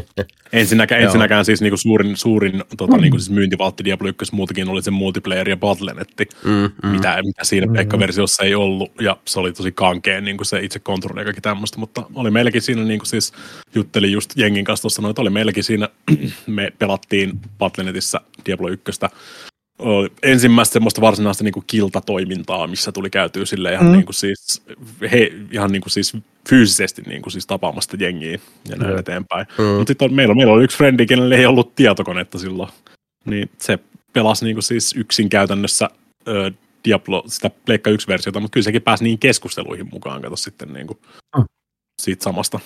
Ensinnäkään, 0.52 1.02
ensinnäkään 1.02 1.44
siis 1.44 1.60
niin 1.60 1.70
kuin 1.70 1.78
suurin, 1.78 2.16
suurin 2.16 2.64
tota, 2.76 2.96
niin 2.96 3.10
kuin 3.10 3.20
siis 3.20 3.30
myyntivaltti 3.30 3.84
Diablo 3.84 4.08
1 4.08 4.34
muutakin 4.34 4.68
oli 4.68 4.82
se 4.82 4.90
multiplayer 4.90 5.48
ja 5.48 5.56
battlenetti, 5.56 6.28
Mm, 6.44 6.50
mm. 6.50 6.70
mm. 6.82 6.88
mitä, 6.88 7.22
mitä 7.22 7.44
siinä 7.44 7.66
Mm. 7.66 7.72
Pleikka-versiossa 7.72 8.42
ei 8.42 8.54
ollut, 8.54 8.92
ja 9.00 9.16
se 9.24 9.40
oli 9.40 9.52
tosi 9.52 9.72
kankea 9.72 10.20
niin 10.20 10.36
kuin 10.36 10.46
se 10.46 10.60
itse 10.60 10.78
kontrolli 10.78 11.20
ja 11.20 11.24
kaikki 11.24 11.40
tämmöistä, 11.40 11.78
mutta 11.78 12.02
oli 12.14 12.30
meilläkin 12.30 12.62
siinä, 12.62 12.84
niin 12.84 12.98
kuin 12.98 13.06
siis 13.08 13.32
juttelin 13.74 14.12
just 14.12 14.32
jengin 14.36 14.64
kanssa 14.64 14.82
tuossa, 14.82 15.08
että 15.10 15.22
oli 15.22 15.30
meilläkin 15.30 15.64
siinä, 15.64 15.88
me 16.46 16.72
pelattiin 16.78 17.32
Battlenetissä 17.58 18.20
Diablo 18.46 18.68
1 18.68 18.84
oli 19.02 19.10
ensimmäistä 20.22 20.72
semmoista 20.72 21.00
varsinaista 21.00 21.44
niin 21.44 21.52
kuin 21.52 21.64
kiltatoimintaa, 21.66 22.66
missä 22.66 22.92
tuli 22.92 23.10
käytyä 23.10 23.44
sille 23.44 23.72
ihan, 23.72 23.84
Mm. 23.84 23.90
mm. 23.90 23.96
niin 23.96 24.04
kuin 24.06 24.14
siis, 24.14 24.62
he, 25.12 25.32
ihan 25.50 25.72
niin 25.72 25.82
kuin 25.82 25.90
siis 25.90 26.12
fyysisesti 26.48 27.02
niin 27.02 27.22
kuin 27.22 27.32
siis 27.32 27.46
tapaamasta 27.46 27.96
jengiä 28.00 28.38
ja 28.68 28.76
näin 28.76 28.90
Joo. 28.90 28.98
eteenpäin. 29.00 29.46
Mm. 29.58 29.64
Mm. 29.64 29.70
Mutta 29.70 29.90
sitten 29.90 30.14
meillä, 30.14 30.34
meillä 30.34 30.52
oli 30.52 30.64
yksi 30.64 30.76
frendi, 30.76 31.06
kenelle 31.06 31.34
ei 31.36 31.46
ollut 31.46 31.74
tietokonetta 31.74 32.38
silloin, 32.38 32.68
niin 33.24 33.50
se 33.58 33.78
pelasi 34.12 34.44
niin 34.44 34.54
kuin 34.56 34.62
siis 34.62 34.94
yksin 34.96 35.28
käytännössä 35.28 35.90
ö, 36.28 36.50
Diablo, 36.84 37.22
sitä 37.26 37.50
Pleikka 37.66 37.90
1-versiota, 37.90 38.40
mutta 38.40 38.52
kyllä 38.54 38.64
sekin 38.64 38.82
pääsi 38.82 39.04
niin 39.04 39.18
keskusteluihin 39.18 39.88
mukaan, 39.92 40.22
kato 40.22 40.36
sitten 40.36 40.72
niin 40.72 40.86
kuin 40.86 40.98
Mm. 41.36 41.44
siitä 42.02 42.24
samasta 42.24 42.60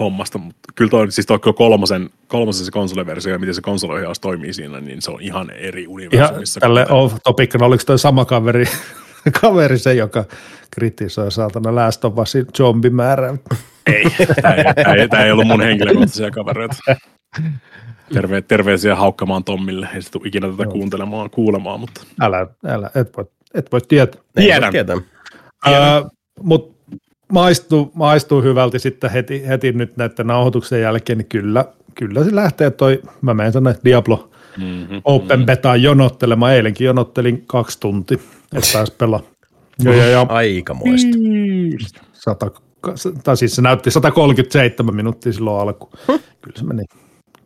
hommasta, 0.00 0.38
mutta 0.38 0.72
kyllä 0.74 0.90
toi, 0.90 1.12
siis 1.12 1.26
toi 1.26 1.38
kolmosen, 1.38 2.10
kolmosen 2.28 2.64
se 2.64 2.70
konsoliversio 2.70 3.32
ja 3.32 3.38
miten 3.38 3.54
se 3.54 3.60
konsoliohjaus 3.60 4.20
toimii 4.20 4.52
siinä, 4.52 4.80
niin 4.80 5.02
se 5.02 5.10
on 5.10 5.20
ihan 5.22 5.50
eri 5.50 5.80
ihan 5.82 5.92
universumissa. 5.92 6.60
tälle 6.60 6.86
kuin- 6.86 6.96
off 6.98 7.16
topic, 7.24 7.62
oliko 7.62 7.82
toi 7.86 7.98
sama 7.98 8.24
kaveri, 8.24 8.64
kaveri 9.40 9.78
se, 9.78 9.94
joka 9.94 10.24
kritisoi 10.70 11.32
saatana 11.32 11.74
Last 11.74 12.04
of 12.04 12.18
Usin 12.18 12.46
zombimäärää? 12.56 13.36
Ei, 13.86 14.04
tämä 14.42 14.54
ei, 14.54 14.64
tämä 14.74 14.94
ei, 14.94 15.08
tämä 15.08 15.24
ei 15.24 15.32
ollut 15.32 15.46
mun 15.46 15.60
henkilökohtaisia 15.62 16.30
kavereita. 16.30 16.76
Terve, 18.14 18.42
terveisiä 18.42 18.96
haukkamaan 18.96 19.44
Tommille, 19.44 19.88
ei 19.94 20.02
se 20.02 20.10
tule 20.10 20.28
ikinä 20.28 20.50
tätä 20.50 20.62
Joo. 20.62 20.72
kuuntelemaan, 20.72 21.30
kuulemaan, 21.30 21.80
mutta 21.80 22.00
Älä, 22.20 22.46
älä, 22.66 22.90
et 22.94 23.16
voi, 23.16 23.24
et 23.54 23.72
voi 23.72 23.80
tietää. 23.80 24.20
Tiedän. 24.34 24.72
tietää. 24.72 24.96
Öö, 25.66 26.02
Mutta 26.42 26.77
maistuu, 27.32 27.90
maistuu 27.94 28.42
hyvältä 28.42 28.78
sitten 28.78 29.10
heti, 29.10 29.48
heti 29.48 29.72
nyt 29.72 29.96
näiden 29.96 30.26
nauhoituksen 30.26 30.80
jälkeen, 30.80 31.18
niin 31.18 31.28
kyllä, 31.28 31.64
kyllä 31.94 32.24
se 32.24 32.34
lähtee 32.34 32.70
toi, 32.70 33.02
mä 33.20 33.34
menen 33.34 33.52
tänne 33.52 33.74
Diablo 33.84 34.30
mm-hmm. 34.56 35.00
Open 35.04 35.46
Betaan 35.46 35.82
jonottelemaan, 35.82 36.52
eilenkin 36.52 36.84
jonottelin 36.84 37.44
kaksi 37.46 37.80
tuntia, 37.80 38.18
että 38.56 38.70
pääsi 38.72 38.92
pelaa. 38.98 39.20
Ja, 39.84 39.94
ja, 39.94 40.06
ja 40.06 40.26
Aikamoista. 40.28 41.18
sata, 42.12 42.50
tai 43.24 43.36
siis 43.36 43.56
se 43.56 43.62
näytti 43.62 43.90
137 43.90 44.94
minuuttia 44.94 45.32
silloin 45.32 45.62
alku. 45.62 45.90
Kyllä 46.40 46.58
se 46.58 46.64
meni, 46.64 46.84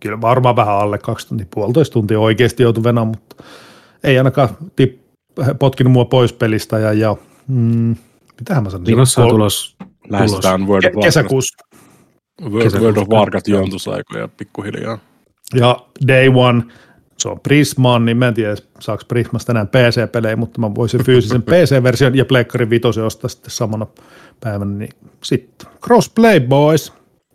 kyllä 0.00 0.20
varmaan 0.20 0.56
vähän 0.56 0.74
alle 0.74 0.98
kaksi 0.98 1.28
tuntia, 1.28 1.46
puolitoista 1.54 1.92
tuntia 1.92 2.20
oikeasti 2.20 2.62
joutui 2.62 2.84
venään, 2.84 3.06
mutta 3.06 3.44
ei 4.04 4.18
ainakaan 4.18 4.48
tip, 4.76 5.00
potkinut 5.58 5.92
mua 5.92 6.04
pois 6.04 6.32
pelistä 6.32 6.78
ja, 6.78 6.92
ja 6.92 7.16
mm, 7.48 7.96
mitähän 8.42 8.62
mä 8.62 8.70
sanoin? 8.70 8.90
Milloin 8.90 9.06
se 9.06 9.20
on 9.20 9.28
tulos? 9.28 9.76
Lähestytään 10.08 10.60
World 10.60 10.84
of 10.84 10.92
Warcraft. 10.94 11.04
kesäkuussa. 11.04 11.64
World, 12.50 12.80
World 12.80 12.96
of 12.96 13.08
Warcraft 13.08 13.48
juontusaikoja 13.48 14.28
pikkuhiljaa. 14.28 14.98
Ja 15.54 15.86
Day 16.08 16.28
One, 16.34 16.62
se 17.18 17.28
on 17.28 17.40
Prismaan, 17.40 18.04
niin 18.04 18.16
mä 18.16 18.28
en 18.28 18.34
tiedä, 18.34 18.56
saako 18.80 19.02
Prismasta 19.08 19.52
enää 19.52 19.64
PC-pelejä, 19.64 20.36
mutta 20.36 20.60
mä 20.60 20.74
voisin 20.74 21.04
fyysisen 21.04 21.42
PC-version 21.50 22.16
ja 22.16 22.24
Pleikkari 22.24 22.70
Vitosen 22.70 23.04
ostaa 23.04 23.28
sitten 23.28 23.50
samana 23.50 23.86
päivänä, 24.40 24.74
niin 24.78 24.90
sitten 25.24 25.68
crossplay 25.84 26.40
boys. 26.40 26.92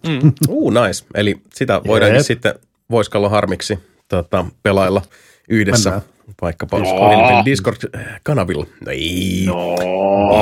Uh, 0.50 0.72
nice. 0.72 1.06
Eli 1.16 1.42
sitä 1.54 1.82
voidaankin 1.88 2.18
Jep. 2.18 2.26
sitten 2.26 2.54
Voiskallon 2.92 3.32
harmiksi 3.32 3.80
tota, 4.10 4.46
pelailla 4.64 5.02
yhdessä. 5.48 5.90
Mennään. 5.90 6.18
Vaikkapa 6.41 6.78
Joo. 6.78 7.45
Discord-kanavilla. 7.45 8.65
No 8.86 8.91
ei. 8.91 9.44
No. 9.48 9.76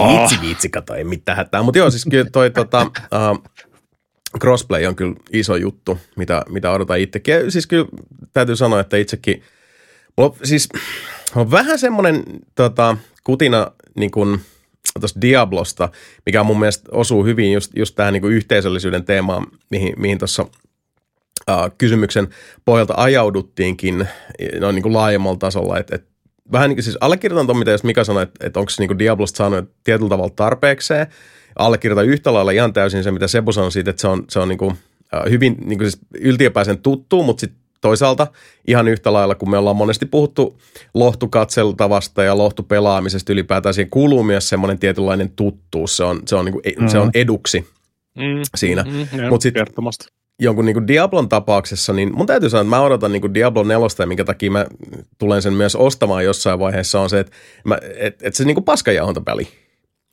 Viitsi, 0.07 0.41
viitsi, 0.41 0.69
kato, 0.69 0.93
ei 0.93 1.03
mitään 1.03 1.37
hätää. 1.37 1.63
Mutta 1.63 1.77
joo, 1.77 1.89
siis 1.91 2.05
kyllä 2.09 2.29
toi 2.31 2.51
tota, 2.51 2.81
uh, 2.81 3.43
crossplay 4.41 4.85
on 4.85 4.95
kyllä 4.95 5.15
iso 5.31 5.55
juttu, 5.55 5.97
mitä, 6.15 6.43
mitä 6.49 6.71
odotan 6.71 6.99
itsekin. 6.99 7.33
Ja 7.33 7.51
siis 7.51 7.67
kyllä 7.67 7.85
täytyy 8.33 8.55
sanoa, 8.55 8.79
että 8.79 8.97
itsekin, 8.97 9.43
mulla, 10.17 10.35
siis 10.43 10.69
on 11.35 11.51
vähän 11.51 11.79
semmoinen 11.79 12.23
tota, 12.55 12.97
kutina 13.23 13.71
niin 13.95 14.11
kuin 14.11 14.41
tuosta 14.99 15.21
Diablosta, 15.21 15.89
mikä 16.25 16.43
mun 16.43 16.59
mielestä 16.59 16.89
osuu 16.91 17.25
hyvin 17.25 17.53
just, 17.53 17.71
just 17.75 17.95
tähän 17.95 18.13
niin 18.13 18.21
kuin 18.21 18.33
yhteisöllisyyden 18.33 19.05
teemaan, 19.05 19.47
mihin, 19.69 19.93
mihin 19.97 20.17
tuossa 20.17 20.45
kysymyksen 21.77 22.27
pohjalta 22.65 22.93
ajauduttiinkin 22.97 24.07
noin 24.59 24.75
niin 24.75 24.83
kuin 24.83 24.93
laajemmalla 24.93 25.37
tasolla, 25.37 25.79
että, 25.79 25.95
että 25.95 26.07
vähän 26.51 26.69
niin 26.69 26.75
kuin 26.75 26.83
siis 26.83 26.97
allekirjoitan 27.01 27.45
tuon, 27.45 27.57
mitä 27.57 27.71
jos 27.71 27.83
Mika 27.83 28.03
sanoi, 28.03 28.23
että, 28.23 28.47
että 28.47 28.59
onko 28.59 28.69
se 28.69 28.81
niin 28.81 28.87
kuin 28.87 28.99
Diablosta 28.99 29.37
saanut 29.37 29.69
tietyllä 29.83 30.09
tavalla 30.09 30.33
tarpeekseen. 30.35 31.07
Allekirjoitan 31.55 32.05
yhtä 32.05 32.33
lailla 32.33 32.51
ihan 32.51 32.73
täysin 32.73 33.03
se, 33.03 33.11
mitä 33.11 33.27
Sebu 33.27 33.51
sanoi 33.51 33.71
siitä, 33.71 33.89
että 33.89 34.01
se 34.01 34.07
on, 34.07 34.23
se 34.29 34.39
on 34.39 34.47
niin 34.47 34.57
kuin, 34.57 34.71
uh, 34.71 35.29
hyvin 35.29 35.55
niin 35.65 35.79
kuin 35.79 35.91
siis 35.91 36.01
yltiöpäisen 36.19 36.77
tuttu, 36.77 37.23
mutta 37.23 37.41
sitten 37.41 37.59
toisaalta 37.81 38.27
ihan 38.67 38.87
yhtä 38.87 39.13
lailla, 39.13 39.35
kun 39.35 39.49
me 39.49 39.57
ollaan 39.57 39.75
monesti 39.75 40.05
puhuttu 40.05 40.57
lohtukatseltavasta 40.93 42.23
ja 42.23 42.37
lohtupelaamisesta 42.37 43.33
ylipäätään, 43.33 43.73
siihen 43.73 43.89
kuuluu 43.89 44.23
myös 44.23 44.49
semmoinen 44.49 44.79
tietynlainen 44.79 45.29
tuttuus. 45.29 45.97
Se 45.97 46.03
on, 46.03 46.21
se 46.25 46.35
on, 46.35 46.45
niin 46.45 46.53
kuin, 46.53 46.63
mm. 46.79 46.87
se 46.87 46.97
on 46.97 47.11
eduksi 47.13 47.67
mm. 48.15 48.41
siinä. 48.55 48.83
Mm, 48.83 49.29
Mutta 49.29 49.43
sitten 49.43 49.65
jonkun 50.39 50.65
niin 50.65 50.73
kuin 50.73 50.87
Diablon 50.87 51.29
tapauksessa, 51.29 51.93
niin 51.93 52.15
mun 52.15 52.27
täytyy 52.27 52.49
sanoa, 52.49 52.61
että 52.61 52.69
mä 52.69 52.81
odotan 52.81 53.11
niin 53.11 53.21
kuin 53.21 53.33
Diablo 53.33 53.63
4, 53.63 53.87
ja 53.99 54.07
minkä 54.07 54.23
takia 54.23 54.51
mä 54.51 54.65
tulen 55.17 55.41
sen 55.41 55.53
myös 55.53 55.75
ostamaan 55.75 56.25
jossain 56.25 56.59
vaiheessa, 56.59 56.99
on 56.99 57.09
se, 57.09 57.19
että, 57.19 57.31
mä, 57.63 57.77
et, 57.97 58.23
et 58.23 58.35
se 58.35 58.45
niin 58.45 58.55
kuin 58.55 58.65
paskajauhontapeli. 58.65 59.47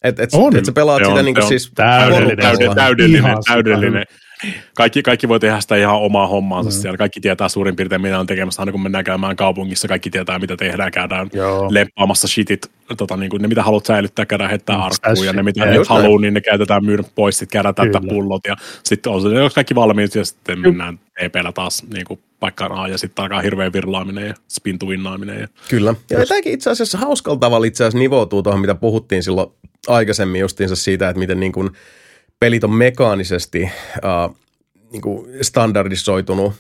Että 0.05 0.23
et, 0.23 0.35
et, 0.35 0.55
et 0.55 0.65
sä 0.65 0.73
pelaat 0.73 1.03
sitä 1.09 1.23
niin 1.23 1.35
kuin 1.35 1.49
siis 1.49 1.73
täydellinen, 1.74 2.36
täydellinen, 2.36 2.74
täydellinen, 2.77 3.36
täydellinen 3.47 4.05
kaikki, 4.74 5.02
kaikki 5.02 5.28
voi 5.28 5.40
tehdä 5.40 5.60
sitä 5.60 5.77
ihan 5.77 5.97
omaa 5.97 6.27
hommaansa 6.27 6.70
mm. 6.70 6.74
siellä. 6.82 6.98
Kaikki 6.98 7.20
tietää 7.20 7.48
suurin 7.48 7.77
piirtein, 7.77 8.02
mitä 8.02 8.20
on 8.20 8.27
tekemässä. 8.27 8.62
Aina 8.62 8.73
kun 8.73 8.82
mennään 8.82 9.05
käymään 9.05 9.36
kaupungissa, 9.36 9.89
kaikki 9.89 10.10
tietää, 10.10 10.39
mitä 10.39 10.56
tehdään. 10.56 10.93
Käydään 10.93 11.31
Joo. 11.32 11.69
lemppaamassa 11.70 12.28
shitit. 12.28 12.70
Tota, 12.97 13.16
niin 13.16 13.31
kuin 13.31 13.43
ne, 13.43 13.48
mitä 13.48 13.62
haluat 13.62 13.86
säilyttää, 13.86 14.27
käydään 14.27 14.51
heittää 14.51 14.77
mm, 14.77 14.82
arkkuun. 14.82 15.27
Ja 15.27 15.32
ne, 15.32 15.43
mitä 15.43 15.66
ne 15.66 15.77
haluaa, 15.89 16.20
niin 16.20 16.35
ne 16.35 16.40
käytetään 16.40 16.85
myydä 16.85 17.02
pois. 17.14 17.39
Sitten 17.39 17.52
käydään 17.52 17.74
täyttää 17.74 18.01
pullot. 18.09 18.43
Ja 18.47 18.56
sitten 18.85 19.12
on 19.12 19.23
se 19.23 19.28
kaikki 19.55 19.74
valmiit. 19.74 20.14
Ja 20.14 20.24
sitten 20.24 20.59
Juh. 20.59 20.64
mennään 20.64 21.01
EPllä 21.20 21.52
taas 21.52 21.82
niin 21.94 22.05
kuin 22.05 22.20
paikkaan 22.40 22.73
A. 22.73 22.89
Ja 22.89 22.98
sitten 22.98 23.23
alkaa 23.23 23.40
hirveä 23.40 23.73
virlaaminen 23.73 24.27
ja 24.27 24.35
spintuvinnaaminen. 24.48 25.40
Ja... 25.40 25.48
Kyllä. 25.69 25.94
Ja 26.10 26.27
tämäkin 26.27 26.52
itse 26.52 26.70
asiassa 26.70 26.98
hauskalla 26.98 27.39
tavalla 27.39 27.66
itse 27.66 27.85
asiassa 27.85 27.98
nivoutuu 27.98 28.43
tuohon, 28.43 28.60
mitä 28.60 28.74
puhuttiin 28.74 29.23
silloin 29.23 29.48
aikaisemmin 29.89 30.40
justiinsa 30.40 30.77
siitä, 30.77 31.09
että 31.09 31.20
miten 31.20 31.40
niin 31.40 31.52
kuin– 31.52 31.70
pelit 32.43 32.64
on 32.64 32.73
mekaanisesti 32.73 33.62
äh, 33.62 34.35
niin 34.93 35.02
kuin 35.02 35.28
standardisoitunut 35.43 36.52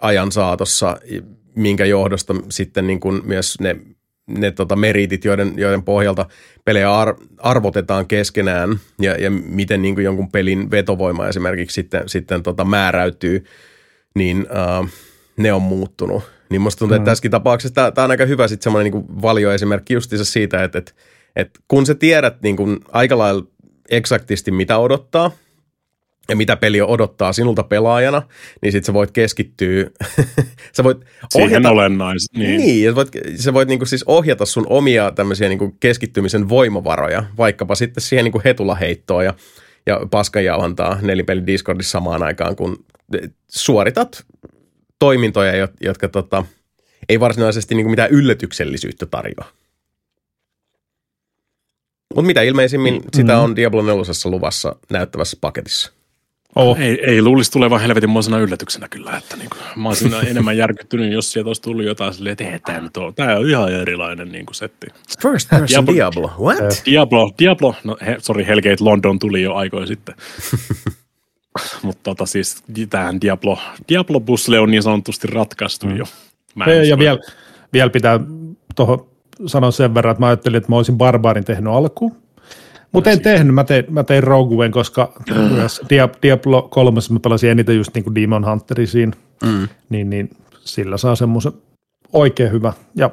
ajan 0.00 0.32
saatossa, 0.32 0.96
minkä 1.54 1.84
johdosta 1.84 2.34
sitten 2.48 2.86
niin 2.86 3.00
kuin 3.00 3.22
myös 3.24 3.60
ne, 3.60 3.76
ne 4.26 4.50
tota 4.50 4.76
meritit, 4.76 5.24
joiden, 5.24 5.52
joiden 5.56 5.82
pohjalta 5.82 6.26
pelejä 6.64 6.94
ar, 6.94 7.14
arvotetaan 7.38 8.06
keskenään 8.06 8.80
ja, 9.00 9.14
ja 9.14 9.30
miten 9.30 9.82
niin 9.82 9.94
kuin 9.94 10.04
jonkun 10.04 10.30
pelin 10.30 10.70
vetovoima 10.70 11.28
esimerkiksi 11.28 11.74
sitten, 11.74 12.08
sitten 12.08 12.42
tota 12.42 12.64
määräytyy, 12.64 13.44
niin 14.14 14.46
äh, 14.56 14.92
ne 15.36 15.52
on 15.52 15.62
muuttunut. 15.62 16.22
Niin 16.50 16.60
musta 16.60 16.78
tuntuu, 16.78 16.96
mm. 16.96 17.00
että 17.02 17.10
tässäkin 17.10 17.30
tapauksessa 17.30 17.90
tämä 17.90 18.04
on 18.04 18.10
aika 18.10 18.26
hyvä 18.26 18.48
sitten 18.48 18.64
semmoinen 18.64 18.92
niin 18.92 19.22
valioesimerkki 19.22 19.94
justiinsa 19.94 20.24
siitä, 20.24 20.64
että, 20.64 20.78
että, 20.78 20.92
että 21.36 21.60
kun 21.68 21.86
sä 21.86 21.94
tiedät 21.94 22.42
niin 22.42 22.56
kuin 22.56 22.80
aika 22.92 23.18
lailla 23.18 23.46
eksaktisti 23.90 24.50
mitä 24.50 24.78
odottaa 24.78 25.30
ja 26.28 26.36
mitä 26.36 26.56
peli 26.56 26.80
odottaa 26.80 27.32
sinulta 27.32 27.62
pelaajana, 27.62 28.22
niin 28.62 28.72
sitten 28.72 28.86
sä 28.86 28.92
voit 28.92 29.10
keskittyä, 29.10 29.90
sä 30.76 30.84
voit 30.84 30.98
Siihen 31.30 31.66
olennais, 31.66 32.26
niin. 32.36 32.60
Niin, 32.60 32.90
sä 32.90 32.94
voit, 32.94 33.08
sä 33.36 33.54
voit 33.54 33.68
niinku 33.68 33.86
siis 33.86 34.04
ohjata 34.06 34.46
sun 34.46 34.66
omia 34.68 35.10
tämmöisiä 35.10 35.48
niinku 35.48 35.76
keskittymisen 35.80 36.48
voimavaroja, 36.48 37.24
vaikkapa 37.36 37.74
sitten 37.74 38.02
siihen 38.02 38.24
niinku 38.24 38.42
hetulaheittoon 38.44 39.24
ja, 39.24 39.34
ja 39.86 40.00
paskanjauhantaa 40.10 40.98
nelipeli 41.02 41.46
Discordissa 41.46 41.90
samaan 41.90 42.22
aikaan, 42.22 42.56
kun 42.56 42.84
suoritat 43.48 44.24
toimintoja, 44.98 45.68
jotka 45.80 46.08
tota, 46.08 46.44
ei 47.08 47.20
varsinaisesti 47.20 47.74
niinku 47.74 47.90
mitään 47.90 48.10
yllätyksellisyyttä 48.10 49.06
tarjoa. 49.06 49.59
Mutta 52.14 52.26
mitä 52.26 52.42
ilmeisimmin 52.42 52.94
mm. 52.94 53.02
sitä 53.14 53.38
on 53.38 53.56
Diablo 53.56 53.82
4 53.82 54.02
luvassa 54.24 54.76
näyttävässä 54.90 55.36
paketissa. 55.40 55.92
Oh. 56.56 56.80
Ei, 56.80 57.04
ei 57.06 57.22
luulisi 57.22 57.52
tulevan 57.52 57.80
helvetinmoisena 57.80 58.38
yllätyksenä 58.38 58.88
kyllä, 58.88 59.16
että 59.16 59.36
niin 59.36 59.50
kuin, 59.50 59.82
mä 59.82 59.88
olisin 59.88 60.14
enemmän 60.30 60.56
järkyttynyt, 60.56 61.12
jos 61.12 61.32
sieltä 61.32 61.48
olisi 61.48 61.62
tullut 61.62 61.84
jotain 61.84 62.14
silleen, 62.14 62.36
että 62.40 62.58
tämä 62.66 62.80
nyt 62.80 62.96
on, 62.96 63.14
tämä 63.14 63.36
on 63.36 63.50
ihan 63.50 63.72
erilainen 63.72 64.32
niin 64.32 64.46
kuin 64.46 64.54
setti. 64.54 64.86
First 65.22 65.48
person 65.50 65.68
Diablo, 65.68 65.94
Diablo. 65.94 66.32
what? 66.40 66.82
Diablo, 66.86 67.32
Diablo, 67.38 67.74
no 67.84 67.96
he, 68.06 68.16
sorry, 68.18 68.46
Hellgate 68.46 68.76
London 68.80 69.18
tuli 69.18 69.42
jo 69.42 69.54
aikoja 69.54 69.86
sitten. 69.86 70.14
Mutta 71.82 72.02
tota 72.02 72.26
siis 72.26 72.62
tähän 72.90 73.20
Diablo, 73.20 73.58
Diablo 73.88 74.20
Busle 74.20 74.60
on 74.60 74.70
niin 74.70 74.82
sanotusti 74.82 75.26
ratkaistu 75.26 75.86
mm. 75.86 75.96
jo. 75.96 76.04
Mä 76.54 76.64
ja, 76.64 76.84
ja 76.84 76.98
vielä, 76.98 77.18
vielä 77.72 77.90
pitää 77.90 78.20
tuohon 78.76 79.09
sanoa 79.46 79.70
sen 79.70 79.94
verran, 79.94 80.12
että 80.12 80.20
mä 80.20 80.26
ajattelin, 80.26 80.56
että 80.56 80.68
mä 80.68 80.76
olisin 80.76 80.98
Barbarin 80.98 81.44
tehnyt 81.44 81.72
alkuun. 81.72 82.16
Mutta 82.92 83.10
en 83.10 83.20
tehnyt, 83.20 83.54
mä 83.54 83.64
tein, 83.64 83.84
mä 83.88 84.04
tein 84.04 84.22
Rogueen, 84.22 84.70
koska 84.70 85.12
myös 85.50 85.80
Diablo 86.22 86.62
3 86.62 87.00
mä 87.10 87.20
pelasin 87.20 87.50
eniten 87.50 87.76
just 87.76 87.94
niin 87.94 88.04
kuin 88.04 88.14
Demon 88.14 88.50
Hunterin 88.50 88.86
siinä, 88.86 89.12
mm. 89.44 89.68
niin, 89.88 90.10
niin 90.10 90.30
sillä 90.60 90.96
saa 90.96 91.16
semmoisen 91.16 91.52
oikein 92.12 92.52
hyvä. 92.52 92.72
Ja 92.94 93.10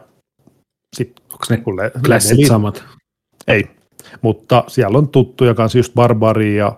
sit, 0.95 1.14
Onko 1.32 1.45
ne 1.49 1.91
klassit 2.06 2.48
samat? 2.48 2.84
Ei, 3.48 3.70
mutta 4.22 4.64
siellä 4.68 4.98
on 4.98 5.08
tuttuja 5.08 5.54
kanssa 5.54 5.78
just 5.78 5.94
Barbari 5.94 6.56
ja 6.56 6.76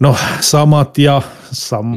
No 0.00 0.16
samat 0.40 0.98
ja 0.98 1.22
sam, 1.52 1.94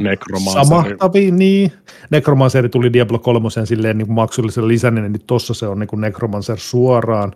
samahtavia, 0.52 1.32
niin. 1.32 1.72
Necromancer 2.10 2.68
tuli 2.68 2.92
Diablo 2.92 3.18
3 3.18 3.48
silleen 3.64 3.98
niin 3.98 4.12
maksullisen 4.12 4.68
lisäninen, 4.68 5.12
niin 5.12 5.26
tossa 5.26 5.54
se 5.54 5.66
on 5.66 5.78
niin 5.78 5.88
kuin 5.88 6.00
Necromancer 6.00 6.58
suoraan. 6.58 7.32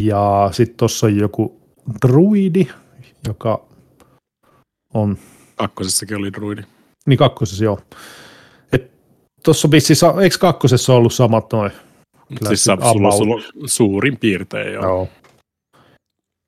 Ja 0.00 0.48
sitten 0.52 0.76
tuossa 0.76 1.06
on 1.06 1.16
joku 1.16 1.60
druidi, 2.06 2.66
joka 3.28 3.60
on... 4.94 5.18
Kakkosessakin 5.56 6.16
oli 6.16 6.32
druidi. 6.32 6.62
Niin 7.06 7.18
kakkosessa 7.18 7.64
joo. 7.64 7.80
Tuossa 9.44 9.70
vissiin, 9.70 9.96
eikö 10.22 10.36
kakkosessa 10.38 10.94
ollut 10.94 11.12
samat 11.12 11.52
noin? 11.52 11.70
Siis 12.48 12.64
sulla, 12.64 13.10
sulla, 13.10 13.42
suurin 13.66 14.16
piirtein 14.18 14.72
joo. 14.72 14.82
joo. 14.82 15.08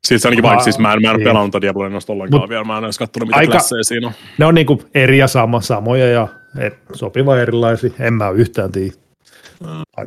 Siis 0.06 0.26
ainakin 0.26 0.42
vaikka, 0.42 0.64
siis 0.64 0.78
mä 0.78 0.92
en, 0.92 1.02
mä 1.02 1.10
en 1.10 1.16
niin. 1.16 1.24
pelannut 1.24 1.62
Diablo 1.62 1.86
Innosta 1.86 2.12
ollenkaan 2.12 2.42
Mut, 2.42 2.50
vielä, 2.50 2.64
mä 2.64 2.78
en 2.78 2.84
edes 2.84 2.98
katsonut 2.98 3.28
mitä 3.28 3.38
aika, 3.38 3.50
klasseja 3.50 3.84
siinä 3.84 4.06
on. 4.06 4.12
Ne 4.38 4.46
on 4.46 4.54
niinku 4.54 4.82
eri 4.94 5.18
ja 5.18 5.28
sama, 5.28 5.60
samoja 5.60 6.06
ja 6.06 6.28
et, 6.58 6.78
sopiva 6.94 7.38
erilaisia, 7.38 7.90
en 8.00 8.14
mä 8.14 8.30
yhtään 8.30 8.72
tiedä. 8.72 8.92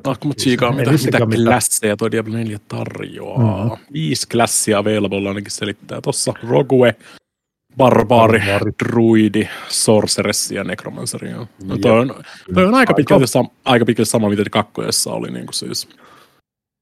Tahko 0.04 0.28
mut 0.28 0.40
siikaa, 0.40 0.72
mitä, 0.72 0.92
mitä 0.92 1.20
klasseja 1.44 1.98
toi 1.98 2.12
Diablo 2.12 2.34
4 2.34 2.60
tarjoaa. 2.68 3.64
Mm-hmm. 3.64 3.86
Viisi 3.94 4.28
klassia 4.28 4.78
available 4.78 5.28
ainakin 5.28 5.52
selittää. 5.52 6.02
Tossa 6.02 6.34
Rogue, 6.48 6.96
Barbari, 7.78 8.40
Barbari. 8.40 8.72
Druidi, 8.84 9.48
Sorceress 9.70 10.52
ja 10.52 10.64
Necromancer. 10.64 11.22
No, 11.64 11.78
toi, 11.78 12.00
on, 12.00 12.16
toi 12.54 12.66
on 12.66 12.76
aika 12.76 12.94
pitkälti, 12.94 13.28
sama, 13.28 13.50
aika 13.66 13.86
pitkälti 13.86 14.10
sama, 14.10 14.30
mitä 14.30 14.44
kakkojessa 14.52 15.12
oli. 15.14 15.32
Niin 15.32 15.46
kuin 15.46 15.54
siis. 15.54 15.90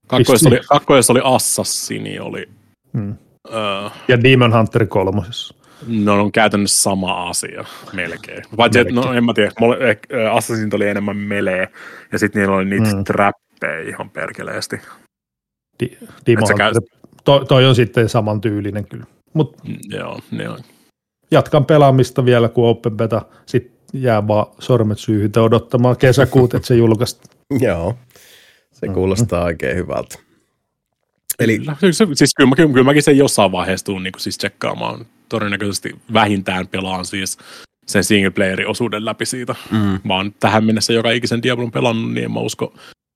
Kakkojessa 0.08 0.50
oli, 0.50 0.60
kakkojessa 0.70 1.14
oli 1.14 1.22
Assassini, 1.24 2.20
oli 2.20 2.50
Uh, 2.96 3.92
ja 4.08 4.24
Demon 4.24 4.58
Hunter 4.58 4.88
kolmosessa. 4.88 5.56
No 5.88 6.22
on 6.22 6.32
käytännössä 6.32 6.82
sama 6.82 7.30
asia, 7.30 7.66
melkein. 7.94 8.44
Paitsi, 8.58 8.80
että 8.80 8.94
no 8.94 9.14
en 9.14 9.24
mä 9.24 9.34
tiedä, 9.34 9.52
eh, 9.80 10.36
Assassin 10.36 10.70
oli 10.76 10.88
enemmän 10.88 11.18
melee, 11.18 11.68
ja 12.12 12.20
sitten 12.20 12.40
niillä 12.40 12.56
oli 12.56 12.66
niitä 12.66 12.90
hmm. 12.90 13.04
trappeja 13.04 13.90
ihan 13.90 14.10
perkeleesti. 14.10 14.82
Di- 15.80 15.98
Demon 16.26 16.44
Hunter, 16.50 16.58
käy... 16.58 16.74
to, 17.24 17.46
toi 17.46 17.66
on 17.66 17.76
sitten 17.76 18.10
saman 18.10 18.42
tyylinen 18.42 18.88
kyllä. 18.88 19.06
Mut 19.34 19.58
mm, 19.64 19.78
joo, 19.90 20.20
ne 20.32 20.50
on. 20.50 20.60
Jatkan 21.32 21.66
pelaamista 21.66 22.26
vielä, 22.26 22.50
kun 22.50 22.70
Open 22.70 22.98
Beta, 22.98 23.22
sitten 23.46 23.74
jää 23.94 24.28
vaan 24.28 24.46
sormet 24.60 25.00
syyhytä 25.00 25.42
odottamaan 25.42 25.98
kesäkuut, 25.98 26.54
että 26.54 26.68
se 26.68 26.76
julkaistaan. 26.76 27.36
joo, 27.68 27.96
se 28.72 28.88
kuulostaa 28.88 29.40
mm-hmm. 29.40 29.48
oikein 29.48 29.76
hyvältä. 29.78 30.31
Eli... 31.44 31.60
Kyllä. 31.60 31.76
Siis 32.14 32.32
kyllä, 32.38 32.56
kyllä, 32.56 32.74
kyllä 32.74 32.84
mäkin 32.84 33.04
sen 33.04 33.18
jossain 33.18 33.52
vaiheessa 33.52 33.86
tuun 33.86 34.04
niin 34.04 34.14
siis 34.18 34.38
tsekkaamaan. 34.38 35.06
Todennäköisesti 35.30 35.96
vähintään 36.14 36.68
pelaan 36.68 37.06
siis 37.06 37.38
sen 37.88 38.04
single 38.04 38.32
playerin 38.32 38.68
osuuden 38.68 39.06
läpi 39.06 39.26
siitä. 39.26 39.56
Mm. 39.72 40.00
Mä 40.04 40.16
oon 40.16 40.34
tähän 40.40 40.64
mennessä 40.64 40.94
joka 40.94 41.12
ikisen 41.12 41.44
Diablon 41.44 41.72
pelannut, 41.72 42.14
niin 42.14 42.26
en 42.26 42.32
mä 42.32 42.40
usko 42.40 42.74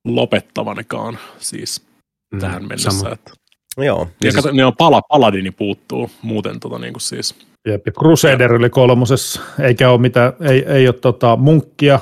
lopettavanikaan 0.08 1.18
siis 1.38 1.86
mm. 2.34 2.40
tähän 2.40 2.62
mennessä. 2.62 2.92
Sama. 2.92 3.14
Että... 3.14 3.32
Joo. 3.78 4.10
Ja 4.24 4.32
siis... 4.32 4.46
ne 4.54 4.66
on 4.66 4.74
pala, 4.78 5.02
paladini 5.02 5.52
puuttuu 5.52 6.12
muuten 6.22 6.60
tota 6.60 6.80
niin 6.80 6.94
kuin 6.94 7.02
siis. 7.02 7.36
Jep, 7.68 7.86
Crusader 8.00 8.54
oli 8.54 8.70
kolmosessa, 8.70 9.42
eikä 9.60 9.90
ole 9.90 10.02
mitään, 10.02 10.34
ei, 10.42 10.66
ei 10.68 10.88
ole 10.88 10.96
tota 10.96 11.36
munkkia, 11.36 12.00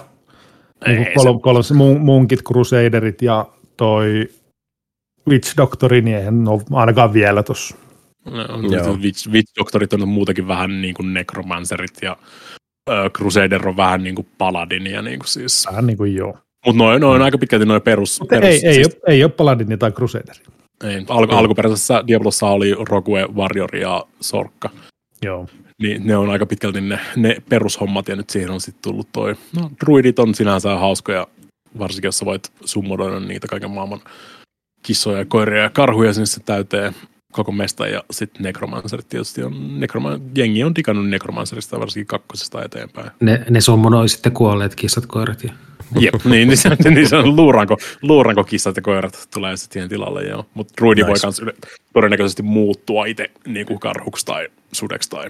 ei, 0.85 0.95
niin 0.95 1.07
kol, 1.15 1.33
kol, 1.33 1.61
munkit, 1.99 2.43
Crusaderit 2.43 3.21
ja 3.21 3.45
toi 3.77 4.29
Witch 5.27 5.57
Doctori, 5.57 6.01
niin 6.01 6.17
eihän 6.17 6.47
ole 6.47 6.61
ainakaan 6.71 7.13
vielä 7.13 7.43
tuossa. 7.43 7.75
No, 8.25 8.93
Witch, 9.01 9.29
Witch 9.29 9.53
Doctorit 9.59 9.93
on 9.93 10.07
muutenkin 10.07 10.47
vähän 10.47 10.81
niin 10.81 10.93
kuin 10.93 11.13
Necromancerit 11.13 11.97
ja 12.01 12.17
äh, 12.89 13.11
Crusader 13.11 13.67
on 13.67 13.77
vähän 13.77 14.03
niin 14.03 14.15
kuin 14.15 14.27
Paladinia. 14.37 15.01
Niin 15.01 15.19
kuin 15.19 15.27
siis. 15.27 15.65
Vähän 15.67 15.87
niin 15.87 15.97
kuin 15.97 16.15
joo. 16.15 16.37
Mutta 16.65 16.77
noin 16.83 17.01
noin 17.01 17.21
aika 17.21 17.37
pitkälti 17.37 17.65
noin 17.65 17.81
perus. 17.81 18.21
perus 18.29 18.49
ei, 18.49 18.67
ei, 18.67 18.73
siis, 18.73 18.87
ole, 18.87 19.13
ei 19.13 19.23
ole 19.23 19.31
Paladini 19.31 19.77
tai 19.77 19.91
Crusader. 19.91 20.35
Ei, 20.83 21.05
al- 21.09 21.27
alkuperäisessä 21.31 22.03
Diablossa 22.07 22.47
oli 22.47 22.75
Rogue 22.89 23.27
Warrior 23.35 23.75
ja 23.75 24.05
Sorkka. 24.21 24.69
Joo. 25.21 25.47
Niin 25.81 26.07
ne 26.07 26.17
on 26.17 26.29
aika 26.29 26.45
pitkälti 26.45 26.81
ne, 26.81 26.99
ne 27.15 27.37
perushommat 27.49 28.07
ja 28.07 28.15
nyt 28.15 28.29
siihen 28.29 28.51
on 28.51 28.61
sitten 28.61 28.81
tullut 28.81 29.07
toi. 29.11 29.35
No, 29.59 29.71
druidit 29.85 30.19
on 30.19 30.35
sinänsä 30.35 30.75
hauskoja, 30.75 31.27
varsinkin 31.79 32.07
jos 32.07 32.17
sä 32.17 32.25
voit 32.25 32.51
summodoida 32.65 33.19
niitä 33.19 33.47
kaiken 33.47 33.71
maailman 33.71 33.99
kissoja, 34.83 35.25
koiria 35.25 35.63
ja 35.63 35.69
karhuja 35.69 36.13
sinne 36.13 36.25
se 36.25 36.39
täyteen 36.39 36.95
koko 37.31 37.51
mesta 37.51 37.87
ja 37.87 38.03
sitten 38.11 38.43
Necromancerit 38.43 39.09
tietysti 39.09 39.43
on, 39.43 39.79
Necroman, 39.79 40.21
jengi 40.35 40.63
on 40.63 40.75
digannut 40.75 41.09
Necromancerista 41.09 41.79
varsinkin 41.79 42.07
kakkosesta 42.07 42.63
eteenpäin. 42.63 43.11
Ne, 43.19 43.45
ne 43.49 43.61
summonoi 43.61 44.09
sitten 44.09 44.31
kuolleet 44.31 44.75
kissat, 44.75 45.05
koirat 45.05 45.43
ja 45.43 45.53
Jep, 45.99 46.25
niin, 46.25 46.47
niin, 46.47 46.57
se, 46.57 46.69
niin 46.89 47.09
se 47.09 47.15
on 47.15 47.35
luuranko, 47.35 47.77
luuranko 48.01 48.43
kissat 48.43 48.75
ja 48.75 48.81
koirat 48.81 49.27
tulee 49.33 49.57
sitten 49.57 49.73
siihen 49.73 49.89
tilalle, 49.89 50.23
joo. 50.23 50.45
Mutta 50.53 50.73
druidi 50.77 51.01
nice. 51.01 51.09
voi 51.09 51.19
kans 51.21 51.41
todennäköisesti 51.93 52.43
muuttua 52.43 53.05
itse 53.05 53.31
niin 53.47 53.65
kuin 53.65 53.79
karhuksi 53.79 54.25
tai 54.25 54.47
sudeksi 54.71 55.09
tai 55.09 55.29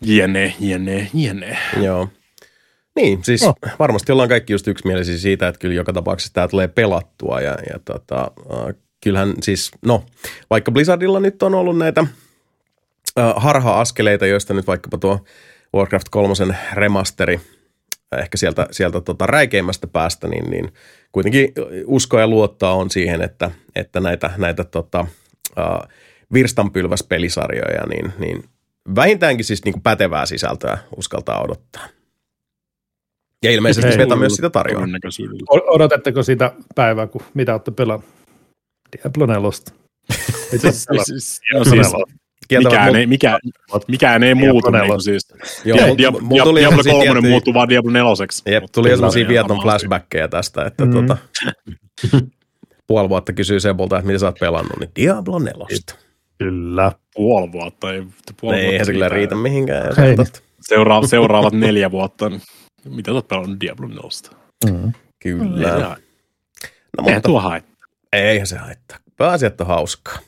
jne, 0.00 0.54
jne, 0.60 1.10
jne. 1.14 1.58
Joo. 1.82 2.08
Niin, 2.96 3.24
siis 3.24 3.42
oh. 3.42 3.54
varmasti 3.78 4.12
ollaan 4.12 4.28
kaikki 4.28 4.52
just 4.52 4.68
yksimielisiä 4.68 5.18
siitä, 5.18 5.48
että 5.48 5.58
kyllä 5.58 5.74
joka 5.74 5.92
tapauksessa 5.92 6.34
tämä 6.34 6.48
tulee 6.48 6.68
pelattua 6.68 7.40
ja, 7.40 7.50
ja 7.72 7.78
tota, 7.84 8.30
äh, 8.52 8.74
kyllähän 9.00 9.34
siis, 9.42 9.70
no, 9.86 10.04
vaikka 10.50 10.72
Blizzardilla 10.72 11.20
nyt 11.20 11.42
on 11.42 11.54
ollut 11.54 11.78
näitä 11.78 12.06
äh, 13.18 13.34
harha-askeleita, 13.36 14.26
joista 14.26 14.54
nyt 14.54 14.66
vaikkapa 14.66 14.98
tuo 14.98 15.24
Warcraft 15.74 16.08
3 16.10 16.34
remasteri 16.72 17.40
ehkä 18.18 18.36
sieltä, 18.36 18.66
sieltä 18.70 19.00
tota 19.00 19.26
räikeimmästä 19.26 19.86
päästä, 19.86 20.28
niin, 20.28 20.50
niin 20.50 20.72
kuitenkin 21.12 21.52
usko 21.86 22.20
ja 22.20 22.26
luottaa 22.26 22.74
on 22.74 22.90
siihen, 22.90 23.22
että, 23.22 23.50
että 23.76 24.00
näitä, 24.00 24.30
näitä 24.36 24.64
tota, 24.64 25.00
uh, 25.00 25.88
virstanpylväspelisarjoja, 26.32 27.86
niin, 27.86 28.12
niin 28.18 28.44
vähintäänkin 28.94 29.44
siis 29.44 29.64
niin 29.64 29.72
kuin 29.72 29.82
pätevää 29.82 30.26
sisältöä 30.26 30.78
uskaltaa 30.96 31.42
odottaa. 31.42 31.88
Ja 33.42 33.50
ilmeisesti 33.50 33.88
Hei, 33.88 33.98
Beta 33.98 34.16
myös 34.16 34.34
sitä 34.34 34.50
tarjoaa. 34.50 34.86
Odotatteko 35.50 36.22
sitä 36.22 36.52
päivää, 36.74 37.06
kun 37.06 37.22
mitä 37.34 37.52
olette 37.52 37.70
pelannut? 37.70 38.06
Diablo 38.92 39.26
4. 39.26 39.50
siis, 40.60 40.86
siis, 41.04 41.40
siis, 41.62 41.92
mikään, 42.58 42.96
ei, 42.96 43.06
mikä, 43.06 43.38
mikään 43.88 44.22
ei 44.22 44.34
muutu. 44.34 44.70
Niin 44.70 45.02
siis. 45.02 45.28
Joo, 45.64 45.78
Diablo, 45.78 46.20
Diablo, 46.34 46.54
Diablo 46.54 46.82
3 46.82 46.82
tiettyjä... 46.82 47.30
muuttuu 47.30 47.54
vaan 47.54 47.68
Diablo 47.68 47.90
4. 47.90 48.10
Jep, 48.46 48.64
tuli 48.74 48.90
jo 48.90 48.96
sellaisia 48.96 49.28
Vietnam 49.28 49.58
flashbackkejä 49.62 50.28
tästä, 50.28 50.64
että 50.64 50.84
mm. 50.84 50.92
tota, 50.92 51.16
puoli 52.86 53.08
vuotta 53.08 53.32
kysyy 53.32 53.60
Sebolta, 53.60 53.98
että 53.98 54.06
mitä 54.06 54.18
sä 54.18 54.26
oot 54.26 54.38
pelannut, 54.40 54.80
niin 54.80 54.90
Diablo 54.96 55.38
4. 55.38 55.66
Kyllä. 56.38 56.92
Puoli 57.14 57.52
vuotta. 57.52 57.92
Ei, 57.92 58.02
puoli 58.40 58.56
ei 58.56 58.68
vuotta 58.68 58.84
se 58.84 58.92
kyllä 58.92 59.08
riitä 59.08 59.34
mihinkään. 59.34 59.94
Seura- 60.60 61.06
seuraavat 61.06 61.52
neljä 61.52 61.90
vuotta, 61.90 62.28
niin 62.28 62.40
mitä 62.88 63.10
sä 63.10 63.14
oot 63.14 63.28
pelannut 63.28 63.60
Diablo 63.60 63.88
4? 63.88 64.00
Mm. 64.70 64.92
Kyllä. 65.18 65.96
No, 66.98 67.02
mutta, 67.02 67.20
tuo 67.20 67.40
haittaa. 67.40 67.86
Eihän 68.12 68.46
se 68.46 68.56
haittaa. 68.56 68.98
Pääasiat 69.16 69.60
on 69.60 69.66
hauskaa. 69.66 70.18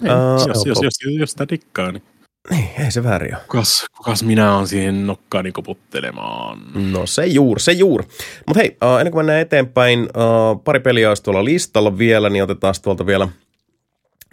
Niin, 0.00 0.12
uh, 0.12 0.48
jos, 0.48 0.66
jos, 0.66 0.82
jos, 0.82 0.94
jos 1.18 1.30
sitä 1.30 1.46
dikkaa, 1.50 1.92
niin... 1.92 2.02
Niin, 2.50 2.70
ei 2.78 2.90
se 2.90 3.04
väärin 3.04 3.34
ole. 3.34 3.42
Kukas, 3.48 3.86
kukas 3.96 4.22
minä 4.22 4.54
on 4.54 4.68
siihen 4.68 5.06
nokkaani 5.06 5.52
koputtelemaan? 5.52 6.58
No 6.92 7.06
se 7.06 7.26
juur, 7.26 7.60
se 7.60 7.72
juur. 7.72 8.04
Mutta 8.46 8.60
hei, 8.60 8.76
uh, 8.84 8.98
ennen 8.98 9.12
kuin 9.12 9.18
mennään 9.18 9.40
eteenpäin, 9.40 10.00
uh, 10.00 10.64
pari 10.64 10.80
peliä 10.80 11.08
olisi 11.08 11.22
tuolla 11.22 11.44
listalla 11.44 11.98
vielä, 11.98 12.30
niin 12.30 12.42
otetaan 12.42 12.74
tuolta 12.82 13.06
vielä 13.06 13.28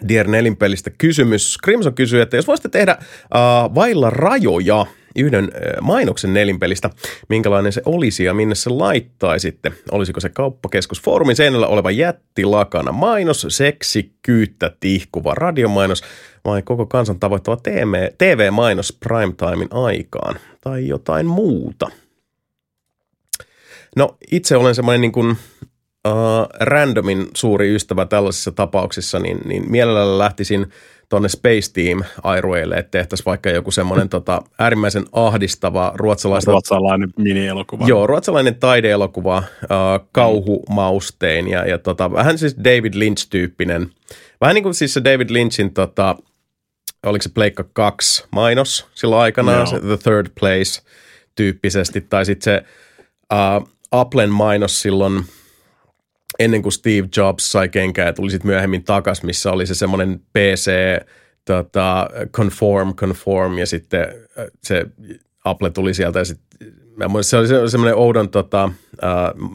Dier 0.08 0.26
pelistä 0.58 0.90
kysymys. 0.98 1.58
Crimson 1.64 1.94
kysyy, 1.94 2.20
että 2.20 2.36
jos 2.36 2.46
voisitte 2.46 2.68
tehdä 2.68 2.96
uh, 3.00 3.74
vailla 3.74 4.10
rajoja 4.10 4.86
yhden 5.16 5.52
mainoksen 5.80 6.34
nelinpelistä, 6.34 6.90
minkälainen 7.28 7.72
se 7.72 7.82
olisi 7.84 8.24
ja 8.24 8.34
minne 8.34 8.54
se 8.54 8.70
laittaisitte. 8.70 9.72
Olisiko 9.90 10.20
se 10.20 10.28
kauppakeskus 10.28 11.02
Foorumin 11.02 11.36
seinällä 11.36 11.66
oleva 11.66 11.90
jättilakana 11.90 12.92
mainos, 12.92 13.46
seksi, 13.48 14.12
kyyttä, 14.22 14.76
tihkuva 14.80 15.34
radiomainos 15.34 16.02
vai 16.44 16.62
koko 16.62 16.86
kansan 16.86 17.20
tavoittava 17.20 17.56
TV-mainos 18.18 18.96
primetimein 19.00 19.68
aikaan 19.70 20.36
tai 20.60 20.88
jotain 20.88 21.26
muuta? 21.26 21.90
No 23.96 24.16
itse 24.30 24.56
olen 24.56 24.74
semmoinen 24.74 25.00
niin 25.00 25.12
kuin, 25.12 25.30
uh, 25.30 26.48
randomin 26.60 27.28
suuri 27.34 27.74
ystävä 27.74 28.06
tällaisissa 28.06 28.52
tapauksissa, 28.52 29.18
niin, 29.18 29.38
niin 29.44 29.70
mielelläni 29.70 30.18
lähtisin– 30.18 30.66
tuonne 31.08 31.28
Space 31.28 31.72
Team 31.72 32.02
airueille, 32.22 32.74
että 32.74 32.90
tehtäisiin 32.90 33.24
vaikka 33.26 33.50
joku 33.50 33.70
semmoinen 33.70 34.08
tota, 34.08 34.42
äärimmäisen 34.58 35.04
ahdistava 35.12 35.92
ruotsalaista... 35.94 36.50
Ruotsalainen 36.50 37.08
mini-elokuva. 37.16 37.86
Joo, 37.86 38.06
ruotsalainen 38.06 38.54
taideelokuva, 38.54 39.36
äh, 39.36 40.06
kauhumaustein 40.12 41.48
ja, 41.48 41.68
ja 41.68 41.78
tota, 41.78 42.12
vähän 42.12 42.38
siis 42.38 42.56
David 42.64 42.94
Lynch-tyyppinen. 42.94 43.90
Vähän 44.40 44.54
niin 44.54 44.62
kuin 44.62 44.74
siis 44.74 44.94
se 44.94 45.04
David 45.04 45.30
Lynchin, 45.30 45.74
tota, 45.74 46.16
oliko 47.06 47.22
se 47.22 47.30
Pleikka 47.34 47.64
2 47.72 48.24
mainos 48.30 48.86
silloin 48.94 49.22
aikanaan, 49.22 49.66
se 49.66 49.80
The 49.80 49.96
Third 50.02 50.26
Place 50.40 50.82
tyyppisesti, 51.34 52.00
tai 52.00 52.24
sitten 52.26 52.44
se 52.54 52.64
uh, 53.34 53.68
Applen 53.90 54.30
mainos 54.30 54.82
silloin– 54.82 55.24
ennen 56.38 56.62
kuin 56.62 56.72
Steve 56.72 57.08
Jobs 57.16 57.52
sai 57.52 57.68
kenkää 57.68 58.06
ja 58.06 58.12
tuli 58.12 58.30
sitten 58.30 58.50
myöhemmin 58.50 58.84
takas, 58.84 59.22
missä 59.22 59.52
oli 59.52 59.66
se 59.66 59.74
semmoinen 59.74 60.20
PC 60.32 60.70
tota, 61.44 62.10
conform, 62.32 62.94
conform 62.94 63.58
ja 63.58 63.66
sitten 63.66 64.00
äh, 64.38 64.46
se 64.62 64.86
Apple 65.44 65.70
tuli 65.70 65.94
sieltä 65.94 66.18
ja 66.18 66.24
sitten 66.24 66.46
se 67.22 67.36
oli 67.36 67.70
semmoinen 67.70 67.96
oudon, 67.96 68.28
tota, 68.28 68.64
äh, 69.04 69.10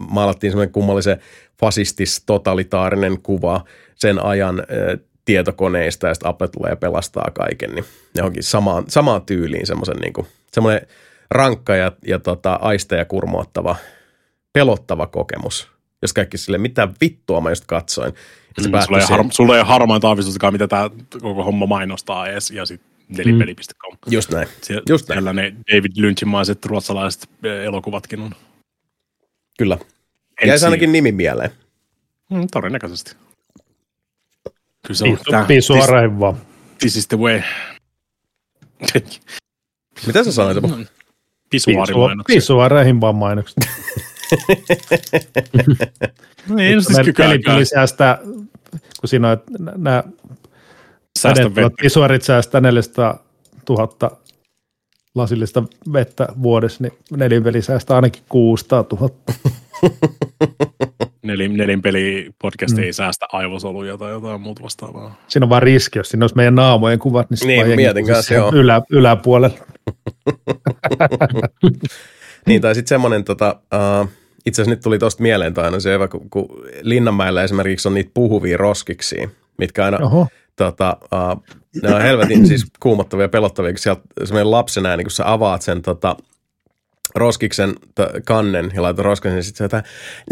maalattiin 0.09 0.51
semmoinen 0.51 0.73
kummallisen 0.73 1.19
fasistis 1.59 2.23
totalitaarinen 2.25 3.21
kuva 3.21 3.65
sen 3.95 4.25
ajan 4.25 4.59
äh, 4.59 4.99
tietokoneista 5.25 6.07
ja 6.07 6.13
sitten 6.13 6.29
Apple 6.29 6.47
tulee 6.47 6.75
pelastaa 6.75 7.31
kaiken, 7.33 7.71
niin 7.75 7.85
johonkin 8.15 8.43
samaan, 8.43 8.83
samaan 8.87 9.21
tyyliin 9.21 9.67
semmoisen 9.67 9.97
niin 9.97 10.13
kuin, 10.13 10.27
semmoinen 10.51 10.87
rankka 11.31 11.75
ja, 11.75 11.91
ja 12.07 12.19
tota, 12.19 12.53
aisteja 12.53 13.05
kurmoottava, 13.05 13.75
pelottava 14.53 15.07
kokemus 15.07 15.70
jos 16.01 16.13
kaikki 16.13 16.37
sille, 16.37 16.57
mitä 16.57 16.87
vittua 17.01 17.41
mä 17.41 17.49
just 17.49 17.65
katsoin. 17.65 18.13
Ja 18.57 18.63
mm, 18.63 18.79
sulla, 18.85 18.99
ei 18.99 19.05
har, 19.09 19.25
sulla 19.31 19.55
ei 19.55 19.61
ole 19.61 19.67
harmain 19.67 20.05
aavistustakaan, 20.05 20.53
mitä 20.53 20.67
tämä 20.67 20.89
koko 21.21 21.43
homma 21.43 21.65
mainostaa 21.65 22.27
edes, 22.27 22.51
ja 22.51 22.65
sitten 22.65 22.91
nelipeli.com. 23.17 23.93
Mm. 23.93 24.13
Just 24.13 24.31
näin. 24.31 24.47
Sie- 24.61 24.81
just 24.89 25.09
näin. 25.09 25.15
Siellä 25.17 25.33
ne 25.33 25.55
David 25.71 25.91
Lynchinmaiset 25.95 26.65
ruotsalaiset 26.65 27.29
eh, 27.43 27.63
elokuvatkin 27.63 28.19
on. 28.19 28.35
Kyllä. 29.57 29.77
Jäisi 30.45 30.65
ainakin 30.65 30.91
nimi 30.91 31.11
mieleen. 31.11 31.51
Mm, 32.31 32.47
todennäköisesti. 32.51 33.15
Kyllä 34.87 34.97
se 34.97 35.05
on 35.05 35.19
tämä. 35.31 35.47
Suoraan 35.61 36.19
vaan. 36.19 36.35
This 36.79 36.95
is 36.95 37.07
the 37.07 37.17
way. 37.17 37.41
Mitä 40.07 40.23
sä 40.23 40.31
sanoit? 40.31 40.87
Pisuaarimainoksia. 41.49 42.35
Pisuaareihin 42.35 43.01
vaan 43.01 43.15
mainokset. 43.15 43.57
niin, 46.55 46.75
no 46.75 46.81
siis 46.81 46.97
Pelipeli 47.17 47.65
säästää, 47.65 48.17
kun 48.99 49.09
siinä 49.09 49.29
on 49.29 49.37
nämä 49.77 50.03
visuaarit 51.83 52.21
säästää 52.21 52.61
400 52.61 53.23
000 53.69 54.21
lasillista 55.15 55.63
vettä 55.93 56.27
vuodessa, 56.43 56.83
niin 56.83 56.93
nelinpeli 57.11 57.61
säästää 57.61 57.95
ainakin 57.95 58.23
600 58.29 58.85
000. 58.99 59.09
Nelin, 61.23 61.57
nelinpeli 61.57 62.29
podcast 62.41 62.77
mm. 62.77 62.83
ei 62.83 62.93
säästä 62.93 63.25
aivosoluja 63.31 63.97
tai 63.97 64.11
jotain 64.11 64.41
muuta 64.41 64.63
vastaavaa. 64.63 65.15
Siinä 65.27 65.45
on 65.45 65.49
vaan 65.49 65.63
riski, 65.63 65.99
jos 65.99 66.09
siinä 66.09 66.23
olisi 66.23 66.35
meidän 66.35 66.55
naamojen 66.55 66.99
kuvat, 66.99 67.27
niin, 67.29 67.67
niin 67.67 67.75
mietin 67.75 68.07
kanssa, 68.07 68.33
joo. 68.33 68.51
Ylä, 68.53 68.81
yläpuolella. 68.89 69.57
niin, 72.47 72.61
tai 72.61 72.75
sitten 72.75 72.89
semmoinen 72.89 73.23
tota, 73.23 73.55
uh, 74.01 74.09
itse 74.45 74.61
asiassa 74.61 74.75
nyt 74.75 74.83
tuli 74.83 74.99
tuosta 74.99 75.23
mieleen 75.23 75.53
aina 75.59 75.79
se 75.79 75.99
kun, 76.11 76.29
kun 76.29 76.47
Linnanmäellä 76.81 77.43
esimerkiksi 77.43 77.87
on 77.87 77.93
niitä 77.93 78.11
puhuvia 78.13 78.57
roskiksi, 78.57 79.29
mitkä 79.57 79.85
aina, 79.85 79.97
Oho. 80.01 80.27
tota, 80.55 80.97
uh, 81.01 81.43
ne 81.83 81.95
on 81.95 82.01
helvetin 82.01 82.47
siis 82.47 82.65
kuumottavia 82.79 83.23
ja 83.23 83.29
pelottavia, 83.29 83.71
kun 83.71 83.79
sieltä 83.79 84.01
semmoinen 84.23 84.51
lapsen 84.51 84.85
ääni, 84.85 85.03
kun 85.03 85.11
sä 85.11 85.31
avaat 85.31 85.61
sen 85.61 85.81
tota, 85.81 86.15
roskiksen 87.15 87.73
t- 87.95 88.25
kannen 88.25 88.71
ja 88.75 88.81
laitoin 88.81 89.05
roskiksen 89.05 89.35
ja 89.37 89.43
sitten 89.43 89.65
jotain, 89.65 89.83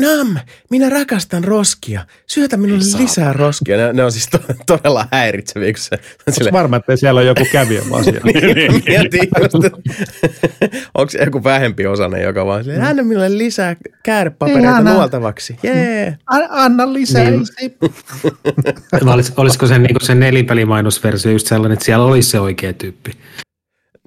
Nam, 0.01 0.37
minä 0.69 0.89
rakastan 0.89 1.43
roskia. 1.43 2.05
Syötä 2.27 2.57
minulle 2.57 2.83
Ei 2.97 3.01
lisää 3.03 3.33
roskia. 3.33 3.77
Ne, 3.77 3.93
ne 3.93 4.03
on 4.03 4.11
siis 4.11 4.27
to, 4.27 4.39
todella 4.65 5.07
häiritseviä, 5.11 5.73
kun 5.73 5.81
se 5.81 5.95
on 5.95 5.99
Onko 6.27 6.31
silleen, 6.31 6.53
varma, 6.53 6.75
että 6.79 6.95
siellä 6.99 7.19
on 7.19 7.25
joku 7.27 7.45
kävijä 7.51 7.81
asia? 7.93 8.21
niin, 8.23 8.83
mietin 8.87 9.29
just, 9.41 9.53
onko 10.95 11.09
se 11.09 11.23
joku 11.23 11.43
vähempi 11.43 11.87
osainen, 11.87 12.21
joka 12.23 12.45
vaan 12.45 12.63
silleen, 12.63 12.83
anna 12.83 13.03
minulle 13.03 13.37
lisää 13.37 13.75
käärepapereita 14.03 14.69
Ihana. 14.69 14.93
nuoltavaksi. 14.93 15.59
Jee. 15.63 16.17
Anna 16.49 16.93
lisää. 16.93 17.31
Niin. 17.31 17.45
Olis, 19.13 19.33
olisiko 19.37 19.67
se, 19.67 19.79
niin 19.79 19.95
se 20.01 20.15
nelipelimainosversio 20.15 21.31
just 21.31 21.47
sellainen, 21.47 21.73
että 21.73 21.85
siellä 21.85 22.05
olisi 22.05 22.29
se 22.29 22.39
oikea 22.39 22.73
tyyppi? 22.73 23.11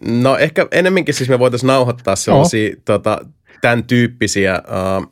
No 0.07 0.37
ehkä 0.39 0.66
enemmänkin 0.70 1.15
siis 1.15 1.29
me 1.31 1.39
voitaisiin 1.39 1.69
nauhoittaa 1.69 2.16
sellaisia 2.16 2.77
tota, 2.85 3.19
tämän 3.61 3.85
tyyppisiä 3.85 4.62
uh, 4.69 5.07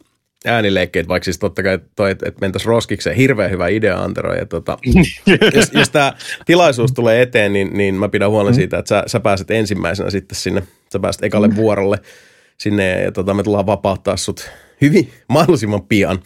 äänileikkeitä, 0.46 1.08
vaikka 1.08 1.24
siis 1.24 1.38
totta 1.38 1.62
kai 1.62 1.78
toi, 1.96 2.10
että 2.10 2.28
et 2.28 2.40
mentäisiin 2.40 2.68
roskikseen. 2.68 3.16
Hirveän 3.16 3.50
hyvä 3.50 3.68
idea, 3.68 3.98
Antero. 4.02 4.34
Ja 4.34 4.46
tota, 4.46 4.78
jos, 5.54 5.70
jos 5.72 5.90
tämä 5.90 6.12
tilaisuus 6.46 6.92
tulee 6.92 7.22
eteen, 7.22 7.52
niin, 7.52 7.70
niin 7.72 7.94
mä 7.94 8.08
pidän 8.08 8.30
huolen 8.30 8.54
siitä, 8.54 8.78
että 8.78 8.88
sä, 8.88 9.02
sä 9.06 9.20
pääset 9.20 9.50
ensimmäisenä 9.50 10.10
sitten 10.10 10.36
sinne, 10.36 10.62
sä 10.92 10.98
pääset 10.98 11.24
ekalle 11.24 11.56
vuorolle 11.56 11.98
sinne 12.58 12.88
ja, 12.88 12.98
ja 13.00 13.12
tota, 13.12 13.34
me 13.34 13.42
tullaan 13.42 13.66
vapauttaa 13.66 14.16
sut 14.16 14.50
hyvin, 14.80 15.10
mahdollisimman 15.28 15.82
pian. 15.82 16.18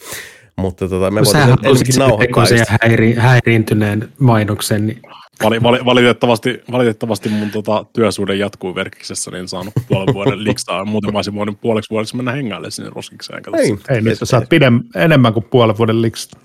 Mutta 0.57 0.89
tota, 0.89 1.11
me 1.11 1.19
No, 1.21 1.25
voitaisiin 1.25 1.31
sähän 1.31 1.57
ensinnäkin 1.63 1.99
nauhoittaa. 1.99 2.57
ja 2.57 2.65
häiri, 2.81 3.13
häiriintyneen 3.13 4.09
mainoksen, 4.19 4.87
niin 4.87 5.01
Vali, 5.43 5.63
vali, 5.63 5.85
valitettavasti, 5.85 6.63
valitettavasti 6.71 7.29
mun 7.29 7.51
tota, 7.51 7.85
työsuhde 7.93 8.35
jatkuu 8.35 8.75
verkiksessä, 8.75 9.31
niin 9.31 9.39
en 9.39 9.47
saanut 9.47 9.73
puolen 9.87 10.13
vuoden 10.13 10.43
liksaa. 10.43 10.85
Muuten 10.85 11.13
mä 11.13 11.17
olisin 11.17 11.35
voinut 11.35 11.61
puoleksi 11.61 11.89
vuodeksi 11.89 12.15
mennä 12.15 12.31
hengaille 12.31 12.71
sinne 12.71 12.89
roskikseen. 12.95 13.43
Ei, 13.57 13.95
Ei, 13.95 14.01
nyt 14.01 14.17
sä 14.19 14.25
saat 14.25 14.49
pidem, 14.49 14.83
enemmän 14.95 15.33
kuin 15.33 15.45
puolen 15.51 15.77
vuoden 15.77 16.01
liksta. 16.01 16.37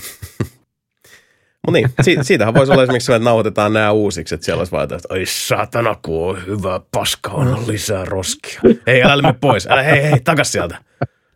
Mutta 1.66 1.72
niin, 1.72 1.90
si- 2.02 2.16
siitähän 2.22 2.54
voisi 2.54 2.72
olla 2.72 2.82
esimerkiksi 2.82 3.06
sellainen, 3.06 3.22
että 3.22 3.30
nauhoitetaan 3.30 3.72
nämä 3.72 3.92
uusiksi, 3.92 4.34
että 4.34 4.44
siellä 4.44 4.60
olisi 4.60 4.72
vaan, 4.72 4.84
että 4.84 4.98
oi 5.10 5.26
saatana, 5.26 5.96
kun 6.02 6.28
on 6.28 6.46
hyvä 6.46 6.80
paska, 6.90 7.30
on 7.30 7.64
lisää 7.66 8.04
roskia. 8.04 8.60
Hei, 8.86 9.02
älä 9.02 9.22
mene 9.22 9.34
pois, 9.40 9.66
älä, 9.66 9.82
hei, 9.82 10.02
hei, 10.02 10.20
takas 10.20 10.52
sieltä. 10.52 10.78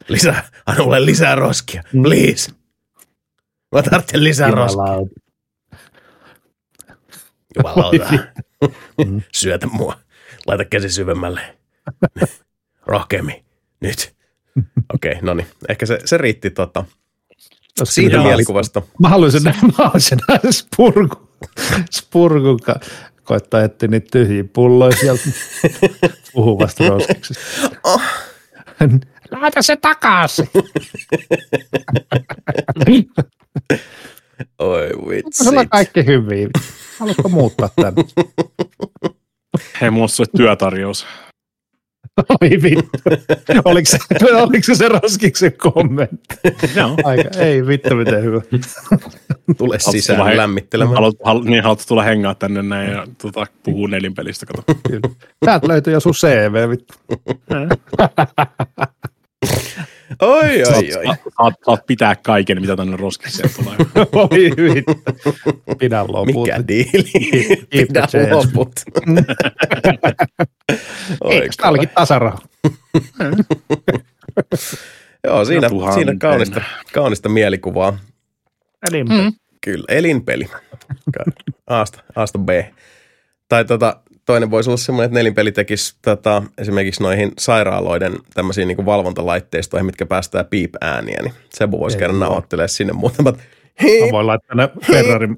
Lisää, 0.08 0.48
anna 0.66 0.84
mulle 0.84 1.04
lisää 1.04 1.34
roskia, 1.34 1.82
please. 1.92 2.52
Mä 3.74 3.82
tarvitsen 3.82 4.24
lisää 4.24 4.50
roskia. 4.50 4.84
Jumalauta. 7.56 8.08
Syötä 9.34 9.66
mua. 9.66 9.96
Laita 10.46 10.64
käsi 10.64 10.90
syvemmälle. 10.90 11.40
Rohkeammin. 12.86 13.44
Nyt. 13.80 14.16
Okei, 14.94 15.12
okay, 15.12 15.22
no 15.22 15.34
niin. 15.34 15.46
Ehkä 15.68 15.86
se, 15.86 15.98
se 16.04 16.18
riitti 16.18 16.50
tota, 16.50 16.84
siitä 17.84 18.22
mielikuvasta. 18.22 18.82
Mä 18.98 19.08
haluaisin 19.08 19.42
nähdä, 20.28 20.52
spurku, 20.52 21.28
spurkun 21.90 22.60
ka- 22.60 22.80
koittaa 23.24 23.62
etsiä 23.62 23.88
niitä 23.88 24.08
tyhjiä 24.12 24.44
pulloja 24.52 24.96
sieltä 24.96 25.22
puhuvasta 26.32 26.88
roskiksesta. 26.88 27.42
Laita 29.30 29.62
se 29.62 29.76
takaisin. 29.76 30.48
Oi 34.58 34.88
vitsi. 35.08 35.44
Sulla 35.44 35.60
on 35.60 35.68
kaikki 35.68 36.06
hyviä. 36.06 36.48
Haluatko 36.98 37.28
muuttaa 37.28 37.70
tänne? 37.76 38.04
Hei, 39.80 39.90
mulla 39.90 40.04
on 40.20 40.26
työtarjous. 40.36 41.06
Oi 42.42 42.50
vittu. 42.62 43.00
Oliko 43.64 43.90
se, 43.90 43.98
oliko 44.42 44.64
se, 44.64 44.74
se 44.74 44.88
roskiksen 44.88 45.52
kommentti? 45.56 46.36
Joo. 46.76 46.96
Aika, 47.04 47.38
ei 47.38 47.66
vittu 47.66 47.94
miten 47.94 48.22
hyvä. 48.22 48.40
Tule 49.58 49.78
sisään 49.78 50.26
he- 50.26 50.36
lämmittelemään. 50.36 50.94
Haluat, 50.94 51.14
halu, 51.24 51.42
niin 51.42 51.62
haluat 51.62 51.84
tulla 51.88 52.02
hengaa 52.02 52.34
tänne 52.34 52.62
näin 52.62 52.92
ja 52.92 53.06
tota, 53.22 53.46
puhuu 53.62 53.86
nelinpelistä, 53.86 54.46
kato. 54.46 54.62
Kyllä. 54.88 55.14
Täältä 55.44 55.68
löytyy 55.68 55.92
jo 55.92 56.00
sun 56.00 56.12
CV, 56.12 56.70
vittu. 56.70 56.94
Oi, 60.20 60.62
oi, 60.62 60.94
oi. 60.96 61.04
Saat, 61.06 61.54
saat, 61.66 61.86
pitää 61.86 62.16
kaiken, 62.16 62.60
mitä 62.60 62.76
tänne 62.76 62.96
roskikseen 62.96 63.50
tulee. 63.56 63.76
Oi. 64.30 64.52
Pidä 65.78 66.04
loput. 66.08 66.42
Mikä 66.42 66.68
diili? 66.68 67.66
Pidä 67.70 68.08
loput. 68.30 68.72
Oi, 71.20 71.34
Eikö 71.34 71.54
tää 71.56 71.70
olikin 71.70 71.88
tasaraha? 71.88 72.38
Joo, 75.24 75.44
siinä, 75.44 75.68
tuhannen. 75.68 75.94
siinä 75.94 76.16
kaunista, 76.18 76.60
kaunista 76.92 77.28
mielikuvaa. 77.28 77.98
Eli 78.90 79.04
mm. 79.04 79.32
Kyllä, 79.64 79.84
elinpeli. 79.88 80.48
Aasta, 81.66 82.02
Aasta 82.16 82.38
B. 82.38 82.48
Tai 83.48 83.64
tota, 83.64 84.00
toinen 84.26 84.50
voisi 84.50 84.70
olla 84.70 84.76
semmoinen, 84.76 85.06
että 85.06 85.18
nelinpeli 85.18 85.52
tekisi 85.52 85.96
tota, 86.02 86.42
esimerkiksi 86.58 87.02
noihin 87.02 87.32
sairaaloiden 87.38 88.12
tämmöisiin 88.34 88.68
niin 88.68 88.86
valvontalaitteistoihin, 88.86 89.86
mitkä 89.86 90.06
päästää 90.06 90.44
piip-ääniä, 90.44 91.22
niin 91.22 91.32
Sebu 91.50 91.80
voisi 91.80 91.96
Ei 91.96 92.00
käydä 92.00 92.14
nauhoittelemaan 92.14 92.68
sinne 92.68 92.92
muutamat 92.92 93.38
Mä 93.82 94.12
voin 94.12 94.26
laittaa 94.26 94.56
ne 94.56 94.68
Ferrarin 94.86 95.36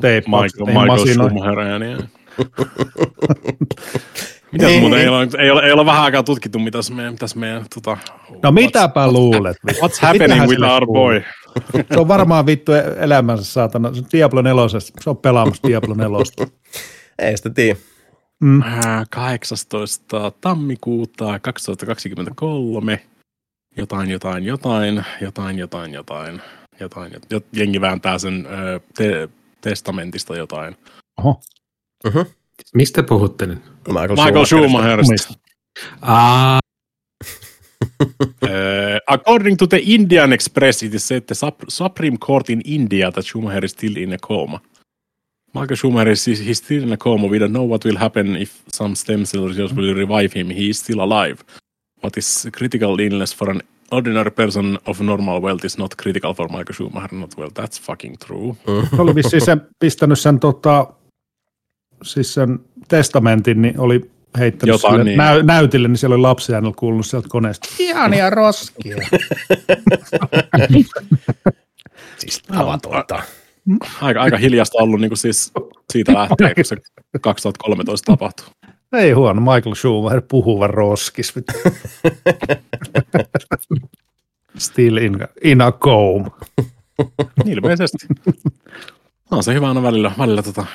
teippaukset 0.00 0.60
Michael. 0.66 1.06
Schumacher 1.06 1.58
ääniä. 1.58 1.96
Mitäs 4.52 4.80
muuten, 4.80 5.00
ei 5.00 5.08
ole, 5.08 5.28
ei, 5.38 5.50
ole, 5.50 5.62
ei 5.62 5.72
ole 5.72 5.86
vähän 5.86 6.02
aikaa 6.02 6.22
tutkittu, 6.22 6.58
mitäs 6.58 6.90
meidän, 6.90 7.12
mitäs 7.12 7.36
meidän 7.36 7.66
tota, 7.74 7.96
No 8.42 8.52
mitäpä 8.52 9.12
luulet? 9.12 9.56
vittu? 9.66 9.86
what's 9.86 9.98
happening 10.00 10.46
with 10.46 10.62
our 10.62 10.86
boy? 10.86 11.22
Se 11.92 12.00
on 12.00 12.08
varmaan 12.08 12.46
vittu 12.46 12.72
elämänsä 13.00 13.44
saatana. 13.44 13.94
Se 13.94 14.00
on 14.00 14.06
Diablo 14.12 14.42
4. 14.42 14.62
Se 15.00 15.10
on 15.10 15.16
pelaamassa 15.16 15.68
Diablo 15.68 15.94
4. 15.94 16.18
Ei 17.18 17.36
sitä 17.36 17.50
tiedä. 17.50 17.78
Äh, 18.44 19.06
18. 19.10 20.32
tammikuuta 20.40 21.38
2023. 21.38 23.00
Jotain, 23.76 24.10
jotain, 24.10 24.44
jotain, 24.44 25.04
jotain, 25.20 25.58
jotain, 25.58 25.92
jotain, 25.92 26.40
jotain. 26.80 27.12
jot- 27.12 27.46
Jengi 27.52 27.80
vääntää 27.80 28.18
sen 28.18 28.46
ö, 28.50 28.80
te- 28.94 29.28
testamentista 29.60 30.36
jotain. 30.36 30.76
Oho. 31.18 31.40
Uh-huh. 32.06 32.26
mistä 32.74 33.02
puhutte 33.02 33.46
nyt? 33.46 33.58
Michael, 33.88 34.08
Michael 34.24 34.44
Schumacherista. 34.44 35.34
Uh, 36.02 36.58
according 39.14 39.56
to 39.56 39.66
the 39.66 39.80
Indian 39.84 40.32
Express, 40.32 40.82
it 40.82 40.94
is 40.94 41.08
said 41.08 41.22
the 41.22 41.34
Sup- 41.34 41.64
Supreme 41.68 42.16
Court 42.18 42.50
in 42.50 42.60
India 42.64 43.12
that 43.12 43.24
Schumacher 43.24 43.64
is 43.64 43.70
still 43.72 43.96
in 43.96 44.12
a 44.12 44.18
coma. 44.18 44.60
Michael 45.52 45.76
Schumacher 45.76 46.10
is 46.10 46.24
he's 46.24 46.58
still 46.58 46.82
in 46.82 46.92
a 46.92 46.96
coma. 46.96 47.26
We 47.26 47.38
don't 47.38 47.52
know 47.52 47.64
what 47.64 47.84
will 47.84 47.98
happen 47.98 48.36
if 48.36 48.62
some 48.72 48.94
stem 48.94 49.24
cells 49.24 49.56
will 49.56 49.94
revive 49.94 50.32
him. 50.32 50.50
He 50.50 50.68
is 50.68 50.78
still 50.78 51.00
alive. 51.00 51.44
What 52.02 52.16
is 52.16 52.48
critical 52.52 53.00
illness 53.00 53.34
for 53.34 53.50
an 53.50 53.62
ordinary 53.90 54.30
person 54.30 54.78
of 54.86 55.00
normal 55.00 55.40
wealth 55.40 55.64
is 55.64 55.78
not 55.78 55.96
critical 55.96 56.34
for 56.34 56.48
Michael 56.48 56.74
Schumacher. 56.74 57.16
Not 57.16 57.36
well. 57.36 57.50
That's 57.50 57.80
fucking 57.80 58.16
true. 58.18 58.56
Se 58.90 58.96
oli 59.02 59.14
vissiin 59.14 59.44
sen, 59.44 59.62
pistänyt 59.78 60.18
sen, 60.18 60.40
tota, 60.40 60.86
siis 62.02 62.34
sen 62.34 62.58
testamentin, 62.88 63.62
niin 63.62 63.80
oli 63.80 64.10
heittänyt 64.38 64.72
Jotain 64.74 64.92
sille 64.92 65.04
niin. 65.04 65.18
näy, 65.18 65.42
näytille, 65.42 65.88
niin 65.88 65.98
siellä 65.98 66.14
oli 66.14 66.22
lapsi 66.22 66.54
äänellä 66.54 66.74
kuulunut 66.76 67.06
sieltä 67.06 67.28
koneesta. 67.28 67.68
Ihania 67.78 68.30
roskia. 68.30 68.96
Siis 72.18 72.42
tavatonta. 72.42 73.22
Aika, 74.00 74.20
aika 74.20 74.36
hiljasta 74.36 74.78
ollut 74.78 75.00
niin 75.00 75.10
kuin 75.10 75.18
siis 75.18 75.52
siitä 75.92 76.14
lähtien, 76.14 76.54
kun 76.54 76.64
se 76.64 76.76
2013 77.20 78.12
tapahtui. 78.12 78.46
Ei 78.92 79.12
huono, 79.12 79.40
Michael 79.40 79.74
Schumacher 79.74 80.22
puhuva 80.28 80.66
roskis. 80.66 81.34
Still 84.58 84.96
in, 84.96 85.18
in 85.42 85.60
a 85.60 85.72
comb. 85.72 86.26
Ilmeisesti. 87.46 88.06
On 89.30 89.42
se 89.42 89.54
hyvä 89.54 89.68
aina 89.68 89.82
välillä, 89.82 90.12
välillä 90.18 90.42
tota, 90.42 90.66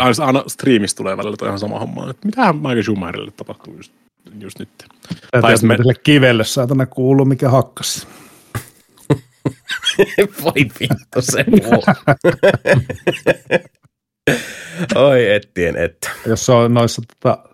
aina, 0.00 0.26
aina 0.26 0.44
striimissä 0.46 0.96
tulee 0.96 1.16
välillä 1.16 1.36
toi 1.36 1.48
ihan 1.48 1.58
sama 1.58 1.78
homma, 1.78 2.10
että 2.10 2.26
mitähän 2.26 2.56
Michael 2.56 2.82
Schumacherille 2.82 3.30
tapahtuu 3.30 3.74
just, 3.76 3.92
just 4.40 4.58
nyt. 4.58 4.68
Tai 5.30 5.42
Tai 5.42 5.54
me... 5.62 5.76
kivelle 6.02 6.44
saatana 6.44 6.86
kuuluu, 6.86 7.24
mikä 7.24 7.50
hakkas. 7.50 8.08
Voi 10.42 10.52
vittu 10.80 11.20
se 11.22 11.44
muu. 11.50 11.84
Oi 14.94 15.30
ettien 15.34 15.76
että. 15.76 16.10
Jos 16.26 16.46
se 16.46 16.52
on 16.52 16.74
noissa 16.74 17.02
tota, 17.02 17.48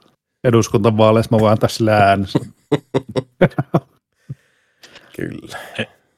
eduskuntavaaleissa, 0.44 1.36
mä 1.36 1.40
voin 1.40 1.52
antaa 1.52 1.68
sille 1.68 1.92
äänessä. 1.92 2.38
Kyllä. 5.16 5.58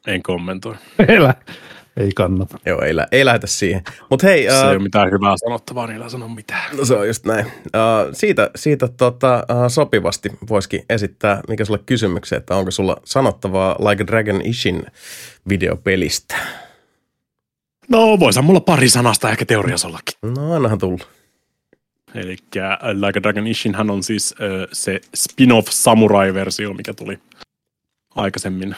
En 0.07 0.23
kommentoi. 0.23 0.75
Elä. 1.07 1.33
Ei 1.97 2.09
kannata. 2.15 2.59
Joo, 2.65 2.81
ei, 2.81 2.95
lä- 2.95 3.07
ei 3.11 3.25
lähetä 3.25 3.47
siihen. 3.47 3.83
Mutta 4.09 4.27
hei, 4.27 4.43
Se 4.43 4.55
ei 4.55 4.61
uh, 4.63 4.67
ole 4.69 4.79
mitään 4.79 5.11
hyvää 5.11 5.37
sanottavaa, 5.37 5.87
niillä 5.87 6.09
sano 6.09 6.27
mitään. 6.29 6.77
no 6.77 6.85
se 6.85 6.93
on 6.95 7.07
just 7.07 7.25
näin. 7.25 7.45
Uh, 7.45 7.51
siitä 8.13 8.49
siitä 8.55 8.87
tota, 8.87 9.43
uh, 9.51 9.71
sopivasti 9.71 10.29
voisikin 10.49 10.85
esittää, 10.89 11.41
mikä 11.47 11.65
sulle 11.65 11.79
kysymyksen, 11.85 12.37
että 12.37 12.55
onko 12.55 12.71
sulla 12.71 12.97
sanottavaa 13.05 13.75
Like 13.89 14.03
a 14.03 14.07
Dragon 14.07 14.41
Ishin 14.45 14.85
videopelistä? 15.49 16.35
No, 17.89 18.19
voisihan 18.19 18.45
mulla 18.45 18.59
pari 18.59 18.89
sanasta 18.89 19.29
ehkä 19.29 19.45
teoriassa 19.45 19.87
ollakin. 19.87 20.35
No, 20.37 20.53
annahan 20.55 20.79
tulla. 20.79 21.03
Eli 22.15 22.37
Like 22.93 23.19
a 23.19 23.23
Dragon 23.23 23.47
Ishinhän 23.47 23.89
on 23.89 24.03
siis 24.03 24.35
ö, 24.41 24.67
se 24.71 24.99
spin-off 25.15 25.67
samurai-versio, 25.71 26.73
mikä 26.73 26.93
tuli 26.93 27.19
aikaisemmin. 28.15 28.75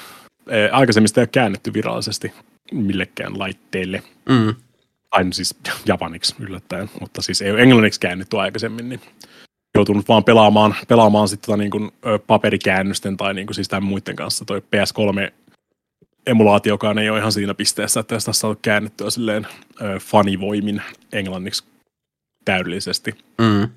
Aikaisemmin 0.72 1.08
sitä 1.08 1.22
ei 1.22 1.24
ole 1.24 1.30
käännetty 1.32 1.74
virallisesti 1.74 2.32
millekään 2.72 3.40
laitteelle. 3.40 4.04
Mm. 4.30 4.56
Aina 5.12 5.32
siis 5.32 5.56
japaniksi 5.86 6.36
yllättäen, 6.40 6.90
mutta 7.00 7.22
siis 7.22 7.42
ei 7.42 7.52
ole 7.52 7.62
englanniksi 7.62 8.00
käännetty 8.00 8.40
aikaisemmin, 8.40 8.90
niin 8.90 9.02
joutunut 9.76 10.08
vaan 10.08 10.24
pelaamaan, 10.24 10.76
pelaamaan 10.88 11.28
sitten 11.28 11.46
tota 11.46 11.58
niin 11.58 11.72
kuin, 11.72 11.92
ö, 12.06 12.20
paperikäännösten 12.28 13.18
tai 13.18 13.34
niin 13.34 13.48
kuin 13.48 13.56
siis 13.56 13.68
tämän 13.68 13.84
muiden 13.84 14.16
kanssa. 14.16 14.46
Toi 14.46 14.60
PS3 14.60 15.32
emulaatiokaan 16.26 16.98
ei 16.98 17.10
ole 17.10 17.20
ihan 17.20 17.32
siinä 17.32 17.54
pisteessä, 17.54 18.00
että 18.00 18.16
jos 18.16 18.26
tässä 18.26 18.48
on 18.48 18.58
käännettyä 18.62 19.10
silleen 19.10 19.48
fanivoimin 20.02 20.82
englanniksi 21.14 21.64
täydellisesti. 22.46 23.12
Mm. 23.38 23.70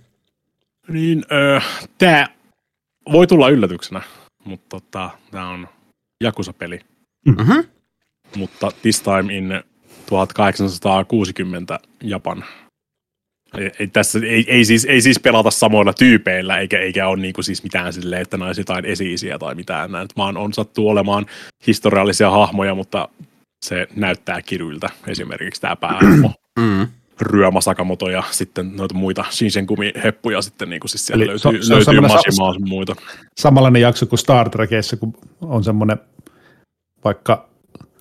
Niin 0.88 1.24
öö, 1.32 1.60
tämä 1.98 2.26
voi 3.12 3.26
tulla 3.26 3.48
yllätyksenä, 3.48 4.02
mutta 4.44 4.66
tota, 4.68 5.10
tämä 5.30 5.48
on 5.48 5.68
Jakusa-peli. 6.24 6.80
Mm-hmm. 7.26 7.64
Mutta 8.36 8.70
this 8.82 9.00
time 9.00 9.34
in 9.34 9.62
1860 10.06 11.80
Japan. 12.02 12.44
Ei, 13.58 13.70
ei, 13.78 13.86
tässä, 13.86 14.18
ei, 14.18 14.44
ei, 14.48 14.64
siis, 14.64 14.84
ei 14.84 15.00
siis 15.00 15.20
pelata 15.20 15.50
samoilla 15.50 15.92
tyypeillä, 15.92 16.58
eikä, 16.58 16.78
eikä 16.78 17.08
ole 17.08 17.20
niinku 17.20 17.42
siis 17.42 17.62
mitään 17.62 17.92
silleen, 17.92 18.22
että 18.22 18.36
näisi 18.36 18.60
jotain 18.60 18.84
esi 18.84 19.16
tai 19.38 19.54
mitään 19.54 19.92
näin. 19.92 20.08
Vaan 20.16 20.36
on 20.36 20.52
sattuu 20.52 20.88
olemaan 20.88 21.26
historiallisia 21.66 22.30
hahmoja, 22.30 22.74
mutta 22.74 23.08
se 23.66 23.86
näyttää 23.96 24.42
kiryltä. 24.42 24.90
Esimerkiksi 25.06 25.60
tämä 25.60 25.76
päähahmo. 25.76 26.32
Mm. 26.58 26.88
Ryöma 27.20 27.60
Sakamoto 27.60 28.10
ja 28.10 28.22
sitten 28.30 28.76
noita 28.76 28.94
muita 28.94 29.24
Shinsengumi-heppuja 29.30 30.42
sitten 30.42 30.70
niin 30.70 30.80
kuin 30.80 30.90
siis 30.90 31.06
siellä 31.06 31.24
Eli 31.24 31.28
löytyy, 31.28 31.62
se 31.62 31.66
se 31.66 31.74
löytyy 31.74 32.00
Mashimaa 32.00 32.54
ja 32.54 32.60
muita. 32.60 32.96
Samanlainen 33.40 33.82
jakso 33.82 34.06
kuin 34.06 34.18
Star 34.18 34.50
Trekissä, 34.50 34.96
kun 34.96 35.14
on 35.40 35.64
semmoinen 35.64 35.96
vaikka 37.04 37.48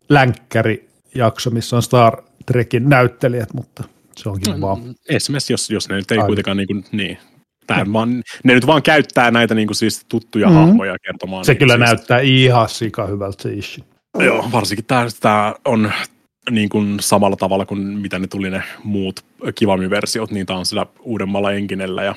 länkkäri-jakso, 0.09 1.49
missä 1.49 1.75
on 1.75 1.81
Star 1.83 2.17
Trekin 2.45 2.89
näyttelijät, 2.89 3.53
mutta 3.53 3.83
se 4.17 4.29
onkin 4.29 4.55
mm. 4.55 4.61
vaan. 4.61 4.79
Esimerkiksi 5.09 5.53
jos, 5.53 5.69
jos 5.69 5.89
ne 5.89 5.95
nyt 5.95 6.11
ei 6.11 6.17
Aivan. 6.17 6.27
kuitenkaan 6.27 6.57
niin 6.57 6.67
kuin, 6.67 6.85
niin, 6.91 7.17
Tää 7.67 7.85
vaan, 7.93 8.23
ne 8.43 8.53
nyt 8.53 8.67
vaan 8.67 8.83
käyttää 8.83 9.31
näitä 9.31 9.55
niin 9.55 9.67
kuin 9.67 9.75
siis 9.75 10.05
tuttuja 10.09 10.47
Mhm. 10.47 10.55
mm-hmm. 10.55 10.67
hahmoja 10.67 10.95
kertomaan. 11.05 11.45
Se 11.45 11.51
niin 11.51 11.59
kyllä 11.59 11.73
siis, 11.73 11.85
näyttää 11.85 12.19
ihan 12.19 12.69
sika 12.69 13.05
hyvältä 13.07 13.43
se 13.43 13.53
Ishi. 13.53 13.83
Joo, 14.19 14.49
varsinkin 14.51 14.85
tämä, 14.85 15.07
tämä 15.21 15.55
on 15.65 15.91
niin 16.51 16.69
kuin 16.69 16.97
samalla 16.99 17.35
tavalla 17.35 17.65
kuin 17.65 17.79
mitä 17.81 18.19
ne 18.19 18.27
tuli 18.27 18.49
ne 18.49 18.63
muut 18.83 19.25
Kivami-versiot, 19.55 20.31
niin 20.31 20.45
tämä 20.45 20.59
on 20.59 20.65
sillä 20.65 20.85
uudemmalla 20.99 21.51
enkinellä 21.51 22.03
ja 22.03 22.15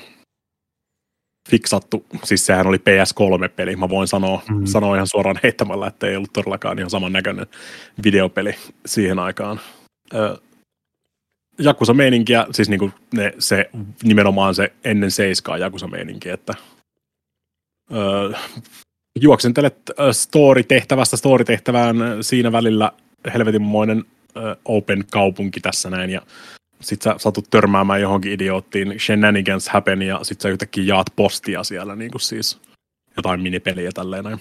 fiksattu. 1.49 2.05
Siis 2.23 2.45
sehän 2.45 2.67
oli 2.67 2.77
PS3-peli. 2.77 3.75
Mä 3.75 3.89
voin 3.89 4.07
sanoa, 4.07 4.41
Mm. 4.49 4.65
sanoa 4.65 4.95
ihan 4.95 5.07
suoraan 5.07 5.39
heittämällä, 5.43 5.87
että 5.87 6.07
ei 6.07 6.15
ollut 6.15 6.33
todellakaan 6.33 6.79
ihan 6.79 6.89
samannäköinen 6.89 7.47
videopeli 8.03 8.55
siihen 8.85 9.19
aikaan. 9.19 9.59
Ö, 10.13 10.37
Jakusa 11.59 11.93
meininkiä, 11.93 12.45
siis 12.51 12.69
niinku 12.69 12.91
ne, 13.13 13.33
se, 13.39 13.69
nimenomaan 14.03 14.55
se 14.55 14.73
ennen 14.83 15.11
seiskaa 15.11 15.57
Jakusa 15.57 15.87
meininki, 15.87 16.29
että 16.29 16.53
ö, 17.93 18.33
juoksentelet 19.21 19.77
story-tehtävästä 20.11 21.17
story-tehtävään 21.17 21.97
siinä 22.21 22.51
välillä 22.51 22.91
helvetinmoinen 23.33 24.03
ö, 24.37 24.55
open 24.65 25.03
kaupunki 25.11 25.59
tässä 25.59 25.89
näin 25.89 26.09
ja 26.09 26.21
sit 26.81 27.01
sä 27.01 27.15
satut 27.17 27.49
törmäämään 27.49 28.01
johonkin 28.01 28.31
idioottiin, 28.31 28.99
shenanigans 28.99 29.69
happen 29.69 30.01
ja 30.01 30.19
sit 30.23 30.41
sä 30.41 30.49
yhtäkkiä 30.49 30.83
jaat 30.83 31.07
postia 31.15 31.63
siellä 31.63 31.95
niin 31.95 32.11
kuin 32.11 32.21
siis 32.21 32.59
jotain 33.17 33.41
minipeliä 33.41 33.91
tälleen 33.93 34.23
näin. 34.23 34.39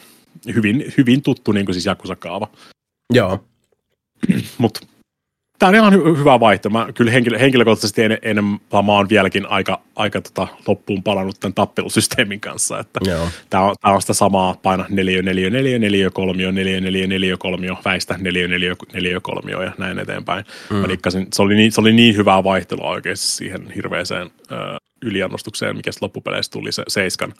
Hyvin, 0.54 0.94
hyvin 0.98 1.22
tuttu 1.22 1.52
niin 1.52 1.66
kuin 1.66 1.74
siis 1.74 1.86
Jakusa-kaava. 1.86 2.48
Joo. 3.12 3.44
Mutta 4.58 4.80
tämä 5.60 5.68
on 5.68 5.74
ihan 5.74 5.92
hy- 5.92 6.18
hyvä 6.18 6.40
vaihto. 6.40 6.70
Mä 6.70 6.88
kyllä 6.94 7.10
henkilö, 7.10 7.38
henkilökohtaisesti 7.38 8.02
en, 8.02 8.18
en, 8.22 8.44
mä 8.44 8.92
oon 8.92 9.08
vieläkin 9.08 9.46
aika, 9.46 9.80
aika 9.96 10.20
tota, 10.20 10.48
loppuun 10.66 11.02
palannut 11.02 11.40
tämän 11.40 11.54
tappelusysteemin 11.54 12.40
kanssa. 12.40 12.78
Että 12.78 13.00
Joo. 13.04 13.28
Tämä 13.50 13.64
on, 13.64 13.74
tää 13.80 13.92
on 13.92 14.00
sitä 14.00 14.12
samaa 14.14 14.54
paina 14.62 14.86
4, 14.88 15.22
4, 15.22 15.50
4, 15.50 15.78
4, 15.78 16.10
3, 16.10 16.52
4, 16.52 16.80
4, 16.80 17.06
4, 17.06 17.36
3, 17.36 17.66
väistä 17.84 18.16
4, 18.20 18.48
4, 18.48 18.74
4, 18.92 19.20
3 19.20 19.50
ja 19.52 19.72
näin 19.78 19.98
eteenpäin. 19.98 20.44
Mm. 20.70 20.76
Mä 20.76 20.88
dikkasin, 20.88 21.26
se, 21.34 21.42
oli 21.42 21.54
niin, 21.54 21.72
se 21.72 21.80
oli 21.80 21.92
niin 21.92 22.16
hyvää 22.16 22.44
vaihtelua 22.44 22.90
oikeasti 22.90 23.26
siihen 23.26 23.70
hirveäseen 23.74 24.30
ö, 24.52 24.56
yliannostukseen, 25.02 25.76
mikä 25.76 25.90
loppupeleissä 26.00 26.52
tuli 26.52 26.72
se 26.72 26.82
Seiskan 26.88 27.34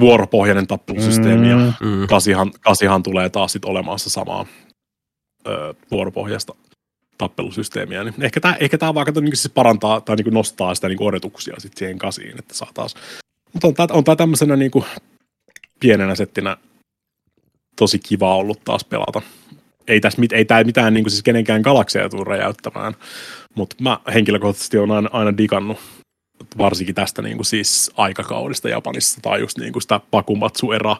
vuoropohjainen 0.00 0.66
tappelusysteemi. 0.66 1.44
Mm. 1.46 1.50
Ja 1.50 1.72
Mm. 1.80 2.06
kasihan, 2.06 2.50
kasihan 2.60 3.02
tulee 3.02 3.28
taas 3.28 3.52
sit 3.52 3.64
olemaan 3.64 3.98
se 3.98 4.10
samaa 4.10 4.46
ö, 5.46 5.74
vuoropohjaista 5.90 6.54
tappelusysteemiä. 7.18 8.04
Niin 8.04 8.14
ehkä 8.20 8.40
tämä 8.40 8.56
ehkä 8.60 8.78
tää 8.78 8.94
vaikka 8.94 9.20
niin 9.20 9.36
siis 9.36 9.52
parantaa 9.54 10.00
tai 10.00 10.16
niin 10.16 10.34
nostaa 10.34 10.74
sitä 10.74 10.88
niin 10.88 11.02
odotuksia 11.02 11.54
sit 11.58 11.76
siihen 11.76 11.98
kasiin, 11.98 12.38
että 12.38 12.54
saa 12.54 12.70
taas. 12.74 12.94
Mutta 13.52 13.68
on 13.68 13.74
tämä 13.74 13.86
on 13.90 14.04
tää 14.04 14.16
tämmöisenä 14.16 14.56
niin 14.56 14.70
pienenä 15.80 16.14
settinä 16.14 16.56
tosi 17.76 17.98
kiva 17.98 18.36
ollut 18.36 18.64
taas 18.64 18.84
pelata. 18.84 19.22
Ei, 19.88 20.00
tässä, 20.00 20.22
ei 20.32 20.44
tämä 20.44 20.64
mitään 20.64 20.94
niin 20.94 21.10
siis 21.10 21.22
kenenkään 21.22 21.60
galakseja 21.60 22.08
tule 22.08 22.24
räjäyttämään, 22.24 22.94
mutta 23.54 23.76
mä 23.80 24.00
henkilökohtaisesti 24.14 24.78
olen 24.78 24.90
aina, 24.90 25.08
aina 25.12 25.36
digannut 25.36 25.78
varsinkin 26.58 26.94
tästä 26.94 27.22
niin 27.22 27.44
siis 27.44 27.90
aikakaudesta 27.96 28.68
Japanissa 28.68 29.20
tai 29.20 29.40
just 29.40 29.58
niin 29.58 29.82
sitä 29.82 30.00
Pakumatsu-era 30.10 30.96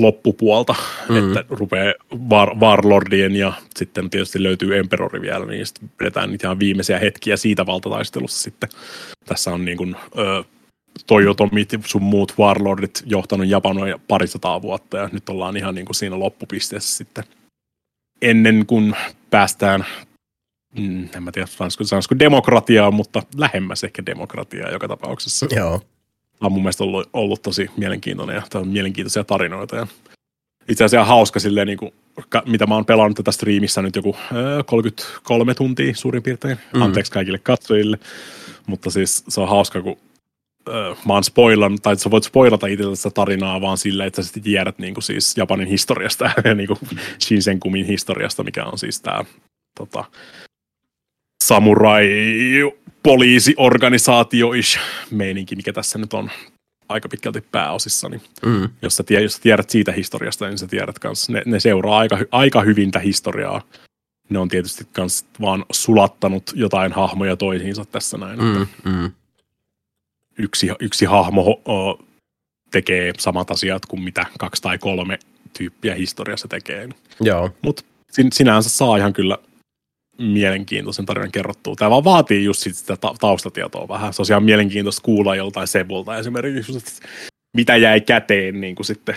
loppupuolta, 0.00 0.74
Mm. 1.08 1.16
että 1.16 1.44
rupeaa 1.50 1.92
var, 2.30 2.54
Warlordien 2.54 3.36
ja 3.36 3.52
sitten 3.76 4.10
tietysti 4.10 4.42
löytyy 4.42 4.78
Emperori 4.78 5.20
vielä, 5.20 5.46
niin 5.46 5.66
sitten 5.66 5.90
pidetään 5.98 6.30
niitä 6.30 6.46
ihan 6.46 6.58
viimeisiä 6.58 6.98
hetkiä 6.98 7.36
siitä 7.36 7.66
valtataistelussa 7.66 8.42
sitten. 8.42 8.68
Tässä 9.26 9.50
on 9.50 9.64
niin 9.64 9.76
kuin, 9.76 9.96
ö, 10.18 10.44
Toyotomit 11.06 11.68
sun 11.84 12.02
muut 12.02 12.34
Warlordit 12.38 13.02
johtanut 13.06 13.46
Japanoja 13.46 13.98
parisataa 14.08 14.62
vuotta 14.62 14.96
ja 14.96 15.08
nyt 15.12 15.28
ollaan 15.28 15.56
ihan 15.56 15.74
niin 15.74 15.84
kuin 15.86 15.96
siinä 15.96 16.18
loppupisteessä 16.18 16.96
sitten. 16.96 17.24
Ennen 18.22 18.66
kuin 18.66 18.96
päästään, 19.30 19.84
mm, 20.78 21.08
en 21.16 21.22
mä 21.22 21.32
tiedä 21.32 21.46
sanoisiko, 21.46 21.84
sanoisiko 21.84 22.18
demokratiaa, 22.18 22.90
mutta 22.90 23.22
lähemmäs 23.36 23.84
ehkä 23.84 24.06
demokratiaa 24.06 24.70
joka 24.70 24.88
tapauksessa. 24.88 25.46
Joo. 25.56 25.80
Tämä 26.38 26.46
on 26.46 26.52
mun 26.52 26.62
mielestä 26.62 26.84
ollut, 26.84 27.08
ollut 27.12 27.42
tosi 27.42 27.70
mielenkiintoinen 27.76 28.36
ja 28.36 28.42
tämä 28.50 28.62
on 28.62 28.68
mielenkiintoisia 28.68 29.24
tarinoita. 29.24 29.76
Ja 29.76 29.86
itse 30.68 30.84
asiassa 30.84 31.04
hauska 31.04 31.40
silleen, 31.40 31.66
niin 31.66 31.78
kuin, 31.78 31.92
mitä 32.46 32.66
mä 32.66 32.74
oon 32.74 32.84
pelannut 32.84 33.16
tätä 33.16 33.32
striimissä 33.32 33.82
nyt 33.82 33.96
joku 33.96 34.16
ö, 34.32 34.64
33 34.66 35.54
tuntia 35.54 35.94
suurin 35.94 36.22
piirtein. 36.22 36.58
Mm. 36.72 36.78
Mm. 36.78 36.82
Anteeksi 36.82 37.12
kaikille 37.12 37.38
katsojille. 37.38 37.98
Mutta 38.66 38.90
siis 38.90 39.24
se 39.28 39.40
on 39.40 39.48
hauska, 39.48 39.82
kun 39.82 39.96
ö, 40.68 40.94
mä 41.06 41.12
oon 41.12 41.24
spoilannut, 41.24 41.82
tai 41.82 41.96
sä 41.96 42.10
voit 42.10 42.24
spoilata 42.24 42.66
sitä 42.94 43.10
tarinaa 43.10 43.60
vaan 43.60 43.78
sillä, 43.78 44.06
että 44.06 44.22
sä 44.22 44.26
sitten 44.26 44.42
tiedät 44.42 44.78
niin 44.78 44.94
kuin 44.94 45.04
siis 45.04 45.36
Japanin 45.36 45.68
historiasta 45.68 46.30
ja 46.44 46.54
niin 46.54 46.66
kuin 46.66 46.78
Shinsenkumin 47.20 47.86
historiasta, 47.86 48.44
mikä 48.44 48.64
on 48.64 48.78
siis 48.78 49.00
tämä 49.00 49.24
tota, 49.78 50.04
samurai 51.44 52.08
poliisiorganisaatio 53.02 54.50
meininki, 55.10 55.56
mikä 55.56 55.72
tässä 55.72 55.98
nyt 55.98 56.14
on 56.14 56.30
aika 56.88 57.08
pitkälti 57.08 57.40
pääosissa, 57.40 58.08
niin 58.08 58.20
Mm. 58.46 58.68
jos 58.82 58.96
sä, 58.96 59.02
tiedät, 59.02 59.22
jos 59.22 59.32
sä 59.32 59.42
tiedät 59.42 59.70
siitä 59.70 59.92
historiasta, 59.92 60.48
niin 60.48 60.58
sä 60.58 60.66
tiedät 60.66 60.98
kans, 60.98 61.28
ne, 61.28 61.42
ne 61.46 61.60
seuraa 61.60 61.98
aika, 61.98 62.18
aika 62.30 62.62
hyvintä 62.62 62.98
historiaa. 62.98 63.62
Ne 64.28 64.38
on 64.38 64.48
tietysti 64.48 64.86
kans 64.92 65.26
vaan 65.40 65.64
sulattanut 65.72 66.52
jotain 66.54 66.92
hahmoja 66.92 67.36
toisiinsa 67.36 67.84
tässä 67.84 68.18
näin. 68.18 68.38
Mm. 68.38 68.66
Mm. 68.84 68.92
Mm. 68.92 69.10
Yksi, 70.38 70.68
yksi 70.80 71.04
hahmo 71.04 71.60
o, 71.68 72.00
tekee 72.70 73.12
samat 73.18 73.50
asiat 73.50 73.86
kuin 73.86 74.02
mitä 74.02 74.26
kaksi 74.38 74.62
tai 74.62 74.78
kolme 74.78 75.18
tyyppiä 75.58 75.94
historiassa 75.94 76.48
tekee. 76.48 76.88
Joo. 77.20 77.50
Mutta 77.62 77.82
sin, 78.10 78.28
sinänsä 78.32 78.70
saa 78.70 78.96
ihan 78.96 79.12
kyllä 79.12 79.38
mielenkiintoisen 80.18 81.06
tarinan 81.06 81.32
kerrottua. 81.32 81.74
Tämä 81.76 81.90
vaan 81.90 82.04
vaatii 82.04 82.44
just 82.44 82.60
sit 82.60 82.76
sitä 82.76 82.96
ta- 82.96 83.14
taustatietoa 83.20 83.88
vähän. 83.88 84.12
Se 84.12 84.22
on 84.22 84.26
ihan 84.30 84.42
mielenkiintoista 84.44 85.02
kuulla 85.02 85.36
joltain 85.36 85.66
Sebulta 85.66 86.18
esimerkiksi, 86.18 86.76
että 86.76 86.90
mitä 87.56 87.76
jäi 87.76 88.00
käteen 88.00 88.60
niin 88.60 88.74
kuin 88.74 88.86
sitten 88.86 89.16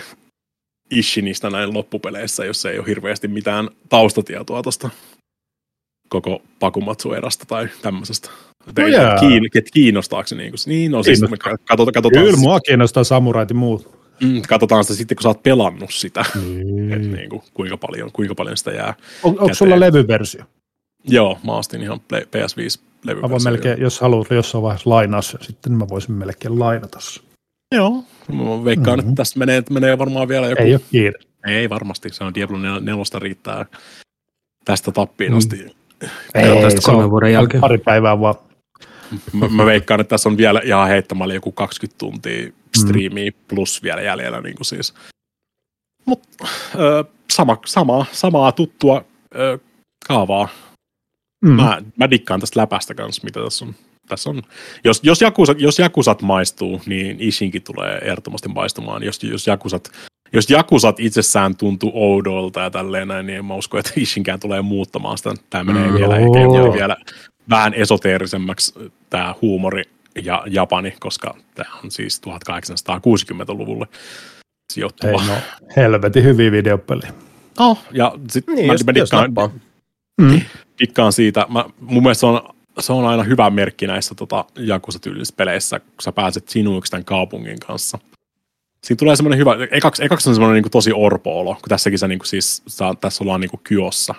Ishinistä 0.90 1.50
näin 1.50 1.74
loppupeleissä, 1.74 2.44
jos 2.44 2.66
ei 2.66 2.78
ole 2.78 2.86
hirveästi 2.86 3.28
mitään 3.28 3.68
taustatietoa 3.88 4.62
tuosta 4.62 4.90
koko 6.08 6.42
Pakumatsu-erasta 6.60 7.44
tai 7.48 7.68
tämmöisestä. 7.82 8.30
No 8.78 8.86
jaa. 8.86 9.18
kiin, 9.18 9.42
kiinnostaako 9.74 10.26
se 10.28 10.34
niin 10.34 10.50
kuin, 10.50 10.58
niin 10.66 10.90
no 10.92 11.02
siis 11.02 11.20
me 11.20 11.36
katsotaan, 11.36 11.92
katsotaan, 11.92 12.24
Kyllä 12.24 12.36
mua 12.36 12.60
kiinnostaa 12.60 13.04
samurait 13.04 13.48
ja 13.50 13.54
muut. 13.54 13.98
mm, 14.22 14.42
katsotaan 14.48 14.84
sitä 14.84 14.94
sitten, 14.96 15.16
kun 15.16 15.22
sä 15.22 15.28
oot 15.28 15.42
pelannut 15.42 15.90
sitä, 15.94 16.24
Mm. 16.34 16.92
että 16.92 17.08
niin 17.16 17.30
kuin, 17.30 17.42
kuinka, 17.54 17.76
paljon, 17.76 18.12
kuinka 18.12 18.34
paljon 18.34 18.56
sitä 18.56 18.70
jää. 18.70 18.94
On, 19.22 19.40
onko 19.40 19.54
sulla 19.54 19.80
levyversio? 19.80 20.44
Joo, 21.04 21.38
mä 21.44 21.52
ostin 21.52 21.82
ihan 21.82 22.00
Play- 22.00 22.24
PS5-levy. 22.26 23.20
Mä 23.20 23.30
voin 23.30 23.42
melkein, 23.44 23.80
jos 23.80 24.00
haluat 24.00 24.30
jossain 24.30 24.62
vaiheessa 24.62 24.90
lainaa 24.90 25.22
sen, 25.22 25.40
sitten 25.42 25.72
mä 25.72 25.88
voisin 25.88 26.12
melkein 26.14 26.58
lainata 26.58 27.00
sen. 27.00 27.22
Joo, 27.74 28.04
mä 28.32 28.64
veikkaan, 28.64 28.98
mm-hmm. 28.98 29.10
että 29.10 29.20
tästä 29.20 29.38
menee, 29.38 29.62
menee 29.70 29.98
varmaan 29.98 30.28
vielä 30.28 30.48
joku... 30.48 30.62
Ei 30.62 30.74
ole 30.74 30.80
kiire. 30.90 31.18
Ei 31.46 31.70
varmasti, 31.70 32.08
se 32.12 32.24
on 32.24 32.34
Diablo 32.34 32.58
4 32.58 32.80
riittää 33.18 33.66
tästä 34.64 34.92
tappiin 34.92 35.32
Mm. 35.32 35.38
asti. 35.38 35.76
Ei, 36.34 36.62
tästä 36.62 36.80
kolmen 36.84 37.10
vuoden 37.10 37.32
jälkeen. 37.32 37.60
Pari 37.60 37.78
päivää 37.78 38.20
vaan. 38.20 38.34
Mä, 39.32 39.48
mä 39.48 39.66
veikkaan, 39.66 40.00
että 40.00 40.08
tässä 40.08 40.28
on 40.28 40.36
vielä 40.36 40.60
ihan 40.64 40.88
heittämällä 40.88 41.34
joku 41.34 41.52
20 41.52 41.98
tuntia 41.98 42.52
striimiä 42.76 43.32
plus 43.48 43.82
vielä 43.82 44.00
jäljellä 44.02 44.40
niin 44.40 44.56
kuin 44.56 44.64
siis. 44.66 44.94
Mut, 46.04 46.22
ö, 46.74 47.04
sama, 47.30 47.56
sama, 47.66 48.06
samaa 48.12 48.52
tuttua 48.52 49.04
ö, 49.34 49.58
kaavaa. 50.08 50.48
Mm. 51.42 51.50
Mä, 51.50 51.82
mä 51.96 52.10
dikkaan 52.10 52.40
tästä 52.40 52.60
läpästä 52.60 52.94
kanssa, 52.94 53.24
mitä 53.24 53.40
tässä 53.44 53.64
on. 53.64 53.74
Tässä 54.08 54.30
on 54.30 54.42
jos, 54.84 55.00
jos, 55.02 55.20
jakusat, 55.20 55.60
jos 55.60 55.78
jakusat 55.78 56.22
maistuu, 56.22 56.80
niin 56.86 57.16
Ishinkin 57.20 57.62
tulee 57.62 57.98
ehdottomasti 57.98 58.48
maistumaan. 58.48 59.02
Jos, 59.02 59.22
jos, 59.22 59.46
jakusat, 59.46 59.92
jos 60.32 60.50
jakusat 60.50 61.00
itsessään 61.00 61.56
tuntuu 61.56 61.92
oudolta 61.94 62.60
ja 62.60 62.70
tälleen 62.70 63.08
näin, 63.08 63.26
niin 63.26 63.38
en 63.38 63.44
mä 63.44 63.54
usko, 63.54 63.78
että 63.78 63.92
Ishinkään 63.96 64.40
tulee 64.40 64.62
muuttamaan 64.62 65.18
sitä. 65.18 65.34
Tämä 65.50 65.64
menee 65.64 65.88
Mm, 65.88 65.94
vielä, 65.94 66.16
ehkä 66.16 66.72
vielä 66.74 66.96
vähän 67.50 67.74
esoteerisemmaksi 67.74 68.74
tämä 69.10 69.34
huumori 69.42 69.82
ja 70.24 70.42
Japani, 70.46 70.94
koska 71.00 71.34
tämä 71.54 71.70
on 71.84 71.90
siis 71.90 72.20
1860-luvulle 72.26 73.86
Ei 73.92 73.98
sijoittuva. 74.72 75.24
no, 75.26 75.34
helvetin 75.76 76.24
hyviä 76.24 76.52
videopelejä. 76.52 77.12
Oh, 77.58 77.78
ja 77.92 78.12
sitten 78.30 78.54
Niin, 78.54 78.66
mä, 78.66 78.72
jos, 78.72 78.84
mä 78.84 78.94
dikkaan. 78.94 79.52
Mm. 80.20 80.40
dikkaan 80.78 81.12
siitä. 81.12 81.46
Mä, 81.48 81.64
mun 81.80 82.02
mielestä 82.02 82.20
se 82.20 82.26
on, 82.26 82.54
se 82.80 82.92
on 82.92 83.06
aina 83.06 83.22
hyvä 83.22 83.50
merkki 83.50 83.86
näissä 83.86 84.14
tota, 84.14 84.44
Jakusa-tyylisissä 84.58 85.34
peleissä, 85.36 85.80
kun 85.80 86.02
sä 86.02 86.12
pääset 86.12 86.48
sinuiksi 86.48 86.90
tämän 86.90 87.04
kaupungin 87.04 87.60
kanssa. 87.60 87.98
Siinä 88.84 88.98
tulee 88.98 89.16
semmoinen 89.16 89.38
hyvä, 89.38 89.56
ekaksi, 89.70 90.04
ekaksi 90.04 90.28
on 90.28 90.34
semmoinen 90.34 90.62
niin 90.62 90.70
tosi 90.70 90.92
orpo-olo, 90.94 91.54
kun 91.54 91.68
tässäkin 91.68 91.98
sä, 91.98 92.08
niin 92.08 92.18
kuin 92.18 92.28
siis, 92.28 92.62
sä, 92.66 92.84
tässä 93.00 93.24
ollaan 93.24 93.40
niin 93.40 93.50
kuin 93.50 93.60
Kyossa. 93.64 94.14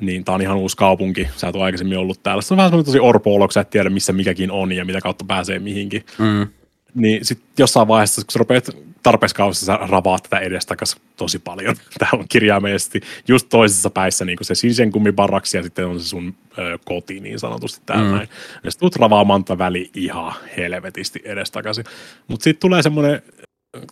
Niin 0.00 0.24
tää 0.24 0.34
on 0.34 0.42
ihan 0.42 0.56
uusi 0.56 0.76
kaupunki, 0.76 1.28
sä 1.36 1.48
et 1.48 1.56
ole 1.56 1.64
aikaisemmin 1.64 1.98
ollut 1.98 2.22
täällä. 2.22 2.42
Se 2.42 2.54
on 2.54 2.56
vähän 2.56 2.70
semmoinen 2.70 2.86
tosi 2.86 3.00
orpo-olo, 3.00 3.46
kun 3.46 3.52
sä 3.52 3.60
et 3.60 3.70
tiedä 3.70 3.90
missä 3.90 4.12
mikäkin 4.12 4.50
on 4.50 4.72
ja 4.72 4.84
mitä 4.84 5.00
kautta 5.00 5.24
pääsee 5.24 5.58
mihinkin. 5.58 6.04
Mm. 6.18 6.48
Niin 6.94 7.24
sitten 7.24 7.48
jossain 7.58 7.88
vaiheessa, 7.88 8.20
kun 8.22 8.32
sä 8.32 8.38
rupeat 8.38 8.70
tarpeeksi 9.02 9.34
kauas, 9.34 9.60
sä 9.60 9.76
ravaat 9.76 10.22
tätä 10.22 10.38
edestakas 10.38 10.96
tosi 11.16 11.38
paljon. 11.38 11.76
Täällä 11.98 12.18
on 12.20 12.26
kirjaimellisesti 12.28 13.00
just 13.28 13.46
toisessa 13.48 13.90
päissä 13.90 14.24
niin 14.24 14.38
se 14.42 14.54
Shinsengumi 14.54 15.12
barraksi 15.12 15.56
ja 15.56 15.62
sitten 15.62 15.86
on 15.86 16.00
se 16.00 16.08
sun 16.08 16.34
ö, 16.58 16.78
koti 16.84 17.20
niin 17.20 17.38
sanotusti 17.38 17.80
täällä 17.86 18.04
Mm. 18.04 18.10
näin. 18.16 18.28
Ja 18.64 18.70
sitten 18.70 18.80
tulet 18.90 18.96
ravaamaan 18.96 19.44
tätä 19.44 19.58
väli 19.58 19.90
ihan 19.94 20.32
helvetisti 20.56 21.22
edestakaisin. 21.24 21.84
Mutta 22.28 22.44
sitten 22.44 22.60
tulee 22.60 22.82
semmoinen 22.82 23.22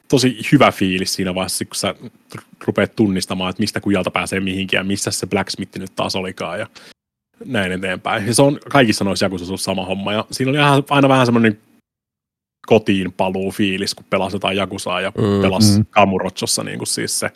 tosi 0.08 0.38
hyvä 0.52 0.72
fiilis 0.72 1.14
siinä 1.14 1.34
vaiheessa, 1.34 1.64
kun 1.64 1.74
sä 1.76 1.94
rupeat 2.66 2.96
tunnistamaan, 2.96 3.50
että 3.50 3.60
mistä 3.60 3.80
kujalta 3.80 4.10
pääsee 4.10 4.40
mihinkin 4.40 4.76
ja 4.76 4.84
missä 4.84 5.10
se 5.10 5.26
Blacksmith 5.26 5.78
nyt 5.78 5.92
taas 5.96 6.16
olikaan 6.16 6.58
ja 6.58 6.66
näin 7.44 7.72
eteenpäin. 7.72 8.26
Ja 8.26 8.34
se 8.34 8.42
on 8.42 8.58
kaikissa 8.70 9.04
noissa 9.04 9.24
jakuissa 9.24 9.46
ollut 9.48 9.60
sama 9.60 9.84
homma 9.84 10.12
ja 10.12 10.24
siinä 10.30 10.50
oli 10.50 10.58
aina 10.90 11.08
vähän 11.08 11.26
semmoinen 11.26 11.58
kotiin 12.68 13.12
paluu 13.12 13.50
fiilis, 13.50 13.94
kun 13.94 14.04
pelasi 14.10 14.36
jotain 14.36 14.56
Jakusaa 14.56 15.00
ja 15.00 15.12
Mm, 15.16 15.42
pelasi 15.42 15.78
mm. 15.78 15.86
Kamurochossa 15.90 16.64
niin 16.64 16.78
kuin 16.78 16.86
siis 16.86 17.18
se, 17.20 17.30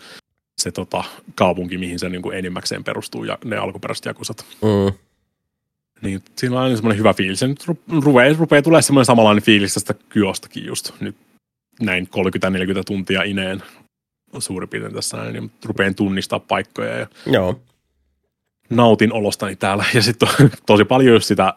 se 0.60 0.70
tota, 0.70 1.04
kaupunki, 1.34 1.78
mihin 1.78 1.98
se 1.98 2.08
niin 2.08 2.22
kuin 2.22 2.36
enimmäkseen 2.38 2.84
perustuu 2.84 3.24
ja 3.24 3.38
ne 3.44 3.56
alkuperäiset 3.56 4.04
Jakusat. 4.04 4.44
Mm. 4.62 4.94
Niin 6.02 6.22
siinä 6.38 6.56
on 6.56 6.62
aina 6.62 6.76
semmoinen 6.76 6.98
hyvä 6.98 7.14
fiilis. 7.14 7.40
Ja 7.40 7.48
nyt 7.48 7.64
ru- 7.70 8.02
rupeaa, 8.04 8.36
rupeaa 8.38 8.62
tulee 8.62 8.82
semmoinen 8.82 9.04
samanlainen 9.04 9.42
fiilis 9.42 9.74
tästä 9.74 9.94
Kyostakin 10.08 10.66
just 10.66 10.92
nyt 11.00 11.16
näin 11.80 12.08
30-40 12.78 12.82
tuntia 12.86 13.22
ineen 13.22 13.62
suurin 14.38 14.68
piirtein 14.68 14.94
tässä 14.94 15.16
näin, 15.16 15.32
niin 15.32 15.50
rupean 15.64 15.94
tunnistaa 15.94 16.38
paikkoja 16.38 16.98
ja 16.98 17.06
Joo. 17.26 17.60
nautin 18.70 19.12
olostani 19.12 19.56
täällä. 19.56 19.84
Ja 19.94 20.02
sitten 20.02 20.28
on 20.40 20.50
tosi 20.66 20.84
paljon 20.84 21.14
just 21.14 21.26
sitä 21.26 21.54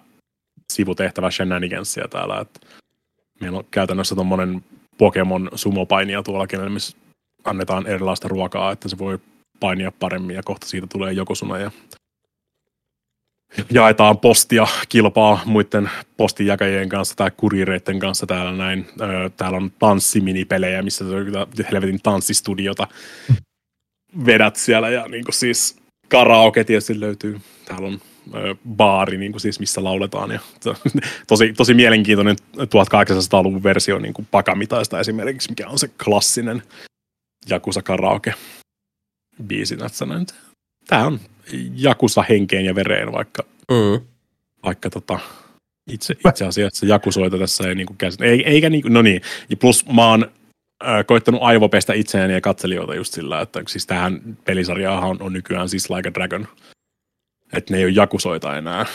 sivutehtävää 0.73 1.31
shenanigansia 1.31 2.07
täällä. 2.07 2.39
Että 2.39 2.59
meillä 3.39 3.57
on 3.57 3.65
käytännössä 3.72 4.15
tuommoinen 4.15 4.64
Pokemon 4.97 5.49
sumopainia 5.55 6.23
tuolla, 6.23 6.47
kenelle 6.47 6.69
missä 6.69 6.97
annetaan 7.43 7.88
erilaista 7.88 8.27
ruokaa, 8.27 8.72
että 8.72 8.89
se 8.89 8.97
voi 8.97 9.19
painia 9.59 9.91
paremmin 9.99 10.35
ja 10.35 10.43
kohta 10.43 10.67
siitä 10.67 10.88
tulee 10.88 11.14
jokosuna 11.14 11.57
ja 11.57 11.72
jaetaan 13.72 14.17
postia, 14.17 14.67
kilpaa 14.89 15.41
muiden 15.45 15.89
postinjakajien 16.17 16.89
kanssa 16.89 17.15
tai 17.15 17.31
kuriireiden 17.38 17.99
kanssa 17.99 18.25
täällä 18.25 18.51
näin. 18.51 18.88
Täällä 19.38 19.57
on 19.57 19.72
tanssiminipelejä, 19.80 20.81
missä 20.81 21.05
se 21.55 21.65
helvetin 21.72 22.01
tanssistudiota 22.03 22.88
vedät 24.25 24.55
siellä 24.55 24.89
ja 24.89 25.07
niin 25.07 25.25
siis 25.30 25.77
karaoke 26.09 26.64
tietysti 26.64 26.99
löytyy. 26.99 27.41
Täällä 27.65 27.88
on 27.88 28.01
baari, 28.75 29.17
niin 29.17 29.31
kuin 29.31 29.41
siis, 29.41 29.59
missä 29.59 29.83
lauletaan. 29.83 30.31
Ja, 30.31 30.39
tosi, 31.27 31.53
tosi 31.53 31.73
mielenkiintoinen 31.73 32.35
1800-luvun 32.57 33.63
versio 33.63 33.99
niin 33.99 34.13
kuin 34.13 34.27
Pakamitaista 34.31 34.99
esimerkiksi, 34.99 35.49
mikä 35.49 35.67
on 35.67 35.79
se 35.79 35.87
klassinen 36.03 36.63
Jakusa 37.49 37.81
karaoke 37.81 38.33
biisi. 39.47 39.77
Tämä 40.87 41.05
on 41.05 41.19
Jakusa 41.75 42.23
henkeen 42.29 42.65
ja 42.65 42.75
vereen, 42.75 43.11
vaikka, 43.11 43.43
Mm. 43.71 44.05
vaikka 44.65 44.89
tota, 44.89 45.19
itse, 45.91 46.15
itse 46.29 46.45
asiassa 46.45 46.85
Jakusoita 46.85 47.37
tässä 47.37 47.67
ei 47.67 47.75
niinku 47.75 47.95
käsitä. 47.97 48.25
Ei, 48.25 48.43
eikä 48.43 48.69
niinku, 48.69 48.89
no 48.89 49.01
niin, 49.01 49.21
ja 49.49 49.57
plus 49.57 49.85
mä 49.85 50.09
oon 50.09 50.31
koittanut 51.05 51.41
aivopestä 51.43 51.93
itseäni 51.93 52.33
ja 52.33 52.41
katselijoita 52.41 52.95
just 52.95 53.13
sillä, 53.13 53.41
että 53.41 53.63
siis 53.67 53.85
tähän 53.85 54.37
pelisarjaahan 54.45 55.09
on, 55.09 55.21
on 55.21 55.33
nykyään 55.33 55.69
siis 55.69 55.89
Like 55.89 56.09
a 56.09 56.13
Dragon. 56.13 56.47
Että 57.56 57.74
ne 57.74 57.77
ei 57.77 57.85
ole 57.85 57.93
Jakusoita 57.95 58.58
enää. 58.58 58.85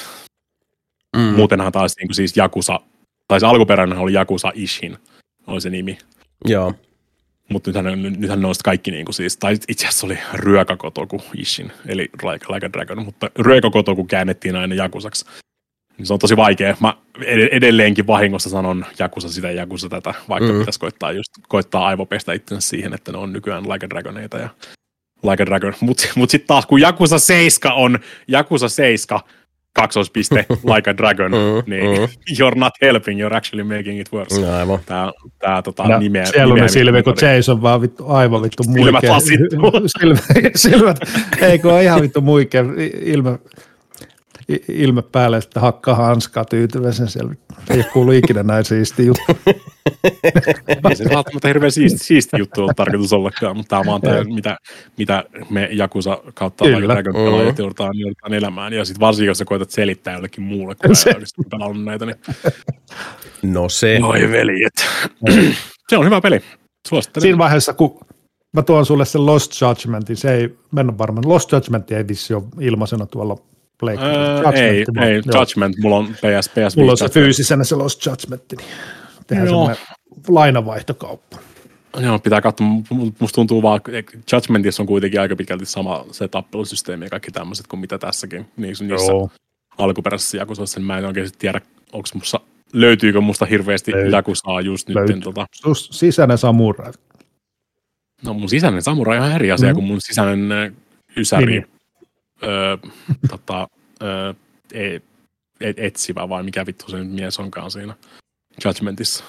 Mm. 1.16 1.22
Muutenhan 1.22 1.72
taas 1.72 1.92
niinku 1.96 2.14
siis 2.14 2.36
Jakusa, 2.36 2.80
tai 3.28 3.40
se 3.40 3.46
alkuperäinen 3.46 3.98
oli 3.98 4.12
Jakusa 4.12 4.52
Ishin, 4.54 4.98
oli 5.46 5.60
se 5.60 5.70
nimi. 5.70 5.98
Joo. 6.44 6.74
Mutta 7.48 7.70
nythän, 7.70 8.02
nythän 8.02 8.40
ne 8.40 8.46
on 8.46 8.54
kaikki 8.64 8.90
niinku 8.90 9.12
siis, 9.12 9.36
tai 9.36 9.56
itse 9.68 9.86
asiassa 9.86 10.06
oli 10.06 10.18
Ryökakotoku 10.34 11.22
Ishin, 11.34 11.72
eli 11.86 12.10
Like, 12.32 12.54
like 12.54 12.66
a 12.66 12.72
Dragon, 12.72 13.04
mutta 13.04 13.30
Ryökakotoku 13.38 14.04
käännettiin 14.04 14.56
aina 14.56 14.74
Jakusaksi. 14.74 15.24
Niin 15.98 16.06
se 16.06 16.12
on 16.12 16.18
tosi 16.18 16.36
vaikea. 16.36 16.76
Mä 16.80 16.94
ed- 17.24 17.48
edelleenkin 17.52 18.06
vahingossa 18.06 18.50
sanon 18.50 18.86
Jakusa 18.98 19.28
sitä 19.28 19.50
ja 19.50 19.54
Jakusa 19.54 19.88
tätä, 19.88 20.14
vaikka 20.28 20.52
mm. 20.52 20.58
pitäisi 20.58 20.80
koittaa, 20.80 21.12
just, 21.12 21.30
koittaa 21.48 21.86
aivopestä 21.86 22.32
itsensä 22.32 22.68
siihen, 22.68 22.94
että 22.94 23.12
ne 23.12 23.18
on 23.18 23.32
nykyään 23.32 23.68
Like 23.68 23.86
a 23.86 23.90
Dragoneita 23.90 24.38
ja 24.38 24.48
Like 25.22 25.42
a 25.42 25.46
Dragon. 25.46 25.74
Mutta 25.80 26.08
mut 26.14 26.30
sitten 26.30 26.46
taas, 26.46 26.66
kun 26.66 26.80
Jakusa 26.80 27.18
7 27.18 27.76
on 27.76 27.98
Jakusa 28.28 28.68
7 28.68 29.20
kaksoispiste 29.72 30.46
Like 30.74 30.90
a 30.90 30.96
Dragon, 30.96 31.30
Mm, 31.32 31.70
niin 31.70 32.00
mm. 32.00 32.08
you're 32.38 32.58
not 32.58 32.72
helping, 32.82 33.20
you're 33.20 33.36
actually 33.36 33.76
making 33.78 34.00
it 34.00 34.12
worse. 34.12 34.40
No, 34.40 34.52
aivan. 34.56 34.78
Tää, 34.86 35.10
tää 35.38 35.62
tota, 35.62 35.88
No, 35.88 35.98
nimeä, 35.98 36.24
siellä 36.24 36.54
on 36.54 36.60
ne 36.92 37.02
kun 37.02 37.14
Jason 37.22 37.62
vaan 37.62 37.80
vittu 37.80 38.06
aivan 38.06 38.42
vittu 38.42 38.62
muikea. 38.62 38.84
Silmät 38.84 39.04
lasittuu. 39.04 39.72
silmät, 39.98 40.24
silmät, 40.54 40.96
ei 41.42 41.58
kun 41.58 41.72
on 41.72 41.82
ihan 41.82 42.00
vittu 42.02 42.20
muikea 42.20 42.64
ilme, 43.00 43.38
ilme 44.68 45.02
päälle, 45.02 45.40
sitten 45.40 45.62
hakkaa 45.62 45.94
hanskaa 45.94 46.44
tyytyväisen 46.44 47.08
siellä. 47.08 47.34
Ei 47.70 47.76
ole 47.76 47.84
kuullut 47.92 48.14
ikinä 48.14 48.42
näin 48.42 48.64
siisti 48.64 49.06
juttu. 49.06 49.22
Ei 50.90 50.96
se 50.96 51.04
välttämättä 51.04 51.48
hirveän 51.48 51.72
siisti, 51.72 51.98
siisti 51.98 52.38
juttu 52.38 52.62
ole 52.62 52.72
tarkoitus 52.76 53.12
ollakaan, 53.12 53.56
mutta 53.56 53.68
tämä 53.70 53.80
on 53.80 53.86
vaan 53.86 54.00
tämä, 54.00 54.24
mitä, 54.34 54.56
mitä 54.98 55.24
me 55.50 55.68
Jakusa 55.72 56.18
kautta. 56.34 56.64
Dragon 56.64 57.14
Mm. 57.14 57.24
pelaajat 57.24 57.58
joudutaan, 57.58 57.98
joudutaan 57.98 58.34
elämään. 58.34 58.72
Ja 58.72 58.84
sitten 58.84 59.00
varsinkin, 59.00 59.26
jos 59.28 59.38
sä 59.38 59.44
koetat 59.44 59.70
selittää 59.70 60.14
jollekin 60.14 60.44
muulle, 60.44 60.74
kun 60.74 60.96
Se- 60.96 61.10
ei 61.10 61.14
oikeasti 61.14 61.42
pelannut 61.50 61.84
näitä, 61.84 62.06
niin 62.06 62.16
No 63.42 63.68
se. 63.68 64.00
oi 64.02 64.30
veljet. 64.30 64.72
se 65.88 65.96
on 65.96 66.04
hyvä 66.04 66.20
peli. 66.20 66.40
Suosittelen. 66.88 67.22
Siinä 67.22 67.38
vaiheessa, 67.38 67.72
kun 67.74 68.00
mä 68.56 68.62
tuon 68.62 68.86
sulle 68.86 69.04
sen 69.04 69.26
Lost 69.26 69.52
Judgmentin, 69.60 70.16
se 70.16 70.34
ei, 70.34 70.58
mä 70.70 70.80
en 70.80 70.90
ole 70.90 70.98
varma, 70.98 71.20
Lost 71.24 71.52
Judgment 71.52 71.90
ei 71.90 72.08
vissi 72.08 72.34
ole 72.34 72.44
ilmaisena 72.60 73.06
tuolla 73.06 73.36
Pleikkarilla. 73.80 74.52
Öö, 74.52 74.62
ei, 74.62 74.84
vaan, 74.96 75.08
ei, 75.08 75.22
joo. 75.26 75.40
Judgment, 75.40 75.76
mulla 75.78 75.96
on 75.96 76.06
PS, 76.06 76.48
PS 76.48 76.76
Mulla 76.76 76.90
on 76.90 76.98
se 76.98 77.08
fyysisenä 77.08 77.64
se 77.64 77.74
Lost 77.74 78.06
Judgment, 78.06 78.42
niin 78.50 78.68
tehdään 79.26 79.48
Joo. 79.48 79.56
semmoinen 79.56 79.86
lainavaihtokauppa. 80.28 81.36
Joo, 82.00 82.18
pitää 82.18 82.40
katsoa. 82.40 82.66
Musta 83.18 83.34
tuntuu 83.34 83.62
vaan, 83.62 83.80
että 83.92 84.12
Judgmentissa 84.32 84.82
on 84.82 84.86
kuitenkin 84.86 85.20
aika 85.20 85.36
pitkälti 85.36 85.66
sama 85.66 86.04
se 86.10 86.28
tappelusysteemi 86.28 87.04
ja 87.04 87.10
kaikki 87.10 87.30
tämmöiset 87.30 87.66
kuin 87.66 87.80
mitä 87.80 87.98
tässäkin. 87.98 88.46
Niissä, 88.56 88.84
niissä 88.84 89.12
alkuperäisissä 89.78 90.36
jakusoissa, 90.36 90.80
niin 90.80 90.86
mä 90.86 90.98
en 90.98 91.04
oikein 91.04 91.30
tiedä, 91.38 91.60
onko 91.92 92.08
musta, 92.14 92.40
löytyykö 92.72 93.20
musta 93.20 93.44
hirveästi 93.44 93.92
jakusaa 94.10 94.60
just 94.60 94.88
nyt. 94.88 95.20
Tota... 95.24 95.46
Sisäinen 95.74 96.38
samurai. 96.38 96.92
No 98.24 98.34
mun 98.34 98.48
sisäinen 98.48 98.82
samurai 98.82 99.18
on 99.18 99.24
ihan 99.24 99.36
eri 99.36 99.52
asia 99.52 99.68
mm. 99.68 99.74
kuin 99.74 99.84
mun 99.84 100.00
sisäinen 100.00 100.76
ysäri. 101.16 101.46
Niin. 101.46 101.66
Öö, 102.42 102.76
tota, 103.30 103.68
öö, 104.02 104.34
e, 104.72 105.00
et, 105.60 105.78
etsivä 105.78 106.28
vai 106.28 106.42
mikä 106.42 106.66
vittu 106.66 106.90
se 106.90 106.96
nyt 106.96 107.12
mies 107.12 107.38
onkaan 107.38 107.70
siinä 107.70 107.94
Judgmentissa. 108.64 109.24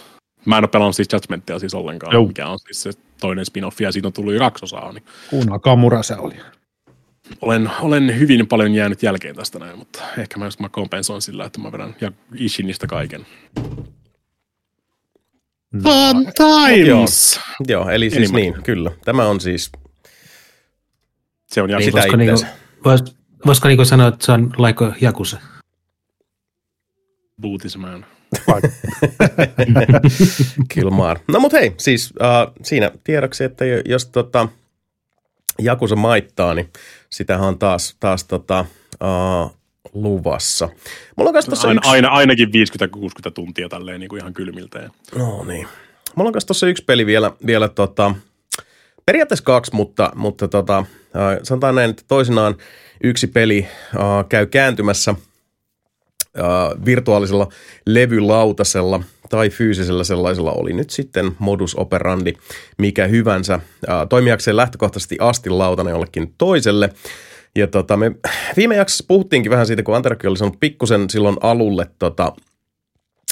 Mä 0.45 0.57
en 0.57 0.63
ole 0.63 0.69
pelannut 0.69 0.95
siis 0.95 1.07
Judgmentia 1.13 1.59
siis 1.59 1.73
ollenkaan, 1.73 2.13
Jou. 2.13 2.27
mikä 2.27 2.47
on 2.47 2.59
siis 2.59 2.83
se 2.83 2.91
toinen 3.19 3.45
spin-off, 3.45 3.81
ja 3.81 3.91
siitä 3.91 4.07
on 4.07 4.13
tullut 4.13 4.33
jo 4.33 4.39
kaksi 4.39 4.65
osaa. 4.65 4.91
Niin. 4.91 5.03
Kuna 5.29 5.59
Kamura 5.59 6.03
se 6.03 6.15
oli. 6.15 6.35
Olen, 7.41 7.71
olen 7.81 8.19
hyvin 8.19 8.47
paljon 8.47 8.73
jäänyt 8.73 9.03
jälkeen 9.03 9.35
tästä 9.35 9.59
näin, 9.59 9.77
mutta 9.77 10.03
ehkä 10.17 10.39
mä, 10.39 10.49
mä 10.59 10.69
kompensoin 10.69 11.21
sillä, 11.21 11.45
että 11.45 11.59
mä 11.61 11.71
vedän 11.71 11.95
ja 12.01 12.11
Ishinistä 12.35 12.87
kaiken. 12.87 13.25
Fun 15.83 16.31
times! 16.37 17.39
Joo, 17.67 17.81
joo 17.81 17.89
eli 17.89 18.09
siis 18.09 18.17
Enemmän. 18.17 18.41
niin, 18.41 18.63
kyllä. 18.63 18.91
Tämä 19.05 19.25
on 19.25 19.39
siis... 19.39 19.71
Se 21.47 21.61
on 21.61 21.69
niin, 21.69 21.83
sitä 21.83 21.97
voisiko, 21.97 22.15
niinku, 22.15 22.45
vois, 22.85 23.03
voisiko 23.45 23.67
niinku 23.67 23.85
sanoa, 23.85 24.07
että 24.07 24.25
se 24.25 24.31
on 24.31 24.53
laiko 24.57 24.93
Jakuse? 25.01 25.37
Bootisman. 27.41 28.05
Kilmar. 30.73 31.19
No 31.27 31.39
mut 31.39 31.53
hei, 31.53 31.73
siis 31.77 32.11
uh, 32.11 32.53
siinä 32.63 32.91
tiedoksi, 33.03 33.43
että 33.43 33.65
jos 33.85 34.05
tota, 34.05 34.47
Jakusa 35.59 35.95
maittaa, 35.95 36.53
niin 36.53 36.69
sitähän 37.09 37.47
on 37.47 37.59
taas, 37.59 37.95
taas 37.99 38.23
tota, 38.23 38.65
uh, 38.93 39.57
luvassa. 39.93 40.69
Mulla 41.15 41.29
on 41.29 41.35
tossa 41.49 41.67
aina, 41.67 41.79
yksi... 41.79 41.89
aina, 41.89 42.09
ainakin 42.09 42.49
50-60 42.49 43.31
tuntia 43.33 43.69
tälleen 43.69 43.99
niin 43.99 44.09
kuin 44.09 44.21
ihan 44.21 44.33
kylmiltä. 44.33 44.89
No 45.15 45.43
niin. 45.43 45.67
Mulla 46.15 46.27
on 46.27 46.33
tuossa 46.47 46.67
yksi 46.67 46.83
peli 46.83 47.05
vielä, 47.05 47.31
vielä 47.45 47.69
tota, 47.69 48.15
periaatteessa 49.05 49.43
kaksi, 49.43 49.75
mutta, 49.75 50.11
mutta 50.15 50.47
tota, 50.47 50.85
sanotaan 51.43 51.75
näin, 51.75 51.89
että 51.89 52.03
toisinaan 52.07 52.55
yksi 53.03 53.27
peli 53.27 53.67
uh, 53.95 54.29
käy 54.29 54.45
kääntymässä– 54.45 55.15
äh, 56.39 56.85
virtuaalisella 56.85 57.47
levylautasella 57.85 59.03
tai 59.29 59.49
fyysisellä 59.49 60.03
sellaisella 60.03 60.51
oli 60.51 60.73
nyt 60.73 60.89
sitten 60.89 61.31
modus 61.39 61.75
operandi 61.75 62.33
mikä 62.77 63.07
hyvänsä. 63.07 63.53
Äh, 63.53 63.61
toimijakseen 64.09 64.57
lähtökohtaisesti 64.57 65.17
astin 65.19 65.57
lautana 65.57 65.89
jollekin 65.89 66.33
toiselle. 66.37 66.89
Ja 67.55 67.67
tota, 67.67 67.97
me 67.97 68.11
viime 68.57 68.75
jaksossa 68.75 69.05
puhuttiinkin 69.07 69.51
vähän 69.51 69.67
siitä, 69.67 69.83
kun 69.83 69.95
Anterkki 69.95 70.27
oli 70.27 70.37
sanonut 70.37 70.59
pikkusen 70.59 71.09
silloin 71.09 71.37
alulle 71.41 71.87
tota, 71.99 72.33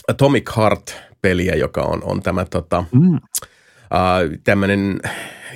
Atomic 0.08 0.52
Heart-peliä, 0.58 1.56
joka 1.56 1.82
on, 1.82 2.04
on 2.04 2.22
tämä 2.22 2.46
tota, 2.46 2.84
mm. 2.92 3.16
äh, 3.16 3.20
tämmöinen 4.44 5.00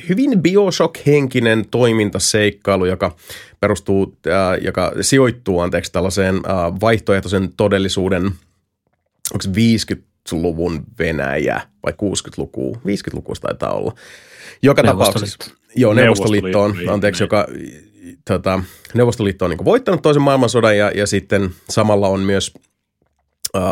hyvin 0.09 0.41
Bioshock-henkinen 0.41 1.65
toimintaseikkailu, 1.71 2.85
joka 2.85 3.15
perustuu, 3.59 4.17
äh, 4.27 4.63
joka 4.63 4.91
sijoittuu 5.01 5.59
anteeksi 5.59 5.91
tällaiseen 5.91 6.35
äh, 6.35 6.79
vaihtoehtoisen 6.81 7.49
todellisuuden, 7.57 8.25
onko 9.33 9.45
50-luvun 9.47 10.83
Venäjä 10.99 11.61
vai 11.83 11.93
60-luku, 11.93 12.77
50-luku 12.77 13.33
taitaa 13.41 13.71
olla. 13.71 13.93
Joka 14.61 14.83
tapauksessa, 14.83 15.51
joo, 15.75 15.93
Neuvostoliitto 15.93 16.61
on, 16.61 16.75
anteeksi, 16.89 17.23
joka 17.23 17.47
tota, 18.27 18.63
Neuvostoliitto 18.93 19.45
on 19.45 19.51
niin 19.51 19.65
voittanut 19.65 20.01
toisen 20.01 20.21
maailmansodan 20.21 20.77
ja, 20.77 20.91
ja 20.95 21.07
sitten 21.07 21.49
samalla 21.69 22.07
on 22.07 22.19
myös 22.19 22.53
äh, 23.55 23.63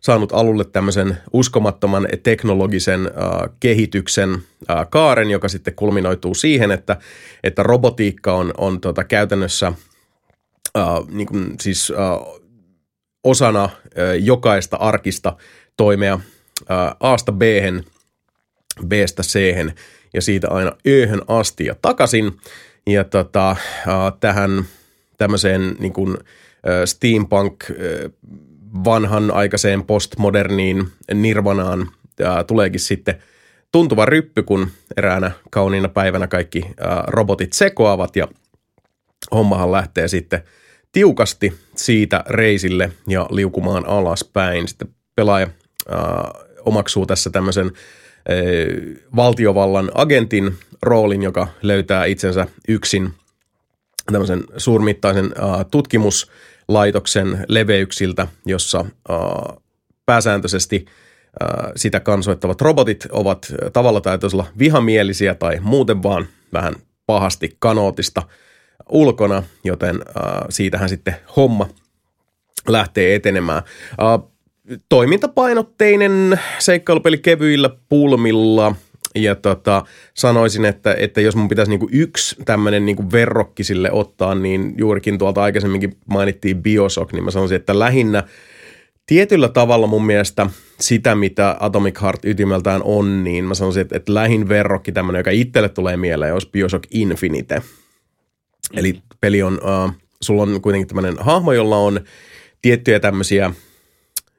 saanut 0.00 0.32
alulle 0.32 0.64
tämmöisen 0.64 1.16
uskomattoman 1.32 2.08
teknologisen 2.22 3.06
äh, 3.06 3.50
kehityksen 3.60 4.42
äh, 4.70 4.86
kaaren, 4.90 5.30
joka 5.30 5.48
sitten 5.48 5.74
kulminoituu 5.74 6.34
siihen, 6.34 6.70
että, 6.70 6.96
että 7.44 7.62
robotiikka 7.62 8.34
on, 8.34 8.54
on 8.58 8.80
tota, 8.80 9.04
käytännössä 9.04 9.72
niin 11.10 11.26
kuin, 11.26 11.54
siis 11.60 11.92
osana 13.24 13.68
jokaista 14.20 14.76
arkista 14.76 15.36
toimea 15.76 16.20
A-sta 17.00 17.32
b 17.32 17.42
B-stä 18.86 19.22
c 19.22 19.38
ja 20.14 20.22
siitä 20.22 20.48
aina 20.50 20.72
Öhön 20.88 21.22
asti 21.28 21.64
ja 21.64 21.74
takaisin. 21.82 22.32
Ja 22.86 23.04
tota, 23.04 23.50
äh, 23.50 23.56
tähän 24.20 24.64
tämmöiseen 25.18 25.76
niin 25.78 25.92
kuin, 25.92 26.16
steampunk 26.84 27.64
vanhan 28.84 29.30
aikaiseen 29.30 29.84
postmoderniin 29.84 30.88
nirvanaan 31.14 31.88
ja 32.18 32.44
tuleekin 32.44 32.80
sitten 32.80 33.22
tuntuva 33.72 34.04
ryppy, 34.04 34.42
kun 34.42 34.68
eräänä 34.96 35.30
kauniina 35.50 35.88
päivänä 35.88 36.26
kaikki 36.26 36.64
robotit 37.06 37.52
sekoavat 37.52 38.16
ja 38.16 38.28
hommahan 39.30 39.72
lähtee 39.72 40.08
sitten 40.08 40.42
tiukasti 40.92 41.52
siitä 41.76 42.24
reisille 42.28 42.92
ja 43.08 43.26
liukumaan 43.30 43.86
alaspäin. 43.86 44.68
Sitten 44.68 44.88
pelaaja 45.16 45.48
omaksuu 46.64 47.06
tässä 47.06 47.30
tämmöisen 47.30 47.70
valtiovallan 49.16 49.90
agentin 49.94 50.54
roolin, 50.82 51.22
joka 51.22 51.48
löytää 51.62 52.04
itsensä 52.04 52.46
yksin 52.68 53.14
tämmöisen 54.12 54.44
suurmittaisen 54.56 55.32
tutkimus- 55.70 56.30
laitoksen 56.72 57.44
leveyksiltä, 57.48 58.26
jossa 58.46 58.84
pääsääntöisesti 60.06 60.84
sitä 61.76 62.00
kansoittavat 62.00 62.60
robotit 62.60 63.06
ovat 63.10 63.52
tavalla 63.72 64.00
tai 64.00 64.18
toisella 64.18 64.46
vihamielisiä 64.58 65.34
tai 65.34 65.58
muuten 65.60 66.02
vaan 66.02 66.26
vähän 66.52 66.74
pahasti 67.06 67.56
kanootista 67.58 68.22
ulkona, 68.88 69.42
joten 69.64 69.96
äh, 69.96 70.24
siitähän 70.50 70.88
sitten 70.88 71.16
homma 71.36 71.68
lähtee 72.68 73.14
etenemään. 73.14 73.62
Toimintapainotteinen 74.88 76.40
seikkailupeli 76.58 77.18
kevyillä 77.18 77.70
pulmilla– 77.88 78.74
ja 79.14 79.34
tota, 79.34 79.84
sanoisin, 80.14 80.64
että, 80.64 80.94
että 80.94 81.20
jos 81.20 81.36
mun 81.36 81.48
pitäisi 81.48 81.70
niinku 81.70 81.88
yksi 81.92 82.36
tämmöinen 82.44 82.86
niinku 82.86 83.12
verrokki 83.12 83.64
sille 83.64 83.92
ottaa, 83.92 84.34
niin 84.34 84.74
juurikin 84.78 85.18
tuolta 85.18 85.42
aikaisemminkin 85.42 85.96
mainittiin 86.06 86.62
Bioshock, 86.62 87.12
niin 87.12 87.24
mä 87.24 87.30
sanoisin, 87.30 87.56
että 87.56 87.78
lähinnä 87.78 88.24
tietyllä 89.06 89.48
tavalla 89.48 89.86
mun 89.86 90.06
mielestä 90.06 90.46
sitä, 90.80 91.14
mitä 91.14 91.56
Atomic 91.60 92.02
Heart 92.02 92.24
ytimeltään 92.24 92.80
on, 92.84 93.24
niin 93.24 93.44
mä 93.44 93.54
sanoisin, 93.54 93.80
että, 93.80 93.96
että 93.96 94.14
lähin 94.14 94.48
verrokki 94.48 94.92
tämmöinen, 94.92 95.20
joka 95.20 95.30
itselle 95.30 95.68
tulee 95.68 95.96
mieleen, 95.96 96.32
olisi 96.32 96.50
Bioshock 96.52 96.84
Infinite. 96.90 97.62
Eli 98.76 98.98
peli 99.20 99.42
on, 99.42 99.54
uh, 99.54 99.92
sulla 100.22 100.42
on 100.42 100.60
kuitenkin 100.60 100.88
tämmöinen 100.88 101.14
hahmo, 101.20 101.52
jolla 101.52 101.76
on 101.76 102.00
tiettyjä 102.62 103.00
tämmöisiä– 103.00 103.52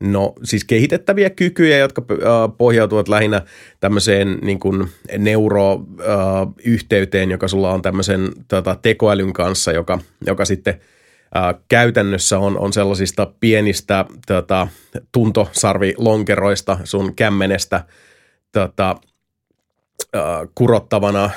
No 0.03 0.33
siis 0.43 0.65
kehitettäviä 0.65 1.29
kykyjä, 1.29 1.77
jotka 1.77 2.03
äh, 2.11 2.17
pohjautuvat 2.57 3.07
lähinnä 3.07 3.41
tämmöiseen 3.79 4.37
niin 4.41 4.59
kuin 4.59 4.87
neuroyhteyteen, 5.17 7.29
äh, 7.29 7.31
joka 7.31 7.47
sulla 7.47 7.71
on 7.71 7.81
tämmöisen 7.81 8.29
tota, 8.47 8.75
tekoälyn 8.81 9.33
kanssa, 9.33 9.71
joka, 9.71 9.99
joka 10.25 10.45
sitten 10.45 10.81
äh, 11.37 11.55
käytännössä 11.69 12.39
on, 12.39 12.59
on 12.59 12.73
sellaisista 12.73 13.33
pienistä 13.39 14.05
tota, 14.27 14.67
tuntosarvilonkeroista 15.11 16.79
sun 16.83 17.15
kämmenestä 17.15 17.83
tota, 18.51 18.95
kurottavana 20.55 21.29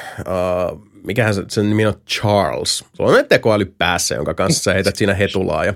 mikähän 1.06 1.34
se, 1.34 1.44
sen 1.48 1.68
nimi 1.68 1.86
on 1.86 1.94
Charles. 2.08 2.84
Sulla 2.92 3.10
on 3.10 3.24
tekoäly 3.28 3.64
päässä, 3.78 4.14
jonka 4.14 4.34
kanssa 4.34 4.62
sä 4.62 4.74
heität 4.74 4.96
siinä 4.96 5.14
hetulaa. 5.14 5.64
Ja, 5.64 5.74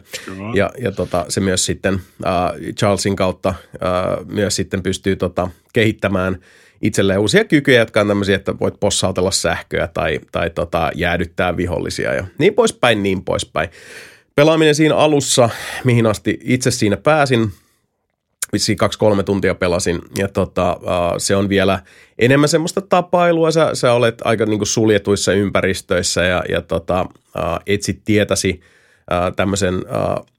ja, 0.54 0.70
ja 0.78 0.92
tota, 0.92 1.24
se 1.28 1.40
myös 1.40 1.66
sitten 1.66 1.94
uh, 1.94 2.74
Charlesin 2.78 3.16
kautta 3.16 3.54
uh, 3.74 4.26
myös 4.26 4.56
sitten 4.56 4.82
pystyy 4.82 5.16
tota, 5.16 5.48
kehittämään 5.72 6.38
itselleen 6.82 7.18
uusia 7.18 7.44
kykyjä, 7.44 7.78
jotka 7.78 8.00
on 8.00 8.08
tämmöisiä, 8.08 8.36
että 8.36 8.58
voit 8.58 8.80
possautella 8.80 9.30
sähköä 9.30 9.88
tai, 9.94 10.20
tai 10.32 10.50
tota, 10.50 10.90
jäädyttää 10.94 11.56
vihollisia 11.56 12.14
ja 12.14 12.24
niin 12.38 12.54
poispäin, 12.54 13.02
niin 13.02 13.24
poispäin. 13.24 13.68
Pelaaminen 14.34 14.74
siinä 14.74 14.96
alussa, 14.96 15.50
mihin 15.84 16.06
asti 16.06 16.38
itse 16.42 16.70
siinä 16.70 16.96
pääsin– 16.96 17.50
vissiin 18.52 18.78
kaksi-kolme 18.78 19.22
tuntia 19.22 19.54
pelasin. 19.54 20.02
Ja 20.18 20.28
tota, 20.28 20.76
uh, 20.76 21.14
se 21.18 21.36
on 21.36 21.48
vielä 21.48 21.82
enemmän 22.18 22.48
semmoista 22.48 22.80
tapailua. 22.80 23.50
Sä, 23.50 23.70
sä 23.74 23.92
olet 23.92 24.14
aika 24.24 24.46
niin 24.46 24.58
kuin 24.58 24.68
suljetuissa 24.68 25.32
ympäristöissä 25.32 26.24
ja, 26.24 26.42
ja 26.48 26.62
tota, 26.62 27.02
uh, 27.02 27.60
etsit 27.66 28.00
tietäsi 28.04 28.60
uh, 28.60 29.36
tämmöisen 29.36 29.74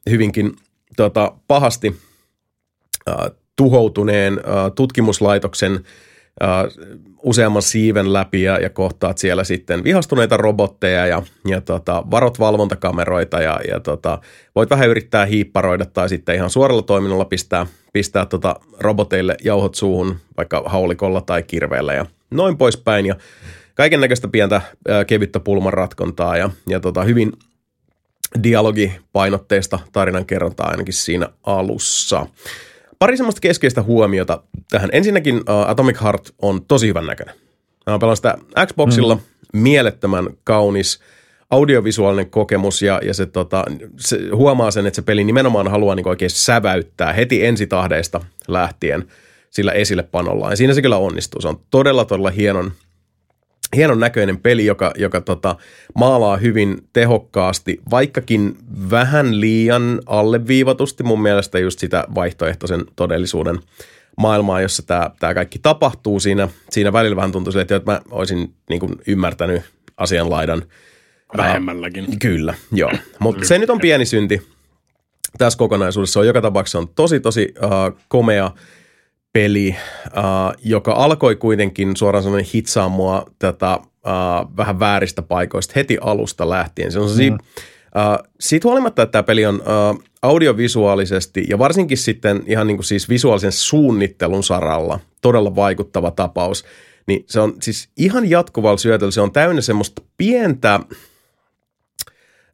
hyvinkin 0.09 0.55
tota, 0.97 1.33
pahasti 1.47 1.95
uh, 3.09 3.35
tuhoutuneen 3.55 4.33
uh, 4.33 4.75
tutkimuslaitoksen 4.75 5.85
useamman 7.23 7.61
siiven 7.61 8.13
läpi 8.13 8.43
ja, 8.43 8.57
ja 8.59 8.69
kohtaat 8.69 9.17
siellä 9.17 9.43
sitten 9.43 9.83
vihastuneita 9.83 10.37
robotteja 10.37 11.07
ja, 11.07 11.23
ja 11.47 11.61
tota, 11.61 12.03
varot 12.11 12.39
valvontakameroita 12.39 13.41
ja, 13.41 13.59
ja 13.67 13.79
tota, 13.79 14.21
voit 14.55 14.69
vähän 14.69 14.89
yrittää 14.89 15.25
hiipparoida 15.25 15.85
tai 15.85 16.09
sitten 16.09 16.35
ihan 16.35 16.49
suoralla 16.49 16.81
toiminnalla 16.81 17.25
pistää, 17.25 17.65
pistää 17.93 18.25
tota 18.25 18.55
roboteille 18.79 19.37
jauhot 19.43 19.75
suuhun 19.75 20.17
vaikka 20.37 20.63
haulikolla 20.65 21.21
tai 21.21 21.43
kirveellä 21.43 21.93
ja 21.93 22.05
noin 22.31 22.57
poispäin 22.57 23.05
ja 23.05 23.15
kaiken 23.75 24.01
näköistä 24.01 24.27
pientä 24.27 24.61
ää, 24.87 25.05
kevyttä 25.05 25.39
pulman 25.39 25.73
ratkontaa 25.73 26.37
ja, 26.37 26.49
ja 26.69 26.79
tota, 26.79 27.03
hyvin 27.03 27.31
dialogipainotteista 28.43 29.79
tarinankerrontaa 29.91 30.69
ainakin 30.69 30.93
siinä 30.93 31.27
alussa. 31.43 32.25
Pari 33.01 33.17
semmoista 33.17 33.41
keskeistä 33.41 33.81
huomiota 33.81 34.43
tähän. 34.69 34.89
Ensinnäkin 34.93 35.35
uh, 35.35 35.43
Atomic 35.67 36.01
Heart 36.01 36.33
on 36.41 36.65
tosi 36.65 36.87
hyvän 36.87 37.05
näköinen. 37.05 37.35
Mä 37.89 37.99
pelaan 37.99 38.15
sitä 38.15 38.37
Xboxilla, 38.65 39.15
mm. 39.15 39.21
mielettömän 39.59 40.29
kaunis 40.43 40.99
audiovisuaalinen 41.49 42.29
kokemus 42.29 42.81
ja, 42.81 42.99
ja 43.03 43.13
se, 43.13 43.25
tota, 43.25 43.65
se, 43.99 44.19
huomaa 44.33 44.71
sen, 44.71 44.85
että 44.85 44.95
se 44.95 45.01
peli 45.01 45.23
nimenomaan 45.23 45.67
haluaa 45.67 45.95
niin 45.95 46.07
oikein 46.07 46.31
säväyttää 46.31 47.13
heti 47.13 47.45
ensitahdeista 47.45 48.21
lähtien 48.47 49.07
sillä 49.49 49.71
esille 49.71 50.03
panolla. 50.03 50.49
Ja 50.49 50.55
siinä 50.55 50.73
se 50.73 50.81
kyllä 50.81 50.97
onnistuu. 50.97 51.41
Se 51.41 51.47
on 51.47 51.59
todella, 51.69 52.05
todella 52.05 52.29
hienon, 52.29 52.71
hienon 53.75 53.99
näköinen 53.99 54.37
peli, 54.37 54.65
joka, 54.65 54.91
joka 54.97 55.21
tota, 55.21 55.55
maalaa 55.95 56.37
hyvin 56.37 56.77
tehokkaasti, 56.93 57.81
vaikkakin 57.91 58.57
vähän 58.89 59.41
liian 59.41 60.01
alleviivatusti 60.05 61.03
mun 61.03 61.21
mielestä 61.21 61.59
just 61.59 61.79
sitä 61.79 62.03
vaihtoehtoisen 62.15 62.85
todellisuuden 62.95 63.59
maailmaa, 64.17 64.61
jossa 64.61 64.83
tämä, 64.83 65.11
tämä 65.19 65.33
kaikki 65.33 65.59
tapahtuu. 65.59 66.19
Siinä, 66.19 66.47
siinä 66.69 66.93
välillä 66.93 67.15
vähän 67.15 67.31
tuntuu 67.31 67.53
siltä, 67.53 67.75
että 67.75 67.91
mä 67.91 68.01
olisin 68.11 68.53
niin 68.69 68.79
kuin 68.79 68.95
ymmärtänyt 69.07 69.61
asianlaidan. 69.97 70.63
Vähemmälläkin. 71.37 72.03
Äh, 72.03 72.17
kyllä, 72.21 72.53
joo. 72.71 72.91
Mutta 73.19 73.45
se 73.45 73.59
nyt 73.59 73.69
on 73.69 73.79
pieni 73.79 74.05
synti 74.05 74.41
tässä 75.37 75.57
kokonaisuudessa. 75.57 76.19
On 76.19 76.27
joka 76.27 76.41
tapauksessa 76.41 76.79
on 76.79 76.87
tosi, 76.87 77.19
tosi 77.19 77.53
uh, 77.63 77.99
komea 78.07 78.51
peli, 79.33 79.75
uh, 80.07 80.53
joka 80.63 80.93
alkoi 80.93 81.35
kuitenkin 81.35 81.97
suoraan 81.97 82.23
sanoen 82.23 82.45
hitsaa 82.53 82.89
mua 82.89 83.25
tätä 83.39 83.79
uh, 83.81 84.57
vähän 84.57 84.79
vääristä 84.79 85.21
paikoista 85.21 85.73
heti 85.75 85.97
alusta 86.01 86.49
lähtien. 86.49 86.91
Se 86.91 86.99
on 86.99 87.09
mm. 87.09 87.33
uh, 87.33 88.27
siitä 88.39 88.67
huolimatta, 88.67 89.01
että 89.01 89.11
tämä 89.11 89.23
peli 89.23 89.45
on 89.45 89.61
uh, 89.61 90.03
audiovisuaalisesti 90.21 91.45
ja 91.49 91.59
varsinkin 91.59 91.97
sitten 91.97 92.43
ihan 92.47 92.67
niin 92.67 92.77
kuin 92.77 92.85
siis 92.85 93.09
visuaalisen 93.09 93.51
suunnittelun 93.51 94.43
saralla 94.43 94.99
todella 95.21 95.55
vaikuttava 95.55 96.11
tapaus, 96.11 96.65
niin 97.07 97.25
se 97.27 97.39
on 97.39 97.53
siis 97.61 97.89
ihan 97.97 98.29
jatkuvalla 98.29 98.77
syötöllä, 98.77 99.11
se 99.11 99.21
on 99.21 99.31
täynnä 99.31 99.61
semmoista 99.61 100.01
pientä 100.17 100.79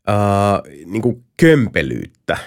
uh, 0.09 0.73
niin 0.85 1.01
kuin 1.01 1.23
kömpelyyttä. 1.38 2.38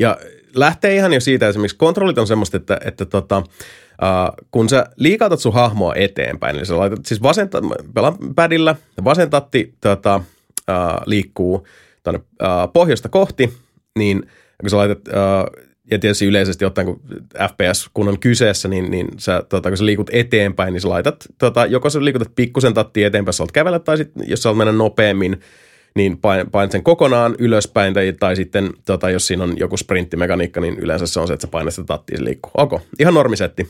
Ja 0.00 0.18
lähtee 0.54 0.94
ihan 0.94 1.12
jo 1.12 1.20
siitä 1.20 1.48
esimerkiksi, 1.48 1.76
kontrollit 1.76 2.18
on 2.18 2.26
semmoista, 2.26 2.56
että, 2.56 2.78
että 2.84 3.04
tota, 3.04 3.38
uh, 3.38 4.46
kun 4.50 4.68
sä 4.68 4.86
liikautat 4.96 5.40
sun 5.40 5.54
hahmoa 5.54 5.94
eteenpäin, 5.94 6.56
niin 6.56 6.66
sä 6.66 6.78
laitat 6.78 7.06
siis 7.06 7.22
vasenta, 7.22 7.62
pelaan 7.94 8.16
padilla, 8.36 8.76
vasentatti 9.04 9.74
tota, 9.80 10.16
uh, 10.16 11.00
liikkuu 11.06 11.66
tuonne 12.02 12.20
uh, 12.42 12.72
pohjoista 12.72 13.08
kohti, 13.08 13.52
niin 13.98 14.22
kun 14.60 14.70
sä 14.70 14.76
laitat, 14.76 14.98
uh, 15.08 15.66
ja 15.90 15.98
tietysti 15.98 16.26
yleisesti 16.26 16.64
ottaen, 16.64 16.86
kun 16.86 17.00
FPS 17.48 17.90
kun 17.94 18.08
on 18.08 18.18
kyseessä, 18.18 18.68
niin, 18.68 18.90
niin 18.90 19.08
sä, 19.18 19.42
tota, 19.48 19.70
kun 19.70 19.76
sä 19.76 19.86
liikut 19.86 20.10
eteenpäin, 20.12 20.72
niin 20.72 20.80
sä 20.80 20.88
laitat, 20.88 21.26
tota, 21.38 21.66
joko 21.66 21.90
sä 21.90 22.04
liikutat 22.04 22.34
pikkusen 22.34 22.74
tatti 22.74 23.04
eteenpäin, 23.04 23.32
sä 23.32 23.44
kävellä, 23.52 23.78
tai 23.78 23.96
sitten 23.96 24.24
jos 24.28 24.42
sä 24.42 24.48
olet 24.48 24.58
mennä 24.58 24.72
nopeammin, 24.72 25.40
niin 25.96 26.18
pain, 26.18 26.50
pain 26.50 26.70
sen 26.70 26.82
kokonaan 26.82 27.34
ylöspäin, 27.38 27.94
tai, 27.94 28.12
tai 28.20 28.36
sitten 28.36 28.70
tota, 28.84 29.10
jos 29.10 29.26
siinä 29.26 29.44
on 29.44 29.54
joku 29.58 29.76
sprinttimekaniikka, 29.76 30.60
niin 30.60 30.78
yleensä 30.78 31.06
se 31.06 31.20
on 31.20 31.26
se, 31.26 31.32
että 31.32 31.46
sä 31.46 31.50
painat 31.50 31.74
sitä 31.74 31.86
tattia, 31.86 32.18
se 32.18 32.24
liikkuu. 32.24 32.50
Ok, 32.56 32.82
ihan 32.98 33.14
normisetti. 33.14 33.68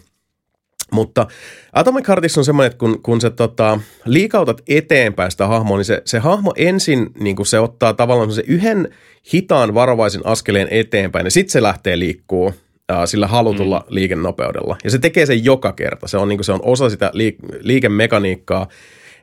Mutta 0.93 1.27
Atomic 1.73 2.09
Heartissa 2.09 2.41
on 2.41 2.45
semmoinen, 2.45 2.67
että 2.67 2.79
kun, 2.79 3.03
kun 3.03 3.21
sä 3.21 3.31
tota, 3.31 3.81
liikautat 4.05 4.63
eteenpäin 4.69 5.31
sitä 5.31 5.47
hahmoa, 5.47 5.77
niin 5.77 5.85
se, 5.85 6.03
se 6.05 6.19
hahmo 6.19 6.53
ensin 6.57 7.11
niin 7.21 7.47
se 7.47 7.59
ottaa 7.59 7.95
tavallaan 7.95 8.33
se 8.33 8.45
yhden 8.47 8.95
hitaan 9.33 9.75
varovaisen 9.75 10.27
askeleen 10.27 10.69
eteenpäin, 10.71 11.27
ja 11.27 11.31
sitten 11.31 11.53
se 11.53 11.63
lähtee 11.63 11.99
liikkuu 11.99 12.55
sillä 13.05 13.27
halutulla 13.27 13.79
mm. 13.79 13.95
liikennopeudella. 13.95 14.77
Ja 14.85 14.91
se 14.91 14.99
tekee 14.99 15.27
sen 15.27 15.45
joka 15.45 15.73
kerta. 15.73 16.09
Se 16.09 16.17
on, 16.17 16.29
niin 16.29 16.45
se 16.45 16.53
on 16.53 16.61
osa 16.63 16.91
sitä 16.91 17.11
liik- 17.15 17.59
liikemekaniikkaa, 17.61 18.67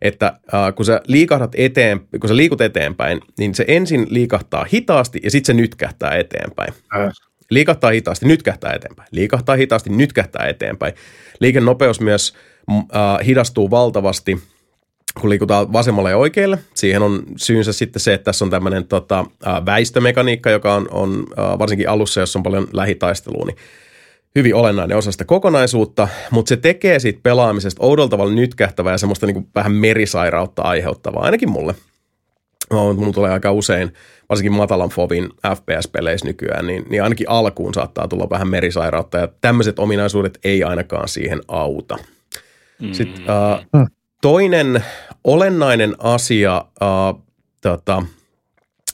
että 0.01 0.39
äh, 0.53 0.75
kun 0.75 0.85
sä 0.85 1.01
liikahdat 1.07 1.51
eteen, 1.55 1.99
kun 2.19 2.27
sä 2.29 2.35
liikut 2.35 2.61
eteenpäin, 2.61 3.21
niin 3.39 3.55
se 3.55 3.65
ensin 3.67 4.07
liikahtaa 4.09 4.65
hitaasti 4.73 5.19
ja 5.23 5.31
sitten 5.31 5.55
se 5.55 5.61
nytkähtää 5.61 6.15
eteenpäin. 6.15 6.73
Äh. 6.95 7.11
Liikahtaa 7.49 7.91
hitaasti, 7.91 8.25
nytkähtää 8.25 8.73
eteenpäin. 8.73 9.07
Liikahtaa 9.11 9.55
hitaasti, 9.55 9.89
nytkähtää 9.89 10.47
eteenpäin. 10.47 10.93
Liikennopeus 11.39 12.01
myös 12.01 12.33
äh, 12.71 13.25
hidastuu 13.25 13.71
valtavasti, 13.71 14.39
kun 15.21 15.29
liikutaan 15.29 15.73
vasemmalle 15.73 16.09
ja 16.09 16.17
oikealle. 16.17 16.59
Siihen 16.73 17.01
on 17.01 17.23
syynsä 17.35 17.73
sitten 17.73 17.99
se, 17.99 18.13
että 18.13 18.25
tässä 18.25 18.45
on 18.45 18.51
tämmöinen 18.51 18.87
tota, 18.87 19.25
äh, 19.47 19.65
väistömekaniikka, 19.65 20.49
joka 20.49 20.75
on, 20.75 20.87
on 20.91 21.23
äh, 21.39 21.59
varsinkin 21.59 21.89
alussa, 21.89 22.19
jossa 22.19 22.39
on 22.39 22.43
paljon 22.43 22.67
lähitaistelua, 22.73 23.45
niin 23.45 23.57
hyvin 24.39 24.55
olennainen 24.55 24.97
osa 24.97 25.11
sitä 25.11 25.25
kokonaisuutta, 25.25 26.07
mutta 26.31 26.49
se 26.49 26.57
tekee 26.57 26.99
siitä 26.99 27.19
pelaamisesta 27.23 27.85
oudolla 27.85 28.09
tavalla 28.09 28.33
nytkähtävää 28.33 28.93
ja 28.93 28.97
semmoista 28.97 29.25
niin 29.25 29.33
kuin 29.33 29.47
vähän 29.55 29.71
merisairautta 29.71 30.61
aiheuttavaa, 30.61 31.23
ainakin 31.23 31.49
mulle. 31.49 31.75
Mun 32.95 33.13
tulee 33.13 33.31
aika 33.31 33.51
usein, 33.51 33.93
varsinkin 34.29 34.53
matalan 34.53 34.89
fovin 34.89 35.29
FPS-peleissä 35.55 36.25
nykyään, 36.25 36.67
niin, 36.67 36.85
niin 36.89 37.03
ainakin 37.03 37.29
alkuun 37.29 37.73
saattaa 37.73 38.07
tulla 38.07 38.29
vähän 38.29 38.49
merisairautta 38.49 39.17
ja 39.17 39.27
tämmöiset 39.41 39.79
ominaisuudet 39.79 40.39
ei 40.43 40.63
ainakaan 40.63 41.07
siihen 41.07 41.41
auta. 41.47 41.97
Mm. 42.81 42.93
Sitten 42.93 43.23
uh, 43.23 43.87
toinen 44.21 44.83
olennainen 45.23 45.95
asia 45.99 46.65
uh, 46.81 47.23
tota, 47.61 48.03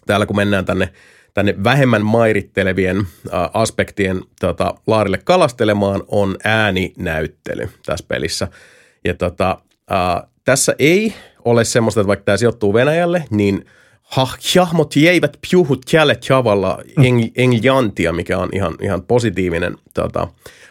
täällä 0.05 0.25
kun 0.25 0.35
mennään 0.35 0.65
tänne 0.65 0.89
tänne 1.35 1.55
vähemmän 1.63 2.05
mairittelevien 2.05 2.97
äh, 2.97 3.49
aspektien 3.53 4.21
tota, 4.39 4.75
laarille 4.87 5.17
kalastelemaan 5.17 6.03
on 6.07 6.37
ääninäyttely 6.43 7.69
tässä 7.85 8.05
pelissä. 8.07 8.47
Ja 9.05 9.13
tota, 9.13 9.57
äh, 9.91 10.29
tässä 10.45 10.75
ei 10.79 11.13
ole 11.45 11.65
semmoista, 11.65 12.01
että 12.01 12.07
vaikka 12.07 12.23
tämä 12.23 12.37
sijoittuu 12.37 12.73
Venäjälle, 12.73 13.25
niin 13.29 13.65
hahmot 14.03 14.93
eivät 15.07 15.37
puhu 15.51 15.75
tälle 15.75 16.15
tavalla 16.27 16.79
eng- 16.99 17.31
englantia, 17.35 18.13
mikä 18.13 18.37
on 18.37 18.49
ihan, 18.53 18.75
ihan 18.81 19.01
positiivinen 19.01 19.75
tota, 19.93 20.27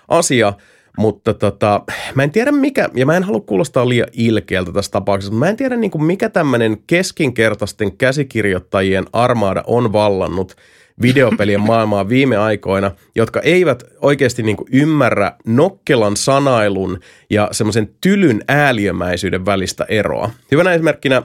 asia– 0.09 0.53
mutta 0.99 1.35
tota, 1.35 1.83
mä 2.15 2.23
en 2.23 2.31
tiedä 2.31 2.53
mikä, 2.53 2.89
ja 2.95 3.07
mä 3.07 3.17
en 3.17 3.23
halua 3.23 3.41
kuulostaa 3.41 3.89
liian 3.89 4.09
ilkeältä 4.13 4.73
tässä 4.73 4.91
tapauksessa, 4.91 5.33
mutta 5.33 5.45
mä 5.45 5.51
en 5.51 5.57
tiedä 5.57 5.77
niin 5.77 5.91
kuin 5.91 6.05
mikä 6.05 6.29
tämmöinen 6.29 6.79
keskinkertaisten 6.87 7.97
käsikirjoittajien 7.97 9.05
armaada 9.13 9.63
on 9.67 9.93
vallannut 9.93 10.57
videopelien 11.03 11.61
maailmaa 11.71 12.09
viime 12.09 12.37
aikoina, 12.37 12.91
jotka 13.15 13.41
eivät 13.41 13.85
oikeasti 14.01 14.43
niin 14.43 14.57
kuin 14.57 14.69
ymmärrä 14.73 15.33
nokkelan 15.47 16.17
sanailun 16.17 17.01
ja 17.31 17.49
semmoisen 17.53 17.91
tylyn 18.01 18.45
ääliömäisyyden 18.49 19.47
välistä 19.47 19.87
eroa. 19.89 20.31
Hyvänä 20.51 20.73
esimerkkinä 20.73 21.23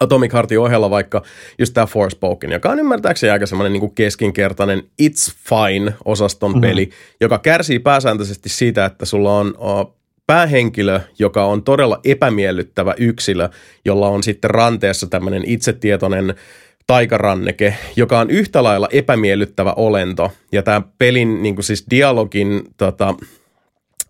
Atomic 0.00 0.32
Heartin 0.32 0.60
ohella 0.60 0.90
vaikka 0.90 1.22
just 1.58 1.74
tämä 1.74 1.86
Forspoken, 1.86 2.52
joka 2.52 2.70
on 2.70 2.78
ymmärtääkseni 2.78 3.30
aika 3.30 3.46
semmoinen 3.46 3.72
niin 3.72 3.94
keskinkertainen 3.94 4.82
It's 5.02 5.34
Fine-osaston 5.48 6.50
mm-hmm. 6.50 6.60
peli, 6.60 6.90
joka 7.20 7.38
kärsii 7.38 7.78
pääsääntöisesti 7.78 8.48
siitä, 8.48 8.84
että 8.84 9.04
sulla 9.04 9.38
on 9.38 9.54
uh, 9.58 9.96
päähenkilö, 10.26 11.00
joka 11.18 11.44
on 11.44 11.62
todella 11.62 12.00
epämiellyttävä 12.04 12.94
yksilö, 12.98 13.48
jolla 13.84 14.08
on 14.08 14.22
sitten 14.22 14.50
ranteessa 14.50 15.06
tämmöinen 15.06 15.42
itsetietoinen 15.46 16.34
taikaranneke, 16.86 17.74
joka 17.96 18.20
on 18.20 18.30
yhtä 18.30 18.62
lailla 18.62 18.88
epämiellyttävä 18.92 19.72
olento. 19.76 20.32
Ja 20.52 20.62
tämä 20.62 20.82
pelin, 20.98 21.42
niin 21.42 21.54
kuin 21.54 21.64
siis 21.64 21.86
dialogin, 21.90 22.62
tota, 22.76 23.14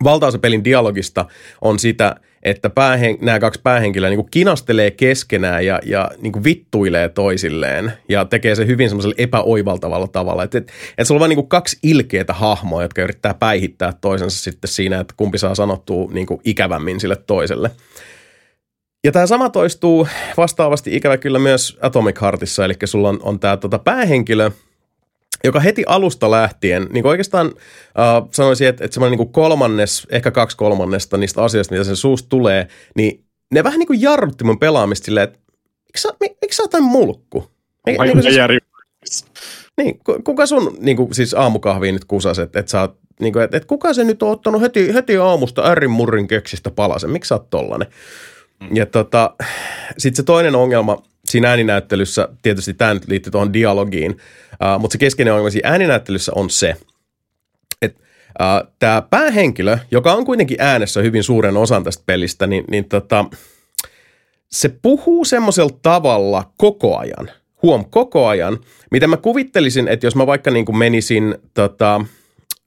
valtaosa 0.04 0.38
pelin 0.38 0.64
dialogista 0.64 1.26
on 1.60 1.78
sitä, 1.78 2.16
että 2.42 2.70
päähen, 2.70 3.18
nämä 3.20 3.38
kaksi 3.38 3.60
päähenkilöä 3.62 4.10
niin 4.10 4.30
kinastelee 4.30 4.90
keskenään 4.90 5.66
ja, 5.66 5.80
ja 5.84 6.10
niin 6.18 6.44
vittuilee 6.44 7.08
toisilleen 7.08 7.92
ja 8.08 8.24
tekee 8.24 8.54
se 8.54 8.66
hyvin 8.66 8.88
semmoisella 8.88 9.14
epäoivaltavalla 9.18 10.08
tavalla. 10.08 10.42
Että 10.42 10.58
et, 10.58 10.72
et 10.98 11.06
sulla 11.06 11.18
on 11.18 11.20
vain 11.20 11.36
niin 11.36 11.48
kaksi 11.48 11.78
ilkeitä 11.82 12.32
hahmoa, 12.32 12.82
jotka 12.82 13.02
yrittää 13.02 13.34
päihittää 13.34 13.92
toisensa 14.00 14.38
sitten 14.38 14.68
siinä, 14.68 15.00
että 15.00 15.14
kumpi 15.16 15.38
saa 15.38 15.54
sanottua 15.54 16.10
niin 16.12 16.26
ikävämmin 16.44 17.00
sille 17.00 17.16
toiselle. 17.16 17.70
Ja 19.04 19.12
tämä 19.12 19.26
sama 19.26 19.50
toistuu 19.50 20.08
vastaavasti 20.36 20.96
ikävä 20.96 21.16
kyllä 21.16 21.38
myös 21.38 21.78
Atomic 21.80 22.20
Heartissa, 22.20 22.64
eli 22.64 22.74
sulla 22.84 23.08
on, 23.08 23.18
on 23.22 23.40
tämä 23.40 23.56
tota 23.56 23.78
päähenkilö, 23.78 24.50
joka 25.46 25.60
heti 25.60 25.84
alusta 25.86 26.30
lähtien, 26.30 26.86
niin 26.90 27.02
kuin 27.02 27.10
oikeastaan 27.10 27.46
äh, 27.46 28.28
sanoisin, 28.30 28.68
että, 28.68 28.84
että 28.84 28.94
semmoinen 28.94 29.18
niin 29.18 29.32
kolmannes, 29.32 30.06
ehkä 30.10 30.30
kaksi 30.30 30.56
kolmannesta 30.56 31.16
niistä 31.16 31.42
asioista, 31.42 31.74
mitä 31.74 31.84
sen 31.84 31.96
suusta 31.96 32.28
tulee, 32.28 32.68
niin 32.96 33.24
ne 33.52 33.64
vähän 33.64 33.78
niin 33.78 33.86
kuin 33.86 34.02
jarrutti 34.02 34.44
mun 34.44 34.58
pelaamista 34.58 35.04
silleen, 35.04 35.24
että 35.24 35.38
miksi 35.86 36.02
sä, 36.02 36.08
miksi 36.42 36.56
sä 36.56 36.62
oot 36.62 36.72
mulkku? 36.80 37.50
Niin, 37.86 38.00
niin, 38.00 38.22
siis, 38.22 39.26
niin, 39.76 40.00
kuka 40.24 40.46
sun 40.46 40.76
niin 40.80 40.96
kuin, 40.96 41.14
siis 41.14 41.34
aamukahviin 41.34 41.94
nyt 41.94 42.04
kusas, 42.04 42.38
että, 42.38 42.60
että 42.60 42.70
sä 42.70 42.80
oot, 42.80 42.96
niin 43.20 43.32
kuin, 43.32 43.42
että, 43.42 43.56
että 43.56 43.66
kuka 43.66 43.94
se 43.94 44.04
nyt 44.04 44.22
on 44.22 44.30
ottanut 44.30 44.62
heti, 44.62 44.94
heti 44.94 45.16
aamusta 45.16 45.70
ärrin 45.70 45.90
murrin 45.90 46.28
keksistä 46.28 46.70
palasen, 46.70 47.10
miksi 47.10 47.28
sä 47.28 47.34
oot 47.34 47.50
tollanen? 47.50 47.88
Mm. 48.60 48.76
Ja 48.76 48.86
tota, 48.86 49.34
sitten 49.98 50.16
se 50.16 50.22
toinen 50.22 50.54
ongelma 50.54 51.02
siinä 51.30 51.50
ääninäyttelyssä, 51.50 52.28
tietysti 52.42 52.74
tämä 52.74 52.94
nyt 52.94 53.08
liittyy 53.08 53.30
tuohon 53.30 53.52
dialogiin, 53.52 54.10
uh, 54.10 54.80
mutta 54.80 54.92
se 54.92 54.98
keskeinen 54.98 55.34
ongelma 55.34 55.50
siinä 55.50 55.70
ääninäyttelyssä 55.70 56.32
on 56.34 56.50
se, 56.50 56.76
että 57.82 58.00
uh, 58.40 58.72
tämä 58.78 59.02
päähenkilö, 59.02 59.78
joka 59.90 60.12
on 60.12 60.24
kuitenkin 60.24 60.56
äänessä 60.60 61.02
hyvin 61.02 61.22
suuren 61.22 61.56
osan 61.56 61.84
tästä 61.84 62.02
pelistä, 62.06 62.46
niin, 62.46 62.64
niin 62.70 62.84
tota, 62.84 63.24
se 64.50 64.68
puhuu 64.68 65.24
semmoisella 65.24 65.78
tavalla 65.82 66.52
koko 66.56 66.98
ajan, 66.98 67.30
huom, 67.62 67.84
koko 67.90 68.26
ajan, 68.26 68.58
mitä 68.90 69.06
mä 69.06 69.16
kuvittelisin, 69.16 69.88
että 69.88 70.06
jos 70.06 70.16
mä 70.16 70.26
vaikka 70.26 70.50
niin 70.50 70.64
kuin 70.64 70.78
menisin 70.78 71.34
tota, 71.54 72.00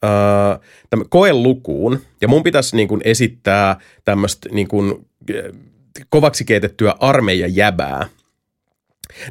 uh, 0.06 1.06
koelukuun, 1.10 2.00
ja 2.22 2.28
mun 2.28 2.44
pitäisi 2.44 2.76
niin 2.76 2.88
kuin 2.88 3.02
esittää 3.04 3.80
tämmöistä 4.06 4.50
niin 4.52 4.68
kuin, 4.68 5.08
kovaksi 6.10 6.46
keitettyä 6.46 6.96
armeijajäbää, 7.00 8.08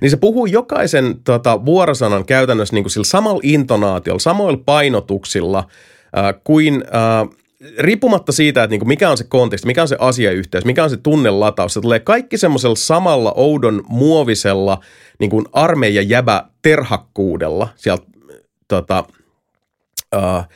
niin 0.01 0.11
se 0.11 0.17
puhuu 0.17 0.47
jokaisen 0.47 1.17
tota, 1.25 1.65
vuorosanan 1.65 2.25
käytännössä 2.25 2.75
niin 2.75 2.85
kuin 2.85 2.91
sillä 2.91 3.05
samalla 3.05 3.41
intonaatiolla, 3.43 4.19
samoilla 4.19 4.63
painotuksilla 4.67 5.59
äh, 5.59 6.35
kuin 6.45 6.75
äh, 6.75 7.39
riippumatta 7.79 8.33
siitä, 8.33 8.63
että 8.63 8.73
niin 8.73 8.81
kuin 8.81 8.89
mikä 8.89 9.11
on 9.11 9.19
se 9.19 9.25
konteksti, 9.25 9.67
mikä 9.67 9.83
on 9.83 9.89
se 9.89 9.97
asiayhteys, 9.99 10.65
mikä 10.65 10.85
on 10.85 10.91
se 10.91 10.97
tunnelataus, 10.97 11.75
se 11.75 11.81
tulee 11.81 12.01
kaikki 12.01 12.39
semmoisella 12.39 12.77
samalla 12.77 13.33
oudon 13.33 13.85
muovisella 13.89 14.81
niin 15.19 15.31
kuin 15.31 15.47
armeija 15.53 16.03
jäbä 16.03 16.45
terhakkuudella 16.63 17.69
sieltä 17.77 18.05
tota, 18.69 19.05
äh, 20.17 20.49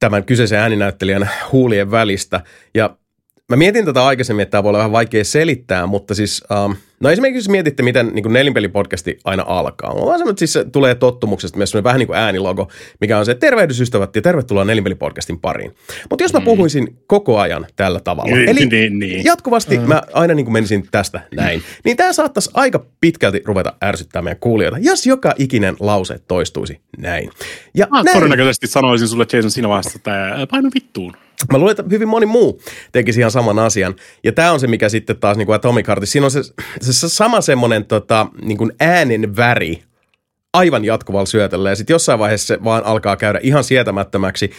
tämän 0.00 0.24
kyseisen 0.24 0.58
ääninäyttelijän 0.58 1.30
huulien 1.52 1.90
välistä. 1.90 2.40
Ja 2.74 2.96
Mä 3.52 3.56
mietin 3.56 3.84
tätä 3.84 4.06
aikaisemmin, 4.06 4.42
että 4.42 4.50
tämä 4.50 4.62
voi 4.62 4.68
olla 4.68 4.78
vähän 4.78 4.92
vaikea 4.92 5.24
selittää, 5.24 5.86
mutta 5.86 6.14
siis, 6.14 6.44
um, 6.64 6.76
no 7.02 7.10
esimerkiksi 7.10 7.38
jos 7.38 7.48
mietitte, 7.48 7.82
miten 7.82 8.10
niin 8.14 8.32
nelinpelipodcasti 8.32 9.18
aina 9.24 9.44
alkaa. 9.46 9.94
Mulla 9.94 10.12
on 10.12 10.18
semmoinen, 10.18 10.38
siis 10.38 10.52
se 10.52 10.64
tulee 10.64 10.94
tottumuksesta 10.94 11.56
myös 11.56 11.74
vähän 11.74 11.98
niin 11.98 12.06
kuin 12.06 12.18
äänilogo, 12.18 12.68
mikä 13.00 13.18
on 13.18 13.26
se 13.26 13.34
tervehdysystävät 13.34 14.16
ja 14.16 14.22
tervetuloa 14.22 14.64
nelinpelipodcastin 14.64 15.40
pariin. 15.40 15.74
Mutta 16.10 16.24
jos 16.24 16.32
mä 16.32 16.38
mm. 16.38 16.44
puhuisin 16.44 16.96
koko 17.06 17.38
ajan 17.38 17.66
tällä 17.76 18.00
tavalla, 18.00 18.36
niin, 18.36 18.48
eli 18.48 18.66
niin, 18.66 18.98
niin. 18.98 19.24
jatkuvasti 19.24 19.78
mm. 19.78 19.88
mä 19.88 20.02
aina 20.12 20.34
niin 20.34 20.44
kuin 20.44 20.52
menisin 20.52 20.88
tästä 20.90 21.20
näin, 21.34 21.62
niin 21.84 21.96
tämä 21.96 22.12
saattaisi 22.12 22.50
aika 22.54 22.86
pitkälti 23.00 23.42
ruveta 23.44 23.72
ärsyttämään 23.84 24.24
meidän 24.24 24.40
kuulijoita, 24.40 24.78
jos 24.80 25.06
joka 25.06 25.34
ikinen 25.38 25.76
lause 25.80 26.20
toistuisi 26.28 26.80
näin. 26.98 27.30
Ja 27.74 27.86
mä 27.90 28.02
näin. 28.02 28.16
todennäköisesti 28.16 28.66
sanoisin 28.66 29.08
sulle 29.08 29.26
Jason 29.32 29.50
siinä 29.50 29.68
vaiheessa, 29.68 29.96
että 29.96 30.46
paino 30.50 30.70
vittuun. 30.74 31.16
Mä 31.52 31.58
luulen, 31.58 31.70
että 31.70 31.84
hyvin 31.90 32.08
moni 32.08 32.26
muu 32.26 32.60
tekisi 32.92 33.20
ihan 33.20 33.30
saman 33.30 33.58
asian. 33.58 33.94
Ja 34.24 34.32
tämä 34.32 34.52
on 34.52 34.60
se, 34.60 34.66
mikä 34.66 34.88
sitten 34.88 35.16
taas 35.16 35.36
niin 35.36 35.46
kuin 35.46 35.56
Atomic 35.56 35.86
Heartissa, 35.86 36.12
siinä 36.12 36.24
on 36.24 36.30
se, 36.30 36.42
se 36.80 36.91
sama 36.92 37.40
semmoinen 37.40 37.84
tota, 37.84 38.26
niin 38.42 38.58
kuin 38.58 38.72
äänen 38.80 39.36
väri 39.36 39.82
aivan 40.52 40.84
jatkuvalla 40.84 41.26
syötöllä. 41.26 41.68
Ja 41.70 41.76
sitten 41.76 41.94
jossain 41.94 42.18
vaiheessa 42.18 42.46
se 42.46 42.64
vaan 42.64 42.84
alkaa 42.84 43.16
käydä 43.16 43.40
ihan 43.42 43.64
sietämättömäksi, 43.64 44.50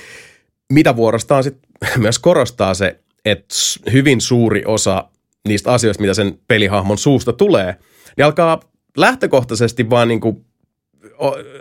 mitä 0.73 0.95
vuorostaan 0.95 1.43
sitten 1.43 1.69
myös 2.01 2.19
korostaa 2.19 2.73
se, 2.73 2.99
että 3.25 3.55
hyvin 3.91 4.21
suuri 4.21 4.63
osa 4.65 5.09
niistä 5.47 5.71
asioista, 5.71 6.01
mitä 6.01 6.13
sen 6.13 6.39
pelihahmon 6.47 6.97
suusta 6.97 7.33
tulee, 7.33 7.75
niin 8.17 8.25
alkaa 8.25 8.59
lähtökohtaisesti 8.97 9.89
vaan 9.89 10.07
niin 10.07 10.21
kuin 10.21 10.45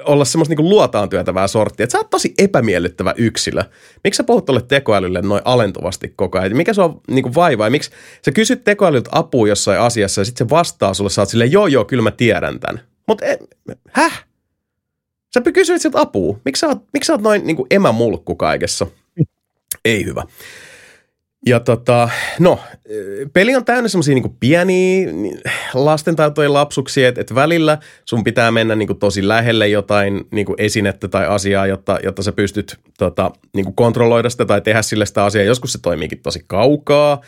olla 0.05 0.25
semmoista 0.25 0.55
niin 0.55 0.69
luotaan 0.69 1.09
työtävää 1.09 1.47
sorttia, 1.47 1.85
että 1.85 1.93
sä 1.93 1.99
oot 1.99 2.11
tosi 2.11 2.35
epämiellyttävä 2.39 3.15
yksilö. 3.17 3.65
Miksi 4.05 4.17
sä 4.17 4.25
puhut 4.25 4.45
tuolle 4.45 4.63
tekoälylle 4.69 5.23
noin 5.23 5.43
alentuvasti 5.45 6.13
koko 6.17 6.39
ajan? 6.39 6.57
Mikä 6.57 6.73
se 6.73 6.83
on 6.83 7.01
niin 7.11 7.35
vaivaa? 7.35 7.71
Miksi 7.71 7.91
sä 8.25 8.33
kysyt 8.33 8.65
tekoälyltä 8.65 9.11
apua 9.13 9.49
jossain 9.49 9.81
asiassa 9.81 10.21
ja 10.21 10.25
sitten 10.25 10.47
se 10.47 10.51
vastaa 10.51 10.95
sulle, 10.95 11.11
sä 11.11 11.23
oot 11.23 11.29
silleen, 11.29 11.53
joo 11.53 11.67
joo, 11.67 11.85
kyllä 11.85 12.03
mä 12.03 12.11
tiedän 12.11 12.61
tämän. 12.61 12.81
Mutta 13.09 13.25
häh? 13.91 14.25
Sä 15.35 15.41
kysyit 15.53 15.83
siltä 15.83 16.01
apua. 16.01 16.39
Miksi 16.45 16.61
sä 16.61 16.67
oot, 16.67 16.79
miksi 16.93 17.07
sä 17.07 17.13
oot 17.13 17.23
noin 17.23 17.47
niin 17.47 17.57
emämulkku 17.71 18.35
kaikessa? 18.35 18.87
Ei 19.85 20.05
hyvä. 20.05 20.23
Ja 21.47 21.61
tota, 21.61 22.09
no, 22.39 22.59
peli 23.33 23.57
on 23.57 23.65
täynnä 23.65 23.89
semmoisia 23.89 24.15
niin 24.15 24.37
pieniä 24.41 25.09
lastentaitojen 25.75 26.53
lapsuksia, 26.53 27.09
että, 27.09 27.21
että 27.21 27.35
välillä 27.35 27.79
sun 28.05 28.25
pitää 28.25 28.51
mennä 28.51 28.75
niin 28.75 28.99
tosi 28.99 29.29
lähelle 29.29 29.69
jotain 29.69 30.25
niin 30.31 30.47
esinettä 30.59 31.09
tai 31.09 31.27
asiaa, 31.27 31.67
jotta, 31.67 31.99
jotta 32.03 32.23
sä 32.23 32.33
pystyt 32.33 32.77
tota, 32.99 33.31
niin 33.55 33.75
kontrolloida 33.75 34.31
sitä 34.31 34.45
tai 34.45 34.61
tehdä 34.61 34.83
sille 34.83 35.07
sitä 35.07 35.25
asiaa. 35.25 35.45
Joskus 35.45 35.73
se 35.73 35.79
toimiikin 35.83 36.23
tosi 36.23 36.45
kaukaa 36.47 37.21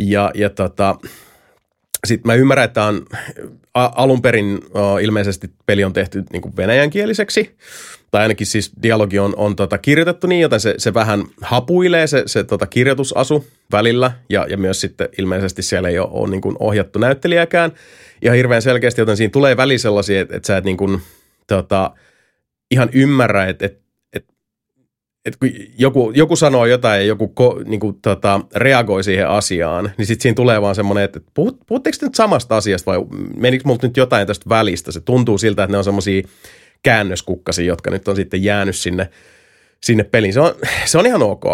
ja, 0.00 0.30
ja 0.34 0.50
tota, 0.50 0.96
sitten 2.04 2.30
mä 2.30 2.34
ymmärrän, 2.34 2.64
että 2.64 2.84
on 2.84 3.06
alun 3.74 4.22
perin 4.22 4.54
uh, 4.54 5.02
ilmeisesti 5.02 5.50
peli 5.66 5.84
on 5.84 5.92
tehty 5.92 6.24
niin 6.32 6.42
kuin 6.42 6.56
venäjänkieliseksi, 6.56 7.56
tai 8.10 8.22
ainakin 8.22 8.46
siis 8.46 8.72
dialogi 8.82 9.18
on, 9.18 9.34
on 9.36 9.56
tota 9.56 9.78
kirjoitettu 9.78 10.26
niin, 10.26 10.40
joten 10.40 10.60
se, 10.60 10.74
se 10.78 10.94
vähän 10.94 11.24
hapuilee 11.40 12.06
se, 12.06 12.22
se 12.26 12.44
tota 12.44 12.66
kirjoitusasu 12.66 13.46
välillä, 13.72 14.12
ja, 14.30 14.46
ja 14.50 14.56
myös 14.56 14.80
sitten 14.80 15.08
ilmeisesti 15.18 15.62
siellä 15.62 15.88
ei 15.88 15.98
ole, 15.98 16.08
ole 16.10 16.30
niin 16.30 16.40
kuin 16.40 16.56
ohjattu 16.60 16.98
näyttelijäkään 16.98 17.72
ihan 18.22 18.36
hirveän 18.36 18.62
selkeästi, 18.62 19.00
joten 19.00 19.16
siinä 19.16 19.30
tulee 19.30 19.56
väli 19.56 19.78
sellaisia, 19.78 20.20
että, 20.20 20.36
että 20.36 20.46
sä 20.46 20.56
et 20.56 20.64
niin 20.64 20.76
kuin, 20.76 21.00
tota, 21.46 21.90
ihan 22.70 22.88
ymmärrä, 22.92 23.46
että, 23.46 23.66
että 23.66 23.83
että 25.24 25.38
kun 25.38 25.50
joku, 25.78 26.12
joku 26.14 26.36
sanoo 26.36 26.66
jotain 26.66 27.00
ja 27.00 27.06
joku 27.06 27.28
ko, 27.28 27.60
niin 27.64 27.80
kuin, 27.80 27.98
tota, 28.02 28.40
reagoi 28.56 29.04
siihen 29.04 29.28
asiaan, 29.28 29.92
niin 29.98 30.06
sitten 30.06 30.22
siinä 30.22 30.34
tulee 30.34 30.62
vaan 30.62 30.74
semmoinen, 30.74 31.04
että 31.04 31.20
puhut, 31.34 31.60
puhutteko 31.66 31.96
te 32.00 32.06
nyt 32.06 32.14
samasta 32.14 32.56
asiasta 32.56 32.90
vai 32.90 33.00
menikö 33.36 33.62
multa 33.66 33.86
nyt 33.86 33.96
jotain 33.96 34.26
tästä 34.26 34.48
välistä? 34.48 34.92
Se 34.92 35.00
tuntuu 35.00 35.38
siltä, 35.38 35.62
että 35.62 35.72
ne 35.72 35.78
on 35.78 35.84
semmoisia 35.84 36.22
käännöskukkasia, 36.82 37.64
jotka 37.64 37.90
nyt 37.90 38.08
on 38.08 38.16
sitten 38.16 38.44
jäänyt 38.44 38.76
sinne, 38.76 39.08
sinne 39.82 40.04
peliin. 40.04 40.32
Se 40.32 40.40
on, 40.40 40.54
se 40.84 40.98
on 40.98 41.06
ihan 41.06 41.22
ok. 41.22 41.44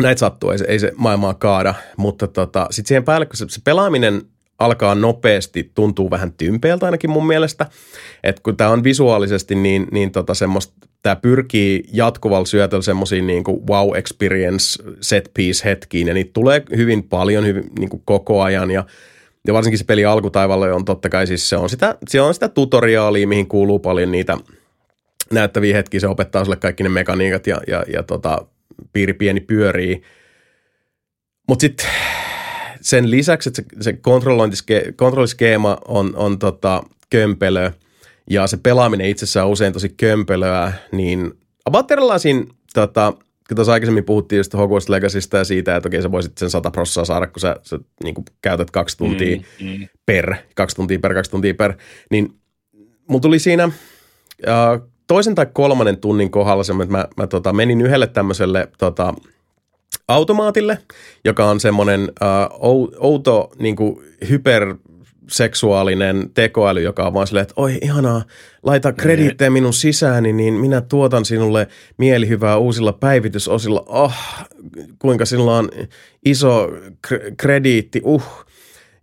Näitä 0.00 0.18
sattuu, 0.18 0.50
ei 0.50 0.58
se, 0.58 0.64
ei 0.68 0.78
se 0.78 0.92
maailmaa 0.96 1.34
kaada, 1.34 1.74
mutta 1.96 2.26
tota, 2.26 2.66
sitten 2.70 2.88
siihen 2.88 3.04
päälle, 3.04 3.26
kun 3.26 3.36
se, 3.36 3.44
se 3.48 3.60
pelaaminen 3.64 4.22
alkaa 4.60 4.94
nopeasti, 4.94 5.70
tuntuu 5.74 6.10
vähän 6.10 6.32
tympeältä 6.32 6.86
ainakin 6.86 7.10
mun 7.10 7.26
mielestä. 7.26 7.66
että 8.22 8.42
kun 8.42 8.56
tämä 8.56 8.70
on 8.70 8.84
visuaalisesti 8.84 9.54
niin, 9.54 9.86
niin 9.92 10.12
tota 10.12 10.34
semmoista, 10.34 10.74
tämä 11.02 11.16
pyrkii 11.16 11.84
jatkuvalla 11.92 12.46
syötöllä 12.46 12.82
semmoisiin 12.82 13.26
niin 13.26 13.44
wow 13.68 13.96
experience 13.96 14.82
set 15.00 15.30
piece 15.34 15.70
hetkiin 15.70 16.08
ja 16.08 16.14
niitä 16.14 16.30
tulee 16.32 16.62
hyvin 16.76 17.02
paljon 17.02 17.46
hyvin, 17.46 17.64
niin 17.78 17.88
kuin 17.88 18.02
koko 18.04 18.42
ajan 18.42 18.70
ja 18.70 18.84
ja 19.46 19.54
varsinkin 19.54 19.78
se 19.78 19.84
peli 19.84 20.04
alkutaivalle 20.04 20.72
on 20.72 20.84
totta 20.84 21.08
kai 21.08 21.26
siis 21.26 21.48
se 21.48 21.56
on 21.56 21.70
sitä, 21.70 21.98
se 22.08 22.20
on 22.20 22.34
sitä 22.34 22.48
tutoriaalia, 22.48 23.26
mihin 23.26 23.46
kuuluu 23.46 23.78
paljon 23.78 24.12
niitä 24.12 24.38
näyttäviä 25.32 25.76
hetkiä. 25.76 26.00
Se 26.00 26.08
opettaa 26.08 26.44
sulle 26.44 26.56
kaikki 26.56 26.82
ne 26.82 26.88
mekaniikat 26.88 27.46
ja, 27.46 27.60
ja, 27.66 27.84
ja 27.92 28.02
tota, 28.02 28.46
piiri 28.92 29.12
pieni 29.12 29.40
pyörii. 29.40 30.02
Mutta 31.48 31.60
sitten 31.60 31.86
sen 32.80 33.10
lisäksi, 33.10 33.48
että 33.48 33.62
se, 33.62 33.92
se 33.92 33.98
kontrolliskeema 34.96 35.78
on, 35.88 36.16
on 36.16 36.38
tota, 36.38 36.82
kömpelö 37.10 37.70
ja 38.30 38.46
se 38.46 38.56
pelaaminen 38.56 39.08
itsessään 39.08 39.46
on 39.46 39.52
usein 39.52 39.72
tosi 39.72 39.88
kömpelöä, 39.88 40.72
niin 40.92 41.32
about 41.64 41.90
erilaisiin, 41.90 42.48
tota, 42.74 43.12
kun 43.48 43.54
tuossa 43.54 43.72
aikaisemmin 43.72 44.04
puhuttiin 44.04 44.36
just 44.36 44.54
Hogwarts 44.54 44.88
Legacysta 44.88 45.36
ja 45.36 45.44
siitä, 45.44 45.76
että 45.76 45.88
okei 45.88 46.02
sä 46.02 46.12
voisit 46.12 46.38
sen 46.38 46.50
100 46.50 46.70
prossaa 46.70 47.04
saada, 47.04 47.26
kun 47.26 47.40
sä, 47.40 47.56
sä 47.62 47.78
niin 48.04 48.14
kuin 48.14 48.24
käytät 48.42 48.70
kaksi 48.70 48.96
tuntia 48.96 49.36
mm, 49.36 49.66
mm. 49.66 49.88
per, 50.06 50.34
kaksi 50.54 50.76
tuntia 50.76 50.98
per, 50.98 51.14
kaksi 51.14 51.30
tuntia 51.30 51.54
per, 51.54 51.74
niin 52.10 52.34
mulla 53.08 53.20
tuli 53.20 53.38
siinä 53.38 53.64
äh, 53.64 54.80
toisen 55.06 55.34
tai 55.34 55.46
kolmannen 55.52 55.96
tunnin 55.96 56.30
kohdalla 56.30 56.64
semmoinen, 56.64 56.96
että 56.96 57.08
mä, 57.18 57.22
mä 57.22 57.26
tota, 57.26 57.52
menin 57.52 57.80
yhdelle 57.80 58.06
tämmöiselle 58.06 58.68
tota, 58.78 59.14
automaatille, 60.08 60.78
joka 61.24 61.50
on 61.50 61.60
semmoinen 61.60 62.00
uh, 62.00 62.08
outo 62.98 63.52
niin 63.58 63.76
kuin 63.76 63.96
hyperseksuaalinen 64.28 66.30
tekoäly, 66.34 66.82
joka 66.82 67.06
on 67.06 67.14
vaan 67.14 67.26
silleen, 67.26 67.42
että 67.42 67.54
oi 67.56 67.78
ihanaa, 67.82 68.22
laita 68.62 68.92
krediittejä 68.92 69.50
minun 69.50 69.74
sisääni, 69.74 70.32
niin 70.32 70.54
minä 70.54 70.80
tuotan 70.80 71.24
sinulle 71.24 71.68
mielihyvää 71.96 72.56
uusilla 72.56 72.92
päivitysosilla. 72.92 73.84
Oh, 73.86 74.14
kuinka 74.98 75.24
sinulla 75.24 75.58
on 75.58 75.68
iso 76.24 76.68
krediitti, 77.36 78.00
uh. 78.04 78.46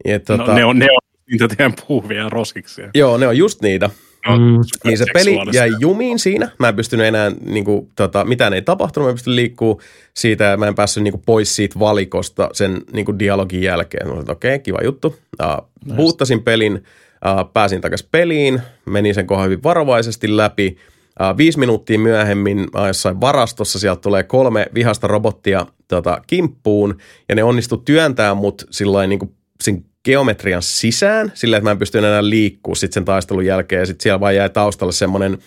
Ja, 0.06 0.20
tota, 0.20 0.46
no, 0.46 0.54
ne, 0.54 0.66
on, 0.66 0.80
ne 0.80 0.88
on 0.92 1.00
niitä 1.32 1.48
teidän 1.48 1.74
puhuvia 1.88 2.30
roskiksia. 2.30 2.90
Joo, 2.96 3.18
ne 3.18 3.28
on 3.28 3.38
just 3.38 3.62
niitä. 3.62 3.90
Mm. 4.32 4.60
Niin 4.84 4.98
se 4.98 5.06
peli 5.14 5.38
jäi 5.54 5.70
jumiin 5.80 6.20
siinä. 6.20 6.50
Mä 6.60 6.70
en 6.70 6.76
pystynyt 6.76 7.06
enää, 7.06 7.32
niin 7.46 7.66
kuin, 7.66 7.90
tota, 7.96 8.26
mitään 8.26 8.54
ei 8.54 8.62
tapahtunut, 8.62 9.08
mä 9.08 9.10
en 9.10 9.16
pystynyt 9.16 9.36
liikkuu 9.36 9.82
siitä 10.14 10.44
ja 10.44 10.58
mä 10.58 10.68
en 10.68 10.76
päässyt 10.76 11.04
niin 11.04 11.12
kuin, 11.12 11.24
pois 11.26 11.56
siitä 11.56 11.80
valikosta 11.80 12.50
sen 12.54 12.82
niin 12.94 13.06
kuin, 13.06 13.20
dialogin 13.20 13.62
jälkeen. 13.62 14.08
Mä 14.08 14.14
olin, 14.14 14.32
okei, 14.32 14.56
okay, 14.56 14.64
kiva 14.64 14.80
juttu. 14.84 15.08
Uh, 15.08 15.70
nice. 15.86 15.96
Buuttasin 15.96 16.44
pelin, 16.44 16.74
uh, 16.74 17.54
pääsin 17.54 17.82
takaisin 17.82 18.08
peliin, 18.12 18.62
menin 18.86 19.16
sen 19.16 19.28
kohan 19.28 19.46
hyvin 19.46 19.64
varovaisesti 19.64 20.38
läpi. 20.38 20.78
Uh, 21.22 21.38
viisi 21.38 21.60
minuuttia 21.60 22.00
myöhemmin 22.00 22.68
mä 22.74 22.88
jossain 22.88 23.22
varastossa, 23.22 23.80
sieltä 23.80 24.02
tulee 24.02 24.24
kolme 24.24 24.68
vihasta 24.74 25.08
robottia 25.08 25.66
tota, 25.88 26.22
kimppuun 26.28 26.98
ja 27.30 27.36
ne 27.36 27.44
onnistu 27.44 27.78
työntää 27.78 28.34
mut 28.34 28.66
sillä 28.72 29.08
niin 29.08 29.20
kuin, 29.20 29.32
sen 29.64 29.86
geometrian 30.08 30.62
sisään, 30.62 31.32
sillä 31.36 31.58
että 31.58 31.64
mä 31.64 31.72
en 31.72 31.78
pysty 31.78 31.98
enää 31.98 32.30
liikkua 32.30 32.76
sitten 32.76 32.94
sen 32.94 33.06
taistelun 33.06 33.46
jälkeen, 33.46 33.80
ja 33.80 33.86
sitten 33.86 34.04
siellä 34.04 34.20
vaan 34.20 34.36
jäi 34.36 34.50
taustalle 34.50 34.94
semmoinen 34.94 35.38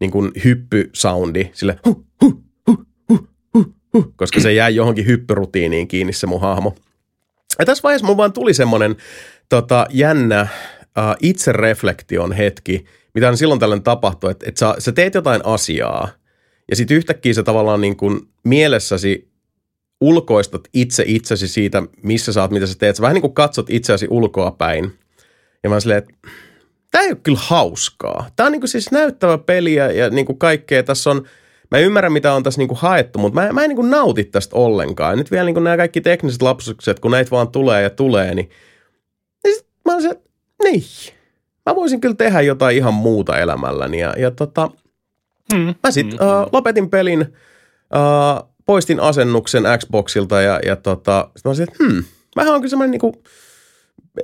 niin 0.00 0.10
kuin 0.10 0.32
hyppysoundi, 0.44 1.50
sille 1.52 1.78
huh, 1.86 2.04
huh, 2.22 2.42
huh, 2.66 2.86
huh, 3.08 3.28
huh, 3.54 3.74
huh, 3.94 4.12
koska 4.16 4.40
se 4.40 4.52
jäi 4.52 4.74
johonkin 4.74 5.06
hyppyrutiiniin 5.06 5.88
kiinni 5.88 6.12
se 6.12 6.26
mun 6.26 6.40
hahmo. 6.40 6.74
Ja 7.58 7.64
tässä 7.64 7.82
vaiheessa 7.82 8.06
mulla 8.06 8.16
vaan 8.16 8.32
tuli 8.32 8.54
semmoinen 8.54 8.96
tota, 9.48 9.86
jännä 9.90 10.42
uh, 10.82 11.16
itsereflektion 11.22 12.32
hetki, 12.32 12.84
mitä 13.14 13.28
on 13.28 13.36
silloin 13.36 13.60
tällöin 13.60 13.82
tapahtuu, 13.82 14.30
että, 14.30 14.48
että 14.48 14.58
sä, 14.58 14.74
sä 14.78 14.92
teet 14.92 15.14
jotain 15.14 15.40
asiaa, 15.44 16.08
ja 16.70 16.76
sitten 16.76 16.96
yhtäkkiä 16.96 17.34
se 17.34 17.42
tavallaan 17.42 17.80
niin 17.80 17.96
kuin 17.96 18.20
mielessäsi 18.44 19.27
ulkoistat 20.00 20.68
itse 20.72 21.04
itsesi 21.06 21.48
siitä, 21.48 21.82
missä 22.02 22.32
sä 22.32 22.42
oot, 22.42 22.50
mitä 22.50 22.66
sä 22.66 22.74
teet. 22.78 22.96
Sä 22.96 23.02
vähän 23.02 23.14
niin 23.14 23.22
kuin 23.22 23.34
katsot 23.34 23.70
itseäsi 23.70 24.06
ulkoa 24.10 24.50
päin. 24.50 24.98
Ja 25.62 25.70
mä 25.70 25.80
silleen, 25.80 25.98
että 25.98 26.12
tämä 26.90 27.04
ei 27.04 27.10
ole 27.10 27.18
kyllä 27.22 27.38
hauskaa. 27.42 28.26
Tämä 28.36 28.46
on 28.46 28.52
niin 28.52 28.60
kuin 28.60 28.68
siis 28.68 28.90
näyttävä 28.90 29.38
peli 29.38 29.74
ja, 29.74 29.92
ja 29.92 30.10
niin 30.10 30.26
kuin 30.26 30.38
kaikkea. 30.38 30.82
Tässä 30.82 31.10
on, 31.10 31.26
mä 31.70 31.78
ymmärrän 31.78 32.12
mitä 32.12 32.32
on 32.32 32.42
tässä 32.42 32.60
niin 32.60 32.68
kuin 32.68 32.78
haettu, 32.78 33.18
mutta 33.18 33.40
mä, 33.40 33.52
mä 33.52 33.62
en 33.64 33.68
niin 33.68 33.76
kuin 33.76 33.90
nauti 33.90 34.24
tästä 34.24 34.56
ollenkaan. 34.56 35.12
Ja 35.12 35.16
nyt 35.16 35.30
vielä 35.30 35.44
niin 35.44 35.54
kuin 35.54 35.64
nämä 35.64 35.76
kaikki 35.76 36.00
tekniset 36.00 36.42
lapsukset, 36.42 37.00
kun 37.00 37.10
näitä 37.10 37.30
vaan 37.30 37.48
tulee 37.48 37.82
ja 37.82 37.90
tulee, 37.90 38.34
niin, 38.34 38.50
niin 39.44 39.54
sit 39.54 39.66
mä 39.84 39.92
olisin, 39.92 40.10
että 40.10 40.28
niin. 40.64 40.82
Mä 41.66 41.74
voisin 41.74 42.00
kyllä 42.00 42.14
tehdä 42.14 42.40
jotain 42.40 42.76
ihan 42.76 42.94
muuta 42.94 43.38
elämälläni. 43.38 44.00
Ja, 44.00 44.14
ja 44.16 44.30
tota, 44.30 44.70
hmm. 45.54 45.74
mä 45.82 45.90
sitten 45.90 46.18
hmm. 46.18 46.28
uh, 46.28 46.48
lopetin 46.52 46.90
pelin. 46.90 47.20
Uh, 47.20 48.47
poistin 48.68 49.00
asennuksen 49.00 49.64
Xboxilta 49.78 50.40
ja, 50.40 50.60
ja 50.66 50.76
tota, 50.76 51.30
sit 51.36 51.44
mä 51.44 51.48
olisin, 51.48 51.68
että 51.68 51.84
hmm, 51.84 52.04
mähän 52.36 52.54
on 52.54 52.60
kyllä 52.60 52.70
semmoinen 52.70 52.90
niinku 52.90 53.22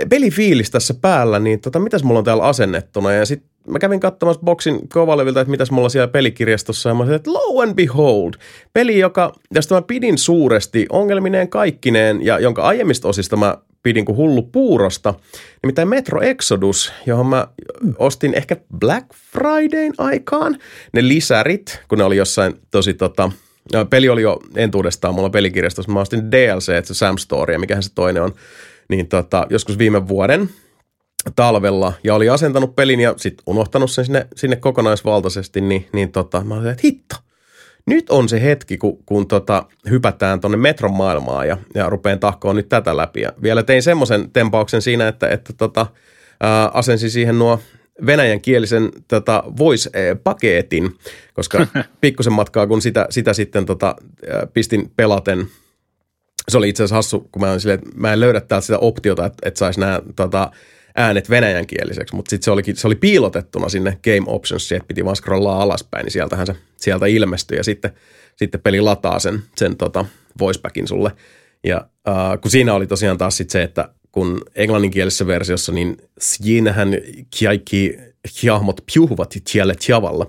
pelifiilis 0.08 0.70
tässä 0.70 0.94
päällä, 0.94 1.38
niin 1.38 1.60
tota, 1.60 1.78
mitäs 1.78 2.04
mulla 2.04 2.18
on 2.18 2.24
täällä 2.24 2.42
asennettuna? 2.42 3.12
Ja 3.12 3.26
sitten 3.26 3.50
mä 3.68 3.78
kävin 3.78 4.00
katsomassa 4.00 4.42
boksin 4.44 4.88
kovalevilta, 4.88 5.40
että 5.40 5.50
mitäs 5.50 5.70
mulla 5.70 5.88
siellä 5.88 6.08
pelikirjastossa, 6.08 6.88
ja 6.88 6.94
mä 6.94 7.00
olisin, 7.00 7.16
että 7.16 7.32
low 7.32 7.62
and 7.62 7.74
behold, 7.74 8.32
peli, 8.72 8.98
joka, 8.98 9.32
josta 9.54 9.74
mä 9.74 9.82
pidin 9.82 10.18
suuresti, 10.18 10.86
ongelmineen 10.90 11.48
kaikkineen, 11.48 12.24
ja 12.24 12.38
jonka 12.38 12.62
aiemmista 12.62 13.08
osista 13.08 13.36
mä 13.36 13.58
pidin 13.82 14.04
kuin 14.04 14.16
hullu 14.16 14.42
puurosta, 14.42 15.14
nimittäin 15.62 15.88
Metro 15.88 16.20
Exodus, 16.20 16.92
johon 17.06 17.26
mä 17.26 17.48
ostin 17.98 18.34
ehkä 18.34 18.56
Black 18.78 19.06
Fridayn 19.32 19.92
aikaan, 19.98 20.58
ne 20.92 21.08
lisärit, 21.08 21.80
kun 21.88 21.98
ne 21.98 22.04
oli 22.04 22.16
jossain 22.16 22.54
tosi 22.70 22.94
tota, 22.94 23.30
peli 23.90 24.08
oli 24.08 24.22
jo 24.22 24.40
entuudestaan 24.56 25.14
mulla 25.14 25.30
pelikirjastossa. 25.30 25.92
Mä 25.92 26.00
ostin 26.00 26.30
DLC, 26.30 26.68
että 26.68 26.88
se 26.88 26.94
Sam 26.94 27.18
Story, 27.18 27.58
mikähän 27.58 27.82
se 27.82 27.90
toinen 27.94 28.22
on. 28.22 28.34
Niin 28.88 29.08
tota, 29.08 29.46
joskus 29.50 29.78
viime 29.78 30.08
vuoden 30.08 30.50
talvella 31.36 31.92
ja 32.04 32.14
oli 32.14 32.28
asentanut 32.28 32.76
pelin 32.76 33.00
ja 33.00 33.14
sitten 33.16 33.42
unohtanut 33.46 33.90
sen 33.90 34.04
sinne, 34.04 34.26
sinne 34.36 34.56
kokonaisvaltaisesti, 34.56 35.60
niin, 35.60 35.88
niin 35.92 36.12
tota, 36.12 36.44
mä 36.44 36.54
olin, 36.54 36.66
että 36.66 36.80
hitto, 36.84 37.16
nyt 37.86 38.10
on 38.10 38.28
se 38.28 38.42
hetki, 38.42 38.78
kun, 38.78 39.04
kun 39.06 39.28
tota, 39.28 39.66
hypätään 39.90 40.40
tuonne 40.40 40.56
metron 40.56 40.94
maailmaan 40.94 41.48
ja, 41.48 41.56
ja 41.74 41.88
rupeen 41.88 42.20
tahkoon 42.20 42.56
nyt 42.56 42.68
tätä 42.68 42.96
läpi. 42.96 43.20
Ja 43.20 43.32
vielä 43.42 43.62
tein 43.62 43.82
semmoisen 43.82 44.30
tempauksen 44.32 44.82
siinä, 44.82 45.08
että, 45.08 45.28
että 45.28 45.52
tota, 45.52 45.86
ää, 46.40 46.70
asensin 46.74 47.10
siihen 47.10 47.38
nuo 47.38 47.60
venäjänkielisen 48.06 48.90
tota, 49.08 49.44
voice-paketin, 49.58 50.96
koska 51.34 51.66
pikkusen 52.00 52.32
matkaa, 52.32 52.66
kun 52.66 52.82
sitä, 52.82 53.06
sitä 53.10 53.32
sitten 53.32 53.66
tota, 53.66 53.96
pistin 54.52 54.92
pelaten, 54.96 55.46
se 56.48 56.58
oli 56.58 56.68
itse 56.68 56.82
asiassa 56.82 56.94
hassu, 56.94 57.28
kun 57.32 57.42
mä, 57.42 57.58
silleen, 57.58 57.78
että 57.78 57.90
mä 57.96 58.12
en 58.12 58.20
löydä 58.20 58.40
täältä 58.40 58.66
sitä 58.66 58.78
optiota, 58.78 59.26
että, 59.26 59.48
että 59.48 59.58
saisi 59.58 59.80
nämä 59.80 60.02
tota, 60.16 60.50
äänet 60.96 61.30
venäjänkieliseksi, 61.30 62.16
mutta 62.16 62.30
sitten 62.30 62.44
se, 62.44 62.50
olikin, 62.50 62.76
se 62.76 62.86
oli 62.86 62.94
piilotettuna 62.94 63.68
sinne 63.68 63.98
Game 64.04 64.24
Options, 64.26 64.72
että 64.72 64.88
piti 64.88 65.04
vaan 65.04 65.16
scrollaa 65.16 65.62
alaspäin, 65.62 66.04
niin 66.04 66.12
sieltähän 66.12 66.46
se 66.46 66.56
sieltä 66.76 67.06
ilmestyi 67.06 67.56
ja 67.56 67.64
sitten, 67.64 67.90
sitten 68.36 68.60
peli 68.60 68.80
lataa 68.80 69.18
sen, 69.18 69.42
sen 69.56 69.76
tota, 69.76 70.04
voicepackin 70.38 70.88
sulle. 70.88 71.12
Ja 71.64 71.88
äh, 72.08 72.40
kun 72.40 72.50
siinä 72.50 72.74
oli 72.74 72.86
tosiaan 72.86 73.18
taas 73.18 73.36
sit 73.36 73.50
se, 73.50 73.62
että 73.62 73.88
kun 74.14 74.42
englanninkielisessä 74.54 75.26
versiossa, 75.26 75.72
niin 75.72 75.96
siinähän 76.18 76.88
kaikki 77.44 77.96
hahmot 78.50 78.80
piuhuvat 78.94 79.34
tielle 79.52 79.74
tjavalla. 79.86 80.26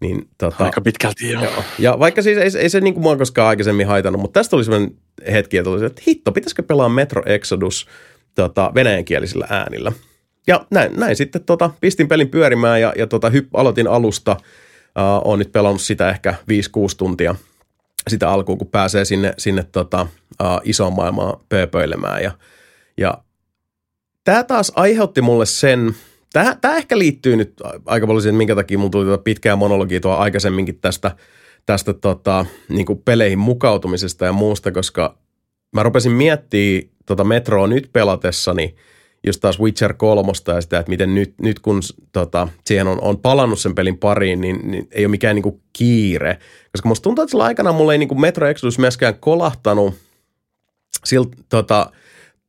Niin, 0.00 0.28
tota, 0.38 0.64
Aika 0.64 0.80
pitkälti 0.80 1.30
joo. 1.30 1.44
joo. 1.44 1.64
Ja 1.78 1.98
vaikka 1.98 2.22
siis 2.22 2.38
ei, 2.38 2.60
ei 2.62 2.70
se 2.70 2.80
niin 2.80 2.94
kuin 2.94 3.02
mua 3.02 3.16
koskaan 3.16 3.48
aikaisemmin 3.48 3.86
haitannut, 3.86 4.20
mutta 4.20 4.40
tästä 4.40 4.56
oli 4.56 4.64
sellainen 4.64 4.96
hetki, 5.32 5.56
että, 5.56 5.70
oli, 5.70 5.86
että 5.86 6.02
hitto, 6.08 6.32
pitäisikö 6.32 6.62
pelaa 6.62 6.88
Metro 6.88 7.22
Exodus 7.26 7.86
tota, 8.34 8.72
venäjänkielisillä 8.74 9.46
äänillä. 9.50 9.92
Ja 10.46 10.66
näin, 10.70 10.92
näin 10.96 11.16
sitten 11.16 11.44
tota, 11.44 11.70
pistin 11.80 12.08
pelin 12.08 12.28
pyörimään 12.28 12.80
ja, 12.80 12.92
ja 12.96 13.06
tota, 13.06 13.30
hypp, 13.30 13.56
aloitin 13.56 13.88
alusta. 13.88 14.32
Uh, 14.32 15.28
olen 15.28 15.38
nyt 15.38 15.52
pelannut 15.52 15.80
sitä 15.80 16.10
ehkä 16.10 16.34
5-6 16.40 16.44
tuntia 16.96 17.34
sitä 18.08 18.30
alkuun, 18.30 18.58
kun 18.58 18.68
pääsee 18.68 19.04
sinne, 19.04 19.34
sinne 19.38 19.64
tota, 19.72 20.06
uh, 20.42 20.60
isoon 20.64 20.92
maailmaan 20.92 21.40
pööpöilemään. 21.48 22.22
Ja, 22.22 22.30
ja 23.00 23.18
tämä 24.24 24.44
taas 24.44 24.72
aiheutti 24.76 25.22
mulle 25.22 25.46
sen, 25.46 25.94
tämä, 26.32 26.56
tämä 26.60 26.76
ehkä 26.76 26.98
liittyy 26.98 27.36
nyt 27.36 27.54
aika 27.86 28.06
paljon 28.06 28.22
siihen, 28.22 28.34
minkä 28.34 28.54
takia 28.54 28.78
mulla 28.78 28.90
tuli 28.90 29.04
tuota 29.04 29.22
pitkää 29.22 29.56
monologia 29.56 30.00
tuo 30.00 30.12
aikaisemminkin 30.12 30.78
tästä, 30.80 31.16
tästä 31.66 31.94
tota, 31.94 32.46
niin 32.68 32.86
kuin 32.86 33.02
peleihin 33.04 33.38
mukautumisesta 33.38 34.24
ja 34.24 34.32
muusta, 34.32 34.72
koska 34.72 35.18
mä 35.72 35.82
rupesin 35.82 36.12
miettimään 36.12 36.90
tota 37.06 37.24
Metroa 37.24 37.66
nyt 37.66 37.90
pelatessani, 37.92 38.74
just 39.26 39.40
taas 39.40 39.60
Witcher 39.60 39.94
3 39.94 40.32
ja 40.54 40.60
sitä, 40.60 40.78
että 40.78 40.90
miten 40.90 41.14
nyt, 41.14 41.34
nyt 41.42 41.58
kun 41.58 41.80
tota, 42.12 42.48
siihen 42.66 42.86
on, 42.86 42.98
on 43.00 43.18
palannut 43.18 43.60
sen 43.60 43.74
pelin 43.74 43.98
pariin, 43.98 44.40
niin, 44.40 44.70
niin 44.70 44.88
ei 44.90 45.04
ole 45.04 45.10
mikään 45.10 45.36
niin 45.36 45.42
kuin 45.42 45.60
kiire. 45.72 46.38
Koska 46.72 46.88
musta 46.88 47.02
tuntuu, 47.02 47.22
että 47.22 47.30
sillä 47.30 47.44
aikana 47.44 47.72
mulla 47.72 47.92
ei 47.92 47.98
niin 47.98 48.08
kuin 48.08 48.20
Metro 48.20 48.48
Exodus 48.48 48.78
myöskään 48.78 49.14
kolahtanut 49.20 49.94
sillä 51.04 51.26
tota, 51.48 51.90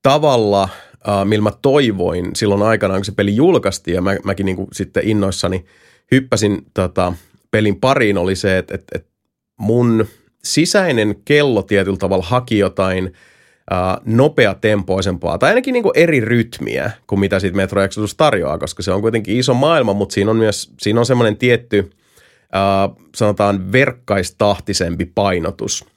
tavalla, 0.02 0.70
uh, 1.08 1.26
millä 1.26 1.44
mä 1.44 1.52
toivoin 1.62 2.36
silloin 2.36 2.62
aikanaan, 2.62 3.00
kun 3.00 3.06
se 3.06 3.12
peli 3.12 3.36
julkaistiin 3.36 3.96
ja 3.96 4.02
mä, 4.02 4.16
mäkin 4.24 4.46
niin 4.46 4.56
kuin 4.56 4.68
sitten 4.74 5.08
innoissani 5.08 5.66
hyppäsin 6.12 6.66
tota, 6.74 7.14
pelin 7.52 7.80
pariin, 7.80 8.18
oli 8.18 8.36
se, 8.36 8.58
että, 8.58 8.76
että, 8.76 8.98
että 8.98 9.12
mun 9.60 10.08
sisäinen 10.44 11.16
kello 11.26 11.62
tietyllä 11.62 11.98
tavalla 11.98 12.26
haki 12.28 12.58
jotain 12.58 13.06
uh, 13.06 14.02
nopeatempoisempaa 14.06 15.38
tai 15.38 15.50
ainakin 15.50 15.74
niin 15.74 15.84
kuin 15.84 15.98
eri 15.98 16.20
rytmiä 16.20 16.92
kuin 17.08 17.20
mitä 17.20 17.40
siitä 17.40 17.58
Metro 17.58 17.82
Exodus 17.84 18.16
tarjoaa, 18.16 18.58
koska 18.58 18.84
se 18.84 18.92
on 18.92 19.02
kuitenkin 19.02 19.38
iso 19.38 19.54
maailma, 19.54 19.94
mutta 19.94 20.14
siinä 20.14 20.32
on 20.32 20.38
myös 20.38 20.74
siinä 20.80 21.00
on 21.00 21.06
semmoinen 21.06 21.38
tietty, 21.38 21.80
uh, 21.80 22.98
sanotaan 23.16 23.72
verkkaistahtisempi 23.72 25.06
painotus– 25.06 25.86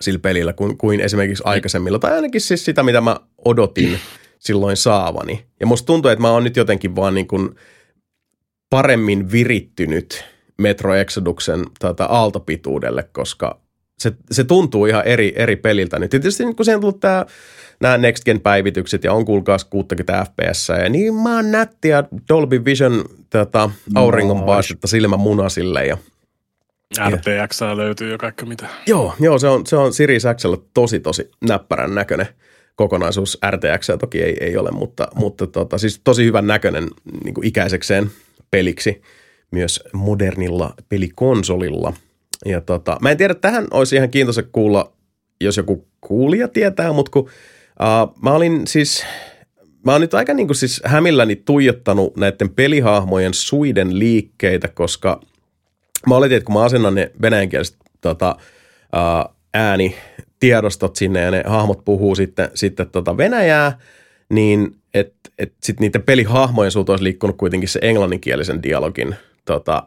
sillä 0.00 0.18
pelillä 0.18 0.52
kuin, 0.52 0.78
kuin 0.78 1.00
esimerkiksi 1.00 1.42
aikaisemmilla. 1.46 1.98
Tai 1.98 2.12
ainakin 2.12 2.40
siis 2.40 2.64
sitä, 2.64 2.82
mitä 2.82 3.00
mä 3.00 3.16
odotin 3.44 3.98
silloin 4.38 4.76
saavani. 4.76 5.44
Ja 5.60 5.66
musta 5.66 5.86
tuntuu, 5.86 6.10
että 6.10 6.22
mä 6.22 6.30
oon 6.30 6.44
nyt 6.44 6.56
jotenkin 6.56 6.96
vaan 6.96 7.14
niin 7.14 7.28
kuin 7.28 7.50
paremmin 8.70 9.32
virittynyt 9.32 10.24
Metro 10.58 10.94
Exoduksen 10.94 11.64
tota, 11.80 12.04
aaltopituudelle, 12.04 13.08
koska 13.12 13.60
se, 13.98 14.12
se 14.30 14.44
tuntuu 14.44 14.86
ihan 14.86 15.06
eri, 15.06 15.32
eri 15.36 15.56
peliltä 15.56 15.98
nyt. 15.98 16.12
Ja 16.12 16.20
tietysti 16.20 16.44
kun 16.44 16.64
siihen 16.64 16.76
on 16.76 16.80
tullut 16.80 17.00
tämä, 17.00 17.26
nämä 17.80 17.98
Next 17.98 18.24
Gen-päivitykset 18.24 19.04
ja 19.04 19.12
on 19.12 19.24
kuulkaas 19.24 19.64
60 19.64 20.26
fps 20.26 20.68
ja 20.68 20.88
niin 20.88 21.14
mä 21.14 21.36
oon 21.36 21.50
nättiä 21.50 22.04
Dolby 22.28 22.64
Vision 22.64 23.04
tota, 23.30 23.70
auringonpaastetta 23.94 24.86
silmä 24.86 25.16
munasille 25.16 25.86
ja– 25.86 25.98
RTX 26.98 27.60
löytyy 27.74 28.10
jo 28.10 28.18
kaikki 28.18 28.46
mitä. 28.46 28.66
Joo, 28.86 29.14
joo 29.20 29.38
se 29.38 29.48
on, 29.48 29.66
se 29.66 29.76
on 29.76 29.92
Series 29.92 30.24
Xllä 30.36 30.56
tosi 30.74 31.00
tosi 31.00 31.30
näppärän 31.48 31.94
näköinen 31.94 32.26
kokonaisuus. 32.76 33.38
RTX 33.50 33.90
toki 34.00 34.22
ei, 34.22 34.36
ei 34.40 34.56
ole, 34.56 34.70
mutta, 34.70 35.08
mutta 35.14 35.46
tota, 35.46 35.78
siis 35.78 36.00
tosi 36.04 36.24
hyvän 36.24 36.46
näköinen 36.46 36.88
niin 37.24 37.34
kuin 37.34 37.46
ikäisekseen 37.46 38.10
peliksi 38.50 39.02
myös 39.50 39.84
modernilla 39.92 40.74
pelikonsolilla. 40.88 41.92
Ja 42.44 42.60
tota, 42.60 42.96
mä 43.02 43.10
en 43.10 43.16
tiedä, 43.16 43.34
tähän 43.34 43.66
olisi 43.70 43.96
ihan 43.96 44.10
kiintoisa 44.10 44.42
kuulla, 44.42 44.92
jos 45.40 45.56
joku 45.56 45.88
kuulija 46.00 46.48
tietää, 46.48 46.92
mutta 46.92 47.10
kun 47.10 47.22
uh, 47.22 48.22
mä 48.22 48.32
olin 48.32 48.66
siis 48.66 49.04
mä 49.86 49.92
oon 49.92 50.00
nyt 50.00 50.14
aika 50.14 50.34
niin 50.34 50.48
kuin 50.48 50.56
siis 50.56 50.80
hämilläni 50.84 51.36
tuijottanut 51.36 52.16
näiden 52.16 52.50
pelihahmojen 52.50 53.34
suiden 53.34 53.98
liikkeitä, 53.98 54.68
koska 54.68 55.20
mä 56.06 56.16
oletin, 56.16 56.36
että 56.36 56.46
kun 56.46 56.54
mä 56.54 56.64
asennan 56.64 56.94
ne 56.94 57.12
venäjänkieliset 57.22 57.76
tota, 58.00 58.36
ää, 58.92 59.28
ääni 59.54 59.96
tiedostot 60.40 60.96
sinne 60.96 61.20
ja 61.20 61.30
ne 61.30 61.42
hahmot 61.46 61.84
puhuu 61.84 62.14
sitten, 62.14 62.50
sitten 62.54 62.90
tota 62.90 63.16
Venäjää, 63.16 63.78
niin 64.28 64.76
että 64.94 65.30
et 65.38 65.54
sitten 65.62 65.84
niiden 65.84 66.02
pelihahmojen 66.02 66.70
suut 66.70 66.88
olisi 66.88 67.04
liikkunut 67.04 67.36
kuitenkin 67.36 67.68
se 67.68 67.78
englanninkielisen 67.82 68.62
dialogin 68.62 69.14
tota, 69.44 69.82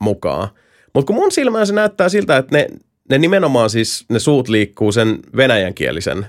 mukaan. 0.00 0.48
Mutta 0.94 1.06
kun 1.06 1.16
mun 1.16 1.32
silmään 1.32 1.66
se 1.66 1.72
näyttää 1.72 2.08
siltä, 2.08 2.36
että 2.36 2.56
ne, 2.56 2.66
ne 3.10 3.18
nimenomaan 3.18 3.70
siis, 3.70 4.04
ne 4.08 4.18
suut 4.18 4.48
liikkuu 4.48 4.92
sen 4.92 5.18
venäjänkielisen 5.36 6.26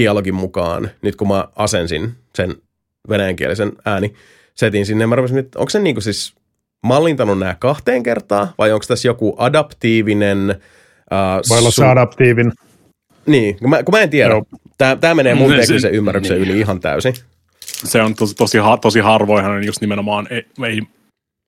dialogin 0.00 0.34
mukaan, 0.34 0.90
nyt 1.02 1.16
kun 1.16 1.28
mä 1.28 1.48
asensin 1.56 2.12
sen 2.34 2.54
venäjänkielisen 3.08 3.72
ääni 3.84 4.14
setin 4.54 4.86
sinne. 4.86 5.06
Mä 5.06 5.14
rupesin, 5.14 5.38
että 5.38 5.58
onko 5.58 5.70
se 5.70 5.78
niin 5.78 5.94
kuin 5.94 6.02
siis 6.02 6.34
mallintanut 6.82 7.38
nämä 7.38 7.56
kahteen 7.58 8.02
kertaan 8.02 8.48
vai 8.58 8.72
onko 8.72 8.84
tässä 8.88 9.08
joku 9.08 9.34
adaptiivinen 9.38 10.54
Uh, 11.12 11.48
Voi 11.48 11.58
olla 11.58 11.68
su- 11.68 11.72
se 11.72 11.86
adaptiivin. 11.86 12.52
Niin, 13.26 13.58
kun 13.58 13.70
mä, 13.70 13.82
kun 13.82 13.94
mä 13.94 14.00
en 14.00 14.10
tiedä. 14.10 14.34
Tämä, 14.78 14.96
tämä 14.96 15.14
menee 15.14 15.34
mun 15.34 15.50
teknisen 15.50 15.94
ymmärryksen 15.94 16.40
niin. 16.40 16.50
yli 16.50 16.60
ihan 16.60 16.80
täysin. 16.80 17.14
Se 17.60 18.02
on 18.02 18.14
tosi, 18.14 18.34
tosi, 18.34 18.58
tosi 18.80 19.00
harvoinhan 19.00 19.64
just 19.64 19.80
nimenomaan, 19.80 20.26
ei, 20.30 20.44
ei, 20.66 20.82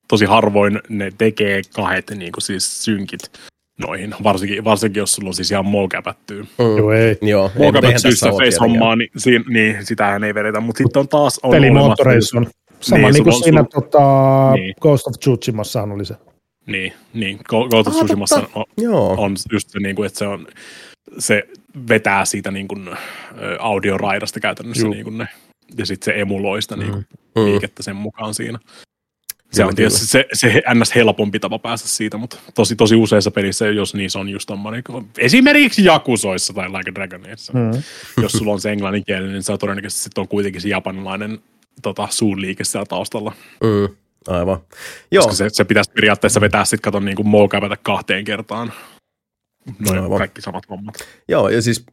tosi 0.09 0.25
harvoin 0.25 0.81
ne 0.89 1.13
tekee 1.19 1.63
kahdet 1.75 2.11
niin 2.11 2.33
kuin 2.33 2.43
siis 2.43 2.85
synkit 2.85 3.21
noihin, 3.79 4.15
varsinkin, 4.23 4.65
varsinkin 4.65 5.01
jos 5.01 5.15
sulla 5.15 5.29
on 5.29 5.35
siis 5.35 5.51
ihan 5.51 5.67
mokäpättyy. 5.67 6.43
Mm. 6.43 6.77
Joo, 6.77 6.93
ei. 6.93 7.19
Joo, 7.23 7.51
mokäpättyy 7.59 8.13
sitä 8.13 8.31
face-hommaa, 8.31 8.97
niin, 8.97 9.11
siinä, 9.17 9.45
niin 9.49 9.87
sitähän 9.87 10.25
ei 10.25 10.35
vedetä, 10.35 10.61
mutta 10.61 10.79
sitten 10.79 11.01
on 11.01 11.09
taas... 11.09 11.41
On 11.43 11.51
Pelimoottoreissa 11.51 12.39
on 12.39 12.47
sama 12.85 13.03
niin, 13.03 13.13
niin 13.15 13.25
kuin 13.25 13.45
siinä 13.45 13.61
sun... 13.61 13.83
tota, 13.83 14.53
niin. 14.55 14.75
Ghost 14.81 15.07
of 15.07 15.15
Tsushimassahan 15.19 15.93
oli 15.93 16.05
se. 16.05 16.15
Niin, 16.67 16.93
niin. 17.15 17.39
Ghost 17.49 17.89
of 17.89 17.95
Tsushimassa 17.95 18.49
on, 18.55 18.65
Joo. 18.77 19.15
on 19.19 19.37
just 19.53 19.71
se, 19.71 19.79
niin 19.79 19.97
kuin, 19.97 20.07
että 20.07 20.19
se 20.19 20.27
on, 20.27 20.47
se 21.19 21.43
vetää 21.89 22.25
siitä 22.25 22.51
niin 22.51 22.69
kuin, 22.69 22.91
audioraidasta 23.59 24.41
käytännössä 24.41 24.89
niin 24.89 25.05
kuin 25.05 25.19
ne, 25.19 25.29
ja 25.79 25.87
sitten 25.87 26.05
se 26.05 26.21
emuloi 26.21 26.63
sitä 26.63 26.77
niin 26.77 26.91
kuin, 26.91 27.07
mm. 27.37 27.45
liikettä 27.45 27.83
sen 27.83 27.97
mukaan 27.97 28.35
siinä. 28.35 28.59
Se 29.51 29.57
kyllä, 29.57 29.69
on 29.69 29.75
tietysti 29.75 30.07
se, 30.07 30.25
se 30.33 30.63
ns. 30.75 30.95
helpompi 30.95 31.39
tapa 31.39 31.59
päästä 31.59 31.89
siitä, 31.89 32.17
mutta 32.17 32.37
tosi, 32.55 32.77
tosi 32.77 32.97
useissa 32.97 33.31
pelissä, 33.31 33.67
jos 33.67 33.95
niissä 33.95 34.19
on 34.19 34.29
just 34.29 34.47
tommoinen, 34.47 34.83
esimerkiksi 35.19 35.85
Jakusoissa 35.85 36.53
tai 36.53 36.69
Like 36.69 36.91
a 36.91 36.95
Dragonissa, 36.95 37.53
mm. 37.53 37.83
jos 38.23 38.33
sulla 38.33 38.53
on 38.53 38.61
se 38.61 38.73
englanninkielinen, 38.73 39.33
niin 39.33 39.43
se 39.43 39.53
on 39.53 39.59
todennäköisesti 39.59 40.03
sit 40.03 40.19
on 40.19 40.29
kuitenkin 40.29 40.61
se 40.61 40.69
japanilainen 40.69 41.39
tota, 41.83 42.09
suun 42.11 42.41
liike 42.41 42.65
siellä 42.65 42.87
taustalla. 42.87 43.33
Mm. 43.63 43.97
Aivan. 44.29 44.59
Joo. 45.11 45.23
Koska 45.23 45.37
se, 45.37 45.49
se 45.53 45.65
pitäisi 45.65 45.91
periaatteessa 45.91 46.41
vetää 46.41 46.65
sitten 46.65 46.83
katon 46.83 47.05
niin 47.05 47.17
kuin 47.17 47.29
kahteen 47.83 48.25
kertaan. 48.25 48.73
Noin 49.79 49.99
Aivan. 49.99 50.19
kaikki 50.19 50.41
samat 50.41 50.71
hommat. 50.71 50.95
Joo, 51.29 51.49
ja 51.49 51.63
siis 51.63 51.87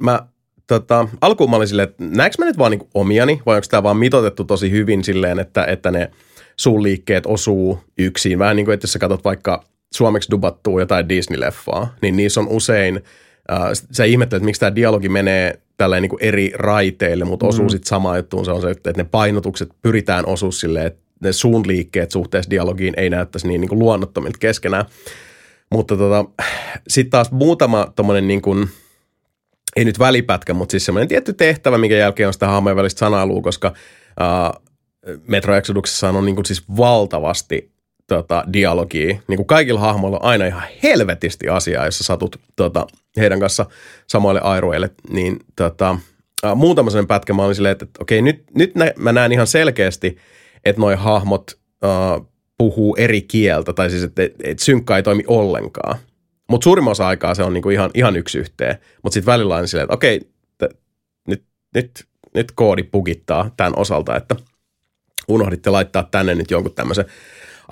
mä 0.00 0.26
tota, 0.66 1.08
alkuun 1.20 1.50
mä 1.50 1.56
olin 1.56 1.68
silleen, 1.68 1.88
että 1.88 2.04
näekö 2.04 2.36
mä 2.38 2.44
nyt 2.44 2.58
vaan 2.58 2.70
niin 2.70 2.88
omiani, 2.94 3.42
vai 3.46 3.56
onko 3.56 3.66
tämä 3.70 3.82
vaan 3.82 3.96
mitotettu 3.96 4.44
tosi 4.44 4.70
hyvin 4.70 5.04
silleen, 5.04 5.38
että, 5.38 5.64
että 5.64 5.90
ne 5.90 6.10
sun 6.56 6.82
liikkeet 6.82 7.26
osuu 7.26 7.80
yksin. 7.98 8.38
Vähän 8.38 8.56
niin 8.56 8.66
kuin, 8.66 8.74
että 8.74 8.84
jos 8.84 8.92
sä 8.92 8.98
katsot 8.98 9.24
vaikka 9.24 9.64
suomeksi 9.94 10.30
dubattua 10.30 10.80
jotain 10.80 11.06
Disney-leffaa, 11.08 11.86
niin 12.02 12.16
niissä 12.16 12.40
on 12.40 12.48
usein, 12.48 13.02
äh, 13.52 13.60
sä 13.92 14.04
ihmettelet, 14.04 14.40
että 14.40 14.44
miksi 14.44 14.60
tämä 14.60 14.74
dialogi 14.74 15.08
menee 15.08 15.60
tällä 15.82 16.00
niin 16.00 16.10
eri 16.20 16.52
raiteille, 16.54 17.24
mutta 17.24 17.46
osuu 17.46 17.64
mm. 17.64 17.68
sitten 17.68 17.88
samaan 17.88 18.16
juttuun. 18.16 18.44
Se 18.44 18.50
on 18.50 18.60
se, 18.60 18.70
että 18.70 18.92
ne 18.96 19.04
painotukset 19.04 19.68
pyritään 19.82 20.26
osuu 20.26 20.52
silleen, 20.52 20.86
että 20.86 21.00
ne 21.20 21.32
suun 21.32 21.62
liikkeet 21.66 22.10
suhteessa 22.10 22.50
dialogiin 22.50 22.94
ei 22.96 23.10
näyttäisi 23.10 23.48
niin, 23.48 23.60
niin 23.60 23.68
kuin 23.68 23.78
luonnottomilta 23.78 24.38
keskenään. 24.38 24.84
Mutta 25.70 25.96
tota, 25.96 26.24
sitten 26.88 27.10
taas 27.10 27.30
muutama 27.30 27.92
tommonen 27.96 28.28
niin 28.28 28.42
kuin, 28.42 28.68
ei 29.76 29.84
nyt 29.84 29.98
välipätkä, 29.98 30.54
mutta 30.54 30.70
siis 30.70 30.84
semmoinen 30.84 31.08
tietty 31.08 31.32
tehtävä, 31.32 31.78
mikä 31.78 31.96
jälkeen 31.96 32.26
on 32.26 32.32
sitä 32.32 32.46
hahmojen 32.46 32.76
välistä 32.76 32.98
sanailua, 32.98 33.42
koska 33.42 33.72
uh, 34.20 34.62
Metro 35.26 35.56
Exoduksessa 35.56 36.08
on 36.08 36.24
niin 36.24 36.34
kuin 36.34 36.46
siis 36.46 36.62
valtavasti 36.76 37.71
tota, 38.14 38.44
dialogia. 38.52 39.16
Niin 39.28 39.36
kuin 39.36 39.46
kaikilla 39.46 39.80
hahmoilla 39.80 40.18
on 40.18 40.24
aina 40.24 40.46
ihan 40.46 40.62
helvetisti 40.82 41.48
asiaa, 41.48 41.84
jos 41.84 41.98
sä 41.98 42.04
satut 42.04 42.40
tota, 42.56 42.86
heidän 43.16 43.40
kanssa 43.40 43.66
samoille 44.06 44.40
airueille. 44.40 44.90
Niin 45.10 45.36
tota, 45.56 45.96
muutama 46.54 46.90
sellainen 46.90 47.08
pätkä 47.08 47.32
mä 47.32 47.44
olin 47.44 47.54
silleen, 47.54 47.72
että, 47.72 47.84
että 47.84 48.02
okei, 48.02 48.22
nyt, 48.22 48.44
nyt 48.54 48.74
nä, 48.74 48.92
mä 48.96 49.12
näen 49.12 49.32
ihan 49.32 49.46
selkeästi– 49.46 50.16
että 50.64 50.80
noi 50.80 50.94
hahmot 50.94 51.50
uh, 51.84 52.26
puhuu 52.58 52.96
eri 52.98 53.22
kieltä, 53.22 53.72
tai 53.72 53.90
siis 53.90 54.02
että 54.02 54.22
et, 54.22 54.34
et 54.44 54.58
synkka 54.58 54.96
ei 54.96 55.02
toimi 55.02 55.24
ollenkaan. 55.26 55.98
Mutta 56.48 56.64
suurimman 56.64 56.90
osa 56.90 57.06
aikaa 57.06 57.34
se 57.34 57.42
on 57.42 57.54
niinku 57.54 57.70
ihan, 57.70 57.90
ihan 57.94 58.16
yksi 58.16 58.38
yhteen. 58.38 58.78
Mutta 59.02 59.14
sitten 59.14 59.32
välillä 59.32 59.56
on 59.56 59.68
silleen, 59.68 59.84
että 59.84 59.94
okei, 59.94 60.20
t- 60.58 60.76
nyt, 61.28 61.44
nyt, 61.74 62.04
nyt 62.34 62.52
koodi 62.52 62.82
pugittaa 62.82 63.50
tämän 63.56 63.72
osalta, 63.76 64.16
että 64.16 64.36
unohditte 65.28 65.70
laittaa 65.70 66.08
tänne 66.10 66.34
nyt 66.34 66.50
jonkun 66.50 66.74
tämmöisen 66.74 67.04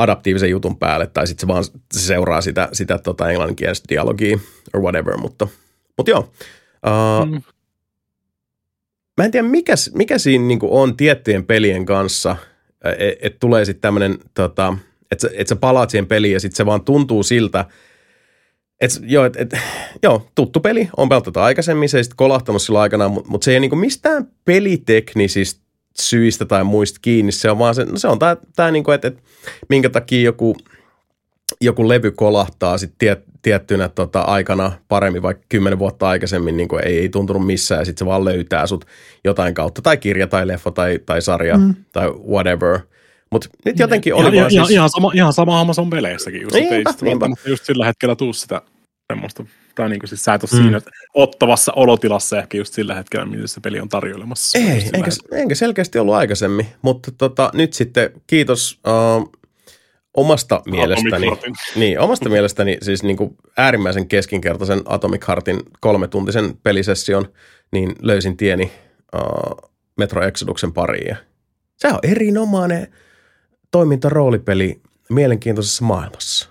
adaptiivisen 0.02 0.50
jutun 0.50 0.78
päälle, 0.78 1.06
tai 1.06 1.26
sitten 1.26 1.40
se 1.40 1.48
vaan 1.48 1.64
se 1.64 2.00
seuraa 2.00 2.40
sitä, 2.40 2.68
sitä 2.72 2.98
tota 2.98 3.30
englanninkielistä 3.30 3.86
dialogia 3.88 4.38
or 4.74 4.82
whatever, 4.82 5.16
mutta, 5.16 5.48
mutta 5.96 6.10
joo. 6.10 6.32
Uh, 6.86 7.26
mm. 7.26 7.42
Mä 9.16 9.24
en 9.24 9.30
tiedä, 9.30 9.48
mikä, 9.48 9.74
mikä 9.94 10.18
siinä 10.18 10.44
niinku 10.44 10.78
on 10.80 10.96
tiettyjen 10.96 11.44
pelien 11.44 11.86
kanssa– 11.86 12.36
että 12.84 13.26
et 13.26 13.38
tulee 13.40 13.64
sitten 13.64 13.80
tämmöinen, 13.80 14.18
tota, 14.34 14.76
että 15.10 15.28
et 15.34 15.48
sä 15.48 15.56
palaat 15.56 15.90
siihen 15.90 16.06
peliin 16.06 16.32
ja 16.32 16.40
sitten 16.40 16.56
se 16.56 16.66
vaan 16.66 16.84
tuntuu 16.84 17.22
siltä, 17.22 17.64
et, 18.80 18.90
joo, 19.02 19.24
et, 19.24 19.36
et, 19.36 19.56
joo, 20.02 20.26
tuttu 20.34 20.60
peli, 20.60 20.88
on 20.96 21.08
pelattu 21.08 21.30
aikaisemmin, 21.34 21.88
se 21.88 21.96
ei 21.96 22.04
sitten 22.04 22.16
kolahtanut 22.16 22.62
sillä 22.62 22.80
aikana, 22.80 23.08
mutta 23.08 23.30
mut 23.30 23.42
se 23.42 23.52
ei 23.52 23.60
niinku 23.60 23.76
mistään 23.76 24.28
peliteknisistä 24.44 25.69
syistä 25.98 26.44
tai 26.44 26.64
muista 26.64 26.98
kiinni, 27.02 27.32
se 27.32 27.50
on 27.50 27.58
vaan 27.58 27.74
se, 27.74 27.84
no 27.84 27.98
se 27.98 28.08
on 28.08 28.18
tämä, 28.18 28.36
tää 28.56 28.70
niinku, 28.70 28.90
että 28.90 29.08
et, 29.08 29.22
minkä 29.68 29.90
takia 29.90 30.22
joku, 30.22 30.56
joku 31.60 31.88
levy 31.88 32.10
kolahtaa 32.10 32.78
sitten 32.78 32.98
tiet, 32.98 33.24
tiettynä 33.42 33.88
tota, 33.88 34.20
aikana 34.20 34.72
paremmin, 34.88 35.22
vaikka 35.22 35.46
kymmenen 35.48 35.78
vuotta 35.78 36.08
aikaisemmin 36.08 36.56
niin 36.56 36.68
ei, 36.84 36.98
ei 36.98 37.08
tuntunut 37.08 37.46
missään 37.46 37.80
ja 37.80 37.84
sitten 37.84 37.98
se 37.98 38.06
vaan 38.06 38.24
löytää 38.24 38.66
sut 38.66 38.84
jotain 39.24 39.54
kautta, 39.54 39.82
tai 39.82 39.96
kirja 39.96 40.26
tai 40.26 40.46
leffa 40.46 40.70
tai, 40.70 40.98
tai 41.06 41.22
sarja 41.22 41.58
mm. 41.58 41.74
tai 41.92 42.10
whatever. 42.10 42.78
Mutta 43.32 43.48
nyt 43.64 43.78
jotenkin 43.78 44.14
oli 44.14 44.36
ihan, 44.36 44.50
ihan, 44.50 44.50
siis... 44.50 44.70
ihan, 44.70 44.90
sama, 44.90 45.10
ihan 45.14 45.32
sama 45.32 45.64
on 45.78 45.90
peleissäkin, 45.90 46.42
just, 46.42 46.54
niinpä, 46.54 46.74
ei 46.74 46.84
niinpä. 47.02 47.26
just 47.46 47.64
sillä 47.64 47.86
hetkellä 47.86 48.16
tuu 48.16 48.32
sitä 48.32 48.62
semmoista, 49.12 49.44
tai 49.80 49.88
niin 49.88 50.00
kuin 50.00 50.08
siis 50.08 50.24
sä 50.24 50.34
et 50.34 50.42
ole 50.42 50.50
mm. 50.52 50.62
siinä 50.62 50.80
ottavassa 51.14 51.72
olotilassa 51.76 52.38
ehkä 52.38 52.58
just 52.58 52.74
sillä 52.74 52.94
hetkellä, 52.94 53.26
miten 53.26 53.48
se 53.48 53.60
peli 53.60 53.80
on 53.80 53.88
tarjoilemassa. 53.88 54.58
Ei, 54.58 54.90
enkä, 54.92 55.10
enkä 55.32 55.54
selkeästi 55.54 55.98
ollut 55.98 56.14
aikaisemmin, 56.14 56.66
mutta 56.82 57.12
tota, 57.18 57.50
nyt 57.54 57.72
sitten 57.72 58.10
kiitos 58.26 58.80
uh, 58.86 59.32
omasta 60.14 60.62
mielestäni, 60.66 61.26
niin, 61.76 62.00
omasta 62.00 62.28
mielestäni 62.36 62.78
siis 62.82 63.02
niin 63.02 63.16
kuin 63.16 63.36
äärimmäisen 63.56 64.08
keskinkertaisen 64.08 64.82
Atomic 64.84 65.28
Heartin 65.28 65.60
kolmetuntisen 65.80 66.58
pelisession, 66.62 67.28
niin 67.72 67.94
löysin 68.02 68.36
tieni 68.36 68.72
uh, 69.16 69.70
Metro 69.98 70.22
Exoduksen 70.22 70.72
pariin. 70.72 71.08
Ja 71.08 71.16
se 71.76 71.88
on 71.88 71.98
erinomainen 72.02 72.92
toimintaroolipeli 73.70 74.80
mielenkiintoisessa 75.10 75.84
maailmassa. 75.84 76.48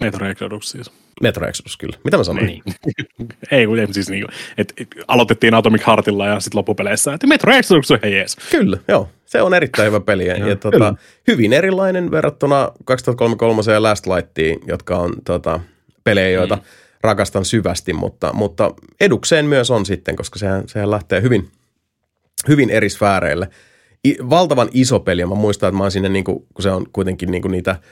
Metro 0.00 0.28
Exodus 0.28 0.70
siis. 0.70 1.03
Metro 1.22 1.48
Exodus, 1.48 1.76
kyllä. 1.76 1.96
Mitä 2.04 2.16
mä 2.16 2.24
sanoin? 2.24 2.46
Niin. 2.46 2.62
ei, 3.50 3.66
kun 3.66 3.78
siis 3.90 4.10
niin 4.10 4.26
että 4.58 4.74
aloitettiin 5.08 5.54
Atomic 5.54 5.86
Heartilla 5.86 6.26
ja 6.26 6.40
sitten 6.40 6.58
loppupeleissä, 6.58 7.14
että 7.14 7.26
Metro 7.26 7.52
Exodus 7.52 7.90
on 7.90 7.98
hei 8.02 8.12
jees. 8.12 8.36
Kyllä, 8.50 8.78
joo. 8.88 9.08
Se 9.24 9.42
on 9.42 9.54
erittäin 9.54 9.86
hyvä 9.86 10.00
peli 10.00 10.26
ja, 10.26 10.48
ja 10.48 10.56
tota, 10.56 10.94
hyvin 11.26 11.52
erilainen 11.52 12.10
verrattuna 12.10 12.68
2033 12.84 13.72
ja 13.72 13.82
Last 13.82 14.06
Lightiin, 14.06 14.60
jotka 14.66 14.96
on 14.96 15.12
tota, 15.24 15.60
pelejä, 16.04 16.28
joita 16.28 16.56
mm. 16.56 16.62
rakastan 17.02 17.44
syvästi, 17.44 17.92
mutta, 17.92 18.32
mutta 18.32 18.74
edukseen 19.00 19.46
myös 19.46 19.70
on 19.70 19.86
sitten, 19.86 20.16
koska 20.16 20.38
sehän, 20.38 20.62
sehän 20.66 20.90
lähtee 20.90 21.22
hyvin, 21.22 21.48
hyvin 22.48 22.70
eri 22.70 22.88
sfääreille. 22.88 23.48
I, 24.06 24.16
valtavan 24.30 24.68
iso 24.72 25.00
peli, 25.00 25.20
ja 25.20 25.26
mä 25.26 25.34
muistan, 25.34 25.68
että 25.68 25.78
mä 25.78 25.84
oon 25.84 25.90
sinne, 25.90 26.08
niin 26.08 26.24
kuin, 26.24 26.46
kun 26.54 26.62
se 26.62 26.70
on 26.70 26.86
kuitenkin 26.92 27.30
niin 27.30 27.42
kuin 27.42 27.52
niitä– 27.52 27.76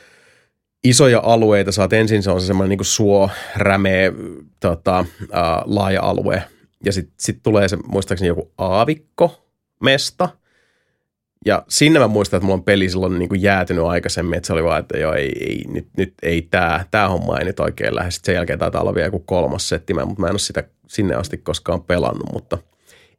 isoja 0.84 1.20
alueita. 1.24 1.72
Saat 1.72 1.92
ensin 1.92 2.22
se 2.22 2.30
on 2.30 2.40
se 2.40 2.46
semmoinen 2.46 2.78
niin 2.78 2.84
suo, 2.84 3.30
rämeä, 3.56 4.12
tota, 4.60 5.04
ää, 5.32 5.62
laaja 5.64 6.02
alue. 6.02 6.42
Ja 6.84 6.92
sitten 6.92 7.14
sit 7.18 7.38
tulee 7.42 7.68
se, 7.68 7.76
muistaakseni 7.76 8.28
joku 8.28 8.52
aavikko, 8.58 9.48
mesta. 9.82 10.28
Ja 11.46 11.64
sinne 11.68 11.98
mä 11.98 12.08
muistan, 12.08 12.38
että 12.38 12.44
mulla 12.44 12.58
on 12.58 12.64
peli 12.64 12.88
silloin 12.88 13.18
niin 13.18 13.28
kuin 13.28 13.42
jäätynyt 13.42 13.84
aikaisemmin, 13.84 14.36
että 14.36 14.46
se 14.46 14.52
oli 14.52 14.64
vaan, 14.64 14.80
että 14.80 14.98
joo, 14.98 15.12
ei, 15.12 15.32
ei 15.40 15.64
nyt, 15.68 15.88
nyt 15.96 16.14
ei 16.22 16.42
tämä, 16.42 16.84
tämä 16.90 17.08
homma 17.08 17.38
ei 17.38 17.44
nyt 17.44 17.60
oikein 17.60 17.94
lähde. 17.94 18.10
Sitten 18.10 18.26
sen 18.26 18.34
jälkeen 18.34 18.58
taitaa 18.58 18.80
olla 18.80 18.94
vielä 18.94 19.06
joku 19.06 19.18
kolmas 19.18 19.68
setti, 19.68 19.94
mutta 19.94 20.20
mä 20.20 20.26
en 20.26 20.32
ole 20.32 20.38
sitä 20.38 20.64
sinne 20.86 21.14
asti 21.14 21.38
koskaan 21.38 21.82
pelannut, 21.82 22.32
mutta 22.32 22.58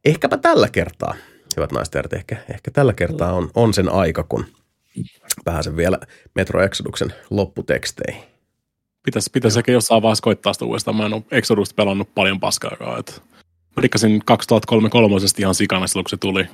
ehkäpä 0.04 0.36
tällä 0.36 0.68
kertaa, 0.68 1.14
hyvät 1.56 1.72
naiset 1.72 2.12
ehkä, 2.12 2.36
ehkä 2.50 2.70
tällä 2.70 2.92
kertaa 2.92 3.32
on, 3.32 3.50
on 3.54 3.74
sen 3.74 3.88
aika, 3.88 4.22
kun 4.22 4.44
pääsen 5.44 5.76
vielä 5.76 5.98
Metro 6.34 6.62
Exoduksen 6.62 7.12
lopputeksteihin. 7.30 8.22
Pitäisi, 9.02 9.30
pitäisi 9.32 9.58
ehkä 9.58 9.72
jossain 9.72 10.02
vaiheessa 10.02 10.22
koittaa 10.22 10.52
sitä 10.52 10.64
uudestaan. 10.64 10.96
Mä 10.96 11.06
en 11.06 11.14
ole 11.14 11.22
Exodusta 11.30 11.74
pelannut 11.74 12.14
paljon 12.14 12.40
paskaa. 12.40 12.96
Että 12.98 13.12
mä 13.76 13.80
rikkasin 13.82 14.22
2003 14.24 14.90
kolmosesta 14.90 15.42
ihan 15.42 15.54
sikana 15.54 15.86
silloin, 15.86 16.04
kun 16.04 16.10
se 16.10 16.16
tuli. 16.16 16.46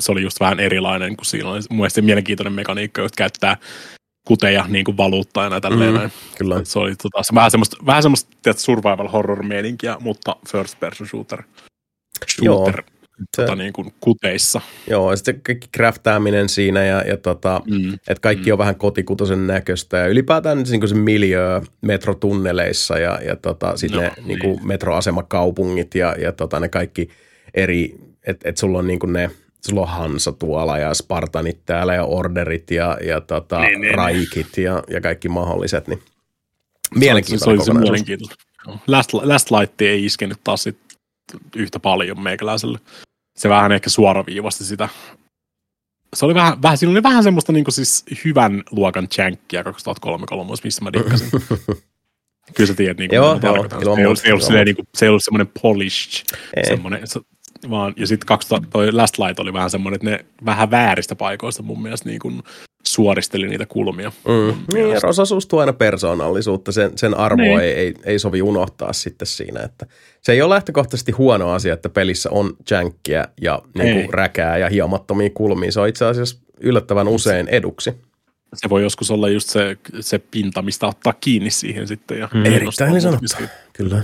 Se 0.00 0.12
oli 0.12 0.22
just 0.22 0.40
vähän 0.40 0.60
erilainen, 0.60 1.16
kun 1.16 1.24
siinä 1.24 1.48
oli 1.48 1.60
mun 1.70 1.78
mielestä 1.78 2.02
mielenkiintoinen 2.02 2.52
mekaniikka, 2.52 3.02
jotka 3.02 3.16
käyttää 3.16 3.56
kuteja 4.26 4.64
niin 4.68 4.84
kuin 4.84 4.96
valuuttaa 4.96 5.44
ja 5.44 5.60
tälleen 5.60 5.94
Mm. 5.94 6.10
Kyllä. 6.38 6.60
Se 6.64 6.78
oli 6.78 6.96
tota, 6.96 7.22
se 7.22 7.34
vähän 7.34 7.50
semmoista, 7.50 7.76
vähän 7.86 8.02
semmoista 8.02 8.36
tiedät, 8.42 8.58
survival 8.58 9.08
horror 9.08 9.42
meininkiä, 9.42 9.96
mutta 10.00 10.36
first 10.48 10.80
person 10.80 11.06
shooter. 11.06 11.42
Shooter 12.30 12.82
se- 12.86 13.01
tota, 13.36 13.54
niin 13.56 13.72
kuin 13.72 13.94
kuteissa. 14.00 14.60
Joo, 14.90 15.10
ja 15.10 15.16
sitten 15.16 15.40
kaikki 15.40 15.68
craftaaminen 15.76 16.48
siinä 16.48 16.84
ja, 16.84 17.02
ja 17.02 17.16
tota, 17.16 17.60
Mm. 17.70 17.92
että 17.94 18.20
kaikki 18.20 18.52
on 18.52 18.58
vähän 18.58 18.76
kotikutosen 18.76 19.46
näköistä 19.46 19.96
ja 19.96 20.06
ylipäätään 20.06 20.62
niin 20.62 20.80
kuin 20.80 20.88
se 20.88 20.94
miljö 20.94 21.60
metrotunneleissa 21.80 22.98
ja, 22.98 23.18
ja 23.26 23.36
tota, 23.36 23.76
sitten 23.76 23.96
No, 24.00 24.02
ne 24.06 24.12
niin. 24.26 24.38
Niin 24.38 24.66
metroasemakaupungit 24.66 25.94
ja, 25.94 26.16
ja 26.18 26.32
tota, 26.32 26.60
ne 26.60 26.68
kaikki 26.68 27.08
eri, 27.54 27.94
että 28.26 28.48
et 28.48 28.56
sulla 28.56 28.78
on 28.78 28.86
niin 28.86 28.98
kuin 28.98 29.12
ne, 29.12 29.30
sulla 29.68 29.80
on 29.80 29.88
Hansa 29.88 30.32
tuolla 30.32 30.78
ja 30.78 30.94
Spartanit 30.94 31.58
täällä 31.66 31.94
ja 31.94 32.04
Orderit 32.04 32.70
ja, 32.70 32.98
ja 33.06 33.20
tota, 33.20 33.58
Niin, 33.60 33.70
niin, 33.70 33.80
niin, 33.80 33.94
Raikit 33.94 34.56
ja, 34.58 34.82
ja 34.90 35.00
kaikki 35.00 35.28
mahdolliset, 35.28 35.88
niin 35.88 35.98
Se 36.92 36.98
mielenkiintoinen 36.98 37.58
oli 37.58 37.64
se 37.64 37.70
kokonaisuus. 37.70 37.90
mielenkiintoinen. 38.06 38.36
Last, 38.86 39.12
Last 39.14 39.50
Light 39.50 39.80
ei 39.80 40.04
iskenyt 40.04 40.38
taas 40.44 40.62
sit 40.62 40.76
yhtä 41.56 41.80
paljon 41.80 42.20
meikäläiselle. 42.20 42.78
Se 43.36 43.48
vähän 43.48 43.72
ehkä 43.72 43.90
suoraviivasti 43.90 44.64
sitä. 44.64 44.88
Se 46.16 46.24
oli 46.24 46.34
vähän, 46.34 46.62
vähän, 46.62 46.78
siinä 46.78 46.90
oli 46.90 47.02
vähän 47.02 47.22
semmoista 47.22 47.52
niin 47.52 47.64
siis 47.68 48.04
hyvän 48.24 48.62
luokan 48.70 49.08
jankkia 49.18 49.64
2003 49.64 50.26
kolmos, 50.26 50.64
missä 50.64 50.84
mä 50.84 50.92
dikkasin. 50.92 51.30
Kyllä 52.56 52.68
sä 52.68 52.74
tiedät, 52.74 52.98
niin 52.98 53.08
kuin, 53.08 53.16
Joo, 53.16 53.26
joo, 53.26 53.38
tarkoitan. 53.38 53.80
se, 53.80 54.00
ei 54.00 54.06
ollut, 54.06 54.18
se, 54.18 54.26
ei 54.26 54.32
ollut 54.32 54.64
niin 54.64 54.76
kuin, 54.76 54.86
se 54.94 55.04
ei 55.04 55.08
ollut 55.08 55.24
semmoinen 55.24 55.52
polished, 55.62 56.38
Ei. 56.56 56.66
semmoinen, 56.66 57.06
se, 57.06 57.20
vaan, 57.70 57.94
ja 57.96 58.06
sitten 58.06 58.26
2000, 58.26 58.68
toi 58.72 58.92
Last 58.92 59.18
Light 59.18 59.38
oli 59.38 59.52
vähän 59.52 59.70
semmoinen, 59.70 59.96
että 59.96 60.10
ne 60.10 60.24
vähän 60.44 60.70
vääristä 60.70 61.14
paikoista 61.14 61.62
mun 61.62 61.82
mielestä 61.82 62.08
niin 62.08 62.20
kuin 62.20 62.42
suoristeli 62.84 63.48
niitä 63.48 63.66
kulmia. 63.66 64.12
Mm. 64.28 64.54
Niin, 64.74 64.90
ja 64.90 65.00
Rosasuus 65.02 65.46
tuo 65.46 65.60
aina 65.60 65.72
persoonallisuutta, 65.72 66.72
sen, 66.72 66.98
sen 66.98 67.14
arvoa 67.16 67.44
Niin. 67.46 67.60
ei, 67.60 67.72
ei, 67.72 67.94
ei 68.04 68.18
sovi 68.18 68.42
unohtaa 68.42 68.92
sitten 68.92 69.26
siinä, 69.26 69.60
että 69.60 69.86
se 70.20 70.32
ei 70.32 70.42
ole 70.42 70.54
lähtökohtaisesti 70.54 71.12
huono 71.12 71.50
asia, 71.50 71.74
että 71.74 71.88
pelissä 71.88 72.30
on 72.30 72.56
jänkkiä 72.70 73.28
ja 73.40 73.62
niin 73.74 73.94
kuin, 73.94 74.14
räkää 74.14 74.58
ja 74.58 74.68
hiomattomia 74.68 75.30
kulmia. 75.34 75.72
Se 75.72 75.80
on 75.80 75.88
itse 75.88 76.04
asiassa 76.04 76.38
yllättävän 76.60 77.08
usein 77.08 77.48
eduksi. 77.48 77.92
se 78.54 78.68
voi 78.70 78.82
joskus 78.82 79.10
olla 79.10 79.28
just 79.28 79.48
se, 79.48 79.76
se 80.00 80.18
pinta, 80.18 80.62
mistä 80.62 80.86
ottaa 80.86 81.12
kiinni 81.20 81.50
siihen 81.50 81.88
sitten. 81.88 82.18
Ja 82.18 82.28
Erittäin 82.44 82.90
hyvin 82.90 83.02
muuta 83.02 83.28
sanottu. 83.28 83.54
Kyllä. 83.72 84.02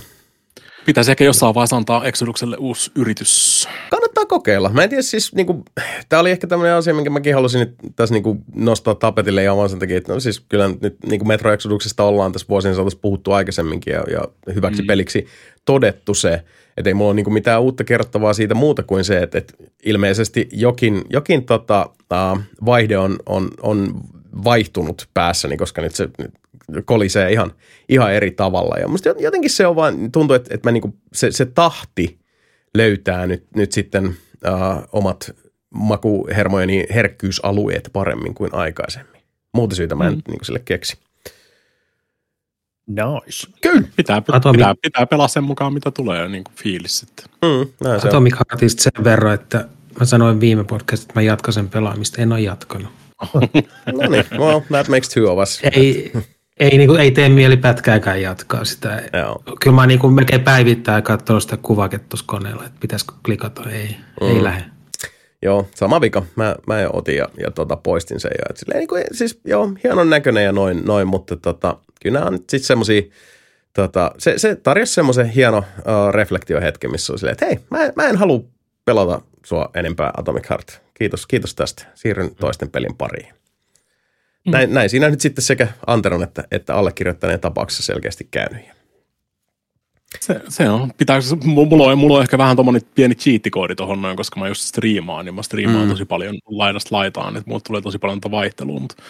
Pitäisi 0.86 1.10
ehkä 1.10 1.24
jossain 1.24 1.54
vaiheessa 1.54 1.76
antaa 1.76 2.04
Exodukselle 2.04 2.56
uusi 2.56 2.90
yritys. 2.94 3.68
Kannattaa 3.90 4.26
kokeilla. 4.26 4.68
Mä 4.68 4.82
en 4.82 4.88
tiedä 4.88 5.02
siis, 5.02 5.34
niin 5.34 5.46
kuin, 5.46 5.64
tämä 6.08 6.20
oli 6.20 6.30
ehkä 6.30 6.46
tämmöinen 6.46 6.74
asia, 6.74 6.94
minkä 6.94 7.10
mäkin 7.10 7.34
halusin 7.34 7.58
nyt 7.58 7.74
tässä 7.96 8.14
niin 8.14 8.22
kuin, 8.22 8.44
nostaa 8.54 8.94
tapetille 8.94 9.42
ja 9.42 9.56
vaan 9.56 9.70
sen 9.70 9.78
takia, 9.78 9.98
että 9.98 10.12
no 10.12 10.20
siis 10.20 10.40
kyllä 10.40 10.68
nyt 10.68 10.96
niin 11.06 11.18
kuin 11.18 11.28
Metro 11.28 11.52
Exoduksesta 11.52 12.04
ollaan 12.04 12.32
tässä 12.32 12.48
vuosien 12.48 12.74
saatossa 12.74 12.98
puhuttu 13.02 13.32
aikaisemminkin 13.32 13.92
ja, 13.92 14.04
ja 14.10 14.52
hyväksi 14.54 14.82
mm. 14.82 14.86
peliksi 14.86 15.26
todettu 15.64 16.14
se, 16.14 16.42
että 16.76 16.90
ei 16.90 16.94
mulla 16.94 17.08
ole 17.08 17.16
niin 17.16 17.24
kuin 17.24 17.34
mitään 17.34 17.62
uutta 17.62 17.84
kerrottavaa 17.84 18.32
siitä 18.32 18.54
muuta 18.54 18.82
kuin 18.82 19.04
se, 19.04 19.18
että, 19.18 19.38
että 19.38 19.54
ilmeisesti 19.84 20.48
jokin, 20.52 21.04
jokin 21.10 21.44
tota, 21.44 21.90
uh, 22.34 22.40
vaihde 22.64 22.98
on, 22.98 23.16
on, 23.26 23.48
on 23.62 24.00
vaihtunut 24.44 25.08
päässäni, 25.14 25.56
koska 25.56 25.82
nyt 25.82 25.94
se 25.94 26.08
nyt 26.68 26.84
kolisee 26.84 27.32
ihan, 27.32 27.52
ihan 27.88 28.12
eri 28.12 28.30
tavalla. 28.30 28.76
Ja 28.78 28.88
musta 28.88 29.08
jotenkin 29.18 29.50
se 29.50 29.66
on 29.66 29.76
vaan, 29.76 30.12
tuntuu, 30.12 30.36
että, 30.36 30.54
että 30.54 30.68
mä 30.68 30.72
niinku, 30.72 30.96
se, 31.12 31.30
se 31.30 31.44
tahti 31.46 32.18
löytää 32.74 33.26
nyt, 33.26 33.44
nyt 33.56 33.72
sitten 33.72 34.06
uh, 34.06 34.88
omat 34.92 35.30
makuhermojeni 35.70 36.86
herkkyysalueet 36.94 37.90
paremmin 37.92 38.34
kuin 38.34 38.54
aikaisemmin. 38.54 39.22
Muuta 39.54 39.76
syytä 39.76 39.94
mä 39.94 40.06
en 40.06 40.14
mm. 40.14 40.22
niin 40.28 40.44
sille 40.44 40.58
keksi. 40.64 40.98
Nice. 42.86 43.46
Kyllä. 43.62 43.88
Pitää, 43.96 44.22
Atomi- 44.32 44.52
pitää, 44.52 44.74
pitää 44.82 45.06
pelaa 45.06 45.28
sen 45.28 45.44
mukaan, 45.44 45.72
mitä 45.72 45.90
tulee 45.90 46.28
niin 46.28 46.44
kuin 46.44 46.54
fiilis 46.54 46.98
sitten. 46.98 47.24
Mm, 47.42 47.72
näin 47.84 48.00
se 48.00 48.06
on. 48.06 48.08
Atomic 48.08 48.34
Heartista 48.34 48.82
sen 48.82 49.04
verran, 49.04 49.34
että 49.34 49.68
mä 50.00 50.06
sanoin 50.06 50.40
viime 50.40 50.64
podcastissa, 50.64 51.10
että 51.10 51.20
mä 51.20 51.22
jatkan 51.22 51.54
sen 51.54 51.68
pelaamista. 51.68 52.22
En 52.22 52.32
ole 52.32 52.40
jatkanut. 52.40 52.97
No 53.92 54.08
niin, 54.08 54.24
well, 54.40 54.60
that 54.60 54.88
makes 54.88 55.08
two 55.08 55.32
of 55.32 55.38
us. 55.38 55.60
Ei, 55.72 56.12
ei, 56.60 56.78
niin 56.78 56.88
kuin, 56.88 57.00
ei 57.00 57.10
tee 57.10 57.28
mieli 57.28 57.56
pätkääkään 57.56 58.22
jatkaa 58.22 58.64
sitä. 58.64 59.02
Joo. 59.12 59.42
Kyllä 59.60 59.76
mä 59.76 59.86
niin 59.86 60.00
kuin 60.00 60.14
melkein 60.14 60.40
päivittäin 60.40 61.02
katsonut 61.02 61.42
sitä 61.42 61.56
kuvaketta 61.56 62.08
tuossa 62.08 62.26
koneella, 62.28 62.64
että 62.64 62.80
pitäisikö 62.80 63.12
klikata. 63.24 63.70
Ei, 63.70 63.96
mm. 64.20 64.28
ei 64.28 64.44
lähde. 64.44 64.64
Joo, 65.42 65.68
sama 65.74 66.00
vika. 66.00 66.22
Mä, 66.36 66.56
mä 66.66 66.80
jo 66.80 66.90
otin 66.92 67.16
ja, 67.16 67.28
ja 67.40 67.50
tota, 67.50 67.76
poistin 67.76 68.20
sen. 68.20 68.30
Ja, 68.38 68.44
et 68.50 68.56
silleen, 68.56 68.78
niin 68.78 68.88
kuin, 68.88 69.04
siis, 69.12 69.40
joo, 69.44 69.72
hienon 69.84 70.10
näköinen 70.10 70.44
ja 70.44 70.52
noin, 70.52 70.84
noin 70.84 71.08
mutta 71.08 71.36
tota, 71.36 71.76
kyllä 72.02 72.18
nämä 72.18 72.28
on 72.28 72.38
sitten 72.38 72.66
semmoisia, 72.66 73.02
tota, 73.74 74.12
se, 74.18 74.38
se 74.38 74.56
tarjosi 74.56 74.94
semmoisen 74.94 75.28
hieno 75.28 75.58
uh, 75.58 76.12
reflektiohetken, 76.12 76.90
missä 76.90 77.12
on 77.12 77.18
silleen, 77.18 77.32
että 77.32 77.46
hei, 77.46 77.58
mä, 77.70 77.78
mä 77.96 78.06
en 78.06 78.16
halua 78.16 78.40
pelata 78.84 79.20
sua 79.44 79.70
enempää 79.74 80.10
Atomic 80.16 80.50
Heart. 80.50 80.80
Kiitos, 80.94 81.26
kiitos 81.26 81.54
tästä. 81.54 81.86
Siirryn 81.94 82.34
toisten 82.34 82.70
pelin 82.70 82.96
pariin. 82.96 83.34
Näin, 84.46 84.74
näin 84.74 84.90
siinä 84.90 85.10
nyt 85.10 85.20
sitten 85.20 85.44
sekä 85.44 85.68
Anteron 85.86 86.22
että, 86.22 86.44
että 86.50 86.74
allekirjoittaneen 86.74 87.40
tapauksessa 87.40 87.82
selkeästi 87.82 88.28
käynyt. 88.30 88.62
Se, 90.20 90.40
se 90.48 90.70
on. 90.70 90.92
Pitää, 90.96 91.20
mulla, 91.44 91.84
on, 91.84 91.98
mulla 91.98 92.16
on 92.16 92.22
ehkä 92.22 92.38
vähän 92.38 92.56
tommonen 92.56 92.82
pieni 92.94 93.14
cheat-koodi 93.14 93.74
tohon 93.74 94.02
noin, 94.02 94.16
koska 94.16 94.40
mä 94.40 94.48
just 94.48 94.62
striimaan, 94.62 95.24
niin 95.24 95.34
mä 95.34 95.42
striimaan 95.42 95.78
Mm. 95.78 95.84
mm. 95.84 95.90
tosi 95.90 96.04
paljon 96.04 96.38
laidasta 96.46 96.96
laitaan, 96.96 97.36
että 97.36 97.50
mulle 97.50 97.62
tulee 97.66 97.82
tosi 97.82 97.98
paljon 97.98 98.20
vaihtelua, 98.30 98.80
mutta 98.80 99.02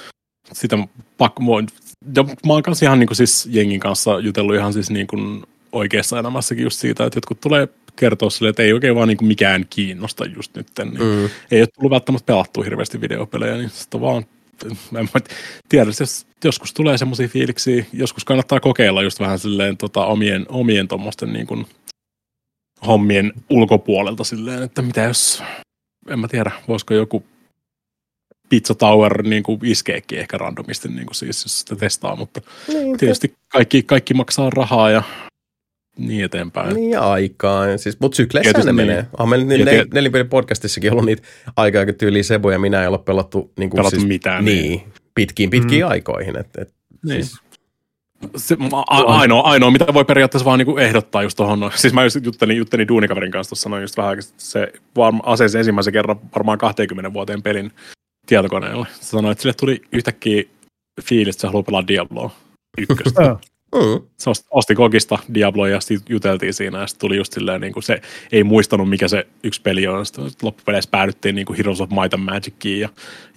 sitä 0.52 0.78
pakko, 1.18 1.42
mä, 1.42 1.50
ja 2.16 2.22
mä 2.22 2.52
oon 2.52 2.62
kanssa 2.62 2.86
ihan 2.86 2.98
niin 2.98 3.06
kuin 3.06 3.16
siis 3.16 3.48
jengin 3.50 3.80
kanssa 3.80 4.20
jutellut 4.20 4.56
ihan 4.56 4.72
siis 4.72 4.90
niin 4.90 5.06
kuin 5.06 5.42
oikeassa 5.72 6.18
elämässäkin 6.18 6.64
just 6.64 6.78
siitä, 6.80 7.04
että 7.04 7.16
jotkut 7.16 7.40
tulee 7.40 7.68
kertoa 7.98 8.30
sille, 8.30 8.48
että 8.48 8.62
ei 8.62 8.72
oikein 8.72 8.94
vaan 8.94 9.08
niin 9.08 9.18
kuin 9.18 9.28
mikään 9.28 9.64
kiinnosta 9.70 10.24
just 10.24 10.56
nyt, 10.56 10.66
niin 10.84 11.02
Mm. 11.02 11.30
ei 11.50 11.60
ole 11.60 11.68
tullut 11.74 11.90
välttämättä 11.90 12.26
pelattua 12.26 12.64
hirveästi 12.64 13.00
videopelejä, 13.00 13.56
niin 13.56 13.70
sitten 13.70 14.00
vaan, 14.00 14.24
en 14.98 15.08
mä 15.14 15.20
tiedä, 15.68 15.90
jos 16.00 16.26
joskus 16.44 16.72
tulee 16.74 16.98
semmoisia 16.98 17.28
fiiliksiä, 17.28 17.84
joskus 17.92 18.24
kannattaa 18.24 18.60
kokeilla 18.60 19.02
just 19.02 19.20
vähän 19.20 19.38
silleen 19.38 19.76
tota, 19.76 20.06
omien, 20.06 20.46
omien 20.48 20.88
tuommoisten 20.88 21.32
niin 21.32 21.46
kuin, 21.46 21.66
hommien 22.86 23.32
ulkopuolelta 23.50 24.24
silleen, 24.24 24.62
että 24.62 24.82
mitä 24.82 25.00
jos, 25.02 25.42
en 26.10 26.18
mä 26.18 26.28
tiedä, 26.28 26.50
voisiko 26.68 26.94
joku 26.94 27.24
Pizza 28.48 28.74
Tower 28.74 29.22
niin 29.22 29.42
kuin 29.42 29.60
iskeekin 29.62 30.18
ehkä 30.18 30.38
randomisti, 30.38 30.88
niin 30.88 31.06
kuin 31.06 31.14
siis, 31.14 31.44
jos 31.44 31.60
sitä 31.60 31.76
testaa, 31.76 32.16
mutta 32.16 32.40
Niin, 32.68 32.98
tietysti 32.98 33.34
kaikki, 33.48 33.82
kaikki 33.82 34.14
maksaa 34.14 34.50
rahaa 34.50 34.90
ja 34.90 35.02
niin 35.98 36.24
eteenpäin. 36.24 36.74
Niin 36.74 36.90
ja 36.90 37.00
aikaa. 37.10 37.66
Ja 37.66 37.78
Siis, 37.78 38.00
mutta 38.00 38.16
sykleissä 38.16 38.48
ne 38.48 38.52
Tietysti 38.52 38.72
menee. 38.72 38.96
niin. 38.96 39.06
On 39.18 39.28
meillä 39.28 39.54
Ja 39.54 39.64
nel, 39.64 39.84
tiet- 39.84 39.94
nelipelin 39.94 40.28
podcastissakin 40.28 40.92
ollut 40.92 41.04
niitä 41.04 41.22
aikaa, 41.56 41.84
kun 41.84 41.94
tyyliin 41.94 42.24
Sebu 42.24 42.50
ja 42.50 42.58
minä 42.58 42.80
ei 42.82 42.86
ole 42.88 42.98
pelattu, 42.98 43.52
niin 43.58 43.70
kuin, 43.70 43.78
Pelattu 43.78 43.96
siis, 44.00 44.08
mitään, 44.08 44.44
Niin, 44.44 44.62
niin. 44.62 44.82
pitkiin 45.14 45.50
pitkiin 45.50 45.84
mm. 45.84 45.90
aikoihin. 45.90 46.36
Et, 46.36 46.56
et, 46.58 46.74
Niin. 47.04 47.24
siis, 47.24 47.36
Se, 48.36 48.56
a, 48.72 48.96
ainoa, 48.96 49.40
ainoa, 49.40 49.70
mitä 49.70 49.94
voi 49.94 50.04
periaatteessa 50.04 50.44
vaan 50.44 50.58
niinku 50.58 50.76
ehdottaa 50.76 51.22
just 51.22 51.36
tuohon, 51.36 51.70
siis 51.74 51.92
mä 51.94 52.04
just 52.04 52.24
juttelin, 52.24 52.56
juttelin 52.56 52.88
duunikaverin 52.88 53.32
kanssa 53.32 53.48
tuossa 53.50 53.62
sanoin 53.62 53.82
just 53.82 53.96
vähän, 53.96 54.10
aikaa 54.10 54.22
sitten, 54.22 54.36
että 54.36 54.50
se 54.50 54.80
varma, 54.96 55.20
ensimmäisen 55.58 55.92
kerran 55.92 56.20
varmaan 56.36 56.58
20 56.58 57.12
vuoteen 57.12 57.42
pelin 57.42 57.72
tietokoneelle. 58.26 58.86
Se 59.00 59.08
sanoi, 59.10 59.32
että 59.32 59.42
sille 59.42 59.54
tuli 59.54 59.82
yhtäkkiä 59.92 60.42
fiilis, 61.02 61.34
että 61.34 61.40
se 61.40 61.46
haluaa 61.46 61.62
pelaa 61.62 61.86
Diabloa 61.88 62.30
ykköstä. 62.78 63.36
Mm, 63.74 64.06
se 64.16 64.30
osti, 64.50 64.74
kokista 64.74 65.18
Diabloa 65.34 65.68
ja 65.68 65.80
sitten 65.80 66.14
juteltiin 66.14 66.54
siinä 66.54 66.80
ja 66.80 66.86
sitten 66.86 67.00
tuli 67.00 67.16
just 67.16 67.32
silleen, 67.32 67.60
niin 67.60 67.72
kuin 67.72 67.82
se 67.82 68.00
ei 68.32 68.44
muistanut 68.44 68.88
mikä 68.88 69.08
se 69.08 69.26
yksi 69.42 69.62
peli 69.62 69.86
on. 69.86 70.06
Sitten 70.06 70.24
loppupeleissä 70.42 70.90
päädyttiin 70.90 71.34
niin 71.34 71.46
kuin 71.46 71.56
Heroes 71.56 71.80
of 71.80 71.90
Might 71.90 72.14
and 72.14 72.22
Magiciin 72.22 72.80
ja, 72.80 72.88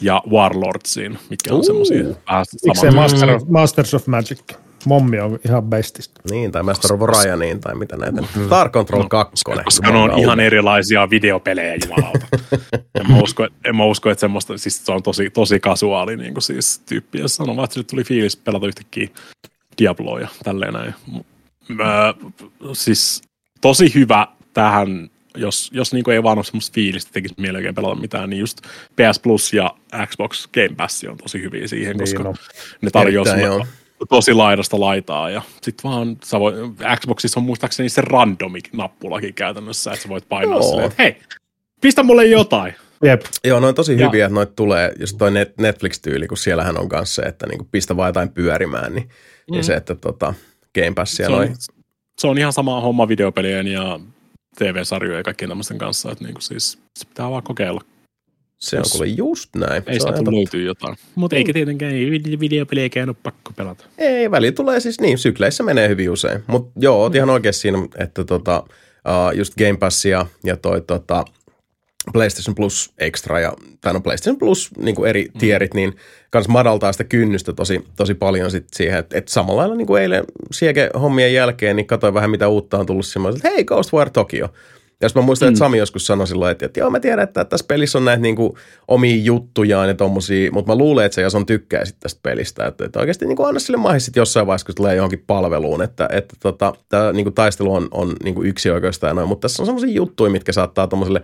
ja 0.02 0.24
Warlordsiin, 0.30 1.18
mitkä 1.30 1.54
on 1.54 1.58
Uu. 1.58 1.64
semmoisia 1.64 2.04
vähän 2.28 2.46
Miksei 2.66 2.92
saman- 2.92 2.96
Master 2.96 3.30
of, 3.30 3.44
Masters 3.50 3.94
of 3.94 4.08
Magic? 4.08 4.40
Mommi 4.86 5.20
on 5.20 5.40
ihan 5.46 5.64
bestistä. 5.64 6.22
niin, 6.32 6.52
tai 6.52 6.64
Master 6.64 6.94
of 6.94 7.02
Orioniin, 7.02 7.60
tai 7.60 7.76
mitä 7.76 7.98
näitä. 7.98 8.24
Star 8.46 8.70
Control 8.70 9.04
2. 9.08 9.44
koska 9.66 9.92
ne 9.92 9.98
on 9.98 10.20
ihan 10.20 10.40
erilaisia 10.40 11.10
videopelejä, 11.10 11.76
jumalauta. 11.86 12.28
en, 13.00 13.12
mä 13.12 13.20
usko, 13.20 13.48
en 13.66 13.76
mä 13.76 13.86
usko, 13.86 14.10
että 14.10 14.20
semmoista, 14.20 14.58
siis 14.58 14.86
se 14.86 14.92
on 14.92 15.04
tosi, 15.04 15.30
tosi 15.30 15.60
kasuaali 15.60 16.18
niin 16.18 16.34
kuin 16.34 16.44
siis 16.44 16.80
tyyppi, 16.80 17.20
ja 17.20 17.28
sanoo 17.28 17.64
että 17.64 17.74
sille 17.74 17.88
tuli 17.90 18.04
fiilis 18.04 18.38
pelata 18.38 18.68
yhtäkkiä 18.68 19.08
Diabloa 19.78 20.20
ja 20.20 20.28
tälleen 20.44 20.74
näin. 20.74 20.94
Mä, 21.68 22.14
siis 22.74 23.22
tosi 23.62 23.94
hyvä 23.96 24.28
tähän 24.54 25.10
jos, 25.36 25.70
jos 25.74 25.94
niin 25.94 26.10
ei 26.10 26.24
vaan 26.24 26.38
ole 26.38 26.46
semmoista 26.46 26.74
fiilistä, 26.74 27.12
tekisi 27.14 27.36
mieli 27.38 27.58
oikein 27.58 27.76
pelata 27.76 28.02
mitään, 28.02 28.30
niin 28.30 28.40
just 28.40 28.62
PS 28.96 29.20
Plus 29.24 29.54
ja 29.54 29.76
Xbox 30.06 30.48
Game 30.48 30.76
Pass 30.78 31.04
on 31.10 31.18
tosi 31.18 31.42
hyviä 31.42 31.68
siihen, 31.68 31.98
koska 31.98 32.20
Niin 32.20 32.28
on. 32.28 32.36
ne 32.82 32.90
tarjoaa 32.90 33.26
tosi 34.10 34.34
laidasta 34.34 34.80
laitaa 34.80 35.30
ja 35.30 35.42
sit 35.62 35.84
vaan 35.84 36.18
sä 36.24 36.40
voi, 36.40 36.54
Xboxissa 37.00 37.40
on 37.40 37.44
muistaakseni 37.44 37.90
se 37.90 38.02
randomi-nappulakin 38.02 39.34
käytännössä, 39.34 39.92
että 39.92 40.04
sä 40.04 40.10
voit 40.10 40.30
painaa 40.30 40.54
Joo. 40.56 40.62
silleen, 40.70 40.88
että 40.92 41.04
hei, 41.04 41.18
pistä 41.82 42.04
mulle 42.04 42.26
jotain. 42.26 42.76
Jep. 43.04 43.22
Joo, 43.46 43.60
ne 43.60 43.68
on 43.68 43.76
tosi 43.76 44.00
Ja- 44.00 44.08
hyviä, 44.08 44.26
että 44.26 44.36
noita 44.36 44.54
tulee, 44.56 44.94
jos 45.00 45.14
toi 45.14 45.30
Net- 45.32 45.54
Netflix-tyyli, 45.58 46.28
kun 46.28 46.38
siellähän 46.38 46.80
on 46.80 46.90
kanssa 46.90 47.22
se, 47.22 47.28
että 47.28 47.48
niinku 47.48 47.68
pistä 47.72 47.98
vaan 47.98 48.10
jotain 48.10 48.30
pyörimään, 48.30 48.96
niin, 48.96 49.10
mm. 49.52 49.58
ja 49.58 49.64
se, 49.64 49.74
että 49.74 49.96
tota, 49.96 50.34
Game 50.76 50.94
Passia 50.96 51.26
Se 51.26 51.32
on, 51.32 51.38
noin. 51.38 51.56
se 52.18 52.28
on 52.28 52.38
ihan 52.38 52.54
sama 52.54 52.82
homma 52.82 53.08
videopelien 53.08 53.68
ja 53.68 54.00
TV-sarjojen 54.58 55.18
ja 55.18 55.24
kaikkien 55.24 55.50
tämmöisten 55.50 55.78
kanssa, 55.78 56.12
että 56.12 56.24
niinku 56.24 56.42
siis 56.42 56.80
se 57.00 57.06
pitää 57.08 57.30
vaan 57.30 57.44
kokeilla. 57.44 57.82
Se 58.58 58.78
on 58.78 58.84
kuule 58.92 59.08
just 59.08 59.50
näin. 59.56 59.84
Ei 59.88 59.98
ihan 59.98 60.36
löytyy 60.36 60.64
jotain. 60.64 60.96
Mutta 61.16 61.36
eikä 61.36 61.54
tietenkään 61.54 61.94
videopeliäkään 62.40 63.10
ole 63.10 63.16
pakko 63.24 63.52
pelata. 63.56 63.86
Ei, 63.98 64.32
väli 64.32 64.52
tulee 64.52 64.80
siis 64.80 65.00
niin, 65.02 65.18
sykleissä 65.18 65.64
menee 65.64 65.90
hyvin 65.90 66.10
usein. 66.12 66.44
Mutta 66.48 66.72
joo, 66.76 66.98
oot 67.02 67.16
ihan 67.16 67.30
oikeassa 67.30 67.62
siinä, 67.62 67.78
että 67.98 68.24
tota, 68.24 68.64
uh, 69.08 69.38
just 69.38 69.54
Game 69.58 69.78
Passia 69.78 70.26
ja 70.44 70.58
toi 70.58 70.82
tota, 70.82 71.26
PlayStation 72.14 72.56
Plus 72.56 72.94
Extra 72.98 73.40
ja, 73.40 73.54
tai 73.82 73.94
no 73.94 74.02
PlayStation 74.02 74.38
Plus 74.38 74.70
niin 74.78 74.96
kuin 74.96 75.10
eri 75.10 75.28
tierit, 75.38 75.74
niin 75.74 75.96
kans 76.30 76.48
madaltaa 76.48 76.92
sitä 76.92 77.04
kynnystä 77.04 77.54
tosi, 77.54 77.86
tosi 77.96 78.14
paljon 78.14 78.52
sit 78.52 78.68
siihen, 78.74 79.00
että 79.00 79.18
et 79.18 79.28
samalla 79.28 79.62
lailla 79.62 79.76
niin 79.76 79.88
kuin 79.88 80.02
eilen 80.02 80.24
Siege-hommien 80.52 81.34
jälkeen, 81.34 81.76
niin 81.76 81.88
katsoin 81.88 82.14
vähän 82.14 82.30
mitä 82.30 82.48
uutta 82.48 82.78
on 82.78 82.86
tullut 82.86 83.06
semmoisen, 83.06 83.38
että 83.38 83.50
hei 83.50 83.66
Ghostwire 83.66 84.10
Tokyo. 84.10 84.50
Ja 85.02 85.06
jos 85.06 85.16
mä 85.16 85.22
muistan, 85.22 85.48
että 85.48 85.60
Sami 85.60 85.78
joskus 85.78 86.06
sanoi 86.06 86.28
silloin, 86.28 86.52
että, 86.52 86.66
että 86.66 86.80
joo 86.80 86.90
mä 86.90 87.00
tiedän, 87.00 87.24
että 87.24 87.46
tässä 87.46 87.66
pelissä 87.68 87.98
on 87.98 88.06
näitä 88.06 88.22
niin 88.22 88.36
kuin 88.36 88.54
omia 88.88 89.24
juttujaan 89.24 89.88
ja 89.88 89.94
tommosia, 89.94 90.52
mutta 90.52 90.72
mä 90.72 90.78
luulen, 90.78 91.06
että 91.06 91.16
se 91.16 91.22
jos 91.22 91.36
on 91.36 91.46
tykkää 91.46 91.86
sit 91.86 91.96
tästä 92.00 92.20
pelistä. 92.24 92.66
Että, 92.66 92.86
että 92.86 93.00
oikeasti 93.00 93.26
niin 93.26 93.36
kuin 93.36 93.48
anna 93.48 93.60
sille 93.60 93.78
mahis 93.78 94.06
sit 94.06 94.16
jossain 94.16 94.48
vaiheessa, 94.48 94.66
kun 94.66 94.76
tulee 94.76 94.96
johonkin 94.96 95.24
palveluun, 95.28 95.82
että, 95.82 96.10
että 96.12 96.36
tota, 96.40 96.74
tämä 96.90 97.14
niin 97.14 97.26
kuin 97.26 97.34
taistelu 97.34 97.74
on, 97.74 97.88
on 97.92 98.16
niin 98.24 98.36
kuin 98.36 98.48
yksi 98.48 98.70
oikeastaan 98.70 99.16
noin, 99.16 99.28
mutta 99.28 99.46
tässä 99.46 99.64
on 99.64 99.66
semmoisia 99.66 99.96
juttuja, 99.96 100.32
mitkä 100.32 100.52
saattaa 100.52 100.88
tuommoiselle 100.88 101.22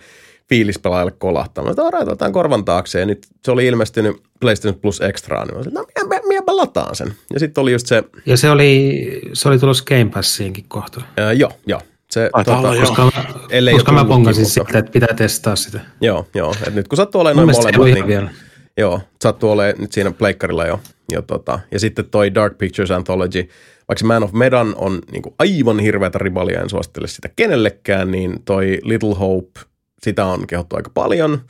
fiilispelaajalle 0.50 1.12
kolahtaa. 1.18 1.64
Mä 1.64 1.74
sanoin, 1.74 2.12
että 2.12 2.32
korvan 2.32 2.66
taakse 2.66 3.00
ja 3.00 3.06
nyt 3.06 3.28
se 3.46 3.52
oli 3.52 3.66
ilmestynyt 3.66 4.16
PlayStation 4.40 4.80
Plus 4.82 5.02
Extraan, 5.02 5.48
niin 5.48 5.58
mä 5.58 5.64
sanoin, 5.64 5.88
että 5.90 6.02
no 6.04 6.08
minä, 6.10 6.20
minä, 6.26 6.42
minä 6.42 6.58
lataan 6.58 6.96
sen. 6.96 7.14
Ja 7.34 7.40
sitten 7.40 7.62
oli 7.62 7.72
just 7.72 7.88
se, 7.88 8.04
Ja 8.26 8.38
se 8.38 8.50
oli, 8.50 9.22
se 9.34 9.50
oli 9.50 9.60
tulossa 9.60 9.84
Game 9.88 10.06
Passiinkin 10.14 10.66
kohta. 10.68 11.02
ää, 11.18 11.34
joo, 11.34 11.52
joo. 11.68 11.82
Se, 12.12 12.30
Taitaa 12.34 12.60
olla, 12.60 12.76
joo. 12.76 12.86
Koska, 12.86 13.04
mä, 13.06 13.12
Ellei 13.50 13.74
koska 13.74 13.92
mä 13.92 14.06
pongasin 14.06 14.44
mutta- 14.44 14.64
sitä, 14.66 14.80
että 14.80 14.92
pitää 14.92 15.14
testaa 15.16 15.56
sitä. 15.56 15.80
Joo, 16.02 16.28
joo. 16.36 16.56
Et 16.68 16.74
nyt 16.76 16.88
kun 16.88 16.98
sattuu 16.98 17.22
olemaan 17.22 17.48
noin 17.48 17.58
molemmat, 17.58 17.94
niin, 17.96 18.08
vielä. 18.08 18.30
joo, 18.78 19.02
sattuu 19.24 19.52
olemaan 19.52 19.76
nyt 19.82 19.92
siinä 19.92 20.12
pleikkarilla 20.12 20.66
jo. 20.66 20.80
jo 21.12 21.22
tota. 21.22 21.60
Ja 21.72 21.80
sitten 21.80 22.06
toi 22.06 22.36
Dark 22.36 22.58
Pictures 22.58 22.92
Anthology, 22.92 23.48
vaikka 23.88 24.06
Man 24.06 24.24
of 24.24 24.32
Medan 24.32 24.76
on 24.78 25.00
niin 25.12 25.22
kuin 25.22 25.36
aivan 25.40 25.80
hirveätä 25.80 26.18
ribalia, 26.18 26.62
en 26.62 26.70
suosittele 26.70 27.08
sitä 27.08 27.30
kenellekään, 27.36 28.12
niin 28.12 28.44
toi 28.46 28.80
Little 28.84 29.14
Hope, 29.14 29.60
sitä 30.04 30.26
on 30.26 30.48
kehottu 30.48 30.76
aika 30.76 30.90
paljon. 30.94 31.42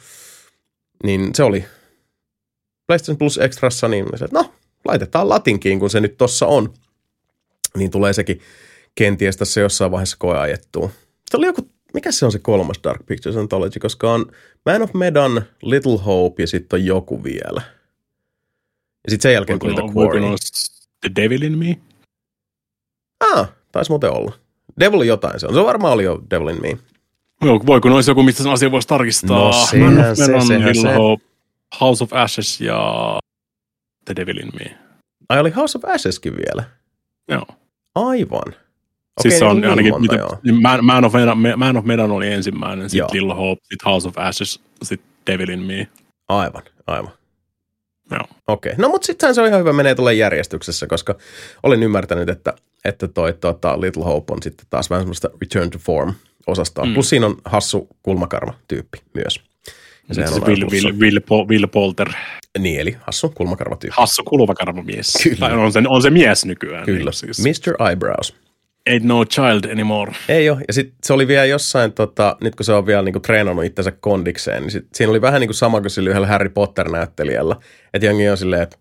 Niin 1.03 1.35
se 1.35 1.43
oli 1.43 1.65
PlayStation 2.87 3.17
Plus 3.17 3.37
Extrassa, 3.37 3.87
niin 3.87 4.05
että 4.13 4.27
no, 4.31 4.53
laitetaan 4.85 5.29
latinkiin, 5.29 5.79
kun 5.79 5.89
se 5.89 5.99
nyt 5.99 6.17
tossa 6.17 6.47
on. 6.47 6.73
Niin 7.77 7.91
tulee 7.91 8.13
sekin 8.13 8.41
kenties 8.95 9.37
tässä 9.37 9.61
jossain 9.61 9.91
vaiheessa 9.91 10.17
koeajettua. 10.19 10.89
Sitten 10.89 11.37
oli 11.37 11.45
joku, 11.45 11.69
mikä 11.93 12.11
se 12.11 12.25
on 12.25 12.31
se 12.31 12.39
kolmas 12.39 12.79
Dark 12.83 13.05
Pictures 13.05 13.37
Anthology, 13.37 13.79
koska 13.79 14.13
on 14.13 14.31
Man 14.65 14.81
of 14.81 14.93
Medan, 14.93 15.41
Little 15.61 15.97
Hope 15.97 16.43
ja 16.43 16.47
sitten 16.47 16.79
on 16.79 16.85
joku 16.85 17.23
vielä. 17.23 17.61
Ja 19.03 19.11
sitten 19.11 19.21
sen 19.21 19.33
jälkeen 19.33 19.59
tuli 19.59 19.73
The 19.73 19.83
Quarry. 19.97 20.21
The 21.01 21.11
Devil 21.15 21.41
in 21.41 21.57
Me? 21.57 21.77
Ah, 23.19 23.49
taisi 23.71 23.91
muuten 23.91 24.11
olla. 24.11 24.31
Devil 24.79 25.01
jotain 25.01 25.39
se 25.39 25.47
on. 25.47 25.53
Se 25.53 25.63
varmaan 25.63 25.93
oli 25.93 26.03
jo 26.03 26.23
Devil 26.29 26.47
in 26.47 26.61
Me. 26.61 26.77
Joo, 27.41 27.61
voiko 27.65 27.89
noissa 27.89 28.11
joku, 28.11 28.23
mistä 28.23 28.43
sen 28.43 28.51
asia 28.51 28.71
voisi 28.71 28.87
tarkistaa? 28.87 29.37
No 29.37 29.53
sehän 29.53 30.15
se, 30.15 30.25
sehän 30.25 30.69
Little 30.69 31.17
se. 31.17 31.25
House 31.81 32.03
of 32.03 32.13
Ashes 32.13 32.61
ja 32.61 33.19
The 34.05 34.15
Devil 34.15 34.37
in 34.37 34.49
Me. 34.59 34.77
Ai 35.29 35.39
oli 35.39 35.51
House 35.51 35.77
of 35.77 35.85
Asheskin 35.85 36.33
vielä. 36.37 36.63
Joo. 37.31 37.45
Aivan. 37.95 38.53
Siis 39.21 39.33
Okei, 39.33 39.39
se 39.39 39.45
on 39.45 39.61
niin 39.61 39.69
ainakin, 39.69 39.93
monta, 39.93 40.13
mitä, 40.43 40.61
Man, 40.61 40.85
Man, 40.85 41.05
of 41.05 41.13
Medan, 41.13 41.37
Man 41.57 41.77
of 41.77 41.85
Medan 41.85 42.11
oli 42.11 42.33
ensimmäinen, 42.33 42.89
sitten 42.89 43.07
Little 43.13 43.33
Hope, 43.33 43.61
sitten 43.61 43.85
House 43.85 44.07
of 44.07 44.17
Ashes, 44.17 44.61
sitten 44.83 45.09
Devil 45.27 45.49
in 45.49 45.59
Me. 45.59 45.87
Aivan, 46.29 46.63
aivan. 46.87 47.11
Joo. 48.11 48.23
Okei, 48.47 48.73
no 48.77 48.89
mutta 48.89 49.05
sittenhän 49.05 49.35
se 49.35 49.41
on 49.41 49.47
ihan 49.47 49.59
hyvä 49.59 49.73
menee 49.73 49.95
tuolla 49.95 50.11
järjestyksessä, 50.11 50.87
koska 50.87 51.15
olin 51.63 51.83
ymmärtänyt, 51.83 52.29
että, 52.29 52.53
että 52.85 53.07
toi 53.07 53.33
tota, 53.33 53.81
Little 53.81 54.03
Hope 54.03 54.33
on 54.33 54.43
sitten 54.43 54.65
taas 54.69 54.89
vähän 54.89 55.01
semmoista 55.01 55.29
return 55.41 55.69
to 55.69 55.77
form 55.77 56.13
osastoa. 56.47 56.85
Mm. 56.85 56.93
Plus 56.93 57.09
siinä 57.09 57.25
on 57.25 57.37
hassu 57.45 57.87
kulmakarva-tyyppi 58.03 58.97
myös. 59.13 59.41
Ja 60.09 60.15
sehän 60.15 60.29
Se 60.33 60.35
on 60.35 60.47
Will, 60.47 60.65
Will. 60.71 60.99
Will, 60.99 61.19
Will 61.47 61.67
Polter, 61.67 62.09
Niin, 62.59 62.79
eli 62.79 62.97
hassu 63.01 63.29
kulmakarva-tyyppi. 63.29 63.95
hassu 63.97 64.23
kulmakarvamies. 64.23 65.13
Kyllä. 65.23 65.37
Tai 65.39 65.53
on 65.53 65.71
se, 65.71 65.81
on 65.87 66.01
se 66.01 66.09
mies 66.09 66.45
nykyään. 66.45 66.85
Kyllä, 66.85 67.11
Niin, 67.21 67.33
siis. 67.33 67.39
Mr. 67.39 67.87
Eyebrows. 67.89 68.35
Ain't 68.89 69.03
no 69.03 69.25
child 69.25 69.71
anymore. 69.71 70.11
Ei 70.29 70.49
ole. 70.49 70.61
Ja 70.67 70.73
sitten 70.73 70.95
se 71.03 71.13
oli 71.13 71.27
vielä 71.27 71.45
jossain, 71.45 71.93
tota, 71.93 72.37
nyt 72.41 72.55
kun 72.55 72.63
se 72.65 72.73
on 72.73 72.85
vielä 72.85 73.01
niinku 73.01 73.19
treenannut 73.19 73.65
itsensä 73.65 73.91
kondikseen, 73.91 74.61
niin 74.63 74.71
sit, 74.71 74.87
siinä 74.93 75.09
oli 75.11 75.21
vähän 75.21 75.39
niin 75.41 75.47
kuin 75.47 75.55
sama 75.55 75.81
kuin 75.81 75.91
sillä 75.91 76.09
yhdellä 76.09 76.27
Harry 76.27 76.49
Potter-näyttelijällä. 76.49 77.55
Että 77.93 78.05
jengi 78.05 78.29
on 78.29 78.37
silleen, 78.37 78.61
että 78.61 78.77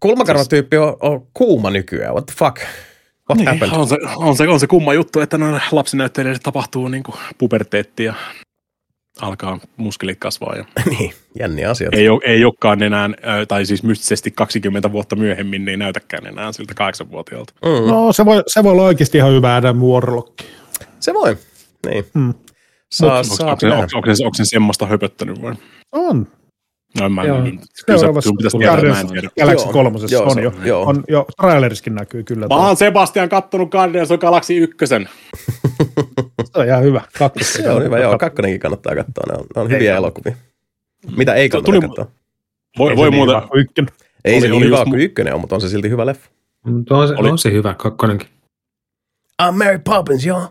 kulmakarvatyyppi 0.00 0.76
on, 0.76 0.96
on 1.00 1.26
kuuma 1.34 1.70
nykyään. 1.70 2.12
What 2.14 2.26
the 2.26 2.34
fuck? 2.38 2.58
What 3.30 3.38
Niin, 3.38 3.48
happened? 3.48 3.72
on, 3.80 3.88
se, 3.88 3.96
on, 4.16 4.36
se, 4.36 4.48
on 4.48 4.60
se 4.60 4.66
kumma 4.66 4.94
juttu, 4.94 5.20
että 5.20 5.38
noille 5.38 5.60
lapsinäyttelijöille 5.72 6.40
tapahtuu 6.42 6.88
niin 6.88 7.02
kuin 7.02 7.16
puberteetti 7.38 8.04
ja 8.04 8.14
alkaa 9.20 9.58
muskelit 9.76 10.18
kasvaa. 10.18 10.56
Ja 10.56 10.64
niin, 10.90 11.12
jänniä 11.38 11.70
asioita. 11.70 11.96
ei, 11.98 12.08
ole, 12.08 12.20
ei 12.24 12.44
olekaan 12.44 12.82
enää, 12.82 13.08
tai 13.48 13.66
siis 13.66 13.82
mystisesti 13.82 14.30
20 14.30 14.92
vuotta 14.92 15.16
myöhemmin, 15.16 15.64
niin 15.64 15.68
ei 15.68 15.76
näytäkään 15.76 16.26
enää 16.26 16.52
siltä 16.52 16.74
kahdeksanvuotiaalta. 16.74 17.52
Mm, 17.64 17.90
No 17.90 18.12
se 18.12 18.24
voi, 18.24 18.42
se 18.46 18.64
voi 18.64 18.72
olla 18.72 18.82
oikeasti 18.82 19.18
ihan 19.18 19.32
hyvä 19.32 19.56
Adam 19.56 19.76
Warlock. 19.76 20.38
Se 21.00 21.14
voi. 21.14 21.36
Niin. 21.86 22.04
Mm. 22.14 22.34
Saa, 22.92 23.18
Onko, 23.18 23.36
saa 23.36 23.46
onko, 23.50 23.60
se, 23.60 23.66
onko, 23.66 23.86
onko, 23.94 24.14
se, 24.14 24.24
onko 24.24 24.34
se 24.34 24.44
semmoista 24.44 24.86
höpöttänyt 24.86 25.42
vai? 25.42 25.54
On. 25.92 26.26
No 26.98 27.06
en 27.06 27.12
mä, 27.12 27.24
Joo. 27.24 27.42
kyllä 27.42 27.58
se, 27.98 27.98
Seuraavassa. 27.98 28.30
Galaxy. 29.40 29.68
3 29.72 29.98
Joo, 30.10 30.24
on 30.24 30.34
se 30.34 30.40
jo. 30.40 30.48
on, 30.50 30.66
joo. 30.66 30.82
On 30.86 31.04
jo, 31.08 31.26
traileriskin 31.40 31.94
näkyy 31.94 32.24
kyllä. 32.24 32.46
Mä 32.48 32.54
oon 32.56 32.76
Sebastian 32.76 33.28
kattonut 33.28 33.70
Guardians 33.70 34.10
of 34.10 34.20
Galaxy 34.20 34.56
1. 34.56 34.86
Se 34.86 35.00
on 36.54 36.66
ihan 36.66 36.82
hyvä. 36.82 37.00
Kakkos. 37.18 37.52
Se 37.52 37.70
on 37.70 37.84
hyvä, 37.84 37.98
joo. 37.98 38.18
Kakkonenkin 38.18 38.60
kannattaa 38.60 38.94
katsoa. 38.94 39.24
Ne 39.28 39.38
on, 39.38 39.44
ne 39.56 39.62
on 39.62 39.70
hyviä 39.70 39.90
Ei 39.90 39.96
elokuvia. 39.96 40.36
Mitä 41.16 41.34
ei 41.34 41.48
kannata 41.48 41.72
Tuli- 41.72 41.80
katsoa? 41.80 42.06
Voi, 42.78 42.96
voi 42.96 43.10
muuten, 43.10 43.36
Ykkönen. 43.54 43.92
Ei 44.24 44.34
oli- 44.34 44.40
se 44.40 44.46
niin 44.46 44.56
oli 44.56 44.64
hyvä 44.64 44.76
just 44.76 44.88
kuin 44.90 45.00
ykkönen 45.00 45.34
on, 45.34 45.40
mutta 45.40 45.54
on 45.54 45.60
se 45.60 45.68
silti 45.68 45.90
hyvä 45.90 46.06
leffa. 46.06 46.30
Mutta 46.66 46.96
on, 46.96 47.08
se, 47.08 47.14
Oli- 47.16 47.30
on 47.30 47.38
se 47.38 47.52
hyvä, 47.52 47.74
kakkonenkin. 47.74 48.28
Ah, 49.38 49.54
Mary 49.56 49.78
Poppins, 49.78 50.26
joo. 50.26 50.42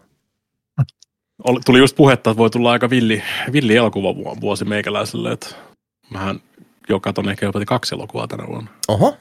oli, 1.44 1.60
tuli 1.66 1.80
just 1.80 1.96
puhetta, 1.96 2.30
että 2.30 2.38
voi 2.38 2.50
tulla 2.50 2.72
aika 2.72 2.90
villi, 2.90 3.24
villi 3.54 3.76
elokuva 3.76 4.16
vu- 4.16 4.38
vuosi 4.42 4.66
meikäläiselle, 4.66 5.32
että 5.32 5.48
mähän 6.10 6.40
jo 6.90 7.00
katon 7.00 7.30
ehkä 7.30 7.46
jopa 7.46 7.66
kaksi 7.66 7.96
elokuvaa 7.96 8.28
tänä 8.28 8.48
vuonna. 8.48 8.72
Oho. 8.88 9.18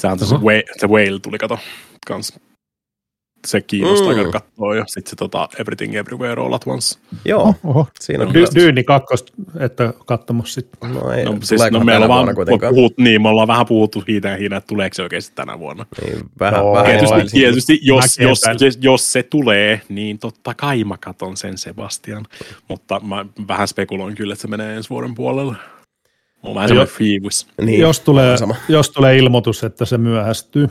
Sehän 0.00 0.18
se, 0.18 0.24
Oho. 0.24 0.34
Whale, 0.44 0.64
se 0.76 0.86
Whale 0.86 1.20
tuli 1.20 1.38
kato 1.38 1.58
kans. 2.06 2.32
Se 3.46 3.60
kiinnostaa 3.60 4.12
Mm. 4.24 4.30
katsoa 4.30 4.76
ja 4.76 4.84
sitten 4.86 5.10
se 5.10 5.16
tota, 5.16 5.48
Everything 5.60 5.94
Everywhere 5.94 6.42
All 6.42 6.52
at 6.54 6.66
Once. 6.66 6.98
Joo, 7.24 7.54
Oho. 7.64 7.86
siinä 8.00 8.22
on 8.24 8.30
Dy- 8.30 8.32
kyllä. 8.32 8.46
Dy- 8.46 8.54
Dyyni 8.54 8.84
kakkosta, 8.84 9.32
että 9.60 9.92
katsomassa 10.06 10.54
sitten. 10.54 10.94
No 10.94 11.10
ei, 11.12 11.24
No, 11.24 11.32
no, 11.32 11.38
siis, 11.42 11.60
no, 11.60 11.78
no 11.78 11.84
meillä 11.84 12.04
on 12.04 12.08
vaan 12.08 12.28
puhut, 12.74 12.98
niin, 12.98 13.22
me 13.22 13.28
ollaan 13.28 13.48
vähän 13.48 13.66
puhuttu 13.66 14.02
siitä 14.06 14.28
ja 14.28 14.36
hiinä, 14.36 14.56
että 14.56 14.66
tuleeko 14.68 14.94
se 14.94 15.02
oikeasti 15.02 15.32
tänä 15.34 15.58
vuonna. 15.58 15.86
Niin, 16.04 16.18
vähän, 16.40 16.60
No, 16.60 16.72
vähän 16.72 16.86
Tietysti, 16.86 17.30
tietysti 17.38 17.78
jos, 17.82 18.18
jos, 18.18 18.40
jos, 18.60 18.78
jos, 18.80 19.12
se 19.12 19.22
tulee, 19.22 19.80
niin 19.88 20.18
totta 20.18 20.54
kai 20.54 20.84
mä 20.84 20.96
katon 21.00 21.36
sen 21.36 21.58
Sebastian. 21.58 22.26
Mutta 22.68 23.00
mä 23.00 23.26
vähän 23.48 23.68
spekuloin 23.68 24.14
kyllä, 24.14 24.32
että 24.32 24.42
se 24.42 24.48
menee 24.48 24.76
ensi 24.76 24.90
vuoden 24.90 25.14
puolelle. 25.14 25.54
On 26.46 26.54
vähän 26.54 26.68
semmoinen. 26.68 26.94
Niin, 27.62 27.80
jos, 27.80 28.00
tulee, 28.00 28.36
sama. 28.36 28.54
jos 28.68 28.90
tulee 28.90 29.16
ilmoitus, 29.18 29.64
että 29.64 29.84
se 29.84 29.98
myöhästyy, 29.98 30.68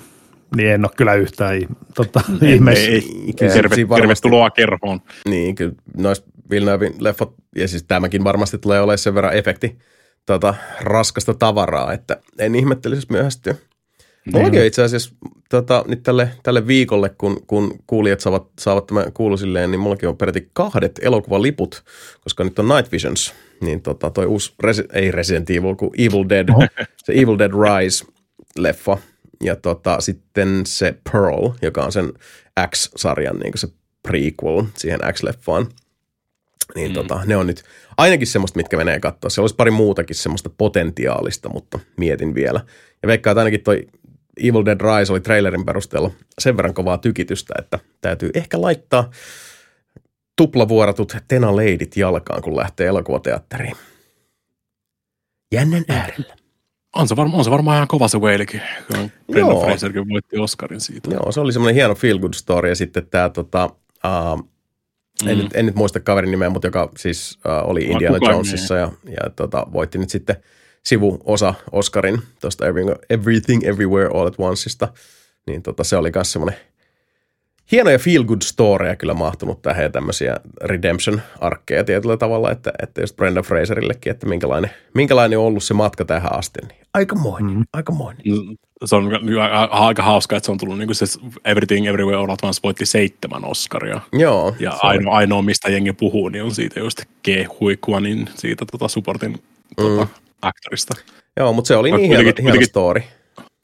niin 0.55 0.69
en 0.69 0.85
ole 0.85 0.91
kyllä 0.97 1.13
yhtään 1.13 1.61
tota, 1.95 2.21
Ei, 2.41 2.53
ihmeessä. 2.53 2.91
ei, 2.91 3.01
Kyllä, 3.39 3.53
terve, 3.53 3.75
siinä 3.75 3.89
varmasti- 3.89 4.01
tervetuloa 4.01 4.49
kerhoon. 4.49 5.01
Niin, 5.29 5.55
kyllä 5.55 5.73
noista 5.97 6.27
Villeneuvein 6.49 6.93
leffot, 6.99 7.33
ja 7.55 7.67
siis 7.67 7.83
tämäkin 7.83 8.23
varmasti 8.23 8.57
tulee 8.57 8.79
olemaan 8.79 8.97
sen 8.97 9.15
verran 9.15 9.37
efekti 9.37 9.77
tota, 10.25 10.53
raskasta 10.81 11.33
tavaraa, 11.33 11.93
että 11.93 12.17
en 12.39 12.55
ihmettelisi, 12.55 12.97
jos 12.97 13.09
myöhästyy. 13.09 13.53
Mullakin 14.33 14.59
on 14.59 14.65
itse 14.65 14.83
asiassa 14.83 15.15
tota, 15.49 15.85
nyt 15.87 16.03
tälle, 16.03 16.29
tälle 16.43 16.67
viikolle, 16.67 17.09
kun, 17.09 17.41
kun 17.47 17.73
kuulijat 17.87 18.19
saavat, 18.19 18.47
saavat 18.59 18.87
tämän 18.87 19.11
kuulu 19.13 19.37
silleen, 19.37 19.71
niin 19.71 19.79
mullakin 19.79 20.09
on 20.09 20.17
peräti 20.17 20.49
kahdet 20.53 20.99
elokuvaliput, 21.03 21.83
koska 22.21 22.43
nyt 22.43 22.59
on 22.59 22.67
Night 22.67 22.91
Visions, 22.91 23.33
niin 23.61 23.81
tota, 23.81 24.09
toi 24.09 24.25
uusi, 24.25 24.53
Resi- 24.63 24.87
ei 24.93 25.11
Resident 25.11 25.49
Evil, 25.49 25.75
kuin 25.75 25.91
Evil 25.97 26.29
Dead, 26.29 26.69
se 26.97 27.13
Evil 27.13 27.39
Dead 27.39 27.51
Rise-leffa, 27.51 28.97
ja 29.43 29.55
tota, 29.55 30.01
sitten 30.01 30.61
se 30.65 30.95
Pearl, 31.11 31.49
joka 31.61 31.83
on 31.83 31.91
sen 31.91 32.13
X-sarjan 32.69 33.39
niin 33.39 33.53
se 33.55 33.67
prequel 34.03 34.63
siihen 34.77 34.99
X-leffaan. 35.13 35.67
Niin 36.75 36.91
mm. 36.91 36.93
tota, 36.93 37.21
ne 37.25 37.37
on 37.37 37.47
nyt 37.47 37.63
ainakin 37.97 38.27
semmoista, 38.27 38.57
mitkä 38.57 38.77
menee 38.77 38.99
katsoa. 38.99 39.29
Se 39.29 39.41
olisi 39.41 39.55
pari 39.55 39.71
muutakin 39.71 40.15
semmoista 40.15 40.49
potentiaalista, 40.57 41.49
mutta 41.49 41.79
mietin 41.97 42.35
vielä. 42.35 42.61
Ja 43.03 43.07
veikkaa, 43.07 43.31
että 43.31 43.41
ainakin 43.41 43.63
toi 43.63 43.87
Evil 44.37 44.65
Dead 44.65 44.81
Rise 44.81 45.13
oli 45.13 45.21
trailerin 45.21 45.65
perusteella 45.65 46.11
sen 46.39 46.57
verran 46.57 46.73
kovaa 46.73 46.97
tykitystä, 46.97 47.53
että 47.59 47.79
täytyy 48.01 48.29
ehkä 48.33 48.61
laittaa 48.61 49.11
tuplavuoratut 50.35 51.17
Tena 51.27 51.55
Leidit 51.55 51.97
jalkaan, 51.97 52.41
kun 52.41 52.55
lähtee 52.55 52.87
elokuvateatteriin. 52.87 53.75
Jännän 55.51 55.85
äärellä. 55.89 56.35
On 56.95 57.07
se, 57.07 57.15
varma, 57.15 57.37
on 57.37 57.43
se 57.43 57.51
varmaan 57.51 57.75
ihan 57.75 57.87
kova 57.87 58.07
se 58.07 58.17
Whalekin, 58.17 58.61
kun 58.87 59.11
Brendan 59.31 59.57
Fraserkin 59.57 60.09
voitti 60.09 60.37
Oscarin 60.37 60.81
siitä. 60.81 61.09
Joo, 61.13 61.31
se 61.31 61.39
oli 61.39 61.53
semmoinen 61.53 61.75
hieno 61.75 61.95
feel 61.95 62.19
good 62.19 62.33
story. 62.33 62.69
Ja 62.69 62.75
sitten 62.75 63.07
tämä, 63.07 63.29
tota, 63.29 63.65
uh, 64.05 64.37
mm. 65.23 65.29
en, 65.29 65.37
nyt, 65.37 65.55
en 65.55 65.65
nyt 65.65 65.75
muista 65.75 65.99
kaverin 65.99 66.31
nimeä, 66.31 66.49
mutta 66.49 66.67
joka 66.67 66.91
siis 66.97 67.39
uh, 67.45 67.69
oli 67.69 67.81
Indiana 67.81 68.17
Jonesissa 68.31 68.75
ja, 68.75 68.91
ja 69.05 69.29
tota, 69.35 69.67
voitti 69.73 69.97
nyt 69.97 70.09
sitten 70.09 70.35
sivuosa 70.85 71.53
Oscarin 71.71 72.21
tuosta 72.41 72.65
Everything 73.09 73.63
Everywhere 73.63 74.09
All 74.13 74.27
at 74.27 74.35
Onceista. 74.37 74.87
Niin 75.47 75.61
tota, 75.61 75.83
se 75.83 75.97
oli 75.97 76.11
myös 76.15 76.31
semmoinen 76.31 76.59
hienoja 77.71 77.99
feel 77.99 78.23
good 78.23 78.41
storyja 78.41 78.95
kyllä 78.95 79.13
mahtunut 79.13 79.61
tähän 79.61 79.91
tämmöisiä 79.91 80.37
redemption-arkkeja 80.63 81.83
tietyllä 81.83 82.17
tavalla, 82.17 82.51
että, 82.51 82.71
että 82.83 83.01
just 83.01 83.15
Brenda 83.15 83.41
Fraserillekin, 83.41 84.11
että 84.11 84.27
minkälainen, 84.27 84.71
minkälainen 84.93 85.39
on 85.39 85.45
ollut 85.45 85.63
se 85.63 85.73
matka 85.73 86.05
tähän 86.05 86.37
asti. 86.37 86.59
Niin 86.61 86.79
aikamoinen, 86.93 87.57
mm. 87.57 87.65
aikamoinen. 87.73 88.21
Mm, 88.25 88.57
se 88.85 88.95
on 88.95 89.11
aika 89.69 90.03
hauska, 90.03 90.35
että 90.35 90.45
se 90.45 90.51
on 90.51 90.57
tullut 90.57 90.77
niin 90.77 90.87
kuin 90.87 90.95
se 90.95 91.05
Everything 91.45 91.87
Everywhere 91.87 92.17
All 92.17 92.31
at 92.31 92.43
Once 92.43 92.59
voitti 92.63 92.85
seitsemän 92.85 93.45
Oscaria. 93.45 94.01
Joo. 94.13 94.55
Ja 94.59 94.71
ainoa, 94.81 95.15
ainoa, 95.15 95.41
mistä 95.41 95.71
jengi 95.71 95.93
puhuu, 95.93 96.29
niin 96.29 96.43
on 96.43 96.51
siitä 96.51 96.79
just 96.79 97.01
Ke 97.23 97.47
Hui 97.59 97.77
Kwanin, 97.85 98.29
siitä 98.35 98.65
tota 98.71 98.87
supportin 98.87 99.31
mm. 99.31 99.37
tota, 99.77 100.07
aktorista. 100.41 100.93
Joo, 101.37 101.53
mutta 101.53 101.67
se 101.67 101.75
oli 101.75 101.91
niin 101.91 102.07
hieno, 102.07 102.31
hieno 102.41 102.65
story. 102.65 103.01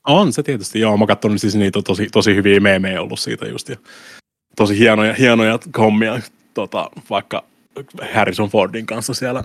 On 0.08 0.34
se 0.34 0.44
tietysti, 0.44 0.80
joo. 0.80 0.98
Mä 0.98 1.08
katson 1.08 1.40
siis 1.40 1.56
niitä 1.56 1.82
tosi, 1.82 2.08
tosi 2.12 2.36
hyviä 2.36 2.60
meemejä 2.60 3.02
ollut 3.02 3.20
siitä 3.20 3.46
just. 3.46 3.70
Ja 3.70 3.76
tosi 4.56 4.80
hienoja, 4.80 5.14
hienoja 5.14 5.60
hommia, 5.78 6.20
tota, 6.54 6.90
vaikka 7.10 7.44
Harrison 8.14 8.50
Fordin 8.50 8.86
kanssa 8.86 9.14
siellä 9.14 9.44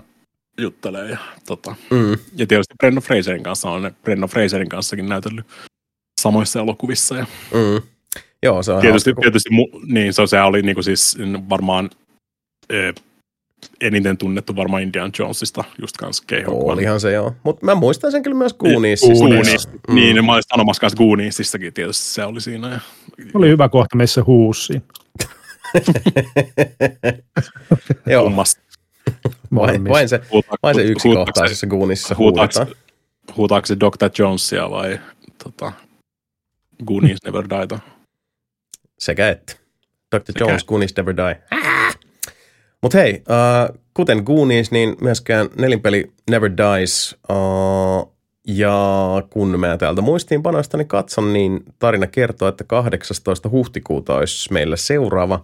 juttelee. 0.57 1.09
Ja, 1.09 1.17
tota, 1.47 1.75
mm. 1.89 2.11
ja 2.35 2.47
tietysti 2.47 2.73
Brendan 2.77 3.03
Fraserin 3.03 3.43
kanssa 3.43 3.69
on 3.69 3.91
Brendan 4.03 4.29
Fraserin 4.29 4.69
kanssakin 4.69 5.09
näytellyt 5.09 5.45
samoissa 6.21 6.59
elokuvissa. 6.59 7.15
Ja 7.15 7.25
mm. 7.53 7.87
Joo, 8.43 8.63
se 8.63 8.71
on 8.71 8.81
tietysti, 8.81 9.13
tietysti 9.21 9.49
mu, 9.49 9.67
niin, 9.85 10.13
se, 10.13 10.27
se 10.27 10.41
oli 10.41 10.61
niinku 10.61 10.83
siis 10.83 11.17
varmaan 11.49 11.89
e, 12.69 12.93
eniten 13.81 14.17
tunnettu 14.17 14.55
varmaan 14.55 14.81
Indiana 14.81 15.11
Jonesista, 15.19 15.63
just 15.81 15.97
kanssa 15.97 16.23
keihon. 16.27 16.55
Olihan 16.55 16.99
se 16.99 17.11
joo, 17.11 17.35
mutta 17.43 17.65
mä 17.65 17.75
muistan 17.75 18.11
sen 18.11 18.23
kyllä 18.23 18.37
myös 18.37 18.53
Gooniesista. 18.53 19.25
Niin, 19.25 19.35
Goonies. 19.35 19.67
Mm. 19.87 19.95
Niin, 19.95 20.25
mä 20.25 20.33
olin 20.33 20.43
sanomassa 20.47 20.81
kanssa 20.81 20.97
Gooniesistakin 20.97 21.73
tietysti 21.73 22.03
se 22.03 22.25
oli 22.25 22.41
siinä. 22.41 22.69
Ja... 22.69 22.79
Oli 23.33 23.49
hyvä 23.49 23.69
kohta 23.69 23.97
missä 23.97 24.23
huusi. 24.23 24.73
joo. 28.05 28.23
Kummasta. 28.23 28.61
Vain, 29.55 29.89
vain, 29.89 30.09
se, 30.09 30.21
vain 30.63 30.75
se 30.75 30.81
yksi 30.81 31.09
kohtaisessa 31.09 31.67
Goonisissa 31.67 32.15
huudetaan. 32.15 32.67
Huutaako 33.37 33.65
se 33.65 33.75
Dr. 33.75 34.09
Jonesia 34.19 34.69
vai 34.69 34.99
tota, 35.43 35.71
Goonies 36.85 37.19
Never 37.25 37.45
Die? 37.49 37.79
Sekä 38.99 39.29
että. 39.29 39.53
Dr. 40.15 40.21
Sekä. 40.25 40.45
Jones, 40.45 40.63
Goonies 40.63 40.97
Never 40.97 41.15
Die. 41.17 41.66
Mutta 42.81 42.97
hei, 42.97 43.13
uh, 43.13 43.79
kuten 43.93 44.23
Goonies, 44.25 44.71
niin 44.71 44.95
myöskään 45.01 45.49
nelinpeli 45.57 46.11
Never 46.29 46.51
Dies. 46.57 47.15
Uh, 47.29 48.17
ja 48.47 48.77
kun 49.29 49.59
mä 49.59 49.77
täältä 49.77 50.01
muistiinpanoistani 50.01 50.85
katson, 50.85 51.33
niin 51.33 51.63
tarina 51.79 52.07
kertoo, 52.07 52.47
että 52.47 52.63
18. 52.63 53.49
huhtikuuta 53.49 54.15
olisi 54.15 54.53
meillä 54.53 54.75
seuraava 54.75 55.41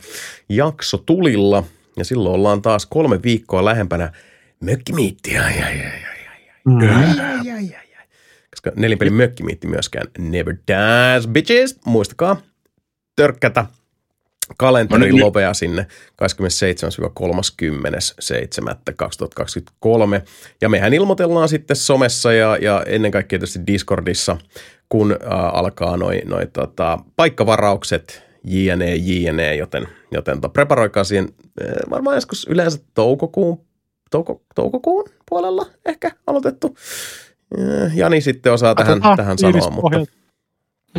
jakso 0.50 0.98
tulilla. 0.98 1.64
Ja 1.98 2.06
silloin 2.06 2.36
ollaan 2.36 2.62
taas 2.62 2.86
kolme 2.86 3.20
viikkoa 3.24 3.66
lähempänä 3.66 4.12
mökkimiittiä. 4.60 5.44
Ai, 5.44 5.54
ai, 5.54 5.64
ai, 5.64 5.76
ai, 5.76 6.30
ai, 6.30 6.66
mm. 6.66 6.80
ai, 6.80 7.20
ai, 7.20 7.52
ai, 7.52 7.52
ai, 7.52 7.96
ai. 7.98 8.06
Koska 8.50 8.72
nelinpelin 8.76 9.14
mökkimiitti 9.14 9.68
myöskään 9.68 10.08
never 10.18 10.56
dies, 10.68 11.28
bitches. 11.28 11.80
Muistakaa 11.86 12.42
törkkätä 13.16 13.66
kalenteri 14.58 15.12
no, 15.12 15.26
lovea 15.26 15.54
sinne 15.54 15.88
27-30.7.2023. 16.24 16.28
Ja 20.62 20.70
mehän 20.70 20.94
ilmoitellaan 20.94 21.50
sitten 21.50 21.76
somessa 21.76 22.34
ja, 22.34 22.58
ja 22.62 22.84
ennen 22.86 23.12
kaikkea 23.12 23.40
tietysti 23.40 23.60
Discordissa, 23.68 24.38
kun 24.90 25.12
äh, 25.12 25.18
alkaa 25.54 25.98
noin 25.98 26.22
noi, 26.26 26.48
tota, 26.54 27.00
paikkavaraukset 27.16 28.24
jne, 28.44 28.96
jne, 28.96 29.56
joten, 29.56 29.88
joten 30.12 30.42
to, 30.42 30.50
preparoikaa 30.50 31.04
siihen 31.04 31.30
äh, 31.62 31.68
varmaan 31.90 32.18
joskus 32.18 32.48
yleensä 32.50 32.80
toukokuun, 32.94 33.66
touko, 34.12 34.42
toukokuun 34.56 35.06
puolella 35.30 35.66
ehkä 35.86 36.12
aloitettu. 36.28 36.76
Äh, 37.60 37.98
Jani 37.98 38.22
sitten 38.22 38.54
osaa 38.54 38.76
tähän, 38.76 39.02
tähän 39.18 39.38
sanoa, 39.38 39.70
mutta 39.70 40.00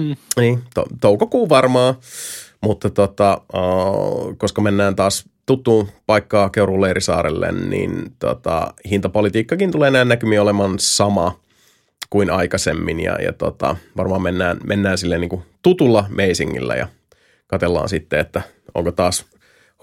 mm. 0.01 0.17
niin, 0.37 0.63
to, 0.75 0.87
toukokuun 1.01 1.49
varmaan. 1.49 1.95
Mutta 2.63 2.91
tota, 2.91 3.41
koska 4.37 4.63
mennään 4.63 4.97
taas 4.97 5.25
tuttuun 5.47 5.89
paikkaan 6.07 6.51
Keurun 6.51 6.81
leirisaarelle, 6.81 7.53
niin 7.53 8.13
tota, 8.19 8.75
hintapolitiikkakin 8.91 9.71
tulee 9.71 9.91
näin 9.91 10.09
näkymiin 10.09 10.41
olemaan 10.41 10.79
sama 10.79 11.41
kuin 12.11 12.31
aikaisemmin. 12.31 13.01
Ja, 13.01 13.23
ja 13.23 13.33
tota, 13.33 13.77
varmaan 13.97 14.23
mennään, 14.23 14.57
mennään 14.65 14.99
sille 14.99 15.19
niin 15.19 15.31
kuin 15.31 15.43
tutulla 15.63 16.05
meisingillä 16.09 16.75
ja 16.75 16.89
katellaan 17.47 17.89
sitten, 17.89 18.21
että 18.21 18.43
onko 18.75 18.93
taas 18.93 19.27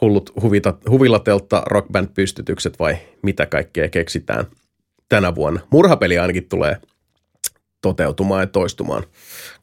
hullut 0.02 0.32
huvita, 0.42 0.74
huvilatelta 0.90 1.64
rockband-pystytykset 1.66 2.80
vai 2.80 2.98
mitä 3.22 3.46
kaikkea 3.46 3.90
keksitään 3.90 4.46
tänä 5.10 5.36
vuonna. 5.36 5.62
Murhapeli 5.70 6.18
ainakin 6.18 6.50
tulee 6.50 6.78
toteutumaan 7.82 8.42
ja 8.42 8.48
toistumaan, 8.48 9.04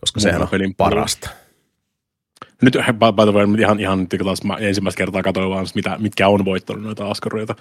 koska 0.01 0.21
sehän 0.21 0.43
on 0.43 0.49
parasta. 0.77 1.29
Puolella 1.29 1.48
nyt 2.63 2.75
by 2.75 3.23
the 3.23 3.33
way, 3.33 3.47
ihan, 3.59 3.81
ihan 3.81 3.99
nyt 3.99 4.09
taas 4.25 4.45
mä 4.45 4.57
ensimmäistä 4.57 4.99
kertaa 4.99 5.23
katsoin 5.23 5.51
vaan, 5.51 5.67
mitä, 5.75 5.97
mitkä 5.99 6.29
on 6.29 6.45
voittanut 6.45 6.83
noita 6.83 7.11
askaroita. 7.11 7.55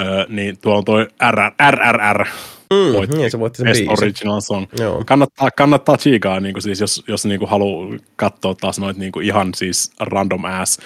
Öö, 0.00 0.26
niin 0.28 0.58
tuo 0.58 0.76
on 0.76 0.84
toi 0.84 1.06
RR, 1.30 1.52
RRR. 1.70 2.24
Mm, 2.72 2.92
voitti, 2.92 3.16
niin, 3.16 3.30
se 3.30 3.38
voitti 3.38 3.56
sen 3.56 3.66
Best 3.66 3.82
Original 3.88 4.40
Song. 4.40 4.66
Joo. 4.78 5.02
Kannattaa, 5.06 5.50
kannattaa 5.50 5.96
chiikaa, 5.96 6.40
niin 6.40 6.62
siis, 6.62 6.80
jos, 6.80 7.04
jos 7.08 7.26
niin 7.26 7.48
haluaa 7.48 7.98
katsoa 8.16 8.54
taas 8.54 8.78
noita 8.78 9.00
niin 9.00 9.22
ihan 9.22 9.54
siis 9.54 9.92
random 10.00 10.44
ass 10.44 10.78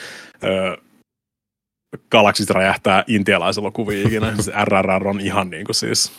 öö, 0.44 0.77
galaksista 2.10 2.55
räjähtää 2.55 3.05
intialaisella 3.07 3.70
kuvia 3.70 4.07
ikinä. 4.07 4.35
se 4.41 4.52
RRR 4.65 5.09
on 5.09 5.20
ihan 5.20 5.51
niin 5.51 5.65
kuin 5.65 5.75
siis 5.75 6.12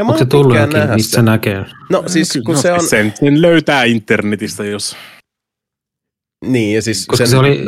ja 0.00 0.04
Onko 0.04 0.18
se 0.18 0.24
tullut 0.24 0.56
jokin, 0.56 0.90
mistä 0.94 1.14
se 1.14 1.22
näkee? 1.22 1.64
No 1.90 2.02
siis 2.06 2.38
kun 2.46 2.54
no, 2.54 2.60
se 2.60 2.72
on... 2.72 2.86
Sen, 2.86 3.12
sen 3.20 3.42
löytää 3.42 3.84
internetistä, 3.84 4.64
jos... 4.64 4.96
Niin, 6.46 6.74
ja 6.74 6.82
siis... 6.82 7.06
Koska 7.06 7.26
sen, 7.26 7.30
se 7.30 7.36
oli... 7.36 7.64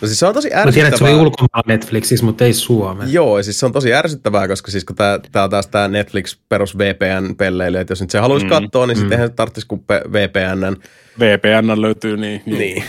No 0.00 0.06
siis 0.06 0.18
se 0.18 0.26
on 0.26 0.34
tosi 0.34 0.48
ärsyttävää. 0.48 0.66
Mä 0.66 0.72
tiedän, 0.72 0.88
että 0.88 0.98
se 0.98 1.04
oli 1.04 1.14
ulkomaan 1.14 1.64
Netflixissä, 1.66 2.26
mutta 2.26 2.44
ei 2.44 2.52
Suomeen. 2.52 3.12
Joo, 3.12 3.36
ja 3.36 3.42
siis 3.42 3.60
se 3.60 3.66
on 3.66 3.72
tosi 3.72 3.94
ärsyttävää, 3.94 4.48
koska 4.48 4.70
siis 4.70 4.84
kun 4.84 4.96
tää, 4.96 5.18
tää 5.32 5.44
on 5.44 5.50
taas 5.50 5.66
tää 5.66 5.88
Netflix 5.88 6.36
perus 6.48 6.78
VPN-pelleily, 6.78 7.78
että 7.78 7.92
jos 7.92 8.00
nyt 8.00 8.10
se 8.10 8.18
haluaisi 8.18 8.46
mm, 8.46 8.50
katsoa, 8.50 8.86
niin 8.86 8.96
mm. 8.96 9.00
sitten 9.00 9.16
eihän 9.16 9.28
se 9.28 9.34
tarvitsisi 9.34 9.66
kuin 9.66 9.84
VPN. 10.12 10.76
VPN 11.20 11.80
löytyy 11.82 12.16
niin. 12.16 12.42
Niin. 12.46 12.84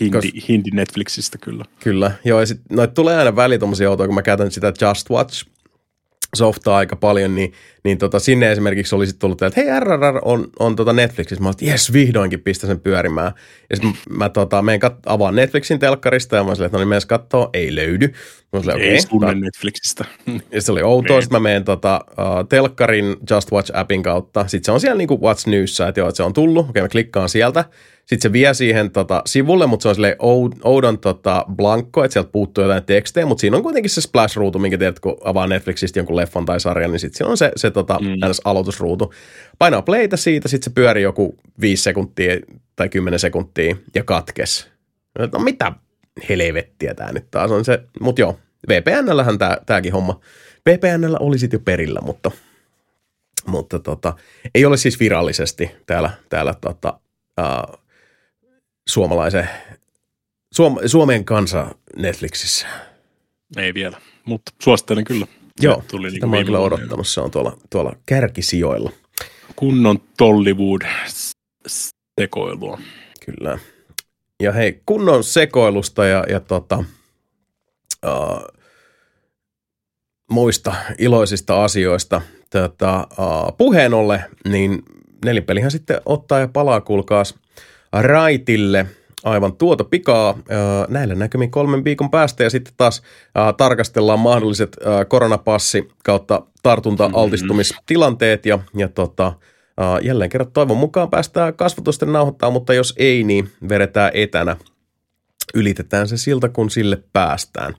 Hindi, 0.00 0.10
Kos... 0.10 0.24
hindi 0.48 0.70
Netflixistä 0.72 1.38
kyllä. 1.38 1.64
Kyllä, 1.80 2.12
joo, 2.24 2.40
ja 2.40 2.46
sitten 2.46 2.76
noit 2.76 2.94
tulee 2.94 3.16
aina 3.16 3.36
väliin 3.36 3.60
tommosia 3.60 3.90
outoja, 3.90 4.08
kun 4.08 4.14
mä 4.14 4.22
käytän 4.22 4.50
sitä 4.50 4.72
Just 4.80 5.10
Watch 5.10 5.46
softaa 6.36 6.76
aika 6.76 6.96
paljon, 6.96 7.34
niin, 7.34 7.52
niin 7.84 7.98
tota, 7.98 8.18
sinne 8.18 8.52
esimerkiksi 8.52 8.94
olisi 8.94 9.18
tullut, 9.18 9.42
että 9.42 9.60
hei 9.60 9.80
RRR 9.80 10.18
on, 10.22 10.48
on 10.58 10.76
tota 10.76 10.92
Netflixissä. 10.92 11.42
Mä 11.42 11.48
olisin, 11.48 11.68
että 11.68 11.74
jes, 11.74 11.92
vihdoinkin 11.92 12.40
pistä 12.40 12.66
sen 12.66 12.80
pyörimään. 12.80 13.32
Ja 13.70 13.76
sitten 13.76 13.92
mä 14.10 14.28
tota, 14.28 14.62
menen 14.62 14.80
kat- 14.82 15.00
avaan 15.06 15.34
Netflixin 15.34 15.78
telkkarista 15.78 16.36
ja 16.36 16.44
mä 16.44 16.50
olin, 16.50 16.62
että 16.62 16.78
no 16.78 16.80
niin 16.80 16.88
menen 16.88 17.02
katsoa, 17.06 17.50
ei 17.52 17.74
löydy. 17.74 18.06
Mä 18.52 18.58
olin, 18.58 18.70
okay, 18.70 18.80
ei 18.80 18.98
tunne 19.08 19.34
Netflixistä. 19.34 20.04
Ja 20.52 20.62
se 20.62 20.72
oli 20.72 20.82
outoa, 20.82 21.20
sitten 21.20 21.42
mä 21.42 21.48
menen 21.48 21.64
tota, 21.64 22.04
uh, 22.10 22.48
telkkarin 22.48 23.16
Just 23.30 23.50
Watch-appin 23.52 24.02
kautta. 24.02 24.46
Sitten 24.48 24.64
se 24.64 24.72
on 24.72 24.80
siellä 24.80 24.98
niinku 24.98 25.16
What's 25.16 25.50
Newssä, 25.50 25.88
että 25.88 26.00
joo, 26.00 26.08
että 26.08 26.16
se 26.16 26.22
on 26.22 26.32
tullut. 26.32 26.68
Okei, 26.68 26.82
mä 26.82 26.88
klikkaan 26.88 27.28
sieltä. 27.28 27.64
Sitten 28.10 28.22
se 28.22 28.32
vie 28.32 28.54
siihen 28.54 28.90
tota, 28.90 29.22
sivulle, 29.26 29.66
mutta 29.66 29.82
se 29.82 29.88
on 29.88 29.94
silleen 29.94 30.16
oudon 30.64 30.98
tota, 30.98 31.44
blankko, 31.56 32.04
että 32.04 32.12
sieltä 32.12 32.30
puuttuu 32.32 32.64
jotain 32.64 32.84
tekstejä, 32.84 33.26
mutta 33.26 33.40
siinä 33.40 33.56
on 33.56 33.62
kuitenkin 33.62 33.90
se 33.90 34.00
splash-ruutu, 34.00 34.58
minkä 34.58 34.78
tiedät, 34.78 35.00
kun 35.00 35.16
avaa 35.24 35.46
Netflixistä 35.46 35.98
jonkun 35.98 36.16
leffan 36.16 36.44
tai 36.44 36.60
sarjan, 36.60 36.90
niin 36.90 37.00
sitten 37.00 37.18
siinä 37.18 37.30
on 37.30 37.36
se, 37.36 37.52
se 37.56 37.69
tota, 37.70 37.98
mm. 38.00 38.08
aloitusruutu. 38.44 39.14
Painaa 39.58 39.82
playtä 39.82 40.16
siitä, 40.16 40.48
sitten 40.48 40.70
se 40.70 40.74
pyörii 40.74 41.02
joku 41.02 41.36
5 41.60 41.82
sekuntia 41.82 42.36
tai 42.76 42.88
10 42.88 43.18
sekuntia 43.20 43.76
ja 43.94 44.04
katkes. 44.04 44.68
No 45.32 45.38
mitä 45.38 45.72
helvettiä 46.28 46.94
tämä 46.94 47.12
nyt 47.12 47.30
taas 47.30 47.50
on 47.50 47.64
se, 47.64 47.82
mutta 48.00 48.20
joo, 48.20 48.38
VPNllähän 48.68 49.38
tämä, 49.38 49.58
tämäkin 49.66 49.92
homma. 49.92 50.20
VPNllä 50.68 51.18
oli 51.20 51.38
sitten 51.38 51.58
jo 51.58 51.62
perillä, 51.64 52.00
mutta, 52.00 52.30
mutta 53.46 53.78
tota, 53.78 54.16
ei 54.54 54.64
ole 54.64 54.76
siis 54.76 55.00
virallisesti 55.00 55.70
täällä, 55.86 56.10
täällä 56.28 56.54
tota, 56.60 57.00
uh, 57.40 57.80
suomalaisen, 58.88 59.48
Suom, 60.54 60.78
Suomen 60.86 61.24
kansa 61.24 61.74
Netflixissä. 61.96 62.66
Ei 63.56 63.74
vielä, 63.74 64.00
mutta 64.24 64.52
suosittelen 64.62 65.04
kyllä. 65.04 65.26
Joo, 65.62 65.82
tuli 65.90 66.10
niin 66.10 66.30
mä 66.30 66.44
kyllä 66.44 66.58
odottanut. 66.58 67.08
Se 67.08 67.20
on 67.20 67.30
tuolla, 67.30 67.56
tuolla 67.70 67.96
kärkisijoilla. 68.06 68.92
Kunnon 69.56 69.98
Tollywood 70.16 70.82
sekoilua. 72.20 72.78
Kyllä. 73.26 73.58
Ja 74.42 74.52
hei, 74.52 74.80
kunnon 74.86 75.24
sekoilusta 75.24 76.04
ja, 76.04 76.24
ja 76.28 76.40
tota, 76.40 76.84
uh, 78.06 78.58
muista 80.30 80.74
iloisista 80.98 81.64
asioista 81.64 82.22
tota, 82.50 83.08
uh, 83.10 83.56
puheen 83.58 83.94
niin 84.48 84.82
nelipelihän 85.24 85.70
sitten 85.70 86.00
ottaa 86.06 86.38
ja 86.38 86.48
palaa, 86.48 86.80
kuulkaas, 86.80 87.34
raitille 87.92 88.86
aivan 89.24 89.56
tuota 89.56 89.84
pikaa 89.84 90.38
näillä 90.88 91.14
näkymin 91.14 91.50
kolmen 91.50 91.84
viikon 91.84 92.10
päästä 92.10 92.44
ja 92.44 92.50
sitten 92.50 92.74
taas 92.76 93.02
tarkastellaan 93.56 94.20
mahdolliset 94.20 94.76
koronapassi 95.08 95.88
kautta 96.04 96.42
tartunta-altistumistilanteet 96.62 98.46
ja, 98.46 98.58
ja 98.76 98.88
tota, 98.88 99.32
jälleen 100.02 100.30
kerran 100.30 100.52
toivon 100.52 100.76
mukaan 100.76 101.10
päästään 101.10 101.54
kasvatusten 101.54 102.12
nauhoittaa, 102.12 102.50
mutta 102.50 102.74
jos 102.74 102.94
ei, 102.96 103.24
niin 103.24 103.50
vedetään 103.68 104.10
etänä 104.14 104.56
ylitetään 105.54 106.08
se 106.08 106.16
siltä, 106.16 106.48
kun 106.48 106.70
sille 106.70 107.02
päästään. 107.12 107.74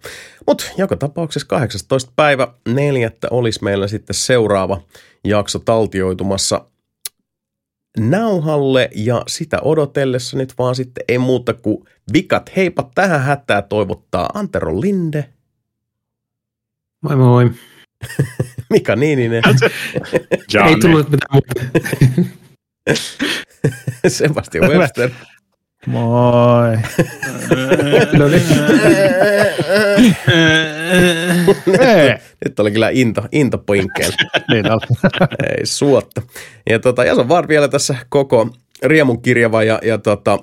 Mutta 0.48 0.66
joka 0.78 0.98
tapauksessa 0.98 1.48
18. 1.48 2.12
päivä 2.16 2.48
neljättä 2.68 3.28
olisi 3.32 3.64
meillä 3.64 3.88
sitten 3.88 4.14
seuraava 4.14 4.82
jakso 5.24 5.60
taltioitumassa 5.60 6.66
nauhalle 7.98 8.90
ja 8.96 9.24
sitä 9.28 9.60
odotellessa 9.62 10.38
nyt 10.38 10.54
vaan 10.58 10.76
sitten 10.76 11.04
ei 11.08 11.18
muuta 11.18 11.54
kuin 11.54 11.78
vikat 12.14 12.56
heipat 12.56 12.92
tähän 12.96 13.22
hätää 13.22 13.62
toivottaa 13.62 14.30
Antero 14.34 14.82
Linde. 14.82 15.30
Moi 17.02 17.16
moi. 17.16 17.52
Mika 18.70 18.96
Niininen. 18.96 19.44
ei 20.68 20.80
tullut 20.80 21.10
mitään 21.10 21.32
muuta. 21.34 21.54
Sebastian 24.08 24.72
Webster. 24.72 25.10
Moi. 25.88 26.78
no 28.18 28.28
niin. 28.28 28.44
Nyt 32.46 32.60
oli 32.60 32.72
kyllä 32.72 32.90
into, 32.90 33.24
into 33.32 33.58
poinkkeella. 33.58 34.16
niin 34.50 34.66
Ei 35.58 35.66
suotta. 35.66 36.22
Ja, 36.70 36.80
tota, 36.80 37.04
ja 37.04 37.16
se 37.16 37.22
on 37.22 37.30
vaan 37.30 37.48
vielä 37.48 37.68
tässä 37.68 37.96
koko 38.10 38.50
riemun 38.84 39.22
kirjava 39.22 39.64
ja, 39.64 39.80
ja 39.84 39.98
tota, 39.98 40.40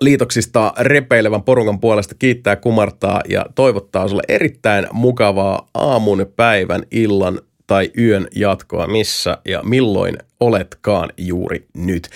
liitoksista 0.00 0.72
repeilevän 0.78 1.42
porukan 1.42 1.80
puolesta 1.80 2.14
kiittää, 2.18 2.56
kumartaa 2.56 3.20
ja 3.28 3.46
toivottaa 3.54 4.08
sulle 4.08 4.22
erittäin 4.28 4.86
mukavaa 4.92 5.68
aamun, 5.74 6.26
päivän, 6.36 6.82
illan 6.90 7.40
tai 7.70 7.90
yön 7.98 8.26
jatkoa 8.34 8.86
missä 8.86 9.38
ja 9.44 9.62
milloin 9.62 10.18
oletkaan 10.40 11.10
juuri 11.16 11.66
nyt. 11.74 12.08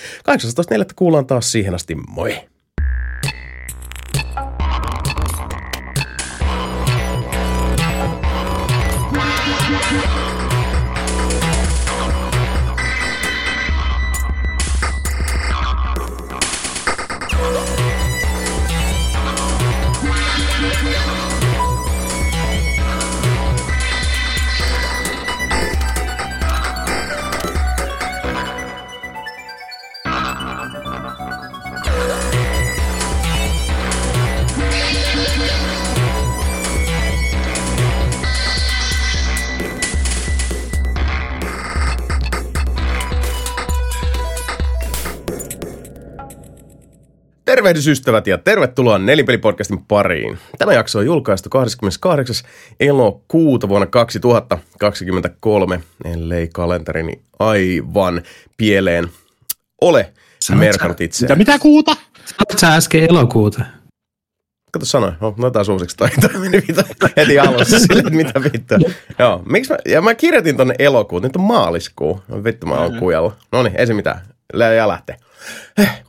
18.4. 0.78 0.84
kuullaan 0.96 1.26
taas 1.26 1.52
siihen 1.52 1.74
asti, 1.74 1.94
moi! 1.94 2.36
Tervehdysystävät 47.54 48.26
ja 48.26 48.38
tervetuloa 48.38 48.98
Nelipelipodcastin 48.98 49.84
pariin. 49.88 50.38
Tämä 50.58 50.72
jakso 50.72 50.98
on 50.98 51.06
julkaistu 51.06 51.50
28. 51.50 52.36
elokuuta 52.80 53.68
vuonna 53.68 53.86
2023, 53.86 55.80
ellei 56.04 56.48
kalenterini 56.48 57.20
aivan 57.38 58.22
pieleen 58.56 59.08
ole 59.80 60.12
merkannut 60.54 61.00
itse. 61.00 61.24
Mitä, 61.24 61.36
mitä 61.36 61.58
kuuta? 61.58 61.96
Sanoit 62.24 62.58
sä 62.58 62.74
äsken 62.74 63.06
elokuuta? 63.10 63.64
Kato 64.72 64.86
sanoin, 64.86 65.14
no, 65.20 65.34
no 65.38 65.50
taas 65.50 65.68
uusiksi 65.68 65.96
toi, 65.96 66.08
toi 66.20 66.40
meni 66.40 66.62
heti 67.16 67.38
alussa 67.38 67.78
sille, 67.86 67.98
että 67.98 68.10
mitä 68.10 68.42
vittua. 68.42 68.78
Joo, 69.18 69.42
miksi 69.46 69.72
mä, 69.72 69.78
ja 69.88 70.02
mä 70.02 70.14
kirjoitin 70.14 70.56
tonne 70.56 70.74
elokuun, 70.78 71.22
nyt 71.22 71.36
on 71.36 71.42
maaliskuu. 71.42 72.22
No, 72.28 72.44
vittu 72.44 72.66
mä 72.66 72.74
oon 72.74 72.98
kujalla. 72.98 73.36
No 73.52 73.62
niin, 73.62 73.76
ei 73.76 73.86
se 73.86 73.94
mitään, 73.94 74.20
ja 74.76 74.88
lähtee. 74.88 75.16
Eh. 75.78 76.04